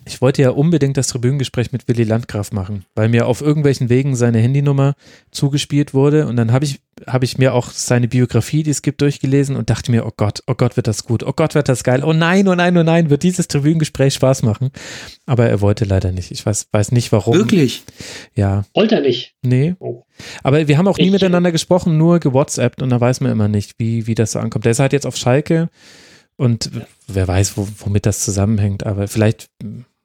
ich 0.05 0.21
wollte 0.21 0.43
ja 0.43 0.51
unbedingt 0.51 0.97
das 0.97 1.09
Tribünengespräch 1.09 1.73
mit 1.73 1.87
Willy 1.87 2.05
Landgraf 2.05 2.51
machen, 2.53 2.85
weil 2.95 3.09
mir 3.09 3.27
auf 3.27 3.41
irgendwelchen 3.41 3.89
Wegen 3.89 4.17
seine 4.17 4.39
Handynummer 4.39 4.95
zugespielt 5.31 5.95
wurde 5.95 6.27
und 6.27 6.37
dann 6.37 6.53
habe 6.53 6.65
ich, 6.65 6.81
hab 7.07 7.23
ich 7.23 7.39
mir 7.39 7.55
auch 7.55 7.71
seine 7.71 8.09
Biografie, 8.09 8.63
die 8.63 8.71
es 8.71 8.83
gibt, 8.83 9.01
durchgelesen 9.01 9.55
und 9.55 9.71
dachte 9.71 9.91
mir, 9.91 10.05
oh 10.05 10.13
Gott, 10.17 10.43
oh 10.47 10.55
Gott, 10.55 10.77
wird 10.77 10.89
das 10.89 11.05
gut, 11.05 11.23
oh 11.23 11.33
Gott, 11.33 11.55
wird 11.55 11.69
das 11.69 11.85
geil, 11.85 12.03
oh 12.05 12.13
nein, 12.13 12.49
oh 12.49 12.55
nein, 12.55 12.77
oh 12.77 12.83
nein, 12.83 13.11
wird 13.11 13.23
dieses 13.23 13.49
Tribünengespräch 13.49 14.15
Spaß 14.15 14.43
machen. 14.43 14.71
Aber 15.27 15.49
er 15.49 15.61
wollte 15.61 15.85
leider 15.85 16.11
nicht. 16.11 16.31
Ich 16.33 16.45
weiß, 16.45 16.69
weiß 16.73 16.93
nicht 16.93 17.13
warum. 17.13 17.35
Wirklich? 17.35 17.85
Ja. 18.35 18.65
Wollte 18.75 18.97
er 18.97 19.03
nicht? 19.03 19.37
Nee. 19.43 19.75
Oh. 19.79 20.05
Aber 20.43 20.67
wir 20.67 20.79
haben 20.79 20.89
auch 20.89 20.99
nie 20.99 21.07
ich, 21.07 21.13
miteinander 21.13 21.53
gesprochen, 21.53 21.97
nur 21.97 22.19
gewhatsappt 22.19 22.83
und 22.83 22.91
da 22.91 23.01
weiß 23.01 23.21
man 23.21 23.33
immer 23.33 23.49
nicht, 23.49 23.79
wie, 23.79 24.07
wie 24.07 24.15
das 24.15 24.33
so 24.33 24.41
ankommt. 24.41 24.65
Der 24.65 24.73
ist 24.73 24.81
halt 24.81 24.93
jetzt 24.93 25.07
auf 25.07 25.17
Schalke 25.17 25.69
und 26.37 26.71
wer 27.07 27.29
weiß, 27.29 27.57
wo, 27.57 27.69
womit 27.79 28.07
das 28.07 28.25
zusammenhängt, 28.25 28.85
aber 28.85 29.09
vielleicht 29.09 29.49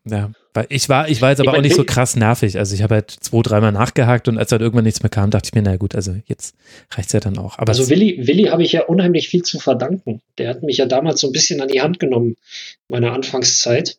ja, 0.09 0.31
ich 0.69 0.89
war, 0.89 1.09
ich 1.09 1.21
war 1.21 1.29
jetzt 1.29 1.39
aber 1.39 1.51
ich 1.51 1.57
auch 1.57 1.61
nicht 1.61 1.75
so 1.75 1.83
krass 1.83 2.15
nervig. 2.15 2.57
Also 2.57 2.73
ich 2.73 2.81
habe 2.81 2.95
halt 2.95 3.11
zwei, 3.11 3.41
dreimal 3.41 3.71
nachgehakt 3.71 4.27
und 4.27 4.37
als 4.37 4.51
halt 4.51 4.61
irgendwann 4.61 4.85
nichts 4.85 5.03
mehr 5.03 5.09
kam, 5.09 5.29
dachte 5.29 5.49
ich 5.49 5.55
mir, 5.55 5.61
na 5.61 5.77
gut, 5.77 5.95
also 5.95 6.15
jetzt 6.25 6.55
reicht 6.91 7.07
es 7.07 7.13
ja 7.13 7.19
dann 7.19 7.37
auch. 7.37 7.57
Aber 7.57 7.69
also 7.69 7.89
Willi, 7.89 8.27
Willi 8.27 8.45
habe 8.45 8.63
ich 8.63 8.71
ja 8.71 8.85
unheimlich 8.85 9.29
viel 9.29 9.43
zu 9.43 9.59
verdanken. 9.59 10.21
Der 10.37 10.49
hat 10.49 10.63
mich 10.63 10.77
ja 10.77 10.85
damals 10.85 11.21
so 11.21 11.27
ein 11.27 11.33
bisschen 11.33 11.61
an 11.61 11.67
die 11.67 11.81
Hand 11.81 11.99
genommen, 11.99 12.35
meiner 12.89 13.13
Anfangszeit, 13.13 13.97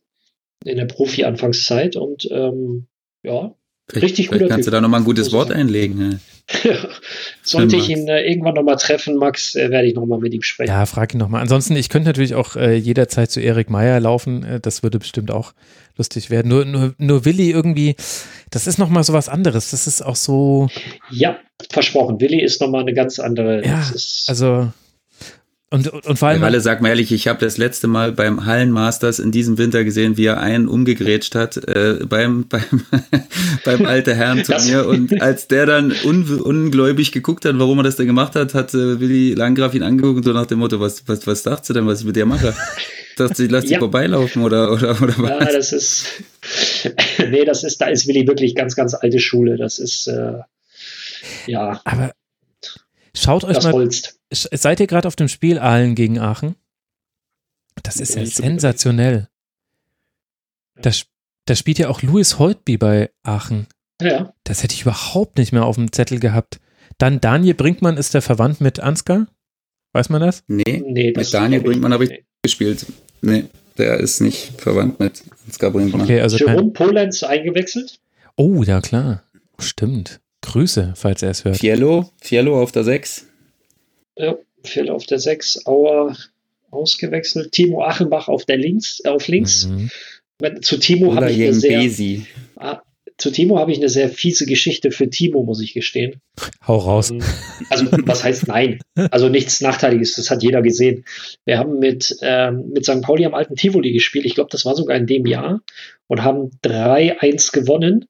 in 0.64 0.76
der 0.76 0.86
Profi-Anfangszeit 0.86 1.96
und 1.96 2.28
ähm, 2.30 2.86
ja, 3.22 3.54
richtig 3.94 4.28
gut. 4.28 4.40
Kannst 4.40 4.56
typ. 4.56 4.64
du 4.64 4.70
da 4.70 4.80
nochmal 4.80 5.00
ein 5.00 5.04
gutes 5.04 5.32
Wort 5.32 5.52
einlegen? 5.52 6.20
Ja. 6.64 6.74
Sollte 7.42 7.76
ich 7.76 7.90
ihn 7.90 8.08
äh, 8.08 8.22
irgendwann 8.22 8.54
nochmal 8.54 8.76
treffen, 8.76 9.16
Max, 9.16 9.54
äh, 9.54 9.70
werde 9.70 9.86
ich 9.86 9.94
nochmal 9.94 10.18
mit 10.18 10.32
ihm 10.32 10.42
sprechen. 10.42 10.70
Ja, 10.70 10.86
frag 10.86 11.12
ihn 11.12 11.18
nochmal. 11.18 11.42
Ansonsten, 11.42 11.76
ich 11.76 11.90
könnte 11.90 12.08
natürlich 12.08 12.34
auch 12.34 12.56
äh, 12.56 12.74
jederzeit 12.74 13.30
zu 13.30 13.40
Erik 13.40 13.68
Meyer 13.68 14.00
laufen. 14.00 14.44
Äh, 14.44 14.60
das 14.60 14.82
würde 14.82 14.98
bestimmt 14.98 15.30
auch 15.30 15.52
lustig 15.96 16.30
werden. 16.30 16.48
Nur, 16.48 16.64
nur, 16.64 16.94
nur 16.96 17.24
Willi 17.24 17.50
irgendwie, 17.50 17.96
das 18.50 18.66
ist 18.66 18.78
nochmal 18.78 19.04
so 19.04 19.12
was 19.12 19.28
anderes. 19.28 19.72
Das 19.72 19.86
ist 19.86 20.00
auch 20.00 20.16
so. 20.16 20.68
Ja, 21.10 21.38
versprochen. 21.70 22.18
Willi 22.20 22.40
ist 22.40 22.60
nochmal 22.60 22.82
eine 22.82 22.94
ganz 22.94 23.18
andere. 23.18 23.64
Ja, 23.64 23.84
also 24.28 24.72
und, 25.70 25.88
und 25.88 26.18
vor 26.18 26.28
allem. 26.28 26.42
Alle, 26.42 26.60
sag 26.60 26.80
mal 26.80 26.88
ehrlich, 26.88 27.12
ich 27.12 27.28
habe 27.28 27.40
das 27.40 27.58
letzte 27.58 27.88
Mal 27.88 28.12
beim 28.12 28.46
Hallenmasters 28.46 29.18
in 29.18 29.32
diesem 29.32 29.58
Winter 29.58 29.84
gesehen, 29.84 30.16
wie 30.16 30.24
er 30.24 30.40
einen 30.40 30.66
umgegrätscht 30.66 31.34
hat 31.34 31.56
äh, 31.56 31.98
beim, 32.08 32.46
beim, 32.48 32.62
beim 33.64 33.84
alte 33.84 34.14
Herren-Turnier. 34.14 34.86
Und 34.86 35.20
als 35.20 35.46
der 35.48 35.66
dann 35.66 35.92
un, 36.04 36.40
ungläubig 36.40 37.12
geguckt 37.12 37.44
hat, 37.44 37.58
warum 37.58 37.78
er 37.80 37.84
das 37.84 37.96
denn 37.96 38.06
gemacht 38.06 38.34
hat, 38.34 38.54
hat 38.54 38.72
äh, 38.72 38.98
Willi 39.00 39.34
Landgraf 39.34 39.74
ihn 39.74 39.82
angeguckt, 39.82 40.24
so 40.24 40.32
nach 40.32 40.46
dem 40.46 40.60
Motto, 40.60 40.80
was, 40.80 41.06
was, 41.06 41.26
was 41.26 41.42
dachtest 41.42 41.70
du 41.70 41.74
denn, 41.74 41.86
was 41.86 42.00
ich 42.00 42.06
mit 42.06 42.16
dir 42.16 42.26
mache? 42.26 42.54
dachte, 43.18 43.44
ich 43.44 43.50
lass 43.50 43.64
dich 43.64 43.72
ja. 43.72 43.78
vorbeilaufen 43.78 44.42
oder, 44.42 44.72
oder, 44.72 44.90
oder 45.02 45.14
was? 45.18 45.30
Ja, 45.30 45.52
das 45.52 45.72
ist. 45.72 46.06
nee, 47.30 47.44
das 47.44 47.64
ist, 47.64 47.80
da 47.80 47.88
ist 47.88 48.06
Willi 48.06 48.26
wirklich 48.26 48.54
ganz, 48.54 48.74
ganz 48.74 48.94
alte 48.94 49.20
Schule. 49.20 49.56
Das 49.56 49.78
ist. 49.78 50.06
Äh, 50.06 50.38
ja. 51.46 51.80
Aber 51.84 52.12
Schaut 53.18 53.44
euch 53.44 53.56
das 53.56 53.64
mal. 53.64 53.72
Holst. 53.72 54.20
Seid 54.30 54.80
ihr 54.80 54.86
gerade 54.86 55.08
auf 55.08 55.16
dem 55.16 55.28
Spiel 55.28 55.58
Aalen 55.58 55.94
gegen 55.94 56.18
Aachen? 56.18 56.54
Das 57.82 57.96
ist 57.96 58.14
ja 58.14 58.24
sensationell. 58.24 59.28
Da, 60.80 60.90
da 61.46 61.54
spielt 61.54 61.78
ja 61.78 61.88
auch 61.88 62.02
Louis 62.02 62.38
Holtby 62.38 62.76
bei 62.76 63.10
Aachen. 63.22 63.66
Ja. 64.00 64.32
Das 64.44 64.62
hätte 64.62 64.74
ich 64.74 64.82
überhaupt 64.82 65.38
nicht 65.38 65.52
mehr 65.52 65.64
auf 65.64 65.76
dem 65.76 65.92
Zettel 65.92 66.20
gehabt. 66.20 66.60
Dann 66.98 67.20
Daniel 67.20 67.54
Brinkmann 67.54 67.96
ist 67.96 68.14
der 68.14 68.22
verwandt 68.22 68.60
mit 68.60 68.80
Ansgar? 68.80 69.26
Weiß 69.92 70.08
man 70.08 70.20
das? 70.20 70.44
Nee, 70.46 70.82
nee 70.86 71.12
mit 71.16 71.32
Daniel 71.32 71.62
Brinkmann 71.62 71.92
habe 71.92 72.04
ich 72.04 72.10
nee. 72.10 72.24
gespielt. 72.42 72.86
Nee, 73.20 73.46
der 73.76 73.98
ist 73.98 74.20
nicht 74.20 74.60
verwandt 74.60 75.00
mit 75.00 75.22
Ansgar 75.46 75.70
Brinkmann. 75.70 76.02
Okay, 76.02 76.20
also 76.20 76.36
Jerome 76.36 76.70
Polenz 76.70 77.22
eingewechselt? 77.22 78.00
Oh, 78.36 78.62
ja 78.62 78.80
klar. 78.80 79.24
Stimmt. 79.58 80.20
Grüße, 80.48 80.94
falls 80.96 81.22
er 81.22 81.30
es 81.30 81.44
hört. 81.44 81.58
Fiello, 81.58 82.10
Fiello 82.22 82.60
auf 82.60 82.72
der 82.72 82.82
6. 82.82 83.26
Ja, 84.16 84.36
Fiello 84.64 84.94
auf 84.94 85.04
der 85.04 85.18
6, 85.18 85.66
Auer 85.66 86.16
ausgewechselt, 86.70 87.52
Timo 87.52 87.84
Achenbach 87.84 88.28
auf 88.28 88.46
der 88.46 88.56
links, 88.56 89.00
äh, 89.04 89.08
auf 89.08 89.28
links. 89.28 89.66
Mhm. 89.66 89.90
Zu 90.62 90.78
Timo 90.78 91.14
habe 91.14 91.30
ich 91.30 91.42
eine 91.42 91.52
sehr, 91.52 91.90
ah, 92.56 92.80
zu 93.18 93.30
Timo 93.30 93.58
habe 93.58 93.72
ich 93.72 93.78
eine 93.78 93.88
sehr 93.88 94.08
fiese 94.08 94.46
Geschichte 94.46 94.90
für 94.90 95.10
Timo, 95.10 95.42
muss 95.42 95.60
ich 95.60 95.74
gestehen. 95.74 96.20
Hau 96.66 96.76
raus. 96.76 97.10
Ähm, 97.10 97.22
also, 97.68 97.86
was 98.06 98.24
heißt 98.24 98.46
nein? 98.46 98.78
Also 99.10 99.28
nichts 99.28 99.60
Nachteiliges, 99.60 100.14
das 100.14 100.30
hat 100.30 100.42
jeder 100.42 100.62
gesehen. 100.62 101.04
Wir 101.44 101.58
haben 101.58 101.78
mit, 101.78 102.16
ähm, 102.22 102.70
mit 102.72 102.84
St. 102.84 103.02
Pauli 103.02 103.26
am 103.26 103.34
alten 103.34 103.56
Tivoli 103.56 103.92
gespielt, 103.92 104.24
ich 104.24 104.34
glaube, 104.34 104.50
das 104.50 104.64
war 104.64 104.76
sogar 104.76 104.96
in 104.96 105.06
dem 105.06 105.26
Jahr, 105.26 105.60
und 106.06 106.22
haben 106.22 106.52
3-1 106.62 107.52
gewonnen. 107.52 108.06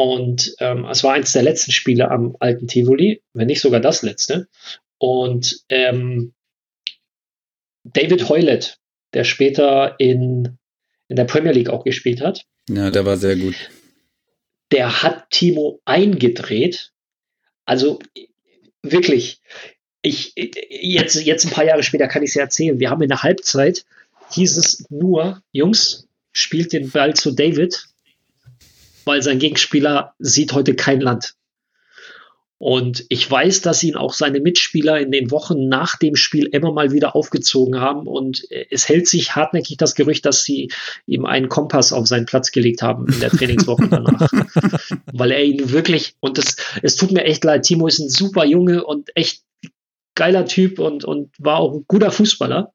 Und 0.00 0.54
ähm, 0.60 0.86
es 0.86 1.04
war 1.04 1.12
eins 1.12 1.32
der 1.32 1.42
letzten 1.42 1.72
Spiele 1.72 2.10
am 2.10 2.34
alten 2.40 2.66
Tivoli, 2.66 3.20
wenn 3.34 3.48
nicht 3.48 3.60
sogar 3.60 3.80
das 3.80 4.00
letzte. 4.00 4.48
Und 4.96 5.60
ähm, 5.68 6.32
David 7.84 8.26
Hoylett, 8.30 8.78
der 9.12 9.24
später 9.24 9.96
in, 9.98 10.56
in 11.08 11.16
der 11.16 11.26
Premier 11.26 11.52
League 11.52 11.68
auch 11.68 11.84
gespielt 11.84 12.22
hat. 12.22 12.46
Ja, 12.66 12.90
der 12.90 13.04
war 13.04 13.18
sehr 13.18 13.36
gut. 13.36 13.56
Der 14.72 15.02
hat 15.02 15.28
Timo 15.28 15.82
eingedreht. 15.84 16.92
Also 17.66 17.98
wirklich, 18.80 19.42
ich, 20.00 20.32
jetzt, 20.34 21.16
jetzt 21.16 21.44
ein 21.44 21.50
paar 21.50 21.66
Jahre 21.66 21.82
später 21.82 22.08
kann 22.08 22.22
ich 22.22 22.30
es 22.30 22.36
ja 22.36 22.44
erzählen. 22.44 22.80
Wir 22.80 22.88
haben 22.88 23.02
in 23.02 23.10
der 23.10 23.22
Halbzeit, 23.22 23.84
hieß 24.30 24.56
es 24.56 24.86
nur, 24.88 25.42
Jungs, 25.52 26.08
spielt 26.32 26.72
den 26.72 26.90
Ball 26.90 27.12
zu 27.12 27.32
David 27.32 27.89
weil 29.04 29.22
sein 29.22 29.38
Gegenspieler 29.38 30.14
sieht 30.18 30.52
heute 30.52 30.74
kein 30.74 31.00
Land. 31.00 31.34
Und 32.62 33.06
ich 33.08 33.28
weiß, 33.28 33.62
dass 33.62 33.82
ihn 33.82 33.96
auch 33.96 34.12
seine 34.12 34.38
Mitspieler 34.38 35.00
in 35.00 35.10
den 35.10 35.30
Wochen 35.30 35.68
nach 35.68 35.96
dem 35.96 36.14
Spiel 36.14 36.44
immer 36.44 36.72
mal 36.72 36.92
wieder 36.92 37.16
aufgezogen 37.16 37.80
haben. 37.80 38.06
Und 38.06 38.44
es 38.68 38.86
hält 38.86 39.08
sich 39.08 39.34
hartnäckig 39.34 39.78
das 39.78 39.94
Gerücht, 39.94 40.26
dass 40.26 40.44
sie 40.44 40.70
ihm 41.06 41.24
einen 41.24 41.48
Kompass 41.48 41.94
auf 41.94 42.06
seinen 42.06 42.26
Platz 42.26 42.52
gelegt 42.52 42.82
haben 42.82 43.08
in 43.08 43.18
der 43.18 43.30
Trainingswoche 43.30 43.88
danach. 43.88 44.30
Weil 45.10 45.30
er 45.30 45.42
ihn 45.42 45.70
wirklich, 45.72 46.16
und 46.20 46.36
das, 46.36 46.56
es 46.82 46.96
tut 46.96 47.12
mir 47.12 47.24
echt 47.24 47.44
leid, 47.44 47.62
Timo 47.62 47.86
ist 47.86 47.98
ein 47.98 48.10
super 48.10 48.44
Junge 48.44 48.84
und 48.84 49.08
echt 49.14 49.42
geiler 50.14 50.44
Typ 50.44 50.80
und, 50.80 51.02
und 51.06 51.30
war 51.38 51.60
auch 51.60 51.72
ein 51.72 51.86
guter 51.88 52.10
Fußballer. 52.10 52.74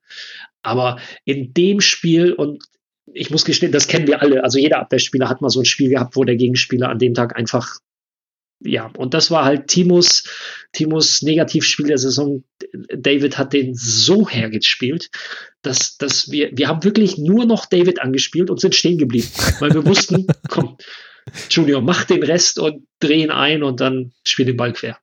Aber 0.62 0.98
in 1.24 1.54
dem 1.54 1.80
Spiel 1.80 2.32
und 2.32 2.64
ich 3.12 3.30
muss 3.30 3.44
gestehen, 3.44 3.72
das 3.72 3.86
kennen 3.86 4.06
wir 4.06 4.22
alle. 4.22 4.42
Also 4.44 4.58
jeder 4.58 4.80
Abwehrspieler 4.80 5.28
hat 5.28 5.40
mal 5.40 5.50
so 5.50 5.60
ein 5.60 5.64
Spiel 5.64 5.90
gehabt, 5.90 6.16
wo 6.16 6.24
der 6.24 6.36
Gegenspieler 6.36 6.88
an 6.88 6.98
dem 6.98 7.14
Tag 7.14 7.36
einfach 7.36 7.78
ja, 8.60 8.90
und 8.96 9.12
das 9.12 9.30
war 9.30 9.44
halt 9.44 9.68
Timos, 9.68 10.24
Timos 10.72 11.20
Negativspiel 11.20 11.88
der 11.88 11.98
Saison. 11.98 12.42
David 12.88 13.36
hat 13.36 13.52
den 13.52 13.74
so 13.74 14.28
hergespielt, 14.28 15.10
dass, 15.60 15.98
dass 15.98 16.30
wir, 16.30 16.50
wir 16.52 16.68
haben 16.68 16.82
wirklich 16.82 17.18
nur 17.18 17.44
noch 17.44 17.66
David 17.66 18.00
angespielt 18.00 18.48
und 18.48 18.60
sind 18.60 18.74
stehen 18.74 18.96
geblieben, 18.96 19.28
weil 19.58 19.74
wir 19.74 19.84
wussten, 19.84 20.26
komm, 20.48 20.78
Junior, 21.50 21.82
mach 21.82 22.04
den 22.04 22.22
Rest 22.22 22.58
und 22.58 22.86
drehen 22.98 23.30
ein 23.30 23.62
und 23.62 23.80
dann 23.80 24.12
spiel 24.26 24.46
den 24.46 24.56
Ball 24.56 24.72
quer. 24.72 24.98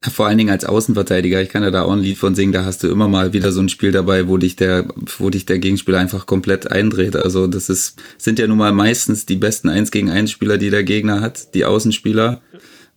Vor 0.00 0.28
allen 0.28 0.38
Dingen 0.38 0.50
als 0.50 0.64
Außenverteidiger, 0.64 1.42
ich 1.42 1.48
kann 1.48 1.64
ja 1.64 1.72
da 1.72 1.82
auch 1.82 1.90
ein 1.90 1.98
Lied 1.98 2.18
von 2.18 2.36
singen, 2.36 2.52
da 2.52 2.64
hast 2.64 2.84
du 2.84 2.88
immer 2.88 3.08
mal 3.08 3.32
wieder 3.32 3.50
so 3.50 3.60
ein 3.60 3.68
Spiel 3.68 3.90
dabei, 3.90 4.28
wo 4.28 4.36
dich 4.36 4.54
der, 4.54 4.86
wo 5.18 5.28
dich 5.28 5.44
der 5.44 5.58
Gegenspieler 5.58 5.98
einfach 5.98 6.26
komplett 6.26 6.70
eindreht. 6.70 7.16
Also 7.16 7.48
das 7.48 7.68
ist, 7.68 8.00
sind 8.16 8.38
ja 8.38 8.46
nun 8.46 8.58
mal 8.58 8.70
meistens 8.70 9.26
die 9.26 9.34
besten 9.34 9.68
1 9.68 9.90
gegen 9.90 10.08
1 10.08 10.30
Spieler, 10.30 10.56
die 10.56 10.70
der 10.70 10.84
Gegner 10.84 11.20
hat, 11.20 11.52
die 11.54 11.64
Außenspieler. 11.64 12.40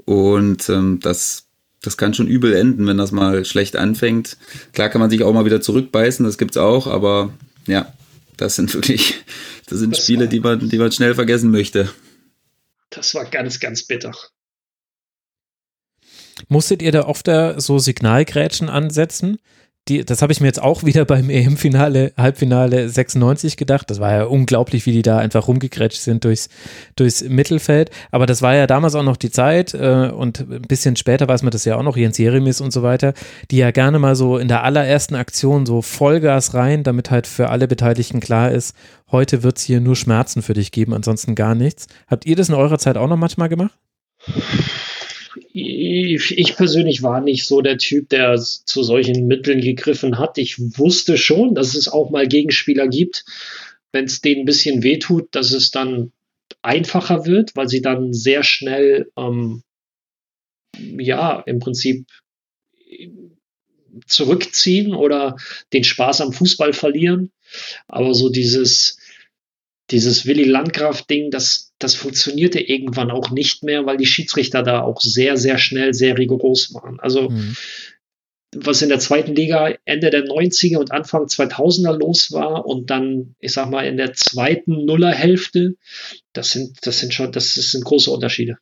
Und 0.06 0.70
ähm, 0.70 1.00
das, 1.02 1.48
das 1.82 1.98
kann 1.98 2.14
schon 2.14 2.28
übel 2.28 2.54
enden, 2.54 2.86
wenn 2.86 2.98
das 2.98 3.12
mal 3.12 3.46
schlecht 3.46 3.78
anfängt. 3.78 4.38
Klar 4.74 4.90
kann 4.90 5.02
man 5.02 5.10
sich 5.10 5.24
auch 5.24 5.34
mal 5.34 5.46
wieder 5.46 5.62
zurückbeißen, 5.62 6.24
das 6.24 6.38
gibt's 6.38 6.58
auch, 6.58 6.86
aber 6.86 7.34
ja, 7.66 7.92
das 8.38 8.56
sind 8.56 8.74
wirklich, 8.76 9.16
das 9.68 9.80
sind 9.80 9.96
das 9.96 10.04
Spiele, 10.04 10.28
die 10.28 10.40
man, 10.40 10.70
die 10.70 10.78
man 10.78 10.92
schnell 10.92 11.16
vergessen 11.16 11.50
möchte. 11.50 11.90
Das 12.92 13.16
war 13.16 13.26
ganz, 13.26 13.60
ganz 13.60 13.88
bitter. 13.88 14.12
Musstet 16.52 16.82
ihr 16.82 16.92
da 16.92 17.06
oft 17.06 17.30
so 17.62 17.80
Signalgrätschen 17.80 18.68
ansetzen? 18.68 19.38
Die, 19.88 20.04
das 20.04 20.22
habe 20.22 20.34
ich 20.34 20.42
mir 20.42 20.48
jetzt 20.48 20.62
auch 20.62 20.84
wieder 20.84 21.06
beim 21.06 21.30
EM-Finale, 21.30 22.12
Halbfinale 22.18 22.90
96 22.90 23.56
gedacht. 23.56 23.90
Das 23.90 24.02
war 24.02 24.12
ja 24.12 24.24
unglaublich, 24.26 24.86
wie 24.86 24.92
die 24.92 25.02
da 25.02 25.18
einfach 25.18 25.48
rumgegrätscht 25.48 26.02
sind 26.02 26.26
durchs, 26.26 26.50
durchs 26.98 27.24
Mittelfeld. 27.24 27.90
Aber 28.12 28.26
das 28.26 28.42
war 28.42 28.54
ja 28.54 28.68
damals 28.68 28.96
auch 28.96 29.04
noch 29.04 29.16
die 29.16 29.32
Zeit 29.32 29.74
äh, 29.74 30.12
und 30.14 30.42
ein 30.42 30.64
bisschen 30.64 30.98
später 30.98 31.26
weiß 31.26 31.42
man 31.44 31.52
das 31.52 31.64
ja 31.64 31.78
auch 31.78 31.84
noch, 31.84 31.96
Jens 31.96 32.18
Jeremis 32.18 32.60
und 32.60 32.72
so 32.72 32.84
weiter, 32.84 33.14
die 33.50 33.58
ja 33.58 33.72
gerne 33.72 33.98
mal 33.98 34.18
so 34.18 34.38
in 34.38 34.50
der 34.50 34.66
allerersten 34.66 35.16
Aktion 35.16 35.66
so 35.66 35.82
Vollgas 35.82 36.54
rein, 36.54 36.84
damit 36.84 37.12
halt 37.12 37.28
für 37.28 37.48
alle 37.48 37.70
Beteiligten 37.70 38.20
klar 38.20 38.52
ist, 38.52 38.76
heute 39.10 39.42
wird 39.42 39.58
es 39.58 39.64
hier 39.64 39.80
nur 39.80 39.96
Schmerzen 39.96 40.42
für 40.42 40.54
dich 40.54 40.74
geben, 40.74 40.94
ansonsten 40.94 41.34
gar 41.34 41.56
nichts. 41.56 41.88
Habt 42.08 42.26
ihr 42.26 42.36
das 42.36 42.50
in 42.50 42.56
eurer 42.56 42.78
Zeit 42.78 42.98
auch 42.98 43.08
noch 43.08 43.16
manchmal 43.16 43.48
gemacht? 43.48 43.72
Ich, 45.54 46.38
ich 46.38 46.56
persönlich 46.56 47.04
war 47.04 47.22
nicht 47.22 47.46
so 47.46 47.62
der 47.62 47.78
Typ, 47.78 48.10
der 48.10 48.38
zu 48.38 48.84
solchen 48.84 49.28
Mitteln 49.28 49.62
gegriffen 49.62 50.18
hat. 50.18 50.38
Ich 50.38 50.58
wusste 50.78 51.18
schon, 51.18 51.56
dass 51.56 51.76
es 51.76 51.88
auch 51.88 52.10
mal 52.10 52.28
Gegenspieler 52.28 52.88
gibt, 52.88 53.26
wenn 53.92 54.06
es 54.06 54.22
denen 54.22 54.42
ein 54.42 54.46
bisschen 54.46 54.84
wehtut, 54.84 55.30
dass 55.32 55.52
es 55.52 55.72
dann 55.72 56.12
einfacher 56.62 57.26
wird, 57.26 57.56
weil 57.56 57.68
sie 57.68 57.82
dann 57.82 58.14
sehr 58.14 58.44
schnell, 58.44 59.12
ähm, 59.18 59.64
ja, 60.78 61.42
im 61.46 61.60
Prinzip 61.60 62.06
zurückziehen 64.06 64.94
oder 64.94 65.36
den 65.74 65.84
Spaß 65.84 66.22
am 66.22 66.34
Fußball 66.34 66.74
verlieren. 66.74 67.32
Aber 67.88 68.14
so 68.14 68.30
dieses, 68.30 68.98
dieses 69.92 70.26
Willy 70.26 70.46
Landgraf-Ding, 70.46 71.32
das, 71.32 71.74
das 71.80 71.96
funktionierte 71.96 72.60
irgendwann 72.60 73.12
auch 73.12 73.30
nicht 73.30 73.64
mehr, 73.64 73.86
weil 73.86 73.98
die 73.98 74.06
Schiedsrichter 74.06 74.64
da 74.64 74.82
auch 74.82 75.02
sehr, 75.02 75.38
sehr 75.38 75.58
schnell 75.58 75.94
sehr 75.94 76.18
rigoros 76.18 76.74
waren. 76.74 77.00
Also, 77.00 77.30
mhm. 77.30 77.56
was 78.56 78.82
in 78.82 78.90
der 78.90 79.00
zweiten 79.00 79.36
Liga 79.36 79.76
Ende 79.86 80.10
der 80.10 80.26
90er 80.26 80.78
und 80.78 80.92
Anfang 80.92 81.26
2000er 81.26 81.98
los 81.98 82.32
war 82.32 82.66
und 82.66 82.90
dann, 82.90 83.36
ich 83.40 83.54
sag 83.54 83.70
mal, 83.70 83.86
in 83.86 83.98
der 83.98 84.14
zweiten 84.14 84.86
Nullerhälfte, 84.86 85.76
das 86.34 86.52
sind, 86.52 86.86
das 86.86 87.00
sind 87.00 87.14
schon, 87.14 87.32
das 87.32 87.54
sind 87.54 87.84
große 87.84 88.10
Unterschiede. 88.10 88.58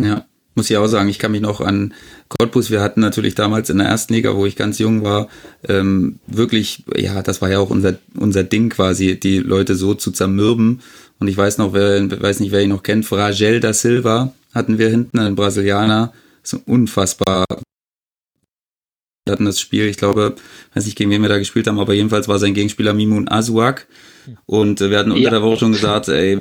Ja, 0.00 0.27
muss 0.58 0.68
ich 0.70 0.76
auch 0.76 0.88
sagen, 0.88 1.08
ich 1.08 1.20
kann 1.20 1.30
mich 1.30 1.40
noch 1.40 1.60
an 1.60 1.94
Cottbus, 2.28 2.72
wir 2.72 2.80
hatten 2.80 3.00
natürlich 3.00 3.36
damals 3.36 3.70
in 3.70 3.78
der 3.78 3.86
ersten 3.86 4.12
Liga, 4.12 4.34
wo 4.34 4.44
ich 4.44 4.56
ganz 4.56 4.80
jung 4.80 5.04
war, 5.04 5.28
ähm, 5.68 6.18
wirklich, 6.26 6.82
ja, 6.96 7.22
das 7.22 7.40
war 7.40 7.48
ja 7.48 7.60
auch 7.60 7.70
unser, 7.70 7.94
unser 8.16 8.42
Ding 8.42 8.68
quasi, 8.68 9.18
die 9.18 9.38
Leute 9.38 9.76
so 9.76 9.94
zu 9.94 10.10
zermürben. 10.10 10.80
Und 11.20 11.28
ich 11.28 11.36
weiß 11.36 11.58
noch, 11.58 11.74
wer, 11.74 12.10
weiß 12.20 12.40
nicht, 12.40 12.50
wer 12.50 12.62
ihn 12.62 12.70
noch 12.70 12.82
kennt, 12.82 13.06
Fragel 13.06 13.60
da 13.60 13.72
Silva 13.72 14.32
hatten 14.52 14.78
wir 14.78 14.88
hinten, 14.88 15.20
ein 15.20 15.36
Brasilianer, 15.36 16.12
so 16.42 16.60
unfassbar 16.66 17.44
wir 19.28 19.32
hatten 19.32 19.44
das 19.44 19.60
Spiel, 19.60 19.86
ich 19.86 19.98
glaube, 19.98 20.34
weiß 20.74 20.86
nicht, 20.86 20.96
gegen 20.96 21.10
wen 21.10 21.22
wir 21.22 21.28
da 21.28 21.38
gespielt 21.38 21.66
haben, 21.66 21.78
aber 21.78 21.92
jedenfalls 21.92 22.28
war 22.28 22.38
sein 22.38 22.54
Gegenspieler 22.54 22.94
Mimun 22.94 23.28
Azuak. 23.28 23.86
Und 24.44 24.80
wir 24.80 24.98
hatten 24.98 25.10
unter 25.10 25.22
ja. 25.22 25.30
der 25.30 25.42
Woche 25.42 25.58
schon 25.58 25.72
gesagt, 25.72 26.08
ey, 26.08 26.40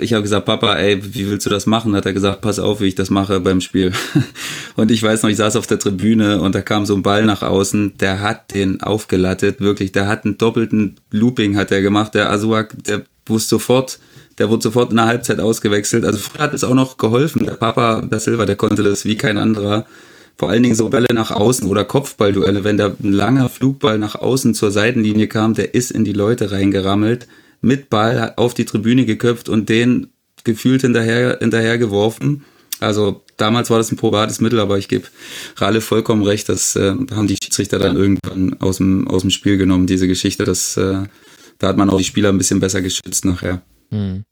ich 0.00 0.12
habe 0.14 0.22
gesagt, 0.22 0.46
Papa, 0.46 0.76
ey, 0.76 0.98
wie 1.14 1.28
willst 1.28 1.44
du 1.44 1.50
das 1.50 1.66
machen? 1.66 1.94
Hat 1.94 2.06
er 2.06 2.14
gesagt, 2.14 2.40
pass 2.40 2.58
auf, 2.58 2.80
wie 2.80 2.86
ich 2.86 2.94
das 2.94 3.10
mache 3.10 3.40
beim 3.40 3.60
Spiel. 3.60 3.92
Und 4.76 4.90
ich 4.90 5.02
weiß 5.02 5.22
noch, 5.22 5.30
ich 5.30 5.36
saß 5.36 5.56
auf 5.56 5.66
der 5.66 5.78
Tribüne 5.78 6.40
und 6.40 6.54
da 6.54 6.62
kam 6.62 6.86
so 6.86 6.94
ein 6.94 7.02
Ball 7.02 7.26
nach 7.26 7.42
außen, 7.42 7.98
der 7.98 8.20
hat 8.20 8.54
den 8.54 8.82
aufgelattet, 8.82 9.60
wirklich, 9.60 9.92
der 9.92 10.06
hat 10.06 10.24
einen 10.24 10.38
doppelten 10.38 10.96
Looping 11.10 11.56
hat 11.56 11.70
er 11.70 11.82
gemacht, 11.82 12.14
der 12.14 12.30
Azuak, 12.30 12.74
der 12.84 13.02
wusste 13.26 13.50
sofort, 13.50 13.98
der 14.38 14.48
wurde 14.48 14.62
sofort 14.62 14.90
in 14.90 14.96
der 14.96 15.06
Halbzeit 15.06 15.40
ausgewechselt. 15.40 16.06
Also 16.06 16.18
früher 16.18 16.44
hat 16.44 16.54
es 16.54 16.64
auch 16.64 16.74
noch 16.74 16.96
geholfen. 16.96 17.44
Der 17.44 17.52
Papa, 17.52 18.00
der 18.00 18.20
Silva, 18.20 18.46
der 18.46 18.56
konnte 18.56 18.82
das 18.82 19.04
wie 19.04 19.16
kein 19.16 19.36
anderer 19.36 19.84
vor 20.42 20.50
allen 20.50 20.64
Dingen 20.64 20.74
so 20.74 20.88
Bälle 20.88 21.14
nach 21.14 21.30
außen 21.30 21.68
oder 21.68 21.84
Kopfballduelle, 21.84 22.64
wenn 22.64 22.76
da 22.76 22.88
ein 22.88 23.12
langer 23.12 23.48
Flugball 23.48 23.96
nach 23.96 24.16
außen 24.16 24.54
zur 24.54 24.72
Seitenlinie 24.72 25.28
kam, 25.28 25.54
der 25.54 25.72
ist 25.72 25.92
in 25.92 26.04
die 26.04 26.12
Leute 26.12 26.50
reingerammelt, 26.50 27.28
mit 27.60 27.90
Ball 27.90 28.32
auf 28.34 28.52
die 28.52 28.64
Tribüne 28.64 29.06
geköpft 29.06 29.48
und 29.48 29.68
den 29.68 30.08
gefühlt 30.42 30.80
hinterher, 30.80 31.38
hinterher 31.40 31.78
geworfen. 31.78 32.42
Also 32.80 33.22
damals 33.36 33.70
war 33.70 33.78
das 33.78 33.92
ein 33.92 33.96
probates 33.96 34.40
Mittel, 34.40 34.58
aber 34.58 34.78
ich 34.78 34.88
gebe 34.88 35.04
Ralle 35.58 35.80
vollkommen 35.80 36.24
recht, 36.24 36.48
das 36.48 36.74
äh, 36.74 36.96
haben 37.12 37.28
die 37.28 37.38
Schiedsrichter 37.40 37.78
dann 37.78 37.94
irgendwann 37.94 38.56
aus 38.58 38.78
dem, 38.78 39.06
aus 39.06 39.20
dem 39.20 39.30
Spiel 39.30 39.58
genommen, 39.58 39.86
diese 39.86 40.08
Geschichte. 40.08 40.42
Das, 40.42 40.76
äh, 40.76 41.04
da 41.58 41.68
hat 41.68 41.76
man 41.76 41.88
auch 41.88 41.98
die 41.98 42.04
Spieler 42.04 42.30
ein 42.30 42.38
bisschen 42.38 42.58
besser 42.58 42.82
geschützt 42.82 43.24
nachher. 43.24 43.62
Hm. 43.92 44.24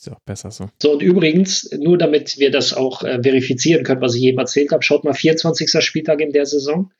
Ist 0.00 0.10
auch 0.10 0.20
besser 0.20 0.50
so. 0.50 0.70
So, 0.80 0.92
und 0.92 1.02
übrigens, 1.02 1.70
nur 1.78 1.98
damit 1.98 2.38
wir 2.38 2.50
das 2.50 2.72
auch 2.72 3.02
äh, 3.02 3.22
verifizieren 3.22 3.84
können, 3.84 4.00
was 4.00 4.14
ich 4.14 4.22
eben 4.22 4.38
erzählt 4.38 4.72
habe, 4.72 4.82
schaut 4.82 5.04
mal 5.04 5.12
24. 5.12 5.84
Spieltag 5.84 6.22
in 6.22 6.32
der 6.32 6.46
Saison. 6.46 6.90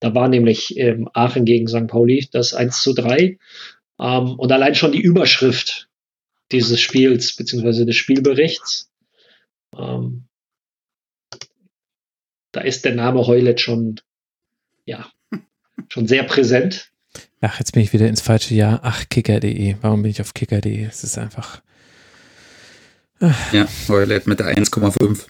Da 0.00 0.12
war 0.16 0.26
nämlich 0.26 0.76
ähm, 0.76 1.08
Aachen 1.14 1.44
gegen 1.44 1.68
St. 1.68 1.86
Pauli 1.86 2.28
das 2.32 2.52
1 2.52 2.82
zu 2.82 2.94
3. 2.94 3.38
Ähm, 4.00 4.34
und 4.38 4.50
allein 4.50 4.74
schon 4.74 4.90
die 4.90 5.00
Überschrift 5.00 5.88
dieses 6.50 6.80
Spiels, 6.80 7.36
beziehungsweise 7.36 7.86
des 7.86 7.94
Spielberichts, 7.94 8.90
ähm, 9.78 10.24
da 12.50 12.62
ist 12.62 12.84
der 12.84 12.96
Name 12.96 13.24
Heulet 13.24 13.60
schon, 13.60 14.00
ja, 14.84 15.08
schon 15.86 16.08
sehr 16.08 16.24
präsent. 16.24 16.90
Ach, 17.40 17.60
jetzt 17.60 17.70
bin 17.70 17.84
ich 17.84 17.92
wieder 17.92 18.08
ins 18.08 18.20
falsche 18.20 18.56
Jahr. 18.56 18.80
Ach, 18.82 19.08
kicker.de. 19.08 19.76
Warum 19.80 20.02
bin 20.02 20.10
ich 20.10 20.20
auf 20.20 20.34
kicker.de? 20.34 20.82
Es 20.82 21.04
ist 21.04 21.18
einfach 21.18 21.62
ja, 23.52 23.68
Hoylet 23.88 24.26
mit 24.26 24.40
der 24.40 24.56
1,5. 24.56 25.26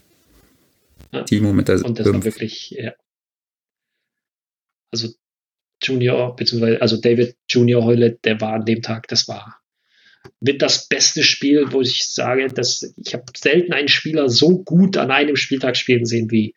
Ja. 1.13 1.23
Timo 1.25 1.53
mit 1.53 1.69
der 1.69 1.85
Und 1.85 1.99
das 1.99 2.07
5. 2.07 2.17
war 2.17 2.25
wirklich, 2.25 2.71
ja. 2.71 2.93
Also 4.91 5.09
Junior, 5.83 6.37
beziehungsweise, 6.37 6.81
also 6.81 7.01
David 7.01 7.37
Junior 7.49 7.85
Hoylet, 7.85 8.25
der 8.25 8.41
war 8.41 8.55
an 8.55 8.65
dem 8.65 8.83
Tag, 8.83 9.09
das 9.09 9.29
war 9.29 9.63
mit 10.41 10.63
das 10.63 10.89
beste 10.89 11.23
Spiel, 11.23 11.73
wo 11.73 11.81
ich 11.81 12.07
sage, 12.07 12.47
dass 12.49 12.95
ich 12.97 13.15
habe 13.15 13.25
selten 13.37 13.73
einen 13.73 13.89
Spieler 13.89 14.29
so 14.29 14.63
gut 14.63 14.97
an 14.97 15.11
einem 15.11 15.37
Spieltag 15.37 15.77
spielen 15.77 16.05
sehen 16.05 16.31
wie 16.31 16.55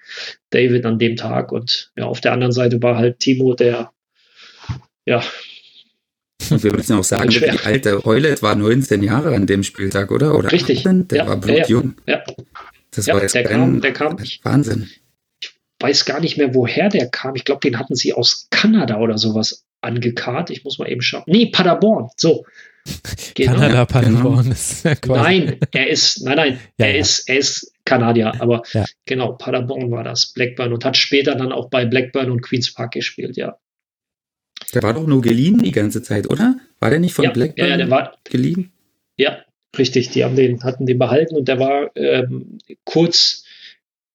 David 0.51 0.85
an 0.85 0.99
dem 0.99 1.15
Tag. 1.15 1.51
Und 1.51 1.91
ja, 1.95 2.05
auf 2.05 2.21
der 2.21 2.33
anderen 2.33 2.51
Seite 2.51 2.81
war 2.81 2.97
halt 2.97 3.19
Timo, 3.19 3.55
der 3.55 3.91
ja 5.05 5.23
und 6.49 6.63
wir 6.63 6.73
müssen 6.73 6.93
auch 6.93 7.03
sagen, 7.03 7.29
wie 7.31 7.49
alt 7.49 7.85
der 7.85 8.03
Heulet 8.03 8.41
war 8.41 8.55
19 8.55 9.03
Jahre 9.03 9.35
an 9.35 9.47
dem 9.47 9.63
Spieltag, 9.63 10.11
oder? 10.11 10.35
oder 10.37 10.51
Richtig. 10.51 10.79
18? 10.79 11.07
Der 11.07 11.17
ja, 11.19 11.27
war 11.27 11.37
blutjung. 11.37 11.95
Ja, 12.05 12.23
ja. 12.27 12.35
Das 12.91 13.07
war 13.07 13.21
jetzt 13.21 13.35
der 13.35 13.43
kam, 13.43 13.81
der 13.81 13.93
kam, 13.93 14.17
Wahnsinn. 14.43 14.89
Ich 15.41 15.51
weiß 15.79 16.05
gar 16.05 16.19
nicht 16.19 16.37
mehr, 16.37 16.53
woher 16.53 16.89
der 16.89 17.09
kam. 17.09 17.35
Ich 17.35 17.43
glaube, 17.43 17.61
den 17.61 17.77
hatten 17.77 17.95
sie 17.95 18.13
aus 18.13 18.47
Kanada 18.51 18.99
oder 18.99 19.17
sowas 19.17 19.65
angekarrt. 19.81 20.49
Ich 20.49 20.63
muss 20.63 20.79
mal 20.79 20.89
eben 20.89 21.01
schauen. 21.01 21.23
Nee, 21.27 21.47
Paderborn. 21.47 22.09
So. 22.17 22.45
Genau. 23.33 23.53
Kanada, 23.53 23.85
Paderborn. 23.85 24.43
Genau. 24.43 24.51
Ist 24.53 24.85
nein, 25.07 25.57
er 25.71 25.89
ist, 25.89 26.23
nein, 26.23 26.35
nein, 26.37 26.59
ja, 26.77 26.85
er, 26.85 26.99
Ist, 26.99 27.27
er 27.27 27.37
ist 27.37 27.73
Kanadier, 27.83 28.39
aber 28.39 28.63
genau, 29.05 29.33
Paderborn 29.33 29.91
war 29.91 30.03
das, 30.03 30.31
Blackburn 30.31 30.71
und 30.71 30.85
hat 30.85 30.95
später 30.95 31.35
dann 31.35 31.51
auch 31.51 31.69
bei 31.69 31.85
Blackburn 31.85 32.31
und 32.31 32.41
Queens 32.41 32.73
Park 32.73 32.93
gespielt, 32.93 33.35
ja. 33.35 33.57
Der 34.75 34.83
war 34.83 34.93
doch 34.93 35.07
nur 35.07 35.21
geliehen 35.21 35.57
die 35.57 35.71
ganze 35.71 36.03
Zeit, 36.03 36.29
oder? 36.29 36.57
War 36.79 36.89
der 36.89 36.99
nicht 36.99 37.13
von 37.13 37.25
ja, 37.25 37.31
Blackburn 37.31 37.69
ja, 37.69 37.77
der 37.77 37.89
war, 37.89 38.17
geliehen? 38.25 38.71
Ja, 39.17 39.39
richtig. 39.77 40.09
Die 40.09 40.23
haben 40.23 40.35
den, 40.35 40.63
hatten 40.63 40.85
den 40.85 40.99
behalten 40.99 41.35
und 41.35 41.47
der 41.47 41.59
war 41.59 41.95
ähm, 41.95 42.57
kurz 42.83 43.45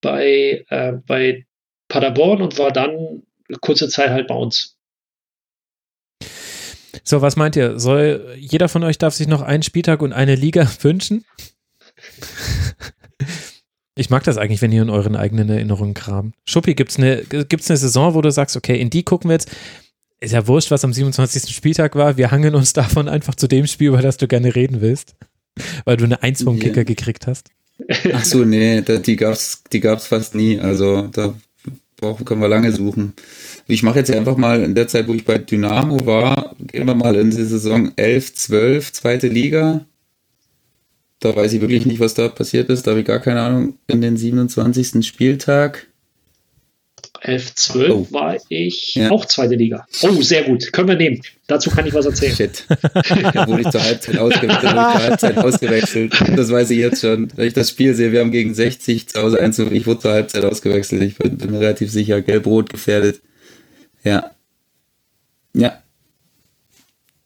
bei, 0.03 0.65
äh, 0.69 0.93
bei 1.07 1.47
Paderborn 1.89 2.43
und 2.43 2.59
war 2.59 2.73
dann 2.73 3.23
kurze 3.61 3.89
Zeit 3.89 4.11
halt 4.11 4.29
bei 4.29 4.35
uns. 4.35 4.77
So, 7.05 7.23
was 7.23 7.37
meint 7.37 7.57
ihr? 7.57 7.81
Soll 7.81 8.37
jeder 8.39 8.69
von 8.69 8.85
euch 8.85 8.99
darf 8.99 9.15
sich 9.15 9.27
noch 9.27 9.43
einen 9.43 9.63
Spieltag 9.63 10.03
und 10.03 10.13
eine 10.13 10.35
Liga 10.35 10.71
wünschen? 10.83 11.25
Ich 13.97 14.11
mag 14.11 14.25
das 14.25 14.39
eigentlich, 14.39 14.63
wenn 14.63 14.73
ihr 14.73 14.83
in 14.83 14.91
euren 14.91 15.17
eigenen 15.17 15.49
Erinnerungen 15.49 15.95
kramt. 15.95 16.35
Schuppi, 16.45 16.75
gibt 16.75 16.91
es 16.91 16.99
eine, 16.99 17.23
gibt's 17.25 17.71
eine 17.71 17.77
Saison, 17.77 18.15
wo 18.15 18.21
du 18.21 18.31
sagst, 18.31 18.57
okay, 18.57 18.81
in 18.81 18.91
die 18.91 19.03
gucken 19.03 19.29
wir 19.29 19.35
jetzt, 19.35 19.51
ist 20.21 20.33
ja 20.33 20.47
wurscht, 20.47 20.71
was 20.71 20.85
am 20.85 20.93
27. 20.93 21.55
Spieltag 21.55 21.97
war. 21.97 22.17
Wir 22.17 22.31
hangen 22.31 22.55
uns 22.55 22.73
davon 22.73 23.09
einfach 23.09 23.35
zu 23.35 23.49
dem 23.49 23.67
Spiel, 23.67 23.89
über 23.89 24.03
das 24.03 24.19
du 24.19 24.29
gerne 24.29 24.55
reden 24.55 24.81
willst. 24.81 25.15
Weil 25.85 25.97
du 25.97 26.05
eine 26.05 26.23
Eins 26.23 26.43
vom 26.43 26.57
yeah. 26.57 26.65
Kicker 26.65 26.85
gekriegt 26.85 27.27
hast. 27.27 27.51
Ach 28.13 28.25
so, 28.25 28.45
nee, 28.45 28.83
die 28.83 29.17
gab's, 29.17 29.63
die 29.73 29.81
gab's 29.81 30.07
fast 30.07 30.35
nie. 30.35 30.61
Also 30.61 31.09
da 31.09 31.35
brauchen, 31.97 32.25
können 32.25 32.41
wir 32.41 32.49
lange 32.49 32.73
suchen. 32.73 33.15
Ich 33.67 33.83
mache 33.83 33.99
jetzt 33.99 34.11
einfach 34.11 34.37
mal 34.37 34.63
in 34.63 34.75
der 34.75 34.89
Zeit, 34.89 35.09
wo 35.09 35.15
ich 35.15 35.25
bei 35.25 35.39
Dynamo 35.39 36.05
war, 36.07 36.55
gehen 36.59 36.87
wir 36.87 36.95
mal 36.95 37.17
in 37.17 37.31
die 37.31 37.45
Saison 37.45 37.93
11, 37.97 38.35
12, 38.35 38.93
zweite 38.93 39.29
Liga. 39.29 39.87
Da 41.21 41.37
weiß 41.37 41.53
ich 41.53 41.61
wirklich 41.61 41.87
nicht, 41.87 42.01
was 42.01 42.15
da 42.15 42.29
passiert 42.29 42.71
ist. 42.71 42.87
Da 42.87 42.93
habe 42.93 43.01
ich 43.01 43.07
gar 43.07 43.21
keine 43.21 43.43
Ahnung. 43.43 43.75
In 43.87 44.01
den 44.01 44.17
27. 44.17 45.07
Spieltag. 45.07 45.87
11, 47.23 47.55
12 47.55 47.91
oh. 47.91 48.07
war 48.11 48.37
ich 48.49 48.95
ja. 48.95 49.11
auch 49.11 49.25
zweite 49.27 49.55
Liga. 49.55 49.87
Oh, 50.03 50.23
sehr 50.23 50.45
gut. 50.45 50.73
Können 50.73 50.89
wir 50.89 50.97
nehmen. 50.97 51.21
Dazu 51.47 51.71
kann 51.71 51.87
ich 51.87 51.95
was 51.95 52.07
erzählen. 52.07 52.35
Shit. 52.35 52.65
Da 52.69 53.47
wurde 53.47 53.63
ich 53.63 53.71
zur 53.71 53.83
Halbzeit 53.83 54.19
ausgewechselt. 54.19 54.61
zur 54.61 54.95
Halbzeit 54.95 55.39
ausgewechselt. 55.39 56.13
Das 56.37 56.51
weiß 56.51 56.71
ich 56.71 56.79
jetzt 56.79 57.01
schon. 57.01 57.29
Wenn 57.37 57.47
ich 57.47 57.55
das 57.55 57.71
Spiel 57.71 57.95
sehe, 57.95 58.13
wir 58.13 58.21
haben 58.21 58.31
gegen 58.31 58.55
60 58.55 59.09
zu 59.09 59.23
Hause 59.23 59.41
einzu. 59.41 59.71
Ich 59.71 59.87
wurde 59.87 60.01
zur 60.01 60.13
Halbzeit 60.13 60.45
ausgewechselt. 60.45 61.03
Ich 61.03 61.17
bin, 61.17 61.37
bin 61.37 61.55
relativ 61.55 61.91
sicher 61.91 62.23
gelb-rot 62.23 62.71
gefährdet. 62.71 63.21
Ja. 64.05 64.31
Ja. 65.55 65.83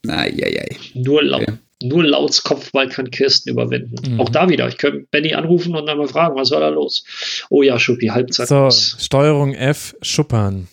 Eieiei. 0.07 0.77
Nur 0.95 1.23
laut. 1.23 1.43
Okay. 1.43 1.59
Nur 1.85 2.05
Lauts 2.05 2.43
Kopfball 2.43 2.89
kann 2.89 3.11
Kirsten 3.11 3.51
überwinden. 3.51 4.15
Mhm. 4.15 4.21
Auch 4.21 4.29
da 4.29 4.49
wieder. 4.49 4.69
Ich 4.69 4.79
könnte 4.79 5.07
Benny 5.11 5.35
anrufen 5.35 5.75
und 5.75 5.87
dann 5.87 5.99
mal 5.99 6.09
fragen, 6.09 6.37
was 6.37 6.51
war 6.51 6.61
da 6.61 6.69
los? 6.69 7.05
Oh 7.51 7.63
ja, 7.63 7.79
Schuppi, 7.79 8.09
Halbzeit. 8.09 8.49
So, 8.49 8.71
Steuerung 8.71 9.55
F, 9.55 9.95
Schuppern. 10.03 10.69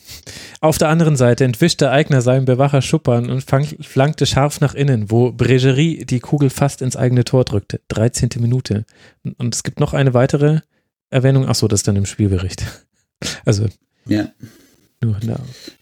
Auf 0.59 0.77
der 0.77 0.90
anderen 0.90 1.15
Seite 1.15 1.43
entwischte 1.43 1.90
Eigner 1.90 2.22
seinen 2.22 2.45
Bewacher 2.45 2.81
Schuppern 2.81 3.30
und 3.30 3.43
flankte 3.43 4.25
scharf 4.25 4.61
nach 4.61 4.75
innen, 4.75 5.09
wo 5.09 5.31
Bregerie 5.31 6.06
die 6.06 6.19
Kugel 6.19 6.49
fast 6.49 6.81
ins 6.81 6.95
eigene 6.95 7.23
Tor 7.23 7.43
drückte. 7.45 7.81
13. 7.88 8.30
Minute. 8.40 8.85
Und 9.38 9.56
es 9.56 9.64
gibt 9.64 9.80
noch 9.80 9.93
eine 9.93 10.14
weitere 10.14 10.59
Erwähnung? 11.09 11.48
Achso, 11.48 11.67
das 11.67 11.81
ist 11.81 11.88
dann 11.88 11.95
im 11.95 12.06
Spielbericht. 12.06 12.64
Also. 13.45 13.67
Ja. 14.07 14.31
Nur 14.99 15.17
da. 15.22 15.40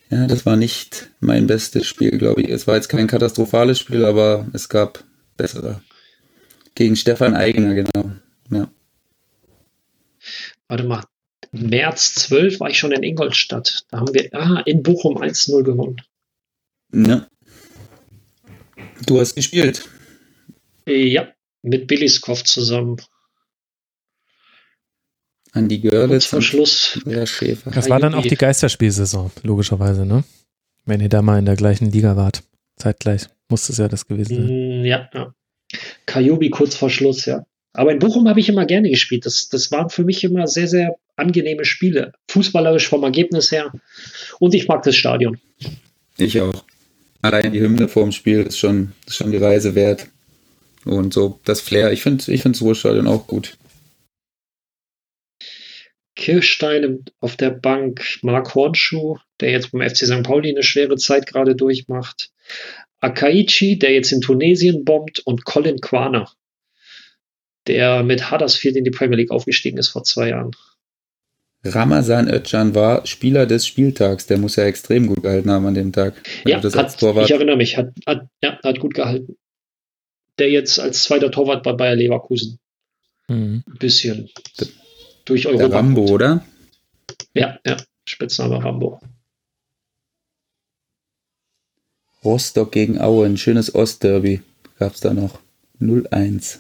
Ja, 0.10 0.28
das 0.28 0.46
war 0.46 0.58
nicht 0.58 1.10
mein 1.22 1.48
bestes 1.48 1.88
Spiel, 1.88 2.18
glaube 2.18 2.42
ich. 2.42 2.50
Es 2.50 2.68
war 2.68 2.76
jetzt 2.76 2.90
kein 2.90 3.08
katastrophales 3.08 3.80
Spiel, 3.80 4.04
aber 4.04 4.48
es 4.52 4.68
gab 4.68 5.06
bessere. 5.40 5.82
Gegen 6.76 6.96
Stefan 6.96 7.34
Eigener, 7.34 7.74
genau. 7.74 8.12
Ja. 8.52 8.70
Warte 10.68 10.84
mal. 10.84 11.04
März 11.52 12.14
12 12.14 12.60
war 12.60 12.70
ich 12.70 12.78
schon 12.78 12.92
in 12.92 13.02
Ingolstadt. 13.02 13.86
Da 13.90 14.00
haben 14.00 14.14
wir 14.14 14.30
ah, 14.34 14.62
in 14.66 14.84
Bochum 14.84 15.18
1-0 15.18 15.64
gewonnen. 15.64 16.02
Ja. 16.94 17.28
Du 19.08 19.20
hast 19.20 19.36
gespielt. 19.36 19.90
Ja, 20.86 21.28
mit 21.64 21.88
Billiskov 21.88 22.44
zusammen. 22.44 22.98
Andi 25.54 25.80
Görlitz. 25.80 26.30
Zum 26.30 26.42
Schluss. 26.42 27.00
Ja, 27.06 27.26
Schäfer. 27.26 27.72
Das 27.72 27.90
war 27.90 28.00
dann 28.00 28.14
auch 28.14 28.22
die 28.22 28.36
Geisterspielsaison, 28.36 29.32
logischerweise, 29.42 30.06
ne? 30.06 30.24
Wenn 30.86 31.02
ihr 31.02 31.10
da 31.10 31.24
mal 31.24 31.40
in 31.40 31.46
der 31.46 31.56
gleichen 31.56 31.90
Liga 31.92 32.16
wart. 32.16 32.44
Zeitgleich 32.76 33.28
muss 33.50 33.70
es 33.70 33.78
ja 33.78 33.88
das 33.88 34.08
gewesen 34.08 34.36
sein. 34.36 34.82
Mm, 34.82 34.86
Ja, 34.86 35.10
ja. 35.14 35.34
Kajubi 36.06 36.50
kurz 36.50 36.76
vor 36.76 36.90
Schluss, 36.90 37.26
ja. 37.26 37.46
Aber 37.74 37.92
in 37.92 38.00
Bochum 38.00 38.28
habe 38.28 38.40
ich 38.40 38.50
immer 38.50 38.66
gerne 38.66 38.90
gespielt. 38.90 39.26
Das, 39.26 39.50
das 39.50 39.72
waren 39.72 39.90
für 39.90 40.04
mich 40.04 40.24
immer 40.24 40.48
sehr, 40.48 40.68
sehr 40.68 40.96
angenehme 41.16 41.66
Spiele. 41.66 42.14
Fußballerisch 42.30 42.88
vom 42.88 43.04
Ergebnis 43.04 43.52
her. 43.52 43.72
Und 44.40 44.56
ich 44.56 44.68
mag 44.68 44.82
das 44.84 44.96
Stadion. 44.96 45.38
Ich 46.18 46.42
auch. 46.42 46.64
Allein 47.22 47.52
die 47.52 47.60
Hymne 47.60 47.88
vorm 47.88 48.12
Spiel 48.12 48.42
ist 48.44 48.58
schon, 48.58 48.94
ist 49.06 49.18
schon 49.18 49.32
die 49.32 49.38
Reise 49.38 49.76
wert. 49.76 50.08
Und 50.86 51.14
so 51.14 51.40
das 51.46 51.62
Flair. 51.62 51.92
Ich 51.92 52.02
finde 52.02 52.32
ich 52.32 52.42
find 52.42 52.56
das 52.56 52.62
Ruhrstadion 52.62 53.08
auch 53.08 53.28
gut. 53.28 53.58
Kirchstein 56.16 57.06
auf 57.22 57.38
der 57.38 57.52
Bank, 57.52 58.20
Mark 58.24 58.54
Hornschuh, 58.54 59.18
der 59.40 59.52
jetzt 59.52 59.72
beim 59.72 59.88
FC 59.88 60.00
St. 60.00 60.24
Pauli 60.24 60.50
eine 60.50 60.64
schwere 60.64 60.98
Zeit 60.98 61.28
gerade 61.28 61.56
durchmacht. 61.56 62.32
Akaichi, 63.02 63.80
der 63.80 63.94
jetzt 63.94 64.12
in 64.12 64.22
Tunesien 64.22 64.84
bombt 64.86 65.20
und 65.20 65.46
Colin 65.46 65.80
Quaner, 65.80 66.30
der 67.68 68.04
mit 68.04 68.32
Huddersfield 68.32 68.76
in 68.76 68.84
die 68.84 68.92
Premier 68.92 69.18
League 69.18 69.32
aufgestiegen 69.32 69.78
ist 69.78 69.90
vor 69.90 70.04
zwei 70.04 70.30
Jahren. 70.30 70.52
Ramazan 71.64 72.30
Özcan 72.30 72.74
war 72.74 73.06
Spieler 73.06 73.46
des 73.46 73.68
Spieltags. 73.68 74.28
Der 74.28 74.38
muss 74.38 74.56
ja 74.56 74.64
extrem 74.64 75.08
gut 75.08 75.24
gehalten 75.24 75.52
haben 75.52 75.66
an 75.66 75.74
dem 75.74 75.92
Tag. 75.92 76.14
Wenn 76.44 76.52
Ja, 76.54 76.60
du 76.62 76.70
das 76.70 76.76
hat, 76.76 77.02
ich 77.26 77.32
erinnere 77.32 77.58
mich, 77.58 77.76
hat, 77.78 77.92
hat, 78.06 78.28
ja, 78.42 78.58
hat 78.64 78.80
gut 78.80 78.94
gehalten. 78.94 79.36
Der 80.38 80.50
jetzt 80.50 80.80
als 80.80 81.04
zweiter 81.04 81.32
Torwart 81.32 81.64
bei 81.64 81.74
Bayer 81.74 81.96
Leverkusen 81.96 82.60
Mhm. 83.28 83.64
ein 83.68 83.78
bisschen 83.78 84.30
durch 85.26 85.44
der 85.44 85.52
Europa. 85.52 85.76
Rambo, 85.78 86.02
kommt. 86.06 86.12
oder? 86.14 86.46
Ja, 87.36 87.60
ja, 87.68 87.78
Spitzname 88.06 88.64
Rambo. 88.64 89.00
Rostock 92.24 92.72
gegen 92.72 93.00
Aue, 93.00 93.26
ein 93.26 93.38
schönes 93.38 93.74
Ostderby 93.74 94.42
gab 94.78 94.94
es 94.94 95.00
da 95.02 95.14
noch. 95.14 95.40
0-1. 95.80 96.60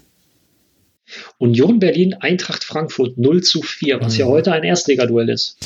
Union 1.37 1.79
Berlin, 1.79 2.13
Eintracht 2.13 2.63
Frankfurt 2.63 3.17
0 3.17 3.41
zu 3.43 3.61
4, 3.61 3.99
was 3.99 4.15
ja 4.17 4.25
Mhm. 4.25 4.29
heute 4.29 4.51
ein 4.53 4.63
Erstligaduell 4.63 5.27
ist. 5.29 5.57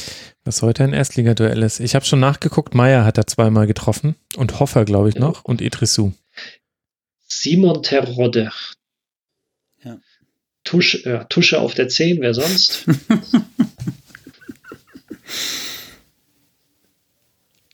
Was 0.46 0.62
heute 0.62 0.84
ein 0.84 0.94
Erstligaduell 0.94 1.62
ist. 1.64 1.80
Ich 1.80 1.96
habe 1.96 2.06
schon 2.06 2.20
nachgeguckt, 2.20 2.74
Meier 2.74 3.04
hat 3.06 3.18
da 3.18 3.28
zweimal 3.28 3.68
getroffen 3.68 4.16
und 4.38 4.60
Hoffer, 4.60 4.86
glaube 4.86 5.10
ich, 5.10 5.16
Ja. 5.16 5.22
noch 5.22 5.44
und 5.44 5.62
Idrissou. 5.62 6.14
Simon 7.28 7.84
Terodde. 7.84 8.52
Ja. 9.84 10.00
Tusche, 10.64 11.06
äh, 11.06 11.26
Tusche 11.30 11.60
auf 11.60 11.74
der 11.74 11.90
10, 11.90 12.22
wer 12.22 12.34
sonst? 12.34 12.86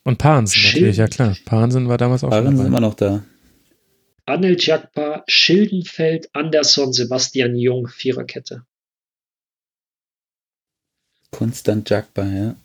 Und 0.09 0.17
Pahnsen 0.17 0.59
Schild. 0.59 0.73
natürlich, 0.73 0.97
ja 0.97 1.07
klar. 1.07 1.37
Pahnsen 1.45 1.87
war 1.87 1.99
damals 1.99 2.23
auch 2.23 2.31
dabei. 2.31 2.49
immer 2.49 2.79
noch 2.79 2.95
da. 2.95 3.23
Anel 4.25 4.57
Jakpa, 4.59 5.23
Schildenfeld, 5.27 6.31
Anderson, 6.33 6.93
Sebastian 6.93 7.55
Jung, 7.55 7.87
Viererkette. 7.87 8.65
Konstant 11.29 11.87
Jagba, 11.91 12.25
ja. 12.25 12.55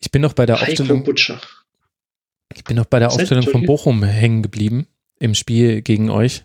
Ich 0.00 0.10
bin 0.10 0.20
noch 0.20 0.32
bei 0.32 0.46
der 0.46 0.60
Heiko 0.60 0.82
Aufstellung, 0.82 1.04
Butcher. 1.04 1.40
ich 2.56 2.64
bin 2.64 2.74
noch 2.74 2.86
bei 2.86 2.98
der? 2.98 3.12
Aufstellung 3.12 3.44
von? 3.44 3.66
Bochum 3.66 4.02
hängen 4.02 4.42
geblieben 4.42 4.88
im 5.20 5.36
Spiel 5.36 5.80
gegen 5.80 6.10
euch. 6.10 6.44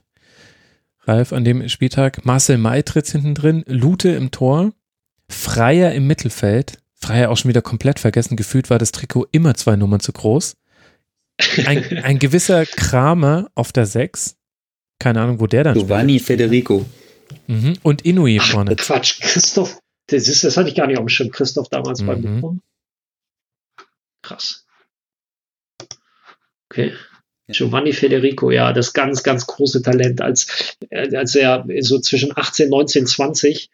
Ralf, 1.06 1.34
an 1.34 1.44
dem 1.44 1.68
Spieltag. 1.70 2.24
Marcel 2.24 2.60
Maitritz 2.60 3.14
hinten 3.14 3.34
drin, 3.34 3.64
Lute 3.66 4.10
im 4.10 4.30
Tor, 4.30 4.74
Freier 5.28 5.94
im 5.94 6.06
Mittelfeld. 6.06 6.83
Freier 7.04 7.30
auch 7.30 7.38
schon 7.38 7.50
wieder 7.50 7.62
komplett 7.62 8.00
vergessen. 8.00 8.36
Gefühlt 8.38 8.70
war 8.70 8.80
das 8.80 8.92
Trikot 8.92 9.28
immer 9.32 9.54
zwei 9.56 9.76
Nummern 9.76 10.00
zu 10.00 10.14
groß. 10.14 10.56
Ein, 11.66 12.04
ein 12.04 12.20
gewisser 12.20 12.66
Kramer 12.66 13.50
auf 13.56 13.72
der 13.72 13.86
6. 13.86 14.38
Keine 15.00 15.22
Ahnung, 15.22 15.40
wo 15.40 15.48
der 15.48 15.64
dann 15.66 15.74
Giovanni 15.74 16.20
Federico. 16.20 16.86
Mhm. 17.48 17.78
Und 17.84 18.06
Inui 18.06 18.40
Ach, 18.40 18.52
vorne. 18.52 18.76
Quatsch, 18.76 19.20
Christoph. 19.20 19.80
Das, 20.08 20.28
ist, 20.28 20.44
das 20.44 20.58
hatte 20.58 20.70
ich 20.70 20.76
gar 20.76 20.88
nicht 20.88 20.98
auf 20.98 21.04
dem 21.06 21.10
Schirm. 21.10 21.32
Christoph 21.32 21.70
damals 21.70 22.02
Mhm. 22.02 22.42
Bochum. 22.42 22.62
Krass. 24.22 24.66
Okay. 26.70 26.94
Giovanni 27.48 27.92
Federico, 27.92 28.52
ja, 28.52 28.72
das 28.72 28.94
ganz, 28.94 29.22
ganz 29.24 29.46
große 29.46 29.82
Talent. 29.82 30.22
Als, 30.22 30.76
als 30.90 31.36
er 31.36 31.66
so 31.82 32.00
zwischen 32.00 32.32
18, 32.36 32.70
19, 32.70 33.06
20 33.06 33.70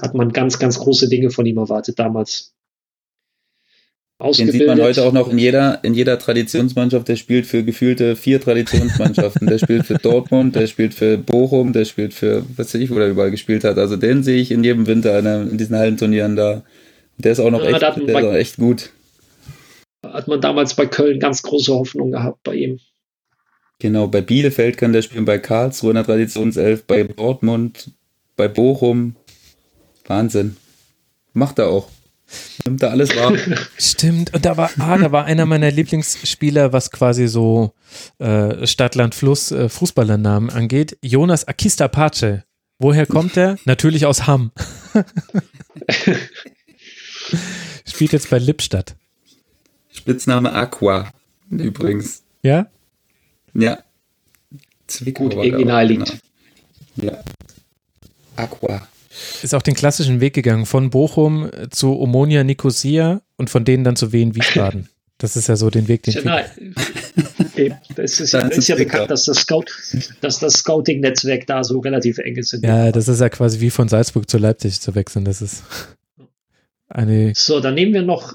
hat 0.00 0.14
man 0.14 0.32
ganz, 0.32 0.58
ganz 0.58 0.78
große 0.78 1.08
Dinge 1.08 1.30
von 1.30 1.44
ihm 1.44 1.58
erwartet 1.58 1.98
damals. 1.98 2.54
Den 4.20 4.50
sieht 4.50 4.66
man 4.66 4.80
heute 4.80 5.04
auch 5.04 5.12
noch 5.12 5.30
in 5.30 5.38
jeder, 5.38 5.78
in 5.84 5.94
jeder 5.94 6.18
Traditionsmannschaft. 6.18 7.06
Der 7.06 7.14
spielt 7.14 7.46
für 7.46 7.62
gefühlte 7.62 8.16
vier 8.16 8.40
Traditionsmannschaften. 8.40 9.46
der 9.46 9.58
spielt 9.58 9.86
für 9.86 9.94
Dortmund, 9.94 10.56
der 10.56 10.66
spielt 10.66 10.92
für 10.92 11.16
Bochum, 11.18 11.72
der 11.72 11.84
spielt 11.84 12.14
für, 12.14 12.44
was 12.56 12.74
weiß 12.74 12.80
ich, 12.80 12.90
wo 12.90 12.96
der 12.96 13.10
überall 13.10 13.30
gespielt 13.30 13.62
hat. 13.62 13.78
Also 13.78 13.96
den 13.96 14.24
sehe 14.24 14.40
ich 14.40 14.50
in 14.50 14.64
jedem 14.64 14.88
Winter 14.88 15.18
in, 15.20 15.56
diesen 15.56 15.76
Hallenturnieren 15.76 16.34
da. 16.34 16.64
Der 17.18 17.30
ist 17.32 17.38
auch 17.40 17.50
noch 17.50 17.62
Ja, 17.62 17.70
echt, 17.70 17.82
der 17.82 17.96
ist 17.96 18.06
bei- 18.12 18.28
auch 18.28 18.34
echt 18.34 18.56
gut. 18.56 18.90
Hat 20.04 20.26
man 20.26 20.40
damals 20.40 20.74
bei 20.74 20.86
Köln 20.86 21.20
ganz 21.20 21.42
große 21.42 21.72
Hoffnung 21.72 22.10
gehabt 22.10 22.42
bei 22.42 22.54
ihm. 22.56 22.80
Genau, 23.78 24.08
bei 24.08 24.20
Bielefeld 24.20 24.76
kann 24.78 24.92
der 24.92 25.02
spielen, 25.02 25.24
bei 25.26 25.38
Karlsruhe 25.38 25.90
in 25.90 25.94
der 25.96 26.04
Traditionself, 26.04 26.82
bei 26.84 27.04
Dortmund, 27.04 27.92
bei 28.36 28.48
Bochum. 28.48 29.14
Wahnsinn. 30.08 30.56
Macht 31.34 31.60
er 31.60 31.68
auch. 31.68 31.88
Nimmt 32.66 32.82
er 32.82 32.90
alles 32.90 33.14
wahr. 33.16 33.32
Stimmt, 33.78 34.34
und 34.34 34.44
da 34.44 34.56
war, 34.56 34.70
ah, 34.78 34.98
da 34.98 35.12
war 35.12 35.24
einer 35.24 35.46
meiner 35.46 35.70
Lieblingsspieler, 35.70 36.72
was 36.72 36.90
quasi 36.90 37.28
so 37.28 37.72
äh, 38.18 38.66
Stadt, 38.66 38.94
Land, 38.94 39.14
Fluss, 39.14 39.50
äh, 39.50 39.68
Fußballernamen 39.68 40.50
angeht. 40.50 40.98
Jonas 41.02 41.48
Akista 41.48 41.88
Pace. 41.88 42.42
Woher 42.78 43.06
kommt 43.06 43.36
er? 43.36 43.58
Natürlich 43.64 44.06
aus 44.06 44.26
Hamm. 44.26 44.52
Spielt 47.86 48.12
jetzt 48.12 48.30
bei 48.30 48.38
Lippstadt. 48.38 48.94
Spitzname 49.90 50.52
Aqua. 50.52 51.10
Übrigens. 51.50 52.22
Ja? 52.42 52.68
Ja. 53.54 53.78
Zwickau 54.86 55.24
Gut, 55.24 55.34
irgendwie 55.34 55.64
naheliegend. 55.64 56.18
Ja. 56.96 57.22
Aqua. 58.36 58.86
Ist 59.42 59.54
auch 59.54 59.62
den 59.62 59.74
klassischen 59.74 60.20
Weg 60.20 60.34
gegangen 60.34 60.66
von 60.66 60.90
Bochum 60.90 61.50
zu 61.70 61.98
Omonia 61.98 62.44
Nicosia 62.44 63.20
und 63.36 63.50
von 63.50 63.64
denen 63.64 63.84
dann 63.84 63.96
zu 63.96 64.12
Wien 64.12 64.34
Wiesbaden. 64.34 64.88
Das 65.20 65.36
ist 65.36 65.48
ja 65.48 65.56
so 65.56 65.68
den 65.68 65.88
Weg, 65.88 66.04
den 66.04 66.14
Ja, 66.14 66.20
viele- 66.20 66.74
nein. 66.76 67.74
Das 67.96 68.20
ist, 68.20 68.32
ja- 68.32 68.42
Das 68.48 68.56
ist 68.58 68.68
ja 68.68 68.76
bekannt, 68.76 69.10
dass 69.10 69.24
das, 69.24 69.38
Scout, 69.38 69.64
dass 70.20 70.38
das 70.38 70.52
Scouting-Netzwerk 70.54 71.44
da 71.48 71.64
so 71.64 71.80
relativ 71.80 72.18
eng 72.18 72.36
ist. 72.36 72.56
Ja, 72.62 72.92
das 72.92 73.08
ist 73.08 73.20
ja 73.20 73.28
quasi 73.28 73.58
wie 73.60 73.70
von 73.70 73.88
Salzburg 73.88 74.30
zu 74.30 74.38
Leipzig 74.38 74.80
zu 74.80 74.94
wechseln. 74.94 75.24
Das 75.24 75.42
ist 75.42 75.64
eine. 76.88 77.32
So, 77.36 77.58
dann 77.58 77.74
nehmen 77.74 77.92
wir 77.94 78.02
noch 78.02 78.34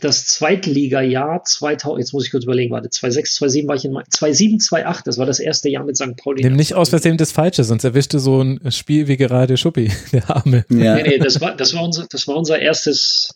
das 0.00 0.26
Zweitliga-Jahr 0.26 1.42
2000. 1.44 1.98
Jetzt 2.00 2.12
muss 2.12 2.24
ich 2.26 2.30
kurz 2.30 2.44
überlegen, 2.44 2.72
warte, 2.72 2.90
2006, 2.90 3.34
2007 3.36 3.68
war 3.68 3.74
ich 3.76 3.84
in 3.84 3.92
Ma- 3.92 4.04
2007, 4.08 4.60
2008, 4.60 5.06
das 5.06 5.18
war 5.18 5.26
das 5.26 5.40
erste 5.40 5.68
Jahr 5.68 5.84
mit 5.84 5.96
St. 5.96 6.16
Pauli. 6.16 6.42
Nimm 6.42 6.54
nicht 6.54 6.74
aus 6.74 6.90
Versehen 6.90 7.16
das 7.16 7.32
Falsche, 7.32 7.64
sonst 7.64 7.84
erwischte 7.84 8.20
so 8.20 8.42
ein 8.42 8.70
Spiel 8.70 9.08
wie 9.08 9.16
gerade 9.16 9.56
Schuppi, 9.56 9.90
der 10.12 10.30
Arme. 10.30 10.64
Ja. 10.68 10.94
Nee, 10.96 11.02
nee, 11.02 11.18
das 11.18 11.40
war, 11.40 11.56
das 11.56 11.74
war 11.74 11.82
unser, 11.82 12.06
das 12.08 12.28
war 12.28 12.36
unser 12.36 12.58
erstes, 12.58 13.30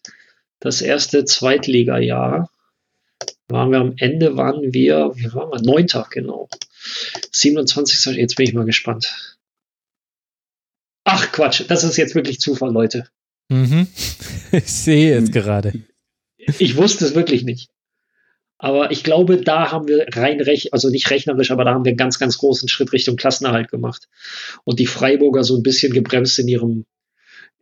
das 0.60 0.82
erste 0.82 1.24
Zweitliga-Jahr. 1.24 2.50
Waren 3.48 3.70
wir 3.72 3.78
am 3.78 3.94
Ende, 3.96 4.36
waren 4.36 4.74
wir, 4.74 5.12
wie 5.14 5.32
waren 5.32 5.50
wir? 5.50 5.62
Neunter, 5.62 6.06
genau. 6.10 6.48
27. 7.32 8.16
Jetzt 8.16 8.36
bin 8.36 8.46
ich 8.46 8.52
mal 8.52 8.66
gespannt. 8.66 9.38
Ach 11.04 11.32
Quatsch, 11.32 11.64
das 11.66 11.82
ist 11.82 11.96
jetzt 11.96 12.14
wirklich 12.14 12.40
Zufall, 12.40 12.70
Leute. 12.72 13.08
Mhm. 13.48 13.86
Ich 14.50 14.72
sehe 14.72 15.14
jetzt 15.14 15.32
gerade. 15.32 15.74
Ich 16.58 16.76
wusste 16.76 17.04
es 17.04 17.14
wirklich 17.14 17.44
nicht. 17.44 17.68
Aber 18.56 18.90
ich 18.90 19.04
glaube, 19.04 19.40
da 19.40 19.70
haben 19.70 19.86
wir 19.86 20.06
rein 20.14 20.40
recht, 20.40 20.72
also 20.72 20.88
nicht 20.88 21.10
rechnerisch, 21.10 21.50
aber 21.50 21.64
da 21.64 21.74
haben 21.74 21.84
wir 21.84 21.90
einen 21.90 21.98
ganz, 21.98 22.18
ganz 22.18 22.38
großen 22.38 22.68
Schritt 22.68 22.92
Richtung 22.92 23.16
Klassenerhalt 23.16 23.70
gemacht. 23.70 24.08
Und 24.64 24.80
die 24.80 24.86
Freiburger 24.86 25.44
so 25.44 25.56
ein 25.56 25.62
bisschen 25.62 25.92
gebremst 25.92 26.38
in 26.38 26.48
ihrem, 26.48 26.86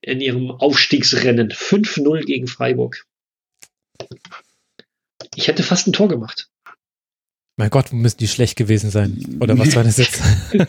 in 0.00 0.20
ihrem 0.20 0.50
Aufstiegsrennen. 0.50 1.50
5-0 1.50 2.24
gegen 2.24 2.46
Freiburg. 2.46 3.04
Ich 5.34 5.48
hätte 5.48 5.62
fast 5.62 5.86
ein 5.86 5.92
Tor 5.92 6.08
gemacht. 6.08 6.48
Mein 7.56 7.70
Gott, 7.70 7.92
müssen 7.92 8.18
die 8.18 8.28
schlecht 8.28 8.56
gewesen 8.56 8.90
sein? 8.90 9.38
Oder 9.40 9.58
was 9.58 9.74
war 9.74 9.84
das 9.84 9.96
jetzt? 9.96 10.20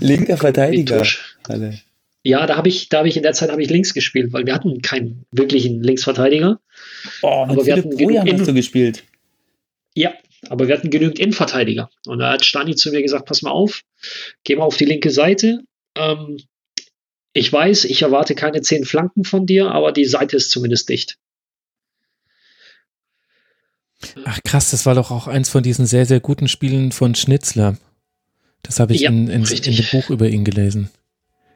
Linker 0.00 0.36
Verteidiger. 0.36 1.06
Alle. 1.44 1.78
Ja, 2.28 2.44
da 2.44 2.58
habe 2.58 2.68
ich, 2.68 2.90
da 2.90 2.98
habe 2.98 3.08
ich 3.08 3.16
in 3.16 3.22
der 3.22 3.32
Zeit 3.32 3.50
habe 3.50 3.62
ich 3.62 3.70
links 3.70 3.94
gespielt, 3.94 4.34
weil 4.34 4.44
wir 4.44 4.52
hatten 4.52 4.82
keinen 4.82 5.24
wirklichen 5.30 5.82
Linksverteidiger. 5.82 6.60
Oh, 7.22 7.46
mit 7.46 7.56
Aber 7.56 7.64
wir 7.64 7.74
hatten 7.74 7.96
genug 7.96 8.18
hast 8.30 8.46
du 8.46 8.52
gespielt. 8.52 9.02
Ja, 9.94 10.12
aber 10.50 10.68
wir 10.68 10.76
hatten 10.76 10.90
genügend 10.90 11.18
Innenverteidiger. 11.18 11.88
Und 12.04 12.18
da 12.18 12.32
hat 12.32 12.44
Stani 12.44 12.76
zu 12.76 12.90
mir 12.90 13.00
gesagt, 13.00 13.24
pass 13.24 13.40
mal 13.40 13.50
auf, 13.50 13.80
geh 14.44 14.56
mal 14.56 14.64
auf 14.64 14.76
die 14.76 14.84
linke 14.84 15.08
Seite. 15.08 15.62
Ähm, 15.96 16.36
ich 17.32 17.50
weiß, 17.50 17.86
ich 17.86 18.02
erwarte 18.02 18.34
keine 18.34 18.60
zehn 18.60 18.84
Flanken 18.84 19.24
von 19.24 19.46
dir, 19.46 19.70
aber 19.70 19.92
die 19.92 20.04
Seite 20.04 20.36
ist 20.36 20.50
zumindest 20.50 20.90
dicht. 20.90 21.16
Ach 24.26 24.38
krass, 24.44 24.70
das 24.70 24.84
war 24.84 24.94
doch 24.94 25.10
auch 25.10 25.28
eins 25.28 25.48
von 25.48 25.62
diesen 25.62 25.86
sehr, 25.86 26.04
sehr 26.04 26.20
guten 26.20 26.48
Spielen 26.48 26.92
von 26.92 27.14
Schnitzler. 27.14 27.78
Das 28.62 28.80
habe 28.80 28.92
ich 28.92 29.00
Ja, 29.00 29.08
in, 29.08 29.28
in, 29.28 29.44
in 29.44 29.76
dem 29.76 29.86
Buch 29.92 30.10
über 30.10 30.28
ihn 30.28 30.44
gelesen. 30.44 30.90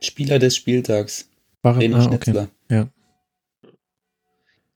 Spieler 0.02 0.38
des 0.38 0.56
Spieltags. 0.56 1.28
War 1.62 1.78
René 1.78 1.94
ah, 1.94 2.12
okay. 2.12 2.48
Ja, 2.68 2.88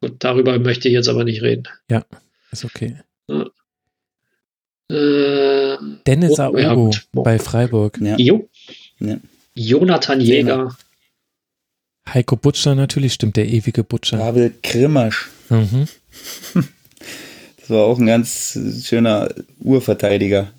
Gut, 0.01 0.17
darüber 0.21 0.59
möchte 0.59 0.89
ich 0.89 0.95
jetzt 0.95 1.09
aber 1.09 1.25
nicht 1.25 1.43
reden. 1.43 1.65
ist 2.53 2.65
okay. 2.65 2.97
Äh, 4.89 5.77
Dennis 6.07 6.39
Oh, 6.39 6.57
ja, 6.57 6.71
Aogo 6.71 6.91
gut. 6.91 7.09
bei 7.13 7.39
Freiburg. 7.39 7.99
Ja. 8.01 8.17
jo. 8.19 8.49
Ja. 9.01 9.17
Jonathan 9.55 10.21
Jäger. 10.21 10.77
Heiko 12.09 12.37
Butcher 12.37 12.77
natürlich, 12.77 13.15
stimmt, 13.15 13.37
der 13.37 13.49
ewige 13.49 13.83
Butcher. 13.83 14.19
Pavel 14.19 14.55
Krimasch. 14.63 15.29
Mhm. 15.49 15.89
Das 17.69 17.71
war 17.77 17.85
auch 17.87 17.99
ein 17.99 18.07
ganz 18.07 18.57
schöner 18.85 19.29
Urverteidiger. 19.59 20.53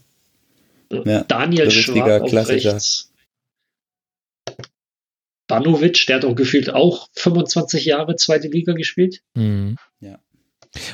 Ja, 0.92 1.24
Daniel 1.24 1.72
Schwab 1.72 2.22
auf 2.24 2.30
Klassiker. 2.30 2.74
rechts. 2.74 3.07
Banovic, 5.48 6.06
der 6.08 6.17
hat 6.17 6.26
auch 6.26 6.35
gefühlt 6.35 6.74
auch 6.74 7.08
25 7.16 7.85
Jahre 7.85 8.16
zweite 8.16 8.48
Liga 8.48 8.74
gespielt. 8.74 9.22
Mhm. 9.35 9.77
Ja. 10.00 10.19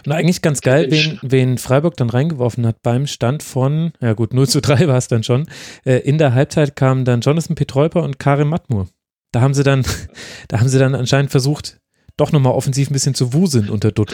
Und 0.06 0.12
eigentlich 0.12 0.42
ganz 0.42 0.62
geil, 0.62 0.88
wen, 0.92 1.20
wen 1.22 1.58
Freiburg 1.58 1.98
dann 1.98 2.10
reingeworfen 2.10 2.66
hat 2.66 2.82
beim 2.84 3.08
Stand 3.08 3.44
von, 3.44 3.94
ja 4.00 4.14
gut, 4.14 4.34
0 4.34 4.48
zu 4.48 4.62
3 4.62 4.88
war 4.88 4.98
es 4.98 5.08
dann 5.08 5.24
schon. 5.24 5.48
Äh, 5.86 5.98
in 6.00 6.18
der 6.18 6.34
Halbzeit 6.34 6.76
kamen 6.76 7.06
dann 7.06 7.22
Jonathan 7.22 7.56
Petreuper 7.56 8.04
und 8.04 8.20
Karim 8.20 8.50
Matmur. 8.50 8.88
Da 9.32 9.42
haben 9.42 9.54
sie 9.54 9.64
dann, 9.64 9.84
da 10.48 10.60
haben 10.60 10.70
sie 10.70 10.80
dann 10.80 10.96
anscheinend 10.96 11.32
versucht, 11.32 11.80
doch 12.18 12.32
nochmal 12.32 12.54
offensiv 12.54 12.90
ein 12.90 12.94
bisschen 12.94 13.16
zu 13.16 13.34
wuseln 13.34 13.70
unter 13.70 13.92
Dutt. 13.92 14.14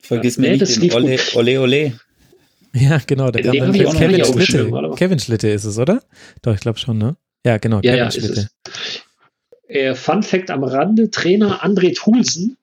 Vergiss 0.00 0.36
Ja, 0.36 0.42
mir 0.42 0.50
nee, 0.52 0.56
nicht 0.56 0.82
den 0.82 0.92
Ole. 0.92 1.18
Ole 1.34 1.60
Ole. 1.60 2.00
Ja, 2.72 3.00
genau, 3.06 3.30
da 3.30 3.40
kam 3.40 3.56
dann 3.56 3.72
Kevin 3.72 4.24
Schlitte. 4.24 4.92
Kevin 4.96 5.18
Schlitte 5.18 5.48
ist 5.48 5.64
es, 5.64 5.78
oder? 5.78 6.02
Doch, 6.42 6.54
ich 6.54 6.60
glaube 6.60 6.78
schon, 6.78 6.98
ne? 6.98 7.16
Ja, 7.44 7.58
genau, 7.58 7.76
Ja, 7.76 7.92
Kevin 7.92 7.98
ja, 7.98 8.06
ist 8.08 8.14
Schlitte. 8.14 8.48
Äh, 9.68 9.94
Fun 9.94 10.22
Fact 10.22 10.50
am 10.50 10.64
Rande: 10.64 11.10
Trainer 11.10 11.64
André 11.64 11.94
Thulsen, 11.94 12.56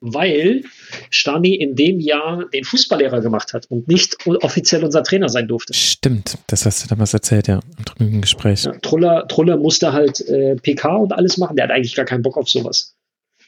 weil 0.00 0.62
Stani 1.10 1.54
in 1.54 1.74
dem 1.74 2.00
Jahr 2.00 2.48
den 2.52 2.64
Fußballlehrer 2.64 3.20
gemacht 3.20 3.52
hat 3.52 3.66
und 3.70 3.88
nicht 3.88 4.16
offiziell 4.26 4.84
unser 4.84 5.02
Trainer 5.02 5.28
sein 5.28 5.48
durfte. 5.48 5.74
Stimmt, 5.74 6.38
das 6.46 6.64
hast 6.64 6.84
du 6.84 6.88
damals 6.88 7.14
erzählt, 7.14 7.48
ja, 7.48 7.60
im 7.76 7.84
drüben 7.84 8.20
Gespräch. 8.20 8.64
Ja, 8.64 8.72
Truller, 8.78 9.26
Truller 9.28 9.56
musste 9.56 9.92
halt 9.92 10.20
äh, 10.28 10.56
PK 10.56 10.96
und 10.96 11.12
alles 11.12 11.36
machen. 11.36 11.56
Der 11.56 11.64
hat 11.64 11.72
eigentlich 11.72 11.94
gar 11.94 12.06
keinen 12.06 12.22
Bock 12.22 12.36
auf 12.36 12.48
sowas. 12.48 12.94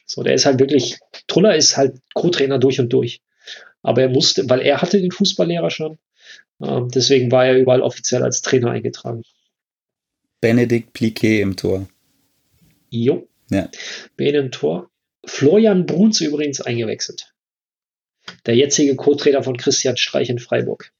So, 0.05 0.23
der 0.23 0.33
ist 0.33 0.45
halt 0.45 0.59
wirklich, 0.59 0.99
Truller 1.27 1.55
ist 1.55 1.77
halt 1.77 1.99
Co-Trainer 2.13 2.59
durch 2.59 2.79
und 2.79 2.91
durch. 2.91 3.21
Aber 3.81 4.01
er 4.01 4.09
musste, 4.09 4.49
weil 4.49 4.59
er 4.61 4.81
hatte 4.81 4.99
den 4.99 5.11
Fußballlehrer 5.11 5.71
schon. 5.71 5.97
Ähm, 6.61 6.89
deswegen 6.89 7.31
war 7.31 7.45
er 7.45 7.57
überall 7.57 7.81
offiziell 7.81 8.23
als 8.23 8.41
Trainer 8.41 8.71
eingetragen. 8.71 9.23
Benedikt 10.41 10.93
Pliquet 10.93 11.41
im 11.41 11.55
Tor. 11.55 11.87
Jo. 12.91 13.27
Ja. 13.49 13.67
Benen 14.15 14.51
Tor. 14.51 14.91
Florian 15.25 15.87
Bruns 15.87 16.21
übrigens 16.21 16.61
eingewechselt. 16.61 17.33
Der 18.45 18.55
jetzige 18.55 18.95
Co-Trainer 18.95 19.41
von 19.41 19.57
Christian 19.57 19.97
Streich 19.97 20.29
in 20.29 20.37
Freiburg. 20.37 20.93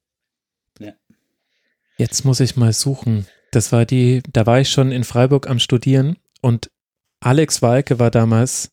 Jetzt 2.02 2.26
muss 2.26 2.40
ich 2.40 2.56
mal 2.56 2.74
suchen. 2.74 3.28
Das 3.52 3.72
war 3.72 3.86
die, 3.86 4.24
da 4.34 4.48
war 4.48 4.60
ich 4.60 4.72
schon 4.72 4.92
in 4.92 5.04
Freiburg 5.04 5.48
am 5.48 5.60
Studieren 5.60 6.18
und 6.42 6.72
Alex 7.20 7.62
Walke 7.62 8.00
war 8.00 8.10
damals 8.10 8.72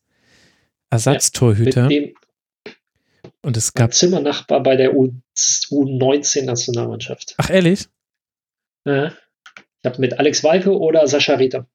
Ersatztorhüter 0.89 1.89
dem 1.89 2.15
und 3.43 3.55
es 3.55 3.75
gab, 3.75 3.93
Zimmernachbar 3.93 4.63
bei 4.63 4.77
der 4.77 4.95
U 4.95 5.13
U19-Nationalmannschaft. 5.35 7.35
ach 7.37 7.51
ehrlich? 7.51 7.85
Ja. 8.85 9.13
Ich 9.55 9.85
habe 9.85 10.01
mit 10.01 10.17
Alex 10.17 10.43
Walke 10.43 10.75
oder 10.75 11.07
Sascha 11.07 11.35
Rieter. 11.35 11.67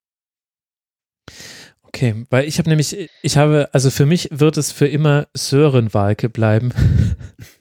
Okay, 1.94 2.26
weil 2.28 2.48
ich 2.48 2.58
habe 2.58 2.68
nämlich, 2.68 3.08
ich 3.22 3.36
habe, 3.36 3.68
also 3.70 3.88
für 3.88 4.04
mich 4.04 4.28
wird 4.32 4.56
es 4.56 4.72
für 4.72 4.88
immer 4.88 5.28
Sören 5.32 5.94
Walke 5.94 6.28
bleiben. 6.28 6.72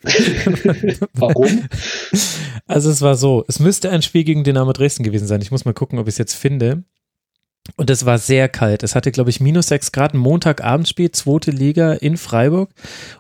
Warum? 1.13 1.67
Also 2.65 2.89
es 2.89 3.03
war 3.03 3.13
so, 3.15 3.45
es 3.47 3.59
müsste 3.59 3.91
ein 3.91 4.01
Spiel 4.01 4.23
gegen 4.23 4.43
Dynamo 4.43 4.73
Dresden 4.73 5.03
gewesen 5.03 5.27
sein. 5.27 5.41
Ich 5.41 5.51
muss 5.51 5.65
mal 5.65 5.75
gucken, 5.75 5.99
ob 5.99 6.07
ich 6.07 6.15
es 6.15 6.17
jetzt 6.17 6.33
finde. 6.33 6.83
Und 7.75 7.91
es 7.91 8.07
war 8.07 8.17
sehr 8.17 8.49
kalt. 8.49 8.81
Es 8.81 8.95
hatte, 8.95 9.11
glaube 9.11 9.29
ich, 9.29 9.39
minus 9.39 9.67
sechs 9.67 9.91
Grad, 9.91 10.15
ein 10.15 10.17
Montagabendspiel, 10.17 11.11
zweite 11.11 11.51
Liga 11.51 11.93
in 11.93 12.17
Freiburg. 12.17 12.71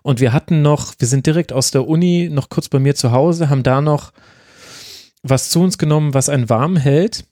Und 0.01 0.19
wir 0.19 0.33
hatten 0.33 0.63
noch, 0.63 0.95
wir 0.97 1.07
sind 1.07 1.27
direkt 1.27 1.53
aus 1.53 1.69
der 1.69 1.87
Uni, 1.87 2.27
noch 2.31 2.49
kurz 2.49 2.69
bei 2.69 2.79
mir 2.79 2.95
zu 2.95 3.11
Hause, 3.11 3.51
haben 3.51 3.61
da 3.61 3.81
noch 3.81 4.13
was 5.21 5.51
zu 5.51 5.61
uns 5.61 5.77
genommen, 5.77 6.15
was 6.15 6.29
einen 6.29 6.49
warm 6.49 6.75
hält. 6.75 7.25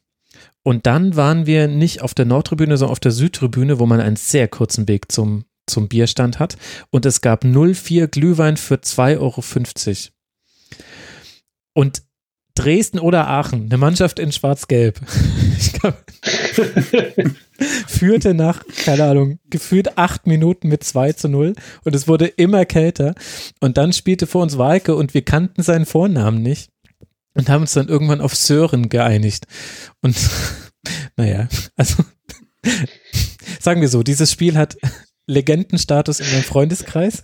Und 0.64 0.86
dann 0.86 1.16
waren 1.16 1.46
wir 1.46 1.68
nicht 1.68 2.02
auf 2.02 2.14
der 2.14 2.26
Nordtribüne, 2.26 2.78
sondern 2.78 2.92
auf 2.92 3.00
der 3.00 3.12
Südtribüne, 3.12 3.80
wo 3.80 3.86
man 3.86 4.00
einen 4.00 4.16
sehr 4.16 4.48
kurzen 4.48 4.88
Weg 4.88 5.12
zum, 5.12 5.46
zum 5.66 5.88
Bierstand 5.88 6.40
hat. 6.40 6.58
Und 6.92 7.06
es 7.06 7.22
gab 7.22 7.44
04 7.44 8.08
Glühwein 8.08 8.58
für 8.58 8.76
2,50 8.76 9.18
Euro. 9.20 9.44
Und 11.74 12.04
Dresden 12.54 13.00
oder 13.00 13.28
Aachen, 13.28 13.66
eine 13.66 13.78
Mannschaft 13.78 14.20
in 14.20 14.32
Schwarz-Gelb, 14.32 15.00
führte 17.88 18.34
nach, 18.34 18.64
keine 18.84 19.06
Ahnung, 19.06 19.40
gefühlt 19.50 19.98
acht 19.98 20.28
Minuten 20.28 20.68
mit 20.68 20.84
2 20.84 21.14
zu 21.14 21.30
0 21.30 21.56
und 21.86 21.96
es 21.96 22.10
wurde 22.10 22.28
immer 22.28 22.66
kälter. 22.66 23.16
Und 23.62 23.78
dann 23.78 23.94
spielte 23.94 24.28
vor 24.28 24.44
uns 24.44 24.58
Walke 24.58 24.96
und 24.96 25.14
wir 25.14 25.24
kannten 25.24 25.64
seinen 25.64 25.86
Vornamen 25.86 26.42
nicht 26.42 26.71
und 27.34 27.50
haben 27.50 27.62
uns 27.62 27.74
dann 27.74 27.88
irgendwann 27.88 28.22
auf 28.22 28.36
Sören 28.36 28.90
geeinigt. 28.90 29.46
Und 30.02 30.18
naja, 31.16 31.48
also 31.76 32.04
sagen 33.60 33.82
wir 33.82 33.90
so, 33.90 34.04
dieses 34.04 34.32
Spiel 34.32 34.58
hat 34.58 34.78
Legendenstatus 35.28 36.20
in 36.20 36.32
meinem 36.32 36.44
Freundeskreis. 36.44 37.24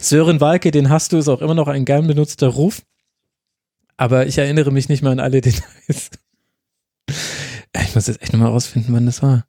Sören 0.00 0.40
Walke, 0.40 0.70
den 0.70 0.88
hast 0.88 1.12
du, 1.12 1.18
ist 1.18 1.28
auch 1.28 1.42
immer 1.42 1.54
noch 1.54 1.68
ein 1.68 1.84
gern 1.84 2.06
benutzter 2.06 2.48
Ruf. 2.48 2.82
Aber 3.96 4.26
ich 4.26 4.38
erinnere 4.38 4.70
mich 4.70 4.88
nicht 4.88 5.02
mehr 5.02 5.12
an 5.12 5.20
alle 5.20 5.40
Details. 5.40 6.10
Ich 7.08 7.94
muss 7.94 8.06
jetzt 8.06 8.22
echt 8.22 8.32
nochmal 8.32 8.50
rausfinden, 8.50 8.94
wann 8.94 9.06
das 9.06 9.22
war. 9.22 9.46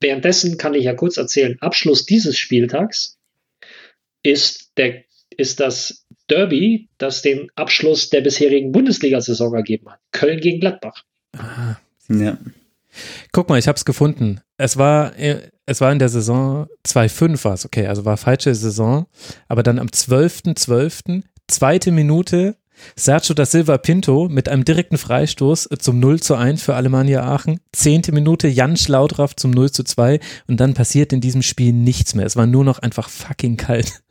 Währenddessen 0.00 0.56
kann 0.56 0.74
ich 0.74 0.84
ja 0.84 0.94
kurz 0.94 1.16
erzählen, 1.16 1.56
Abschluss 1.60 2.06
dieses 2.06 2.38
Spieltags 2.38 3.18
ist, 4.22 4.72
der, 4.76 5.04
ist 5.30 5.60
das 5.60 5.99
Derby, 6.30 6.88
das 6.98 7.22
den 7.22 7.48
Abschluss 7.56 8.10
der 8.10 8.20
bisherigen 8.20 8.72
Bundesliga-Saison 8.72 9.54
ergeben 9.54 9.90
hat. 9.90 10.00
Köln 10.12 10.40
gegen 10.40 10.60
Gladbach. 10.60 11.04
Ah, 11.36 11.76
Ja. 12.08 12.38
Guck 13.32 13.48
mal, 13.48 13.58
ich 13.58 13.68
habe 13.68 13.76
es 13.76 13.84
gefunden. 13.84 14.40
Es 14.56 14.76
war, 14.76 15.16
äh, 15.16 15.48
es 15.66 15.80
war 15.80 15.92
in 15.92 16.00
der 16.00 16.08
Saison 16.08 16.66
2-5 16.84 17.44
war 17.44 17.54
es, 17.54 17.64
okay, 17.64 17.86
also 17.86 18.04
war 18.04 18.16
falsche 18.16 18.54
Saison, 18.54 19.06
aber 19.46 19.62
dann 19.62 19.78
am 19.78 19.86
12.12., 19.86 21.22
zweite 21.46 21.92
Minute, 21.92 22.56
Sergio 22.96 23.34
da 23.34 23.46
Silva 23.46 23.78
Pinto 23.78 24.28
mit 24.28 24.48
einem 24.48 24.64
direkten 24.64 24.98
Freistoß 24.98 25.68
zum 25.78 26.00
0 26.00 26.20
zu 26.20 26.34
1 26.34 26.62
für 26.62 26.74
Alemannia 26.74 27.22
Aachen, 27.22 27.60
zehnte 27.72 28.12
Minute 28.12 28.48
Jan 28.48 28.76
Schlaudraff 28.76 29.36
zum 29.36 29.50
0 29.50 29.70
zu 29.70 29.84
2 29.84 30.18
und 30.48 30.58
dann 30.58 30.74
passiert 30.74 31.12
in 31.12 31.20
diesem 31.20 31.42
Spiel 31.42 31.72
nichts 31.72 32.14
mehr. 32.14 32.26
Es 32.26 32.36
war 32.36 32.46
nur 32.46 32.64
noch 32.64 32.78
einfach 32.78 33.08
fucking 33.08 33.56
kalt. 33.56 34.02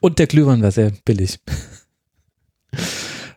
Und 0.00 0.18
der 0.18 0.26
Glühwein 0.26 0.62
war 0.62 0.70
sehr 0.70 0.92
billig. 1.04 1.38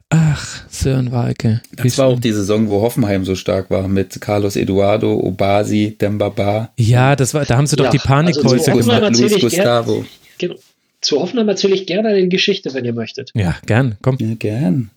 Ach, 0.09 0.63
Sören 0.69 1.11
Walke. 1.11 1.61
Wie 1.71 1.87
Das 1.89 1.97
war 1.97 2.07
auch 2.07 2.19
die 2.19 2.31
Saison, 2.31 2.69
wo 2.69 2.81
Hoffenheim 2.81 3.25
so 3.25 3.35
stark 3.35 3.69
war, 3.69 3.87
mit 3.87 4.21
Carlos 4.21 4.55
Eduardo, 4.55 5.13
Obasi, 5.13 5.97
Dembaba, 5.99 6.71
Ja, 6.77 7.15
das 7.15 7.33
war, 7.33 7.43
da 7.45 7.57
haben 7.57 7.67
sie 7.67 7.75
doch 7.75 7.85
Ja, 7.85 7.91
die 7.91 7.97
Panikhäuser 7.97 8.71
also 8.73 8.81
zu 8.81 8.89
gemacht. 8.89 9.17
Luis. 9.19 9.39
Gustavo. 9.39 10.05
Genau. 10.37 10.55
Zu 11.01 11.19
Hoffenheim 11.19 11.49
erzähle 11.49 11.75
ich 11.75 11.85
gerne 11.85 12.09
eine 12.09 12.27
Geschichte, 12.27 12.73
wenn 12.73 12.85
ihr 12.85 12.93
möchtet. 12.93 13.31
Ja, 13.35 13.55
gern, 13.65 13.97
komm. 14.01 14.17
Ja, 14.19 14.33
gern. 14.35 14.89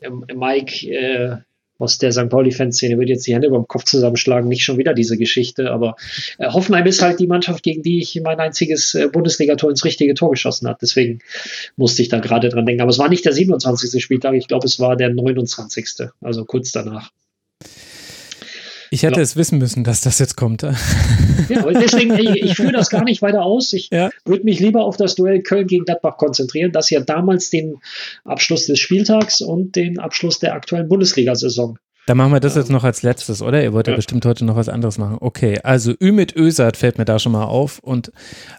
Ähm, 0.00 0.24
Mike 0.34 0.86
äh, 0.88 1.36
aus 1.82 1.98
der 1.98 2.12
St. 2.12 2.28
Pauli-Fanszene 2.28 2.96
würde 2.96 3.10
jetzt 3.10 3.26
die 3.26 3.34
Hände 3.34 3.48
über 3.48 3.58
dem 3.58 3.66
Kopf 3.66 3.84
zusammenschlagen, 3.84 4.48
nicht 4.48 4.62
schon 4.62 4.78
wieder 4.78 4.94
diese 4.94 5.18
Geschichte, 5.18 5.70
aber 5.72 5.96
äh, 6.38 6.48
Hoffenheim 6.48 6.86
ist 6.86 7.02
halt 7.02 7.18
die 7.18 7.26
Mannschaft, 7.26 7.64
gegen 7.64 7.82
die 7.82 8.00
ich 8.00 8.20
mein 8.22 8.38
einziges 8.38 8.94
äh, 8.94 9.08
Bundesligator 9.08 9.68
ins 9.68 9.84
richtige 9.84 10.14
Tor 10.14 10.30
geschossen 10.30 10.68
habe. 10.68 10.78
Deswegen 10.80 11.18
musste 11.76 12.02
ich 12.02 12.08
da 12.08 12.20
gerade 12.20 12.48
dran 12.48 12.66
denken. 12.66 12.82
Aber 12.82 12.90
es 12.90 12.98
war 12.98 13.08
nicht 13.08 13.24
der 13.24 13.32
27. 13.32 14.02
Spieltag, 14.02 14.34
ich 14.34 14.46
glaube, 14.46 14.66
es 14.66 14.78
war 14.78 14.96
der 14.96 15.12
29. 15.12 16.08
Also 16.20 16.44
kurz 16.44 16.70
danach. 16.70 17.10
Ich 18.92 19.02
hätte 19.04 19.16
Ja. 19.16 19.22
es 19.22 19.36
wissen 19.36 19.56
müssen, 19.58 19.84
dass 19.84 20.02
das 20.02 20.18
jetzt 20.18 20.36
kommt. 20.36 20.62
Ja, 20.62 21.64
und 21.64 21.74
deswegen, 21.80 22.12
ich, 22.18 22.42
ich 22.42 22.54
führe 22.56 22.72
das 22.72 22.90
gar 22.90 23.04
nicht 23.04 23.22
weiter 23.22 23.42
aus. 23.42 23.72
Ich 23.72 23.88
Ja. 23.90 24.10
würde 24.26 24.44
mich 24.44 24.60
lieber 24.60 24.84
auf 24.84 24.98
das 24.98 25.14
Duell 25.14 25.40
Köln 25.42 25.66
gegen 25.66 25.84
Gladbach 25.86 26.18
konzentrieren, 26.18 26.72
das 26.72 26.90
ja 26.90 27.00
damals 27.00 27.48
den 27.48 27.76
Abschluss 28.24 28.66
des 28.66 28.78
Spieltags 28.78 29.40
und 29.40 29.76
den 29.76 29.98
Abschluss 29.98 30.38
der 30.40 30.52
aktuellen 30.54 30.88
Bundesliga-Saison. 30.88 31.78
Dann 32.06 32.16
machen 32.18 32.32
wir 32.32 32.40
das 32.40 32.54
jetzt 32.54 32.70
noch 32.70 32.84
als 32.84 33.02
letztes, 33.02 33.40
oder? 33.40 33.62
Ihr 33.62 33.72
wollt 33.72 33.86
ja 33.86 33.92
Ja. 33.92 33.96
bestimmt 33.96 34.26
heute 34.26 34.44
noch 34.44 34.56
was 34.56 34.68
anderes 34.68 34.98
machen. 34.98 35.16
Okay, 35.20 35.58
also 35.62 35.94
Ümit 35.98 36.36
Özat 36.36 36.76
fällt 36.76 36.98
mir 36.98 37.04
da 37.06 37.18
schon 37.18 37.32
mal 37.32 37.44
auf 37.44 37.78
und 37.78 38.12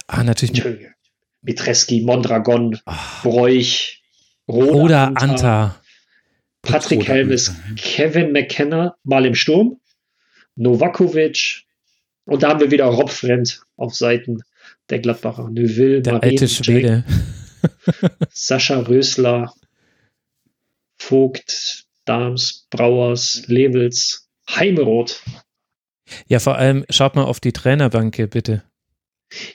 ah, 0.08 0.24
natürlich. 0.24 0.64
Mitreski, 1.42 2.00
Mondragon, 2.00 2.78
Broich, 3.22 4.02
Roda, 4.48 4.72
Roda 4.72 5.04
Anta, 5.08 5.22
Anta. 5.22 5.74
Patrick 6.62 7.00
Roda 7.02 7.12
Helmes, 7.12 7.50
Anta. 7.50 7.60
Kevin 7.76 8.32
McKenna 8.32 8.94
mal 9.04 9.26
im 9.26 9.34
Sturm, 9.34 9.76
Novakovic 10.56 11.64
und 12.26 12.42
da 12.42 12.50
haben 12.50 12.60
wir 12.60 12.70
wieder 12.70 12.86
Rob 12.86 13.10
Frendt 13.10 13.62
auf 13.76 13.94
Seiten 13.94 14.42
der 14.90 14.98
Gladbacher. 15.00 15.48
Neuville, 15.50 16.02
Der 16.02 16.14
Marin, 16.14 16.30
alte 16.30 16.48
Schwede. 16.48 17.04
Sascha 18.30 18.80
Rösler, 18.80 19.52
Vogt, 20.96 21.84
Dahms, 22.04 22.66
Brauers, 22.70 23.42
Levels, 23.46 24.28
Heimeroth. 24.48 25.22
Ja, 26.28 26.38
vor 26.38 26.56
allem 26.56 26.84
schaut 26.90 27.14
mal 27.14 27.24
auf 27.24 27.40
die 27.40 27.52
Trainerbank 27.52 28.16
hier, 28.16 28.26
bitte. 28.26 28.62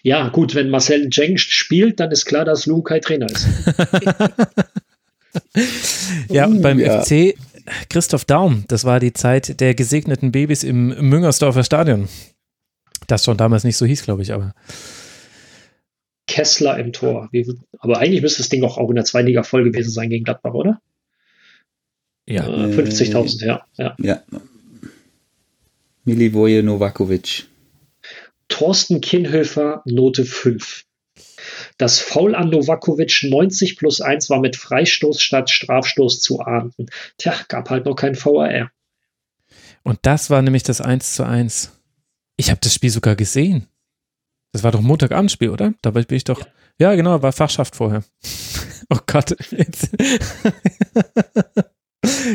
Ja, 0.02 0.30
gut, 0.30 0.56
wenn 0.56 0.70
Marcel 0.70 1.10
Jengst 1.12 1.52
spielt, 1.52 2.00
dann 2.00 2.12
ist 2.12 2.26
klar, 2.26 2.44
dass 2.44 2.66
Lukai 2.66 3.00
Trainer 3.00 3.28
ist. 3.30 3.48
Ja, 6.30 6.48
Uh, 6.48 6.62
beim 6.62 6.80
ja. 6.80 7.02
FC 7.02 7.36
Christoph 7.90 8.26
Daum, 8.26 8.66
das 8.68 8.86
war 8.86 9.00
die 9.00 9.14
Zeit 9.14 9.60
der 9.60 9.76
gesegneten 9.76 10.32
Babys 10.32 10.64
im 10.64 10.88
Müngersdorfer 11.10 11.64
Stadion. 11.64 12.08
Das 13.08 13.26
schon 13.26 13.38
damals 13.38 13.64
nicht 13.64 13.78
so 13.78 13.86
hieß, 13.86 14.04
glaube 14.04 14.22
ich, 14.22 14.34
aber 14.34 14.54
Kessler 16.28 16.78
im 16.78 16.94
Tor. 16.94 17.30
Aber 17.80 17.98
eigentlich 17.98 18.22
müsste 18.22 18.42
das 18.42 18.50
Ding 18.50 18.64
auch, 18.64 18.78
auch 18.78 18.90
in 18.90 18.96
der 18.96 19.06
Zweitliga 19.06 19.44
voll 19.44 19.64
gewesen 19.64 19.90
sein 19.90 20.10
gegen 20.10 20.26
Gladbach, 20.26 20.54
oder? 20.54 20.80
ja. 22.30 22.48
Äh, 22.48 22.72
50.000, 22.72 23.46
ja, 23.46 23.66
ja. 23.78 23.96
Ja. 24.00 24.24
Milivoje 26.06 26.64
Novakovic. 26.64 27.48
Thorsten 28.48 29.02
Kinhöfer, 29.02 29.82
Note 29.86 30.26
5. 30.26 30.86
Das 31.80 32.00
Foul 32.00 32.36
an 32.36 32.50
Novakovic 32.50 33.24
90 33.24 33.78
plus 33.78 34.02
1 34.02 34.30
war 34.30 34.42
mit 34.42 34.58
Freistoß 34.58 35.22
statt 35.22 35.50
Strafstoß 35.50 36.20
zu 36.20 36.42
ahnden. 36.42 36.88
Tja, 37.18 37.34
gab 37.48 37.70
halt 37.70 37.86
noch 37.86 37.96
kein 37.96 38.18
VAR. 38.18 38.70
Und 39.84 40.00
das 40.02 40.30
war 40.30 40.42
nämlich 40.42 40.64
das 40.64 40.82
1 40.82 41.14
zu 41.16 41.26
1. 41.26 41.72
Ich 42.36 42.50
habe 42.50 42.60
das 42.62 42.74
Spiel 42.74 42.90
sogar 42.90 43.16
gesehen. 43.16 43.68
Das 44.52 44.64
war 44.64 44.74
doch 44.74 44.82
Montagabendspiel, 44.82 45.50
oder? 45.50 45.74
Da 45.82 45.92
bin 45.92 46.06
ich 46.10 46.26
doch. 46.26 46.46
Ja, 46.80 46.94
genau, 46.96 47.22
war 47.22 47.32
Fachschaft 47.32 47.76
vorher. 47.76 48.04
Oh 48.92 49.00
Gott. 49.06 49.36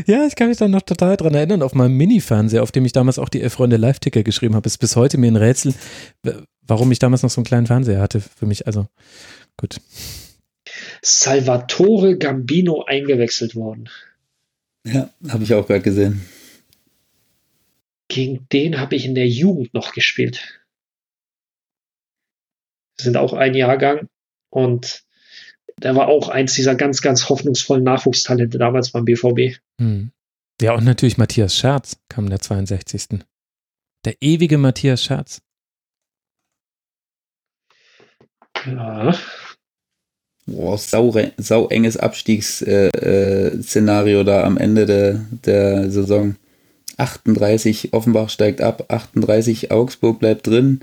Ja, 0.06 0.26
ich 0.26 0.36
kann 0.36 0.48
mich 0.48 0.58
da 0.58 0.68
noch 0.68 0.82
total 0.82 1.16
dran 1.16 1.34
erinnern, 1.34 1.62
auf 1.62 1.74
meinem 1.74 1.96
Mini-Fernseher, 1.96 2.62
auf 2.62 2.70
dem 2.70 2.84
ich 2.84 2.92
damals 2.92 3.18
auch 3.18 3.28
die 3.28 3.40
Elf-Freunde 3.40 3.76
Live-Ticker 3.76 4.22
geschrieben 4.22 4.54
habe. 4.54 4.66
Ist 4.66 4.78
bis 4.78 4.94
heute 4.94 5.16
mir 5.18 5.28
ein 5.28 5.36
Rätsel, 5.36 5.74
warum 6.66 6.90
ich 6.92 6.98
damals 6.98 7.22
noch 7.22 7.30
so 7.30 7.40
einen 7.40 7.46
kleinen 7.46 7.66
Fernseher 7.66 8.00
hatte 8.00 8.20
für 8.20 8.46
mich. 8.46 8.66
Also, 8.66 8.86
gut. 9.56 9.80
Salvatore 11.02 12.16
Gambino 12.18 12.84
eingewechselt 12.84 13.54
worden. 13.54 13.88
Ja, 14.86 15.10
habe 15.28 15.44
ich 15.44 15.54
auch 15.54 15.66
gerade 15.66 15.82
gesehen. 15.82 16.24
Gegen 18.08 18.46
den 18.52 18.78
habe 18.78 18.96
ich 18.96 19.06
in 19.06 19.14
der 19.14 19.28
Jugend 19.28 19.74
noch 19.74 19.92
gespielt. 19.92 20.60
Wir 22.96 23.04
sind 23.04 23.16
auch 23.16 23.32
ein 23.32 23.54
Jahrgang 23.54 24.08
und 24.50 25.04
der 25.78 25.96
war 25.96 26.08
auch 26.08 26.28
eins 26.28 26.54
dieser 26.54 26.74
ganz, 26.74 27.02
ganz 27.02 27.28
hoffnungsvollen 27.28 27.82
Nachwuchstalente 27.82 28.58
damals 28.58 28.92
beim 28.92 29.04
BVB. 29.04 29.58
Hm. 29.80 30.12
Ja, 30.60 30.74
und 30.74 30.84
natürlich 30.84 31.18
Matthias 31.18 31.56
Scherz 31.56 31.96
kam 32.08 32.24
in 32.24 32.30
der 32.30 32.40
62. 32.40 33.20
Der 34.04 34.14
ewige 34.20 34.58
Matthias 34.58 35.02
Scherz. 35.02 35.42
Ja, 38.66 39.14
Boah, 40.46 40.76
sau, 40.76 41.14
enges 41.68 41.96
Abstiegsszenario 41.96 44.20
äh, 44.20 44.24
da 44.24 44.44
am 44.44 44.58
Ende 44.58 44.84
der, 44.84 45.24
der 45.46 45.90
Saison. 45.90 46.36
38 46.96 47.92
Offenbach 47.92 48.28
steigt 48.28 48.60
ab, 48.60 48.84
38 48.88 49.72
Augsburg 49.72 50.20
bleibt 50.20 50.46
drin, 50.46 50.82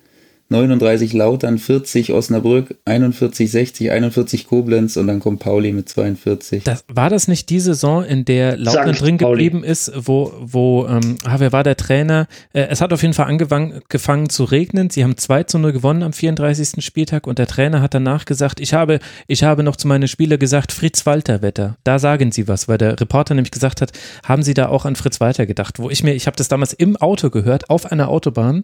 39 0.52 1.14
Lautern, 1.14 1.58
40 1.58 2.12
Osnabrück, 2.12 2.76
41 2.84 3.50
60, 3.50 3.92
41 3.92 4.48
Koblenz 4.48 4.98
und 4.98 5.08
dann 5.08 5.22
kommt 5.22 5.40
Pauli 5.40 5.72
mit 5.72 5.88
42. 5.88 6.66
Das, 6.66 6.84
war 6.90 7.10
das 7.10 7.30
nicht 7.30 7.50
die 7.50 7.62
Saison, 7.62 8.04
in 8.04 8.26
der 8.26 8.58
Lautern 8.58 8.88
Sankt 8.88 9.02
drin 9.02 9.18
Pauli. 9.18 9.46
geblieben 9.46 9.64
ist, 9.64 9.94
wo, 9.96 10.34
wo 10.42 10.86
ähm, 10.88 11.16
ah, 11.24 11.36
wer 11.38 11.54
war 11.54 11.64
der 11.64 11.78
Trainer? 11.78 12.28
Äh, 12.52 12.68
es 12.70 12.82
hat 12.82 12.92
auf 12.92 13.02
jeden 13.02 13.14
Fall 13.14 13.28
angefangen 13.28 14.30
zu 14.30 14.44
regnen. 14.44 14.90
Sie 14.90 15.04
haben 15.06 15.16
2 15.18 15.44
zu 15.44 15.58
0 15.58 15.72
gewonnen 15.72 16.04
am 16.04 16.12
34. 16.12 16.84
Spieltag 16.84 17.28
und 17.28 17.40
der 17.40 17.48
Trainer 17.48 17.82
hat 17.82 17.94
danach 17.94 18.26
gesagt, 18.26 18.60
ich 18.60 18.74
habe, 18.74 19.00
ich 19.28 19.44
habe 19.44 19.64
noch 19.64 19.78
zu 19.78 19.88
meinen 19.88 20.10
Spielern 20.10 20.38
gesagt, 20.38 20.74
Fritz 20.74 21.06
Walter 21.06 21.42
Wetter. 21.42 21.78
Da 21.86 21.98
sagen 21.98 22.34
Sie 22.34 22.50
was, 22.50 22.68
weil 22.68 22.78
der 22.78 23.00
Reporter 23.00 23.36
nämlich 23.36 23.52
gesagt 23.52 23.80
hat, 23.80 23.94
haben 24.26 24.44
Sie 24.44 24.54
da 24.54 24.68
auch 24.68 24.84
an 24.84 24.98
Fritz 24.98 25.22
Walter 25.22 25.46
gedacht? 25.46 25.80
Wo 25.80 25.90
ich 25.90 26.04
mir, 26.04 26.14
ich 26.14 26.28
habe 26.28 26.36
das 26.36 26.50
damals 26.50 26.74
im 26.74 26.98
Auto 26.98 27.30
gehört, 27.30 27.70
auf 27.70 27.90
einer 27.90 28.10
Autobahn 28.10 28.64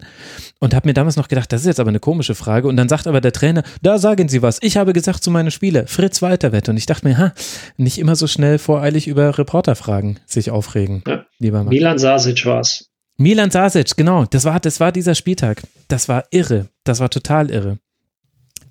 und 0.60 0.76
habe 0.76 0.90
mir 0.90 0.94
damals 0.94 1.16
noch 1.16 1.30
gedacht, 1.30 1.54
das 1.54 1.62
ist 1.62 1.68
jetzt 1.68 1.77
aber 1.80 1.90
eine 1.90 2.00
komische 2.00 2.36
Frage. 2.36 2.68
Und 2.68 2.78
dann 2.78 2.90
sagt 2.90 3.08
aber 3.08 3.22
der 3.22 3.32
Trainer, 3.34 3.64
da 3.82 3.98
sagen 3.98 4.30
Sie 4.30 4.42
was. 4.42 4.60
Ich 4.62 4.78
habe 4.78 4.94
gesagt 4.94 5.24
zu 5.24 5.32
meinen 5.32 5.52
Spielern, 5.52 5.88
Fritz 5.88 6.22
Walter 6.22 6.52
Wetter. 6.52 6.72
Und 6.72 6.78
ich 6.78 6.86
dachte 6.86 7.08
mir, 7.08 7.18
ha, 7.18 7.34
nicht 7.78 7.98
immer 7.98 8.16
so 8.16 8.28
schnell 8.28 8.58
voreilig 8.60 9.08
über 9.08 9.38
Reporterfragen 9.38 10.20
sich 10.26 10.52
aufregen, 10.52 11.04
Ja. 11.08 11.26
lieber 11.40 11.60
Mann. 11.64 11.70
Milan 11.70 11.98
Sasic 11.98 12.46
war 12.46 12.62
es. 12.62 12.90
Milan 13.18 13.50
Sasic, 13.52 13.96
genau, 13.98 14.26
das 14.26 14.46
war, 14.46 14.60
das 14.60 14.80
war 14.80 14.92
dieser 14.92 15.16
Spieltag. 15.16 15.64
Das 15.88 16.08
war 16.08 16.26
irre. 16.32 16.70
Das 16.84 17.00
war 17.00 17.10
total 17.10 17.50
irre. 17.50 17.80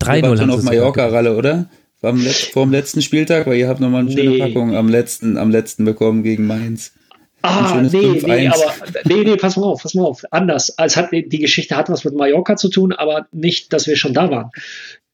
3-0 0.01 0.17
Ihr 0.17 0.23
wart 0.31 0.41
haben 0.41 0.51
auf 0.51 0.63
Mallorca-Ralle, 0.63 1.37
oder? 1.37 1.67
War 2.03 2.11
am 2.11 2.21
Letz-, 2.21 2.51
vor 2.53 2.65
dem 2.67 2.73
letzten 2.73 3.03
Spieltag, 3.03 3.47
weil 3.47 3.57
ihr 3.57 3.69
habt 3.69 3.81
nochmal 3.81 4.03
eine 4.03 4.13
schöne 4.13 4.31
Nee. 4.31 4.39
Packung 4.39 4.77
am 4.77 4.89
letzten, 4.89 5.39
am 5.39 5.51
letzten 5.51 5.85
bekommen 5.85 6.23
gegen 6.23 6.47
Mainz. 6.47 6.93
Ah, 7.47 7.81
nee, 7.81 7.89
nee, 7.89 8.21
5-1. 8.21 8.53
aber 8.53 8.75
nee, 9.05 9.25
nee, 9.25 9.37
pass 9.37 9.57
mal 9.57 9.67
auf, 9.67 9.83
pass 9.83 9.95
mal 9.95 10.05
auf. 10.05 10.25
Anders. 10.31 10.75
Es 10.79 10.97
hat, 10.97 11.11
die 11.13 11.39
Geschichte 11.39 11.77
hat 11.77 11.89
was 11.89 12.05
mit 12.05 12.15
Mallorca 12.15 12.57
zu 12.57 12.69
tun, 12.69 12.93
aber 12.93 13.27
nicht, 13.33 13.73
dass 13.73 13.87
wir 13.87 13.97
schon 13.97 14.15
da 14.15 14.31
waren. 14.31 14.51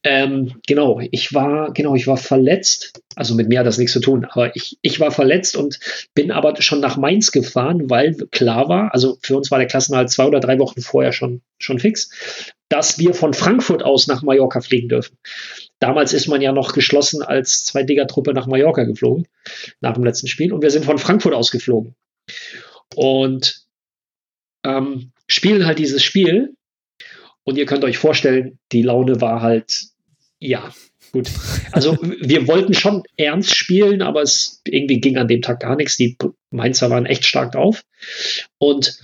Ähm, 0.05 0.55
genau, 0.67 0.99
ich 1.11 1.33
war, 1.33 1.71
genau, 1.71 1.95
ich 1.95 2.07
war 2.07 2.17
verletzt. 2.17 2.91
Also 3.15 3.35
mit 3.35 3.47
mir 3.47 3.59
hat 3.59 3.65
das 3.65 3.77
nichts 3.77 3.93
zu 3.93 4.01
tun, 4.01 4.25
aber 4.25 4.53
ich, 4.55 4.77
ich 4.81 4.99
war 4.99 5.11
verletzt 5.11 5.55
und 5.55 5.79
bin 6.13 6.31
aber 6.31 6.61
schon 6.61 6.81
nach 6.81 6.97
Mainz 6.97 7.31
gefahren, 7.31 7.89
weil 7.89 8.15
klar 8.31 8.67
war, 8.67 8.93
also 8.93 9.17
für 9.21 9.37
uns 9.37 9.49
war 9.49 9.59
der 9.59 9.67
Klassenhalt 9.67 10.09
zwei 10.09 10.25
oder 10.25 10.41
drei 10.41 10.59
Wochen 10.59 10.81
vorher 10.81 11.13
schon, 11.13 11.41
schon 11.57 11.79
fix, 11.79 12.09
dass 12.67 12.99
wir 12.99 13.13
von 13.13 13.33
Frankfurt 13.33 13.83
aus 13.83 14.07
nach 14.07 14.23
Mallorca 14.23 14.59
fliegen 14.59 14.89
dürfen. 14.89 15.17
Damals 15.79 16.11
ist 16.11 16.27
man 16.27 16.41
ja 16.41 16.51
noch 16.51 16.73
geschlossen 16.73 17.21
als 17.21 17.63
Zweitligatruppe 17.65 18.33
nach 18.33 18.47
Mallorca 18.47 18.83
geflogen, 18.83 19.27
nach 19.79 19.93
dem 19.93 20.03
letzten 20.03 20.27
Spiel. 20.27 20.51
Und 20.51 20.63
wir 20.63 20.71
sind 20.71 20.85
von 20.85 20.97
Frankfurt 20.97 21.33
aus 21.33 21.51
geflogen. 21.51 21.95
Und 22.95 23.63
ähm, 24.63 25.11
spielen 25.27 25.65
halt 25.65 25.79
dieses 25.79 26.03
Spiel. 26.03 26.55
Und 27.43 27.57
ihr 27.57 27.65
könnt 27.65 27.83
euch 27.83 27.97
vorstellen, 27.97 28.59
die 28.71 28.83
Laune 28.83 29.19
war 29.19 29.41
halt, 29.41 29.87
ja, 30.39 30.73
gut. 31.11 31.29
Also 31.71 31.97
wir 32.01 32.47
wollten 32.47 32.73
schon 32.73 33.03
ernst 33.17 33.55
spielen, 33.55 34.01
aber 34.01 34.21
es 34.21 34.61
irgendwie 34.65 35.01
ging 35.01 35.17
an 35.17 35.27
dem 35.27 35.41
Tag 35.41 35.59
gar 35.59 35.75
nichts. 35.75 35.97
Die 35.97 36.17
Mainzer 36.51 36.89
waren 36.89 37.05
echt 37.05 37.25
stark 37.25 37.51
drauf. 37.51 37.83
Und 38.57 38.97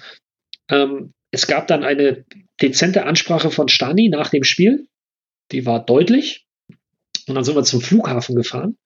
ähm, 0.69 1.13
es 1.31 1.47
gab 1.47 1.67
dann 1.67 1.83
eine 1.83 2.25
dezente 2.61 3.05
Ansprache 3.05 3.51
von 3.51 3.67
Stani 3.67 4.09
nach 4.09 4.29
dem 4.29 4.43
Spiel. 4.43 4.87
Die 5.51 5.65
war 5.65 5.83
deutlich. 5.83 6.45
Und 7.29 7.35
dann 7.35 7.43
sind 7.43 7.55
wir 7.55 7.63
zum 7.63 7.79
Flughafen 7.79 8.35
gefahren, 8.35 8.77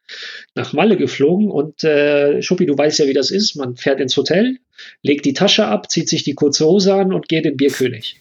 nach 0.54 0.74
Malle 0.74 0.98
geflogen 0.98 1.50
und 1.50 1.84
äh, 1.86 2.42
Schuppi, 2.42 2.66
du 2.66 2.78
weißt 2.78 3.00
ja, 3.00 3.08
wie 3.08 3.14
das 3.14 3.32
ist. 3.32 3.56
Man 3.56 3.78
fährt 3.78 4.02
ins 4.02 4.18
Hotel, 4.18 4.58
legt 5.02 5.24
die 5.26 5.34
Tasche 5.34 5.66
ab, 5.66 5.90
zieht 5.90 6.10
sich 6.10 6.24
die 6.24 6.36
kurze 6.36 6.66
Hose 6.66 6.94
an 6.94 7.14
und 7.14 7.30
geht 7.30 7.46
in 7.46 7.56
Bierkönig. 7.56 8.20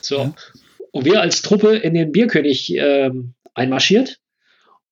So. 0.00 0.16
Ja. 0.16 0.34
Und 0.90 1.04
wir 1.04 1.20
als 1.20 1.42
Truppe 1.42 1.76
in 1.76 1.94
den 1.94 2.10
Bierkönig 2.10 2.74
ähm, 2.76 3.34
einmarschiert 3.54 4.18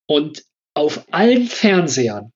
und 0.07 0.45
auf 0.73 1.05
allen 1.11 1.47
Fernsehern 1.47 2.33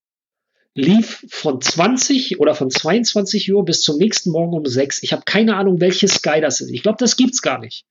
lief 0.75 1.25
von 1.29 1.61
20 1.61 2.41
oder 2.41 2.57
von 2.57 2.69
22 2.69 3.55
Uhr 3.55 3.65
bis 3.65 3.81
zum 3.83 3.97
nächsten 3.97 4.31
Morgen 4.31 4.55
um 4.55 4.67
6. 4.67 5.05
Ich 5.05 5.13
habe 5.13 5.23
keine 5.25 5.55
Ahnung, 5.55 5.81
welches 5.81 6.15
Sky 6.15 6.41
das 6.41 6.61
ist. 6.61 6.71
Ich 6.71 6.83
glaube, 6.83 6.99
das 6.99 7.17
gibt's 7.17 7.43
gar 7.43 7.61
nicht. 7.61 7.85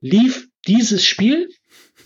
Lief 0.00 0.48
dieses 0.66 1.04
Spiel, 1.04 1.48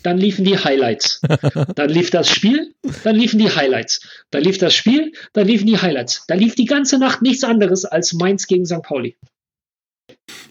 dann 0.03 0.19
liefen 0.19 0.45
die 0.45 0.59
Highlights. 0.59 1.21
Dann 1.75 1.91
lief 1.91 2.11
das 2.11 2.29
Spiel, 2.29 2.75
dann 3.05 3.17
liefen 3.17 3.39
die 3.39 3.51
Highlights. 3.51 4.01
Dann 4.31 4.43
lief 4.43 4.59
das 4.59 4.75
Spiel, 4.75 5.13
dann 5.33 5.47
liefen 5.47 5.67
die 5.67 5.79
Highlights. 5.79 6.25
Da 6.29 6.35
lief 6.35 6.55
die 6.55 6.65
ganze 6.65 6.99
Nacht 6.99 7.23
nichts 7.23 7.45
anderes 7.45 7.85
als 7.85 8.13
Mainz 8.13 8.47
gegen 8.47 8.65
St. 8.65 8.83
Pauli. 8.83 9.17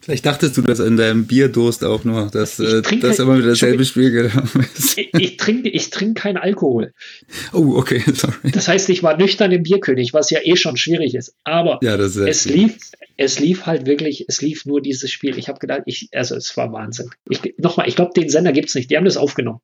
Vielleicht 0.05 0.27
dachtest 0.27 0.55
du 0.55 0.61
das 0.61 0.79
in 0.79 0.97
deinem 0.97 1.25
Bierdurst 1.25 1.83
auch 1.83 2.03
nur, 2.03 2.29
dass 2.29 2.59
äh, 2.59 2.83
trinke 2.83 3.07
das 3.07 3.17
immer 3.17 3.39
wieder 3.39 3.47
dasselbe 3.47 3.83
Spiel 3.85 4.11
gelaufen 4.11 4.63
ist. 4.77 4.99
Ich, 4.99 5.09
ich 5.11 5.37
trinke 5.37 5.67
ich 5.67 5.89
trink 5.89 6.15
keinen 6.15 6.37
Alkohol. 6.37 6.93
Oh, 7.53 7.73
okay, 7.75 8.03
sorry. 8.13 8.51
Das 8.51 8.67
heißt, 8.67 8.87
ich 8.89 9.01
war 9.01 9.17
nüchtern 9.17 9.51
im 9.51 9.63
Bierkönig, 9.63 10.13
was 10.13 10.29
ja 10.29 10.41
eh 10.43 10.57
schon 10.57 10.77
schwierig 10.77 11.15
ist. 11.15 11.33
Aber 11.43 11.79
Ja, 11.81 11.95
ist 11.95 12.17
es 12.17 12.45
lief, 12.45 12.77
es 13.17 13.39
lief 13.39 13.65
halt 13.65 13.87
wirklich, 13.87 14.25
es 14.27 14.43
lief 14.43 14.67
nur 14.67 14.79
dieses 14.79 15.09
Spiel. 15.09 15.39
Ich 15.39 15.49
habe 15.49 15.57
gedacht, 15.57 15.81
ich, 15.87 16.09
also 16.13 16.35
es 16.35 16.55
war 16.55 16.71
Wahnsinn. 16.71 17.09
Ich, 17.27 17.41
Nochmal, 17.57 17.87
ich 17.89 17.95
glaube, 17.95 18.11
den 18.15 18.29
Sender 18.29 18.51
gibt's 18.51 18.75
nicht. 18.75 18.91
Die 18.91 18.97
haben 18.97 19.05
das 19.05 19.17
aufgenommen. 19.17 19.59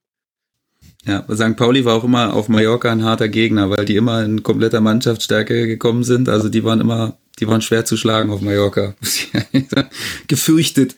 Ja, 1.05 1.23
St. 1.31 1.55
Pauli 1.55 1.85
war 1.85 1.95
auch 1.95 2.03
immer 2.03 2.33
auf 2.33 2.49
Mallorca 2.49 2.91
ein 2.91 3.03
harter 3.03 3.29
Gegner, 3.29 3.69
weil 3.69 3.85
die 3.85 3.95
immer 3.95 4.23
in 4.23 4.41
kompletter 4.41 4.81
Mannschaftsstärke 4.81 5.67
gekommen 5.67 6.03
sind. 6.03 6.29
Also 6.29 6.49
die 6.49 6.63
waren 6.63 6.81
immer, 6.81 7.19
die 7.41 7.47
waren 7.47 7.61
schwer 7.61 7.83
zu 7.83 7.97
schlagen 7.97 8.29
auf 8.31 8.39
Mallorca. 8.41 8.95
Gefürchtet. 10.27 10.95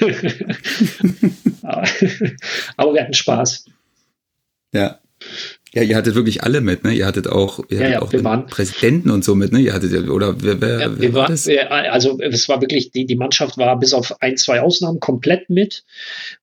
Aber, 1.62 2.92
wir 2.92 3.02
hatten 3.02 3.14
Spaß. 3.14 3.66
Ja. 4.74 4.98
Ja, 5.72 5.82
ihr 5.82 5.94
hattet 5.96 6.16
wirklich 6.16 6.42
alle 6.42 6.60
mit, 6.60 6.82
ne? 6.82 6.92
Ihr 6.92 7.06
hattet 7.06 7.28
auch, 7.28 7.60
ihr 7.68 7.76
Ja, 7.78 7.80
hattet 7.84 7.92
ja, 7.92 8.02
auch 8.02 8.12
wir 8.12 8.18
den 8.18 8.24
waren- 8.24 8.46
Präsidenten 8.46 9.10
und 9.10 9.24
so 9.24 9.36
mit, 9.36 9.52
ne? 9.52 9.60
Ihr 9.60 9.72
hattet 9.72 9.92
ja, 9.92 10.00
oder 10.00 10.34
wer, 10.42 10.60
wer, 10.60 10.80
Ja, 10.80 10.90
wer 10.90 11.00
wir 11.00 11.12
war 11.14 11.22
waren, 11.28 11.32
das? 11.32 11.46
also 11.48 12.18
es 12.20 12.48
war 12.48 12.60
wirklich, 12.60 12.90
die, 12.90 13.06
die 13.06 13.14
Mannschaft 13.14 13.56
war 13.56 13.78
bis 13.78 13.92
auf 13.92 14.20
ein, 14.20 14.36
zwei 14.36 14.60
Ausnahmen 14.62 14.98
komplett 14.98 15.48
mit. 15.48 15.84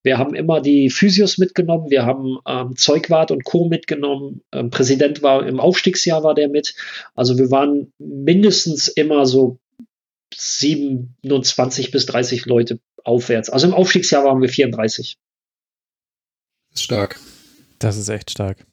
Wir 0.02 0.18
haben 0.18 0.34
immer 0.34 0.62
die 0.62 0.90
Physios 0.90 1.38
mitgenommen, 1.38 1.90
wir 1.90 2.06
haben 2.06 2.38
ähm, 2.48 2.78
Zeugwart 2.78 3.32
und 3.32 3.44
Co. 3.44 3.68
mitgenommen. 3.68 4.42
Ähm, 4.54 4.70
Präsident 4.70 5.22
war 5.22 5.46
im 5.46 5.60
Aufstiegsjahr 5.60 6.24
war 6.24 6.34
der 6.34 6.48
mit. 6.48 6.76
Also 7.14 7.38
wir 7.38 7.52
waren 7.52 7.92
mindestens 8.00 8.88
immer 8.88 9.26
so 9.26 9.60
27 10.34 11.92
bis 11.92 12.06
30 12.06 12.46
Leute 12.46 12.80
aufwärts. 13.04 13.50
Also 13.50 13.68
im 13.68 13.74
Aufstiegsjahr 13.74 14.24
waren 14.24 14.42
wir 14.42 14.50
34. 14.50 15.18
Stark. 16.74 17.20
Das 17.80 17.98
ist 17.98 18.10
echt 18.10 18.32
stark. 18.32 18.66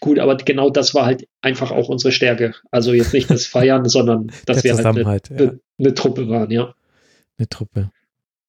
Gut, 0.00 0.18
aber 0.18 0.36
genau 0.36 0.70
das 0.70 0.94
war 0.94 1.06
halt 1.06 1.28
einfach 1.42 1.70
auch 1.70 1.88
unsere 1.88 2.12
Stärke. 2.12 2.54
Also 2.70 2.92
jetzt 2.92 3.12
nicht 3.12 3.30
das 3.30 3.46
Feiern, 3.46 3.88
sondern 3.88 4.32
dass 4.46 4.64
wir 4.64 4.74
halt 4.74 4.86
eine, 4.86 5.02
ja. 5.02 5.20
eine, 5.30 5.60
eine 5.78 5.94
Truppe 5.94 6.28
waren, 6.28 6.50
ja. 6.50 6.74
Eine 7.38 7.48
Truppe. 7.48 7.90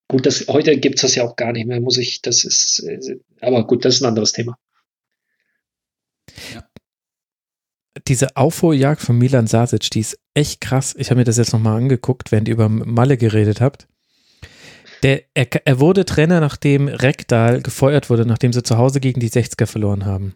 Gut, 0.07 0.25
das, 0.25 0.47
heute 0.47 0.77
gibt 0.77 0.95
es 0.95 1.03
das 1.03 1.15
ja 1.15 1.23
auch 1.23 1.35
gar 1.35 1.53
nicht 1.53 1.67
mehr, 1.67 1.79
muss 1.79 1.97
ich, 1.97 2.21
das 2.21 2.43
ist, 2.43 2.79
äh, 2.79 3.17
aber 3.39 3.65
gut, 3.65 3.85
das 3.85 3.95
ist 3.95 4.01
ein 4.01 4.09
anderes 4.09 4.33
Thema. 4.33 4.57
Diese 8.07 8.35
Aufholjagd 8.35 9.01
von 9.01 9.17
Milan 9.17 9.47
Sasic, 9.47 9.89
die 9.91 9.99
ist 9.99 10.19
echt 10.33 10.59
krass. 10.59 10.95
Ich 10.97 11.11
habe 11.11 11.19
mir 11.19 11.25
das 11.25 11.37
jetzt 11.37 11.53
nochmal 11.53 11.77
angeguckt, 11.77 12.31
während 12.31 12.47
ihr 12.47 12.55
über 12.55 12.67
Malle 12.67 13.17
geredet 13.17 13.61
habt. 13.61 13.87
Der, 15.03 15.23
er, 15.33 15.47
er 15.65 15.79
wurde 15.79 16.05
Trainer, 16.05 16.39
nachdem 16.39 16.87
Rekdal 16.87 17.61
gefeuert 17.61 18.09
wurde, 18.09 18.25
nachdem 18.25 18.53
sie 18.53 18.63
zu 18.63 18.77
Hause 18.77 18.99
gegen 18.99 19.19
die 19.19 19.29
60er 19.29 19.65
verloren 19.65 20.05
haben. 20.05 20.35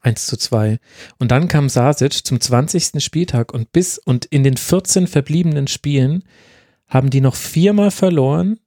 1 0.00 0.26
zu 0.26 0.36
2. 0.36 0.78
Und 1.18 1.30
dann 1.30 1.48
kam 1.48 1.68
Sasic 1.68 2.24
zum 2.24 2.40
20. 2.40 3.02
Spieltag 3.02 3.52
und 3.52 3.72
bis 3.72 3.98
und 3.98 4.24
in 4.26 4.44
den 4.44 4.56
14 4.56 5.06
verbliebenen 5.06 5.68
Spielen 5.68 6.24
haben 6.88 7.10
die 7.10 7.20
noch 7.20 7.34
viermal 7.34 7.90
verloren, 7.90 8.58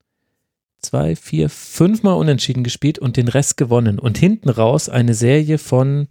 zwei, 0.82 1.16
vier, 1.16 1.50
fünfmal 1.50 2.16
unentschieden 2.16 2.64
gespielt 2.64 3.00
und 3.00 3.18
den 3.18 3.28
Rest 3.28 3.58
gewonnen. 3.58 4.00
Und 4.00 4.18
hinten 4.18 4.50
raus 4.50 4.90
eine 4.90 5.14
Serie 5.14 5.58
von 5.58 6.08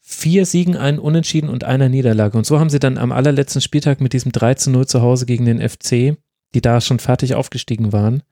vier 0.00 0.44
Siegen, 0.44 0.76
einen 0.76 0.98
Unentschieden 0.98 1.48
und 1.48 1.64
einer 1.64 1.88
Niederlage. 1.88 2.36
Und 2.36 2.44
so 2.44 2.60
haben 2.60 2.70
sie 2.70 2.78
dann 2.78 2.98
am 2.98 3.12
allerletzten 3.12 3.62
Spieltag 3.62 4.00
mit 4.00 4.12
diesem 4.12 4.32
3 4.32 4.54
zu 4.54 4.70
0 4.70 4.86
zu 4.86 5.00
Hause 5.00 5.24
gegen 5.24 5.46
den 5.46 5.66
FC, 5.66 6.16
die 6.54 6.60
da 6.60 6.80
schon 6.80 6.98
fertig 6.98 7.34
aufgestiegen 7.34 7.92
waren, 7.92 8.22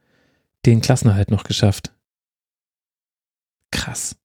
den 0.67 0.83
Klassenerhalt 0.83 1.31
noch 1.31 1.45
geschafft. 1.45 1.93
Krass. 3.71 4.17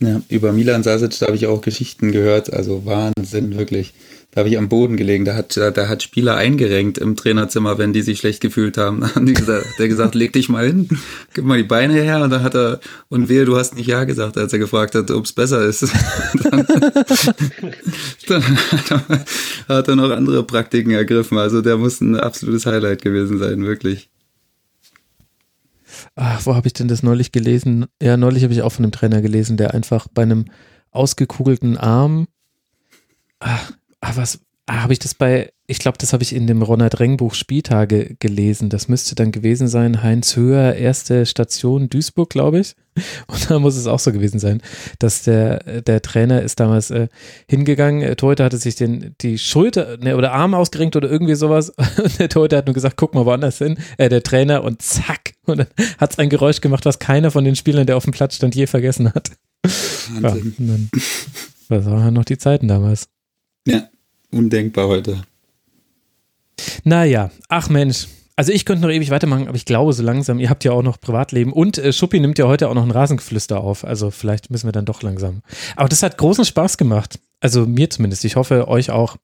Ja, 0.00 0.22
über 0.28 0.52
Milan 0.52 0.84
Sasic, 0.84 1.18
da 1.18 1.26
habe 1.26 1.36
ich 1.36 1.48
auch 1.48 1.60
Geschichten 1.60 2.12
gehört, 2.12 2.52
also 2.52 2.86
Wahnsinn, 2.86 3.58
wirklich. 3.58 3.94
Da 4.30 4.40
habe 4.40 4.48
ich 4.48 4.56
am 4.56 4.68
Boden 4.68 4.96
gelegen, 4.96 5.24
da 5.24 5.34
hat, 5.34 5.56
da 5.56 5.88
hat 5.88 6.04
Spieler 6.04 6.36
eingerenkt 6.36 6.98
im 6.98 7.16
Trainerzimmer, 7.16 7.78
wenn 7.78 7.92
die 7.92 8.02
sich 8.02 8.20
schlecht 8.20 8.40
gefühlt 8.40 8.78
haben. 8.78 9.00
Da 9.08 9.14
haben 9.16 9.26
die 9.26 9.34
gesagt, 9.34 9.66
der 9.80 9.88
gesagt, 9.88 10.14
leg 10.14 10.32
dich 10.32 10.48
mal 10.48 10.66
hin, 10.66 10.88
gib 11.34 11.44
mal 11.44 11.58
die 11.58 11.64
Beine 11.64 11.94
her 11.94 12.22
und 12.22 12.30
dann 12.30 12.44
hat 12.44 12.54
er, 12.54 12.78
und 13.08 13.28
wehe, 13.28 13.44
du 13.44 13.56
hast 13.56 13.74
nicht 13.74 13.88
Ja 13.88 14.04
gesagt, 14.04 14.38
als 14.38 14.52
er 14.52 14.60
gefragt 14.60 14.94
hat, 14.94 15.10
ob 15.10 15.24
es 15.24 15.32
besser 15.32 15.64
ist. 15.64 15.82
dann, 16.44 16.64
dann 18.28 18.42
hat, 18.70 18.90
er, 18.90 19.76
hat 19.78 19.88
er 19.88 19.96
noch 19.96 20.10
andere 20.12 20.44
Praktiken 20.44 20.92
ergriffen, 20.92 21.38
also 21.38 21.60
der 21.60 21.76
muss 21.76 22.00
ein 22.00 22.14
absolutes 22.14 22.66
Highlight 22.66 23.02
gewesen 23.02 23.38
sein, 23.40 23.64
wirklich. 23.64 24.08
Ach, 26.14 26.44
wo 26.46 26.54
habe 26.54 26.66
ich 26.66 26.72
denn 26.72 26.88
das 26.88 27.02
neulich 27.02 27.32
gelesen? 27.32 27.86
Ja, 28.02 28.16
neulich 28.16 28.42
habe 28.42 28.52
ich 28.52 28.62
auch 28.62 28.72
von 28.72 28.84
einem 28.84 28.92
Trainer 28.92 29.22
gelesen, 29.22 29.56
der 29.56 29.74
einfach 29.74 30.08
bei 30.12 30.22
einem 30.22 30.46
ausgekugelten 30.90 31.76
Arm. 31.76 32.28
Ach, 33.40 33.72
ah, 34.00 34.12
was? 34.16 34.40
Ah, 34.66 34.82
habe 34.82 34.92
ich 34.92 34.98
das 34.98 35.14
bei, 35.14 35.52
ich 35.70 35.80
glaube, 35.80 35.98
das 35.98 36.14
habe 36.14 36.22
ich 36.22 36.34
in 36.34 36.46
dem 36.46 36.62
Ronald 36.62 36.98
Reng 36.98 37.18
Buch 37.18 37.34
Spieltage 37.34 38.16
gelesen. 38.20 38.70
Das 38.70 38.88
müsste 38.88 39.14
dann 39.14 39.32
gewesen 39.32 39.68
sein, 39.68 40.02
Heinz 40.02 40.34
Höher, 40.34 40.74
erste 40.74 41.26
Station 41.26 41.90
Duisburg, 41.90 42.30
glaube 42.30 42.60
ich. 42.60 42.74
Und 43.26 43.50
da 43.50 43.58
muss 43.58 43.76
es 43.76 43.86
auch 43.86 43.98
so 43.98 44.10
gewesen 44.10 44.38
sein, 44.38 44.62
dass 44.98 45.24
der, 45.24 45.82
der 45.82 46.00
Trainer 46.00 46.40
ist 46.40 46.58
damals 46.58 46.90
äh, 46.90 47.08
hingegangen, 47.50 48.00
äh, 48.00 48.16
Torhüter 48.16 48.44
hatte 48.44 48.56
sich 48.56 48.76
den, 48.76 49.14
die 49.20 49.36
Schulter 49.36 49.98
ne, 49.98 50.16
oder 50.16 50.32
Arm 50.32 50.54
ausgerenkt 50.54 50.96
oder 50.96 51.10
irgendwie 51.10 51.34
sowas 51.34 51.68
und 52.02 52.18
der 52.18 52.30
Torhüter 52.30 52.56
hat 52.56 52.66
nur 52.66 52.74
gesagt, 52.74 52.96
guck 52.96 53.14
mal 53.14 53.26
woanders 53.26 53.58
hin, 53.58 53.78
äh, 53.98 54.08
der 54.08 54.22
Trainer 54.22 54.64
und 54.64 54.80
zack 54.80 55.34
und 55.44 55.58
dann 55.58 55.66
hat 55.98 56.12
es 56.12 56.18
ein 56.18 56.30
Geräusch 56.30 56.62
gemacht, 56.62 56.86
was 56.86 56.98
keiner 56.98 57.30
von 57.30 57.44
den 57.44 57.56
Spielern, 57.56 57.86
der 57.86 57.98
auf 57.98 58.04
dem 58.04 58.14
Platz 58.14 58.36
stand, 58.36 58.54
je 58.54 58.66
vergessen 58.66 59.12
hat. 59.12 59.32
Ja, 59.64 60.22
Wahnsinn. 60.22 60.54
und 60.58 60.66
dann, 60.66 60.90
das 61.68 61.84
waren 61.84 62.04
ja 62.04 62.10
noch 62.10 62.24
die 62.24 62.38
Zeiten 62.38 62.68
damals. 62.68 63.08
Ja, 63.66 63.86
undenkbar 64.30 64.88
heute. 64.88 65.22
Naja, 66.84 67.30
ach 67.48 67.68
Mensch. 67.68 68.08
Also 68.36 68.52
ich 68.52 68.64
könnte 68.64 68.82
noch 68.82 68.92
ewig 68.92 69.10
weitermachen, 69.10 69.48
aber 69.48 69.56
ich 69.56 69.64
glaube 69.64 69.92
so 69.92 70.04
langsam, 70.04 70.38
ihr 70.38 70.48
habt 70.48 70.62
ja 70.62 70.70
auch 70.70 70.82
noch 70.82 71.00
Privatleben 71.00 71.52
und 71.52 71.76
äh, 71.76 71.92
Schuppi 71.92 72.20
nimmt 72.20 72.38
ja 72.38 72.46
heute 72.46 72.68
auch 72.68 72.74
noch 72.74 72.84
ein 72.84 72.92
Rasengeflüster 72.92 73.60
auf, 73.60 73.84
also 73.84 74.12
vielleicht 74.12 74.52
müssen 74.52 74.68
wir 74.68 74.72
dann 74.72 74.84
doch 74.84 75.02
langsam. 75.02 75.42
Aber 75.74 75.88
das 75.88 76.04
hat 76.04 76.18
großen 76.18 76.44
Spaß 76.44 76.78
gemacht, 76.78 77.18
also 77.40 77.66
mir 77.66 77.90
zumindest, 77.90 78.24
ich 78.24 78.36
hoffe 78.36 78.68
euch 78.68 78.90
auch. 78.92 79.16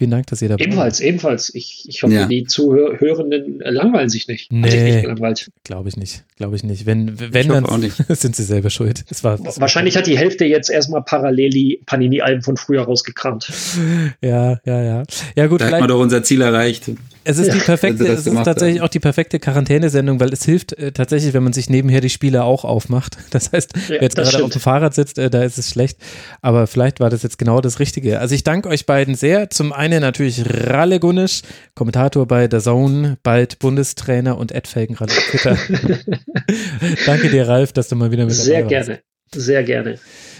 Vielen 0.00 0.12
Dank, 0.12 0.28
dass 0.28 0.40
ihr 0.40 0.48
dabei 0.48 0.64
Ebenfalls, 0.64 1.00
ebenfalls. 1.00 1.54
Ich, 1.54 1.84
ich 1.86 2.02
hoffe, 2.02 2.14
Ja. 2.14 2.24
die 2.26 2.44
Zuhörenden 2.44 3.60
äh, 3.60 3.68
langweilen 3.70 4.08
sich 4.08 4.28
nicht. 4.28 4.50
Nee. 4.50 5.02
Glaube 5.02 5.88
ich 5.90 5.98
nicht, 5.98 6.24
glaube 6.38 6.56
ich 6.56 6.64
nicht. 6.64 6.86
Wenn, 6.86 7.20
wenn 7.34 7.48
dann 7.48 7.66
auch 7.66 7.76
nicht. 7.76 7.96
sind 8.08 8.34
sie 8.34 8.44
selber 8.44 8.70
schuld. 8.70 9.04
Es 9.10 9.22
war, 9.24 9.34
es 9.34 9.44
war- 9.44 9.60
Wahrscheinlich 9.60 9.98
hat 9.98 10.06
die 10.06 10.16
Hälfte 10.16 10.46
jetzt 10.46 10.70
erstmal 10.70 11.02
parallel 11.02 11.50
die 11.50 11.82
Panini-Alben 11.84 12.40
von 12.40 12.56
früher 12.56 12.80
rausgekramt. 12.84 13.52
Ja, 14.22 14.58
ja, 14.64 14.82
ja. 14.82 15.02
Ja 15.36 15.46
gut, 15.48 15.60
Da 15.60 15.66
hat 15.66 15.80
man 15.80 15.88
doch 15.88 16.00
unser 16.00 16.22
Ziel 16.22 16.40
erreicht. 16.40 16.90
Es 17.24 17.38
ist 17.38 17.48
die 17.52 17.58
wenn 17.58 17.64
perfekte, 17.64 18.06
es 18.06 18.26
ist 18.26 18.34
tatsächlich 18.44 18.80
haben. 18.80 18.86
auch 18.86 18.90
die 18.90 19.00
perfekte 19.00 19.38
Quarantänesendung, 19.38 20.20
weil 20.20 20.32
es 20.32 20.44
hilft 20.44 20.72
äh, 20.74 20.92
tatsächlich, 20.92 21.34
wenn 21.34 21.42
man 21.42 21.52
sich 21.52 21.68
nebenher 21.68 22.00
die 22.00 22.10
Spiele 22.10 22.44
auch 22.44 22.64
aufmacht. 22.64 23.16
Das 23.30 23.52
heißt, 23.52 23.76
Ja, 23.76 23.82
wer 23.88 24.02
jetzt 24.02 24.16
gerade 24.16 24.42
auf 24.44 24.50
dem 24.50 24.60
Fahrrad 24.60 24.94
sitzt, 24.94 25.18
äh, 25.18 25.30
da 25.30 25.42
ist 25.42 25.56
es 25.58 25.70
schlecht. 25.70 25.98
Aber 26.42 26.66
vielleicht 26.66 26.98
war 27.00 27.10
das 27.10 27.22
jetzt 27.22 27.38
genau 27.38 27.60
das 27.60 27.78
Richtige. 27.78 28.18
Also 28.20 28.34
ich 28.34 28.42
danke 28.44 28.68
euch 28.68 28.86
beiden 28.86 29.14
sehr. 29.14 29.50
Zum 29.50 29.72
einen 29.72 30.00
natürlich 30.00 30.42
Ralle 30.46 30.98
Gunnisch, 31.00 31.42
Kommentator 31.74 32.26
bei 32.26 32.48
der 32.48 32.60
Zone, 32.60 33.18
bald 33.22 33.58
Bundestrainer 33.60 34.36
und 34.36 34.52
Ed 34.52 34.66
Felgenrad 34.66 35.10
auf 35.10 35.18
Twitter. 35.30 35.56
danke 37.06 37.28
dir, 37.30 37.46
Ralf, 37.48 37.72
dass 37.72 37.88
du 37.88 37.96
mal 37.96 38.10
wieder 38.10 38.24
mit 38.24 38.32
dabei 38.34 38.42
Sehr 38.44 38.64
warst. 38.64 38.68
gerne. 38.88 39.09
Sehr 39.34 39.62
gerne. 39.62 39.98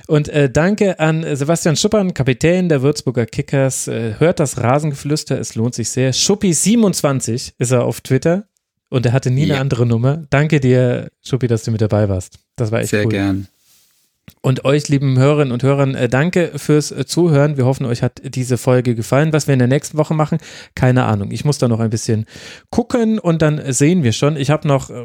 Und 0.08 0.28
äh, 0.28 0.50
danke 0.50 0.98
an 0.98 1.24
Sebastian 1.36 1.76
Schuppern, 1.76 2.12
Kapitän 2.14 2.68
der 2.68 2.82
Würzburger 2.82 3.26
Kickers. 3.26 3.86
Äh, 3.86 4.14
hört 4.18 4.40
das 4.40 4.58
Rasengeflüster, 4.58 5.38
es 5.38 5.54
lohnt 5.54 5.74
sich 5.74 5.88
sehr. 5.90 6.12
Schuppi27 6.12 7.52
ist 7.58 7.70
er 7.70 7.84
auf 7.84 8.00
Twitter 8.00 8.44
und 8.88 9.06
er 9.06 9.12
hatte 9.12 9.30
nie 9.30 9.46
Ja. 9.46 9.54
eine 9.54 9.60
andere 9.60 9.86
Nummer. 9.86 10.24
Danke 10.30 10.58
dir, 10.60 11.10
Schuppi, 11.22 11.46
dass 11.46 11.62
du 11.62 11.70
mit 11.70 11.80
dabei 11.80 12.08
warst. 12.08 12.38
Das 12.56 12.72
war 12.72 12.80
echt 12.80 12.90
Sehr 12.90 13.04
cool. 13.04 13.10
gern. 13.12 13.48
Und 14.42 14.64
euch, 14.64 14.88
lieben 14.88 15.18
Hörerinnen 15.18 15.52
und 15.52 15.62
Hörern, 15.62 15.94
äh, 15.94 16.08
danke 16.08 16.52
fürs 16.56 16.92
äh, 16.92 17.04
Zuhören. 17.04 17.58
Wir 17.58 17.66
hoffen, 17.66 17.84
euch 17.84 18.02
hat 18.02 18.22
diese 18.24 18.56
Folge 18.56 18.94
gefallen. 18.94 19.34
Was 19.34 19.46
wir 19.46 19.52
in 19.52 19.58
der 19.58 19.68
nächsten 19.68 19.98
Woche 19.98 20.14
machen, 20.14 20.38
keine 20.74 21.04
Ahnung. 21.04 21.30
Ich 21.30 21.44
muss 21.44 21.58
da 21.58 21.68
noch 21.68 21.78
ein 21.78 21.90
bisschen 21.90 22.24
gucken 22.70 23.18
und 23.18 23.42
dann 23.42 23.60
sehen 23.70 24.02
wir 24.02 24.12
schon. 24.12 24.36
Ich 24.38 24.48
habe 24.48 24.66
noch 24.66 24.88
äh, 24.88 25.04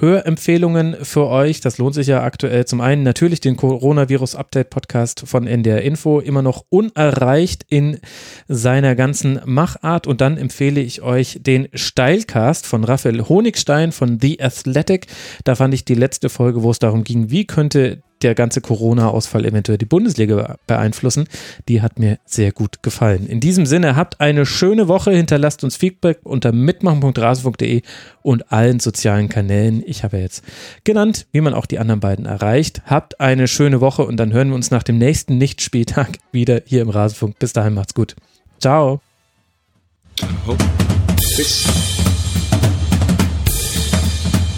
Hörempfehlungen 0.00 0.96
für 1.02 1.26
euch. 1.26 1.62
Das 1.62 1.78
lohnt 1.78 1.94
sich 1.94 2.06
ja 2.06 2.22
aktuell. 2.22 2.66
Zum 2.66 2.82
einen 2.82 3.02
natürlich 3.02 3.40
den 3.40 3.56
Coronavirus-Update-Podcast 3.56 5.22
von 5.26 5.46
NDR 5.46 5.80
Info, 5.80 6.20
immer 6.20 6.42
noch 6.42 6.66
unerreicht 6.68 7.64
in 7.70 7.98
seiner 8.46 8.94
ganzen 8.94 9.40
Machart. 9.46 10.06
Und 10.06 10.20
dann 10.20 10.36
empfehle 10.36 10.82
ich 10.82 11.00
euch 11.00 11.38
den 11.40 11.68
Steilcast 11.72 12.66
von 12.66 12.84
Raphael 12.84 13.22
Honigstein 13.26 13.92
von 13.92 14.20
The 14.20 14.42
Athletic. 14.42 15.06
Da 15.44 15.54
fand 15.54 15.72
ich 15.72 15.86
die 15.86 15.94
letzte 15.94 16.28
Folge, 16.28 16.62
wo 16.62 16.70
es 16.70 16.78
darum 16.78 17.04
ging, 17.04 17.30
wie 17.30 17.46
könnte 17.46 18.02
der 18.22 18.34
ganze 18.34 18.60
Corona-Ausfall 18.60 19.44
eventuell 19.44 19.78
die 19.78 19.84
Bundesliga 19.84 20.56
beeinflussen. 20.66 21.28
Die 21.68 21.82
hat 21.82 21.98
mir 21.98 22.18
sehr 22.24 22.52
gut 22.52 22.82
gefallen. 22.82 23.26
In 23.26 23.40
diesem 23.40 23.66
Sinne, 23.66 23.96
habt 23.96 24.20
eine 24.20 24.46
schöne 24.46 24.88
Woche. 24.88 25.12
Hinterlasst 25.12 25.64
uns 25.64 25.76
Feedback 25.76 26.20
unter 26.24 26.52
mitmachen.rasen.de 26.52 27.82
und 28.22 28.52
allen 28.52 28.80
sozialen 28.80 29.28
Kanälen. 29.28 29.82
Ich 29.86 30.02
habe 30.02 30.16
ja 30.16 30.22
jetzt 30.24 30.44
genannt, 30.84 31.26
wie 31.32 31.40
man 31.40 31.54
auch 31.54 31.66
die 31.66 31.78
anderen 31.78 32.00
beiden 32.00 32.26
erreicht. 32.26 32.82
Habt 32.86 33.20
eine 33.20 33.48
schöne 33.48 33.80
Woche 33.80 34.04
und 34.04 34.16
dann 34.16 34.32
hören 34.32 34.48
wir 34.48 34.54
uns 34.54 34.70
nach 34.70 34.82
dem 34.82 34.98
nächsten 34.98 35.38
Nicht-Spieltag 35.38 36.18
wieder 36.32 36.62
hier 36.64 36.82
im 36.82 36.90
Rasenfunk. 36.90 37.38
Bis 37.38 37.52
dahin, 37.52 37.74
macht's 37.74 37.94
gut. 37.94 38.16
Ciao. 38.60 39.00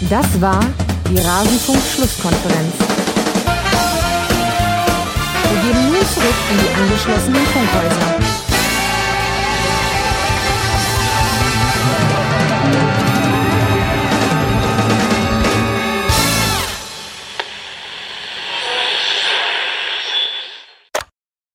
Das 0.09 0.41
war 0.41 0.65
die 1.09 1.17
Rasenfunk-Schlusskonferenz. 1.17 2.98
Wir 5.61 5.73
gehen 5.73 5.91
nun 5.91 6.05
zurück 6.05 6.35
in 6.51 6.57
die 6.57 6.73
angeschlossenen 6.73 7.45
Funkhäuser. 7.47 8.38